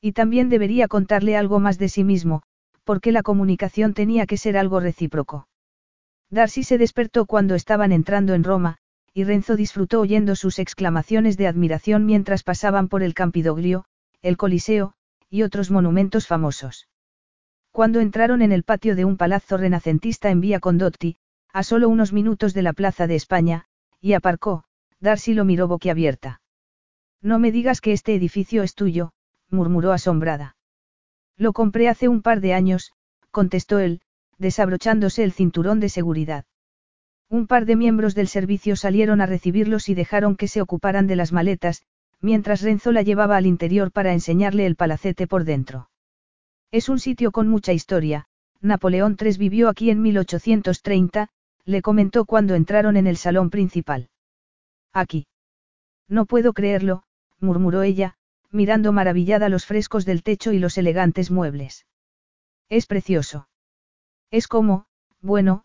Y 0.00 0.12
también 0.12 0.48
debería 0.48 0.88
contarle 0.88 1.36
algo 1.36 1.60
más 1.60 1.78
de 1.78 1.88
sí 1.88 2.02
mismo, 2.02 2.42
porque 2.84 3.12
la 3.12 3.22
comunicación 3.22 3.94
tenía 3.94 4.26
que 4.26 4.36
ser 4.36 4.56
algo 4.56 4.80
recíproco. 4.80 5.48
Darcy 6.30 6.62
se 6.62 6.78
despertó 6.78 7.26
cuando 7.26 7.54
estaban 7.54 7.92
entrando 7.92 8.34
en 8.34 8.44
Roma, 8.44 8.78
y 9.12 9.24
Renzo 9.24 9.54
disfrutó 9.54 10.00
oyendo 10.00 10.34
sus 10.34 10.58
exclamaciones 10.58 11.36
de 11.36 11.46
admiración 11.46 12.04
mientras 12.04 12.42
pasaban 12.42 12.88
por 12.88 13.02
el 13.02 13.14
Campidoglio, 13.14 13.84
el 14.22 14.36
Coliseo, 14.36 14.94
y 15.30 15.42
otros 15.42 15.70
monumentos 15.70 16.26
famosos. 16.26 16.88
Cuando 17.74 17.98
entraron 17.98 18.40
en 18.40 18.52
el 18.52 18.62
patio 18.62 18.94
de 18.94 19.04
un 19.04 19.16
palazzo 19.16 19.56
renacentista 19.56 20.30
en 20.30 20.40
Vía 20.40 20.60
Condotti, 20.60 21.16
a 21.52 21.64
solo 21.64 21.88
unos 21.88 22.12
minutos 22.12 22.54
de 22.54 22.62
la 22.62 22.72
Plaza 22.72 23.08
de 23.08 23.16
España, 23.16 23.64
y 24.00 24.12
aparcó, 24.12 24.62
Darcy 25.00 25.34
lo 25.34 25.44
miró 25.44 25.66
boquiabierta. 25.66 26.40
No 27.20 27.40
me 27.40 27.50
digas 27.50 27.80
que 27.80 27.90
este 27.90 28.14
edificio 28.14 28.62
es 28.62 28.76
tuyo, 28.76 29.10
murmuró 29.50 29.90
asombrada. 29.90 30.54
Lo 31.36 31.52
compré 31.52 31.88
hace 31.88 32.06
un 32.06 32.22
par 32.22 32.40
de 32.40 32.54
años, 32.54 32.92
contestó 33.32 33.80
él, 33.80 34.02
desabrochándose 34.38 35.24
el 35.24 35.32
cinturón 35.32 35.80
de 35.80 35.88
seguridad. 35.88 36.44
Un 37.28 37.48
par 37.48 37.66
de 37.66 37.74
miembros 37.74 38.14
del 38.14 38.28
servicio 38.28 38.76
salieron 38.76 39.20
a 39.20 39.26
recibirlos 39.26 39.88
y 39.88 39.94
dejaron 39.94 40.36
que 40.36 40.46
se 40.46 40.60
ocuparan 40.60 41.08
de 41.08 41.16
las 41.16 41.32
maletas, 41.32 41.82
mientras 42.20 42.62
Renzo 42.62 42.92
la 42.92 43.02
llevaba 43.02 43.36
al 43.36 43.46
interior 43.46 43.90
para 43.90 44.12
enseñarle 44.12 44.64
el 44.64 44.76
palacete 44.76 45.26
por 45.26 45.42
dentro. 45.42 45.88
Es 46.74 46.88
un 46.88 46.98
sitio 46.98 47.30
con 47.30 47.46
mucha 47.46 47.72
historia, 47.72 48.24
Napoleón 48.60 49.16
III 49.16 49.38
vivió 49.38 49.68
aquí 49.68 49.90
en 49.90 50.02
1830, 50.02 51.28
le 51.64 51.82
comentó 51.82 52.24
cuando 52.24 52.56
entraron 52.56 52.96
en 52.96 53.06
el 53.06 53.16
salón 53.16 53.48
principal. 53.48 54.08
Aquí. 54.92 55.28
No 56.08 56.26
puedo 56.26 56.52
creerlo, 56.52 57.04
murmuró 57.38 57.82
ella, 57.82 58.16
mirando 58.50 58.90
maravillada 58.90 59.48
los 59.48 59.66
frescos 59.66 60.04
del 60.04 60.24
techo 60.24 60.50
y 60.50 60.58
los 60.58 60.76
elegantes 60.76 61.30
muebles. 61.30 61.86
Es 62.68 62.86
precioso. 62.86 63.46
Es 64.32 64.48
como, 64.48 64.86
bueno, 65.20 65.62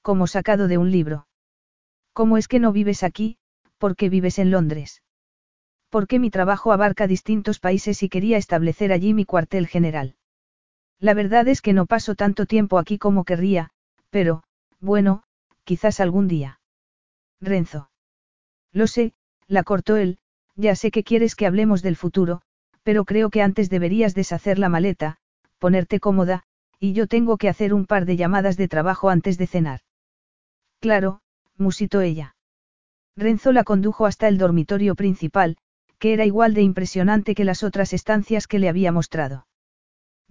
como 0.00 0.28
sacado 0.28 0.68
de 0.68 0.78
un 0.78 0.92
libro. 0.92 1.26
¿Cómo 2.12 2.38
es 2.38 2.46
que 2.46 2.60
no 2.60 2.70
vives 2.70 3.02
aquí, 3.02 3.36
porque 3.78 4.08
vives 4.08 4.38
en 4.38 4.52
Londres? 4.52 5.02
Porque 5.90 6.20
mi 6.20 6.30
trabajo 6.30 6.70
abarca 6.70 7.08
distintos 7.08 7.58
países 7.58 8.04
y 8.04 8.08
quería 8.08 8.36
establecer 8.36 8.92
allí 8.92 9.12
mi 9.12 9.24
cuartel 9.24 9.66
general. 9.66 10.14
La 11.02 11.14
verdad 11.14 11.48
es 11.48 11.62
que 11.62 11.72
no 11.72 11.86
paso 11.86 12.14
tanto 12.14 12.46
tiempo 12.46 12.78
aquí 12.78 12.96
como 12.96 13.24
querría, 13.24 13.70
pero, 14.10 14.44
bueno, 14.78 15.24
quizás 15.64 15.98
algún 15.98 16.28
día. 16.28 16.60
Renzo. 17.40 17.90
Lo 18.72 18.86
sé, 18.86 19.12
la 19.48 19.64
cortó 19.64 19.96
él, 19.96 20.18
ya 20.54 20.76
sé 20.76 20.92
que 20.92 21.02
quieres 21.02 21.34
que 21.34 21.46
hablemos 21.46 21.82
del 21.82 21.96
futuro, 21.96 22.42
pero 22.84 23.04
creo 23.04 23.30
que 23.30 23.42
antes 23.42 23.68
deberías 23.68 24.14
deshacer 24.14 24.60
la 24.60 24.68
maleta, 24.68 25.16
ponerte 25.58 25.98
cómoda, 25.98 26.44
y 26.78 26.92
yo 26.92 27.08
tengo 27.08 27.36
que 27.36 27.48
hacer 27.48 27.74
un 27.74 27.86
par 27.86 28.06
de 28.06 28.16
llamadas 28.16 28.56
de 28.56 28.68
trabajo 28.68 29.10
antes 29.10 29.38
de 29.38 29.48
cenar. 29.48 29.80
Claro, 30.78 31.20
musitó 31.58 32.00
ella. 32.00 32.36
Renzo 33.16 33.50
la 33.50 33.64
condujo 33.64 34.06
hasta 34.06 34.28
el 34.28 34.38
dormitorio 34.38 34.94
principal, 34.94 35.56
que 35.98 36.12
era 36.12 36.24
igual 36.26 36.54
de 36.54 36.62
impresionante 36.62 37.34
que 37.34 37.44
las 37.44 37.64
otras 37.64 37.92
estancias 37.92 38.46
que 38.46 38.60
le 38.60 38.68
había 38.68 38.92
mostrado. 38.92 39.46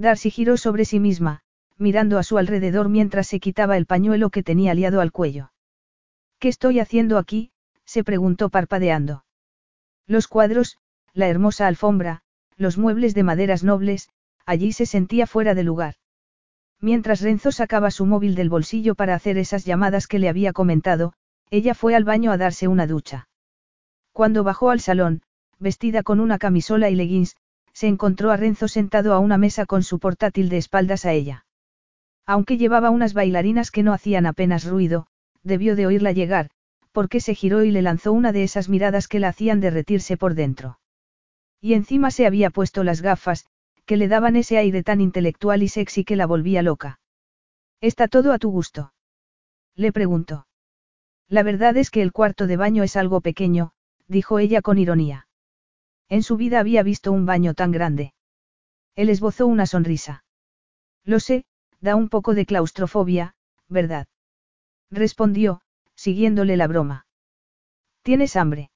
Darcy 0.02 0.32
giró 0.32 0.58
sobre 0.58 0.84
sí 0.86 1.00
misma, 1.00 1.42
mirando 1.78 2.18
a 2.18 2.24
su 2.24 2.38
alrededor 2.38 2.90
mientras 2.90 3.28
se 3.28 3.40
quitaba 3.40 3.78
el 3.78 3.86
pañuelo 3.86 4.30
que 4.30 4.44
tenía 4.44 4.74
liado 4.74 5.00
al 5.00 5.12
cuello. 5.12 5.52
¿Qué 6.40 6.48
estoy 6.48 6.80
haciendo 6.80 7.18
aquí? 7.18 7.52
se 7.86 8.04
preguntó 8.04 8.50
parpadeando. 8.50 9.26
Los 10.08 10.28
cuadros, 10.28 10.78
la 11.14 11.28
hermosa 11.28 11.68
alfombra, 11.68 12.22
los 12.58 12.78
muebles 12.78 13.14
de 13.14 13.24
maderas 13.24 13.64
nobles, 13.64 14.10
allí 14.46 14.74
se 14.74 14.86
sentía 14.86 15.28
fuera 15.28 15.54
de 15.54 15.64
lugar. 15.64 15.96
Mientras 16.80 17.22
Renzo 17.22 17.52
sacaba 17.52 17.92
su 17.92 18.06
móvil 18.06 18.34
del 18.34 18.50
bolsillo 18.50 18.96
para 18.96 19.14
hacer 19.14 19.38
esas 19.38 19.66
llamadas 19.66 20.08
que 20.08 20.20
le 20.20 20.30
había 20.30 20.52
comentado, 20.52 21.14
ella 21.52 21.76
fue 21.76 21.96
al 21.96 22.06
baño 22.06 22.32
a 22.32 22.38
darse 22.38 22.68
una 22.68 22.88
ducha. 22.88 23.30
Cuando 24.14 24.44
bajó 24.44 24.72
al 24.72 24.80
salón, 24.80 25.22
vestida 25.60 26.02
con 26.02 26.20
una 26.20 26.40
camisola 26.40 26.90
y 26.90 26.96
leggings, 26.96 27.36
se 27.74 27.88
encontró 27.88 28.32
a 28.32 28.38
Renzo 28.38 28.68
sentado 28.68 29.14
a 29.14 29.20
una 29.20 29.38
mesa 29.38 29.66
con 29.66 29.84
su 29.84 30.00
portátil 30.00 30.50
de 30.50 30.58
espaldas 30.58 31.06
a 31.06 31.14
ella. 31.14 31.46
Aunque 32.26 32.58
llevaba 32.58 32.90
unas 32.90 33.14
bailarinas 33.14 33.72
que 33.72 33.84
no 33.84 33.94
hacían 33.94 34.26
apenas 34.26 34.66
ruido, 34.66 35.08
debió 35.44 35.76
de 35.76 35.88
oírla 35.88 36.12
llegar, 36.12 36.50
porque 36.92 37.20
se 37.20 37.36
giró 37.36 37.64
y 37.64 37.72
le 37.72 37.82
lanzó 37.82 38.12
una 38.12 38.32
de 38.32 38.44
esas 38.44 38.70
miradas 38.70 39.08
que 39.08 39.20
la 39.20 39.30
hacían 39.30 39.60
derretirse 39.60 40.18
por 40.18 40.36
dentro. 40.36 40.80
Y 41.60 41.74
encima 41.74 42.12
se 42.12 42.26
había 42.26 42.50
puesto 42.50 42.84
las 42.84 43.02
gafas, 43.02 43.46
que 43.86 43.98
le 43.98 44.08
daban 44.08 44.36
ese 44.36 44.58
aire 44.58 44.84
tan 44.84 45.02
intelectual 45.02 45.64
y 45.64 45.68
sexy 45.68 46.04
que 46.04 46.16
la 46.16 46.26
volvía 46.26 46.62
loca. 46.62 47.00
¿Está 47.80 48.08
todo 48.08 48.34
a 48.34 48.40
tu 48.40 48.52
gusto? 48.52 48.94
Le 49.76 49.92
preguntó. 49.92 50.48
La 51.28 51.44
verdad 51.44 51.78
es 51.78 51.90
que 51.90 52.02
el 52.02 52.12
cuarto 52.12 52.46
de 52.46 52.58
baño 52.58 52.84
es 52.84 52.96
algo 52.96 53.22
pequeño, 53.22 53.72
dijo 54.08 54.40
ella 54.40 54.62
con 54.62 54.78
ironía. 54.78 55.28
En 56.12 56.24
su 56.24 56.36
vida 56.36 56.60
había 56.60 56.84
visto 56.84 57.14
un 57.14 57.26
baño 57.26 57.54
tan 57.54 57.72
grande. 57.72 58.14
Él 58.98 59.10
esbozó 59.10 59.48
una 59.48 59.66
sonrisa. 59.66 60.26
Lo 61.06 61.22
sé, 61.22 61.46
da 61.80 61.96
un 61.96 62.10
poco 62.10 62.34
de 62.34 62.46
claustrofobia, 62.46 63.34
¿verdad? 63.70 64.08
Respondió, 64.90 65.62
siguiéndole 65.96 66.58
la 66.58 66.68
broma. 66.68 67.06
¿Tienes 68.02 68.36
hambre? 68.36 68.72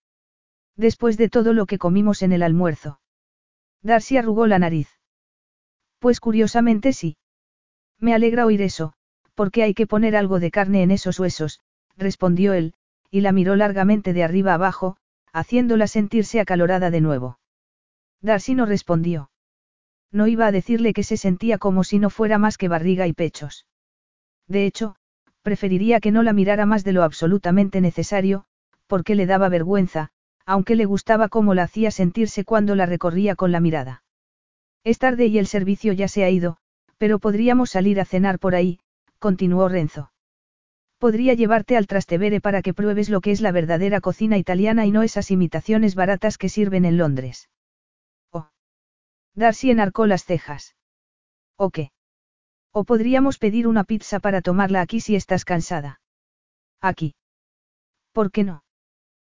Después 0.78 1.18
de 1.18 1.28
todo 1.28 1.52
lo 1.52 1.66
que 1.66 1.78
comimos 1.78 2.22
en 2.22 2.32
el 2.32 2.42
almuerzo. 2.42 3.02
Darcy 3.82 4.16
arrugó 4.16 4.48
la 4.48 4.60
nariz. 4.60 4.88
Pues 6.00 6.22
curiosamente 6.22 6.94
sí. 6.94 7.18
Me 8.00 8.14
alegra 8.14 8.46
oír 8.46 8.62
eso, 8.62 8.94
porque 9.34 9.62
hay 9.62 9.74
que 9.74 9.88
poner 9.88 10.16
algo 10.16 10.40
de 10.40 10.52
carne 10.52 10.84
en 10.84 10.92
esos 10.92 11.20
huesos, 11.20 11.60
respondió 11.98 12.54
él, 12.54 12.76
y 13.12 13.20
la 13.20 13.34
miró 13.34 13.58
largamente 13.58 14.14
de 14.14 14.24
arriba 14.24 14.54
abajo, 14.54 14.96
haciéndola 15.36 15.88
sentirse 15.88 16.40
acalorada 16.40 16.90
de 16.90 17.02
nuevo. 17.02 17.40
Darcy 18.22 18.56
no 18.56 18.66
respondió. 18.66 19.30
No 20.10 20.28
iba 20.28 20.48
a 20.48 20.52
decirle 20.54 20.94
que 20.94 21.04
se 21.04 21.18
sentía 21.18 21.58
como 21.58 21.84
si 21.84 22.00
no 22.00 22.10
fuera 22.10 22.38
más 22.38 22.58
que 22.58 22.70
barriga 22.70 23.06
y 23.06 23.12
pechos. 23.12 23.66
De 24.48 24.66
hecho, 24.66 24.96
preferiría 25.42 26.00
que 26.00 26.14
no 26.14 26.24
la 26.24 26.32
mirara 26.32 26.66
más 26.66 26.86
de 26.86 26.94
lo 26.94 27.04
absolutamente 27.04 27.82
necesario, 27.82 28.46
porque 28.88 29.14
le 29.16 29.26
daba 29.26 29.50
vergüenza, 29.50 30.10
aunque 30.46 30.78
le 30.78 30.86
gustaba 30.86 31.28
cómo 31.28 31.54
la 31.54 31.64
hacía 31.64 31.92
sentirse 31.92 32.46
cuando 32.46 32.74
la 32.76 32.86
recorría 32.86 33.36
con 33.36 33.52
la 33.52 33.60
mirada. 33.60 34.04
Es 34.86 35.00
tarde 35.00 35.26
y 35.26 35.38
el 35.38 35.48
servicio 35.48 35.92
ya 35.92 36.08
se 36.08 36.24
ha 36.24 36.30
ido, 36.30 36.58
pero 36.98 37.20
podríamos 37.20 37.72
salir 37.72 38.00
a 38.00 38.06
cenar 38.06 38.40
por 38.40 38.56
ahí, 38.56 38.80
continuó 39.20 39.68
Renzo. 39.68 40.12
Podría 40.98 41.34
llevarte 41.34 41.78
al 41.78 41.88
Trastevere 41.88 42.42
para 42.42 42.62
que 42.62 42.74
pruebes 42.74 43.10
lo 43.10 43.22
que 43.22 43.32
es 43.32 43.42
la 43.42 43.52
verdadera 43.52 44.02
cocina 44.02 44.38
italiana 44.38 44.86
y 44.86 44.92
no 44.92 45.04
esas 45.04 45.30
imitaciones 45.30 45.96
baratas 45.96 46.38
que 46.38 46.50
sirven 46.50 46.86
en 46.86 46.98
Londres. 46.98 47.50
Oh. 48.32 48.50
Darcy 49.34 49.72
enarcó 49.72 50.06
las 50.06 50.24
cejas. 50.24 50.76
¿O 51.58 51.70
qué? 51.70 51.92
O 52.72 52.84
podríamos 52.86 53.38
pedir 53.38 53.68
una 53.68 53.84
pizza 53.84 54.20
para 54.20 54.42
tomarla 54.42 54.82
aquí 54.82 55.00
si 55.00 55.16
estás 55.16 55.46
cansada. 55.46 56.02
Aquí. 56.82 57.16
¿Por 58.12 58.32
qué 58.32 58.44
no? 58.44 58.64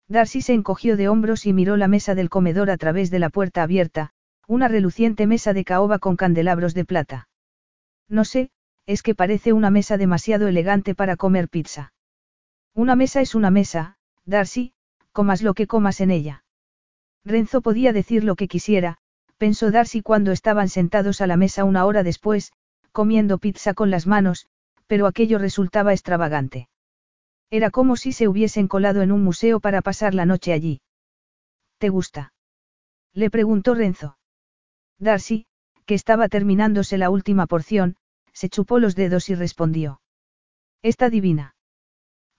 Darcy 0.09 0.41
se 0.41 0.55
encogió 0.55 0.97
de 0.97 1.09
hombros 1.09 1.45
y 1.45 1.53
miró 1.53 1.77
la 1.77 1.89
mesa 1.89 2.15
del 2.15 2.31
comedor 2.31 2.70
a 2.70 2.77
través 2.77 3.11
de 3.11 3.19
la 3.19 3.31
puerta 3.31 3.62
abierta, 3.62 4.12
una 4.47 4.69
reluciente 4.69 5.27
mesa 5.27 5.53
de 5.53 5.65
caoba 5.65 5.99
con 5.99 6.17
candelabros 6.17 6.73
de 6.75 6.85
plata. 6.85 7.28
No 8.09 8.25
sé, 8.25 8.51
es 8.89 9.02
que 9.02 9.15
parece 9.15 9.52
una 9.52 9.68
mesa 9.68 9.99
demasiado 9.99 10.49
elegante 10.49 10.94
para 10.94 11.18
comer 11.18 11.50
pizza. 11.50 11.92
Una 12.75 12.97
mesa 12.97 13.20
es 13.20 13.34
una 13.34 13.50
mesa, 13.50 13.99
Darcy, 14.25 14.73
comas 15.12 15.42
lo 15.42 15.52
que 15.52 15.67
comas 15.67 16.00
en 16.00 16.10
ella. 16.10 16.42
Renzo 17.23 17.60
podía 17.60 17.92
decir 17.92 18.25
lo 18.25 18.34
que 18.34 18.49
quisiera, 18.49 18.97
pensó 19.36 19.70
Darcy 19.70 20.00
cuando 20.00 20.33
estaban 20.33 20.70
sentados 20.70 21.20
a 21.20 21.26
la 21.26 21.36
mesa 21.36 21.65
una 21.65 21.84
hora 21.84 22.02
después, 22.02 22.55
comiendo 22.91 23.36
pizza 23.36 23.75
con 23.75 23.91
las 23.91 24.07
manos, 24.07 24.47
pero 24.86 25.07
aquello 25.07 25.39
resultaba 25.39 25.92
extravagante. 25.92 26.70
Era 27.50 27.70
como 27.70 27.94
si 27.94 28.12
se 28.12 28.26
hubiesen 28.26 28.68
colado 28.68 29.02
en 29.02 29.12
un 29.12 29.23
museo 29.23 29.60
para 29.60 29.83
pasar 29.83 30.15
la 30.15 30.25
noche 30.25 30.55
allí. 30.55 30.81
¿Te 31.76 31.91
gusta? 31.91 32.33
Le 33.12 33.28
preguntó 33.28 33.75
Renzo. 33.75 34.17
Darcy, 34.99 35.44
que 35.84 35.94
estaba 35.94 36.28
terminándose 36.28 36.97
la 36.97 37.10
última 37.10 37.47
porción, 37.47 37.99
se 38.39 38.49
chupó 38.49 38.78
los 38.78 38.94
dedos 38.94 39.31
y 39.31 39.34
respondió. 39.34 40.00
Está 40.81 41.10
divina. 41.10 41.57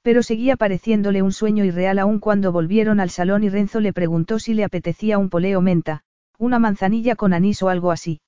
Pero 0.01 0.23
seguía 0.23 0.55
pareciéndole 0.55 1.21
un 1.21 1.33
sueño 1.33 1.65
irreal 1.65 1.99
aún 1.99 2.19
cuando 2.19 2.53
volvieron 2.53 3.01
al 3.01 3.09
salón 3.09 3.43
y 3.43 3.49
Renzo 3.49 3.81
le 3.81 3.91
preguntó 3.91 4.39
si 4.39 4.53
le 4.53 4.63
apetecía 4.63 5.17
un 5.17 5.29
poleo 5.29 5.59
menta, 5.59 6.03
una 6.37 6.57
manzanilla 6.57 7.17
con 7.17 7.33
anís 7.33 7.61
o 7.63 7.67
algo 7.67 7.91
así. 7.91 8.21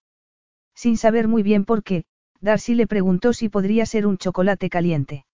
Sin 0.75 0.97
saber 0.97 1.29
muy 1.29 1.43
bien 1.43 1.63
por 1.63 1.81
qué, 1.81 2.03
Darcy 2.41 2.75
le 2.75 2.87
preguntó 2.87 3.31
si 3.31 3.47
podría 3.47 3.85
ser 3.85 4.05
un 4.05 4.17
chocolate 4.17 4.69
caliente. 4.69 5.25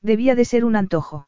Debía 0.00 0.36
de 0.36 0.44
ser 0.44 0.64
un 0.64 0.76
antojo. 0.76 1.26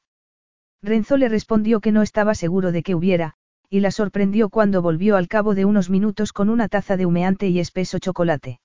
Renzo 0.82 1.16
le 1.16 1.28
respondió 1.28 1.80
que 1.80 1.90
no 1.90 2.02
estaba 2.02 2.36
seguro 2.36 2.70
de 2.70 2.84
que 2.84 2.94
hubiera, 2.94 3.34
y 3.68 3.80
la 3.80 3.90
sorprendió 3.90 4.50
cuando 4.50 4.82
volvió 4.82 5.16
al 5.16 5.26
cabo 5.26 5.56
de 5.56 5.64
unos 5.64 5.90
minutos 5.90 6.32
con 6.32 6.48
una 6.48 6.68
taza 6.68 6.96
de 6.96 7.06
humeante 7.06 7.48
y 7.48 7.58
espeso 7.58 7.98
chocolate. 7.98 8.60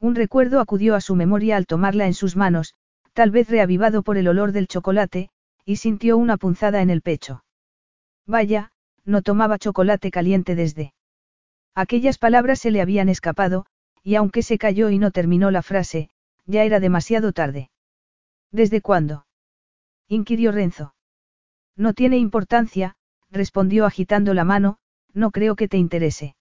Un 0.00 0.14
recuerdo 0.14 0.60
acudió 0.60 0.94
a 0.94 1.00
su 1.00 1.16
memoria 1.16 1.56
al 1.56 1.66
tomarla 1.66 2.06
en 2.06 2.14
sus 2.14 2.36
manos, 2.36 2.74
tal 3.12 3.30
vez 3.30 3.48
reavivado 3.48 4.02
por 4.02 4.18
el 4.18 4.28
olor 4.28 4.52
del 4.52 4.68
chocolate, 4.68 5.30
y 5.64 5.76
sintió 5.76 6.18
una 6.18 6.36
punzada 6.36 6.82
en 6.82 6.90
el 6.90 7.02
pecho. 7.02 7.44
Vaya, 8.26 8.72
no 9.04 9.22
tomaba 9.22 9.58
chocolate 9.58 10.10
caliente 10.10 10.54
desde. 10.54 10.92
Aquellas 11.74 12.18
palabras 12.18 12.58
se 12.58 12.70
le 12.70 12.80
habían 12.80 13.08
escapado, 13.08 13.66
y 14.02 14.16
aunque 14.16 14.42
se 14.42 14.58
cayó 14.58 14.90
y 14.90 14.98
no 14.98 15.10
terminó 15.10 15.50
la 15.50 15.62
frase, 15.62 16.10
ya 16.44 16.64
era 16.64 16.78
demasiado 16.78 17.32
tarde. 17.32 17.70
¿Desde 18.52 18.80
cuándo? 18.80 19.26
inquirió 20.08 20.52
Renzo. 20.52 20.94
No 21.76 21.92
tiene 21.92 22.18
importancia, 22.18 22.96
respondió 23.30 23.86
agitando 23.86 24.34
la 24.34 24.44
mano, 24.44 24.78
no 25.12 25.30
creo 25.30 25.56
que 25.56 25.68
te 25.68 25.76
interese. 25.76 26.36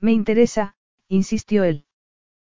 Me 0.00 0.12
interesa, 0.12 0.76
insistió 1.08 1.64
él. 1.64 1.84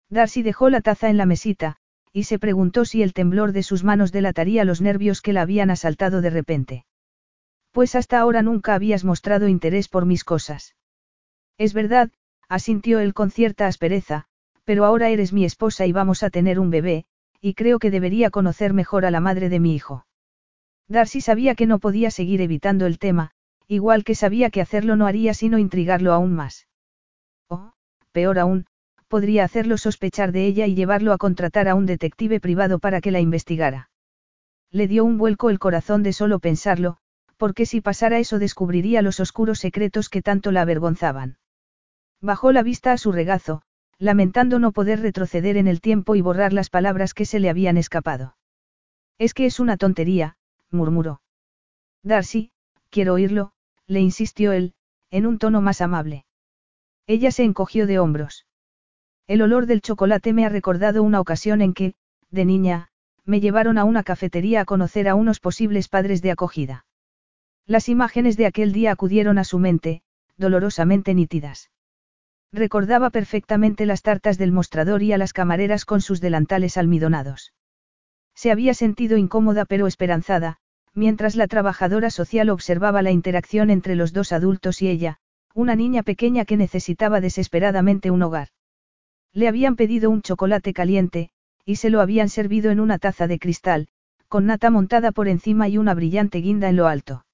Darcy 0.09 0.41
dejó 0.41 0.69
la 0.69 0.81
taza 0.81 1.09
en 1.09 1.17
la 1.17 1.25
mesita, 1.25 1.77
y 2.11 2.23
se 2.23 2.39
preguntó 2.39 2.85
si 2.85 3.03
el 3.03 3.13
temblor 3.13 3.51
de 3.51 3.63
sus 3.63 3.83
manos 3.83 4.11
delataría 4.11 4.65
los 4.65 4.81
nervios 4.81 5.21
que 5.21 5.33
la 5.33 5.41
habían 5.41 5.69
asaltado 5.69 6.21
de 6.21 6.29
repente. 6.29 6.85
Pues 7.71 7.95
hasta 7.95 8.19
ahora 8.19 8.41
nunca 8.41 8.73
habías 8.73 9.03
mostrado 9.03 9.47
interés 9.47 9.87
por 9.87 10.05
mis 10.05 10.23
cosas. 10.23 10.75
Es 11.57 11.73
verdad, 11.73 12.09
asintió 12.47 12.99
él 12.99 13.13
con 13.13 13.29
cierta 13.29 13.67
aspereza, 13.67 14.25
pero 14.63 14.85
ahora 14.85 15.09
eres 15.09 15.33
mi 15.33 15.45
esposa 15.45 15.85
y 15.85 15.91
vamos 15.91 16.23
a 16.23 16.29
tener 16.29 16.59
un 16.59 16.71
bebé, 16.71 17.05
y 17.41 17.53
creo 17.53 17.77
que 17.79 17.91
debería 17.91 18.31
conocer 18.31 18.73
mejor 18.73 19.05
a 19.05 19.11
la 19.11 19.19
madre 19.19 19.49
de 19.49 19.59
mi 19.59 19.75
hijo. 19.75 20.05
Darcy 20.87 21.21
sabía 21.21 21.53
que 21.53 21.67
no 21.67 21.77
podía 21.77 22.09
seguir 22.09 22.41
evitando 22.41 22.87
el 22.87 22.97
tema, 22.97 23.31
igual 23.67 24.03
que 24.03 24.15
sabía 24.15 24.49
que 24.49 24.61
hacerlo 24.61 24.95
no 24.95 25.05
haría 25.05 25.35
sino 25.35 25.59
intrigarlo 25.59 26.13
aún 26.13 26.33
más. 26.33 26.67
O, 27.47 27.73
peor 28.11 28.39
aún, 28.39 28.65
podría 29.09 29.43
hacerlo 29.43 29.77
sospechar 29.77 30.31
de 30.31 30.45
ella 30.45 30.67
y 30.67 30.75
llevarlo 30.75 31.11
a 31.11 31.17
contratar 31.17 31.67
a 31.67 31.75
un 31.75 31.85
detective 31.85 32.39
privado 32.39 32.79
para 32.79 33.01
que 33.01 33.11
la 33.11 33.19
investigara. 33.19 33.89
Le 34.71 34.87
dio 34.87 35.03
un 35.03 35.17
vuelco 35.17 35.49
el 35.49 35.59
corazón 35.59 36.03
de 36.03 36.13
solo 36.13 36.39
pensarlo, 36.39 36.97
porque 37.35 37.65
si 37.65 37.81
pasara 37.81 38.19
eso 38.19 38.37
descubriría 38.37 39.01
los 39.01 39.19
oscuros 39.19 39.59
secretos 39.59 40.09
que 40.09 40.21
tanto 40.21 40.51
la 40.51 40.61
avergonzaban. 40.61 41.37
Bajó 42.21 42.51
la 42.51 42.63
vista 42.63 42.91
a 42.91 42.97
su 42.97 43.11
regazo, 43.11 43.63
lamentando 43.97 44.59
no 44.59 44.71
poder 44.71 45.01
retroceder 45.01 45.57
en 45.57 45.67
el 45.67 45.81
tiempo 45.81 46.15
y 46.15 46.21
borrar 46.21 46.53
las 46.53 46.69
palabras 46.69 47.13
que 47.13 47.25
se 47.25 47.39
le 47.39 47.49
habían 47.49 47.77
escapado. 47.77 48.35
Es 49.17 49.33
que 49.33 49.45
es 49.45 49.59
una 49.59 49.77
tontería, 49.77 50.37
murmuró. 50.69 51.21
Darcy, 52.03 52.51
quiero 52.89 53.13
oírlo, 53.13 53.53
le 53.87 54.01
insistió 54.01 54.51
él, 54.51 54.73
en 55.09 55.25
un 55.25 55.39
tono 55.39 55.61
más 55.61 55.81
amable. 55.81 56.25
Ella 57.07 57.31
se 57.31 57.43
encogió 57.43 57.87
de 57.87 57.99
hombros. 57.99 58.45
El 59.29 59.43
olor 59.43 59.67
del 59.67 59.83
chocolate 59.83 60.33
me 60.33 60.43
ha 60.43 60.49
recordado 60.49 61.03
una 61.03 61.19
ocasión 61.19 61.61
en 61.61 61.75
que, 61.75 61.93
de 62.31 62.45
niña, 62.45 62.89
me 63.25 63.39
llevaron 63.39 63.77
a 63.77 63.83
una 63.83 64.01
cafetería 64.01 64.61
a 64.61 64.65
conocer 64.65 65.07
a 65.07 65.13
unos 65.13 65.39
posibles 65.39 65.87
padres 65.87 66.23
de 66.23 66.31
acogida. 66.31 66.87
Las 67.67 67.89
imágenes 67.89 68.37
de 68.37 68.47
aquel 68.47 68.73
día 68.73 68.91
acudieron 68.91 69.37
a 69.37 69.43
su 69.43 69.59
mente, 69.59 70.01
dolorosamente 70.37 71.13
nítidas. 71.13 71.69
Recordaba 72.51 73.11
perfectamente 73.11 73.85
las 73.85 74.01
tartas 74.01 74.39
del 74.39 74.51
mostrador 74.51 75.03
y 75.03 75.13
a 75.13 75.19
las 75.19 75.31
camareras 75.31 75.85
con 75.85 76.01
sus 76.01 76.21
delantales 76.21 76.75
almidonados. 76.75 77.53
Se 78.33 78.49
había 78.51 78.73
sentido 78.73 79.15
incómoda 79.15 79.65
pero 79.65 79.85
esperanzada, 79.85 80.57
mientras 80.95 81.35
la 81.35 81.45
trabajadora 81.45 82.09
social 82.09 82.49
observaba 82.49 83.03
la 83.03 83.11
interacción 83.11 83.69
entre 83.69 83.95
los 83.95 84.11
dos 84.11 84.31
adultos 84.31 84.81
y 84.81 84.87
ella, 84.87 85.19
una 85.53 85.75
niña 85.75 86.01
pequeña 86.01 86.45
que 86.45 86.57
necesitaba 86.57 87.21
desesperadamente 87.21 88.09
un 88.09 88.23
hogar. 88.23 88.47
Le 89.33 89.47
habían 89.47 89.75
pedido 89.75 90.09
un 90.09 90.21
chocolate 90.21 90.73
caliente, 90.73 91.29
y 91.65 91.75
se 91.75 91.89
lo 91.89 92.01
habían 92.01 92.29
servido 92.29 92.71
en 92.71 92.79
una 92.79 92.97
taza 92.97 93.27
de 93.27 93.39
cristal, 93.39 93.87
con 94.27 94.45
nata 94.45 94.69
montada 94.69 95.11
por 95.11 95.27
encima 95.27 95.67
y 95.67 95.77
una 95.77 95.93
brillante 95.93 96.39
guinda 96.39 96.69
en 96.69 96.75
lo 96.75 96.87
alto. 96.87 97.25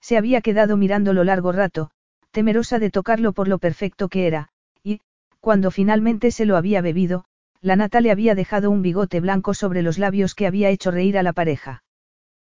Se 0.00 0.16
había 0.16 0.40
quedado 0.40 0.76
mirándolo 0.76 1.24
largo 1.24 1.52
rato, 1.52 1.90
temerosa 2.32 2.78
de 2.78 2.90
tocarlo 2.90 3.32
por 3.32 3.46
lo 3.46 3.58
perfecto 3.58 4.08
que 4.08 4.26
era, 4.26 4.48
y, 4.82 5.00
cuando 5.40 5.70
finalmente 5.70 6.30
se 6.30 6.46
lo 6.46 6.56
había 6.56 6.80
bebido, 6.80 7.24
la 7.60 7.76
nata 7.76 8.00
le 8.00 8.10
había 8.10 8.34
dejado 8.34 8.70
un 8.70 8.82
bigote 8.82 9.20
blanco 9.20 9.54
sobre 9.54 9.82
los 9.82 9.98
labios 9.98 10.34
que 10.34 10.48
había 10.48 10.70
hecho 10.70 10.90
reír 10.90 11.16
a 11.18 11.22
la 11.22 11.32
pareja. 11.32 11.84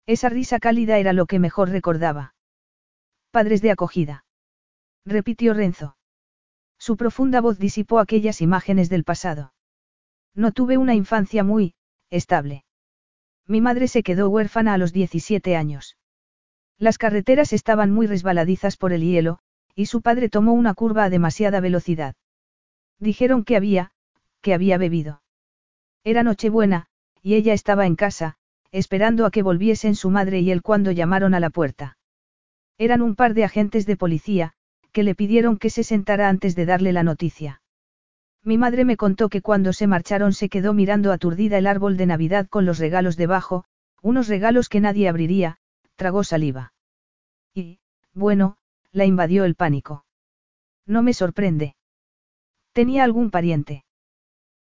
Esa 0.06 0.30
risa 0.30 0.58
cálida 0.58 0.98
era 0.98 1.12
lo 1.12 1.26
que 1.26 1.38
mejor 1.38 1.68
recordaba. 1.68 2.34
Padres 3.30 3.60
de 3.60 3.70
acogida. 3.70 4.24
Repitió 5.04 5.52
Renzo. 5.52 5.96
Su 6.78 6.96
profunda 6.96 7.40
voz 7.40 7.58
disipó 7.58 7.98
aquellas 7.98 8.40
imágenes 8.40 8.88
del 8.88 9.04
pasado. 9.04 9.52
No 10.34 10.52
tuve 10.52 10.76
una 10.78 10.94
infancia 10.94 11.44
muy, 11.44 11.74
estable. 12.10 12.64
Mi 13.46 13.60
madre 13.60 13.88
se 13.88 14.02
quedó 14.02 14.28
huérfana 14.28 14.74
a 14.74 14.78
los 14.78 14.92
17 14.92 15.56
años. 15.56 15.96
Las 16.78 16.98
carreteras 16.98 17.52
estaban 17.52 17.90
muy 17.90 18.06
resbaladizas 18.06 18.76
por 18.76 18.92
el 18.92 19.02
hielo, 19.02 19.38
y 19.74 19.86
su 19.86 20.02
padre 20.02 20.28
tomó 20.28 20.52
una 20.52 20.74
curva 20.74 21.04
a 21.04 21.10
demasiada 21.10 21.60
velocidad. 21.60 22.14
Dijeron 22.98 23.44
que 23.44 23.56
había, 23.56 23.92
que 24.40 24.54
había 24.54 24.78
bebido. 24.78 25.22
Era 26.04 26.22
Nochebuena, 26.22 26.86
y 27.22 27.34
ella 27.34 27.54
estaba 27.54 27.86
en 27.86 27.96
casa, 27.96 28.36
esperando 28.70 29.24
a 29.24 29.30
que 29.30 29.42
volviesen 29.42 29.94
su 29.94 30.10
madre 30.10 30.40
y 30.40 30.50
él 30.50 30.62
cuando 30.62 30.90
llamaron 30.90 31.34
a 31.34 31.40
la 31.40 31.50
puerta. 31.50 31.96
Eran 32.76 33.02
un 33.02 33.14
par 33.14 33.34
de 33.34 33.44
agentes 33.44 33.86
de 33.86 33.96
policía, 33.96 34.54
que 34.94 35.02
le 35.02 35.16
pidieron 35.16 35.58
que 35.58 35.70
se 35.70 35.82
sentara 35.82 36.28
antes 36.28 36.54
de 36.54 36.66
darle 36.66 36.92
la 36.92 37.02
noticia. 37.02 37.60
Mi 38.44 38.56
madre 38.58 38.84
me 38.84 38.96
contó 38.96 39.28
que 39.28 39.42
cuando 39.42 39.72
se 39.72 39.88
marcharon 39.88 40.32
se 40.32 40.48
quedó 40.48 40.72
mirando 40.72 41.10
aturdida 41.10 41.58
el 41.58 41.66
árbol 41.66 41.96
de 41.96 42.06
Navidad 42.06 42.46
con 42.48 42.64
los 42.64 42.78
regalos 42.78 43.16
debajo, 43.16 43.64
unos 44.02 44.28
regalos 44.28 44.68
que 44.68 44.80
nadie 44.80 45.08
abriría, 45.08 45.58
tragó 45.96 46.22
saliva. 46.22 46.72
Y, 47.52 47.80
bueno, 48.12 48.56
la 48.92 49.04
invadió 49.04 49.44
el 49.44 49.56
pánico. 49.56 50.04
No 50.86 51.02
me 51.02 51.12
sorprende. 51.12 51.74
¿Tenía 52.72 53.02
algún 53.02 53.32
pariente? 53.32 53.84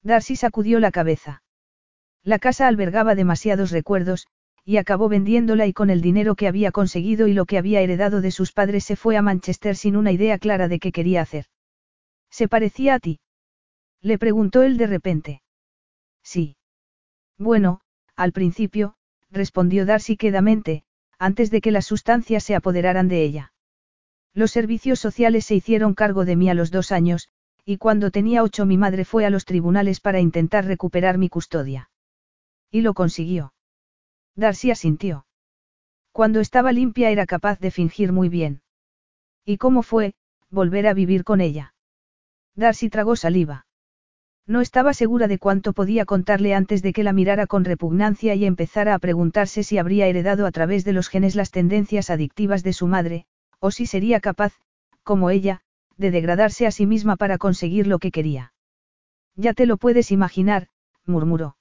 Darcy 0.01 0.37
sacudió 0.37 0.79
la 0.79 0.91
cabeza. 0.91 1.43
La 2.23 2.39
casa 2.39 2.67
albergaba 2.67 3.15
demasiados 3.15 3.71
recuerdos, 3.71 4.27
y 4.63 4.77
acabó 4.77 5.09
vendiéndola 5.09 5.65
y 5.65 5.73
con 5.73 5.89
el 5.89 6.01
dinero 6.01 6.35
que 6.35 6.47
había 6.47 6.71
conseguido 6.71 7.27
y 7.27 7.33
lo 7.33 7.45
que 7.45 7.57
había 7.57 7.81
heredado 7.81 8.21
de 8.21 8.31
sus 8.31 8.51
padres 8.51 8.83
se 8.83 8.95
fue 8.95 9.17
a 9.17 9.21
Manchester 9.21 9.75
sin 9.75 9.95
una 9.95 10.11
idea 10.11 10.37
clara 10.37 10.67
de 10.67 10.79
qué 10.79 10.91
quería 10.91 11.21
hacer. 11.21 11.45
¿Se 12.29 12.47
parecía 12.47 12.95
a 12.95 12.99
ti? 12.99 13.19
Le 14.01 14.17
preguntó 14.17 14.63
él 14.63 14.77
de 14.77 14.87
repente. 14.87 15.41
Sí. 16.23 16.55
Bueno, 17.37 17.81
al 18.15 18.31
principio, 18.31 18.95
respondió 19.31 19.85
Darcy 19.85 20.17
quedamente, 20.17 20.83
antes 21.17 21.51
de 21.51 21.61
que 21.61 21.71
las 21.71 21.85
sustancias 21.85 22.43
se 22.43 22.55
apoderaran 22.55 23.07
de 23.07 23.23
ella. 23.23 23.53
Los 24.33 24.51
servicios 24.51 24.99
sociales 24.99 25.45
se 25.45 25.55
hicieron 25.55 25.93
cargo 25.93 26.23
de 26.25 26.35
mí 26.35 26.49
a 26.49 26.53
los 26.53 26.71
dos 26.71 26.91
años, 26.91 27.29
y 27.65 27.77
cuando 27.77 28.11
tenía 28.11 28.43
ocho 28.43 28.65
mi 28.65 28.77
madre 28.77 29.05
fue 29.05 29.25
a 29.25 29.29
los 29.29 29.45
tribunales 29.45 29.99
para 29.99 30.19
intentar 30.19 30.65
recuperar 30.65 31.17
mi 31.17 31.29
custodia. 31.29 31.89
Y 32.71 32.81
lo 32.81 32.93
consiguió. 32.93 33.53
Darcy 34.35 34.71
asintió. 34.71 35.25
Cuando 36.11 36.39
estaba 36.39 36.71
limpia 36.71 37.09
era 37.09 37.25
capaz 37.25 37.59
de 37.59 37.71
fingir 37.71 38.11
muy 38.11 38.29
bien. 38.29 38.61
¿Y 39.45 39.57
cómo 39.57 39.83
fue, 39.83 40.13
volver 40.49 40.87
a 40.87 40.93
vivir 40.93 41.23
con 41.23 41.41
ella? 41.41 41.73
Darcy 42.55 42.89
tragó 42.89 43.15
saliva. 43.15 43.65
No 44.47 44.61
estaba 44.61 44.93
segura 44.93 45.27
de 45.27 45.37
cuánto 45.37 45.73
podía 45.73 46.05
contarle 46.05 46.53
antes 46.53 46.81
de 46.81 46.93
que 46.93 47.03
la 47.03 47.13
mirara 47.13 47.47
con 47.47 47.63
repugnancia 47.63 48.35
y 48.35 48.45
empezara 48.45 48.93
a 48.93 48.99
preguntarse 48.99 49.63
si 49.63 49.77
habría 49.77 50.07
heredado 50.07 50.45
a 50.45 50.51
través 50.51 50.83
de 50.83 50.93
los 50.93 51.07
genes 51.07 51.35
las 51.35 51.51
tendencias 51.51 52.09
adictivas 52.09 52.63
de 52.63 52.73
su 52.73 52.87
madre, 52.87 53.25
o 53.59 53.71
si 53.71 53.85
sería 53.85 54.19
capaz, 54.19 54.53
como 55.03 55.29
ella, 55.29 55.61
de 55.97 56.11
degradarse 56.11 56.65
a 56.65 56.71
sí 56.71 56.85
misma 56.85 57.15
para 57.15 57.37
conseguir 57.37 57.87
lo 57.87 57.99
que 57.99 58.11
quería. 58.11 58.53
Ya 59.35 59.53
te 59.53 59.65
lo 59.65 59.77
puedes 59.77 60.11
imaginar, 60.11 60.67
murmuró. 61.05 61.55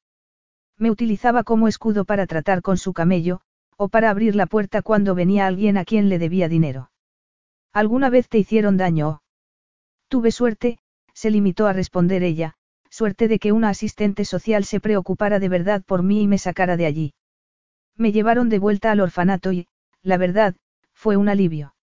Me 0.81 0.91
utilizaba 0.91 1.44
como 1.44 1.68
escudo 1.68 2.07
para 2.07 2.26
tratar 2.26 2.62
con 2.62 2.78
su 2.78 2.94
camello, 2.94 3.42
o 3.76 3.91
para 3.91 4.09
abrir 4.09 4.34
la 4.34 4.47
puerta 4.47 4.81
cuando 4.81 5.15
venía 5.15 5.47
alguien 5.47 5.76
a 5.76 5.84
quien 5.84 6.09
le 6.09 6.18
debía 6.18 6.49
dinero. 6.49 6.91
¿Alguna 7.75 8.09
vez 8.09 8.31
te 8.31 8.39
hicieron 8.39 8.78
daño? 8.78 9.20
Tuve 10.09 10.33
suerte, 10.33 10.78
se 11.12 11.31
limitó 11.31 11.67
a 11.67 11.75
responder 11.75 12.23
ella, 12.23 12.55
suerte 12.89 13.28
de 13.28 13.39
que 13.39 13.52
una 13.52 13.68
asistente 13.68 14.25
social 14.25 14.65
se 14.65 14.81
preocupara 14.81 15.39
de 15.39 15.50
verdad 15.50 15.83
por 15.84 16.02
mí 16.02 16.23
y 16.23 16.26
me 16.26 16.39
sacara 16.39 16.78
de 16.78 16.86
allí. 16.86 17.15
Me 17.94 18.10
llevaron 18.10 18.49
de 18.49 18.59
vuelta 18.59 18.91
al 18.91 19.00
orfanato 19.00 19.52
y, 19.52 19.68
la 20.02 20.17
verdad, 20.17 20.57
fue 20.94 21.18
un 21.18 21.28
alivio. 21.28 21.75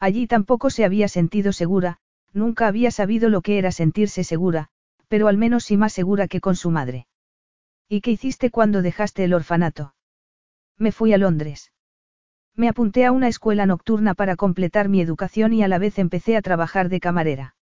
Allí 0.00 0.26
tampoco 0.26 0.70
se 0.70 0.86
había 0.86 1.08
sentido 1.08 1.52
segura, 1.52 1.98
nunca 2.32 2.68
había 2.68 2.90
sabido 2.90 3.28
lo 3.28 3.42
que 3.42 3.58
era 3.58 3.70
sentirse 3.70 4.24
segura, 4.24 4.70
pero 5.08 5.28
al 5.28 5.36
menos 5.36 5.64
sí 5.64 5.76
más 5.76 5.92
segura 5.92 6.26
que 6.26 6.40
con 6.40 6.56
su 6.56 6.70
madre. 6.70 7.06
¿Y 7.88 8.00
qué 8.00 8.12
hiciste 8.12 8.50
cuando 8.50 8.82
dejaste 8.82 9.24
el 9.24 9.34
orfanato? 9.34 9.94
Me 10.78 10.90
fui 10.90 11.12
a 11.12 11.18
Londres. 11.18 11.72
Me 12.56 12.68
apunté 12.68 13.04
a 13.04 13.12
una 13.12 13.28
escuela 13.28 13.66
nocturna 13.66 14.14
para 14.14 14.36
completar 14.36 14.88
mi 14.88 15.00
educación 15.00 15.52
y 15.52 15.62
a 15.62 15.68
la 15.68 15.78
vez 15.78 15.98
empecé 15.98 16.36
a 16.36 16.42
trabajar 16.42 16.88
de 16.88 17.00
camarera. 17.00 17.56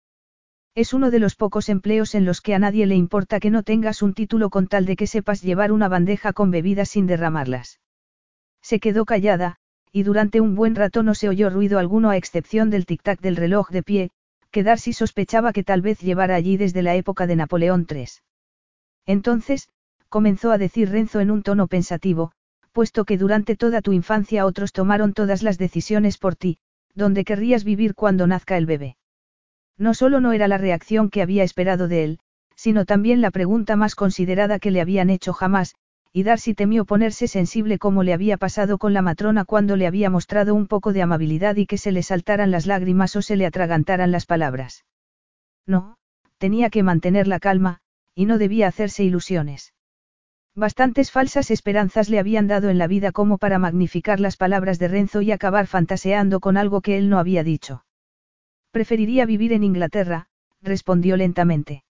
Es 0.74 0.94
uno 0.94 1.10
de 1.10 1.18
los 1.18 1.34
pocos 1.34 1.68
empleos 1.68 2.14
en 2.14 2.24
los 2.24 2.40
que 2.40 2.54
a 2.54 2.58
nadie 2.58 2.86
le 2.86 2.94
importa 2.94 3.40
que 3.40 3.50
no 3.50 3.62
tengas 3.62 4.00
un 4.00 4.14
título 4.14 4.48
con 4.48 4.68
tal 4.68 4.86
de 4.86 4.96
que 4.96 5.06
sepas 5.06 5.42
llevar 5.42 5.72
una 5.72 5.88
bandeja 5.88 6.32
con 6.32 6.50
bebidas 6.50 6.88
sin 6.88 7.06
derramarlas. 7.06 7.80
Se 8.62 8.80
quedó 8.80 9.04
callada, 9.04 9.56
y 9.92 10.04
durante 10.04 10.40
un 10.40 10.54
buen 10.54 10.74
rato 10.74 11.02
no 11.02 11.14
se 11.14 11.28
oyó 11.28 11.50
ruido 11.50 11.78
alguno 11.78 12.08
a 12.08 12.16
excepción 12.16 12.70
del 12.70 12.86
tic-tac 12.86 13.20
del 13.20 13.36
reloj 13.36 13.70
de 13.70 13.82
pie, 13.82 14.10
que 14.50 14.62
Darcy 14.62 14.92
sospechaba 14.94 15.52
que 15.52 15.64
tal 15.64 15.82
vez 15.82 16.00
llevara 16.00 16.36
allí 16.36 16.56
desde 16.56 16.82
la 16.82 16.94
época 16.94 17.26
de 17.26 17.36
Napoleón 17.36 17.86
III. 17.90 18.06
Entonces, 19.04 19.68
comenzó 20.12 20.52
a 20.52 20.58
decir 20.58 20.90
Renzo 20.90 21.20
en 21.20 21.30
un 21.30 21.42
tono 21.42 21.68
pensativo, 21.68 22.32
puesto 22.72 23.06
que 23.06 23.16
durante 23.16 23.56
toda 23.56 23.80
tu 23.80 23.92
infancia 23.92 24.44
otros 24.44 24.74
tomaron 24.74 25.14
todas 25.14 25.42
las 25.42 25.56
decisiones 25.56 26.18
por 26.18 26.36
ti, 26.36 26.58
¿dónde 26.94 27.24
querrías 27.24 27.64
vivir 27.64 27.94
cuando 27.94 28.26
nazca 28.26 28.58
el 28.58 28.66
bebé? 28.66 28.98
No 29.78 29.94
solo 29.94 30.20
no 30.20 30.34
era 30.34 30.48
la 30.48 30.58
reacción 30.58 31.08
que 31.08 31.22
había 31.22 31.44
esperado 31.44 31.88
de 31.88 32.04
él, 32.04 32.18
sino 32.54 32.84
también 32.84 33.22
la 33.22 33.30
pregunta 33.30 33.74
más 33.74 33.94
considerada 33.94 34.58
que 34.58 34.70
le 34.70 34.82
habían 34.82 35.08
hecho 35.08 35.32
jamás, 35.32 35.76
y 36.12 36.24
Darcy 36.24 36.52
temió 36.52 36.84
ponerse 36.84 37.26
sensible 37.26 37.78
como 37.78 38.02
le 38.02 38.12
había 38.12 38.36
pasado 38.36 38.76
con 38.76 38.92
la 38.92 39.00
matrona 39.00 39.46
cuando 39.46 39.76
le 39.76 39.86
había 39.86 40.10
mostrado 40.10 40.54
un 40.54 40.66
poco 40.66 40.92
de 40.92 41.00
amabilidad 41.00 41.56
y 41.56 41.64
que 41.64 41.78
se 41.78 41.90
le 41.90 42.02
saltaran 42.02 42.50
las 42.50 42.66
lágrimas 42.66 43.16
o 43.16 43.22
se 43.22 43.36
le 43.36 43.46
atragantaran 43.46 44.12
las 44.12 44.26
palabras. 44.26 44.84
No, 45.66 45.96
tenía 46.36 46.68
que 46.68 46.82
mantener 46.82 47.28
la 47.28 47.40
calma, 47.40 47.78
y 48.14 48.26
no 48.26 48.36
debía 48.36 48.68
hacerse 48.68 49.04
ilusiones. 49.04 49.72
Bastantes 50.54 51.10
falsas 51.10 51.50
esperanzas 51.50 52.10
le 52.10 52.18
habían 52.18 52.46
dado 52.46 52.68
en 52.68 52.76
la 52.76 52.86
vida 52.86 53.10
como 53.10 53.38
para 53.38 53.58
magnificar 53.58 54.20
las 54.20 54.36
palabras 54.36 54.78
de 54.78 54.88
Renzo 54.88 55.22
y 55.22 55.32
acabar 55.32 55.66
fantaseando 55.66 56.40
con 56.40 56.58
algo 56.58 56.82
que 56.82 56.98
él 56.98 57.08
no 57.08 57.18
había 57.18 57.42
dicho. 57.42 57.84
Preferiría 58.70 59.24
vivir 59.24 59.54
en 59.54 59.64
Inglaterra, 59.64 60.28
respondió 60.60 61.16
lentamente. 61.16 61.84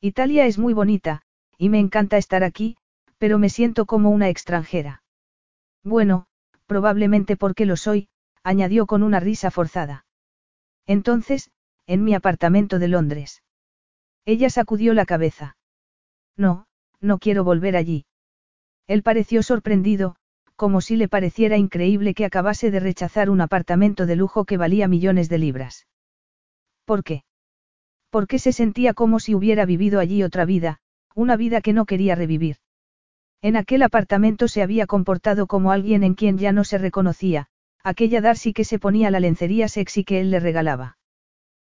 Italia 0.00 0.44
es 0.46 0.58
muy 0.58 0.74
bonita, 0.74 1.22
y 1.56 1.70
me 1.70 1.80
encanta 1.80 2.18
estar 2.18 2.44
aquí, 2.44 2.76
pero 3.16 3.38
me 3.38 3.48
siento 3.48 3.86
como 3.86 4.10
una 4.10 4.28
extranjera. 4.28 5.02
Bueno, 5.82 6.26
probablemente 6.66 7.36
porque 7.36 7.64
lo 7.64 7.76
soy, 7.76 8.08
añadió 8.42 8.86
con 8.86 9.02
una 9.02 9.18
risa 9.18 9.50
forzada. 9.50 10.04
Entonces, 10.86 11.50
en 11.86 12.04
mi 12.04 12.14
apartamento 12.14 12.78
de 12.78 12.88
Londres. 12.88 13.42
Ella 14.26 14.50
sacudió 14.50 14.92
la 14.92 15.06
cabeza. 15.06 15.56
No, 16.36 16.67
no 17.00 17.18
quiero 17.18 17.44
volver 17.44 17.76
allí. 17.76 18.06
Él 18.86 19.02
pareció 19.02 19.42
sorprendido, 19.42 20.16
como 20.56 20.80
si 20.80 20.96
le 20.96 21.08
pareciera 21.08 21.56
increíble 21.56 22.14
que 22.14 22.24
acabase 22.24 22.70
de 22.70 22.80
rechazar 22.80 23.30
un 23.30 23.40
apartamento 23.40 24.06
de 24.06 24.16
lujo 24.16 24.44
que 24.44 24.56
valía 24.56 24.88
millones 24.88 25.28
de 25.28 25.38
libras. 25.38 25.86
¿Por 26.84 27.04
qué? 27.04 27.22
Porque 28.10 28.38
se 28.38 28.52
sentía 28.52 28.94
como 28.94 29.20
si 29.20 29.34
hubiera 29.34 29.66
vivido 29.66 30.00
allí 30.00 30.22
otra 30.22 30.44
vida, 30.44 30.80
una 31.14 31.36
vida 31.36 31.60
que 31.60 31.72
no 31.72 31.84
quería 31.84 32.14
revivir. 32.14 32.56
En 33.40 33.56
aquel 33.56 33.82
apartamento 33.82 34.48
se 34.48 34.62
había 34.62 34.86
comportado 34.86 35.46
como 35.46 35.70
alguien 35.70 36.02
en 36.02 36.14
quien 36.14 36.38
ya 36.38 36.50
no 36.50 36.64
se 36.64 36.78
reconocía, 36.78 37.46
aquella 37.84 38.20
Darcy 38.20 38.52
que 38.52 38.64
se 38.64 38.78
ponía 38.78 39.10
la 39.10 39.20
lencería 39.20 39.68
sexy 39.68 40.02
que 40.02 40.20
él 40.20 40.30
le 40.30 40.40
regalaba. 40.40 40.98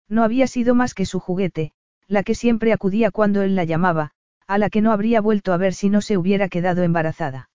No 0.08 0.24
había 0.24 0.48
sido 0.48 0.74
más 0.74 0.96
que 0.96 1.06
su 1.06 1.20
juguete, 1.20 1.74
la 2.08 2.24
que 2.24 2.34
siempre 2.34 2.74
acudía 2.74 3.12
cuando 3.12 3.44
él 3.44 3.56
la 3.56 3.66
llamaba, 3.66 4.12
a 4.50 4.58
la 4.58 4.72
que 4.72 4.82
no 4.82 4.92
habría 4.92 5.22
vuelto 5.22 5.54
a 5.54 5.58
ver 5.58 5.76
si 5.76 5.92
no 5.92 6.02
se 6.02 6.18
hubiera 6.18 6.50
quedado 6.50 6.82
embarazada. 6.82 7.52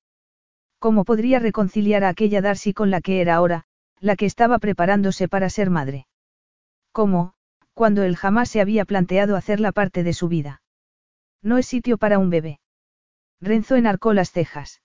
¿Cómo 0.79 1.05
podría 1.05 1.41
reconciliar 1.41 2.05
a 2.05 2.09
aquella 2.09 2.41
Darcy 2.41 2.73
con 2.73 2.93
la 2.93 3.01
que 3.01 3.21
era 3.21 3.35
ahora, 3.35 3.65
la 3.99 4.15
que 4.15 4.27
estaba 4.27 4.61
preparándose 4.61 5.27
para 5.27 5.51
ser 5.51 5.71
madre? 5.71 6.07
¿Cómo, 6.93 7.35
cuando 7.73 8.05
él 8.05 8.15
jamás 8.15 8.49
se 8.49 8.61
había 8.61 8.85
planteado 8.85 9.35
hacerla 9.35 9.73
parte 9.73 10.05
de 10.05 10.13
su 10.13 10.29
vida. 10.29 10.63
No 11.43 11.59
es 11.59 11.67
sitio 11.67 11.99
para 11.99 12.21
un 12.21 12.31
bebé. 12.31 12.61
Renzo 13.41 13.75
enarcó 13.75 14.13
las 14.13 14.31
cejas. 14.31 14.81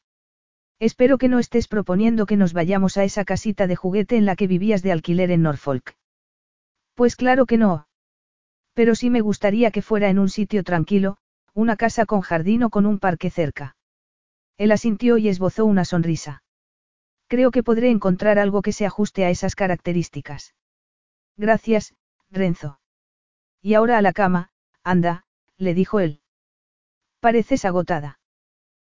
Espero 0.79 1.19
que 1.19 1.27
no 1.27 1.37
estés 1.37 1.67
proponiendo 1.67 2.25
que 2.25 2.37
nos 2.37 2.53
vayamos 2.53 2.97
a 2.97 3.03
esa 3.03 3.23
casita 3.23 3.67
de 3.67 3.75
juguete 3.75 4.17
en 4.17 4.25
la 4.25 4.35
que 4.35 4.47
vivías 4.47 4.81
de 4.81 4.93
alquiler 4.93 5.29
en 5.29 5.43
Norfolk. 5.43 5.93
Pues 6.95 7.15
claro 7.15 7.45
que 7.45 7.57
no. 7.57 7.87
Pero 8.73 8.95
sí 8.95 9.11
me 9.11 9.21
gustaría 9.21 9.69
que 9.69 9.83
fuera 9.83 10.09
en 10.09 10.17
un 10.17 10.29
sitio 10.29 10.63
tranquilo, 10.63 11.19
una 11.53 11.75
casa 11.75 12.05
con 12.05 12.21
jardín 12.21 12.63
o 12.63 12.69
con 12.69 12.85
un 12.85 12.99
parque 12.99 13.29
cerca. 13.29 13.75
Él 14.57 14.71
asintió 14.71 15.17
y 15.17 15.29
esbozó 15.29 15.65
una 15.65 15.85
sonrisa. 15.85 16.43
Creo 17.27 17.51
que 17.51 17.63
podré 17.63 17.89
encontrar 17.89 18.39
algo 18.39 18.61
que 18.61 18.73
se 18.73 18.85
ajuste 18.85 19.23
a 19.25 19.29
esas 19.29 19.55
características. 19.55 20.55
Gracias, 21.37 21.93
Renzo. 22.29 22.79
Y 23.61 23.73
ahora 23.75 23.97
a 23.97 24.01
la 24.01 24.13
cama, 24.13 24.51
anda, 24.83 25.25
le 25.57 25.73
dijo 25.73 25.99
él. 25.99 26.21
Pareces 27.19 27.65
agotada. 27.65 28.19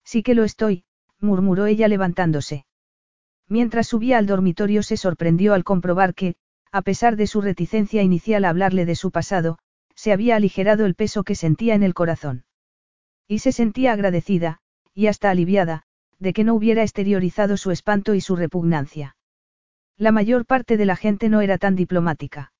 Sí 0.03 0.23
que 0.23 0.35
lo 0.35 0.43
estoy, 0.43 0.85
murmuró 1.19 1.65
ella 1.65 1.87
levantándose. 1.87 2.65
Mientras 3.47 3.87
subía 3.87 4.17
al 4.17 4.25
dormitorio 4.25 4.83
se 4.83 4.97
sorprendió 4.97 5.53
al 5.53 5.63
comprobar 5.63 6.13
que, 6.13 6.35
a 6.71 6.81
pesar 6.81 7.15
de 7.15 7.27
su 7.27 7.41
reticencia 7.41 8.01
inicial 8.01 8.45
a 8.45 8.49
hablarle 8.49 8.85
de 8.85 8.95
su 8.95 9.11
pasado, 9.11 9.59
se 9.95 10.11
había 10.11 10.35
aligerado 10.35 10.85
el 10.85 10.95
peso 10.95 11.23
que 11.23 11.35
sentía 11.35 11.75
en 11.75 11.83
el 11.83 11.93
corazón. 11.93 12.45
Y 13.27 13.39
se 13.39 13.51
sentía 13.51 13.93
agradecida, 13.93 14.59
y 14.93 15.07
hasta 15.07 15.29
aliviada, 15.29 15.83
de 16.19 16.33
que 16.33 16.43
no 16.43 16.55
hubiera 16.55 16.81
exteriorizado 16.81 17.57
su 17.57 17.71
espanto 17.71 18.13
y 18.15 18.21
su 18.21 18.35
repugnancia. 18.35 19.15
La 19.97 20.11
mayor 20.11 20.45
parte 20.45 20.77
de 20.77 20.85
la 20.85 20.95
gente 20.95 21.29
no 21.29 21.41
era 21.41 21.57
tan 21.57 21.75
diplomática. 21.75 22.51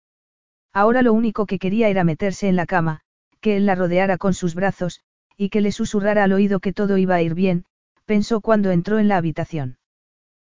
Ahora 0.71 1.01
lo 1.01 1.13
único 1.13 1.45
que 1.45 1.59
quería 1.59 1.89
era 1.89 2.03
meterse 2.03 2.47
en 2.47 2.55
la 2.55 2.65
cama, 2.65 3.01
que 3.39 3.57
él 3.57 3.65
la 3.65 3.75
rodeara 3.75 4.17
con 4.17 4.33
sus 4.33 4.55
brazos, 4.55 5.01
y 5.37 5.49
que 5.49 5.61
le 5.61 5.71
susurrara 5.71 6.23
al 6.23 6.33
oído 6.33 6.59
que 6.59 6.73
todo 6.73 6.97
iba 6.97 7.15
a 7.15 7.21
ir 7.21 7.33
bien, 7.33 7.65
pensó 8.05 8.41
cuando 8.41 8.71
entró 8.71 8.99
en 8.99 9.07
la 9.07 9.17
habitación. 9.17 9.77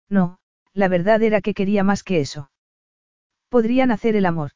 No, 0.08 0.38
la 0.72 0.88
verdad 0.88 1.22
era 1.22 1.40
que 1.40 1.54
quería 1.54 1.84
más 1.84 2.02
que 2.02 2.20
eso. 2.20 2.50
Podrían 3.48 3.90
hacer 3.90 4.16
el 4.16 4.26
amor. 4.26 4.52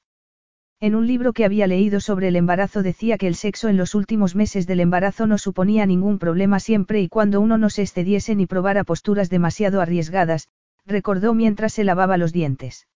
En 0.79 0.95
un 0.95 1.07
libro 1.07 1.33
que 1.33 1.47
había 1.47 1.67
leído 1.67 2.01
sobre 2.01 2.29
el 2.29 2.37
embarazo 2.37 2.83
decía 2.83 3.17
que 3.17 3.27
el 3.27 3.35
sexo 3.35 3.69
en 3.69 3.79
los 3.79 3.95
últimos 3.95 4.35
meses 4.35 4.67
del 4.67 4.81
embarazo 4.81 5.27
no 5.27 5.39
suponía 5.39 5.87
ningún 5.87 6.19
problema 6.19 6.61
siempre 6.61 7.01
y 7.01 7.09
cuando 7.09 7.41
uno 7.41 7.57
no 7.57 7.71
se 7.71 7.83
excediese 7.83 8.35
ni 8.35 8.47
probara 8.47 8.85
posturas 8.85 9.31
demasiado 9.31 9.81
arriesgadas, 9.81 10.49
recordó 10.85 11.33
mientras 11.33 11.73
se 11.73 11.85
lavaba 11.85 12.19
los 12.19 12.33
dientes. 12.33 12.87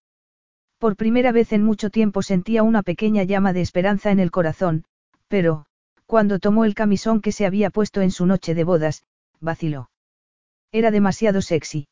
Por 0.78 0.96
primera 0.96 1.32
vez 1.32 1.52
en 1.52 1.64
mucho 1.64 1.88
tiempo 1.88 2.22
sentía 2.22 2.62
una 2.62 2.82
pequeña 2.82 3.22
llama 3.22 3.54
de 3.54 3.62
esperanza 3.62 4.10
en 4.10 4.20
el 4.20 4.30
corazón, 4.30 4.84
pero, 5.28 5.64
cuando 6.04 6.38
tomó 6.38 6.66
el 6.66 6.74
camisón 6.74 7.22
que 7.22 7.32
se 7.32 7.46
había 7.46 7.70
puesto 7.70 8.02
en 8.02 8.10
su 8.10 8.26
noche 8.26 8.54
de 8.54 8.64
bodas, 8.64 9.04
vaciló. 9.40 9.90
Era 10.70 10.90
demasiado 10.90 11.40
sexy. 11.40 11.88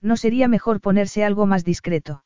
¿No 0.00 0.16
sería 0.16 0.48
mejor 0.48 0.80
ponerse 0.80 1.22
algo 1.22 1.44
más 1.46 1.64
discreto? 1.64 2.24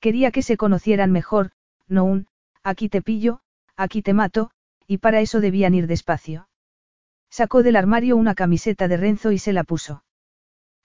Quería 0.00 0.32
que 0.32 0.42
se 0.42 0.56
conocieran 0.56 1.12
mejor, 1.12 1.52
no 1.88 2.04
un, 2.04 2.26
aquí 2.62 2.88
te 2.88 3.02
pillo, 3.02 3.40
aquí 3.76 4.02
te 4.02 4.14
mato, 4.14 4.50
y 4.86 4.98
para 4.98 5.20
eso 5.20 5.40
debían 5.40 5.74
ir 5.74 5.86
despacio. 5.86 6.48
Sacó 7.30 7.62
del 7.62 7.76
armario 7.76 8.16
una 8.16 8.34
camiseta 8.34 8.88
de 8.88 8.96
Renzo 8.96 9.32
y 9.32 9.38
se 9.38 9.52
la 9.52 9.64
puso. 9.64 10.04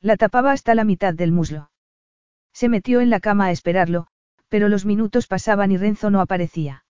La 0.02 0.16
tapaba 0.16 0.52
hasta 0.52 0.76
la 0.76 0.84
mitad 0.84 1.14
del 1.14 1.32
muslo. 1.32 1.72
Se 2.54 2.70
metió 2.70 3.02
en 3.02 3.10
la 3.10 3.20
cama 3.20 3.46
a 3.46 3.52
esperarlo, 3.52 4.08
pero 4.50 4.70
los 4.70 4.86
minutos 4.86 5.28
pasaban 5.28 5.72
y 5.72 5.78
Renzo 5.78 6.10
no 6.10 6.22
aparecía. 6.22 6.86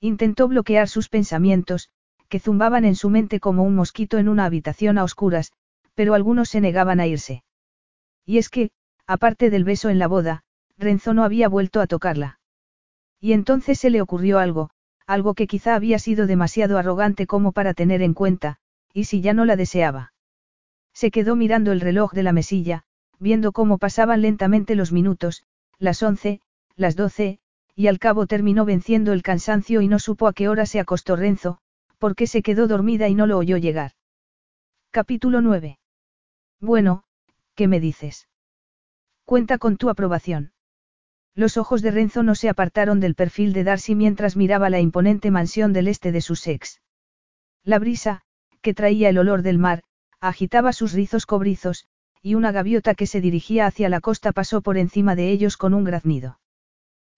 Intentó 0.00 0.48
bloquear 0.48 0.88
sus 0.88 1.08
pensamientos, 1.08 1.90
que 2.28 2.40
zumbaban 2.40 2.84
en 2.84 2.96
su 2.96 3.08
mente 3.08 3.40
como 3.40 3.62
un 3.62 3.74
mosquito 3.74 4.18
en 4.18 4.28
una 4.28 4.46
habitación 4.46 4.98
a 4.98 5.04
oscuras, 5.04 5.52
pero 5.94 6.14
algunos 6.14 6.48
se 6.48 6.60
negaban 6.60 6.98
a 6.98 7.06
irse. 7.06 7.44
Y 8.26 8.38
es 8.38 8.48
que, 8.48 8.70
aparte 9.06 9.50
del 9.50 9.64
beso 9.64 9.90
en 9.90 9.98
la 9.98 10.08
boda, 10.08 10.42
Renzo 10.76 11.14
no 11.14 11.24
había 11.24 11.48
vuelto 11.48 11.80
a 11.80 11.86
tocarla. 11.86 12.40
Y 13.22 13.34
entonces 13.34 13.78
se 13.78 13.88
le 13.88 14.02
ocurrió 14.02 14.40
algo, 14.40 14.70
algo 15.06 15.34
que 15.34 15.46
quizá 15.46 15.76
había 15.76 16.00
sido 16.00 16.26
demasiado 16.26 16.76
arrogante 16.76 17.28
como 17.28 17.52
para 17.52 17.72
tener 17.72 18.02
en 18.02 18.14
cuenta, 18.14 18.58
y 18.92 19.04
si 19.04 19.20
ya 19.20 19.32
no 19.32 19.44
la 19.44 19.54
deseaba. 19.54 20.12
Se 20.92 21.12
quedó 21.12 21.36
mirando 21.36 21.70
el 21.70 21.80
reloj 21.80 22.12
de 22.14 22.24
la 22.24 22.32
mesilla, 22.32 22.82
viendo 23.20 23.52
cómo 23.52 23.78
pasaban 23.78 24.22
lentamente 24.22 24.74
los 24.74 24.90
minutos, 24.90 25.44
las 25.78 26.02
once, 26.02 26.40
las 26.74 26.96
doce, 26.96 27.38
y 27.76 27.86
al 27.86 28.00
cabo 28.00 28.26
terminó 28.26 28.64
venciendo 28.64 29.12
el 29.12 29.22
cansancio 29.22 29.82
y 29.82 29.88
no 29.88 30.00
supo 30.00 30.26
a 30.26 30.32
qué 30.32 30.48
hora 30.48 30.66
se 30.66 30.80
acostó 30.80 31.14
Renzo, 31.14 31.58
porque 31.98 32.26
se 32.26 32.42
quedó 32.42 32.66
dormida 32.66 33.08
y 33.08 33.14
no 33.14 33.28
lo 33.28 33.38
oyó 33.38 33.56
llegar. 33.56 33.92
Capítulo 34.90 35.40
9. 35.40 35.78
Bueno, 36.60 37.04
¿qué 37.54 37.68
me 37.68 37.78
dices? 37.78 38.28
Cuenta 39.24 39.58
con 39.58 39.76
tu 39.76 39.90
aprobación. 39.90 40.52
Los 41.34 41.56
ojos 41.56 41.80
de 41.80 41.90
Renzo 41.90 42.22
no 42.22 42.34
se 42.34 42.48
apartaron 42.48 43.00
del 43.00 43.14
perfil 43.14 43.52
de 43.52 43.64
Darcy 43.64 43.94
mientras 43.94 44.36
miraba 44.36 44.68
la 44.68 44.80
imponente 44.80 45.30
mansión 45.30 45.72
del 45.72 45.88
este 45.88 46.12
de 46.12 46.20
Sussex. 46.20 46.82
La 47.64 47.78
brisa, 47.78 48.22
que 48.60 48.74
traía 48.74 49.08
el 49.08 49.18
olor 49.18 49.42
del 49.42 49.58
mar, 49.58 49.82
agitaba 50.20 50.72
sus 50.72 50.92
rizos 50.92 51.24
cobrizos, 51.24 51.86
y 52.20 52.34
una 52.34 52.52
gaviota 52.52 52.94
que 52.94 53.06
se 53.06 53.20
dirigía 53.20 53.66
hacia 53.66 53.88
la 53.88 54.00
costa 54.00 54.32
pasó 54.32 54.60
por 54.60 54.76
encima 54.76 55.16
de 55.16 55.30
ellos 55.30 55.56
con 55.56 55.74
un 55.74 55.84
graznido. 55.84 56.38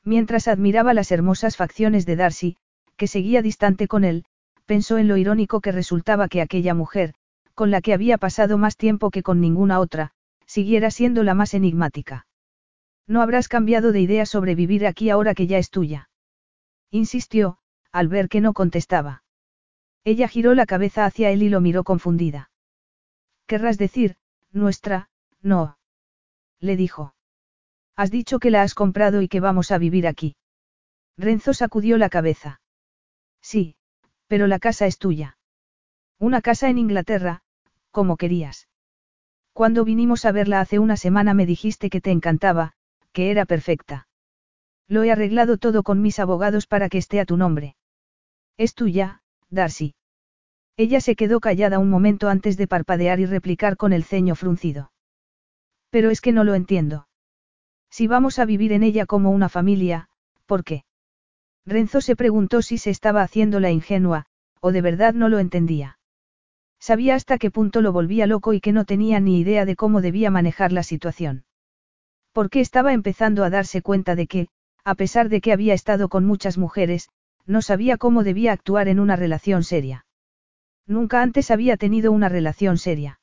Mientras 0.04 0.48
admiraba 0.48 0.94
las 0.94 1.10
hermosas 1.10 1.56
facciones 1.56 2.06
de 2.06 2.16
Darcy, 2.16 2.56
que 2.96 3.06
seguía 3.06 3.42
distante 3.42 3.88
con 3.88 4.04
él, 4.04 4.24
pensó 4.64 4.96
en 4.96 5.08
lo 5.08 5.16
irónico 5.16 5.60
que 5.60 5.72
resultaba 5.72 6.28
que 6.28 6.40
aquella 6.40 6.72
mujer, 6.72 7.14
con 7.54 7.70
la 7.70 7.80
que 7.80 7.92
había 7.92 8.16
pasado 8.16 8.58
más 8.58 8.76
tiempo 8.76 9.10
que 9.10 9.22
con 9.22 9.40
ninguna 9.40 9.80
otra, 9.80 10.12
siguiera 10.46 10.90
siendo 10.90 11.22
la 11.22 11.34
más 11.34 11.54
enigmática. 11.54 12.26
No 13.06 13.20
habrás 13.20 13.48
cambiado 13.48 13.92
de 13.92 14.00
idea 14.00 14.26
sobre 14.26 14.54
vivir 14.54 14.86
aquí 14.86 15.10
ahora 15.10 15.34
que 15.34 15.46
ya 15.46 15.58
es 15.58 15.70
tuya. 15.70 16.08
Insistió, 16.90 17.58
al 17.92 18.08
ver 18.08 18.28
que 18.28 18.40
no 18.40 18.54
contestaba. 18.54 19.22
Ella 20.04 20.28
giró 20.28 20.54
la 20.54 20.66
cabeza 20.66 21.04
hacia 21.04 21.30
él 21.30 21.42
y 21.42 21.48
lo 21.48 21.60
miró 21.60 21.84
confundida. 21.84 22.50
Querrás 23.46 23.78
decir, 23.78 24.16
nuestra, 24.52 25.10
no. 25.42 25.78
Le 26.60 26.76
dijo. 26.76 27.14
Has 27.96 28.10
dicho 28.10 28.38
que 28.38 28.50
la 28.50 28.62
has 28.62 28.74
comprado 28.74 29.22
y 29.22 29.28
que 29.28 29.40
vamos 29.40 29.70
a 29.70 29.78
vivir 29.78 30.06
aquí. 30.06 30.36
Renzo 31.16 31.54
sacudió 31.54 31.96
la 31.98 32.08
cabeza. 32.08 32.60
Sí, 33.40 33.76
pero 34.26 34.46
la 34.46 34.58
casa 34.58 34.86
es 34.86 34.98
tuya. 34.98 35.36
Una 36.18 36.40
casa 36.40 36.68
en 36.68 36.78
Inglaterra, 36.78 37.42
como 37.90 38.16
querías. 38.16 38.68
Cuando 39.52 39.84
vinimos 39.84 40.24
a 40.24 40.32
verla 40.32 40.60
hace 40.60 40.78
una 40.78 40.96
semana 40.96 41.34
me 41.34 41.46
dijiste 41.46 41.90
que 41.90 42.00
te 42.00 42.10
encantaba, 42.10 42.74
que 43.14 43.30
era 43.30 43.46
perfecta. 43.46 44.06
Lo 44.88 45.04
he 45.04 45.10
arreglado 45.10 45.56
todo 45.56 45.82
con 45.82 46.02
mis 46.02 46.18
abogados 46.18 46.66
para 46.66 46.90
que 46.90 46.98
esté 46.98 47.20
a 47.20 47.24
tu 47.24 47.38
nombre. 47.38 47.76
Es 48.58 48.74
tuya, 48.74 49.22
Darcy. 49.48 49.94
Ella 50.76 51.00
se 51.00 51.14
quedó 51.14 51.40
callada 51.40 51.78
un 51.78 51.88
momento 51.88 52.28
antes 52.28 52.56
de 52.56 52.66
parpadear 52.66 53.20
y 53.20 53.26
replicar 53.26 53.76
con 53.76 53.92
el 53.92 54.04
ceño 54.04 54.34
fruncido. 54.34 54.92
Pero 55.90 56.10
es 56.10 56.20
que 56.20 56.32
no 56.32 56.42
lo 56.44 56.54
entiendo. 56.54 57.06
Si 57.88 58.08
vamos 58.08 58.40
a 58.40 58.44
vivir 58.44 58.72
en 58.72 58.82
ella 58.82 59.06
como 59.06 59.30
una 59.30 59.48
familia, 59.48 60.08
¿por 60.46 60.64
qué? 60.64 60.84
Renzo 61.64 62.00
se 62.00 62.16
preguntó 62.16 62.60
si 62.60 62.76
se 62.76 62.90
estaba 62.90 63.22
haciendo 63.22 63.60
la 63.60 63.70
ingenua, 63.70 64.26
o 64.60 64.72
de 64.72 64.82
verdad 64.82 65.14
no 65.14 65.28
lo 65.28 65.38
entendía. 65.38 65.98
Sabía 66.80 67.14
hasta 67.14 67.38
qué 67.38 67.52
punto 67.52 67.80
lo 67.80 67.92
volvía 67.92 68.26
loco 68.26 68.52
y 68.52 68.60
que 68.60 68.72
no 68.72 68.84
tenía 68.84 69.20
ni 69.20 69.38
idea 69.38 69.64
de 69.64 69.76
cómo 69.76 70.00
debía 70.00 70.30
manejar 70.30 70.72
la 70.72 70.82
situación. 70.82 71.44
Porque 72.34 72.60
estaba 72.60 72.92
empezando 72.92 73.44
a 73.44 73.50
darse 73.50 73.80
cuenta 73.80 74.16
de 74.16 74.26
que, 74.26 74.48
a 74.84 74.96
pesar 74.96 75.28
de 75.28 75.40
que 75.40 75.52
había 75.52 75.72
estado 75.72 76.08
con 76.08 76.24
muchas 76.26 76.58
mujeres, 76.58 77.08
no 77.46 77.62
sabía 77.62 77.96
cómo 77.96 78.24
debía 78.24 78.52
actuar 78.52 78.88
en 78.88 78.98
una 78.98 79.14
relación 79.14 79.62
seria. 79.62 80.04
Nunca 80.84 81.22
antes 81.22 81.52
había 81.52 81.76
tenido 81.76 82.10
una 82.10 82.28
relación 82.28 82.76
seria. 82.76 83.20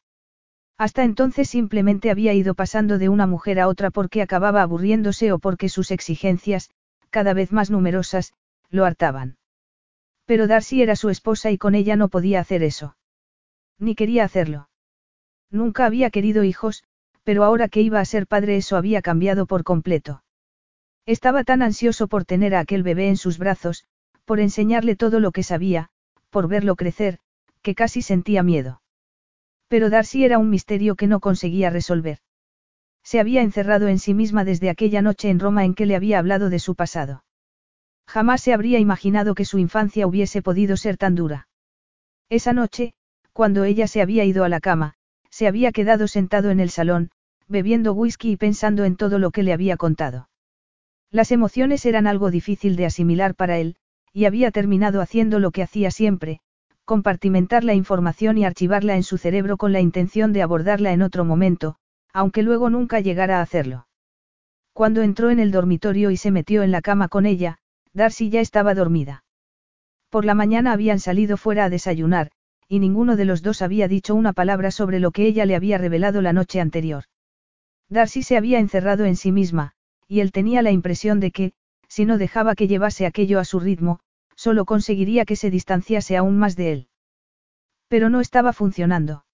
Hasta 0.77 1.03
entonces 1.03 1.49
simplemente 1.49 2.09
había 2.09 2.33
ido 2.33 2.55
pasando 2.55 2.97
de 2.97 3.09
una 3.09 3.27
mujer 3.27 3.59
a 3.59 3.67
otra 3.67 3.91
porque 3.91 4.21
acababa 4.21 4.61
aburriéndose 4.61 5.33
o 5.33 5.39
porque 5.39 5.67
sus 5.67 5.91
exigencias, 5.91 6.69
cada 7.09 7.33
vez 7.33 7.51
más 7.51 7.69
numerosas, 7.69 8.33
lo 8.69 8.85
hartaban. 8.85 9.37
Pero 10.25 10.47
Darcy 10.47 10.81
era 10.81 10.95
su 10.95 11.09
esposa 11.09 11.51
y 11.51 11.57
con 11.57 11.75
ella 11.75 11.97
no 11.97 12.07
podía 12.07 12.39
hacer 12.39 12.63
eso. 12.63 12.95
Ni 13.77 13.93
quería 13.93 14.23
hacerlo. 14.23 14.69
Nunca 15.49 15.85
había 15.85 16.09
querido 16.11 16.45
hijos, 16.45 16.85
pero 17.23 17.43
ahora 17.43 17.67
que 17.67 17.81
iba 17.81 17.99
a 17.99 18.05
ser 18.05 18.27
padre 18.27 18.57
eso 18.57 18.77
había 18.77 19.01
cambiado 19.01 19.45
por 19.45 19.63
completo. 19.63 20.23
Estaba 21.05 21.43
tan 21.43 21.61
ansioso 21.61 22.07
por 22.07 22.25
tener 22.25 22.55
a 22.55 22.59
aquel 22.59 22.83
bebé 22.83 23.09
en 23.09 23.17
sus 23.17 23.37
brazos, 23.37 23.85
por 24.25 24.39
enseñarle 24.39 24.95
todo 24.95 25.19
lo 25.19 25.31
que 25.31 25.43
sabía, 25.43 25.89
por 26.29 26.47
verlo 26.47 26.75
crecer, 26.75 27.19
que 27.61 27.75
casi 27.75 28.01
sentía 28.01 28.43
miedo. 28.43 28.81
Pero 29.67 29.89
Darcy 29.89 30.25
era 30.25 30.37
un 30.37 30.49
misterio 30.49 30.95
que 30.95 31.07
no 31.07 31.19
conseguía 31.19 31.69
resolver. 31.69 32.19
Se 33.03 33.19
había 33.19 33.41
encerrado 33.41 33.87
en 33.87 33.99
sí 33.99 34.13
misma 34.13 34.43
desde 34.43 34.69
aquella 34.69 35.01
noche 35.01 35.29
en 35.29 35.39
Roma 35.39 35.65
en 35.65 35.73
que 35.73 35.85
le 35.85 35.95
había 35.95 36.19
hablado 36.19 36.49
de 36.49 36.59
su 36.59 36.75
pasado. 36.75 37.23
Jamás 38.07 38.41
se 38.41 38.53
habría 38.53 38.79
imaginado 38.79 39.35
que 39.35 39.45
su 39.45 39.57
infancia 39.57 40.05
hubiese 40.05 40.41
podido 40.41 40.77
ser 40.77 40.97
tan 40.97 41.15
dura. 41.15 41.47
Esa 42.29 42.53
noche, 42.53 42.93
cuando 43.33 43.63
ella 43.63 43.87
se 43.87 44.01
había 44.01 44.25
ido 44.25 44.43
a 44.43 44.49
la 44.49 44.59
cama, 44.59 44.95
se 45.31 45.47
había 45.47 45.71
quedado 45.71 46.07
sentado 46.07 46.51
en 46.51 46.59
el 46.59 46.69
salón, 46.69 47.09
bebiendo 47.47 47.93
whisky 47.93 48.31
y 48.31 48.37
pensando 48.37 48.85
en 48.85 48.95
todo 48.95 49.17
lo 49.17 49.31
que 49.31 49.43
le 49.43 49.53
había 49.53 49.77
contado. 49.77 50.29
Las 51.09 51.31
emociones 51.31 51.85
eran 51.85 52.05
algo 52.05 52.29
difícil 52.31 52.75
de 52.75 52.85
asimilar 52.85 53.35
para 53.35 53.57
él, 53.57 53.75
y 54.13 54.25
había 54.25 54.51
terminado 54.51 55.01
haciendo 55.01 55.39
lo 55.39 55.51
que 55.51 55.63
hacía 55.63 55.91
siempre, 55.91 56.39
compartimentar 56.85 57.63
la 57.63 57.73
información 57.73 58.37
y 58.37 58.45
archivarla 58.45 58.95
en 58.95 59.03
su 59.03 59.17
cerebro 59.17 59.57
con 59.57 59.71
la 59.71 59.79
intención 59.79 60.33
de 60.33 60.41
abordarla 60.41 60.93
en 60.93 61.01
otro 61.01 61.25
momento, 61.25 61.77
aunque 62.13 62.43
luego 62.43 62.69
nunca 62.69 62.99
llegara 62.99 63.39
a 63.39 63.41
hacerlo. 63.41 63.87
Cuando 64.73 65.01
entró 65.01 65.29
en 65.29 65.39
el 65.39 65.51
dormitorio 65.51 66.11
y 66.11 66.17
se 66.17 66.31
metió 66.31 66.63
en 66.63 66.71
la 66.71 66.81
cama 66.81 67.07
con 67.07 67.25
ella, 67.25 67.57
Darcy 67.93 68.29
ya 68.29 68.39
estaba 68.39 68.73
dormida. 68.73 69.23
Por 70.09 70.25
la 70.25 70.33
mañana 70.33 70.71
habían 70.71 70.99
salido 70.99 71.37
fuera 71.37 71.65
a 71.65 71.69
desayunar, 71.69 72.31
y 72.71 72.79
ninguno 72.79 73.17
de 73.17 73.25
los 73.25 73.41
dos 73.41 73.61
había 73.61 73.89
dicho 73.89 74.15
una 74.15 74.31
palabra 74.31 74.71
sobre 74.71 75.01
lo 75.01 75.11
que 75.11 75.25
ella 75.25 75.45
le 75.45 75.57
había 75.57 75.77
revelado 75.77 76.21
la 76.21 76.31
noche 76.31 76.61
anterior. 76.61 77.03
Darcy 77.89 78.23
se 78.23 78.37
había 78.37 78.59
encerrado 78.59 79.03
en 79.03 79.17
sí 79.17 79.33
misma, 79.33 79.73
y 80.07 80.21
él 80.21 80.31
tenía 80.31 80.61
la 80.61 80.71
impresión 80.71 81.19
de 81.19 81.31
que, 81.31 81.51
si 81.89 82.05
no 82.05 82.17
dejaba 82.17 82.55
que 82.55 82.69
llevase 82.69 83.05
aquello 83.05 83.41
a 83.41 83.43
su 83.43 83.59
ritmo, 83.59 83.99
solo 84.37 84.63
conseguiría 84.63 85.25
que 85.25 85.35
se 85.35 85.51
distanciase 85.51 86.15
aún 86.15 86.39
más 86.39 86.55
de 86.55 86.71
él. 86.71 86.87
Pero 87.89 88.09
no 88.09 88.21
estaba 88.21 88.53
funcionando. 88.53 89.25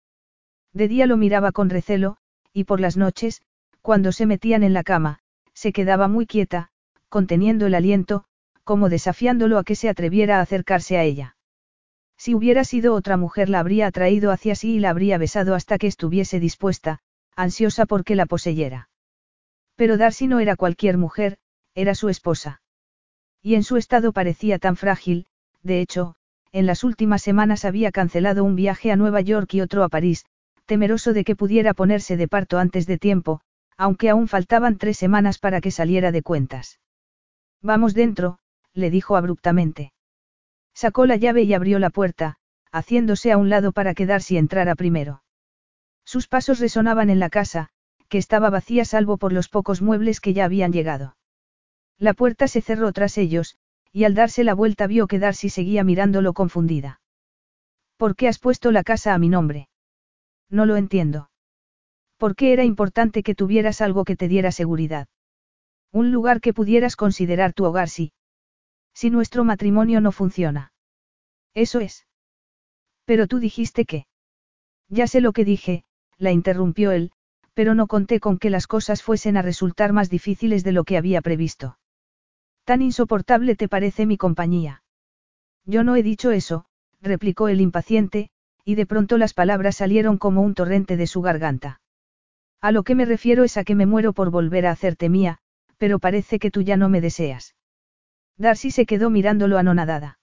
De 0.73 0.87
día 0.87 1.05
lo 1.05 1.15
miraba 1.15 1.51
con 1.51 1.69
recelo, 1.69 2.17
y 2.53 2.63
por 2.63 2.79
las 2.79 2.97
noches, 2.97 3.43
cuando 3.83 4.13
se 4.13 4.25
metían 4.25 4.63
en 4.63 4.73
la 4.73 4.81
cama, 4.81 5.19
se 5.53 5.71
quedaba 5.71 6.07
muy 6.07 6.25
quieta, 6.25 6.71
conteniendo 7.07 7.67
el 7.67 7.75
aliento, 7.75 8.23
como 8.63 8.89
desafiándolo 8.89 9.59
a 9.59 9.63
que 9.63 9.75
se 9.75 9.89
atreviera 9.89 10.39
a 10.39 10.41
acercarse 10.41 10.97
a 10.97 11.03
ella. 11.03 11.36
Si 12.17 12.33
hubiera 12.33 12.63
sido 12.63 12.93
otra 12.93 13.15
mujer 13.15 13.49
la 13.49 13.59
habría 13.59 13.87
atraído 13.87 14.31
hacia 14.31 14.55
sí 14.55 14.75
y 14.75 14.79
la 14.79 14.89
habría 14.89 15.17
besado 15.17 15.55
hasta 15.55 15.77
que 15.77 15.87
estuviese 15.87 16.39
dispuesta, 16.39 16.99
ansiosa 17.35 17.85
porque 17.85 18.15
la 18.15 18.25
poseyera. 18.25 18.89
Pero 19.75 19.97
Darcy 19.97 20.27
no 20.27 20.39
era 20.39 20.55
cualquier 20.55 20.97
mujer, 20.97 21.37
era 21.75 21.93
su 21.93 22.09
esposa. 22.09 22.61
Y 23.43 23.55
en 23.55 23.63
su 23.63 23.77
estado 23.77 24.11
parecía 24.11 24.57
tan 24.57 24.75
frágil, 24.75 25.27
de 25.61 25.79
hecho, 25.79 26.15
en 26.51 26.65
las 26.65 26.83
últimas 26.83 27.21
semanas 27.21 27.65
había 27.65 27.91
cancelado 27.91 28.43
un 28.43 28.55
viaje 28.55 28.91
a 28.91 28.95
Nueva 28.95 29.21
York 29.21 29.53
y 29.53 29.61
otro 29.61 29.83
a 29.83 29.89
París, 29.89 30.25
temeroso 30.65 31.13
de 31.13 31.23
que 31.23 31.35
pudiera 31.35 31.73
ponerse 31.75 32.17
de 32.17 32.27
parto 32.27 32.57
antes 32.57 32.87
de 32.87 32.97
tiempo, 32.97 33.41
aunque 33.77 34.09
aún 34.09 34.27
faltaban 34.27 34.77
tres 34.77 34.97
semanas 34.97 35.37
para 35.37 35.61
que 35.61 35.69
saliera 35.69 36.11
de 36.11 36.23
cuentas. 36.23 36.79
Vamos 37.61 37.93
dentro, 37.93 38.39
le 38.73 38.89
dijo 38.89 39.15
abruptamente. 39.15 39.93
Sacó 40.77 41.07
la 41.07 41.15
llave 41.15 41.41
y 41.41 41.55
abrió 41.55 41.79
la 41.79 41.89
puerta, 41.89 42.35
haciéndose 42.71 43.31
a 43.31 43.37
un 43.39 43.49
lado 43.49 43.71
para 43.71 43.95
quedar 43.95 44.21
si 44.21 44.37
entrara 44.37 44.75
primero. 44.75 45.23
Sus 46.05 46.27
pasos 46.27 46.59
resonaban 46.59 47.09
en 47.09 47.17
la 47.17 47.31
casa, 47.31 47.69
que 48.09 48.19
estaba 48.19 48.51
vacía 48.51 48.85
salvo 48.85 49.17
por 49.17 49.33
los 49.33 49.49
pocos 49.49 49.81
muebles 49.81 50.21
que 50.21 50.33
ya 50.33 50.45
habían 50.45 50.71
llegado. 50.71 51.17
La 51.97 52.13
puerta 52.13 52.47
se 52.47 52.61
cerró 52.61 52.91
tras 52.91 53.17
ellos, 53.17 53.57
y 53.91 54.03
al 54.03 54.13
darse 54.13 54.43
la 54.43 54.53
vuelta 54.53 54.85
vio 54.85 55.07
que 55.07 55.17
Darcy 55.17 55.49
seguía 55.49 55.83
mirándolo 55.83 56.33
confundida. 56.33 57.01
¿Por 57.97 58.15
qué 58.15 58.27
has 58.27 58.37
puesto 58.37 58.71
la 58.71 58.83
casa 58.83 59.15
a 59.15 59.17
mi 59.17 59.29
nombre? 59.29 59.69
No 60.47 60.67
lo 60.67 60.75
entiendo. 60.75 61.31
¿Por 62.17 62.35
qué 62.35 62.53
era 62.53 62.63
importante 62.63 63.23
que 63.23 63.33
tuvieras 63.33 63.81
algo 63.81 64.05
que 64.05 64.15
te 64.15 64.27
diera 64.27 64.51
seguridad? 64.51 65.07
Un 65.91 66.11
lugar 66.11 66.39
que 66.39 66.53
pudieras 66.53 66.95
considerar 66.95 67.53
tu 67.53 67.65
hogar 67.65 67.89
sí. 67.89 68.11
Si 68.99 69.11
nuestro 69.11 69.43
matrimonio 69.43 70.01
no 70.01 70.11
funciona. 70.11 70.71
Eso 71.53 71.79
es. 71.81 72.07
Pero 73.05 73.27
tú 73.27 73.37
dijiste 73.37 73.85
que. 73.85 74.07
Ya 74.89 75.05
sé 75.05 75.21
lo 75.21 75.33
que 75.33 75.45
dije, 75.45 75.83
la 76.17 76.31
interrumpió 76.31 76.89
él, 76.89 77.11
pero 77.53 77.75
no 77.75 77.85
conté 77.85 78.19
con 78.19 78.39
que 78.39 78.49
las 78.49 78.65
cosas 78.65 79.03
fuesen 79.03 79.37
a 79.37 79.43
resultar 79.43 79.93
más 79.93 80.09
difíciles 80.09 80.63
de 80.63 80.71
lo 80.71 80.83
que 80.83 80.97
había 80.97 81.21
previsto. 81.21 81.77
Tan 82.63 82.81
insoportable 82.81 83.55
te 83.55 83.67
parece 83.67 84.07
mi 84.07 84.17
compañía. 84.17 84.81
Yo 85.63 85.83
no 85.83 85.95
he 85.95 86.01
dicho 86.01 86.31
eso, 86.31 86.65
replicó 86.99 87.49
el 87.49 87.61
impaciente, 87.61 88.31
y 88.65 88.73
de 88.73 88.87
pronto 88.87 89.19
las 89.19 89.35
palabras 89.35 89.75
salieron 89.75 90.17
como 90.17 90.41
un 90.41 90.55
torrente 90.55 90.97
de 90.97 91.05
su 91.05 91.21
garganta. 91.21 91.81
A 92.61 92.71
lo 92.71 92.81
que 92.81 92.95
me 92.95 93.05
refiero 93.05 93.43
es 93.43 93.57
a 93.57 93.63
que 93.63 93.75
me 93.75 93.85
muero 93.85 94.13
por 94.13 94.31
volver 94.31 94.65
a 94.65 94.71
hacerte 94.71 95.07
mía, 95.07 95.37
pero 95.77 95.99
parece 95.99 96.39
que 96.39 96.49
tú 96.49 96.63
ya 96.63 96.77
no 96.77 96.89
me 96.89 96.99
deseas. 96.99 97.53
Darcy 98.37 98.71
se 98.71 98.85
quedó 98.85 99.09
mirándolo 99.09 99.57
anonadada. 99.57 100.19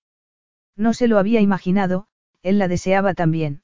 No 0.77 0.95
se 0.95 1.09
lo 1.09 1.19
había 1.19 1.41
imaginado, 1.41 2.07
él 2.43 2.59
la 2.59 2.69
deseaba 2.69 3.15
también. 3.15 3.63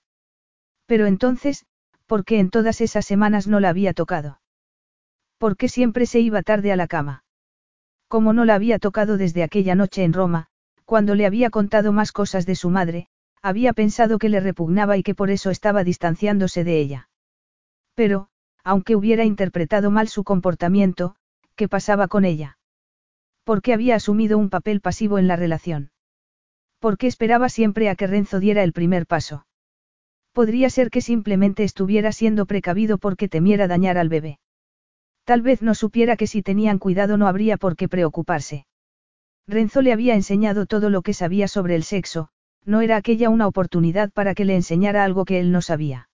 Pero 0.87 1.07
entonces, 1.07 1.67
¿por 2.07 2.25
qué 2.25 2.41
en 2.41 2.51
todas 2.51 2.81
esas 2.81 3.07
semanas 3.07 3.47
no 3.47 3.61
la 3.61 3.69
había 3.69 3.95
tocado? 3.95 4.41
¿Por 5.39 5.57
qué 5.57 5.69
siempre 5.69 6.07
se 6.07 6.21
iba 6.21 6.43
tarde 6.43 6.73
a 6.73 6.77
la 6.77 6.87
cama? 6.87 7.25
Como 8.09 8.33
no 8.33 8.45
la 8.45 8.57
había 8.57 8.79
tocado 8.79 9.17
desde 9.17 9.43
aquella 9.43 9.75
noche 9.75 10.03
en 10.03 10.13
Roma, 10.13 10.49
cuando 10.85 11.15
le 11.15 11.27
había 11.27 11.51
contado 11.51 11.93
más 11.93 12.11
cosas 12.11 12.45
de 12.47 12.57
su 12.57 12.71
madre, 12.71 13.07
había 13.43 13.73
pensado 13.73 14.19
que 14.19 14.29
le 14.29 14.41
repugnaba 14.41 14.97
y 14.97 15.03
que 15.03 15.15
por 15.15 15.31
eso 15.31 15.51
estaba 15.51 15.85
distanciándose 15.85 16.65
de 16.65 16.81
ella. 16.81 17.09
Pero, 17.95 18.29
aunque 18.65 18.97
hubiera 18.97 19.25
interpretado 19.25 19.91
mal 19.91 20.09
su 20.09 20.25
comportamiento, 20.25 21.15
¿qué 21.55 21.69
pasaba 21.69 22.09
con 22.09 22.25
ella? 22.25 22.59
¿Por 23.45 23.63
qué 23.63 23.73
había 23.73 23.97
asumido 23.97 24.39
un 24.39 24.51
papel 24.51 24.81
pasivo 24.81 25.19
en 25.19 25.27
la 25.29 25.37
relación? 25.37 25.91
¿Por 26.79 26.97
qué 26.97 27.07
esperaba 27.07 27.49
siempre 27.49 27.89
a 27.89 27.95
que 27.95 28.07
Renzo 28.07 28.41
diera 28.41 28.63
el 28.63 28.73
primer 28.73 29.07
paso? 29.07 29.47
Podría 30.33 30.71
ser 30.71 30.91
que 30.91 31.01
simplemente 31.01 31.65
estuviera 31.65 32.13
siendo 32.13 32.47
precavido 32.47 32.99
porque 32.99 33.29
temiera 33.29 33.67
dañar 33.67 33.99
al 33.99 34.09
bebé. 34.09 34.39
Tal 35.25 35.43
vez 35.43 35.63
no 35.63 35.75
supiera 35.75 36.17
que 36.17 36.27
si 36.27 36.43
tenían 36.43 36.79
cuidado 36.79 37.17
no 37.17 37.27
habría 37.27 37.57
por 37.57 37.77
qué 37.77 37.89
preocuparse. 37.89 38.67
Renzo 39.47 39.83
le 39.83 39.93
había 39.93 40.15
enseñado 40.15 40.67
todo 40.67 40.91
lo 40.91 41.03
que 41.03 41.13
sabía 41.13 41.49
sobre 41.49 41.75
el 41.75 41.83
sexo, 41.83 42.29
no 42.65 42.81
era 42.81 42.97
aquella 42.97 43.31
una 43.31 43.47
oportunidad 43.47 44.11
para 44.13 44.35
que 44.35 44.45
le 44.45 44.55
enseñara 44.55 45.05
algo 45.05 45.25
que 45.25 45.41
él 45.41 45.51
no 45.51 45.63
sabía. 45.63 46.09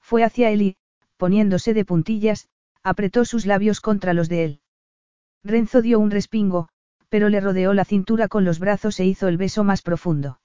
Fue 0.00 0.24
hacia 0.24 0.50
él 0.50 0.62
y, 0.62 0.76
poniéndose 1.16 1.74
de 1.74 1.84
puntillas, 1.84 2.48
apretó 2.82 3.24
sus 3.24 3.46
labios 3.46 3.80
contra 3.80 4.14
los 4.14 4.28
de 4.28 4.44
él. 4.44 4.60
Renzo 5.42 5.82
dio 5.82 5.98
un 5.98 6.10
respingo, 6.10 6.68
pero 7.08 7.28
le 7.28 7.40
rodeó 7.40 7.72
la 7.72 7.84
cintura 7.84 8.28
con 8.28 8.44
los 8.44 8.58
brazos 8.58 9.00
e 9.00 9.06
hizo 9.06 9.28
el 9.28 9.36
beso 9.36 9.64
más 9.64 9.82
profundo. 9.82 10.40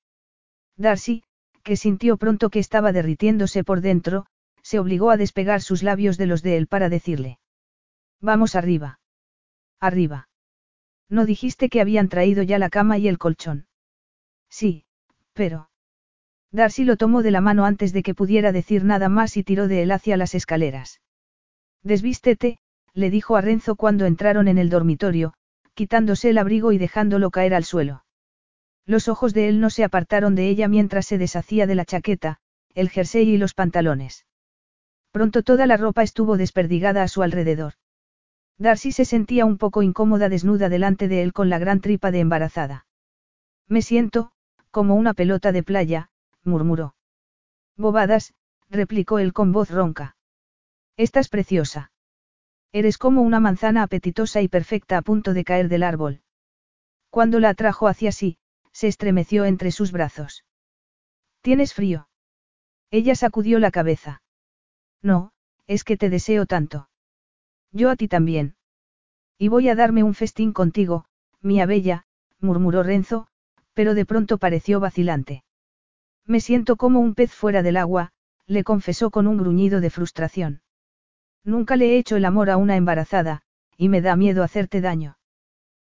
Darcy, 0.77 1.23
que 1.63 1.77
sintió 1.77 2.17
pronto 2.17 2.49
que 2.49 2.59
estaba 2.59 2.91
derritiéndose 2.91 3.63
por 3.63 3.81
dentro, 3.81 4.25
se 4.61 4.79
obligó 4.79 5.11
a 5.11 5.17
despegar 5.17 5.61
sus 5.61 5.83
labios 5.83 6.17
de 6.17 6.25
los 6.25 6.41
de 6.41 6.57
él 6.57 6.67
para 6.67 6.89
decirle. 6.89 7.39
Vamos 8.21 8.55
arriba. 8.55 8.99
Arriba. 9.79 10.27
¿No 11.09 11.25
dijiste 11.25 11.69
que 11.69 11.81
habían 11.81 12.09
traído 12.09 12.41
ya 12.43 12.57
la 12.57 12.69
cama 12.69 12.97
y 12.97 13.07
el 13.07 13.17
colchón? 13.17 13.67
Sí, 14.49 14.85
pero... 15.33 15.69
Darcy 16.51 16.85
lo 16.85 16.95
tomó 16.95 17.21
de 17.21 17.31
la 17.31 17.41
mano 17.41 17.65
antes 17.65 17.93
de 17.93 18.01
que 18.01 18.15
pudiera 18.15 18.51
decir 18.51 18.83
nada 18.85 19.09
más 19.09 19.37
y 19.37 19.43
tiró 19.43 19.67
de 19.67 19.83
él 19.83 19.91
hacia 19.91 20.17
las 20.17 20.33
escaleras. 20.33 21.01
Desvístete, 21.83 22.59
le 22.95 23.09
dijo 23.09 23.35
a 23.35 23.41
Renzo 23.41 23.75
cuando 23.75 24.05
entraron 24.05 24.47
en 24.47 24.57
el 24.57 24.69
dormitorio, 24.69 25.33
quitándose 25.73 26.29
el 26.29 26.37
abrigo 26.37 26.71
y 26.71 26.77
dejándolo 26.77 27.29
caer 27.29 27.53
al 27.53 27.65
suelo. 27.65 28.05
Los 28.85 29.09
ojos 29.09 29.33
de 29.33 29.49
él 29.49 29.59
no 29.59 29.69
se 29.69 29.83
apartaron 29.83 30.33
de 30.33 30.47
ella 30.47 30.67
mientras 30.67 31.05
se 31.05 31.17
deshacía 31.17 31.67
de 31.67 31.75
la 31.75 31.85
chaqueta, 31.85 32.39
el 32.73 32.89
jersey 32.89 33.29
y 33.29 33.37
los 33.37 33.53
pantalones. 33.53 34.25
Pronto 35.11 35.43
toda 35.43 35.67
la 35.67 35.75
ropa 35.77 36.03
estuvo 36.03 36.37
desperdigada 36.37 37.03
a 37.03 37.07
su 37.07 37.21
alrededor. 37.21 37.73
Darcy 38.57 38.93
se 38.93 39.03
sentía 39.03 39.45
un 39.45 39.57
poco 39.57 39.81
incómoda 39.81 40.29
desnuda 40.29 40.69
delante 40.69 41.09
de 41.09 41.21
él 41.21 41.33
con 41.33 41.49
la 41.49 41.59
gran 41.59 41.81
tripa 41.81 42.11
de 42.11 42.21
embarazada. 42.21 42.85
Me 43.67 43.81
siento, 43.81 44.31
como 44.71 44.95
una 44.95 45.13
pelota 45.13 45.51
de 45.51 45.63
playa, 45.63 46.09
murmuró. 46.43 46.95
Bobadas, 47.75 48.33
replicó 48.69 49.19
él 49.19 49.33
con 49.33 49.51
voz 49.51 49.69
ronca. 49.69 50.15
Estás 50.95 51.27
preciosa. 51.27 51.91
Eres 52.75 52.97
como 52.97 53.21
una 53.21 53.39
manzana 53.39 53.83
apetitosa 53.83 54.41
y 54.41 54.49
perfecta 54.49 54.97
a 54.97 55.01
punto 55.01 55.33
de 55.33 55.45
caer 55.45 55.69
del 55.69 55.81
árbol. 55.81 56.19
Cuando 57.09 57.39
la 57.39 57.47
atrajo 57.47 57.87
hacia 57.87 58.11
sí, 58.11 58.37
se 58.73 58.89
estremeció 58.89 59.45
entre 59.45 59.71
sus 59.71 59.93
brazos. 59.93 60.43
¿Tienes 61.39 61.73
frío? 61.73 62.09
Ella 62.91 63.15
sacudió 63.15 63.59
la 63.59 63.71
cabeza. 63.71 64.23
No, 65.01 65.31
es 65.67 65.85
que 65.85 65.95
te 65.95 66.09
deseo 66.09 66.45
tanto. 66.45 66.89
Yo 67.71 67.89
a 67.89 67.95
ti 67.95 68.09
también. 68.09 68.57
Y 69.37 69.47
voy 69.47 69.69
a 69.69 69.75
darme 69.75 70.03
un 70.03 70.13
festín 70.13 70.51
contigo, 70.51 71.05
mía 71.39 71.65
bella, 71.65 72.05
murmuró 72.41 72.83
Renzo, 72.83 73.27
pero 73.73 73.93
de 73.93 74.05
pronto 74.05 74.37
pareció 74.37 74.81
vacilante. 74.81 75.45
Me 76.25 76.41
siento 76.41 76.75
como 76.75 76.99
un 76.99 77.15
pez 77.15 77.31
fuera 77.31 77.63
del 77.63 77.77
agua, 77.77 78.11
le 78.47 78.65
confesó 78.65 79.11
con 79.11 79.27
un 79.27 79.37
gruñido 79.37 79.79
de 79.79 79.89
frustración. 79.89 80.64
Nunca 81.45 81.75
le 81.75 81.91
he 81.91 81.97
hecho 81.99 82.15
el 82.15 82.25
amor 82.25 82.49
a 82.49 82.57
una 82.57 82.75
embarazada, 82.75 83.43
y 83.77 83.87
me 83.87 84.01
da 84.01 84.15
miedo 84.15 84.43
hacerte 84.43 84.81
daño. 84.81 85.17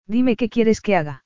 Dime 0.07 0.35
qué 0.35 0.49
quieres 0.49 0.81
que 0.81 0.97
haga. 0.97 1.25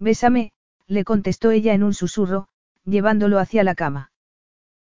Bésame, 0.00 0.50
le 0.88 1.04
contestó 1.04 1.52
ella 1.52 1.72
en 1.72 1.84
un 1.84 1.94
susurro, 1.94 2.48
llevándolo 2.84 3.38
hacia 3.38 3.62
la 3.62 3.76
cama. 3.76 4.10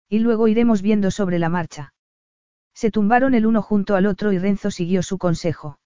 Y 0.07 0.19
luego 0.19 0.47
iremos 0.47 0.81
viendo 0.81 1.11
sobre 1.11 1.39
la 1.39 1.49
marcha. 1.49 1.93
Se 2.73 2.89
tumbaron 2.89 3.33
el 3.33 3.45
uno 3.45 3.61
junto 3.61 3.95
al 3.95 4.05
otro 4.05 4.31
y 4.31 4.39
Renzo 4.39 4.71
siguió 4.71 5.03
su 5.03 5.17
consejo. 5.17 5.77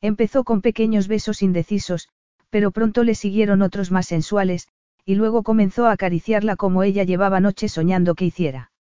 Empezó 0.00 0.42
con 0.42 0.60
pequeños 0.60 1.06
besos 1.06 1.40
indecisos, 1.40 2.08
pero 2.50 2.72
pronto 2.72 3.04
le 3.04 3.14
siguieron 3.14 3.62
otros 3.62 3.92
más 3.92 4.06
sensuales, 4.06 4.66
y 5.04 5.14
luego 5.14 5.44
comenzó 5.44 5.86
a 5.86 5.92
acariciarla 5.92 6.56
como 6.56 6.82
ella 6.82 7.04
llevaba 7.04 7.38
noches 7.38 7.72
soñando 7.72 8.16
que 8.16 8.24
hiciera. 8.24 8.71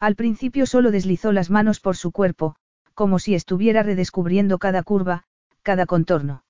Al 0.00 0.16
principio 0.16 0.64
solo 0.64 0.90
deslizó 0.90 1.30
las 1.30 1.50
manos 1.50 1.78
por 1.78 1.94
su 1.94 2.10
cuerpo, 2.10 2.56
como 2.94 3.18
si 3.18 3.34
estuviera 3.34 3.82
redescubriendo 3.82 4.58
cada 4.58 4.82
curva, 4.82 5.24
cada 5.62 5.84
contorno. 5.84 6.44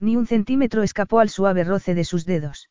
Ni 0.00 0.16
un 0.16 0.26
centímetro 0.26 0.82
escapó 0.82 1.20
al 1.20 1.28
suave 1.28 1.62
roce 1.62 1.94
de 1.94 2.04
sus 2.04 2.26
dedos. 2.26 2.70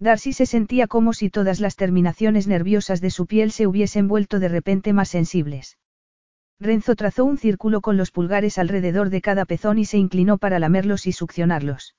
Darcy 0.00 0.32
se 0.32 0.46
sentía 0.46 0.88
como 0.88 1.12
si 1.12 1.30
todas 1.30 1.60
las 1.60 1.76
terminaciones 1.76 2.48
nerviosas 2.48 3.00
de 3.00 3.10
su 3.10 3.26
piel 3.26 3.52
se 3.52 3.68
hubiesen 3.68 4.08
vuelto 4.08 4.40
de 4.40 4.48
repente 4.48 4.92
más 4.92 5.08
sensibles. 5.08 5.78
Renzo 6.58 6.96
trazó 6.96 7.24
un 7.24 7.38
círculo 7.38 7.80
con 7.80 7.96
los 7.96 8.10
pulgares 8.10 8.58
alrededor 8.58 9.10
de 9.10 9.20
cada 9.20 9.44
pezón 9.44 9.78
y 9.78 9.84
se 9.84 9.98
inclinó 9.98 10.38
para 10.38 10.58
lamerlos 10.58 11.06
y 11.06 11.12
succionarlos. 11.12 11.94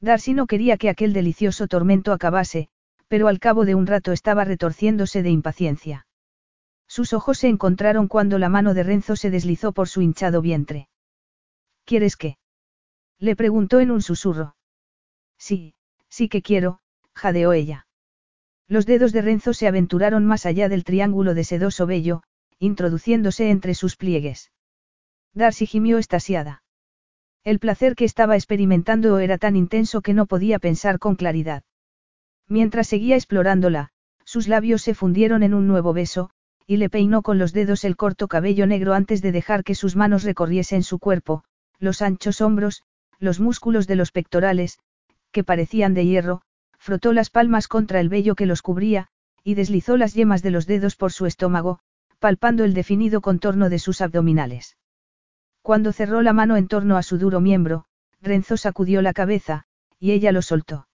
Darcy 0.00 0.34
no 0.34 0.46
quería 0.46 0.76
que 0.76 0.90
aquel 0.90 1.12
delicioso 1.12 1.66
tormento 1.66 2.12
acabase, 2.12 2.68
pero 3.08 3.26
al 3.26 3.40
cabo 3.40 3.64
de 3.64 3.74
un 3.74 3.88
rato 3.88 4.12
estaba 4.12 4.44
retorciéndose 4.44 5.24
de 5.24 5.30
impaciencia. 5.30 6.05
Sus 6.88 7.12
ojos 7.12 7.38
se 7.38 7.48
encontraron 7.48 8.08
cuando 8.08 8.38
la 8.38 8.48
mano 8.48 8.74
de 8.74 8.82
Renzo 8.82 9.16
se 9.16 9.30
deslizó 9.30 9.72
por 9.72 9.88
su 9.88 10.02
hinchado 10.02 10.40
vientre. 10.40 10.88
¿Quieres 11.84 12.16
qué? 12.16 12.38
Le 13.18 13.36
preguntó 13.36 13.80
en 13.80 13.90
un 13.90 14.02
susurro. 14.02 14.56
Sí, 15.38 15.74
sí 16.08 16.28
que 16.28 16.42
quiero, 16.42 16.80
jadeó 17.14 17.52
ella. 17.52 17.86
Los 18.68 18.86
dedos 18.86 19.12
de 19.12 19.22
Renzo 19.22 19.54
se 19.54 19.68
aventuraron 19.68 20.24
más 20.24 20.46
allá 20.46 20.68
del 20.68 20.84
triángulo 20.84 21.34
de 21.34 21.44
sedoso 21.44 21.86
vello, 21.86 22.22
introduciéndose 22.58 23.50
entre 23.50 23.74
sus 23.74 23.96
pliegues. 23.96 24.50
Darcy 25.34 25.66
gimió 25.66 25.98
estasiada. 25.98 26.62
El 27.44 27.60
placer 27.60 27.94
que 27.94 28.04
estaba 28.04 28.34
experimentando 28.34 29.18
era 29.18 29.38
tan 29.38 29.54
intenso 29.54 30.00
que 30.00 30.14
no 30.14 30.26
podía 30.26 30.58
pensar 30.58 30.98
con 30.98 31.14
claridad. 31.14 31.62
Mientras 32.48 32.88
seguía 32.88 33.16
explorándola, 33.16 33.90
sus 34.24 34.48
labios 34.48 34.82
se 34.82 34.94
fundieron 34.94 35.44
en 35.44 35.54
un 35.54 35.68
nuevo 35.68 35.92
beso, 35.92 36.30
y 36.66 36.78
le 36.78 36.90
peinó 36.90 37.22
con 37.22 37.38
los 37.38 37.52
dedos 37.52 37.84
el 37.84 37.96
corto 37.96 38.26
cabello 38.28 38.66
negro 38.66 38.94
antes 38.94 39.22
de 39.22 39.32
dejar 39.32 39.62
que 39.62 39.74
sus 39.74 39.94
manos 39.94 40.24
recorriesen 40.24 40.82
su 40.82 40.98
cuerpo, 40.98 41.44
los 41.78 42.02
anchos 42.02 42.40
hombros, 42.40 42.82
los 43.18 43.40
músculos 43.40 43.86
de 43.86 43.96
los 43.96 44.10
pectorales, 44.10 44.78
que 45.30 45.44
parecían 45.44 45.94
de 45.94 46.06
hierro, 46.06 46.42
frotó 46.78 47.12
las 47.12 47.30
palmas 47.30 47.68
contra 47.68 48.00
el 48.00 48.08
vello 48.08 48.34
que 48.34 48.46
los 48.46 48.62
cubría, 48.62 49.08
y 49.44 49.54
deslizó 49.54 49.96
las 49.96 50.14
yemas 50.14 50.42
de 50.42 50.50
los 50.50 50.66
dedos 50.66 50.96
por 50.96 51.12
su 51.12 51.26
estómago, 51.26 51.78
palpando 52.18 52.64
el 52.64 52.74
definido 52.74 53.20
contorno 53.20 53.68
de 53.68 53.78
sus 53.78 54.00
abdominales. 54.00 54.76
Cuando 55.62 55.92
cerró 55.92 56.22
la 56.22 56.32
mano 56.32 56.56
en 56.56 56.68
torno 56.68 56.96
a 56.96 57.02
su 57.02 57.18
duro 57.18 57.40
miembro, 57.40 57.84
Renzo 58.20 58.56
sacudió 58.56 59.02
la 59.02 59.12
cabeza, 59.12 59.64
y 59.98 60.12
ella 60.12 60.32
lo 60.32 60.42
soltó. 60.42 60.88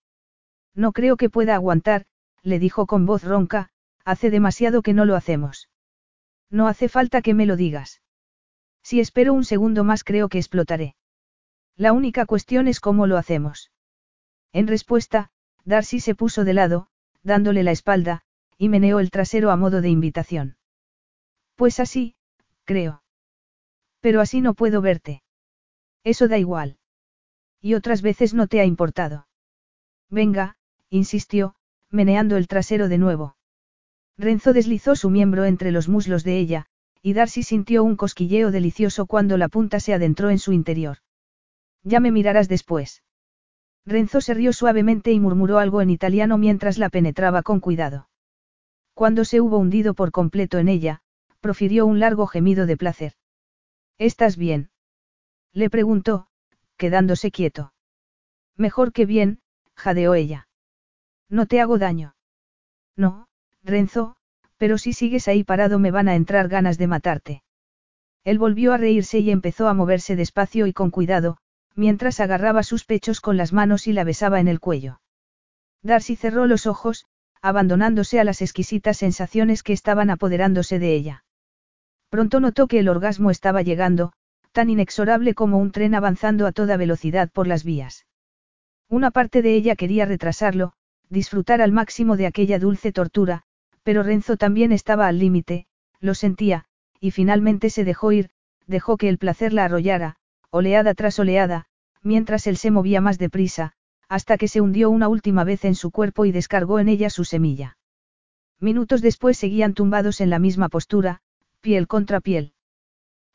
No 0.74 0.92
creo 0.92 1.16
que 1.16 1.30
pueda 1.30 1.54
aguantar, 1.54 2.06
le 2.42 2.58
dijo 2.58 2.86
con 2.86 3.06
voz 3.06 3.24
ronca, 3.24 3.70
hace 4.04 4.30
demasiado 4.30 4.82
que 4.82 4.92
no 4.92 5.04
lo 5.04 5.16
hacemos. 5.16 5.68
No 6.50 6.66
hace 6.68 6.88
falta 6.88 7.22
que 7.22 7.34
me 7.34 7.46
lo 7.46 7.56
digas. 7.56 8.02
Si 8.82 9.00
espero 9.00 9.32
un 9.32 9.44
segundo 9.44 9.84
más 9.84 10.04
creo 10.04 10.28
que 10.28 10.38
explotaré. 10.38 10.96
La 11.76 11.92
única 11.92 12.26
cuestión 12.26 12.68
es 12.68 12.80
cómo 12.80 13.06
lo 13.06 13.16
hacemos. 13.16 13.70
En 14.52 14.66
respuesta, 14.66 15.30
Darcy 15.64 16.00
se 16.00 16.14
puso 16.14 16.44
de 16.44 16.52
lado, 16.52 16.88
dándole 17.22 17.62
la 17.62 17.70
espalda, 17.70 18.22
y 18.58 18.68
meneó 18.68 19.00
el 19.00 19.10
trasero 19.10 19.50
a 19.50 19.56
modo 19.56 19.80
de 19.80 19.88
invitación. 19.88 20.56
Pues 21.54 21.80
así, 21.80 22.16
creo. 22.64 23.02
Pero 24.00 24.20
así 24.20 24.40
no 24.40 24.54
puedo 24.54 24.82
verte. 24.82 25.22
Eso 26.04 26.28
da 26.28 26.38
igual. 26.38 26.78
Y 27.60 27.74
otras 27.74 28.02
veces 28.02 28.34
no 28.34 28.48
te 28.48 28.60
ha 28.60 28.64
importado. 28.64 29.28
Venga, 30.10 30.56
insistió, 30.90 31.54
meneando 31.90 32.36
el 32.36 32.48
trasero 32.48 32.88
de 32.88 32.98
nuevo. 32.98 33.36
Renzo 34.18 34.52
deslizó 34.52 34.94
su 34.94 35.10
miembro 35.10 35.44
entre 35.44 35.72
los 35.72 35.88
muslos 35.88 36.24
de 36.24 36.38
ella, 36.38 36.66
y 37.02 37.14
Darcy 37.14 37.42
sintió 37.42 37.82
un 37.82 37.96
cosquilleo 37.96 38.50
delicioso 38.50 39.06
cuando 39.06 39.36
la 39.36 39.48
punta 39.48 39.80
se 39.80 39.94
adentró 39.94 40.30
en 40.30 40.38
su 40.38 40.52
interior. 40.52 40.98
Ya 41.82 41.98
me 41.98 42.12
mirarás 42.12 42.48
después. 42.48 43.02
Renzo 43.84 44.20
se 44.20 44.34
rió 44.34 44.52
suavemente 44.52 45.10
y 45.10 45.18
murmuró 45.18 45.58
algo 45.58 45.82
en 45.82 45.90
italiano 45.90 46.38
mientras 46.38 46.78
la 46.78 46.88
penetraba 46.88 47.42
con 47.42 47.58
cuidado. 47.58 48.08
Cuando 48.94 49.24
se 49.24 49.40
hubo 49.40 49.58
hundido 49.58 49.94
por 49.94 50.12
completo 50.12 50.58
en 50.58 50.68
ella, 50.68 51.02
profirió 51.40 51.86
un 51.86 51.98
largo 51.98 52.26
gemido 52.26 52.66
de 52.66 52.76
placer. 52.76 53.14
¿Estás 53.98 54.36
bien? 54.36 54.70
Le 55.52 55.70
preguntó, 55.70 56.28
quedándose 56.76 57.30
quieto. 57.30 57.72
Mejor 58.56 58.92
que 58.92 59.06
bien, 59.06 59.40
jadeó 59.74 60.14
ella. 60.14 60.48
No 61.28 61.46
te 61.46 61.60
hago 61.60 61.78
daño. 61.78 62.14
No, 62.96 63.26
Renzo, 63.64 64.16
pero 64.56 64.78
si 64.78 64.92
sigues 64.92 65.28
ahí 65.28 65.44
parado 65.44 65.78
me 65.78 65.90
van 65.90 66.08
a 66.08 66.14
entrar 66.14 66.48
ganas 66.48 66.78
de 66.78 66.86
matarte. 66.86 67.42
Él 68.24 68.38
volvió 68.38 68.72
a 68.72 68.76
reírse 68.76 69.18
y 69.18 69.30
empezó 69.30 69.68
a 69.68 69.74
moverse 69.74 70.16
despacio 70.16 70.66
y 70.66 70.72
con 70.72 70.90
cuidado, 70.90 71.38
mientras 71.74 72.20
agarraba 72.20 72.62
sus 72.62 72.84
pechos 72.84 73.20
con 73.20 73.36
las 73.36 73.52
manos 73.52 73.86
y 73.86 73.92
la 73.92 74.04
besaba 74.04 74.40
en 74.40 74.48
el 74.48 74.60
cuello. 74.60 75.00
Darcy 75.82 76.16
cerró 76.16 76.46
los 76.46 76.66
ojos, 76.66 77.06
abandonándose 77.40 78.20
a 78.20 78.24
las 78.24 78.40
exquisitas 78.40 78.98
sensaciones 78.98 79.62
que 79.62 79.72
estaban 79.72 80.10
apoderándose 80.10 80.78
de 80.78 80.94
ella. 80.94 81.24
Pronto 82.08 82.40
notó 82.40 82.68
que 82.68 82.78
el 82.78 82.88
orgasmo 82.88 83.30
estaba 83.30 83.62
llegando, 83.62 84.12
tan 84.52 84.70
inexorable 84.70 85.34
como 85.34 85.58
un 85.58 85.72
tren 85.72 85.94
avanzando 85.94 86.46
a 86.46 86.52
toda 86.52 86.76
velocidad 86.76 87.30
por 87.32 87.46
las 87.46 87.64
vías. 87.64 88.06
Una 88.88 89.10
parte 89.10 89.42
de 89.42 89.54
ella 89.54 89.74
quería 89.74 90.04
retrasarlo, 90.04 90.74
disfrutar 91.08 91.62
al 91.62 91.72
máximo 91.72 92.16
de 92.16 92.26
aquella 92.26 92.58
dulce 92.58 92.92
tortura, 92.92 93.44
pero 93.82 94.02
Renzo 94.02 94.36
también 94.36 94.72
estaba 94.72 95.06
al 95.06 95.18
límite, 95.18 95.66
lo 96.00 96.14
sentía, 96.14 96.64
y 97.00 97.10
finalmente 97.10 97.70
se 97.70 97.84
dejó 97.84 98.12
ir, 98.12 98.30
dejó 98.66 98.96
que 98.96 99.08
el 99.08 99.18
placer 99.18 99.52
la 99.52 99.64
arrollara, 99.64 100.16
oleada 100.50 100.94
tras 100.94 101.18
oleada, 101.18 101.66
mientras 102.02 102.46
él 102.46 102.56
se 102.56 102.70
movía 102.70 103.00
más 103.00 103.18
deprisa, 103.18 103.72
hasta 104.08 104.36
que 104.36 104.48
se 104.48 104.60
hundió 104.60 104.90
una 104.90 105.08
última 105.08 105.44
vez 105.44 105.64
en 105.64 105.74
su 105.74 105.90
cuerpo 105.90 106.26
y 106.26 106.32
descargó 106.32 106.78
en 106.78 106.88
ella 106.88 107.08
su 107.08 107.24
semilla. 107.24 107.78
Minutos 108.60 109.00
después 109.00 109.38
seguían 109.38 109.72
tumbados 109.72 110.20
en 110.20 110.28
la 110.28 110.38
misma 110.38 110.68
postura, 110.68 111.22
piel 111.62 111.88
contra 111.88 112.20
piel. 112.20 112.52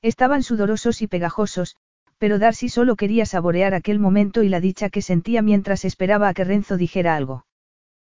Estaban 0.04 0.44
sudorosos 0.44 1.02
y 1.02 1.08
pegajosos, 1.08 1.76
pero 2.20 2.38
Darcy 2.38 2.70
solo 2.70 2.96
quería 2.96 3.26
saborear 3.26 3.74
aquel 3.74 3.98
momento 3.98 4.44
y 4.44 4.50
la 4.50 4.60
dicha 4.60 4.90
que 4.90 5.02
sentía 5.02 5.42
mientras 5.42 5.84
esperaba 5.84 6.30
a 6.30 6.34
que 6.36 6.44
Renzo 6.44 6.78
dijera 6.78 7.16
algo. 7.16 7.47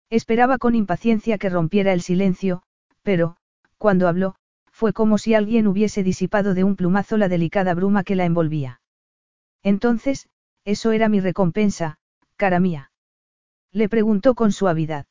Esperaba 0.09 0.57
con 0.57 0.75
impaciencia 0.75 1.37
que 1.37 1.49
rompiera 1.49 1.93
el 1.93 2.01
silencio, 2.01 2.63
pero, 3.03 3.37
cuando 3.77 4.07
habló, 4.07 4.35
fue 4.71 4.93
como 4.93 5.17
si 5.17 5.33
alguien 5.33 5.67
hubiese 5.67 6.03
disipado 6.03 6.53
de 6.53 6.63
un 6.63 6.75
plumazo 6.75 7.17
la 7.17 7.27
delicada 7.27 7.73
bruma 7.73 8.03
que 8.03 8.15
la 8.15 8.25
envolvía. 8.25 8.81
Entonces, 9.61 10.29
eso 10.65 10.91
era 10.91 11.09
mi 11.09 11.19
recompensa, 11.19 11.97
cara 12.37 12.59
mía. 12.59 12.91
Le 13.71 13.89
preguntó 13.89 14.35
con 14.35 14.51
suavidad. 14.51 15.05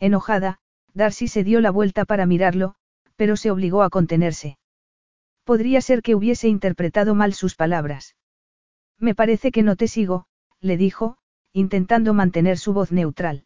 Enojada, 0.00 0.58
Darcy 0.94 1.28
se 1.28 1.44
dio 1.44 1.60
la 1.60 1.70
vuelta 1.70 2.04
para 2.04 2.26
mirarlo, 2.26 2.74
pero 3.16 3.36
se 3.36 3.50
obligó 3.50 3.82
a 3.82 3.90
contenerse. 3.90 4.58
Podría 5.44 5.80
ser 5.80 6.02
que 6.02 6.14
hubiese 6.14 6.48
interpretado 6.48 7.14
mal 7.14 7.34
sus 7.34 7.54
palabras. 7.54 8.16
Me 8.98 9.14
parece 9.14 9.52
que 9.52 9.62
no 9.62 9.76
te 9.76 9.86
sigo, 9.86 10.26
le 10.60 10.76
dijo, 10.76 11.18
intentando 11.52 12.14
mantener 12.14 12.58
su 12.58 12.72
voz 12.72 12.90
neutral. 12.90 13.44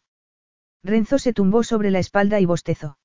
Renzo 0.83 1.17
se 1.17 1.33
tumbó 1.33 1.63
sobre 1.63 1.91
la 1.91 1.99
espalda 1.99 2.39
y 2.39 2.45
bostezó. 2.45 2.97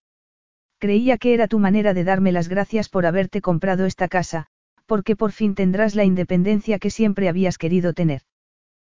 Creía 0.78 1.18
que 1.18 1.34
era 1.34 1.48
tu 1.48 1.58
manera 1.58 1.94
de 1.94 2.04
darme 2.04 2.32
las 2.32 2.48
gracias 2.48 2.88
por 2.88 3.06
haberte 3.06 3.40
comprado 3.40 3.84
esta 3.84 4.08
casa, 4.08 4.46
porque 4.86 5.16
por 5.16 5.32
fin 5.32 5.54
tendrás 5.54 5.94
la 5.94 6.04
independencia 6.04 6.78
que 6.78 6.90
siempre 6.90 7.28
habías 7.28 7.58
querido 7.58 7.92
tener. 7.92 8.22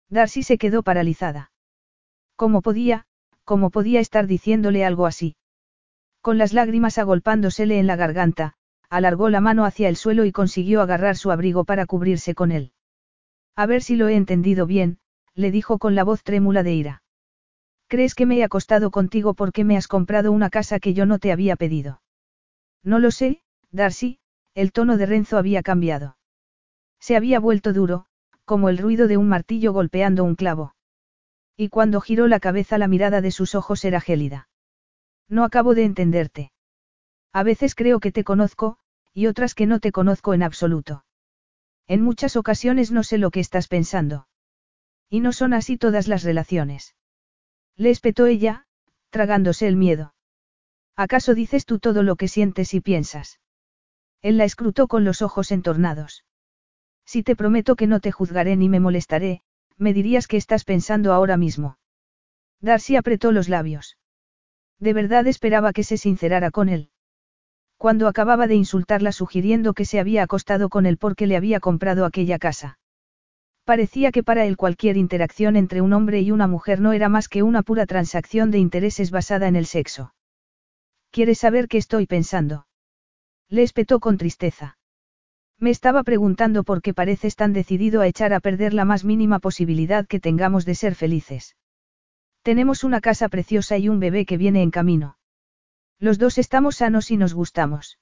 Darcy 0.10 0.44
se 0.44 0.58
quedó 0.58 0.84
paralizada. 0.84 1.52
¿Cómo 2.36 2.62
podía, 2.62 3.06
cómo 3.44 3.70
podía 3.70 4.00
estar 4.00 4.28
diciéndole 4.28 4.84
algo 4.86 5.06
así? 5.06 5.36
Con 6.22 6.38
las 6.38 6.54
lágrimas 6.54 6.98
agolpándosele 6.98 7.80
en 7.80 7.88
la 7.88 7.96
garganta, 7.96 8.54
alargó 8.90 9.30
la 9.30 9.42
mano 9.42 9.66
hacia 9.66 9.90
el 9.90 9.96
suelo 9.96 10.26
y 10.26 10.32
consiguió 10.32 10.82
agarrar 10.82 11.18
su 11.18 11.32
abrigo 11.32 11.66
para 11.66 11.86
cubrirse 11.86 12.36
con 12.36 12.52
él. 12.52 12.74
A 13.56 13.66
ver 13.66 13.82
si 13.82 13.96
lo 13.96 14.08
he 14.08 14.16
entendido 14.16 14.66
bien, 14.66 15.00
le 15.34 15.52
dijo 15.52 15.78
con 15.78 15.96
la 15.96 16.04
voz 16.04 16.24
trémula 16.24 16.64
de 16.64 16.74
ira. 16.74 17.04
¿Crees 17.92 18.16
que 18.16 18.26
me 18.26 18.38
he 18.38 18.44
acostado 18.46 18.90
contigo 18.90 19.34
porque 19.34 19.66
me 19.66 19.76
has 19.76 19.90
comprado 19.90 20.32
una 20.32 20.50
casa 20.50 20.80
que 20.80 20.94
yo 20.94 21.06
no 21.06 21.20
te 21.20 21.34
había 21.34 21.58
pedido? 21.58 22.02
No 22.86 23.00
lo 23.00 23.12
sé, 23.12 23.42
Darcy, 23.70 24.20
el 24.56 24.72
tono 24.72 24.96
de 24.96 25.06
Renzo 25.06 25.38
había 25.38 25.62
cambiado. 25.62 26.16
Se 27.02 27.18
había 27.18 27.42
vuelto 27.42 27.74
duro, 27.74 28.06
como 28.46 28.70
el 28.70 28.78
ruido 28.78 29.10
de 29.10 29.18
un 29.18 29.28
martillo 29.28 29.74
golpeando 29.74 30.24
un 30.24 30.36
clavo. 30.36 30.74
Y 31.58 31.68
cuando 31.68 32.00
giró 32.00 32.28
la 32.28 32.40
cabeza 32.40 32.78
la 32.78 32.88
mirada 32.88 33.20
de 33.20 33.30
sus 33.30 33.56
ojos 33.56 33.84
era 33.84 34.00
gélida. 34.00 34.48
No 35.28 35.44
acabo 35.44 35.76
de 35.76 35.84
entenderte. 35.84 36.54
A 37.34 37.44
veces 37.44 37.76
creo 37.76 38.00
que 38.00 38.14
te 38.14 38.24
conozco, 38.24 38.78
y 39.14 39.28
otras 39.28 39.54
que 39.54 39.66
no 39.66 39.82
te 39.82 39.92
conozco 39.92 40.34
en 40.34 40.44
absoluto. 40.44 41.04
En 41.88 42.02
muchas 42.02 42.38
ocasiones 42.38 42.90
no 42.90 43.04
sé 43.04 43.18
lo 43.18 43.32
que 43.32 43.42
estás 43.42 43.68
pensando. 43.68 44.30
Y 45.10 45.20
no 45.20 45.34
son 45.34 45.54
así 45.54 45.76
todas 45.76 46.08
las 46.08 46.24
relaciones. 46.24 46.96
Le 47.82 47.90
espetó 47.90 48.28
ella, 48.28 48.68
tragándose 49.10 49.68
el 49.68 49.76
miedo. 49.76 50.14
¿Acaso 50.96 51.34
dices 51.34 51.66
tú 51.66 51.80
todo 51.80 52.04
lo 52.04 52.16
que 52.16 52.28
sientes 52.28 52.76
y 52.76 52.80
piensas? 52.80 53.40
Él 54.22 54.38
la 54.38 54.44
escrutó 54.44 54.88
con 54.88 55.04
los 55.04 55.24
ojos 55.24 55.52
entornados. 55.52 56.24
Si 57.08 57.24
te 57.24 57.36
prometo 57.36 57.76
que 57.76 57.88
no 57.88 58.00
te 58.00 58.12
juzgaré 58.12 58.56
ni 58.56 58.70
me 58.70 58.80
molestaré, 58.80 59.42
me 59.78 59.94
dirías 59.94 60.28
que 60.28 60.38
estás 60.38 60.64
pensando 60.64 61.12
ahora 61.12 61.38
mismo. 61.38 61.80
Darcy 62.60 62.98
apretó 62.98 63.32
los 63.32 63.50
labios. 63.50 63.98
De 64.78 64.94
verdad 64.94 65.26
esperaba 65.26 65.74
que 65.74 65.84
se 65.84 65.98
sincerara 65.98 66.52
con 66.52 66.70
él. 66.70 66.92
Cuando 67.78 68.08
acababa 68.08 68.46
de 68.46 68.54
insultarla 68.54 69.12
sugiriendo 69.12 69.74
que 69.74 69.86
se 69.86 70.00
había 70.00 70.22
acostado 70.22 70.70
con 70.70 70.86
él 70.86 70.98
porque 70.98 71.26
le 71.26 71.36
había 71.36 71.60
comprado 71.60 72.06
aquella 72.06 72.38
casa. 72.38 72.78
Parecía 73.64 74.12
que 74.12 74.24
para 74.24 74.46
él 74.46 74.58
cualquier 74.58 74.98
interacción 74.98 75.56
entre 75.56 75.82
un 75.82 75.94
hombre 75.94 76.22
y 76.22 76.32
una 76.32 76.48
mujer 76.48 76.82
no 76.82 76.94
era 76.94 77.10
más 77.10 77.30
que 77.30 77.44
una 77.44 77.62
pura 77.62 77.86
transacción 77.86 78.52
de 78.52 78.58
intereses 78.58 79.12
basada 79.12 79.48
en 79.48 79.56
el 79.56 79.66
sexo. 79.66 80.14
¿Quieres 81.12 81.40
saber 81.40 81.68
qué 81.68 81.78
estoy 81.78 82.08
pensando? 82.08 82.68
Le 83.50 83.64
espetó 83.64 84.00
con 84.00 84.18
tristeza. 84.18 84.78
Me 85.60 85.70
estaba 85.70 86.04
preguntando 86.04 86.64
por 86.64 86.82
qué 86.82 86.94
pareces 86.94 87.36
tan 87.36 87.54
decidido 87.54 88.02
a 88.02 88.08
echar 88.08 88.34
a 88.34 88.40
perder 88.40 88.74
la 88.74 88.84
más 88.84 89.04
mínima 89.06 89.40
posibilidad 89.40 90.08
que 90.08 90.20
tengamos 90.20 90.66
de 90.66 90.74
ser 90.74 90.96
felices. 90.96 91.56
Tenemos 92.42 92.84
una 92.84 93.00
casa 93.00 93.30
preciosa 93.30 93.78
y 93.78 93.88
un 93.88 94.00
bebé 94.00 94.26
que 94.26 94.38
viene 94.38 94.64
en 94.64 94.72
camino. 94.72 95.18
Los 96.00 96.18
dos 96.18 96.40
estamos 96.40 96.78
sanos 96.78 97.12
y 97.12 97.18
nos 97.18 97.36
gustamos. 97.36 98.00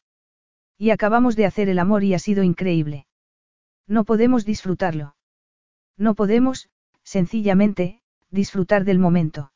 Y 0.77 0.91
acabamos 0.91 1.35
de 1.35 1.45
hacer 1.45 1.67
el 1.67 1.79
amor 1.79 2.05
y 2.05 2.13
ha 2.13 2.19
sido 2.19 2.43
increíble. 2.43 3.07
No 3.87 4.05
podemos 4.05 4.45
disfrutarlo. 4.45 5.15
No 5.99 6.15
podemos, 6.15 6.69
sencillamente, 7.03 8.01
disfrutar 8.31 8.85
del 8.85 8.99
momento. 8.99 9.51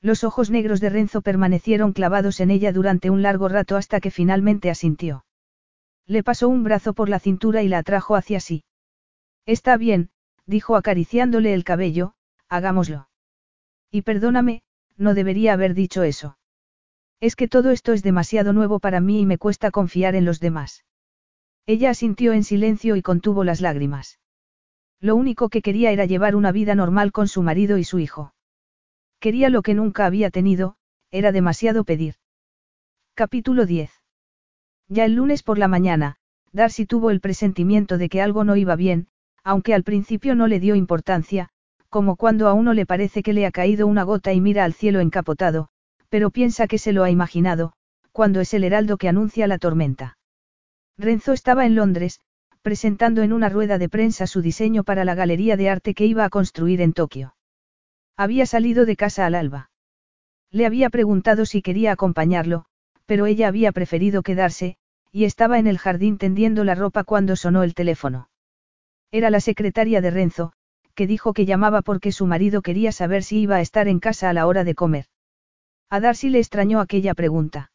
Los 0.00 0.22
ojos 0.22 0.48
negros 0.48 0.80
de 0.80 0.90
Renzo 0.90 1.22
permanecieron 1.22 1.92
clavados 1.92 2.38
en 2.38 2.52
ella 2.52 2.72
durante 2.72 3.10
un 3.10 3.20
largo 3.20 3.48
rato 3.48 3.76
hasta 3.76 4.00
que 4.00 4.12
finalmente 4.12 4.70
asintió. 4.70 5.24
Le 6.06 6.22
pasó 6.22 6.48
un 6.48 6.62
brazo 6.62 6.94
por 6.94 7.08
la 7.08 7.18
cintura 7.18 7.64
y 7.64 7.68
la 7.68 7.78
atrajo 7.78 8.14
hacia 8.14 8.38
sí. 8.38 8.62
Está 9.44 9.76
bien, 9.76 10.10
dijo 10.46 10.76
acariciándole 10.76 11.52
el 11.52 11.64
cabello, 11.64 12.14
hagámoslo. 12.48 13.08
Y 13.90 14.02
perdóname, 14.02 14.62
no 14.96 15.14
debería 15.14 15.54
haber 15.54 15.74
dicho 15.74 16.04
eso. 16.04 16.38
Es 17.18 17.34
que 17.34 17.48
todo 17.48 17.72
esto 17.72 17.92
es 17.92 18.04
demasiado 18.04 18.52
nuevo 18.52 18.78
para 18.78 19.00
mí 19.00 19.22
y 19.22 19.26
me 19.26 19.38
cuesta 19.38 19.72
confiar 19.72 20.14
en 20.14 20.26
los 20.26 20.38
demás. 20.38 20.84
Ella 21.66 21.90
asintió 21.90 22.34
en 22.34 22.44
silencio 22.44 22.94
y 22.94 23.02
contuvo 23.02 23.42
las 23.42 23.60
lágrimas. 23.60 24.20
Lo 25.00 25.16
único 25.16 25.48
que 25.48 25.62
quería 25.62 25.90
era 25.90 26.04
llevar 26.06 26.36
una 26.36 26.52
vida 26.52 26.74
normal 26.74 27.12
con 27.12 27.28
su 27.28 27.42
marido 27.42 27.78
y 27.78 27.84
su 27.84 27.98
hijo. 27.98 28.34
Quería 29.20 29.50
lo 29.50 29.62
que 29.62 29.74
nunca 29.74 30.06
había 30.06 30.30
tenido, 30.30 30.76
era 31.10 31.32
demasiado 31.32 31.84
pedir. 31.84 32.14
Capítulo 33.14 33.66
10. 33.66 33.90
Ya 34.88 35.04
el 35.04 35.14
lunes 35.14 35.42
por 35.42 35.58
la 35.58 35.68
mañana, 35.68 36.16
Darcy 36.52 36.86
tuvo 36.86 37.10
el 37.10 37.20
presentimiento 37.20 37.98
de 37.98 38.08
que 38.08 38.22
algo 38.22 38.44
no 38.44 38.56
iba 38.56 38.76
bien, 38.76 39.08
aunque 39.42 39.74
al 39.74 39.82
principio 39.82 40.34
no 40.34 40.46
le 40.46 40.60
dio 40.60 40.74
importancia, 40.74 41.50
como 41.88 42.16
cuando 42.16 42.48
a 42.48 42.52
uno 42.52 42.72
le 42.72 42.86
parece 42.86 43.22
que 43.22 43.32
le 43.32 43.46
ha 43.46 43.50
caído 43.50 43.86
una 43.86 44.02
gota 44.02 44.32
y 44.32 44.40
mira 44.40 44.64
al 44.64 44.74
cielo 44.74 45.00
encapotado, 45.00 45.68
pero 46.08 46.30
piensa 46.30 46.66
que 46.66 46.78
se 46.78 46.92
lo 46.92 47.04
ha 47.04 47.10
imaginado, 47.10 47.72
cuando 48.12 48.40
es 48.40 48.54
el 48.54 48.64
heraldo 48.64 48.96
que 48.96 49.08
anuncia 49.08 49.46
la 49.46 49.58
tormenta. 49.58 50.18
Renzo 50.98 51.32
estaba 51.32 51.66
en 51.66 51.74
Londres, 51.74 52.20
presentando 52.66 53.22
en 53.22 53.32
una 53.32 53.48
rueda 53.48 53.78
de 53.78 53.88
prensa 53.88 54.26
su 54.26 54.42
diseño 54.42 54.82
para 54.82 55.04
la 55.04 55.14
galería 55.14 55.56
de 55.56 55.70
arte 55.70 55.94
que 55.94 56.04
iba 56.04 56.24
a 56.24 56.30
construir 56.30 56.80
en 56.80 56.94
Tokio. 56.94 57.36
Había 58.16 58.44
salido 58.44 58.86
de 58.86 58.96
casa 58.96 59.24
al 59.24 59.36
alba. 59.36 59.70
Le 60.50 60.66
había 60.66 60.90
preguntado 60.90 61.46
si 61.46 61.62
quería 61.62 61.92
acompañarlo, 61.92 62.64
pero 63.06 63.26
ella 63.26 63.46
había 63.46 63.70
preferido 63.70 64.24
quedarse, 64.24 64.78
y 65.12 65.26
estaba 65.26 65.60
en 65.60 65.68
el 65.68 65.78
jardín 65.78 66.18
tendiendo 66.18 66.64
la 66.64 66.74
ropa 66.74 67.04
cuando 67.04 67.36
sonó 67.36 67.62
el 67.62 67.72
teléfono. 67.72 68.30
Era 69.12 69.30
la 69.30 69.38
secretaria 69.38 70.00
de 70.00 70.10
Renzo, 70.10 70.52
que 70.96 71.06
dijo 71.06 71.34
que 71.34 71.46
llamaba 71.46 71.82
porque 71.82 72.10
su 72.10 72.26
marido 72.26 72.62
quería 72.62 72.90
saber 72.90 73.22
si 73.22 73.38
iba 73.38 73.54
a 73.54 73.60
estar 73.60 73.86
en 73.86 74.00
casa 74.00 74.28
a 74.28 74.32
la 74.32 74.44
hora 74.44 74.64
de 74.64 74.74
comer. 74.74 75.06
A 75.88 76.00
Darcy 76.00 76.30
le 76.30 76.40
extrañó 76.40 76.80
aquella 76.80 77.14
pregunta. 77.14 77.70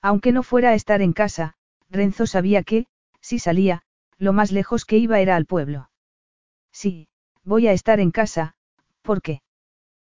Aunque 0.00 0.32
no 0.32 0.42
fuera 0.42 0.70
a 0.70 0.74
estar 0.74 1.02
en 1.02 1.12
casa, 1.12 1.52
Renzo 1.90 2.26
sabía 2.26 2.62
que, 2.62 2.86
si 3.20 3.38
salía, 3.38 3.82
lo 4.18 4.32
más 4.32 4.52
lejos 4.52 4.84
que 4.84 4.98
iba 4.98 5.20
era 5.20 5.36
al 5.36 5.46
pueblo. 5.46 5.90
Sí, 6.72 7.08
voy 7.44 7.68
a 7.68 7.72
estar 7.72 8.00
en 8.00 8.10
casa, 8.10 8.54
¿por 9.02 9.22
qué? 9.22 9.42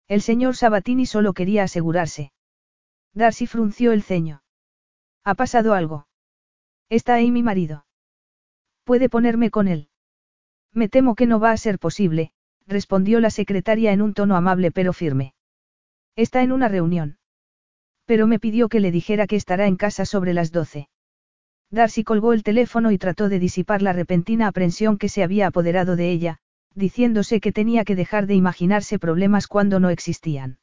El 0.09 0.23
señor 0.23 0.57
Sabatini 0.57 1.07
solo 1.07 1.33
quería 1.33 1.62
asegurarse. 1.62 2.33
Darcy 3.15 3.47
frunció 3.47 3.93
el 3.93 4.03
ceño. 4.03 4.43
¿Ha 5.25 5.35
pasado 5.35 5.75
algo? 5.75 6.07
Está 6.89 7.15
ahí 7.15 7.31
mi 7.31 7.43
marido. 7.43 7.87
¿Puede 8.85 9.09
ponerme 9.09 9.51
con 9.51 9.69
él? 9.69 9.89
Me 10.73 10.89
temo 10.89 11.15
que 11.15 11.27
no 11.27 11.39
va 11.39 11.53
a 11.53 11.57
ser 11.57 11.79
posible, 11.79 12.33
respondió 12.67 13.20
la 13.20 13.31
secretaria 13.31 13.93
en 13.93 14.03
un 14.03 14.15
tono 14.15 14.37
amable 14.37 14.70
pero 14.70 14.93
firme. 14.93 15.35
Está 16.17 16.43
en 16.43 16.53
una 16.53 16.69
reunión. 16.69 17.19
Pero 18.05 18.27
me 18.27 18.41
pidió 18.41 18.69
que 18.69 18.81
le 18.81 18.91
dijera 18.91 19.27
que 19.27 19.37
estará 19.37 19.67
en 19.67 19.77
casa 19.77 20.05
sobre 20.05 20.35
las 20.35 20.51
doce. 20.51 20.89
Darcy 21.70 22.02
colgó 22.02 22.32
el 22.32 22.42
teléfono 22.42 22.90
y 22.90 22.99
trató 22.99 23.28
de 23.28 23.39
disipar 23.39 23.81
la 23.81 23.92
repentina 23.92 24.49
aprensión 24.49 24.99
que 24.99 25.08
se 25.08 25.23
había 25.23 25.47
apoderado 25.47 25.94
de 25.94 26.10
ella, 26.10 26.39
diciéndose 26.74 27.40
que 27.40 27.52
tenía 27.52 27.84
que 27.84 27.94
dejar 27.94 28.26
de 28.26 28.34
imaginarse 28.34 28.99
problemas 28.99 29.47
cuando 29.47 29.78
no 29.78 29.90
existían. 29.90 30.58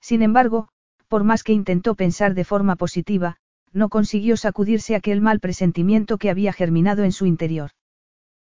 Sin 0.00 0.22
embargo, 0.22 0.68
por 1.08 1.24
más 1.24 1.42
que 1.42 1.52
intentó 1.52 1.94
pensar 1.94 2.34
de 2.34 2.44
forma 2.44 2.76
positiva, 2.76 3.36
no 3.72 3.88
consiguió 3.88 4.36
sacudirse 4.36 4.94
aquel 4.94 5.20
mal 5.20 5.40
presentimiento 5.40 6.18
que 6.18 6.30
había 6.30 6.52
germinado 6.52 7.04
en 7.04 7.12
su 7.12 7.26
interior. 7.26 7.70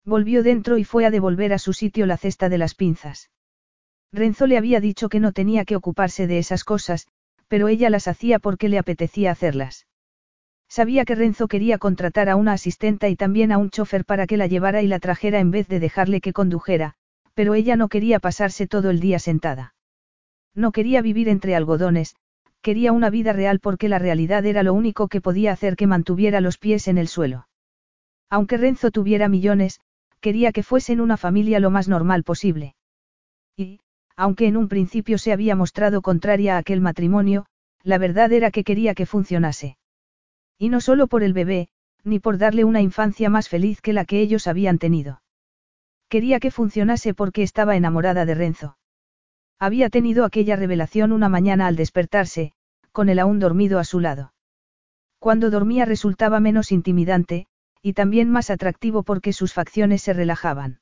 Volvió 0.03 0.41
dentro 0.41 0.77
y 0.77 0.83
fue 0.83 1.05
a 1.05 1.11
devolver 1.11 1.53
a 1.53 1.59
su 1.59 1.73
sitio 1.73 2.05
la 2.05 2.17
cesta 2.17 2.49
de 2.49 2.57
las 2.57 2.75
pinzas. 2.75 3.29
Renzo 4.11 4.47
le 4.47 4.57
había 4.57 4.79
dicho 4.79 5.09
que 5.09 5.19
no 5.19 5.33
tenía 5.33 5.65
que 5.65 5.75
ocuparse 5.75 6.27
de 6.27 6.39
esas 6.39 6.63
cosas, 6.63 7.07
pero 7.47 7.67
ella 7.67 7.89
las 7.89 8.07
hacía 8.07 8.39
porque 8.39 8.69
le 8.69 8.79
apetecía 8.79 9.31
hacerlas. 9.31 9.85
Sabía 10.69 11.05
que 11.05 11.15
Renzo 11.15 11.47
quería 11.47 11.77
contratar 11.77 12.29
a 12.29 12.35
una 12.35 12.53
asistenta 12.53 13.09
y 13.09 13.15
también 13.15 13.51
a 13.51 13.57
un 13.57 13.69
chofer 13.69 14.05
para 14.05 14.27
que 14.27 14.37
la 14.37 14.47
llevara 14.47 14.81
y 14.81 14.87
la 14.87 14.99
trajera 14.99 15.39
en 15.39 15.51
vez 15.51 15.67
de 15.67 15.79
dejarle 15.79 16.21
que 16.21 16.33
condujera, 16.33 16.93
pero 17.33 17.53
ella 17.53 17.75
no 17.75 17.87
quería 17.87 18.19
pasarse 18.19 18.67
todo 18.67 18.89
el 18.89 18.99
día 18.99 19.19
sentada. 19.19 19.73
No 20.53 20.71
quería 20.71 21.01
vivir 21.01 21.29
entre 21.29 21.55
algodones, 21.55 22.15
quería 22.61 22.91
una 22.91 23.09
vida 23.09 23.31
real 23.31 23.59
porque 23.59 23.87
la 23.89 23.99
realidad 23.99 24.45
era 24.45 24.63
lo 24.63 24.73
único 24.73 25.07
que 25.07 25.21
podía 25.21 25.51
hacer 25.53 25.75
que 25.75 25.87
mantuviera 25.87 26.41
los 26.41 26.57
pies 26.57 26.87
en 26.87 26.97
el 26.97 27.07
suelo. 27.07 27.47
Aunque 28.29 28.57
Renzo 28.57 28.91
tuviera 28.91 29.29
millones, 29.29 29.79
quería 30.19 30.51
que 30.51 30.63
fuesen 30.63 30.99
una 30.99 31.15
familia 31.15 31.59
lo 31.59 31.69
más 31.69 31.87
normal 31.87 32.23
posible. 32.23 32.75
Y, 33.55 33.79
aunque 34.15 34.47
en 34.47 34.57
un 34.57 34.67
principio 34.67 35.17
se 35.17 35.31
había 35.31 35.55
mostrado 35.55 36.01
contraria 36.01 36.55
a 36.55 36.57
aquel 36.59 36.81
matrimonio, 36.81 37.45
la 37.83 37.99
verdad 37.99 38.33
era 38.33 38.51
que 38.51 38.63
quería 38.63 38.95
que 38.95 39.05
funcionase. 39.05 39.77
Y 40.57 40.69
no 40.69 40.81
solo 40.81 41.07
por 41.07 41.23
el 41.23 41.33
bebé, 41.33 41.69
ni 42.03 42.19
por 42.19 42.37
darle 42.37 42.63
una 42.63 42.81
infancia 42.81 43.29
más 43.29 43.49
feliz 43.49 43.81
que 43.81 43.93
la 43.93 44.05
que 44.05 44.21
ellos 44.21 44.47
habían 44.47 44.79
tenido. 44.79 45.21
Quería 46.09 46.39
que 46.39 46.51
funcionase 46.51 47.13
porque 47.13 47.43
estaba 47.43 47.75
enamorada 47.75 48.25
de 48.25 48.33
Renzo. 48.33 48.77
Había 49.59 49.89
tenido 49.89 50.23
aquella 50.23 50.55
revelación 50.55 51.11
una 51.11 51.29
mañana 51.29 51.67
al 51.67 51.75
despertarse, 51.75 52.53
con 52.91 53.09
él 53.09 53.19
aún 53.19 53.39
dormido 53.39 53.79
a 53.79 53.83
su 53.83 53.99
lado. 53.99 54.33
Cuando 55.19 55.49
dormía 55.49 55.85
resultaba 55.85 56.39
menos 56.39 56.71
intimidante, 56.71 57.47
y 57.81 57.93
también 57.93 58.29
más 58.29 58.49
atractivo 58.49 59.03
porque 59.03 59.33
sus 59.33 59.53
facciones 59.53 60.01
se 60.01 60.13
relajaban. 60.13 60.79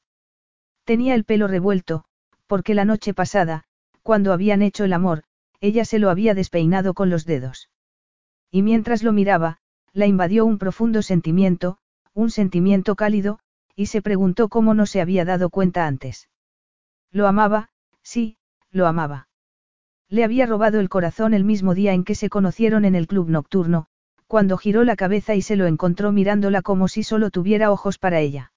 Tenía 0.83 1.15
el 1.15 1.23
pelo 1.23 1.47
revuelto, 1.47 2.05
porque 2.47 2.75
la 2.75 2.85
noche 2.85 3.13
pasada, 3.13 3.63
cuando 4.03 4.33
habían 4.33 4.61
hecho 4.61 4.83
el 4.83 4.93
amor, 4.93 5.23
ella 5.61 5.85
se 5.85 5.99
lo 5.99 6.09
había 6.09 6.33
despeinado 6.33 6.93
con 6.93 7.09
los 7.09 7.25
dedos. 7.25 7.69
Y 8.51 8.61
mientras 8.61 9.03
lo 9.03 9.11
miraba, 9.11 9.57
la 9.95 10.07
invadió 10.07 10.45
un 10.45 10.57
profundo 10.57 11.01
sentimiento, 11.01 11.77
un 12.13 12.29
sentimiento 12.29 12.95
cálido, 12.95 13.39
y 13.77 13.85
se 13.85 14.01
preguntó 14.01 14.49
cómo 14.49 14.73
no 14.73 14.85
se 14.85 14.99
había 14.99 15.23
dado 15.23 15.49
cuenta 15.49 15.87
antes. 15.87 16.29
Lo 17.11 17.27
amaba, 17.27 17.69
sí, 18.03 18.37
lo 18.71 18.87
amaba. 18.87 19.29
Le 20.09 20.25
había 20.25 20.47
robado 20.47 20.81
el 20.81 20.89
corazón 20.89 21.33
el 21.33 21.45
mismo 21.45 21.73
día 21.73 21.93
en 21.93 22.03
que 22.03 22.13
se 22.13 22.29
conocieron 22.29 22.83
en 22.83 22.93
el 22.93 23.07
club 23.07 23.29
nocturno, 23.29 23.87
cuando 24.27 24.57
giró 24.57 24.83
la 24.83 24.97
cabeza 24.97 25.33
y 25.33 25.41
se 25.41 25.55
lo 25.55 25.65
encontró 25.65 26.11
mirándola 26.11 26.61
como 26.61 26.89
si 26.89 27.01
solo 27.01 27.31
tuviera 27.31 27.71
ojos 27.71 27.97
para 27.97 28.19
ella. 28.19 28.51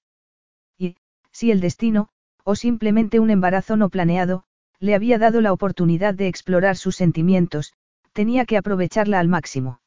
Y, 0.77 0.97
si 1.31 1.51
el 1.51 1.61
destino, 1.61 2.09
o 2.43 2.55
simplemente 2.55 3.21
un 3.21 3.29
embarazo 3.29 3.77
no 3.77 3.87
planeado, 3.87 4.43
le 4.81 4.93
había 4.93 5.17
dado 5.17 5.39
la 5.39 5.53
oportunidad 5.53 6.13
de 6.13 6.27
explorar 6.27 6.75
sus 6.75 6.97
sentimientos, 6.97 7.71
tenía 8.11 8.43
que 8.43 8.57
aprovecharla 8.57 9.21
al 9.21 9.29
máximo. 9.29 9.79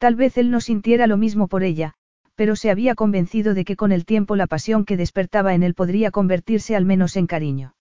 Tal 0.00 0.14
vez 0.14 0.38
él 0.38 0.50
no 0.50 0.62
sintiera 0.62 1.06
lo 1.06 1.18
mismo 1.18 1.46
por 1.46 1.62
ella, 1.62 1.92
pero 2.34 2.56
se 2.56 2.70
había 2.70 2.94
convencido 2.94 3.52
de 3.52 3.66
que 3.66 3.76
con 3.76 3.92
el 3.92 4.06
tiempo 4.06 4.34
la 4.34 4.46
pasión 4.46 4.86
que 4.86 4.96
despertaba 4.96 5.52
en 5.52 5.62
él 5.62 5.74
podría 5.74 6.10
convertirse 6.10 6.74
al 6.74 6.86
menos 6.86 7.18
en 7.18 7.26
cariño. 7.26 7.74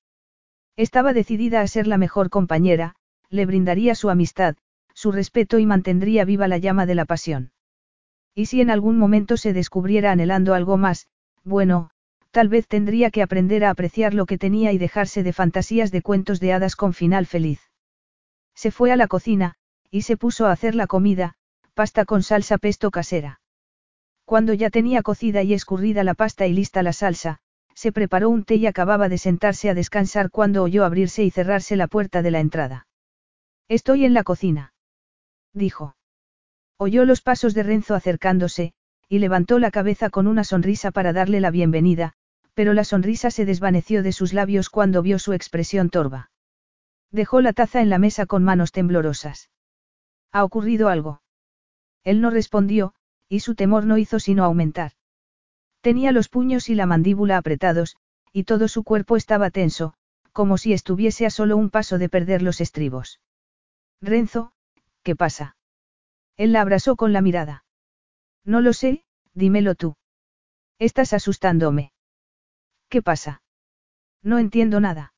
Estaba 0.76 1.14
decidida 1.14 1.62
a 1.62 1.68
ser 1.68 1.88
la 1.88 1.98
mejor 1.98 2.30
compañera, 2.30 2.96
le 3.30 3.46
brindaría 3.46 3.96
su 3.96 4.10
amistad, 4.10 4.58
su 4.94 5.14
respeto 5.14 5.60
y 5.60 5.66
mantendría 5.66 6.26
viva 6.26 6.50
la 6.50 6.58
llama 6.58 6.86
de 6.86 6.96
la 6.96 7.06
pasión. 7.06 7.54
Y 8.36 8.48
si 8.48 8.60
en 8.60 8.70
algún 8.70 8.98
momento 8.98 9.38
se 9.38 9.54
descubriera 9.54 10.12
anhelando 10.12 10.54
algo 10.54 10.76
más, 10.76 11.08
bueno, 11.46 11.90
tal 12.32 12.50
vez 12.50 12.68
tendría 12.68 13.12
que 13.12 13.22
aprender 13.22 13.64
a 13.64 13.70
apreciar 13.70 14.14
lo 14.14 14.26
que 14.26 14.38
tenía 14.38 14.74
y 14.74 14.78
dejarse 14.78 15.24
de 15.24 15.32
fantasías 15.32 15.90
de 15.90 16.02
cuentos 16.02 16.42
de 16.42 16.52
hadas 16.52 16.76
con 16.76 16.92
final 16.92 17.28
feliz. 17.28 17.62
Se 18.56 18.72
fue 18.72 18.92
a 18.92 18.98
la 18.98 19.08
cocina, 19.08 19.56
y 19.90 20.02
se 20.02 20.18
puso 20.18 20.48
a 20.48 20.52
hacer 20.52 20.76
la 20.76 20.86
comida, 20.86 21.38
pasta 21.80 22.04
con 22.04 22.24
salsa 22.24 22.58
pesto 22.58 22.92
casera. 22.92 23.40
Cuando 24.26 24.54
ya 24.54 24.70
tenía 24.70 25.02
cocida 25.02 25.44
y 25.44 25.54
escurrida 25.54 26.04
la 26.04 26.14
pasta 26.14 26.46
y 26.46 26.52
lista 26.52 26.84
la 26.84 26.92
salsa, 26.92 27.38
se 27.74 27.94
preparó 27.94 28.30
un 28.30 28.44
té 28.44 28.56
y 28.56 28.68
acababa 28.68 29.08
de 29.08 29.18
sentarse 29.18 29.70
a 29.70 29.74
descansar 29.74 30.30
cuando 30.30 30.62
oyó 30.62 30.84
abrirse 30.84 31.24
y 31.24 31.32
cerrarse 31.32 31.78
la 31.78 31.88
puerta 31.88 32.22
de 32.22 32.32
la 32.32 32.42
entrada. 32.42 32.86
Estoy 33.70 34.04
en 34.04 34.14
la 34.14 34.24
cocina. 34.24 34.74
Dijo. 35.54 35.96
Oyó 36.76 37.06
los 37.06 37.22
pasos 37.22 37.54
de 37.54 37.64
Renzo 37.64 37.96
acercándose, 37.96 38.74
y 39.08 39.20
levantó 39.20 39.58
la 39.58 39.72
cabeza 39.72 40.10
con 40.10 40.28
una 40.28 40.44
sonrisa 40.44 40.92
para 40.92 41.14
darle 41.14 41.40
la 41.40 41.50
bienvenida, 41.50 42.12
pero 42.56 42.74
la 42.74 42.84
sonrisa 42.84 43.32
se 43.32 43.46
desvaneció 43.46 44.04
de 44.04 44.12
sus 44.12 44.34
labios 44.34 44.70
cuando 44.70 45.02
vio 45.02 45.18
su 45.18 45.32
expresión 45.32 45.90
torva. 45.90 46.30
Dejó 47.10 47.40
la 47.40 47.54
taza 47.54 47.80
en 47.80 47.90
la 47.90 48.00
mesa 48.00 48.26
con 48.26 48.44
manos 48.44 48.74
temblorosas. 48.74 49.50
¿Ha 50.34 50.44
ocurrido 50.44 50.90
algo? 50.90 51.22
Él 52.04 52.22
no 52.22 52.30
respondió, 52.30 52.94
y 53.28 53.42
su 53.42 53.56
temor 53.56 53.86
no 53.86 53.98
hizo 53.98 54.20
sino 54.20 54.44
aumentar. 54.44 54.94
Tenía 55.82 56.12
los 56.12 56.30
puños 56.30 56.70
y 56.70 56.76
la 56.76 56.86
mandíbula 56.86 57.38
apretados, 57.38 57.98
y 58.34 58.44
todo 58.44 58.68
su 58.68 58.84
cuerpo 58.84 59.16
estaba 59.16 59.50
tenso, 59.50 59.94
como 60.32 60.58
si 60.58 60.74
estuviese 60.74 61.26
a 61.26 61.30
solo 61.30 61.58
un 61.58 61.70
paso 61.70 61.98
de 61.98 62.10
perder 62.10 62.42
los 62.42 62.62
estribos. 62.62 63.20
Renzo, 64.02 64.52
¿qué 65.04 65.16
pasa? 65.16 65.58
Él 66.38 66.54
la 66.54 66.62
abrazó 66.62 66.96
con 66.96 67.14
la 67.14 67.22
mirada. 67.22 67.66
No 68.46 68.62
lo 68.62 68.74
sé, 68.74 69.04
dímelo 69.34 69.76
tú. 69.76 69.96
Estás 70.80 71.14
asustándome. 71.14 71.92
¿Qué 72.88 73.02
pasa? 73.02 73.42
No 74.24 74.40
entiendo 74.40 74.80
nada. 74.80 75.14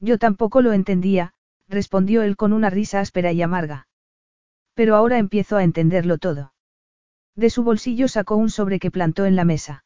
Yo 0.00 0.18
tampoco 0.18 0.60
lo 0.60 0.72
entendía, 0.72 1.32
respondió 1.68 2.22
él 2.22 2.36
con 2.36 2.52
una 2.52 2.70
risa 2.70 3.00
áspera 3.00 3.32
y 3.32 3.42
amarga. 3.42 3.88
Pero 4.74 4.96
ahora 4.96 5.18
empiezo 5.18 5.56
a 5.56 5.64
entenderlo 5.64 6.18
todo. 6.18 6.52
De 7.36 7.50
su 7.50 7.64
bolsillo 7.64 8.08
sacó 8.08 8.36
un 8.36 8.50
sobre 8.50 8.78
que 8.78 8.90
plantó 8.90 9.24
en 9.24 9.36
la 9.36 9.44
mesa. 9.44 9.84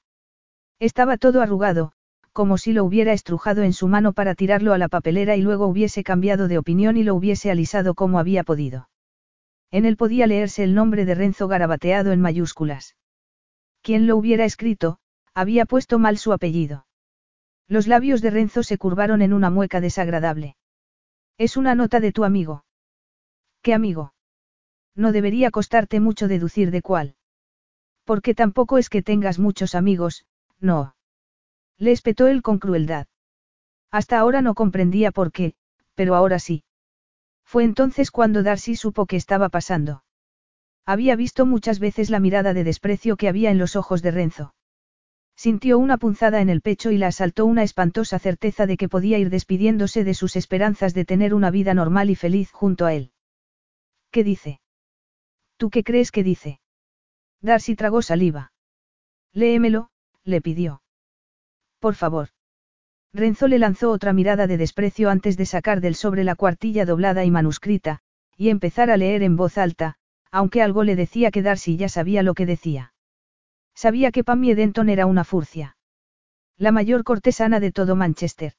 Estaba 0.81 1.17
todo 1.17 1.41
arrugado, 1.41 1.93
como 2.33 2.57
si 2.57 2.73
lo 2.73 2.85
hubiera 2.85 3.13
estrujado 3.13 3.63
en 3.63 3.73
su 3.73 3.89
mano 3.89 4.13
para 4.13 4.35
tirarlo 4.35 4.73
a 4.73 4.79
la 4.79 4.89
papelera 4.89 5.37
y 5.37 5.43
luego 5.43 5.67
hubiese 5.67 6.05
cambiado 6.05 6.47
de 6.47 6.59
opinión 6.59 6.97
y 6.97 7.03
lo 7.03 7.15
hubiese 7.15 7.51
alisado 7.51 7.95
como 7.95 8.19
había 8.19 8.45
podido. 8.45 8.89
En 9.71 9.85
él 9.85 9.97
podía 9.97 10.27
leerse 10.27 10.63
el 10.63 10.75
nombre 10.75 11.05
de 11.05 11.15
Renzo 11.15 11.49
garabateado 11.49 12.13
en 12.13 12.21
mayúsculas. 12.21 12.97
Quien 13.83 14.07
lo 14.07 14.17
hubiera 14.17 14.45
escrito, 14.45 14.99
había 15.35 15.67
puesto 15.67 15.99
mal 15.99 16.17
su 16.17 16.33
apellido. 16.33 16.87
Los 17.67 17.87
labios 17.87 18.23
de 18.23 18.31
Renzo 18.31 18.63
se 18.63 18.79
curvaron 18.79 19.21
en 19.21 19.33
una 19.33 19.51
mueca 19.51 19.81
desagradable. 19.81 20.57
Es 21.37 21.57
una 21.57 21.75
nota 21.75 22.01
de 22.01 22.13
tu 22.13 22.25
amigo. 22.25 22.65
¿Qué 23.63 23.75
amigo? 23.75 24.13
No 24.99 25.13
debería 25.13 25.53
costarte 25.53 26.01
mucho 26.01 26.27
deducir 26.27 26.73
de 26.73 26.83
cuál. 26.83 27.15
Porque 28.05 28.35
tampoco 28.35 28.79
es 28.79 28.91
que 28.91 29.01
tengas 29.01 29.39
muchos 29.39 29.77
amigos, 29.77 30.27
no. 30.59 30.97
Le 31.79 31.93
espetó 31.93 32.27
él 32.27 32.43
con 32.43 32.59
crueldad. 32.59 33.07
Hasta 33.93 34.19
ahora 34.19 34.43
no 34.43 34.55
comprendía 34.55 35.13
por 35.13 35.31
qué, 35.31 35.55
pero 35.95 36.17
ahora 36.17 36.41
sí. 36.41 36.65
Fue 37.45 37.63
entonces 37.63 38.11
cuando 38.11 38.43
Darcy 38.43 38.75
supo 38.75 39.07
que 39.07 39.15
estaba 39.15 39.51
pasando. 39.51 40.03
Había 40.85 41.15
visto 41.15 41.47
muchas 41.47 41.79
veces 41.79 42.11
la 42.11 42.19
mirada 42.19 42.53
de 42.53 42.65
desprecio 42.65 43.17
que 43.17 43.29
había 43.29 43.53
en 43.53 43.59
los 43.59 43.77
ojos 43.77 44.03
de 44.03 44.11
Renzo. 44.11 44.55
Sintió 45.37 45.79
una 45.79 45.99
punzada 45.99 46.41
en 46.41 46.49
el 46.49 46.61
pecho 46.61 46.91
y 46.91 46.99
la 46.99 47.07
asaltó 47.07 47.47
una 47.47 47.63
espantosa 47.63 48.19
certeza 48.19 48.67
de 48.67 48.77
que 48.77 48.89
podía 48.89 49.19
ir 49.19 49.31
despidiéndose 49.31 50.03
de 50.03 50.15
sus 50.15 50.35
esperanzas 50.35 50.93
de 50.93 51.05
tener 51.05 51.35
una 51.35 51.53
vida 51.53 51.73
normal 51.73 52.11
y 52.11 52.17
feliz 52.17 52.51
junto 52.51 52.85
a 52.85 52.95
él. 52.95 53.13
¿Qué 54.11 54.25
dice? 54.25 54.61
¿Tú 55.59 55.71
qué 55.71 55.83
crees 55.83 56.13
que 56.13 56.23
dice? 56.23 56.61
Darcy 57.43 57.75
tragó 57.75 58.01
saliva. 58.01 58.53
Léemelo, 59.33 59.91
le 60.25 60.41
pidió. 60.41 60.83
Por 61.81 61.95
favor. 61.95 62.29
Renzo 63.13 63.49
le 63.49 63.59
lanzó 63.59 63.91
otra 63.91 64.13
mirada 64.13 64.47
de 64.47 64.57
desprecio 64.57 65.11
antes 65.11 65.37
de 65.37 65.47
sacar 65.47 65.81
del 65.81 65.97
sobre 65.97 66.23
la 66.23 66.37
cuartilla 66.37 66.85
doblada 66.85 67.25
y 67.25 67.33
manuscrita, 67.33 68.01
y 68.37 68.51
empezar 68.51 68.89
a 68.89 68.97
leer 68.97 69.25
en 69.25 69.37
voz 69.37 69.59
alta, 69.59 69.97
aunque 70.31 70.63
algo 70.63 70.85
le 70.85 70.95
decía 70.95 71.33
que 71.33 71.43
Darcy 71.43 71.77
ya 71.77 71.89
sabía 71.89 72.23
lo 72.23 72.35
que 72.35 72.47
decía. 72.47 72.93
Sabía 73.75 74.13
que 74.13 74.23
Pamie 74.23 74.55
Denton 74.55 74.89
era 74.89 75.07
una 75.07 75.25
furcia. 75.25 75.77
La 76.57 76.71
mayor 76.71 77.03
cortesana 77.03 77.59
de 77.59 77.73
todo 77.73 77.97
Manchester. 77.97 78.53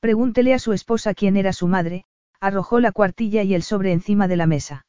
Pregúntele 0.00 0.54
a 0.54 0.58
su 0.58 0.72
esposa 0.72 1.12
quién 1.12 1.36
era 1.36 1.52
su 1.52 1.68
madre, 1.68 2.06
arrojó 2.40 2.80
la 2.80 2.92
cuartilla 2.92 3.42
y 3.42 3.54
el 3.54 3.62
sobre 3.62 3.92
encima 3.92 4.28
de 4.28 4.36
la 4.36 4.46
mesa. 4.46 4.85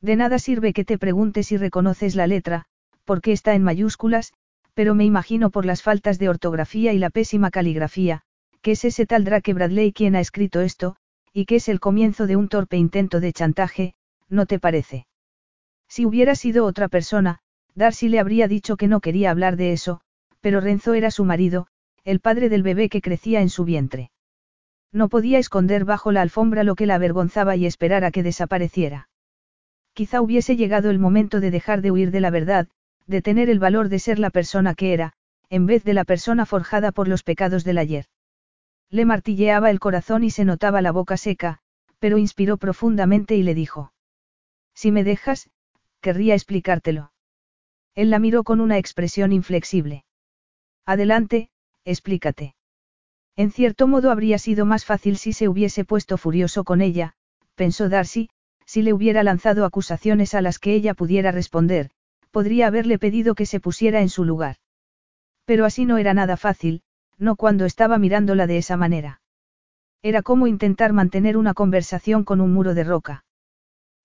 De 0.00 0.16
nada 0.16 0.38
sirve 0.38 0.72
que 0.72 0.84
te 0.84 0.98
preguntes 0.98 1.48
si 1.48 1.56
reconoces 1.56 2.14
la 2.14 2.26
letra, 2.26 2.64
porque 3.04 3.32
está 3.32 3.54
en 3.54 3.62
mayúsculas, 3.62 4.32
pero 4.74 4.94
me 4.94 5.04
imagino 5.04 5.50
por 5.50 5.66
las 5.66 5.82
faltas 5.82 6.18
de 6.18 6.28
ortografía 6.28 6.92
y 6.92 6.98
la 6.98 7.10
pésima 7.10 7.50
caligrafía, 7.50 8.22
que 8.62 8.72
es 8.72 8.84
ese 8.84 9.06
tal 9.06 9.24
Drake 9.24 9.52
Bradley 9.52 9.92
quien 9.92 10.16
ha 10.16 10.20
escrito 10.20 10.60
esto, 10.60 10.96
y 11.32 11.44
que 11.44 11.56
es 11.56 11.68
el 11.68 11.80
comienzo 11.80 12.26
de 12.26 12.36
un 12.36 12.48
torpe 12.48 12.76
intento 12.76 13.20
de 13.20 13.32
chantaje, 13.32 13.94
¿no 14.28 14.46
te 14.46 14.58
parece? 14.58 15.06
Si 15.86 16.06
hubiera 16.06 16.34
sido 16.34 16.64
otra 16.64 16.88
persona, 16.88 17.40
Darcy 17.74 18.08
le 18.08 18.20
habría 18.20 18.48
dicho 18.48 18.76
que 18.76 18.88
no 18.88 19.00
quería 19.00 19.30
hablar 19.30 19.56
de 19.56 19.72
eso, 19.72 20.00
pero 20.40 20.60
Renzo 20.60 20.94
era 20.94 21.10
su 21.10 21.24
marido, 21.24 21.66
el 22.04 22.20
padre 22.20 22.48
del 22.48 22.62
bebé 22.62 22.88
que 22.88 23.02
crecía 23.02 23.42
en 23.42 23.50
su 23.50 23.64
vientre. 23.64 24.10
No 24.92 25.08
podía 25.08 25.38
esconder 25.38 25.84
bajo 25.84 26.10
la 26.10 26.22
alfombra 26.22 26.64
lo 26.64 26.74
que 26.74 26.86
la 26.86 26.94
avergonzaba 26.94 27.54
y 27.56 27.66
esperar 27.66 28.04
a 28.04 28.10
que 28.10 28.22
desapareciera. 28.22 29.09
Quizá 29.92 30.20
hubiese 30.20 30.56
llegado 30.56 30.90
el 30.90 30.98
momento 30.98 31.40
de 31.40 31.50
dejar 31.50 31.82
de 31.82 31.90
huir 31.90 32.10
de 32.10 32.20
la 32.20 32.30
verdad, 32.30 32.68
de 33.06 33.22
tener 33.22 33.50
el 33.50 33.58
valor 33.58 33.88
de 33.88 33.98
ser 33.98 34.18
la 34.18 34.30
persona 34.30 34.74
que 34.74 34.92
era, 34.92 35.12
en 35.48 35.66
vez 35.66 35.84
de 35.84 35.94
la 35.94 36.04
persona 36.04 36.46
forjada 36.46 36.92
por 36.92 37.08
los 37.08 37.22
pecados 37.22 37.64
del 37.64 37.78
ayer. 37.78 38.06
Le 38.88 39.04
martilleaba 39.04 39.70
el 39.70 39.80
corazón 39.80 40.24
y 40.24 40.30
se 40.30 40.44
notaba 40.44 40.80
la 40.80 40.92
boca 40.92 41.16
seca, 41.16 41.58
pero 41.98 42.18
inspiró 42.18 42.56
profundamente 42.56 43.36
y 43.36 43.42
le 43.42 43.54
dijo. 43.54 43.92
Si 44.74 44.90
me 44.90 45.04
dejas, 45.04 45.50
querría 46.00 46.34
explicártelo. 46.34 47.12
Él 47.94 48.10
la 48.10 48.18
miró 48.18 48.44
con 48.44 48.60
una 48.60 48.78
expresión 48.78 49.32
inflexible. 49.32 50.04
Adelante, 50.86 51.50
explícate. 51.84 52.54
En 53.36 53.50
cierto 53.50 53.86
modo 53.86 54.10
habría 54.10 54.38
sido 54.38 54.66
más 54.66 54.84
fácil 54.84 55.16
si 55.16 55.32
se 55.32 55.48
hubiese 55.48 55.84
puesto 55.84 56.16
furioso 56.16 56.64
con 56.64 56.80
ella, 56.80 57.14
pensó 57.54 57.88
Darcy, 57.88 58.30
si 58.70 58.82
le 58.82 58.92
hubiera 58.92 59.24
lanzado 59.24 59.64
acusaciones 59.64 60.32
a 60.32 60.40
las 60.40 60.60
que 60.60 60.72
ella 60.74 60.94
pudiera 60.94 61.32
responder, 61.32 61.90
podría 62.30 62.68
haberle 62.68 63.00
pedido 63.00 63.34
que 63.34 63.44
se 63.44 63.58
pusiera 63.58 64.00
en 64.00 64.08
su 64.08 64.24
lugar. 64.24 64.58
Pero 65.44 65.64
así 65.64 65.86
no 65.86 65.98
era 65.98 66.14
nada 66.14 66.36
fácil, 66.36 66.82
no 67.18 67.34
cuando 67.34 67.64
estaba 67.64 67.98
mirándola 67.98 68.46
de 68.46 68.58
esa 68.58 68.76
manera. 68.76 69.22
Era 70.02 70.22
como 70.22 70.46
intentar 70.46 70.92
mantener 70.92 71.36
una 71.36 71.52
conversación 71.52 72.22
con 72.22 72.40
un 72.40 72.52
muro 72.52 72.74
de 72.74 72.84
roca. 72.84 73.24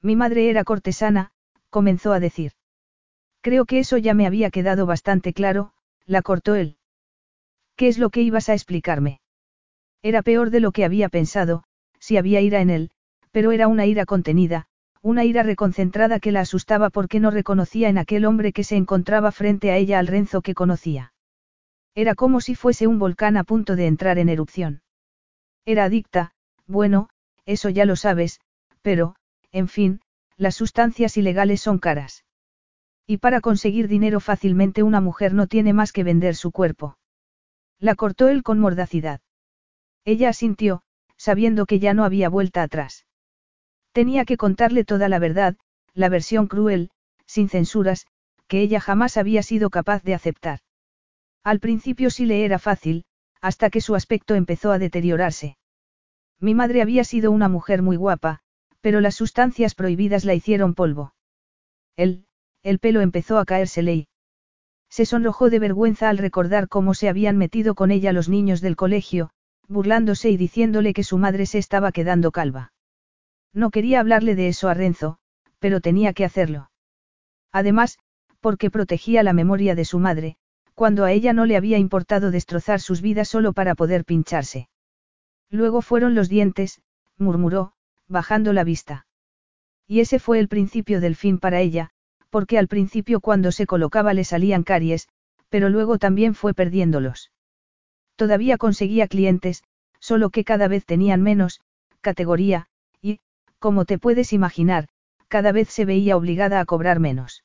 Mi 0.02 0.16
madre 0.16 0.50
era 0.50 0.64
cortesana, 0.64 1.32
comenzó 1.69 2.11
a 2.11 2.19
decir. 2.19 2.53
Creo 3.42 3.66
que 3.66 3.77
eso 3.77 4.00
ya 4.00 4.16
me 4.16 4.26
había 4.26 4.50
quedado 4.50 4.88
bastante 4.88 5.32
claro, 5.32 5.74
la 6.08 6.24
cortó 6.24 6.56
él. 6.56 6.77
¿Qué 7.76 7.88
es 7.88 8.00
lo 8.00 8.10
que 8.10 8.24
ibas 8.24 8.50
a 8.50 8.56
explicarme? 8.56 9.22
Era 10.02 10.24
peor 10.24 10.50
de 10.50 10.60
lo 10.60 10.72
que 10.72 10.85
había 10.85 11.08
pensado, 11.08 11.66
si 12.00 12.18
había 12.18 12.42
ira 12.42 12.61
en 12.61 12.72
él, 12.72 12.92
pero 13.36 13.52
era 13.52 13.68
una 13.68 13.86
ira 13.86 14.06
contenida, 14.06 14.68
una 15.02 15.26
ira 15.26 15.44
reconcentrada 15.44 16.22
que 16.22 16.32
la 16.32 16.40
asustaba 16.40 16.90
porque 16.90 17.20
no 17.20 17.32
reconocía 17.32 17.90
en 17.90 17.98
aquel 17.98 18.24
hombre 18.24 18.54
que 18.54 18.64
se 18.64 18.78
encontraba 18.78 19.34
frente 19.34 19.72
a 19.72 19.76
ella 19.76 20.00
al 20.00 20.08
Renzo 20.08 20.42
que 20.42 20.54
conocía. 20.54 21.12
Era 21.96 22.16
como 22.16 22.40
si 22.40 22.56
fuese 22.56 22.88
un 22.88 22.98
volcán 22.98 23.36
a 23.36 23.44
punto 23.44 23.76
de 23.76 23.88
entrar 23.88 24.20
en 24.20 24.30
erupción. 24.30 24.84
Era 25.66 25.84
adicta, 25.84 26.32
bueno, 26.66 27.10
eso 27.46 27.68
ya 27.68 27.84
lo 27.84 27.98
sabes, 27.98 28.40
pero, 28.82 29.18
en 29.52 29.68
fin, 29.68 30.00
las 30.38 30.56
sustancias 30.56 31.18
ilegales 31.18 31.60
son 31.60 31.80
caras. 31.80 32.24
Y 33.06 33.18
para 33.18 33.42
conseguir 33.42 33.90
dinero 33.90 34.22
fácilmente 34.22 34.82
una 34.82 35.02
mujer 35.02 35.34
no 35.34 35.48
tiene 35.48 35.74
más 35.74 35.92
que 35.92 36.06
vender 36.06 36.38
su 36.38 36.54
cuerpo. 36.54 36.98
La 37.80 37.96
cortó 37.96 38.30
él 38.30 38.44
con 38.44 38.60
mordacidad. 38.60 39.20
Ella 40.06 40.30
asintió, 40.30 40.84
sabiendo 41.18 41.66
que 41.66 41.80
ya 41.80 41.94
no 41.94 42.06
había 42.06 42.30
vuelta 42.30 42.64
atrás. 42.64 43.05
Tenía 43.95 44.25
que 44.25 44.35
contarle 44.35 44.83
toda 44.83 45.07
la 45.07 45.19
verdad, 45.19 45.56
la 45.93 46.09
versión 46.09 46.48
cruel, 46.48 46.90
sin 47.25 47.48
censuras, 47.48 48.07
que 48.49 48.59
ella 48.59 48.82
jamás 48.82 49.15
había 49.15 49.41
sido 49.41 49.69
capaz 49.69 50.03
de 50.03 50.14
aceptar. 50.14 50.59
Al 51.45 51.61
principio 51.61 52.09
sí 52.09 52.25
le 52.25 52.43
era 52.43 52.59
fácil, 52.59 53.06
hasta 53.40 53.69
que 53.69 53.80
su 53.80 53.95
aspecto 53.95 54.35
empezó 54.35 54.74
a 54.74 54.80
deteriorarse. 54.80 55.57
Mi 56.41 56.53
madre 56.53 56.82
había 56.82 57.06
sido 57.06 57.32
una 57.32 57.48
mujer 57.48 57.82
muy 57.82 57.95
guapa, 57.95 58.41
pero 58.82 58.99
las 58.99 59.15
sustancias 59.15 59.75
prohibidas 59.75 60.25
la 60.25 60.33
hicieron 60.33 60.74
polvo. 60.74 61.14
Él, 61.95 62.25
el 62.64 62.80
pelo 62.80 62.99
empezó 62.99 63.38
a 63.38 63.45
caérsele 63.45 63.95
y 63.95 64.07
se 64.90 65.06
sonrojó 65.06 65.49
de 65.49 65.59
vergüenza 65.59 66.09
al 66.09 66.17
recordar 66.17 66.67
cómo 66.67 66.95
se 66.95 67.07
habían 67.07 67.38
metido 67.38 67.75
con 67.75 67.91
ella 67.91 68.11
los 68.11 68.27
niños 68.27 68.59
del 68.59 68.75
colegio, 68.75 69.30
burlándose 69.69 70.30
y 70.32 70.35
diciéndole 70.35 70.93
que 70.93 71.06
su 71.06 71.17
madre 71.17 71.45
se 71.45 71.59
estaba 71.59 71.93
quedando 71.93 72.33
calva. 72.33 72.74
No 73.56 73.72
quería 73.72 74.01
hablarle 74.01 74.35
de 74.35 74.50
eso 74.50 74.67
a 74.67 74.74
Renzo, 74.74 75.17
pero 75.59 75.80
tenía 75.80 76.11
que 76.14 76.25
hacerlo. 76.25 76.69
Además, 77.53 77.98
porque 78.42 78.69
protegía 78.69 79.24
la 79.24 79.32
memoria 79.32 79.75
de 79.75 79.85
su 79.85 79.98
madre, 79.98 80.35
cuando 80.75 81.06
a 81.06 81.14
ella 81.14 81.32
no 81.32 81.45
le 81.45 81.56
había 81.56 81.77
importado 81.77 82.32
destrozar 82.32 82.82
sus 82.82 83.01
vidas 83.01 83.30
solo 83.30 83.53
para 83.53 83.74
poder 83.74 84.03
pincharse. 84.03 84.67
Luego 85.50 85.82
fueron 85.82 86.16
los 86.16 86.27
dientes, 86.27 86.82
murmuró, 87.17 87.72
bajando 88.09 88.51
la 88.51 88.66
vista. 88.66 89.08
Y 89.88 90.01
ese 90.01 90.19
fue 90.19 90.40
el 90.40 90.50
principio 90.50 91.00
del 91.00 91.16
fin 91.16 91.40
para 91.40 91.61
ella, 91.61 91.92
porque 92.30 92.58
al 92.58 92.67
principio 92.67 93.22
cuando 93.22 93.53
se 93.53 93.66
colocaba 93.66 94.14
le 94.14 94.25
salían 94.25 94.64
caries, 94.64 95.08
pero 95.48 95.69
luego 95.69 95.98
también 95.98 96.35
fue 96.35 96.53
perdiéndolos. 96.53 97.32
Todavía 98.17 98.58
conseguía 98.58 99.08
clientes, 99.08 99.64
solo 100.00 100.30
que 100.30 100.43
cada 100.43 100.67
vez 100.67 100.85
tenían 100.85 101.22
menos, 101.22 101.61
categoría, 102.01 102.67
como 103.66 103.85
te 103.85 103.98
puedes 103.98 104.32
imaginar, 104.32 104.90
cada 105.27 105.52
vez 105.52 105.69
se 105.69 105.85
veía 105.85 106.18
obligada 106.18 106.60
a 106.60 106.66
cobrar 106.66 107.00
menos. 107.00 107.44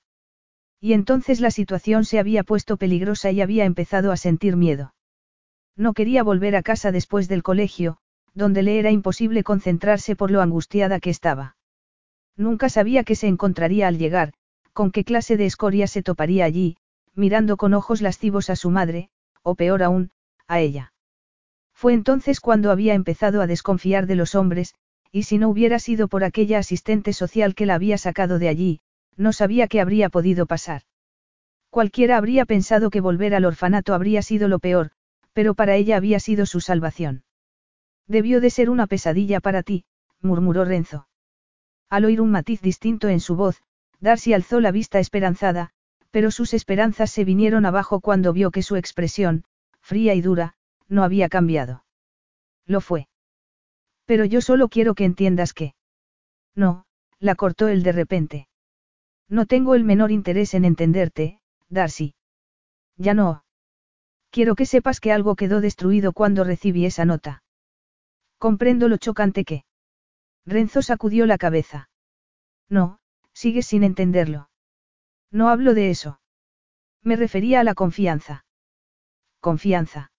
Y 0.79 0.93
entonces 0.93 1.41
la 1.41 1.51
situación 1.51 2.05
se 2.05 2.19
había 2.19 2.45
puesto 2.45 2.77
peligrosa 2.77 3.31
y 3.31 3.41
había 3.41 3.65
empezado 3.65 4.13
a 4.13 4.19
sentir 4.19 4.55
miedo. 4.55 4.93
No 5.79 5.95
quería 5.95 6.23
volver 6.23 6.57
a 6.57 6.63
casa 6.63 6.93
después 6.93 7.27
del 7.27 7.43
colegio, 7.43 7.97
donde 8.35 8.63
le 8.63 8.79
era 8.79 8.91
imposible 8.91 9.43
concentrarse 9.43 10.15
por 10.15 10.31
lo 10.31 10.43
angustiada 10.43 11.01
que 11.01 11.09
estaba. 11.09 11.57
Nunca 12.37 12.69
sabía 12.69 13.03
qué 13.03 13.15
se 13.15 13.27
encontraría 13.27 13.89
al 13.89 13.97
llegar, 13.97 14.35
con 14.75 14.91
qué 14.91 15.05
clase 15.05 15.39
de 15.39 15.47
escoria 15.47 15.87
se 15.87 16.03
toparía 16.03 16.45
allí, 16.45 16.77
mirando 17.15 17.57
con 17.57 17.73
ojos 17.73 18.03
lascivos 18.03 18.51
a 18.51 18.57
su 18.57 18.69
madre, 18.69 19.09
o 19.43 19.55
peor 19.55 19.83
aún, 19.83 20.11
a 20.47 20.61
ella. 20.61 20.93
Fue 21.73 21.95
entonces 21.95 22.41
cuando 22.41 22.71
había 22.71 22.93
empezado 22.93 23.41
a 23.41 23.47
desconfiar 23.47 24.07
de 24.07 24.17
los 24.17 24.35
hombres, 24.35 24.75
y 25.13 25.25
si 25.25 25.39
no 25.39 25.49
hubiera 25.49 25.79
sido 25.79 26.09
por 26.09 26.25
aquella 26.25 26.59
asistente 26.59 27.13
social 27.13 27.55
que 27.55 27.67
la 27.67 27.75
había 27.75 27.99
sacado 27.99 28.39
de 28.39 28.49
allí, 28.49 28.81
no 29.17 29.33
sabía 29.33 29.67
qué 29.67 29.81
habría 29.81 30.09
podido 30.09 30.47
pasar. 30.47 30.83
Cualquiera 31.69 32.17
habría 32.17 32.47
pensado 32.47 32.91
que 32.91 33.01
volver 33.01 33.35
al 33.35 33.45
orfanato 33.45 33.95
habría 33.95 34.23
sido 34.23 34.49
lo 34.49 34.59
peor, 34.59 34.91
pero 35.33 35.55
para 35.55 35.77
ella 35.77 35.97
había 35.97 36.21
sido 36.21 36.47
su 36.47 36.61
salvación. 36.61 37.25
Debió 38.07 38.41
de 38.41 38.51
ser 38.51 38.71
una 38.71 38.87
pesadilla 38.87 39.41
para 39.41 39.63
ti, 39.63 39.85
murmuró 40.21 40.65
Renzo. 40.65 41.07
Al 41.89 42.05
oír 42.05 42.21
un 42.21 42.31
matiz 42.31 42.61
distinto 42.61 43.09
en 43.09 43.21
su 43.21 43.37
voz, 43.37 43.63
Darcy 44.01 44.33
alzó 44.33 44.61
la 44.61 44.73
vista 44.73 44.99
esperanzada, 44.99 45.71
pero 46.11 46.31
sus 46.31 46.55
esperanzas 46.55 47.11
se 47.11 47.25
vinieron 47.25 47.67
abajo 47.67 48.01
cuando 48.01 48.33
vio 48.33 48.51
que 48.51 48.63
su 48.63 48.77
expresión, 48.77 49.45
fría 49.81 50.15
y 50.15 50.21
dura, 50.23 50.55
no 50.89 51.05
había 51.05 51.29
cambiado. 51.29 51.85
Lo 52.67 52.81
fue. 52.81 53.10
Pero 54.11 54.25
yo 54.25 54.41
solo 54.41 54.69
quiero 54.69 54.97
que 54.97 55.05
entiendas 55.05 55.53
que... 55.53 55.73
No, 56.57 56.85
la 57.21 57.37
cortó 57.37 57.69
él 57.69 57.85
de 57.85 57.93
repente. 57.93 58.49
No 59.29 59.47
tengo 59.47 59.77
el 59.77 59.85
menor 59.85 60.11
interés 60.11 60.53
en 60.55 60.65
entenderte, 60.65 61.41
Darcy. 61.69 62.17
Ya 62.97 63.15
no. 63.15 63.45
Quiero 64.31 64.57
que 64.57 64.67
sepas 64.67 64.99
que 64.99 65.13
algo 65.13 65.37
quedó 65.37 65.61
destruido 65.61 66.13
cuando 66.13 66.43
recibí 66.43 66.87
esa 66.87 67.05
nota. 67.05 67.45
Comprendo 68.37 68.89
lo 68.89 68.97
chocante 68.97 69.45
que. 69.45 69.63
Renzo 70.45 70.83
sacudió 70.83 71.25
la 71.25 71.39
cabeza. 71.39 71.89
No, 72.69 72.99
sigues 73.33 73.67
sin 73.69 73.85
entenderlo. 73.85 74.51
No 75.31 75.51
hablo 75.51 75.73
de 75.73 75.89
eso. 75.91 76.21
Me 77.05 77.15
refería 77.15 77.61
a 77.61 77.65
la 77.65 77.75
confianza. 77.75 78.45
Confianza. 79.39 80.11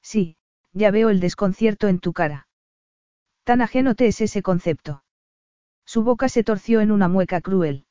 Sí, 0.00 0.38
ya 0.72 0.90
veo 0.90 1.10
el 1.10 1.20
desconcierto 1.20 1.86
en 1.86 1.98
tu 1.98 2.14
cara. 2.14 2.46
Tan 3.44 3.60
ajeno 3.60 3.94
te 3.94 4.06
es 4.06 4.20
ese 4.20 4.42
concepto. 4.42 5.02
Su 5.84 6.02
boca 6.02 6.28
se 6.28 6.44
torció 6.44 6.80
en 6.80 6.90
una 6.90 7.08
mueca 7.08 7.40
cruel. 7.40 7.86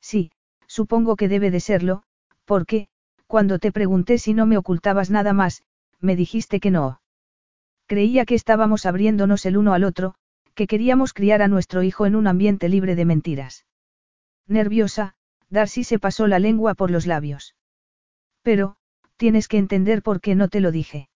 Sí, 0.00 0.32
supongo 0.66 1.16
que 1.16 1.28
debe 1.28 1.50
de 1.50 1.60
serlo, 1.60 2.02
porque, 2.44 2.88
cuando 3.26 3.58
te 3.58 3.72
pregunté 3.72 4.18
si 4.18 4.34
no 4.34 4.46
me 4.46 4.56
ocultabas 4.56 5.10
nada 5.10 5.32
más, 5.32 5.62
me 6.00 6.16
dijiste 6.16 6.58
que 6.58 6.70
no. 6.70 7.00
Creía 7.86 8.24
que 8.24 8.34
estábamos 8.34 8.86
abriéndonos 8.86 9.46
el 9.46 9.56
uno 9.56 9.72
al 9.72 9.84
otro, 9.84 10.14
que 10.54 10.66
queríamos 10.66 11.12
criar 11.12 11.42
a 11.42 11.48
nuestro 11.48 11.82
hijo 11.82 12.06
en 12.06 12.16
un 12.16 12.26
ambiente 12.26 12.68
libre 12.68 12.94
de 12.94 13.04
mentiras. 13.04 13.66
Nerviosa, 14.46 15.14
Darcy 15.48 15.84
se 15.84 15.98
pasó 15.98 16.26
la 16.26 16.38
lengua 16.38 16.74
por 16.74 16.90
los 16.90 17.06
labios. 17.06 17.54
Pero, 18.42 18.76
tienes 19.16 19.48
que 19.48 19.58
entender 19.58 20.02
por 20.02 20.20
qué 20.20 20.34
no 20.34 20.48
te 20.48 20.60
lo 20.60 20.72
dije. 20.72 21.08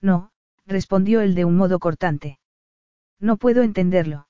No, 0.00 0.30
respondió 0.66 1.20
él 1.20 1.34
de 1.34 1.44
un 1.44 1.56
modo 1.56 1.78
cortante. 1.78 2.38
No 3.24 3.38
puedo 3.38 3.62
entenderlo. 3.62 4.28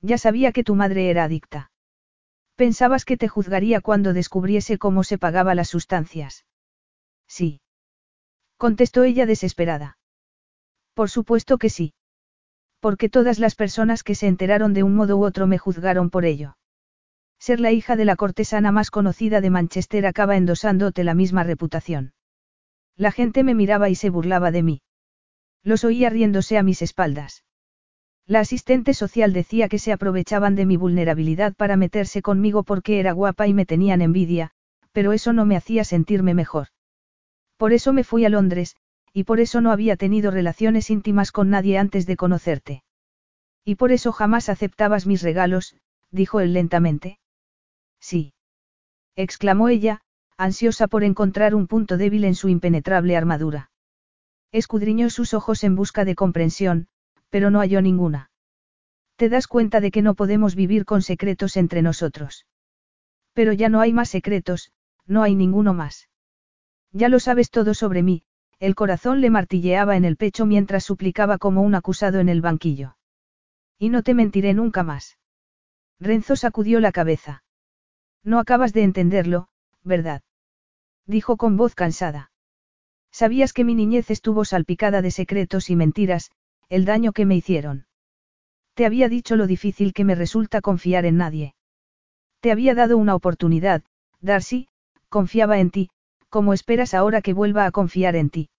Ya 0.00 0.18
sabía 0.18 0.52
que 0.52 0.62
tu 0.62 0.76
madre 0.76 1.10
era 1.10 1.24
adicta. 1.24 1.72
Pensabas 2.54 3.04
que 3.04 3.16
te 3.16 3.26
juzgaría 3.26 3.80
cuando 3.80 4.12
descubriese 4.12 4.78
cómo 4.78 5.02
se 5.02 5.18
pagaba 5.18 5.56
las 5.56 5.68
sustancias. 5.68 6.46
Sí. 7.26 7.60
Contestó 8.56 9.02
ella 9.02 9.26
desesperada. 9.26 9.98
Por 10.94 11.10
supuesto 11.10 11.58
que 11.58 11.70
sí. 11.70 11.92
Porque 12.78 13.08
todas 13.08 13.40
las 13.40 13.56
personas 13.56 14.04
que 14.04 14.14
se 14.14 14.28
enteraron 14.28 14.74
de 14.74 14.84
un 14.84 14.94
modo 14.94 15.16
u 15.16 15.24
otro 15.24 15.48
me 15.48 15.58
juzgaron 15.58 16.08
por 16.08 16.24
ello. 16.24 16.56
Ser 17.40 17.58
la 17.58 17.72
hija 17.72 17.96
de 17.96 18.04
la 18.04 18.14
cortesana 18.14 18.70
más 18.70 18.92
conocida 18.92 19.40
de 19.40 19.50
Manchester 19.50 20.06
acaba 20.06 20.36
endosándote 20.36 21.02
la 21.02 21.14
misma 21.14 21.42
reputación. 21.42 22.14
La 22.94 23.10
gente 23.10 23.42
me 23.42 23.56
miraba 23.56 23.88
y 23.88 23.96
se 23.96 24.08
burlaba 24.08 24.52
de 24.52 24.62
mí. 24.62 24.82
Los 25.64 25.82
oía 25.82 26.10
riéndose 26.10 26.58
a 26.58 26.62
mis 26.62 26.80
espaldas. 26.80 27.42
La 28.26 28.40
asistente 28.40 28.94
social 28.94 29.34
decía 29.34 29.68
que 29.68 29.78
se 29.78 29.92
aprovechaban 29.92 30.54
de 30.54 30.64
mi 30.64 30.76
vulnerabilidad 30.76 31.54
para 31.54 31.76
meterse 31.76 32.22
conmigo 32.22 32.62
porque 32.62 32.98
era 32.98 33.12
guapa 33.12 33.46
y 33.46 33.52
me 33.52 33.66
tenían 33.66 34.00
envidia, 34.00 34.50
pero 34.92 35.12
eso 35.12 35.32
no 35.34 35.44
me 35.44 35.56
hacía 35.56 35.84
sentirme 35.84 36.32
mejor. 36.32 36.68
Por 37.58 37.72
eso 37.74 37.92
me 37.92 38.02
fui 38.02 38.24
a 38.24 38.30
Londres, 38.30 38.76
y 39.12 39.24
por 39.24 39.40
eso 39.40 39.60
no 39.60 39.70
había 39.70 39.96
tenido 39.96 40.30
relaciones 40.30 40.88
íntimas 40.90 41.32
con 41.32 41.50
nadie 41.50 41.76
antes 41.76 42.06
de 42.06 42.16
conocerte. 42.16 42.82
Y 43.62 43.74
por 43.74 43.92
eso 43.92 44.10
jamás 44.10 44.48
aceptabas 44.48 45.06
mis 45.06 45.22
regalos, 45.22 45.76
dijo 46.10 46.40
él 46.40 46.54
lentamente. 46.54 47.18
Sí. 48.00 48.32
exclamó 49.16 49.68
ella, 49.68 50.00
ansiosa 50.36 50.88
por 50.88 51.04
encontrar 51.04 51.54
un 51.54 51.66
punto 51.66 51.96
débil 51.96 52.24
en 52.24 52.34
su 52.34 52.48
impenetrable 52.48 53.16
armadura. 53.16 53.70
Escudriñó 54.50 55.10
sus 55.10 55.34
ojos 55.34 55.62
en 55.62 55.76
busca 55.76 56.04
de 56.04 56.14
comprensión, 56.14 56.88
pero 57.34 57.50
no 57.50 57.58
halló 57.58 57.82
ninguna. 57.82 58.30
Te 59.16 59.28
das 59.28 59.48
cuenta 59.48 59.80
de 59.80 59.90
que 59.90 60.02
no 60.02 60.14
podemos 60.14 60.54
vivir 60.54 60.84
con 60.84 61.02
secretos 61.02 61.56
entre 61.56 61.82
nosotros. 61.82 62.46
Pero 63.32 63.52
ya 63.52 63.68
no 63.68 63.80
hay 63.80 63.92
más 63.92 64.08
secretos, 64.08 64.70
no 65.04 65.24
hay 65.24 65.34
ninguno 65.34 65.74
más. 65.74 66.08
Ya 66.92 67.08
lo 67.08 67.18
sabes 67.18 67.50
todo 67.50 67.74
sobre 67.74 68.04
mí, 68.04 68.22
el 68.60 68.76
corazón 68.76 69.20
le 69.20 69.30
martilleaba 69.30 69.96
en 69.96 70.04
el 70.04 70.16
pecho 70.16 70.46
mientras 70.46 70.84
suplicaba 70.84 71.38
como 71.38 71.62
un 71.62 71.74
acusado 71.74 72.20
en 72.20 72.28
el 72.28 72.40
banquillo. 72.40 72.98
Y 73.80 73.88
no 73.88 74.04
te 74.04 74.14
mentiré 74.14 74.54
nunca 74.54 74.84
más. 74.84 75.18
Renzo 75.98 76.36
sacudió 76.36 76.78
la 76.78 76.92
cabeza. 76.92 77.42
No 78.22 78.38
acabas 78.38 78.72
de 78.72 78.84
entenderlo, 78.84 79.48
¿verdad? 79.82 80.22
Dijo 81.04 81.36
con 81.36 81.56
voz 81.56 81.74
cansada. 81.74 82.30
Sabías 83.10 83.52
que 83.52 83.64
mi 83.64 83.74
niñez 83.74 84.12
estuvo 84.12 84.44
salpicada 84.44 85.02
de 85.02 85.10
secretos 85.10 85.68
y 85.68 85.74
mentiras, 85.74 86.30
el 86.74 86.84
daño 86.84 87.12
que 87.12 87.24
me 87.24 87.36
hicieron. 87.36 87.86
Te 88.74 88.84
había 88.84 89.08
dicho 89.08 89.36
lo 89.36 89.46
difícil 89.46 89.92
que 89.92 90.04
me 90.04 90.16
resulta 90.16 90.60
confiar 90.60 91.04
en 91.04 91.16
nadie. 91.16 91.54
Te 92.40 92.50
había 92.50 92.74
dado 92.74 92.98
una 92.98 93.14
oportunidad, 93.14 93.84
Darcy, 94.20 94.68
confiaba 95.08 95.60
en 95.60 95.70
ti, 95.70 95.90
como 96.28 96.52
esperas 96.52 96.92
ahora 96.92 97.22
que 97.22 97.32
vuelva 97.32 97.66
a 97.66 97.70
confiar 97.70 98.16
en 98.16 98.30
ti. 98.30 98.50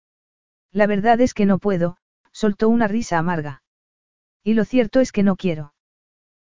La 0.72 0.88
verdad 0.88 1.20
es 1.20 1.34
que 1.34 1.46
no 1.46 1.60
puedo, 1.60 1.98
soltó 2.32 2.70
una 2.70 2.88
risa 2.88 3.18
amarga. 3.18 3.64
Y 4.44 4.54
lo 4.54 4.64
cierto 4.64 5.02
es 5.02 5.12
que 5.12 5.24
no 5.24 5.36
quiero. 5.36 5.74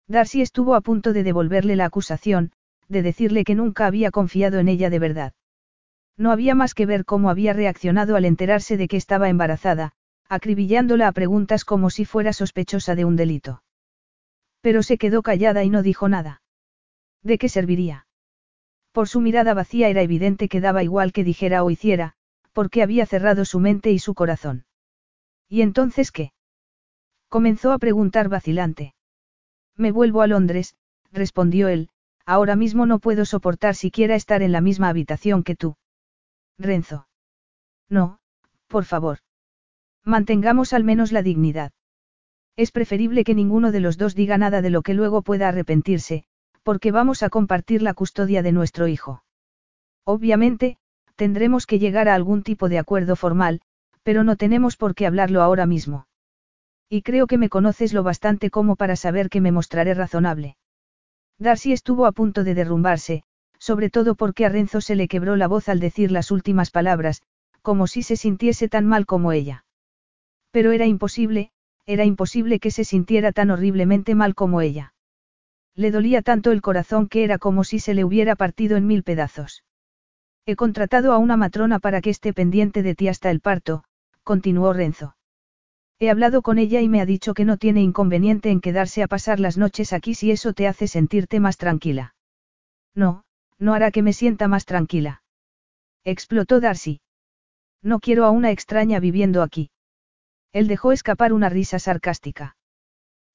Darcy 0.08 0.42
estuvo 0.42 0.74
a 0.74 0.82
punto 0.82 1.12
de 1.12 1.24
devolverle 1.24 1.76
la 1.76 1.86
acusación, 1.86 2.54
de 2.88 3.02
decirle 3.02 3.44
que 3.44 3.56
nunca 3.56 3.88
había 3.88 4.10
confiado 4.10 4.60
en 4.60 4.70
ella 4.70 4.90
de 4.90 5.00
verdad. 5.00 5.34
No 6.16 6.32
había 6.32 6.56
más 6.56 6.74
que 6.74 6.86
ver 6.86 7.04
cómo 7.04 7.30
había 7.30 7.52
reaccionado 7.52 8.16
al 8.16 8.24
enterarse 8.24 8.78
de 8.78 8.88
que 8.88 8.96
estaba 8.96 9.28
embarazada, 9.28 9.92
acribillándola 10.30 11.08
a 11.08 11.12
preguntas 11.12 11.66
como 11.66 11.90
si 11.90 12.06
fuera 12.06 12.34
sospechosa 12.34 12.96
de 12.96 13.06
un 13.06 13.16
delito. 13.16 13.64
Pero 14.62 14.84
se 14.84 14.98
quedó 14.98 15.22
callada 15.22 15.64
y 15.64 15.70
no 15.70 15.84
dijo 15.84 16.10
nada. 16.10 16.42
¿De 17.24 17.38
qué 17.38 17.50
serviría? 17.50 18.08
Por 18.92 19.08
su 19.08 19.22
mirada 19.22 19.54
vacía 19.54 19.90
era 19.90 20.02
evidente 20.02 20.50
que 20.50 20.62
daba 20.62 20.84
igual 20.84 21.14
que 21.14 21.24
dijera 21.24 21.64
o 21.64 21.70
hiciera, 21.70 22.14
porque 22.54 22.82
había 22.82 23.06
cerrado 23.06 23.46
su 23.46 23.60
mente 23.60 23.92
y 23.92 24.00
su 24.00 24.16
corazón. 24.16 24.66
¿Y 25.48 25.62
entonces 25.62 26.12
qué? 26.12 26.34
Comenzó 27.30 27.72
a 27.72 27.78
preguntar 27.78 28.30
vacilante. 28.30 28.96
Me 29.76 29.92
vuelvo 29.92 30.22
a 30.22 30.28
Londres, 30.28 30.76
respondió 31.12 31.68
él, 31.68 31.90
ahora 32.26 32.56
mismo 32.56 32.86
no 32.86 33.00
puedo 33.00 33.26
soportar 33.26 33.76
siquiera 33.76 34.16
estar 34.16 34.42
en 34.42 34.52
la 34.52 34.62
misma 34.62 34.90
habitación 34.90 35.44
que 35.44 35.56
tú. 35.56 35.78
Renzo. 36.58 37.08
No, 37.90 38.20
por 38.68 38.86
favor. 38.86 39.20
Mantengamos 40.08 40.72
al 40.72 40.86
menos 40.86 41.12
la 41.12 41.22
dignidad. 41.22 41.74
Es 42.56 42.72
preferible 42.72 43.26
que 43.26 43.36
ninguno 43.36 43.74
de 43.74 43.82
los 43.82 43.98
dos 43.98 44.16
diga 44.16 44.38
nada 44.38 44.62
de 44.62 44.70
lo 44.70 44.82
que 44.82 44.94
luego 44.94 45.22
pueda 45.22 45.50
arrepentirse, 45.50 46.24
porque 46.64 46.94
vamos 46.94 47.24
a 47.24 47.30
compartir 47.30 47.82
la 47.82 47.94
custodia 47.94 48.42
de 48.42 48.54
nuestro 48.54 48.88
hijo. 48.88 49.26
Obviamente, 50.06 50.78
tendremos 51.18 51.66
que 51.66 51.78
llegar 51.78 52.08
a 52.08 52.16
algún 52.16 52.42
tipo 52.42 52.70
de 52.70 52.80
acuerdo 52.80 53.18
formal, 53.18 53.60
pero 54.02 54.24
no 54.24 54.38
tenemos 54.38 54.78
por 54.78 54.96
qué 54.96 55.06
hablarlo 55.08 55.42
ahora 55.42 55.66
mismo. 55.66 56.08
Y 56.88 57.02
creo 57.02 57.28
que 57.28 57.38
me 57.38 57.50
conoces 57.50 57.92
lo 57.92 58.02
bastante 58.04 58.50
como 58.50 58.78
para 58.78 58.96
saber 58.96 59.30
que 59.30 59.42
me 59.42 59.52
mostraré 59.52 59.94
razonable. 59.94 60.56
Darcy 61.38 61.74
estuvo 61.74 62.06
a 62.06 62.14
punto 62.14 62.46
de 62.46 62.56
derrumbarse, 62.56 63.24
sobre 63.60 63.90
todo 63.90 64.16
porque 64.16 64.46
a 64.46 64.50
Renzo 64.50 64.80
se 64.80 64.96
le 64.96 65.10
quebró 65.10 65.36
la 65.36 65.50
voz 65.50 65.68
al 65.68 65.82
decir 65.82 66.14
las 66.14 66.32
últimas 66.32 66.72
palabras, 66.72 67.24
como 67.62 67.88
si 67.88 68.04
se 68.04 68.16
sintiese 68.16 68.70
tan 68.70 68.86
mal 68.86 69.06
como 69.06 69.34
ella. 69.34 69.66
Pero 70.58 70.72
era 70.72 70.88
imposible, 70.88 71.52
era 71.86 72.04
imposible 72.04 72.60
que 72.60 72.72
se 72.72 72.84
sintiera 72.84 73.32
tan 73.32 73.52
horriblemente 73.52 74.16
mal 74.16 74.34
como 74.34 74.60
ella. 74.60 74.92
Le 75.76 75.92
dolía 75.92 76.24
tanto 76.24 76.52
el 76.52 76.64
corazón 76.64 77.08
que 77.10 77.24
era 77.24 77.38
como 77.38 77.64
si 77.64 77.78
se 77.78 77.94
le 77.94 78.04
hubiera 78.04 78.36
partido 78.36 78.76
en 78.76 78.88
mil 78.88 79.04
pedazos. 79.04 79.64
He 80.48 80.56
contratado 80.56 81.14
a 81.14 81.20
una 81.20 81.38
matrona 81.38 81.78
para 81.78 82.02
que 82.02 82.10
esté 82.10 82.34
pendiente 82.34 82.82
de 82.82 82.96
ti 82.96 83.08
hasta 83.08 83.30
el 83.30 83.40
parto, 83.40 83.84
continuó 84.24 84.74
Renzo. 84.74 85.16
He 86.00 86.10
hablado 86.10 86.42
con 86.42 86.58
ella 86.58 86.82
y 86.82 86.90
me 86.90 87.02
ha 87.02 87.06
dicho 87.06 87.36
que 87.36 87.46
no 87.46 87.58
tiene 87.58 87.84
inconveniente 87.84 88.50
en 88.50 88.60
quedarse 88.60 89.04
a 89.04 89.08
pasar 89.08 89.40
las 89.40 89.60
noches 89.60 89.94
aquí 89.94 90.16
si 90.16 90.32
eso 90.32 90.54
te 90.54 90.66
hace 90.66 90.88
sentirte 90.88 91.40
más 91.40 91.58
tranquila. 91.58 92.16
No, 92.96 93.26
no 93.60 93.76
hará 93.76 93.92
que 93.92 94.02
me 94.02 94.12
sienta 94.12 94.48
más 94.48 94.66
tranquila. 94.66 95.22
Explotó 96.04 96.60
Darcy. 96.60 97.00
No 97.84 98.00
quiero 98.00 98.26
a 98.26 98.32
una 98.32 98.50
extraña 98.50 99.00
viviendo 99.00 99.44
aquí. 99.44 99.70
Él 100.54 100.68
dejó 100.68 100.92
escapar 100.92 101.34
una 101.34 101.50
risa 101.50 101.80
sarcástica. 101.80 102.56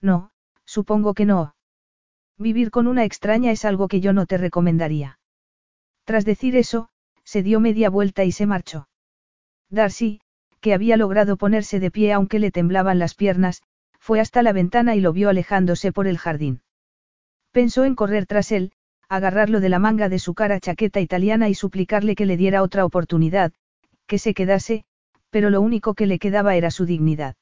No, 0.00 0.30
supongo 0.64 1.14
que 1.14 1.26
no. 1.26 1.54
Vivir 2.38 2.70
con 2.70 2.86
una 2.86 3.04
extraña 3.04 3.50
es 3.52 3.64
algo 3.64 3.88
que 3.88 4.00
yo 4.00 4.12
no 4.12 4.26
te 4.26 4.38
recomendaría. 4.38 5.18
Tras 6.04 6.24
decir 6.24 6.56
eso, 6.56 6.88
se 7.24 7.42
dio 7.42 7.60
media 7.60 7.90
vuelta 7.90 8.24
y 8.24 8.32
se 8.32 8.46
marchó. 8.46 8.88
Darcy, 9.68 10.20
que 10.60 10.74
había 10.74 10.96
logrado 10.96 11.36
ponerse 11.36 11.80
de 11.80 11.90
pie 11.90 12.12
aunque 12.12 12.38
le 12.38 12.50
temblaban 12.50 12.98
las 12.98 13.14
piernas, 13.14 13.62
fue 13.98 14.20
hasta 14.20 14.42
la 14.42 14.52
ventana 14.52 14.96
y 14.96 15.00
lo 15.00 15.12
vio 15.12 15.28
alejándose 15.28 15.92
por 15.92 16.06
el 16.06 16.18
jardín. 16.18 16.62
Pensó 17.52 17.84
en 17.84 17.94
correr 17.94 18.26
tras 18.26 18.50
él, 18.50 18.72
agarrarlo 19.08 19.60
de 19.60 19.68
la 19.68 19.78
manga 19.78 20.08
de 20.08 20.18
su 20.18 20.34
cara 20.34 20.58
chaqueta 20.58 21.00
italiana 21.00 21.48
y 21.48 21.54
suplicarle 21.54 22.14
que 22.14 22.26
le 22.26 22.36
diera 22.36 22.62
otra 22.62 22.84
oportunidad, 22.84 23.52
que 24.06 24.18
se 24.18 24.34
quedase, 24.34 24.84
pero 25.32 25.48
lo 25.48 25.62
único 25.62 25.94
que 25.94 26.06
le 26.06 26.18
quedaba 26.18 26.56
era 26.56 26.70
su 26.70 26.84
dignidad. 26.84 27.36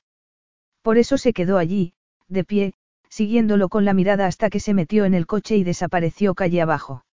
Por 0.81 0.97
eso 0.97 1.19
se 1.19 1.33
quedó 1.33 1.59
allí, 1.59 1.93
de 2.29 2.45
pie, 2.45 2.75
siguiéndolo 3.09 3.69
con 3.69 3.85
la 3.85 3.95
mirada 3.95 4.27
hasta 4.27 4.49
que 4.49 4.61
se 4.61 4.75
metió 4.75 5.05
en 5.05 5.13
el 5.13 5.27
coche 5.27 5.57
y 5.57 5.65
desapareció 5.65 6.35
calle 6.35 6.63
abajo. 6.63 7.05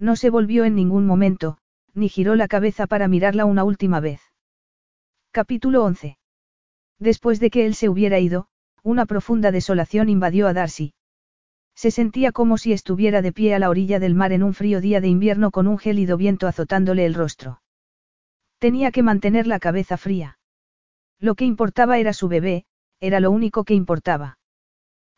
No 0.00 0.16
se 0.16 0.28
volvió 0.28 0.64
en 0.64 0.74
ningún 0.74 1.06
momento, 1.06 1.58
ni 1.94 2.08
giró 2.08 2.34
la 2.34 2.48
cabeza 2.48 2.88
para 2.88 3.06
mirarla 3.06 3.44
una 3.44 3.62
última 3.62 4.00
vez. 4.00 4.20
Capítulo 5.30 5.84
11. 5.84 6.18
Después 6.98 7.38
de 7.38 7.50
que 7.50 7.64
él 7.64 7.76
se 7.76 7.88
hubiera 7.88 8.18
ido, 8.18 8.48
una 8.82 9.06
profunda 9.06 9.52
desolación 9.52 10.08
invadió 10.08 10.48
a 10.48 10.52
Darcy. 10.52 10.94
Se 11.76 11.92
sentía 11.92 12.32
como 12.32 12.58
si 12.58 12.72
estuviera 12.72 13.22
de 13.22 13.32
pie 13.32 13.54
a 13.54 13.60
la 13.60 13.70
orilla 13.70 14.00
del 14.00 14.16
mar 14.16 14.32
en 14.32 14.42
un 14.42 14.52
frío 14.52 14.80
día 14.80 15.00
de 15.00 15.08
invierno 15.08 15.52
con 15.52 15.68
un 15.68 15.78
gélido 15.78 16.16
viento 16.16 16.48
azotándole 16.48 17.06
el 17.06 17.14
rostro. 17.14 17.61
Tenía 18.62 18.92
que 18.92 19.02
mantener 19.02 19.48
la 19.48 19.58
cabeza 19.58 19.96
fría. 19.96 20.38
Lo 21.18 21.34
que 21.34 21.44
importaba 21.44 21.98
era 21.98 22.12
su 22.12 22.28
bebé, 22.28 22.64
era 23.00 23.18
lo 23.18 23.32
único 23.32 23.64
que 23.64 23.74
importaba. 23.74 24.38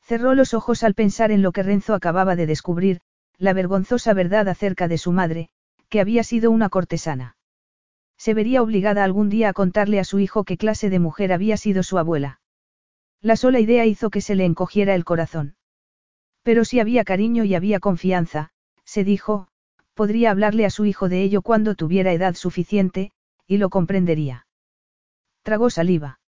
Cerró 0.01 0.35
los 0.35 0.55
ojos 0.55 0.83
al 0.83 0.95
pensar 0.95 1.31
en 1.31 1.43
lo 1.43 1.53
que 1.53 1.63
Renzo 1.63 1.93
acababa 1.93 2.37
de 2.37 2.47
descubrir, 2.47 3.03
la 3.37 3.53
vergonzosa 3.53 4.15
verdad 4.15 4.49
acerca 4.49 4.89
de 4.89 4.97
su 4.97 5.13
madre, 5.13 5.51
que 5.91 6.01
había 6.01 6.25
sido 6.25 6.51
una 6.51 6.71
cortesana. 6.71 7.37
Se 8.17 8.33
vería 8.33 8.63
obligada 8.63 9.05
algún 9.05 9.29
día 9.29 9.51
a 9.51 9.53
contarle 9.53 10.01
a 10.01 10.05
su 10.05 10.21
hijo 10.21 10.45
qué 10.45 10.57
clase 10.57 10.89
de 10.89 11.01
mujer 11.01 11.31
había 11.31 11.59
sido 11.59 11.83
su 11.83 11.99
abuela. 11.99 12.41
La 13.21 13.37
sola 13.37 13.61
idea 13.61 13.85
hizo 13.85 14.09
que 14.09 14.23
se 14.23 14.37
le 14.37 14.47
encogiera 14.47 14.95
el 14.95 15.05
corazón. 15.05 15.57
Pero 16.43 16.65
si 16.65 16.81
había 16.81 17.05
cariño 17.05 17.45
y 17.45 17.55
había 17.55 17.79
confianza, 17.79 18.53
se 18.87 19.05
dijo, 19.05 19.49
podría 19.93 20.31
hablarle 20.31 20.65
a 20.65 20.71
su 20.71 20.87
hijo 20.87 21.11
de 21.11 21.23
ello 21.23 21.43
cuando 21.43 21.75
tuviera 21.75 22.15
edad 22.15 22.37
suficiente, 22.37 23.13
y 23.47 23.59
lo 23.59 23.71
comprendería. 23.71 24.47
Tragó 25.43 25.71
saliva. 25.71 26.21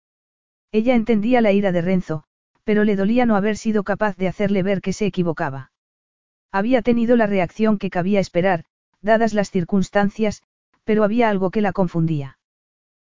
Ella 0.72 0.96
entendía 0.96 1.42
la 1.42 1.52
ira 1.52 1.72
de 1.72 1.82
Renzo, 1.82 2.24
pero 2.64 2.84
le 2.84 2.96
dolía 2.96 3.26
no 3.26 3.36
haber 3.36 3.58
sido 3.58 3.84
capaz 3.84 4.18
de 4.18 4.28
hacerle 4.28 4.64
ver 4.64 4.82
que 4.82 4.94
se 4.94 5.06
equivocaba. 5.06 5.72
Había 6.52 6.82
tenido 6.82 7.16
la 7.16 7.28
reacción 7.28 7.78
que 7.78 7.90
cabía 7.90 8.20
esperar, 8.20 8.66
dadas 9.02 9.34
las 9.34 9.52
circunstancias, 9.52 10.42
pero 10.84 11.04
había 11.04 11.30
algo 11.30 11.52
que 11.52 11.62
la 11.62 11.72
confundía. 11.72 12.40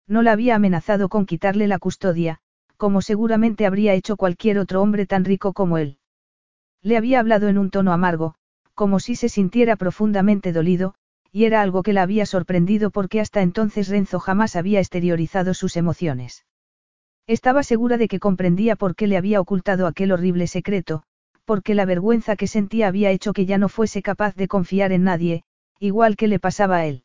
No 0.08 0.22
la 0.22 0.34
había 0.34 0.56
amenazado 0.56 1.08
con 1.10 1.26
quitarle 1.26 1.68
la 1.68 1.80
custodia, 1.80 2.40
como 2.78 3.02
seguramente 3.02 3.66
habría 3.66 3.94
hecho 3.94 4.18
cualquier 4.18 4.60
otro 4.60 4.82
hombre 4.82 5.06
tan 5.06 5.24
rico 5.24 5.54
como 5.54 5.78
él. 5.78 5.98
Le 6.82 6.98
había 6.98 7.20
hablado 7.20 7.48
en 7.48 7.58
un 7.58 7.70
tono 7.70 7.94
amargo, 7.94 8.36
como 8.74 9.00
si 9.00 9.16
se 9.16 9.30
sintiera 9.30 9.76
profundamente 9.76 10.52
dolido, 10.52 10.96
y 11.34 11.46
era 11.46 11.64
algo 11.64 11.82
que 11.82 11.94
la 11.94 12.04
había 12.04 12.28
sorprendido 12.28 12.92
porque 12.92 13.20
hasta 13.20 13.42
entonces 13.42 13.90
Renzo 13.90 14.20
jamás 14.20 14.56
había 14.56 14.80
exteriorizado 14.80 15.56
sus 15.56 15.76
emociones. 15.76 16.46
Estaba 17.26 17.64
segura 17.64 17.98
de 17.98 18.08
que 18.08 18.20
comprendía 18.20 18.76
por 18.76 18.96
qué 18.96 19.08
le 19.08 19.18
había 19.18 19.42
ocultado 19.42 19.88
aquel 19.88 20.12
horrible 20.12 20.46
secreto, 20.46 21.04
porque 21.44 21.74
la 21.74 21.86
vergüenza 21.86 22.36
que 22.36 22.46
sentía 22.46 22.88
había 22.88 23.10
hecho 23.10 23.34
que 23.34 23.48
ya 23.48 23.58
no 23.58 23.68
fuese 23.68 24.04
capaz 24.04 24.36
de 24.36 24.48
confiar 24.48 24.92
en 24.92 25.06
nadie, 25.06 25.44
igual 25.80 26.18
que 26.18 26.28
le 26.28 26.38
pasaba 26.40 26.78
a 26.78 26.86
él. 26.86 27.04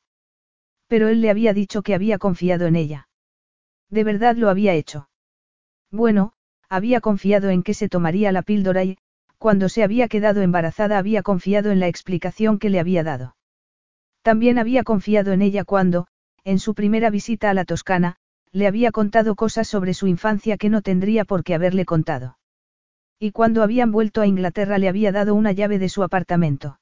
Pero 0.89 1.08
él 1.08 1.23
le 1.23 1.31
había 1.31 1.55
dicho 1.55 1.81
que 1.81 1.94
había 1.94 2.18
confiado 2.18 2.66
en 2.66 2.76
ella. 2.76 3.08
De 3.89 4.05
verdad 4.05 4.36
lo 4.36 4.50
había 4.50 4.74
hecho. 4.74 5.08
Bueno, 5.90 6.34
había 6.68 7.00
confiado 7.00 7.48
en 7.48 7.62
que 7.62 7.73
se 7.73 7.89
tomaría 7.89 8.31
la 8.31 8.42
píldora 8.42 8.84
y, 8.84 8.98
cuando 9.39 9.70
se 9.70 9.82
había 9.82 10.07
quedado 10.08 10.42
embarazada 10.42 10.98
había 10.98 11.23
confiado 11.23 11.70
en 11.70 11.81
la 11.81 11.89
explicación 11.89 12.58
que 12.58 12.68
le 12.68 12.78
había 12.78 13.02
dado. 13.02 13.38
También 14.22 14.58
había 14.58 14.84
confiado 14.84 15.32
en 15.32 15.42
ella 15.42 15.64
cuando, 15.64 16.06
en 16.44 16.58
su 16.58 16.74
primera 16.74 17.10
visita 17.10 17.50
a 17.50 17.55
la 17.55 17.64
Toscana, 17.64 18.16
le 18.52 18.66
había 18.66 18.92
contado 18.92 19.34
cosas 19.34 19.68
sobre 19.68 19.94
su 19.94 20.06
infancia 20.06 20.56
que 20.56 20.70
no 20.70 20.82
tendría 20.82 21.24
por 21.24 21.44
qué 21.44 21.55
haberle 21.55 21.84
contado. 21.84 22.38
Y 23.18 23.32
cuando 23.32 23.62
habían 23.62 23.92
vuelto 23.92 24.20
a 24.20 24.26
Inglaterra 24.26 24.78
le 24.78 24.88
había 24.88 25.12
dado 25.12 25.34
una 25.34 25.52
llave 25.52 25.78
de 25.78 25.88
su 25.88 26.02
apartamento. 26.02 26.80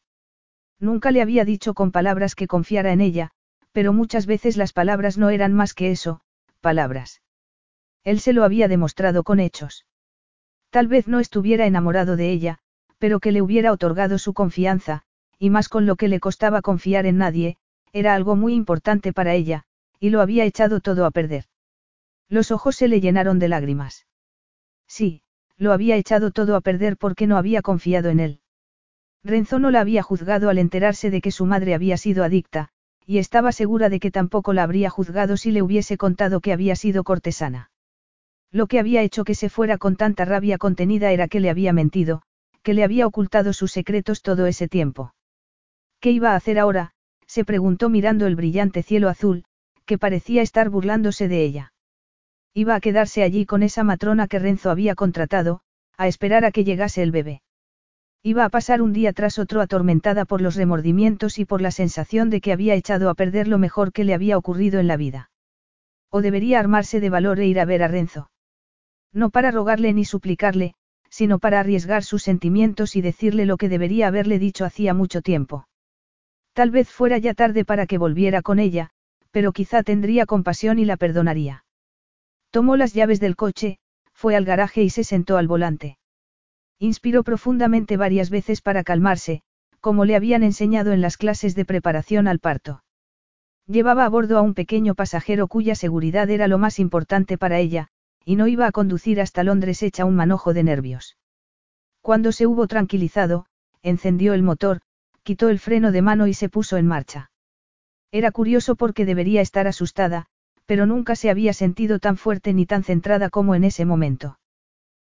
Nunca 0.78 1.10
le 1.10 1.22
había 1.22 1.44
dicho 1.44 1.74
con 1.74 1.90
palabras 1.90 2.34
que 2.34 2.46
confiara 2.46 2.92
en 2.92 3.00
ella, 3.00 3.30
pero 3.72 3.92
muchas 3.92 4.26
veces 4.26 4.56
las 4.56 4.72
palabras 4.72 5.16
no 5.18 5.30
eran 5.30 5.52
más 5.54 5.72
que 5.72 5.90
eso, 5.90 6.20
palabras. 6.60 7.22
Él 8.04 8.20
se 8.20 8.32
lo 8.32 8.44
había 8.44 8.68
demostrado 8.68 9.24
con 9.24 9.40
hechos. 9.40 9.86
Tal 10.70 10.88
vez 10.88 11.08
no 11.08 11.20
estuviera 11.20 11.66
enamorado 11.66 12.16
de 12.16 12.30
ella, 12.30 12.58
pero 12.98 13.18
que 13.18 13.32
le 13.32 13.40
hubiera 13.42 13.72
otorgado 13.72 14.18
su 14.18 14.34
confianza, 14.34 15.04
y 15.38 15.50
más 15.50 15.68
con 15.68 15.86
lo 15.86 15.96
que 15.96 16.08
le 16.08 16.20
costaba 16.20 16.62
confiar 16.62 17.06
en 17.06 17.18
nadie, 17.18 17.56
era 17.92 18.14
algo 18.14 18.36
muy 18.36 18.54
importante 18.54 19.12
para 19.12 19.34
ella, 19.34 19.64
y 20.00 20.10
lo 20.10 20.20
había 20.20 20.44
echado 20.44 20.80
todo 20.80 21.06
a 21.06 21.10
perder. 21.10 21.44
Los 22.28 22.50
ojos 22.50 22.76
se 22.76 22.88
le 22.88 23.00
llenaron 23.00 23.38
de 23.38 23.48
lágrimas. 23.48 24.06
Sí, 24.86 25.22
lo 25.56 25.72
había 25.72 25.96
echado 25.96 26.30
todo 26.30 26.56
a 26.56 26.60
perder 26.60 26.96
porque 26.96 27.26
no 27.26 27.36
había 27.36 27.62
confiado 27.62 28.10
en 28.10 28.20
él. 28.20 28.40
Renzo 29.24 29.58
no 29.58 29.70
la 29.70 29.80
había 29.80 30.02
juzgado 30.02 30.48
al 30.48 30.58
enterarse 30.58 31.10
de 31.10 31.20
que 31.20 31.30
su 31.30 31.46
madre 31.46 31.74
había 31.74 31.96
sido 31.96 32.22
adicta, 32.22 32.68
y 33.04 33.18
estaba 33.18 33.52
segura 33.52 33.88
de 33.88 34.00
que 34.00 34.10
tampoco 34.10 34.52
la 34.52 34.62
habría 34.62 34.90
juzgado 34.90 35.36
si 35.36 35.50
le 35.50 35.62
hubiese 35.62 35.96
contado 35.96 36.40
que 36.40 36.52
había 36.52 36.76
sido 36.76 37.04
cortesana. 37.04 37.70
Lo 38.52 38.66
que 38.66 38.78
había 38.78 39.02
hecho 39.02 39.24
que 39.24 39.34
se 39.34 39.48
fuera 39.48 39.78
con 39.78 39.96
tanta 39.96 40.24
rabia 40.24 40.58
contenida 40.58 41.10
era 41.12 41.28
que 41.28 41.40
le 41.40 41.50
había 41.50 41.72
mentido, 41.72 42.22
que 42.62 42.74
le 42.74 42.84
había 42.84 43.06
ocultado 43.06 43.52
sus 43.52 43.72
secretos 43.72 44.22
todo 44.22 44.46
ese 44.46 44.68
tiempo. 44.68 45.14
¿Qué 46.06 46.12
iba 46.12 46.34
a 46.34 46.36
hacer 46.36 46.60
ahora? 46.60 46.92
se 47.26 47.44
preguntó 47.44 47.88
mirando 47.88 48.28
el 48.28 48.36
brillante 48.36 48.84
cielo 48.84 49.08
azul, 49.08 49.42
que 49.86 49.98
parecía 49.98 50.40
estar 50.40 50.70
burlándose 50.70 51.26
de 51.26 51.42
ella. 51.42 51.72
Iba 52.54 52.76
a 52.76 52.80
quedarse 52.80 53.24
allí 53.24 53.44
con 53.44 53.64
esa 53.64 53.82
matrona 53.82 54.28
que 54.28 54.38
Renzo 54.38 54.70
había 54.70 54.94
contratado, 54.94 55.62
a 55.96 56.06
esperar 56.06 56.44
a 56.44 56.52
que 56.52 56.62
llegase 56.62 57.02
el 57.02 57.10
bebé. 57.10 57.42
Iba 58.22 58.44
a 58.44 58.50
pasar 58.50 58.82
un 58.82 58.92
día 58.92 59.12
tras 59.12 59.40
otro 59.40 59.60
atormentada 59.60 60.26
por 60.26 60.42
los 60.42 60.54
remordimientos 60.54 61.40
y 61.40 61.44
por 61.44 61.60
la 61.60 61.72
sensación 61.72 62.30
de 62.30 62.40
que 62.40 62.52
había 62.52 62.76
echado 62.76 63.10
a 63.10 63.14
perder 63.14 63.48
lo 63.48 63.58
mejor 63.58 63.92
que 63.92 64.04
le 64.04 64.14
había 64.14 64.38
ocurrido 64.38 64.78
en 64.78 64.86
la 64.86 64.96
vida. 64.96 65.32
O 66.08 66.22
debería 66.22 66.60
armarse 66.60 67.00
de 67.00 67.10
valor 67.10 67.40
e 67.40 67.46
ir 67.46 67.58
a 67.58 67.64
ver 67.64 67.82
a 67.82 67.88
Renzo. 67.88 68.30
No 69.12 69.30
para 69.30 69.50
rogarle 69.50 69.92
ni 69.92 70.04
suplicarle, 70.04 70.74
sino 71.10 71.40
para 71.40 71.58
arriesgar 71.58 72.04
sus 72.04 72.22
sentimientos 72.22 72.94
y 72.94 73.00
decirle 73.00 73.44
lo 73.44 73.56
que 73.56 73.68
debería 73.68 74.06
haberle 74.06 74.38
dicho 74.38 74.64
hacía 74.64 74.94
mucho 74.94 75.20
tiempo. 75.20 75.66
Tal 76.56 76.70
vez 76.70 76.88
fuera 76.88 77.18
ya 77.18 77.34
tarde 77.34 77.66
para 77.66 77.84
que 77.86 77.98
volviera 77.98 78.40
con 78.40 78.58
ella, 78.58 78.88
pero 79.30 79.52
quizá 79.52 79.82
tendría 79.82 80.24
compasión 80.24 80.78
y 80.78 80.86
la 80.86 80.96
perdonaría. 80.96 81.66
Tomó 82.50 82.78
las 82.78 82.94
llaves 82.94 83.20
del 83.20 83.36
coche, 83.36 83.78
fue 84.14 84.36
al 84.36 84.46
garaje 84.46 84.82
y 84.82 84.88
se 84.88 85.04
sentó 85.04 85.36
al 85.36 85.48
volante. 85.48 85.98
Inspiró 86.78 87.24
profundamente 87.24 87.98
varias 87.98 88.30
veces 88.30 88.62
para 88.62 88.84
calmarse, 88.84 89.42
como 89.80 90.06
le 90.06 90.16
habían 90.16 90.42
enseñado 90.42 90.92
en 90.92 91.02
las 91.02 91.18
clases 91.18 91.54
de 91.56 91.66
preparación 91.66 92.26
al 92.26 92.38
parto. 92.38 92.82
Llevaba 93.66 94.06
a 94.06 94.08
bordo 94.08 94.38
a 94.38 94.40
un 94.40 94.54
pequeño 94.54 94.94
pasajero 94.94 95.48
cuya 95.48 95.74
seguridad 95.74 96.30
era 96.30 96.48
lo 96.48 96.56
más 96.56 96.78
importante 96.78 97.36
para 97.36 97.58
ella, 97.58 97.88
y 98.24 98.36
no 98.36 98.46
iba 98.46 98.66
a 98.66 98.72
conducir 98.72 99.20
hasta 99.20 99.44
Londres 99.44 99.82
hecha 99.82 100.06
un 100.06 100.16
manojo 100.16 100.54
de 100.54 100.62
nervios. 100.62 101.18
Cuando 102.00 102.32
se 102.32 102.46
hubo 102.46 102.66
tranquilizado, 102.66 103.44
encendió 103.82 104.32
el 104.32 104.42
motor, 104.42 104.80
quitó 105.26 105.48
el 105.48 105.58
freno 105.58 105.90
de 105.90 106.02
mano 106.02 106.28
y 106.28 106.34
se 106.34 106.48
puso 106.48 106.76
en 106.76 106.86
marcha. 106.86 107.32
Era 108.12 108.30
curioso 108.30 108.76
porque 108.76 109.04
debería 109.04 109.40
estar 109.40 109.66
asustada, 109.66 110.26
pero 110.66 110.86
nunca 110.86 111.16
se 111.16 111.30
había 111.30 111.52
sentido 111.52 111.98
tan 111.98 112.16
fuerte 112.16 112.54
ni 112.54 112.64
tan 112.64 112.84
centrada 112.84 113.28
como 113.28 113.56
en 113.56 113.64
ese 113.64 113.84
momento. 113.84 114.38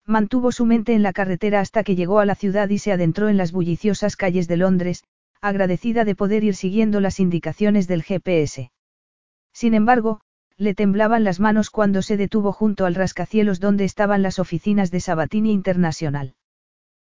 Mantuvo 0.05 0.51
su 0.51 0.67
mente 0.67 0.95
en 0.95 1.05
la 1.05 1.13
carretera 1.13 1.61
hasta 1.61 1.85
que 1.85 1.95
llegó 1.95 2.19
a 2.19 2.27
la 2.27 2.35
ciudad 2.35 2.69
y 2.71 2.79
se 2.79 2.91
adentró 2.91 3.29
en 3.29 3.37
las 3.37 3.53
bulliciosas 3.53 4.17
calles 4.17 4.49
de 4.49 4.57
Londres, 4.57 5.05
agradecida 5.41 6.05
de 6.05 6.17
poder 6.17 6.43
ir 6.43 6.57
siguiendo 6.57 7.01
las 7.01 7.21
indicaciones 7.21 7.87
del 7.87 8.03
GPS. 8.03 8.73
Sin 9.53 9.75
embargo, 9.75 10.21
Le 10.57 10.75
temblaban 10.75 11.25
las 11.25 11.41
manos 11.41 11.71
cuando 11.71 12.03
se 12.03 12.19
detuvo 12.19 12.53
junto 12.53 12.85
al 12.85 12.95
rascacielos 12.95 13.61
donde 13.61 13.85
estaban 13.85 14.23
las 14.23 14.39
oficinas 14.39 14.91
de 14.91 15.01
Sabatini 15.01 15.53
Internacional. 15.53 16.35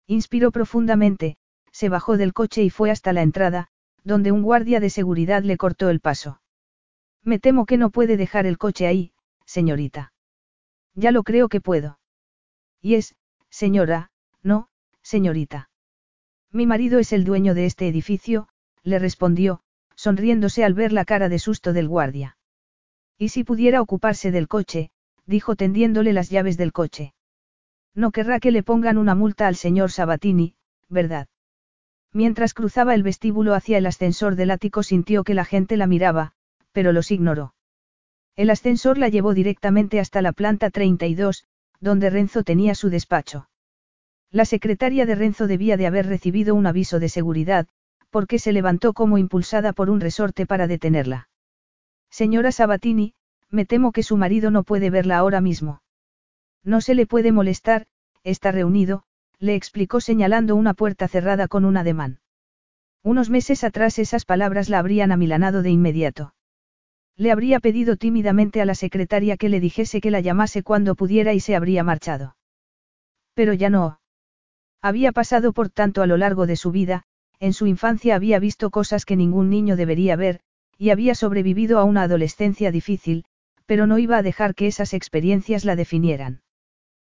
Inspiró 0.06 0.50
profundamente, 0.50 1.36
se 1.78 1.88
bajó 1.88 2.16
del 2.16 2.32
coche 2.32 2.64
y 2.64 2.70
fue 2.70 2.90
hasta 2.90 3.12
la 3.12 3.22
entrada, 3.22 3.68
donde 4.02 4.32
un 4.32 4.42
guardia 4.42 4.80
de 4.80 4.90
seguridad 4.90 5.44
le 5.44 5.56
cortó 5.56 5.90
el 5.90 6.00
paso. 6.00 6.40
Me 7.22 7.38
temo 7.38 7.66
que 7.66 7.76
no 7.76 7.90
puede 7.90 8.16
dejar 8.16 8.46
el 8.46 8.58
coche 8.58 8.88
ahí, 8.88 9.12
señorita. 9.46 10.12
Ya 10.96 11.12
lo 11.12 11.22
creo 11.22 11.48
que 11.48 11.60
puedo. 11.60 12.00
Y 12.82 12.96
es, 12.96 13.14
señora, 13.48 14.10
no, 14.42 14.66
señorita. 15.02 15.70
Mi 16.50 16.66
marido 16.66 16.98
es 16.98 17.12
el 17.12 17.22
dueño 17.22 17.54
de 17.54 17.66
este 17.66 17.86
edificio, 17.86 18.48
le 18.82 18.98
respondió, 18.98 19.60
sonriéndose 19.94 20.64
al 20.64 20.74
ver 20.74 20.92
la 20.92 21.04
cara 21.04 21.28
de 21.28 21.38
susto 21.38 21.72
del 21.72 21.86
guardia. 21.86 22.36
Y 23.18 23.28
si 23.28 23.44
pudiera 23.44 23.80
ocuparse 23.80 24.32
del 24.32 24.48
coche, 24.48 24.90
dijo 25.26 25.54
tendiéndole 25.54 26.12
las 26.12 26.28
llaves 26.28 26.56
del 26.56 26.72
coche. 26.72 27.14
No 27.94 28.10
querrá 28.10 28.40
que 28.40 28.50
le 28.50 28.64
pongan 28.64 28.98
una 28.98 29.14
multa 29.14 29.46
al 29.46 29.54
señor 29.54 29.92
Sabatini, 29.92 30.56
¿verdad? 30.88 31.28
Mientras 32.12 32.54
cruzaba 32.54 32.94
el 32.94 33.02
vestíbulo 33.02 33.54
hacia 33.54 33.78
el 33.78 33.86
ascensor 33.86 34.34
del 34.36 34.50
ático 34.50 34.82
sintió 34.82 35.24
que 35.24 35.34
la 35.34 35.44
gente 35.44 35.76
la 35.76 35.86
miraba, 35.86 36.32
pero 36.72 36.92
los 36.92 37.10
ignoró. 37.10 37.54
El 38.36 38.50
ascensor 38.50 38.98
la 38.98 39.08
llevó 39.08 39.34
directamente 39.34 40.00
hasta 40.00 40.22
la 40.22 40.32
planta 40.32 40.70
32, 40.70 41.44
donde 41.80 42.10
Renzo 42.10 42.44
tenía 42.44 42.74
su 42.74 42.88
despacho. 42.88 43.48
La 44.30 44.44
secretaria 44.44 45.06
de 45.06 45.14
Renzo 45.14 45.46
debía 45.46 45.76
de 45.76 45.86
haber 45.86 46.06
recibido 46.06 46.54
un 46.54 46.66
aviso 46.66 46.98
de 47.00 47.08
seguridad, 47.08 47.66
porque 48.10 48.38
se 48.38 48.52
levantó 48.52 48.92
como 48.92 49.18
impulsada 49.18 49.72
por 49.72 49.90
un 49.90 50.00
resorte 50.00 50.46
para 50.46 50.66
detenerla. 50.66 51.28
Señora 52.10 52.52
Sabatini, 52.52 53.14
me 53.50 53.64
temo 53.64 53.92
que 53.92 54.02
su 54.02 54.16
marido 54.16 54.50
no 54.50 54.62
puede 54.62 54.90
verla 54.90 55.18
ahora 55.18 55.40
mismo. 55.40 55.82
No 56.64 56.80
se 56.80 56.94
le 56.94 57.06
puede 57.06 57.32
molestar, 57.32 57.86
está 58.22 58.52
reunido, 58.52 59.04
le 59.40 59.54
explicó 59.54 60.00
señalando 60.00 60.56
una 60.56 60.74
puerta 60.74 61.08
cerrada 61.08 61.48
con 61.48 61.64
un 61.64 61.76
ademán. 61.76 62.20
Unos 63.02 63.30
meses 63.30 63.64
atrás 63.64 63.98
esas 63.98 64.24
palabras 64.24 64.68
la 64.68 64.78
habrían 64.78 65.12
amilanado 65.12 65.62
de 65.62 65.70
inmediato. 65.70 66.34
Le 67.16 67.32
habría 67.32 67.60
pedido 67.60 67.96
tímidamente 67.96 68.60
a 68.60 68.64
la 68.64 68.74
secretaria 68.74 69.36
que 69.36 69.48
le 69.48 69.60
dijese 69.60 70.00
que 70.00 70.10
la 70.10 70.20
llamase 70.20 70.62
cuando 70.62 70.94
pudiera 70.94 71.32
y 71.32 71.40
se 71.40 71.56
habría 71.56 71.82
marchado. 71.82 72.36
Pero 73.34 73.52
ya 73.52 73.70
no. 73.70 74.00
Había 74.82 75.12
pasado 75.12 75.52
por 75.52 75.70
tanto 75.70 76.02
a 76.02 76.06
lo 76.06 76.16
largo 76.16 76.46
de 76.46 76.56
su 76.56 76.70
vida, 76.70 77.04
en 77.40 77.52
su 77.52 77.66
infancia 77.66 78.14
había 78.14 78.38
visto 78.38 78.70
cosas 78.70 79.04
que 79.04 79.16
ningún 79.16 79.50
niño 79.50 79.76
debería 79.76 80.16
ver, 80.16 80.40
y 80.76 80.90
había 80.90 81.14
sobrevivido 81.14 81.78
a 81.78 81.84
una 81.84 82.02
adolescencia 82.02 82.70
difícil, 82.70 83.24
pero 83.66 83.86
no 83.86 83.98
iba 83.98 84.16
a 84.16 84.22
dejar 84.22 84.54
que 84.54 84.66
esas 84.66 84.94
experiencias 84.94 85.64
la 85.64 85.76
definieran. 85.76 86.42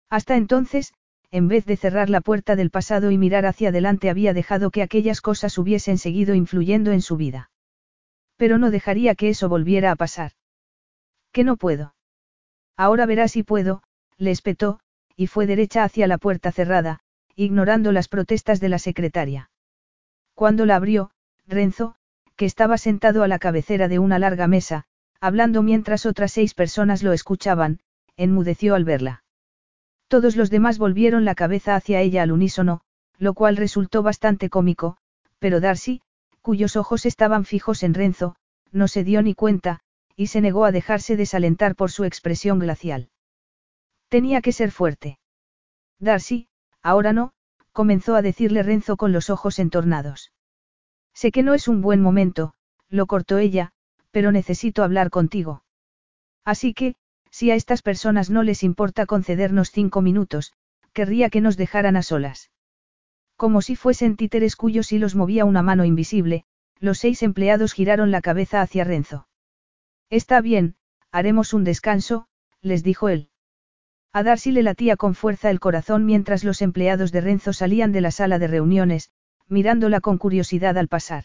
Hasta 0.10 0.35
entonces, 0.35 0.93
en 1.33 1.47
vez 1.47 1.65
de 1.65 1.77
cerrar 1.77 2.11
la 2.11 2.21
puerta 2.21 2.55
del 2.55 2.69
pasado 2.69 3.09
y 3.09 3.17
mirar 3.17 3.47
hacia 3.47 3.69
adelante 3.69 4.11
había 4.11 4.35
dejado 4.35 4.69
que 4.69 4.83
aquellas 4.83 5.19
cosas 5.19 5.57
hubiesen 5.57 5.97
seguido 5.97 6.35
influyendo 6.35 6.91
en 6.91 7.01
su 7.01 7.17
vida. 7.17 7.49
Pero 8.37 8.59
no 8.59 8.69
dejaría 8.69 9.15
que 9.15 9.29
eso 9.29 9.49
volviera 9.49 9.89
a 9.89 9.95
pasar. 9.95 10.33
Que 11.31 11.43
no 11.43 11.57
puedo. 11.57 11.95
Ahora 12.77 13.07
verás 13.07 13.31
si 13.31 13.41
puedo, 13.41 13.81
le 14.19 14.29
espetó, 14.29 14.79
y 15.15 15.25
fue 15.25 15.47
derecha 15.47 15.83
hacia 15.83 16.05
la 16.05 16.19
puerta 16.19 16.51
cerrada, 16.51 16.99
ignorando 17.35 17.91
las 17.91 18.09
protestas 18.09 18.59
de 18.59 18.69
la 18.69 18.77
secretaria. 18.77 19.49
Cuando 20.35 20.67
la 20.67 20.75
abrió, 20.75 21.09
Renzo, 21.47 21.95
que 22.35 22.45
estaba 22.45 22.77
sentado 22.77 23.23
a 23.23 23.27
la 23.27 23.39
cabecera 23.39 23.87
de 23.87 23.97
una 23.97 24.19
larga 24.19 24.45
mesa, 24.45 24.85
hablando 25.19 25.63
mientras 25.63 26.05
otras 26.05 26.31
seis 26.31 26.53
personas 26.53 27.01
lo 27.01 27.11
escuchaban, 27.11 27.79
enmudeció 28.17 28.75
al 28.75 28.83
verla. 28.83 29.23
Todos 30.07 30.35
los 30.35 30.49
demás 30.49 30.77
volvieron 30.77 31.25
la 31.25 31.35
cabeza 31.35 31.75
hacia 31.75 32.01
ella 32.01 32.23
al 32.23 32.32
unísono, 32.32 32.82
lo 33.17 33.33
cual 33.33 33.57
resultó 33.57 34.03
bastante 34.03 34.49
cómico, 34.49 34.98
pero 35.40 35.59
Darcy, 35.59 36.01
cuyos 36.41 36.75
ojos 36.75 37.06
estaban 37.06 37.45
fijos 37.45 37.83
en 37.83 37.93
Renzo, 37.93 38.35
no 38.72 38.88
se 38.88 39.03
dio 39.03 39.22
ni 39.22 39.33
cuenta, 39.33 39.80
y 40.15 40.27
se 40.27 40.41
negó 40.41 40.65
a 40.65 40.72
dejarse 40.72 41.15
desalentar 41.15 41.75
por 41.75 41.91
su 41.91 42.03
expresión 42.03 42.59
glacial. 42.59 43.09
Tenía 44.09 44.41
que 44.41 44.51
ser 44.51 44.72
fuerte. 44.72 45.19
Darcy, 45.99 46.48
ahora 46.82 47.14
no, 47.14 47.33
comenzó 47.72 48.15
a 48.15 48.22
decirle 48.22 48.61
Renzo 48.61 48.98
con 48.98 49.11
los 49.11 49.30
ojos 49.30 49.57
entornados. 49.57 50.32
Sé 51.14 51.32
que 51.32 51.43
no 51.43 51.53
es 51.53 51.67
un 51.67 51.82
buen 51.82 52.01
momento, 52.01 52.53
lo 52.90 53.07
cortó 53.07 53.38
ella, 53.38 53.72
pero 54.11 54.32
necesito 54.32 54.83
hablar 54.83 55.09
contigo. 55.09 55.64
Así 56.45 56.73
que, 56.73 56.95
si 57.33 57.49
a 57.49 57.55
estas 57.55 57.81
personas 57.81 58.29
no 58.29 58.43
les 58.43 58.61
importa 58.61 59.07
concedernos 59.07 59.71
cinco 59.71 60.01
minutos, 60.01 60.53
querría 60.93 61.31
que 61.31 61.41
nos 61.41 61.57
dejaran 61.57 61.95
a 61.95 62.03
solas. 62.03 62.51
Como 63.37 63.63
si 63.63 63.75
fuesen 63.75 64.17
títeres 64.17 64.55
cuyos 64.55 64.91
hilos 64.91 65.15
movía 65.15 65.43
una 65.43 65.63
mano 65.63 65.83
invisible, 65.83 66.45
los 66.79 66.99
seis 66.99 67.23
empleados 67.23 67.73
giraron 67.73 68.11
la 68.11 68.21
cabeza 68.21 68.61
hacia 68.61 68.83
Renzo. 68.83 69.27
Está 70.11 70.41
bien, 70.41 70.75
haremos 71.11 71.55
un 71.55 71.63
descanso, 71.63 72.27
les 72.61 72.83
dijo 72.83 73.09
él. 73.09 73.29
A 74.11 74.21
Darcy 74.21 74.51
le 74.51 74.61
latía 74.61 74.95
con 74.95 75.15
fuerza 75.15 75.49
el 75.49 75.59
corazón 75.59 76.05
mientras 76.05 76.43
los 76.43 76.61
empleados 76.61 77.11
de 77.11 77.21
Renzo 77.21 77.51
salían 77.51 77.91
de 77.91 78.01
la 78.01 78.11
sala 78.11 78.37
de 78.37 78.45
reuniones, 78.45 79.09
mirándola 79.47 80.01
con 80.01 80.19
curiosidad 80.19 80.77
al 80.77 80.87
pasar. 80.87 81.23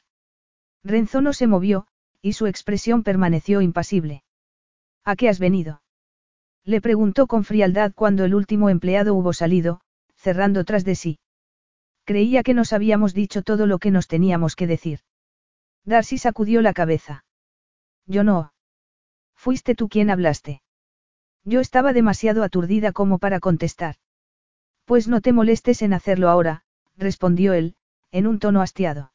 Renzo 0.83 1.21
no 1.21 1.35
se 1.35 1.47
movió, 1.47 1.87
y 2.23 2.33
su 2.33 2.47
expresión 2.47 3.03
permaneció 3.03 3.61
impasible. 3.61 4.23
¿A 5.05 5.15
qué 5.15 5.29
has 5.29 5.39
venido? 5.39 5.83
Le 6.69 6.83
preguntó 6.83 7.27
con 7.27 7.45
frialdad 7.45 7.95
cuando 7.95 8.27
el 8.27 8.35
último 8.35 8.69
empleado 8.69 9.15
hubo 9.15 9.33
salido, 9.33 9.81
cerrando 10.17 10.65
tras 10.65 10.85
de 10.85 10.97
sí. 10.97 11.19
Creía 12.05 12.43
que 12.43 12.53
nos 12.53 12.75
habíamos 12.75 13.15
dicho 13.15 13.41
todo 13.41 13.65
lo 13.65 13.79
que 13.79 13.91
nos 13.91 14.07
teníamos 14.07 14.55
que 14.55 14.67
decir. 14.67 15.01
Darcy 15.87 16.19
sacudió 16.19 16.61
la 16.61 16.75
cabeza. 16.75 17.25
Yo 18.05 18.23
no. 18.23 18.53
Fuiste 19.35 19.75
tú 19.75 19.89
quien 19.89 20.11
hablaste. 20.11 20.61
Yo 21.43 21.61
estaba 21.61 21.95
demasiado 21.95 22.43
aturdida 22.43 22.93
como 22.93 23.17
para 23.17 23.41
contestar. 23.41 23.95
Pues 24.85 25.09
no 25.09 25.23
te 25.23 25.33
molestes 25.33 25.81
en 25.81 25.95
hacerlo 25.95 26.29
ahora, 26.29 26.65
respondió 26.99 27.55
él, 27.55 27.77
en 28.11 28.27
un 28.27 28.39
tono 28.41 28.61
hastiado. 28.61 29.15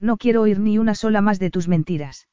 No 0.00 0.16
quiero 0.16 0.42
oír 0.42 0.58
ni 0.58 0.78
una 0.78 0.96
sola 0.96 1.20
más 1.20 1.38
de 1.38 1.52
tus 1.52 1.68
mentiras. 1.68 2.26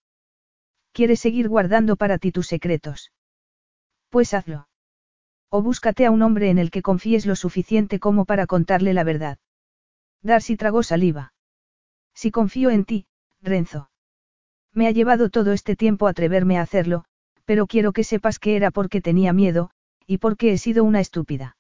¿Quieres 0.94 1.20
seguir 1.20 1.48
guardando 1.48 1.96
para 1.96 2.18
ti 2.18 2.32
tus 2.32 2.48
secretos? 2.48 3.12
Pues 4.12 4.34
hazlo. 4.34 4.68
O 5.50 5.62
búscate 5.62 6.06
a 6.06 6.12
un 6.12 6.22
hombre 6.22 6.50
en 6.50 6.60
el 6.60 6.70
que 6.70 6.82
confíes 6.82 7.26
lo 7.26 7.38
suficiente 7.38 7.98
como 7.98 8.26
para 8.26 8.46
contarle 8.46 8.94
la 8.94 9.06
verdad. 9.06 9.40
Darcy 10.22 10.58
tragó 10.58 10.84
saliva. 10.84 11.34
Si 12.14 12.30
confío 12.30 12.70
en 12.72 12.84
ti, 12.84 13.08
Renzo. 13.42 13.90
Me 14.74 14.88
ha 14.88 14.92
llevado 14.92 15.30
todo 15.30 15.54
este 15.54 15.78
tiempo 15.78 16.08
atreverme 16.08 16.58
a 16.58 16.62
hacerlo, 16.62 17.06
pero 17.46 17.68
quiero 17.68 17.94
que 17.94 18.04
sepas 18.04 18.38
que 18.38 18.58
era 18.58 18.70
porque 18.70 19.00
tenía 19.00 19.32
miedo, 19.32 19.72
y 20.06 20.18
porque 20.18 20.52
he 20.52 20.58
sido 20.58 20.84
una 20.84 21.00
estúpida. 21.00 21.56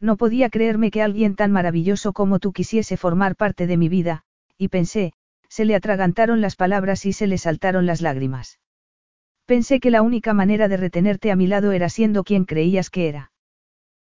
No 0.00 0.16
podía 0.16 0.50
creerme 0.50 0.92
que 0.92 1.02
alguien 1.02 1.34
tan 1.34 1.50
maravilloso 1.50 2.12
como 2.12 2.38
tú 2.38 2.52
quisiese 2.52 2.96
formar 2.96 3.34
parte 3.34 3.66
de 3.66 3.76
mi 3.76 3.88
vida, 3.88 4.22
y 4.56 4.68
pensé, 4.68 5.12
se 5.48 5.64
le 5.64 5.74
atragantaron 5.74 6.40
las 6.40 6.54
palabras 6.54 7.04
y 7.04 7.12
se 7.12 7.26
le 7.26 7.38
saltaron 7.38 7.84
las 7.84 8.00
lágrimas. 8.00 8.60
Pensé 9.46 9.78
que 9.78 9.90
la 9.90 10.02
única 10.02 10.32
manera 10.32 10.68
de 10.68 10.76
retenerte 10.76 11.30
a 11.30 11.36
mi 11.36 11.46
lado 11.46 11.72
era 11.72 11.88
siendo 11.88 12.24
quien 12.24 12.44
creías 12.44 12.90
que 12.90 13.08
era. 13.08 13.32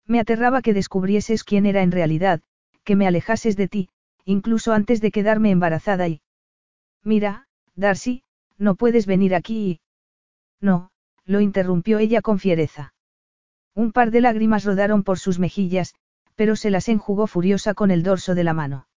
Me 0.05 0.19
aterraba 0.19 0.61
que 0.61 0.73
descubrieses 0.73 1.43
quién 1.43 1.65
era 1.65 1.83
en 1.83 1.91
realidad, 1.91 2.41
que 2.83 2.95
me 2.95 3.07
alejases 3.07 3.55
de 3.55 3.67
ti, 3.67 3.89
incluso 4.25 4.73
antes 4.73 5.01
de 5.01 5.11
quedarme 5.11 5.51
embarazada 5.51 6.07
y... 6.07 6.21
Mira, 7.03 7.47
Darcy, 7.75 8.23
no 8.57 8.75
puedes 8.75 9.05
venir 9.05 9.35
aquí 9.35 9.57
y... 9.69 9.79
No, 10.59 10.89
lo 11.25 11.41
interrumpió 11.41 11.99
ella 11.99 12.21
con 12.21 12.39
fiereza. 12.39 12.93
Un 13.75 13.91
par 13.91 14.09
de 14.09 14.21
lágrimas 14.21 14.63
rodaron 14.63 15.03
por 15.03 15.19
sus 15.19 15.37
mejillas, 15.37 15.93
pero 16.35 16.55
se 16.55 16.71
las 16.71 16.89
enjugó 16.89 17.27
furiosa 17.27 17.73
con 17.73 17.91
el 17.91 18.01
dorso 18.01 18.33
de 18.33 18.43
la 18.43 18.53
mano. 18.53 18.87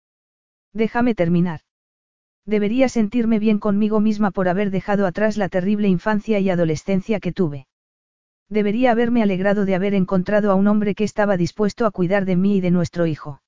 Déjame 0.73 1.13
terminar. 1.13 1.61
Debería 2.45 2.89
sentirme 2.89 3.39
bien 3.39 3.59
conmigo 3.59 3.99
misma 3.99 4.31
por 4.31 4.47
haber 4.47 4.71
dejado 4.71 5.05
atrás 5.05 5.37
la 5.37 5.49
terrible 5.49 5.87
infancia 5.87 6.39
y 6.39 6.49
adolescencia 6.49 7.19
que 7.19 7.31
tuve. 7.31 7.67
Debería 8.49 8.91
haberme 8.91 9.21
alegrado 9.23 9.65
de 9.65 9.75
haber 9.75 9.93
encontrado 9.93 10.51
a 10.51 10.55
un 10.55 10.67
hombre 10.67 10.95
que 10.95 11.03
estaba 11.03 11.37
dispuesto 11.37 11.85
a 11.85 11.91
cuidar 11.91 12.25
de 12.25 12.35
mí 12.35 12.57
y 12.57 12.61
de 12.61 12.71
nuestro 12.71 13.05
hijo. 13.05 13.41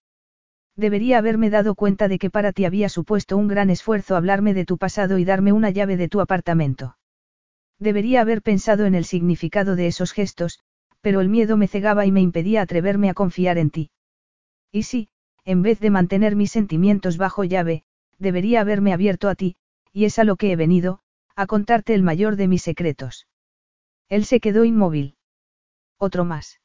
Debería 0.75 1.17
haberme 1.17 1.49
dado 1.49 1.75
cuenta 1.75 2.07
de 2.07 2.17
que 2.17 2.29
para 2.29 2.51
ti 2.51 2.65
había 2.65 2.89
supuesto 2.89 3.37
un 3.37 3.47
gran 3.47 3.69
esfuerzo 3.69 4.15
hablarme 4.15 4.53
de 4.53 4.65
tu 4.65 4.77
pasado 4.77 5.17
y 5.17 5.25
darme 5.25 5.51
una 5.51 5.69
llave 5.69 5.97
de 5.97 6.07
tu 6.07 6.21
apartamento. 6.21 6.97
Debería 7.79 8.21
haber 8.21 8.41
pensado 8.41 8.85
en 8.85 8.95
el 8.95 9.05
significado 9.05 9.75
de 9.75 9.87
esos 9.87 10.13
gestos, 10.13 10.59
pero 11.01 11.19
el 11.19 11.29
miedo 11.29 11.57
me 11.57 11.67
cegaba 11.67 12.05
y 12.05 12.11
me 12.11 12.21
impedía 12.21 12.61
atreverme 12.61 13.09
a 13.09 13.13
confiar 13.13 13.57
en 13.57 13.69
ti. 13.71 13.91
Y 14.71 14.83
sí, 14.83 15.09
en 15.43 15.61
vez 15.61 15.79
de 15.79 15.89
mantener 15.89 16.35
mis 16.35 16.51
sentimientos 16.51 17.17
bajo 17.17 17.43
llave, 17.43 17.83
debería 18.19 18.61
haberme 18.61 18.93
abierto 18.93 19.29
a 19.29 19.35
ti, 19.35 19.55
y 19.91 20.05
es 20.05 20.19
a 20.19 20.23
lo 20.23 20.35
que 20.35 20.51
he 20.51 20.55
venido, 20.55 20.99
a 21.35 21.47
contarte 21.47 21.93
el 21.93 22.03
mayor 22.03 22.35
de 22.35 22.47
mis 22.47 22.61
secretos. 22.61 23.27
Él 24.09 24.25
se 24.25 24.39
quedó 24.39 24.65
inmóvil. 24.65 25.15
Otro 25.97 26.25
más. 26.25 26.59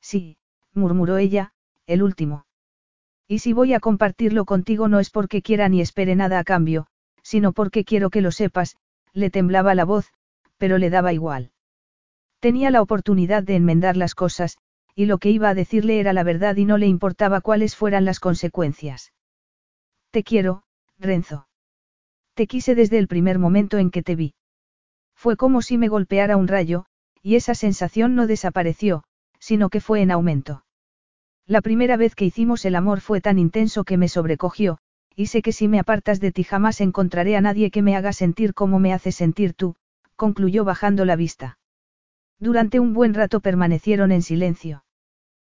Sí, 0.00 0.36
murmuró 0.72 1.18
ella, 1.18 1.52
el 1.86 2.02
último. 2.02 2.46
Y 3.28 3.38
si 3.38 3.52
voy 3.52 3.74
a 3.74 3.80
compartirlo 3.80 4.44
contigo 4.44 4.88
no 4.88 5.00
es 5.00 5.10
porque 5.10 5.42
quiera 5.42 5.68
ni 5.68 5.80
espere 5.80 6.16
nada 6.16 6.38
a 6.38 6.44
cambio, 6.44 6.86
sino 7.22 7.52
porque 7.52 7.84
quiero 7.84 8.10
que 8.10 8.20
lo 8.20 8.30
sepas, 8.30 8.76
le 9.12 9.30
temblaba 9.30 9.74
la 9.74 9.84
voz, 9.84 10.12
pero 10.58 10.78
le 10.78 10.90
daba 10.90 11.12
igual. 11.12 11.50
Tenía 12.40 12.70
la 12.70 12.82
oportunidad 12.82 13.42
de 13.42 13.56
enmendar 13.56 13.96
las 13.96 14.14
cosas, 14.14 14.58
y 14.94 15.06
lo 15.06 15.18
que 15.18 15.30
iba 15.30 15.48
a 15.48 15.54
decirle 15.54 16.00
era 16.00 16.12
la 16.12 16.24
verdad 16.24 16.56
y 16.56 16.64
no 16.64 16.76
le 16.76 16.86
importaba 16.86 17.40
cuáles 17.40 17.76
fueran 17.76 18.04
las 18.04 18.20
consecuencias. 18.20 19.12
Te 20.12 20.24
quiero, 20.24 20.64
Renzo. 20.98 21.48
Te 22.34 22.46
quise 22.46 22.74
desde 22.74 22.98
el 22.98 23.08
primer 23.08 23.38
momento 23.38 23.78
en 23.78 23.90
que 23.90 24.02
te 24.02 24.14
vi. 24.14 24.34
Fue 25.14 25.38
como 25.38 25.62
si 25.62 25.78
me 25.78 25.88
golpeara 25.88 26.36
un 26.36 26.48
rayo, 26.48 26.84
y 27.22 27.36
esa 27.36 27.54
sensación 27.54 28.14
no 28.14 28.26
desapareció, 28.26 29.04
sino 29.38 29.70
que 29.70 29.80
fue 29.80 30.02
en 30.02 30.10
aumento. 30.10 30.66
La 31.46 31.62
primera 31.62 31.96
vez 31.96 32.14
que 32.14 32.26
hicimos 32.26 32.66
el 32.66 32.76
amor 32.76 33.00
fue 33.00 33.22
tan 33.22 33.38
intenso 33.38 33.84
que 33.84 33.96
me 33.96 34.06
sobrecogió, 34.06 34.78
y 35.16 35.26
sé 35.26 35.40
que 35.40 35.52
si 35.52 35.66
me 35.66 35.78
apartas 35.78 36.20
de 36.20 36.30
ti 36.30 36.44
jamás 36.44 36.82
encontraré 36.82 37.34
a 37.34 37.40
nadie 37.40 37.70
que 37.70 37.80
me 37.80 37.96
haga 37.96 38.12
sentir 38.12 38.52
como 38.52 38.78
me 38.78 38.92
hace 38.92 39.12
sentir 39.12 39.54
tú, 39.54 39.76
concluyó 40.14 40.62
bajando 40.64 41.06
la 41.06 41.16
vista. 41.16 41.58
Durante 42.38 42.80
un 42.80 42.92
buen 42.92 43.14
rato 43.14 43.40
permanecieron 43.40 44.12
en 44.12 44.20
silencio. 44.20 44.84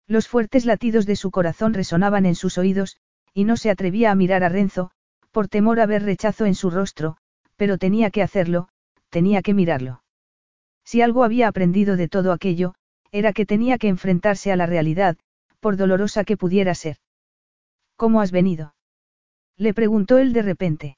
Los 0.05 0.27
fuertes 0.27 0.65
latidos 0.65 1.07
de 1.07 1.15
su 1.15 1.31
corazón 1.31 1.73
resonaban 1.73 2.27
en 2.27 2.35
sus 2.35 2.59
oídos, 2.59 2.97
y 3.33 3.45
no 3.45 3.57
se 3.57 3.69
atrevía 3.69 4.11
a 4.11 4.15
mirar 4.15 4.43
a 4.43 4.49
Renzo, 4.49 4.91
por 5.31 5.47
temor 5.47 5.79
a 5.79 5.85
ver 5.85 6.03
rechazo 6.03 6.45
en 6.45 6.55
su 6.55 6.69
rostro, 6.69 7.17
pero 7.55 7.77
tenía 7.77 8.11
que 8.11 8.21
hacerlo, 8.21 8.69
tenía 9.09 9.41
que 9.41 9.53
mirarlo. 9.53 10.03
Si 10.83 11.01
algo 11.01 11.23
había 11.23 11.47
aprendido 11.47 11.95
de 11.95 12.07
todo 12.07 12.31
aquello, 12.31 12.75
era 13.11 13.33
que 13.33 13.45
tenía 13.45 13.77
que 13.77 13.87
enfrentarse 13.87 14.51
a 14.51 14.55
la 14.55 14.65
realidad, 14.65 15.17
por 15.59 15.77
dolorosa 15.77 16.23
que 16.23 16.37
pudiera 16.37 16.75
ser. 16.75 16.97
¿Cómo 17.95 18.21
has 18.21 18.31
venido? 18.31 18.75
Le 19.57 19.73
preguntó 19.73 20.17
él 20.17 20.33
de 20.33 20.41
repente. 20.41 20.97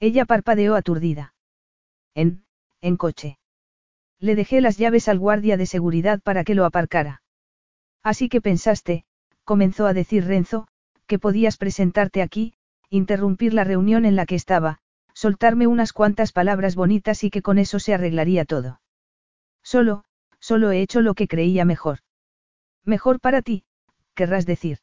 Ella 0.00 0.24
parpadeó 0.24 0.74
aturdida. 0.74 1.34
En, 2.14 2.44
en 2.80 2.96
coche. 2.96 3.38
Le 4.20 4.36
dejé 4.36 4.60
las 4.60 4.78
llaves 4.78 5.08
al 5.08 5.18
guardia 5.18 5.56
de 5.56 5.66
seguridad 5.66 6.20
para 6.22 6.44
que 6.44 6.54
lo 6.54 6.64
aparcara. 6.64 7.22
Así 8.02 8.28
que 8.28 8.40
pensaste, 8.40 9.04
comenzó 9.44 9.86
a 9.86 9.92
decir 9.92 10.24
Renzo, 10.24 10.68
que 11.06 11.18
podías 11.18 11.56
presentarte 11.56 12.22
aquí, 12.22 12.54
interrumpir 12.90 13.54
la 13.54 13.64
reunión 13.64 14.04
en 14.04 14.16
la 14.16 14.26
que 14.26 14.34
estaba, 14.34 14.78
soltarme 15.12 15.66
unas 15.66 15.92
cuantas 15.92 16.32
palabras 16.32 16.74
bonitas 16.76 17.24
y 17.24 17.30
que 17.30 17.42
con 17.42 17.58
eso 17.58 17.78
se 17.78 17.94
arreglaría 17.94 18.44
todo. 18.44 18.80
Solo, 19.62 20.04
solo 20.40 20.70
he 20.70 20.80
hecho 20.80 21.00
lo 21.00 21.14
que 21.14 21.28
creía 21.28 21.64
mejor. 21.64 22.00
Mejor 22.84 23.20
para 23.20 23.42
ti, 23.42 23.64
querrás 24.14 24.46
decir. 24.46 24.78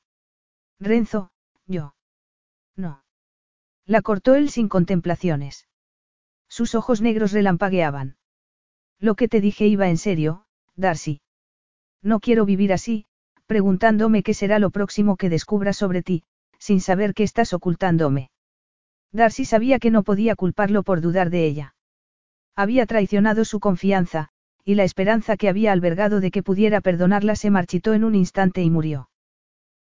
Renzo, 0.80 1.32
yo. 1.67 1.93
No. 2.75 3.03
La 3.85 4.01
cortó 4.01 4.35
él 4.35 4.50
sin 4.50 4.69
contemplaciones. 4.69 5.67
Sus 6.48 6.75
ojos 6.75 7.01
negros 7.01 7.32
relampagueaban. 7.32 8.17
Lo 9.00 9.16
que 9.16 9.27
te 9.27 9.41
dije 9.41 9.67
iba 9.67 9.90
en 9.90 9.98
serio, 9.98 10.45
Darcy. 10.75 11.22
No 12.01 12.19
quiero 12.19 12.45
vivir 12.45 12.74
así, 12.74 13.06
preguntándome 13.51 14.23
qué 14.23 14.33
será 14.33 14.59
lo 14.59 14.69
próximo 14.69 15.17
que 15.17 15.27
descubra 15.27 15.73
sobre 15.73 16.03
ti, 16.03 16.23
sin 16.57 16.80
saber 16.80 17.13
qué 17.13 17.23
estás 17.23 17.51
ocultándome. 17.51 18.31
Darcy 19.11 19.43
sabía 19.43 19.77
que 19.77 19.91
no 19.91 20.03
podía 20.03 20.38
culparlo 20.38 20.83
por 20.83 21.01
dudar 21.01 21.30
de 21.30 21.45
ella. 21.45 21.75
Había 22.55 22.85
traicionado 22.85 23.43
su 23.43 23.59
confianza, 23.59 24.30
y 24.63 24.75
la 24.75 24.85
esperanza 24.85 25.35
que 25.35 25.49
había 25.49 25.73
albergado 25.73 26.21
de 26.21 26.31
que 26.31 26.43
pudiera 26.43 26.80
perdonarla 26.80 27.35
se 27.35 27.49
marchitó 27.49 27.93
en 27.93 28.05
un 28.05 28.15
instante 28.15 28.63
y 28.63 28.69
murió. 28.69 29.09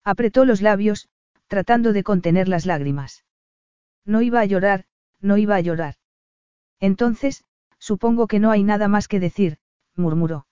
Apretó 0.03 0.45
los 0.45 0.61
labios, 0.61 1.09
tratando 1.47 1.91
de 1.91 2.03
contener 2.03 2.47
las 2.47 2.67
lágrimas. 2.67 3.25
No 4.05 4.21
iba 4.21 4.41
a 4.41 4.45
llorar, 4.45 4.85
no 5.21 5.37
iba 5.37 5.55
a 5.55 5.61
llorar. 5.61 5.95
Entonces, 6.79 7.43
Supongo 7.79 8.25
que 8.25 8.39
no 8.39 8.49
hay 8.49 8.63
nada 8.63 8.87
más 8.87 9.07
que 9.07 9.19
decir, 9.19 9.57
murmuró. 9.95 10.47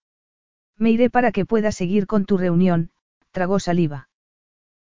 Me 0.78 0.92
iré 0.92 1.10
para 1.10 1.32
que 1.32 1.48
puedas 1.48 1.76
seguir 1.76 2.06
con 2.06 2.26
tu 2.26 2.38
reunión, 2.38 2.92
tragó 3.34 3.60
saliva. 3.60 4.10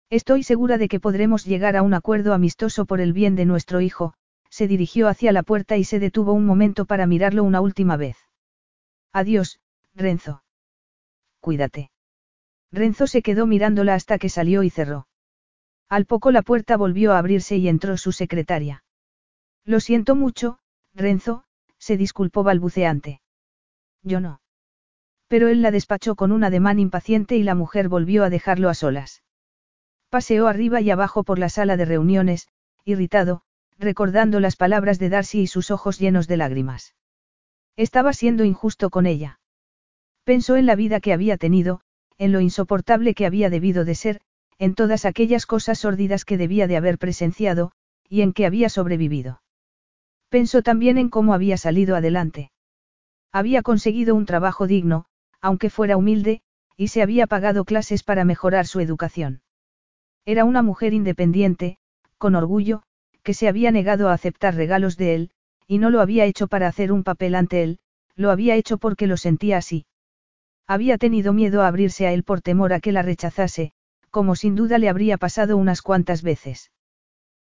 Estoy 0.10 0.44
segura 0.44 0.78
de 0.78 0.88
que 0.88 1.00
podremos 1.00 1.44
llegar 1.44 1.76
a 1.76 1.82
un 1.82 1.94
acuerdo 1.94 2.34
amistoso 2.34 2.86
por 2.86 3.02
el 3.02 3.12
bien 3.12 3.36
de 3.36 3.46
nuestro 3.46 3.82
hijo, 3.82 4.14
se 4.50 4.68
dirigió 4.68 5.08
hacia 5.08 5.32
la 5.32 5.42
puerta 5.42 5.76
y 5.76 5.84
se 5.84 6.00
detuvo 6.00 6.34
un 6.34 6.46
momento 6.46 6.86
para 6.86 7.08
mirarlo 7.08 7.44
una 7.44 7.60
última 7.60 7.98
vez. 7.98 8.16
Adiós, 9.12 9.60
Renzo. 9.96 10.44
Cuídate. 11.40 11.90
Renzo 12.72 13.08
se 13.08 13.24
quedó 13.24 13.48
mirándola 13.48 13.96
hasta 13.96 14.20
que 14.20 14.30
salió 14.30 14.62
y 14.62 14.70
cerró. 14.70 15.08
Al 15.90 16.06
poco 16.06 16.32
la 16.32 16.44
puerta 16.44 16.78
volvió 16.78 17.14
a 17.14 17.18
abrirse 17.18 17.58
y 17.58 17.68
entró 17.68 17.98
su 17.98 18.12
secretaria. 18.12 18.84
Lo 19.66 19.80
siento 19.80 20.16
mucho, 20.16 20.60
Renzo, 20.94 21.44
se 21.80 21.98
disculpó 21.98 22.44
balbuceante. 22.44 23.22
Yo 24.04 24.20
no. 24.20 24.43
Pero 25.34 25.48
él 25.48 25.64
la 25.64 25.72
despachó 25.72 26.14
con 26.14 26.32
un 26.32 26.44
ademán 26.44 26.78
impaciente 26.78 27.36
y 27.38 27.42
la 27.42 27.56
mujer 27.56 27.90
volvió 27.90 28.24
a 28.24 28.30
dejarlo 28.30 28.70
a 28.70 28.76
solas. 28.76 29.24
Paseó 30.12 30.48
arriba 30.48 30.80
y 30.80 30.92
abajo 30.92 31.24
por 31.24 31.40
la 31.40 31.50
sala 31.50 31.76
de 31.76 31.86
reuniones, 31.86 32.50
irritado, 32.86 33.42
recordando 33.80 34.40
las 34.40 34.56
palabras 34.56 35.00
de 35.00 35.10
Darcy 35.10 35.40
y 35.40 35.48
sus 35.48 35.72
ojos 35.72 35.98
llenos 35.98 36.28
de 36.28 36.38
lágrimas. 36.38 36.94
Estaba 37.78 38.14
siendo 38.14 38.44
injusto 38.44 38.92
con 38.92 39.08
ella. 39.08 39.40
Pensó 40.24 40.56
en 40.56 40.68
la 40.68 40.76
vida 40.76 41.00
que 41.00 41.14
había 41.14 41.38
tenido, 41.38 41.82
en 42.20 42.32
lo 42.32 42.40
insoportable 42.40 43.16
que 43.16 43.26
había 43.26 43.50
debido 43.50 43.86
de 43.86 43.96
ser, 43.96 44.22
en 44.60 44.76
todas 44.76 45.04
aquellas 45.04 45.48
cosas 45.48 45.80
sórdidas 45.80 46.26
que 46.26 46.38
debía 46.38 46.68
de 46.68 46.78
haber 46.78 47.00
presenciado, 47.00 47.72
y 48.08 48.22
en 48.22 48.34
que 48.34 48.46
había 48.46 48.70
sobrevivido. 48.70 49.42
Pensó 50.30 50.62
también 50.62 51.00
en 51.00 51.10
cómo 51.10 51.34
había 51.34 51.58
salido 51.58 51.96
adelante. 51.96 52.52
Había 53.32 53.64
conseguido 53.64 54.14
un 54.14 54.28
trabajo 54.28 54.68
digno, 54.68 55.08
aunque 55.44 55.70
fuera 55.70 55.98
humilde, 55.98 56.42
y 56.78 56.88
se 56.88 57.02
había 57.02 57.28
pagado 57.28 57.66
clases 57.66 58.02
para 58.02 58.24
mejorar 58.24 58.66
su 58.66 58.80
educación. 58.80 59.42
Era 60.26 60.46
una 60.46 60.62
mujer 60.62 60.94
independiente, 60.94 61.78
con 62.18 62.34
orgullo, 62.34 62.84
que 63.24 63.34
se 63.34 63.50
había 63.50 63.70
negado 63.70 64.08
a 64.08 64.14
aceptar 64.14 64.56
regalos 64.56 64.96
de 64.96 65.16
él, 65.16 65.32
y 65.68 65.80
no 65.80 65.90
lo 65.90 66.00
había 66.00 66.24
hecho 66.24 66.48
para 66.48 66.68
hacer 66.68 66.94
un 66.94 67.04
papel 67.04 67.36
ante 67.36 67.62
él, 67.62 67.80
lo 68.16 68.32
había 68.32 68.56
hecho 68.56 68.78
porque 68.78 69.06
lo 69.06 69.18
sentía 69.18 69.58
así. 69.58 69.86
Había 70.66 70.98
tenido 70.98 71.34
miedo 71.34 71.62
a 71.62 71.68
abrirse 71.68 72.08
a 72.08 72.14
él 72.14 72.24
por 72.24 72.40
temor 72.40 72.72
a 72.72 72.80
que 72.80 72.94
la 72.94 73.02
rechazase, 73.02 73.74
como 74.12 74.38
sin 74.38 74.56
duda 74.56 74.78
le 74.78 74.88
habría 74.88 75.18
pasado 75.18 75.58
unas 75.58 75.82
cuantas 75.82 76.24
veces. 76.24 76.72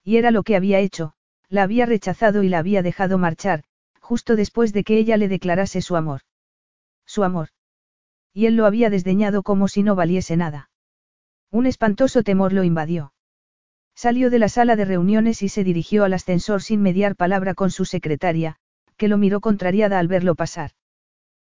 Y 0.03 0.17
era 0.17 0.31
lo 0.31 0.41
que 0.41 0.55
había 0.55 0.79
hecho, 0.79 1.13
la 1.47 1.61
había 1.61 1.85
rechazado 1.85 2.41
y 2.41 2.49
la 2.49 2.57
había 2.57 2.81
dejado 2.81 3.19
marchar, 3.19 3.65
justo 3.99 4.35
después 4.35 4.73
de 4.73 4.83
que 4.83 4.97
ella 4.97 5.15
le 5.17 5.27
declarase 5.27 5.81
su 5.83 5.95
amor. 5.95 6.21
Su 7.05 7.23
amor. 7.23 7.49
Y 8.33 8.47
él 8.47 8.55
lo 8.55 8.65
había 8.65 8.89
desdeñado 8.89 9.43
como 9.43 9.67
si 9.67 9.83
no 9.83 9.95
valiese 9.95 10.35
nada. 10.35 10.69
Un 11.51 11.67
espantoso 11.67 12.23
temor 12.23 12.51
lo 12.51 12.63
invadió. 12.63 13.13
Salió 13.95 14.31
de 14.31 14.39
la 14.39 14.49
sala 14.49 14.75
de 14.75 14.85
reuniones 14.85 15.43
y 15.43 15.49
se 15.49 15.63
dirigió 15.63 16.03
al 16.03 16.13
ascensor 16.13 16.63
sin 16.63 16.81
mediar 16.81 17.15
palabra 17.15 17.53
con 17.53 17.69
su 17.69 17.85
secretaria, 17.85 18.57
que 18.97 19.07
lo 19.07 19.17
miró 19.17 19.39
contrariada 19.39 19.99
al 19.99 20.07
verlo 20.07 20.33
pasar. 20.33 20.71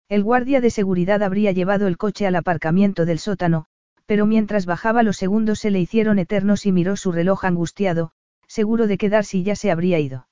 El 0.08 0.23
guardia 0.23 0.60
de 0.60 0.70
seguridad 0.70 1.24
habría 1.24 1.50
llevado 1.50 1.89
el 1.89 1.97
coche 1.97 2.26
al 2.26 2.36
aparcamiento 2.36 3.05
del 3.05 3.18
sótano, 3.18 3.66
pero 4.06 4.24
mientras 4.24 4.65
bajaba 4.65 5.02
los 5.02 5.16
segundos 5.16 5.58
se 5.58 5.70
le 5.73 5.81
hicieron 5.81 6.20
eternos 6.20 6.65
y 6.66 6.70
miró 6.70 6.97
su 6.97 7.10
reloj 7.10 7.44
angustiado, 7.44 8.12
seguro 8.47 8.86
de 8.86 8.98
que 8.98 9.08
Darcy 9.08 9.42
ya 9.42 9.56
se 9.56 9.73
habría 9.73 9.98
ido. 9.98 10.28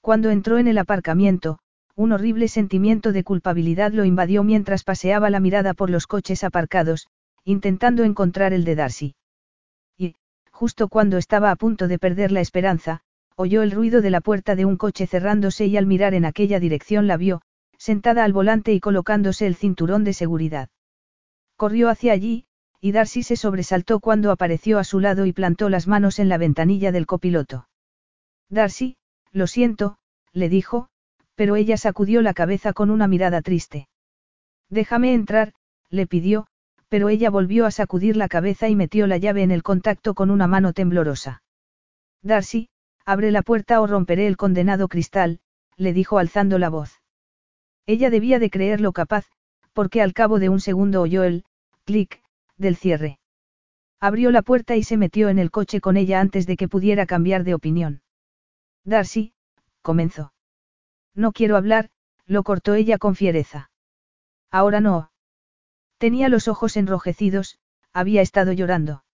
Cuando 0.00 0.30
entró 0.30 0.58
en 0.58 0.68
el 0.68 0.78
aparcamiento, 0.78 1.58
un 1.96 2.12
horrible 2.12 2.48
sentimiento 2.48 3.12
de 3.12 3.22
culpabilidad 3.22 3.92
lo 3.92 4.04
invadió 4.04 4.42
mientras 4.42 4.82
paseaba 4.82 5.30
la 5.30 5.40
mirada 5.40 5.74
por 5.74 5.90
los 5.90 6.06
coches 6.06 6.42
aparcados, 6.42 7.06
intentando 7.44 8.02
encontrar 8.04 8.52
el 8.52 8.64
de 8.64 8.74
Darcy. 8.74 9.14
Y, 9.96 10.16
justo 10.50 10.88
cuando 10.88 11.18
estaba 11.18 11.50
a 11.50 11.56
punto 11.56 11.86
de 11.86 11.98
perder 11.98 12.32
la 12.32 12.40
esperanza, 12.40 13.02
oyó 13.36 13.62
el 13.62 13.70
ruido 13.70 14.00
de 14.02 14.10
la 14.10 14.20
puerta 14.20 14.56
de 14.56 14.64
un 14.64 14.76
coche 14.76 15.06
cerrándose 15.06 15.66
y 15.66 15.76
al 15.76 15.86
mirar 15.86 16.14
en 16.14 16.24
aquella 16.24 16.58
dirección 16.58 17.06
la 17.06 17.16
vio, 17.16 17.42
sentada 17.78 18.24
al 18.24 18.32
volante 18.32 18.72
y 18.72 18.80
colocándose 18.80 19.46
el 19.46 19.54
cinturón 19.54 20.04
de 20.04 20.14
seguridad. 20.14 20.68
Corrió 21.56 21.88
hacia 21.88 22.12
allí, 22.12 22.46
y 22.80 22.92
Darcy 22.92 23.22
se 23.22 23.36
sobresaltó 23.36 24.00
cuando 24.00 24.30
apareció 24.30 24.78
a 24.78 24.84
su 24.84 25.00
lado 25.00 25.26
y 25.26 25.32
plantó 25.32 25.68
las 25.68 25.86
manos 25.86 26.18
en 26.18 26.28
la 26.28 26.38
ventanilla 26.38 26.92
del 26.92 27.06
copiloto. 27.06 27.68
Darcy, 28.48 28.96
lo 29.32 29.46
siento, 29.46 29.96
le 30.32 30.48
dijo, 30.48 30.88
pero 31.34 31.56
ella 31.56 31.76
sacudió 31.76 32.22
la 32.22 32.34
cabeza 32.34 32.72
con 32.72 32.90
una 32.90 33.08
mirada 33.08 33.42
triste. 33.42 33.88
Déjame 34.70 35.14
entrar, 35.14 35.52
le 35.90 36.06
pidió, 36.06 36.46
pero 36.88 37.08
ella 37.08 37.30
volvió 37.30 37.66
a 37.66 37.70
sacudir 37.70 38.16
la 38.16 38.28
cabeza 38.28 38.68
y 38.68 38.76
metió 38.76 39.06
la 39.06 39.18
llave 39.18 39.42
en 39.42 39.50
el 39.50 39.62
contacto 39.62 40.14
con 40.14 40.30
una 40.30 40.46
mano 40.46 40.72
temblorosa. 40.72 41.42
Darcy, 42.22 42.68
abre 43.04 43.30
la 43.30 43.42
puerta 43.42 43.80
o 43.80 43.86
romperé 43.86 44.26
el 44.26 44.36
condenado 44.36 44.88
cristal, 44.88 45.40
le 45.76 45.92
dijo 45.92 46.18
alzando 46.18 46.58
la 46.58 46.70
voz. 46.70 47.00
Ella 47.86 48.10
debía 48.10 48.38
de 48.38 48.50
creerlo 48.50 48.92
capaz, 48.92 49.26
porque 49.72 50.02
al 50.02 50.14
cabo 50.14 50.38
de 50.38 50.48
un 50.48 50.60
segundo 50.60 51.02
oyó 51.02 51.24
el 51.24 51.44
clic 51.84 52.22
del 52.56 52.76
cierre. 52.76 53.18
Abrió 54.00 54.30
la 54.30 54.42
puerta 54.42 54.76
y 54.76 54.82
se 54.82 54.96
metió 54.96 55.28
en 55.28 55.38
el 55.38 55.50
coche 55.50 55.80
con 55.80 55.96
ella 55.96 56.20
antes 56.20 56.46
de 56.46 56.56
que 56.56 56.68
pudiera 56.68 57.06
cambiar 57.06 57.44
de 57.44 57.54
opinión. 57.54 58.02
Darcy, 58.84 59.32
comenzó. 59.82 60.33
No 61.14 61.32
quiero 61.32 61.56
hablar, 61.56 61.90
lo 62.26 62.42
cortó 62.42 62.74
ella 62.74 62.98
con 62.98 63.14
fiereza. 63.14 63.70
Ahora 64.50 64.80
no. 64.80 65.10
Tenía 65.98 66.28
los 66.28 66.48
ojos 66.48 66.76
enrojecidos, 66.76 67.58
había 67.92 68.22
estado 68.22 68.52
llorando. 68.52 69.04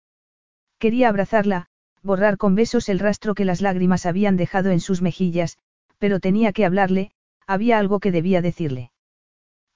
Quería 0.79 1.09
abrazarla, 1.09 1.67
borrar 2.03 2.39
con 2.39 2.55
besos 2.55 2.89
el 2.89 2.99
rastro 2.99 3.35
que 3.35 3.45
las 3.45 3.61
lágrimas 3.61 4.07
habían 4.07 4.37
dejado 4.37 4.71
en 4.71 4.81
sus 4.81 5.03
mejillas, 5.03 5.59
pero 5.99 6.21
tenía 6.21 6.53
que 6.53 6.65
hablarle, 6.65 7.13
había 7.47 7.79
algo 7.79 8.01
que 8.01 8.13
debía 8.13 8.41
decirle. 8.41 8.93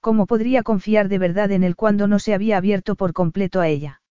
¿Cómo 0.00 0.26
podría 0.26 0.62
confiar 0.62 1.08
de 1.08 1.18
verdad 1.18 1.50
en 1.50 1.64
él 1.64 1.76
cuando 1.76 2.06
no 2.06 2.18
se 2.18 2.34
había 2.34 2.56
abierto 2.56 2.94
por 2.94 3.12
completo 3.12 3.60
a 3.60 3.68
ella? 3.68 4.02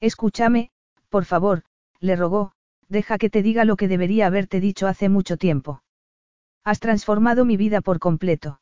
Escúchame, 0.00 0.70
por 1.08 1.24
favor, 1.24 1.62
le 2.00 2.16
rogó, 2.16 2.52
deja 2.88 3.18
que 3.18 3.30
te 3.30 3.42
diga 3.42 3.64
lo 3.64 3.76
que 3.76 3.88
debería 3.88 4.26
haberte 4.26 4.60
dicho 4.60 4.86
hace 4.86 5.08
mucho 5.08 5.36
tiempo. 5.36 5.81
Has 6.64 6.80
transformado 6.80 7.44
mi 7.44 7.56
vida 7.56 7.80
por 7.80 7.98
completo. 7.98 8.60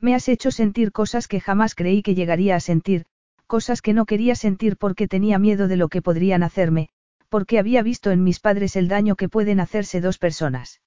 Me 0.00 0.14
has 0.14 0.28
hecho 0.28 0.50
sentir 0.50 0.92
cosas 0.92 1.26
que 1.26 1.40
jamás 1.40 1.74
creí 1.74 2.02
que 2.02 2.14
llegaría 2.14 2.54
a 2.54 2.60
sentir, 2.60 3.06
cosas 3.46 3.82
que 3.82 3.92
no 3.92 4.06
quería 4.06 4.36
sentir 4.36 4.76
porque 4.76 5.08
tenía 5.08 5.38
miedo 5.38 5.66
de 5.66 5.76
lo 5.76 5.88
que 5.88 6.02
podrían 6.02 6.44
hacerme, 6.44 6.90
porque 7.28 7.58
había 7.58 7.82
visto 7.82 8.10
en 8.12 8.22
mis 8.22 8.38
padres 8.38 8.76
el 8.76 8.88
daño 8.88 9.16
que 9.16 9.28
pueden 9.28 9.58
hacerse 9.58 10.00
dos 10.00 10.18
personas. 10.18 10.80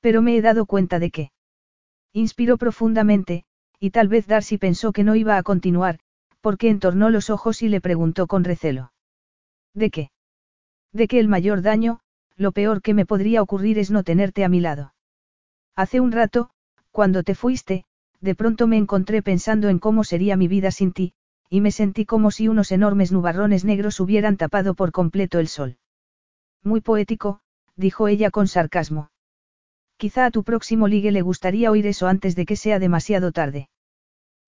Pero 0.00 0.20
me 0.20 0.36
he 0.36 0.42
dado 0.42 0.66
cuenta 0.66 0.98
de 0.98 1.10
que. 1.10 1.32
Inspiró 2.12 2.58
profundamente, 2.58 3.44
y 3.78 3.90
tal 3.90 4.08
vez 4.08 4.26
Darcy 4.26 4.58
pensó 4.58 4.92
que 4.92 5.04
no 5.04 5.14
iba 5.14 5.38
a 5.38 5.42
continuar, 5.42 6.00
porque 6.40 6.68
entornó 6.68 7.08
los 7.08 7.30
ojos 7.30 7.62
y 7.62 7.68
le 7.68 7.80
preguntó 7.80 8.26
con 8.26 8.44
recelo. 8.44 8.92
¿De 9.74 9.90
qué? 9.90 10.10
De 10.92 11.08
que 11.08 11.18
el 11.18 11.28
mayor 11.28 11.62
daño, 11.62 12.00
lo 12.36 12.52
peor 12.52 12.82
que 12.82 12.94
me 12.94 13.06
podría 13.06 13.42
ocurrir 13.42 13.78
es 13.78 13.90
no 13.90 14.02
tenerte 14.02 14.44
a 14.44 14.48
mi 14.48 14.60
lado. 14.60 14.92
Hace 15.80 15.98
un 15.98 16.12
rato, 16.12 16.50
cuando 16.90 17.22
te 17.22 17.34
fuiste, 17.34 17.86
de 18.20 18.34
pronto 18.34 18.66
me 18.66 18.76
encontré 18.76 19.22
pensando 19.22 19.70
en 19.70 19.78
cómo 19.78 20.04
sería 20.04 20.36
mi 20.36 20.46
vida 20.46 20.72
sin 20.72 20.92
ti, 20.92 21.14
y 21.48 21.62
me 21.62 21.70
sentí 21.70 22.04
como 22.04 22.30
si 22.30 22.48
unos 22.48 22.70
enormes 22.70 23.12
nubarrones 23.12 23.64
negros 23.64 23.98
hubieran 23.98 24.36
tapado 24.36 24.74
por 24.74 24.92
completo 24.92 25.38
el 25.38 25.48
sol. 25.48 25.78
Muy 26.62 26.82
poético, 26.82 27.40
dijo 27.76 28.08
ella 28.08 28.30
con 28.30 28.46
sarcasmo. 28.46 29.10
Quizá 29.96 30.26
a 30.26 30.30
tu 30.30 30.44
próximo 30.44 30.86
ligue 30.86 31.12
le 31.12 31.22
gustaría 31.22 31.70
oír 31.70 31.86
eso 31.86 32.08
antes 32.08 32.36
de 32.36 32.44
que 32.44 32.56
sea 32.56 32.78
demasiado 32.78 33.32
tarde. 33.32 33.70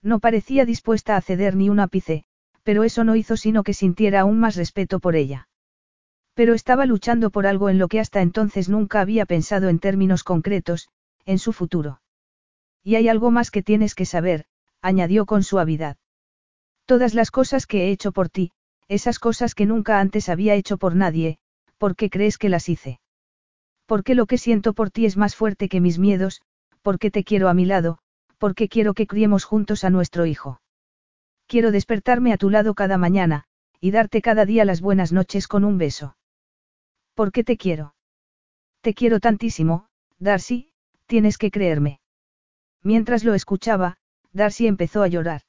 No 0.02 0.20
parecía 0.20 0.66
dispuesta 0.66 1.16
a 1.16 1.22
ceder 1.22 1.56
ni 1.56 1.70
un 1.70 1.80
ápice, 1.80 2.24
pero 2.62 2.84
eso 2.84 3.04
no 3.04 3.16
hizo 3.16 3.38
sino 3.38 3.62
que 3.62 3.72
sintiera 3.72 4.20
aún 4.20 4.38
más 4.38 4.54
respeto 4.54 5.00
por 5.00 5.16
ella. 5.16 5.48
Pero 6.34 6.52
estaba 6.52 6.84
luchando 6.84 7.30
por 7.30 7.46
algo 7.46 7.70
en 7.70 7.78
lo 7.78 7.88
que 7.88 8.00
hasta 8.00 8.20
entonces 8.20 8.68
nunca 8.68 9.00
había 9.00 9.24
pensado 9.24 9.70
en 9.70 9.78
términos 9.78 10.24
concretos, 10.24 10.90
en 11.24 11.38
su 11.38 11.52
futuro. 11.52 12.00
Y 12.82 12.96
hay 12.96 13.08
algo 13.08 13.30
más 13.30 13.50
que 13.50 13.62
tienes 13.62 13.94
que 13.94 14.06
saber, 14.06 14.44
añadió 14.80 15.26
con 15.26 15.42
suavidad. 15.42 15.96
Todas 16.86 17.14
las 17.14 17.30
cosas 17.30 17.66
que 17.66 17.84
he 17.84 17.90
hecho 17.90 18.12
por 18.12 18.28
ti, 18.28 18.52
esas 18.88 19.18
cosas 19.18 19.54
que 19.54 19.66
nunca 19.66 20.00
antes 20.00 20.28
había 20.28 20.54
hecho 20.54 20.78
por 20.78 20.96
nadie, 20.96 21.38
¿por 21.78 21.96
qué 21.96 22.10
crees 22.10 22.38
que 22.38 22.48
las 22.48 22.68
hice? 22.68 23.00
Porque 23.86 24.14
lo 24.14 24.26
que 24.26 24.38
siento 24.38 24.72
por 24.72 24.90
ti 24.90 25.06
es 25.06 25.16
más 25.16 25.36
fuerte 25.36 25.68
que 25.68 25.80
mis 25.80 25.98
miedos, 25.98 26.42
porque 26.82 27.10
te 27.10 27.24
quiero 27.24 27.48
a 27.48 27.54
mi 27.54 27.64
lado, 27.64 27.98
porque 28.38 28.68
quiero 28.68 28.94
que 28.94 29.06
criemos 29.06 29.44
juntos 29.44 29.84
a 29.84 29.90
nuestro 29.90 30.26
hijo. 30.26 30.60
Quiero 31.46 31.70
despertarme 31.70 32.32
a 32.32 32.38
tu 32.38 32.50
lado 32.50 32.74
cada 32.74 32.98
mañana, 32.98 33.44
y 33.80 33.90
darte 33.90 34.22
cada 34.22 34.44
día 34.44 34.64
las 34.64 34.80
buenas 34.80 35.12
noches 35.12 35.46
con 35.46 35.64
un 35.64 35.78
beso. 35.78 36.16
¿Por 37.14 37.30
qué 37.30 37.44
te 37.44 37.56
quiero? 37.56 37.94
Te 38.80 38.94
quiero 38.94 39.20
tantísimo, 39.20 39.86
Darcy, 40.18 40.71
tienes 41.12 41.36
que 41.36 41.50
creerme. 41.50 42.00
Mientras 42.82 43.22
lo 43.22 43.34
escuchaba, 43.34 43.98
Darcy 44.32 44.66
empezó 44.66 45.02
a 45.02 45.08
llorar. 45.08 45.42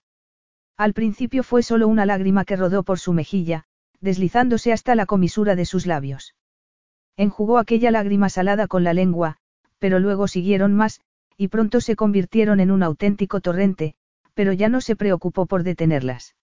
Al 0.75 0.91
principio 0.91 1.41
fue 1.41 1.63
solo 1.63 1.87
una 1.87 2.05
lágrima 2.05 2.43
que 2.43 2.57
rodó 2.57 2.83
por 2.83 2.99
su 2.99 3.13
mejilla, 3.13 3.63
deslizándose 4.01 4.73
hasta 4.73 4.93
la 4.93 5.05
comisura 5.05 5.55
de 5.55 5.63
sus 5.65 5.85
labios. 5.85 6.35
Enjugó 7.15 7.59
aquella 7.59 7.91
lágrima 7.91 8.27
salada 8.27 8.67
con 8.67 8.83
la 8.83 8.93
lengua, 8.93 9.37
pero 9.79 9.99
luego 9.99 10.27
siguieron 10.27 10.73
más, 10.73 10.99
y 11.37 11.47
pronto 11.47 11.79
se 11.79 11.95
convirtieron 11.95 12.59
en 12.59 12.69
un 12.69 12.83
auténtico 12.83 13.39
torrente, 13.39 13.95
pero 14.33 14.51
ya 14.51 14.67
no 14.67 14.81
se 14.81 14.97
preocupó 14.97 15.45
por 15.45 15.63
detenerlas. 15.63 16.35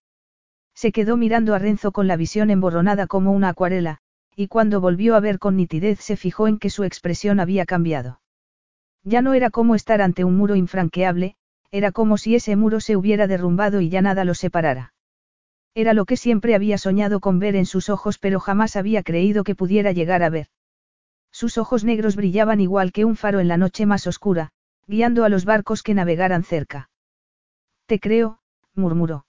Se 0.75 0.93
quedó 0.93 1.19
mirando 1.19 1.55
a 1.55 1.59
Renzo 1.59 1.93
con 1.93 2.07
la 2.07 2.17
visión 2.17 2.49
emborronada 2.49 3.07
como 3.07 3.33
una 3.33 3.51
acuarela, 3.51 3.99
y 4.35 4.49
cuando 4.49 4.81
volvió 4.81 5.15
a 5.15 5.21
ver 5.21 5.39
con 5.39 5.57
nitidez 5.57 6.01
se 6.01 6.17
fijó 6.17 6.49
en 6.49 6.59
que 6.59 6.71
su 6.71 6.85
expresión 6.85 7.39
había 7.39 7.67
cambiado. 7.67 8.20
Ya 9.05 9.23
no 9.23 9.35
era 9.35 9.51
como 9.51 9.75
estar 9.75 10.03
ante 10.03 10.25
un 10.25 10.37
muro 10.37 10.57
infranqueable, 10.57 11.37
era 11.71 11.93
como 11.93 12.19
si 12.19 12.35
ese 12.35 12.57
muro 12.57 12.81
se 12.81 12.97
hubiera 12.97 13.27
derrumbado 13.27 13.81
y 13.81 13.89
ya 13.89 14.03
nada 14.03 14.25
lo 14.25 14.35
separara. 14.35 14.93
Era 15.75 15.95
lo 15.95 16.05
que 16.05 16.17
siempre 16.17 16.55
había 16.55 16.79
soñado 16.79 17.21
con 17.21 17.39
ver 17.39 17.55
en 17.55 17.67
sus 17.67 17.89
ojos 17.89 18.19
pero 18.19 18.41
jamás 18.41 18.77
había 18.77 19.03
creído 19.03 19.45
que 19.45 19.55
pudiera 19.55 19.93
llegar 19.93 20.23
a 20.23 20.31
ver. 20.31 20.49
Sus 21.31 21.59
ojos 21.59 21.85
negros 21.85 22.17
brillaban 22.17 22.61
igual 22.61 22.93
que 22.93 23.05
un 23.05 23.17
faro 23.17 23.39
en 23.39 23.49
la 23.49 23.57
noche 23.57 23.87
más 23.87 24.07
oscura, 24.07 24.51
guiando 24.87 25.25
a 25.25 25.29
los 25.29 25.45
barcos 25.45 25.83
que 25.83 25.95
navegaran 25.95 26.43
cerca. 26.43 26.91
Te 27.87 28.01
creo, 28.01 28.41
murmuró. 28.75 29.27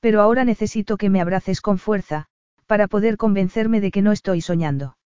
Pero 0.00 0.20
ahora 0.20 0.44
necesito 0.44 0.96
que 0.96 1.10
me 1.10 1.20
abraces 1.20 1.60
con 1.60 1.78
fuerza, 1.78 2.26
para 2.66 2.86
poder 2.86 3.16
convencerme 3.16 3.80
de 3.80 3.90
que 3.90 4.02
no 4.02 4.12
estoy 4.12 4.40
soñando. 4.40 4.96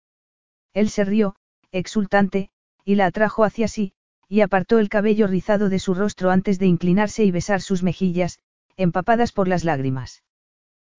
Él 0.74 0.90
se 0.90 1.04
rió, 1.04 1.36
exultante, 1.70 2.50
y 2.84 2.94
la 2.96 3.06
atrajo 3.06 3.44
hacia 3.44 3.68
sí, 3.68 3.92
y 4.28 4.40
apartó 4.40 4.78
el 4.78 4.88
cabello 4.88 5.26
rizado 5.26 5.68
de 5.68 5.78
su 5.78 5.94
rostro 5.94 6.30
antes 6.30 6.58
de 6.58 6.66
inclinarse 6.66 7.24
y 7.24 7.30
besar 7.30 7.60
sus 7.60 7.82
mejillas, 7.82 8.38
empapadas 8.76 9.32
por 9.32 9.48
las 9.48 9.64
lágrimas. 9.64 10.22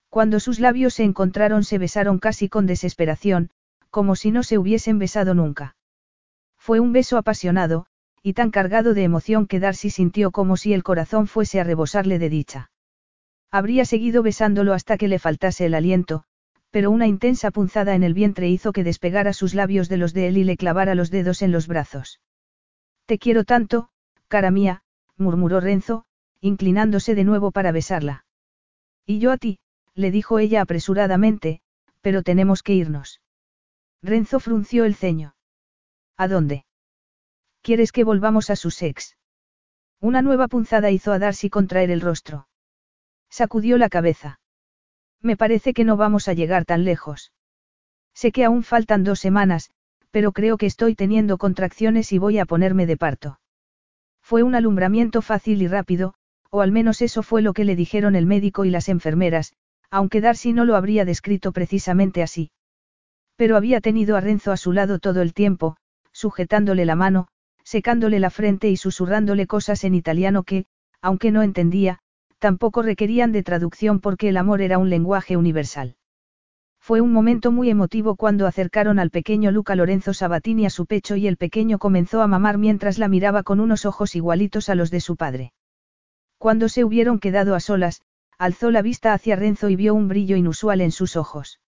Cuando 0.10 0.40
sus 0.40 0.60
labios 0.60 0.94
se 0.94 1.04
encontraron 1.04 1.64
se 1.64 1.80
besaron 1.80 2.20
casi 2.20 2.48
con 2.48 2.68
desesperación, 2.68 3.50
como 3.90 4.16
si 4.16 4.32
no 4.32 4.44
se 4.44 4.58
hubiesen 4.58 5.00
besado 5.00 5.34
nunca. 5.34 5.76
Fue 6.58 6.80
un 6.80 6.94
beso 6.94 7.18
apasionado, 7.18 7.88
y 8.22 8.34
tan 8.34 8.52
cargado 8.52 8.94
de 8.94 9.04
emoción 9.04 9.48
que 9.48 9.60
Darcy 9.60 9.90
sintió 9.90 10.32
como 10.32 10.56
si 10.56 10.74
el 10.74 10.84
corazón 10.84 11.28
fuese 11.28 11.60
a 11.60 11.64
rebosarle 11.64 12.20
de 12.20 12.30
dicha. 12.30 12.72
Habría 13.52 13.86
seguido 13.86 14.24
besándolo 14.24 14.74
hasta 14.74 14.98
que 14.98 15.08
le 15.08 15.20
faltase 15.20 15.66
el 15.66 15.74
aliento, 15.74 16.24
pero 16.74 16.90
una 16.90 17.06
intensa 17.06 17.52
punzada 17.52 17.94
en 17.94 18.02
el 18.02 18.16
vientre 18.16 18.50
hizo 18.50 18.72
que 18.74 18.84
despegara 18.84 19.34
sus 19.34 19.54
labios 19.54 19.90
de 19.90 19.98
los 19.98 20.12
de 20.12 20.28
él 20.28 20.38
y 20.40 20.44
le 20.44 20.58
clavara 20.58 20.96
los 20.96 21.12
dedos 21.12 21.44
en 21.44 21.52
los 21.52 21.68
brazos. 21.68 22.20
Te 23.06 23.20
quiero 23.20 23.44
tanto, 23.44 23.90
cara 24.28 24.50
mía, 24.50 24.82
murmuró 25.16 25.60
Renzo, 25.60 26.06
inclinándose 26.42 27.14
de 27.14 27.26
nuevo 27.26 27.52
para 27.52 27.72
besarla. 27.72 28.26
Y 29.06 29.20
yo 29.20 29.32
a 29.32 29.38
ti, 29.38 29.60
le 29.94 30.10
dijo 30.10 30.40
ella 30.40 30.62
apresuradamente, 30.62 31.62
pero 32.02 32.24
tenemos 32.24 32.64
que 32.64 32.74
irnos. 32.74 33.22
Renzo 34.02 34.40
frunció 34.40 34.86
el 34.86 34.96
ceño. 34.96 35.36
¿A 36.18 36.28
dónde? 36.28 36.66
¿Quieres 37.62 37.92
que 37.92 38.04
volvamos 38.04 38.50
a 38.50 38.56
su 38.56 38.72
sex? 38.72 39.16
Una 40.00 40.24
nueva 40.24 40.48
punzada 40.48 40.90
hizo 40.90 41.12
a 41.12 41.20
Darcy 41.20 41.52
contraer 41.52 41.92
el 41.92 42.02
rostro. 42.02 42.48
Sacudió 43.30 43.78
la 43.78 43.90
cabeza. 43.90 44.40
Me 45.24 45.38
parece 45.38 45.74
que 45.74 45.86
no 45.86 45.98
vamos 45.98 46.28
a 46.28 46.34
llegar 46.34 46.66
tan 46.66 46.84
lejos. 46.84 47.32
Sé 48.14 48.32
que 48.32 48.44
aún 48.44 48.62
faltan 48.62 49.04
dos 49.04 49.20
semanas, 49.20 49.72
pero 50.12 50.34
creo 50.34 50.58
que 50.58 50.66
estoy 50.66 50.94
teniendo 50.94 51.38
contracciones 51.38 52.12
y 52.12 52.18
voy 52.20 52.38
a 52.38 52.46
ponerme 52.46 52.86
de 52.86 52.98
parto. 52.98 53.40
Fue 54.22 54.44
un 54.44 54.54
alumbramiento 54.54 55.22
fácil 55.22 55.62
y 55.62 55.68
rápido, 55.68 56.14
o 56.50 56.62
al 56.62 56.72
menos 56.72 57.02
eso 57.02 57.24
fue 57.24 57.42
lo 57.42 57.54
que 57.54 57.64
le 57.64 57.76
dijeron 57.76 58.16
el 58.16 58.26
médico 58.26 58.66
y 58.66 58.70
las 58.70 58.90
enfermeras, 58.90 59.54
aunque 59.90 60.22
Darcy 60.22 60.54
no 60.54 60.66
lo 60.66 60.76
habría 60.76 61.06
descrito 61.06 61.52
precisamente 61.52 62.22
así. 62.22 62.52
Pero 63.38 63.58
había 63.58 63.82
tenido 63.82 64.18
a 64.18 64.22
Renzo 64.22 64.52
a 64.52 64.58
su 64.58 64.72
lado 64.72 65.00
todo 65.00 65.22
el 65.22 65.34
tiempo, 65.34 65.78
sujetándole 66.12 66.86
la 66.86 66.96
mano, 66.96 67.28
secándole 67.64 68.20
la 68.20 68.30
frente 68.30 68.70
y 68.70 68.78
susurrándole 68.78 69.48
cosas 69.48 69.84
en 69.84 69.96
italiano 69.96 70.44
que, 70.44 70.66
aunque 71.02 71.32
no 71.32 71.42
entendía, 71.42 72.00
tampoco 72.44 72.82
requerían 72.82 73.32
de 73.32 73.42
traducción 73.42 74.02
porque 74.02 74.28
el 74.28 74.36
amor 74.36 74.62
era 74.62 74.78
un 74.78 74.90
lenguaje 74.90 75.38
universal. 75.38 75.96
Fue 76.78 77.00
un 77.00 77.14
momento 77.14 77.54
muy 77.54 77.70
emotivo 77.70 78.18
cuando 78.18 78.48
acercaron 78.48 79.00
al 79.00 79.12
pequeño 79.12 79.50
Luca 79.50 79.76
Lorenzo 79.76 80.14
Sabatini 80.14 80.66
a 80.66 80.70
su 80.70 80.86
pecho 80.86 81.16
y 81.16 81.26
el 81.28 81.38
pequeño 81.38 81.80
comenzó 81.80 82.22
a 82.22 82.28
mamar 82.28 82.58
mientras 82.58 82.98
la 82.98 83.08
miraba 83.08 83.44
con 83.44 83.62
unos 83.62 83.86
ojos 83.86 84.14
igualitos 84.14 84.68
a 84.68 84.76
los 84.76 84.92
de 84.92 85.00
su 85.00 85.16
padre. 85.16 85.54
Cuando 86.38 86.68
se 86.68 86.84
hubieron 86.84 87.20
quedado 87.20 87.56
a 87.56 87.62
solas, 87.62 88.02
alzó 88.38 88.72
la 88.72 88.82
vista 88.82 89.14
hacia 89.14 89.38
Renzo 89.38 89.70
y 89.70 89.78
vio 89.78 89.94
un 89.94 90.10
brillo 90.10 90.36
inusual 90.36 90.82
en 90.82 90.92
sus 90.92 91.16
ojos. 91.16 91.62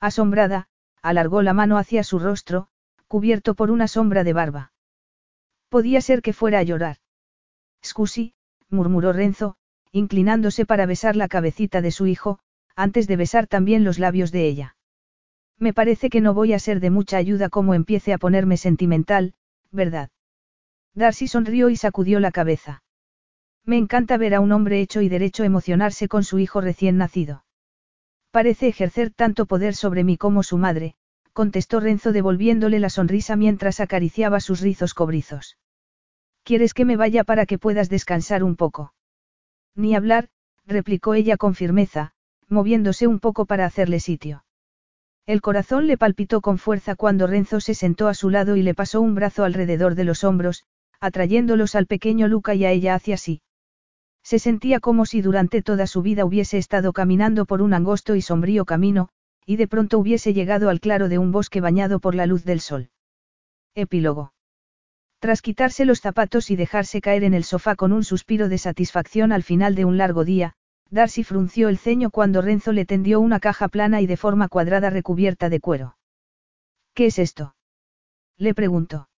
Asombrada, 0.00 0.66
alargó 1.00 1.42
la 1.42 1.52
mano 1.52 1.78
hacia 1.78 2.02
su 2.02 2.18
rostro, 2.18 2.66
cubierto 3.06 3.54
por 3.54 3.70
una 3.70 3.86
sombra 3.86 4.24
de 4.24 4.32
barba. 4.32 4.72
Podía 5.68 6.00
ser 6.00 6.22
que 6.22 6.32
fuera 6.32 6.58
a 6.58 6.64
llorar. 6.64 6.96
Scusi, 7.84 8.34
murmuró 8.68 9.12
Renzo, 9.12 9.58
inclinándose 9.92 10.66
para 10.66 10.86
besar 10.86 11.16
la 11.16 11.28
cabecita 11.28 11.80
de 11.80 11.90
su 11.90 12.06
hijo, 12.06 12.38
antes 12.74 13.06
de 13.06 13.16
besar 13.16 13.46
también 13.46 13.84
los 13.84 13.98
labios 13.98 14.32
de 14.32 14.46
ella. 14.46 14.76
Me 15.58 15.72
parece 15.72 16.10
que 16.10 16.20
no 16.20 16.34
voy 16.34 16.54
a 16.54 16.58
ser 16.58 16.80
de 16.80 16.90
mucha 16.90 17.18
ayuda 17.18 17.48
como 17.48 17.74
empiece 17.74 18.12
a 18.12 18.18
ponerme 18.18 18.56
sentimental, 18.56 19.34
¿verdad? 19.70 20.10
Darcy 20.94 21.28
sonrió 21.28 21.68
y 21.68 21.76
sacudió 21.76 22.20
la 22.20 22.32
cabeza. 22.32 22.82
Me 23.64 23.76
encanta 23.76 24.16
ver 24.16 24.34
a 24.34 24.40
un 24.40 24.50
hombre 24.50 24.80
hecho 24.80 25.02
y 25.02 25.08
derecho 25.08 25.44
emocionarse 25.44 26.08
con 26.08 26.24
su 26.24 26.38
hijo 26.38 26.60
recién 26.60 26.96
nacido. 26.96 27.44
Parece 28.30 28.68
ejercer 28.68 29.10
tanto 29.10 29.46
poder 29.46 29.74
sobre 29.74 30.04
mí 30.04 30.16
como 30.16 30.42
su 30.42 30.58
madre, 30.58 30.94
contestó 31.32 31.80
Renzo 31.80 32.12
devolviéndole 32.12 32.80
la 32.80 32.90
sonrisa 32.90 33.36
mientras 33.36 33.78
acariciaba 33.78 34.40
sus 34.40 34.60
rizos 34.60 34.94
cobrizos. 34.94 35.58
¿Quieres 36.42 36.74
que 36.74 36.84
me 36.84 36.96
vaya 36.96 37.24
para 37.24 37.46
que 37.46 37.58
puedas 37.58 37.88
descansar 37.88 38.42
un 38.42 38.56
poco? 38.56 38.94
Ni 39.74 39.94
hablar, 39.94 40.28
replicó 40.66 41.14
ella 41.14 41.36
con 41.36 41.54
firmeza, 41.54 42.12
moviéndose 42.48 43.06
un 43.06 43.20
poco 43.20 43.46
para 43.46 43.64
hacerle 43.64 44.00
sitio. 44.00 44.44
El 45.26 45.40
corazón 45.40 45.86
le 45.86 45.96
palpitó 45.96 46.40
con 46.40 46.58
fuerza 46.58 46.96
cuando 46.96 47.26
Renzo 47.26 47.60
se 47.60 47.74
sentó 47.74 48.08
a 48.08 48.14
su 48.14 48.28
lado 48.28 48.56
y 48.56 48.62
le 48.62 48.74
pasó 48.74 49.00
un 49.00 49.14
brazo 49.14 49.44
alrededor 49.44 49.94
de 49.94 50.04
los 50.04 50.24
hombros, 50.24 50.64
atrayéndolos 51.00 51.74
al 51.74 51.86
pequeño 51.86 52.28
Luca 52.28 52.54
y 52.54 52.64
a 52.64 52.70
ella 52.70 52.94
hacia 52.94 53.16
sí. 53.16 53.40
Se 54.22 54.38
sentía 54.38 54.80
como 54.80 55.06
si 55.06 55.20
durante 55.20 55.62
toda 55.62 55.86
su 55.86 56.02
vida 56.02 56.24
hubiese 56.24 56.58
estado 56.58 56.92
caminando 56.92 57.44
por 57.44 57.62
un 57.62 57.74
angosto 57.74 58.14
y 58.14 58.22
sombrío 58.22 58.64
camino, 58.64 59.08
y 59.46 59.56
de 59.56 59.68
pronto 59.68 59.98
hubiese 59.98 60.32
llegado 60.32 60.68
al 60.68 60.80
claro 60.80 61.08
de 61.08 61.18
un 61.18 61.32
bosque 61.32 61.60
bañado 61.60 61.98
por 61.98 62.14
la 62.14 62.26
luz 62.26 62.44
del 62.44 62.60
sol. 62.60 62.90
Epílogo. 63.74 64.32
Tras 65.22 65.40
quitarse 65.40 65.84
los 65.84 66.00
zapatos 66.00 66.50
y 66.50 66.56
dejarse 66.56 67.00
caer 67.00 67.22
en 67.22 67.32
el 67.32 67.44
sofá 67.44 67.76
con 67.76 67.92
un 67.92 68.02
suspiro 68.02 68.48
de 68.48 68.58
satisfacción 68.58 69.30
al 69.30 69.44
final 69.44 69.76
de 69.76 69.84
un 69.84 69.96
largo 69.96 70.24
día, 70.24 70.54
Darcy 70.90 71.22
frunció 71.22 71.68
el 71.68 71.78
ceño 71.78 72.10
cuando 72.10 72.42
Renzo 72.42 72.72
le 72.72 72.86
tendió 72.86 73.20
una 73.20 73.38
caja 73.38 73.68
plana 73.68 74.00
y 74.00 74.08
de 74.08 74.16
forma 74.16 74.48
cuadrada 74.48 74.90
recubierta 74.90 75.48
de 75.48 75.60
cuero. 75.60 75.96
¿Qué 76.92 77.06
es 77.06 77.20
esto? 77.20 77.54
Le 78.36 78.52
preguntó. 78.52 79.10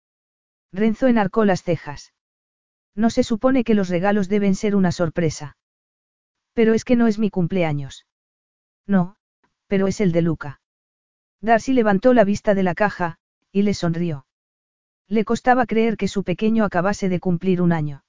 Renzo 0.73 1.07
enarcó 1.07 1.47
las 1.47 1.63
cejas. 1.63 2.13
No 2.95 3.09
se 3.09 3.23
supone 3.23 3.65
que 3.65 3.73
los 3.73 3.89
regalos 3.89 4.29
deben 4.29 4.57
ser 4.57 4.77
una 4.77 4.93
sorpresa. 4.93 5.57
Pero 6.53 6.75
es 6.75 6.85
que 6.85 6.97
no 6.97 7.07
es 7.07 7.19
mi 7.19 7.31
cumpleaños. 7.31 8.07
No, 8.87 9.17
pero 9.69 9.87
es 9.87 10.03
el 10.03 10.13
de 10.13 10.21
Luca. 10.21 10.61
Darcy 11.41 11.73
levantó 11.73 12.13
la 12.13 12.25
vista 12.25 12.55
de 12.55 12.63
la 12.63 12.75
caja, 12.75 13.17
y 13.53 13.63
le 13.63 13.73
sonrió. 13.73 14.27
Le 15.09 15.25
costaba 15.25 15.67
creer 15.67 15.97
que 15.97 16.09
su 16.09 16.25
pequeño 16.25 16.65
acabase 16.65 17.09
de 17.09 17.21
cumplir 17.21 17.61
un 17.61 17.73
año. 17.73 18.05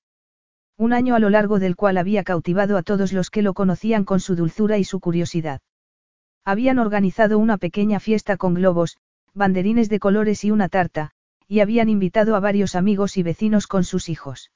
Un 0.77 0.93
año 0.93 1.15
a 1.15 1.19
lo 1.19 1.29
largo 1.29 1.59
del 1.59 1.75
cual 1.75 1.97
había 1.97 2.23
cautivado 2.23 2.77
a 2.77 2.83
todos 2.83 3.13
los 3.13 3.29
que 3.29 3.41
lo 3.41 3.53
conocían 3.53 4.03
con 4.03 4.19
su 4.19 4.35
dulzura 4.35 4.77
y 4.77 4.83
su 4.83 4.99
curiosidad. 4.99 5.61
Habían 6.43 6.79
organizado 6.79 7.39
una 7.39 7.57
pequeña 7.57 7.99
fiesta 7.99 8.37
con 8.37 8.53
globos, 8.53 8.97
banderines 9.33 9.89
de 9.89 9.99
colores 9.99 10.43
y 10.43 10.51
una 10.51 10.69
tarta, 10.69 11.11
y 11.47 11.59
habían 11.59 11.89
invitado 11.89 12.35
a 12.35 12.39
varios 12.39 12.75
amigos 12.75 13.17
y 13.17 13.23
vecinos 13.23 13.67
con 13.67 13.83
sus 13.83 14.09
hijos. 14.09 14.51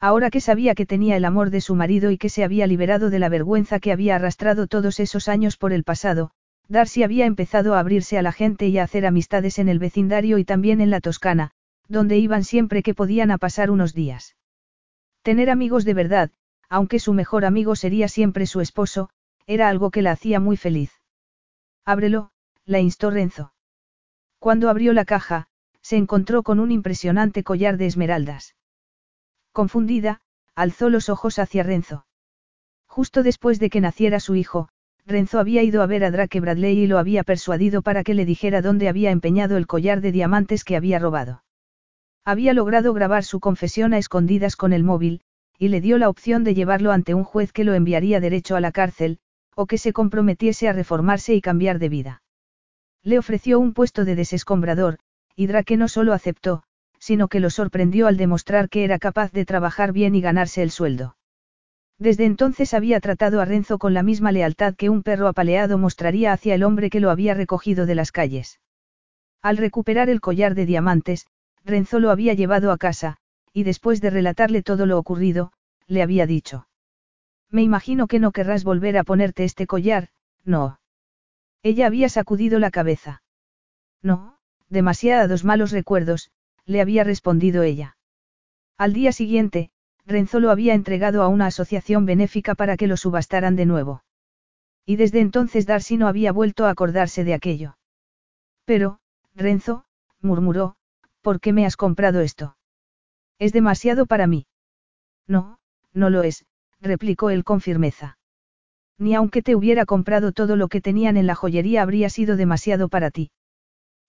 Ahora 0.00 0.30
que 0.30 0.40
sabía 0.40 0.74
que 0.74 0.86
tenía 0.86 1.16
el 1.16 1.24
amor 1.24 1.50
de 1.50 1.60
su 1.60 1.74
marido 1.76 2.10
y 2.10 2.18
que 2.18 2.28
se 2.28 2.42
había 2.42 2.66
liberado 2.66 3.08
de 3.08 3.20
la 3.20 3.28
vergüenza 3.28 3.78
que 3.78 3.92
había 3.92 4.16
arrastrado 4.16 4.66
todos 4.66 4.98
esos 4.98 5.28
años 5.28 5.56
por 5.56 5.72
el 5.72 5.84
pasado, 5.84 6.32
Darcy 6.72 7.02
había 7.02 7.26
empezado 7.26 7.74
a 7.74 7.80
abrirse 7.80 8.16
a 8.16 8.22
la 8.22 8.32
gente 8.32 8.66
y 8.66 8.78
a 8.78 8.84
hacer 8.84 9.04
amistades 9.04 9.58
en 9.58 9.68
el 9.68 9.78
vecindario 9.78 10.38
y 10.38 10.44
también 10.46 10.80
en 10.80 10.88
la 10.88 11.02
Toscana, 11.02 11.50
donde 11.86 12.16
iban 12.16 12.44
siempre 12.44 12.82
que 12.82 12.94
podían 12.94 13.30
a 13.30 13.36
pasar 13.36 13.70
unos 13.70 13.92
días. 13.92 14.36
Tener 15.20 15.50
amigos 15.50 15.84
de 15.84 15.92
verdad, 15.92 16.30
aunque 16.70 16.98
su 16.98 17.12
mejor 17.12 17.44
amigo 17.44 17.76
sería 17.76 18.08
siempre 18.08 18.46
su 18.46 18.62
esposo, 18.62 19.10
era 19.46 19.68
algo 19.68 19.90
que 19.90 20.00
la 20.00 20.12
hacía 20.12 20.40
muy 20.40 20.56
feliz. 20.56 20.92
Ábrelo, 21.84 22.30
la 22.64 22.80
instó 22.80 23.10
Renzo. 23.10 23.52
Cuando 24.38 24.70
abrió 24.70 24.94
la 24.94 25.04
caja, 25.04 25.48
se 25.82 25.98
encontró 25.98 26.42
con 26.42 26.58
un 26.58 26.72
impresionante 26.72 27.44
collar 27.44 27.76
de 27.76 27.84
esmeraldas. 27.84 28.56
Confundida, 29.52 30.22
alzó 30.54 30.88
los 30.88 31.10
ojos 31.10 31.38
hacia 31.38 31.64
Renzo. 31.64 32.06
Justo 32.86 33.22
después 33.22 33.58
de 33.58 33.68
que 33.68 33.82
naciera 33.82 34.20
su 34.20 34.36
hijo, 34.36 34.70
Renzo 35.06 35.38
había 35.40 35.62
ido 35.62 35.82
a 35.82 35.86
ver 35.86 36.04
a 36.04 36.10
Drake 36.10 36.40
Bradley 36.40 36.78
y 36.78 36.86
lo 36.86 36.98
había 36.98 37.24
persuadido 37.24 37.82
para 37.82 38.04
que 38.04 38.14
le 38.14 38.24
dijera 38.24 38.62
dónde 38.62 38.88
había 38.88 39.10
empeñado 39.10 39.56
el 39.56 39.66
collar 39.66 40.00
de 40.00 40.12
diamantes 40.12 40.64
que 40.64 40.76
había 40.76 40.98
robado. 40.98 41.42
Había 42.24 42.54
logrado 42.54 42.94
grabar 42.94 43.24
su 43.24 43.40
confesión 43.40 43.94
a 43.94 43.98
escondidas 43.98 44.54
con 44.54 44.72
el 44.72 44.84
móvil, 44.84 45.22
y 45.58 45.68
le 45.68 45.80
dio 45.80 45.98
la 45.98 46.08
opción 46.08 46.44
de 46.44 46.54
llevarlo 46.54 46.92
ante 46.92 47.14
un 47.14 47.24
juez 47.24 47.52
que 47.52 47.64
lo 47.64 47.74
enviaría 47.74 48.20
derecho 48.20 48.54
a 48.54 48.60
la 48.60 48.72
cárcel, 48.72 49.18
o 49.54 49.66
que 49.66 49.78
se 49.78 49.92
comprometiese 49.92 50.68
a 50.68 50.72
reformarse 50.72 51.34
y 51.34 51.40
cambiar 51.40 51.78
de 51.78 51.88
vida. 51.88 52.22
Le 53.02 53.18
ofreció 53.18 53.58
un 53.58 53.74
puesto 53.74 54.04
de 54.04 54.14
desescombrador, 54.14 54.98
y 55.34 55.46
Drake 55.46 55.76
no 55.76 55.88
solo 55.88 56.12
aceptó, 56.12 56.62
sino 56.98 57.26
que 57.26 57.40
lo 57.40 57.50
sorprendió 57.50 58.06
al 58.06 58.16
demostrar 58.16 58.68
que 58.68 58.84
era 58.84 58.98
capaz 58.98 59.32
de 59.32 59.44
trabajar 59.44 59.92
bien 59.92 60.14
y 60.14 60.20
ganarse 60.20 60.62
el 60.62 60.70
sueldo. 60.70 61.16
Desde 61.98 62.24
entonces 62.24 62.74
había 62.74 63.00
tratado 63.00 63.40
a 63.40 63.44
Renzo 63.44 63.78
con 63.78 63.94
la 63.94 64.02
misma 64.02 64.32
lealtad 64.32 64.74
que 64.74 64.88
un 64.88 65.02
perro 65.02 65.28
apaleado 65.28 65.78
mostraría 65.78 66.32
hacia 66.32 66.54
el 66.54 66.64
hombre 66.64 66.90
que 66.90 67.00
lo 67.00 67.10
había 67.10 67.34
recogido 67.34 67.86
de 67.86 67.94
las 67.94 68.12
calles. 68.12 68.60
Al 69.40 69.56
recuperar 69.56 70.08
el 70.08 70.20
collar 70.20 70.54
de 70.54 70.66
diamantes, 70.66 71.26
Renzo 71.64 72.00
lo 72.00 72.10
había 72.10 72.34
llevado 72.34 72.72
a 72.72 72.78
casa, 72.78 73.18
y 73.52 73.64
después 73.64 74.00
de 74.00 74.10
relatarle 74.10 74.62
todo 74.62 74.86
lo 74.86 74.98
ocurrido, 74.98 75.52
le 75.86 76.02
había 76.02 76.26
dicho. 76.26 76.66
Me 77.50 77.62
imagino 77.62 78.06
que 78.06 78.18
no 78.18 78.32
querrás 78.32 78.64
volver 78.64 78.96
a 78.96 79.04
ponerte 79.04 79.44
este 79.44 79.66
collar, 79.66 80.08
no. 80.44 80.80
Ella 81.62 81.86
había 81.86 82.08
sacudido 82.08 82.58
la 82.58 82.70
cabeza. 82.70 83.22
No, 84.00 84.38
demasiados 84.68 85.44
malos 85.44 85.70
recuerdos, 85.70 86.30
le 86.64 86.80
había 86.80 87.04
respondido 87.04 87.62
ella. 87.62 87.96
Al 88.78 88.92
día 88.92 89.12
siguiente, 89.12 89.70
Renzo 90.06 90.40
lo 90.40 90.50
había 90.50 90.74
entregado 90.74 91.22
a 91.22 91.28
una 91.28 91.46
asociación 91.46 92.06
benéfica 92.06 92.54
para 92.54 92.76
que 92.76 92.86
lo 92.86 92.96
subastaran 92.96 93.56
de 93.56 93.66
nuevo. 93.66 94.02
Y 94.84 94.96
desde 94.96 95.20
entonces 95.20 95.66
Darcy 95.66 95.96
no 95.96 96.08
había 96.08 96.32
vuelto 96.32 96.66
a 96.66 96.70
acordarse 96.70 97.24
de 97.24 97.34
aquello. 97.34 97.76
Pero, 98.64 98.98
Renzo, 99.34 99.84
murmuró, 100.20 100.76
¿por 101.20 101.40
qué 101.40 101.52
me 101.52 101.66
has 101.66 101.76
comprado 101.76 102.20
esto? 102.20 102.56
Es 103.38 103.52
demasiado 103.52 104.06
para 104.06 104.26
mí. 104.26 104.46
No, 105.26 105.58
no 105.92 106.10
lo 106.10 106.22
es, 106.22 106.44
replicó 106.80 107.30
él 107.30 107.44
con 107.44 107.60
firmeza. 107.60 108.18
Ni 108.98 109.14
aunque 109.14 109.42
te 109.42 109.56
hubiera 109.56 109.86
comprado 109.86 110.32
todo 110.32 110.56
lo 110.56 110.68
que 110.68 110.80
tenían 110.80 111.16
en 111.16 111.26
la 111.26 111.34
joyería 111.34 111.82
habría 111.82 112.10
sido 112.10 112.36
demasiado 112.36 112.88
para 112.88 113.10
ti. 113.10 113.30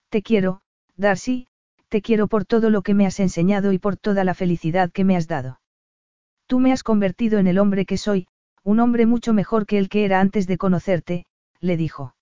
Te 0.08 0.22
quiero, 0.22 0.60
Darcy, 0.96 1.48
te 1.88 2.02
quiero 2.02 2.28
por 2.28 2.44
todo 2.44 2.70
lo 2.70 2.82
que 2.82 2.94
me 2.94 3.06
has 3.06 3.20
enseñado 3.20 3.72
y 3.72 3.78
por 3.78 3.96
toda 3.96 4.24
la 4.24 4.34
felicidad 4.34 4.90
que 4.92 5.04
me 5.04 5.16
has 5.16 5.26
dado. 5.26 5.60
Tú 6.46 6.60
me 6.60 6.72
has 6.72 6.82
convertido 6.82 7.38
en 7.38 7.46
el 7.46 7.58
hombre 7.58 7.86
que 7.86 7.96
soy, 7.96 8.26
un 8.62 8.80
hombre 8.80 9.06
mucho 9.06 9.32
mejor 9.32 9.66
que 9.66 9.78
el 9.78 9.88
que 9.88 10.04
era 10.04 10.20
antes 10.20 10.46
de 10.46 10.58
conocerte, 10.58 11.26
le 11.60 11.76
dijo. 11.76 12.14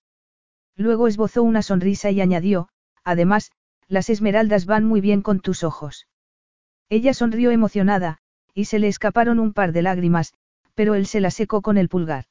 Luego 0.75 1.07
esbozó 1.07 1.43
una 1.43 1.61
sonrisa 1.61 2.09
y 2.11 2.21
añadió, 2.21 2.69
además, 3.03 3.51
las 3.87 4.09
esmeraldas 4.09 4.65
van 4.65 4.85
muy 4.85 5.01
bien 5.01 5.21
con 5.21 5.39
tus 5.39 5.63
ojos. 5.63 6.07
Ella 6.89 7.13
sonrió 7.13 7.51
emocionada, 7.51 8.19
y 8.53 8.65
se 8.65 8.79
le 8.79 8.87
escaparon 8.87 9.39
un 9.39 9.53
par 9.53 9.71
de 9.71 9.81
lágrimas, 9.81 10.33
pero 10.73 10.95
él 10.95 11.05
se 11.05 11.19
la 11.21 11.31
secó 11.31 11.61
con 11.61 11.77
el 11.77 11.89
pulgar. 11.89 12.25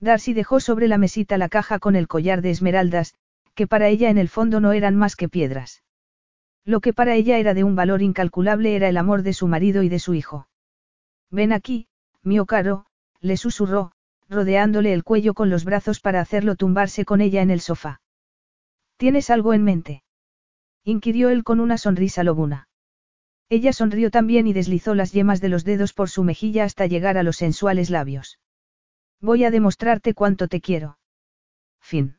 Darcy 0.00 0.34
dejó 0.34 0.60
sobre 0.60 0.88
la 0.88 0.98
mesita 0.98 1.38
la 1.38 1.48
caja 1.48 1.78
con 1.78 1.96
el 1.96 2.08
collar 2.08 2.42
de 2.42 2.50
esmeraldas, 2.50 3.14
que 3.54 3.66
para 3.66 3.88
ella 3.88 4.10
en 4.10 4.18
el 4.18 4.28
fondo 4.28 4.60
no 4.60 4.72
eran 4.72 4.96
más 4.96 5.16
que 5.16 5.28
piedras. 5.28 5.82
Lo 6.64 6.80
que 6.80 6.92
para 6.92 7.14
ella 7.14 7.38
era 7.38 7.54
de 7.54 7.64
un 7.64 7.76
valor 7.76 8.02
incalculable 8.02 8.74
era 8.74 8.88
el 8.88 8.96
amor 8.96 9.22
de 9.22 9.32
su 9.32 9.46
marido 9.46 9.82
y 9.82 9.88
de 9.88 9.98
su 9.98 10.14
hijo. 10.14 10.48
Ven 11.34 11.52
aquí, 11.52 11.88
mío 12.22 12.46
caro, 12.46 12.86
le 13.20 13.36
susurró, 13.36 13.90
rodeándole 14.28 14.92
el 14.92 15.02
cuello 15.02 15.34
con 15.34 15.50
los 15.50 15.64
brazos 15.64 15.98
para 15.98 16.20
hacerlo 16.20 16.54
tumbarse 16.54 17.04
con 17.04 17.20
ella 17.20 17.42
en 17.42 17.50
el 17.50 17.60
sofá. 17.60 18.00
¿Tienes 18.98 19.30
algo 19.30 19.52
en 19.52 19.64
mente? 19.64 20.04
inquirió 20.84 21.30
él 21.30 21.42
con 21.42 21.58
una 21.58 21.76
sonrisa 21.76 22.22
lobuna. 22.22 22.68
Ella 23.48 23.72
sonrió 23.72 24.12
también 24.12 24.46
y 24.46 24.52
deslizó 24.52 24.94
las 24.94 25.12
yemas 25.12 25.40
de 25.40 25.48
los 25.48 25.64
dedos 25.64 25.92
por 25.92 26.08
su 26.08 26.22
mejilla 26.22 26.62
hasta 26.62 26.86
llegar 26.86 27.18
a 27.18 27.24
los 27.24 27.36
sensuales 27.36 27.90
labios. 27.90 28.38
Voy 29.20 29.42
a 29.42 29.50
demostrarte 29.50 30.14
cuánto 30.14 30.46
te 30.46 30.60
quiero. 30.60 30.98
Fin. 31.80 32.16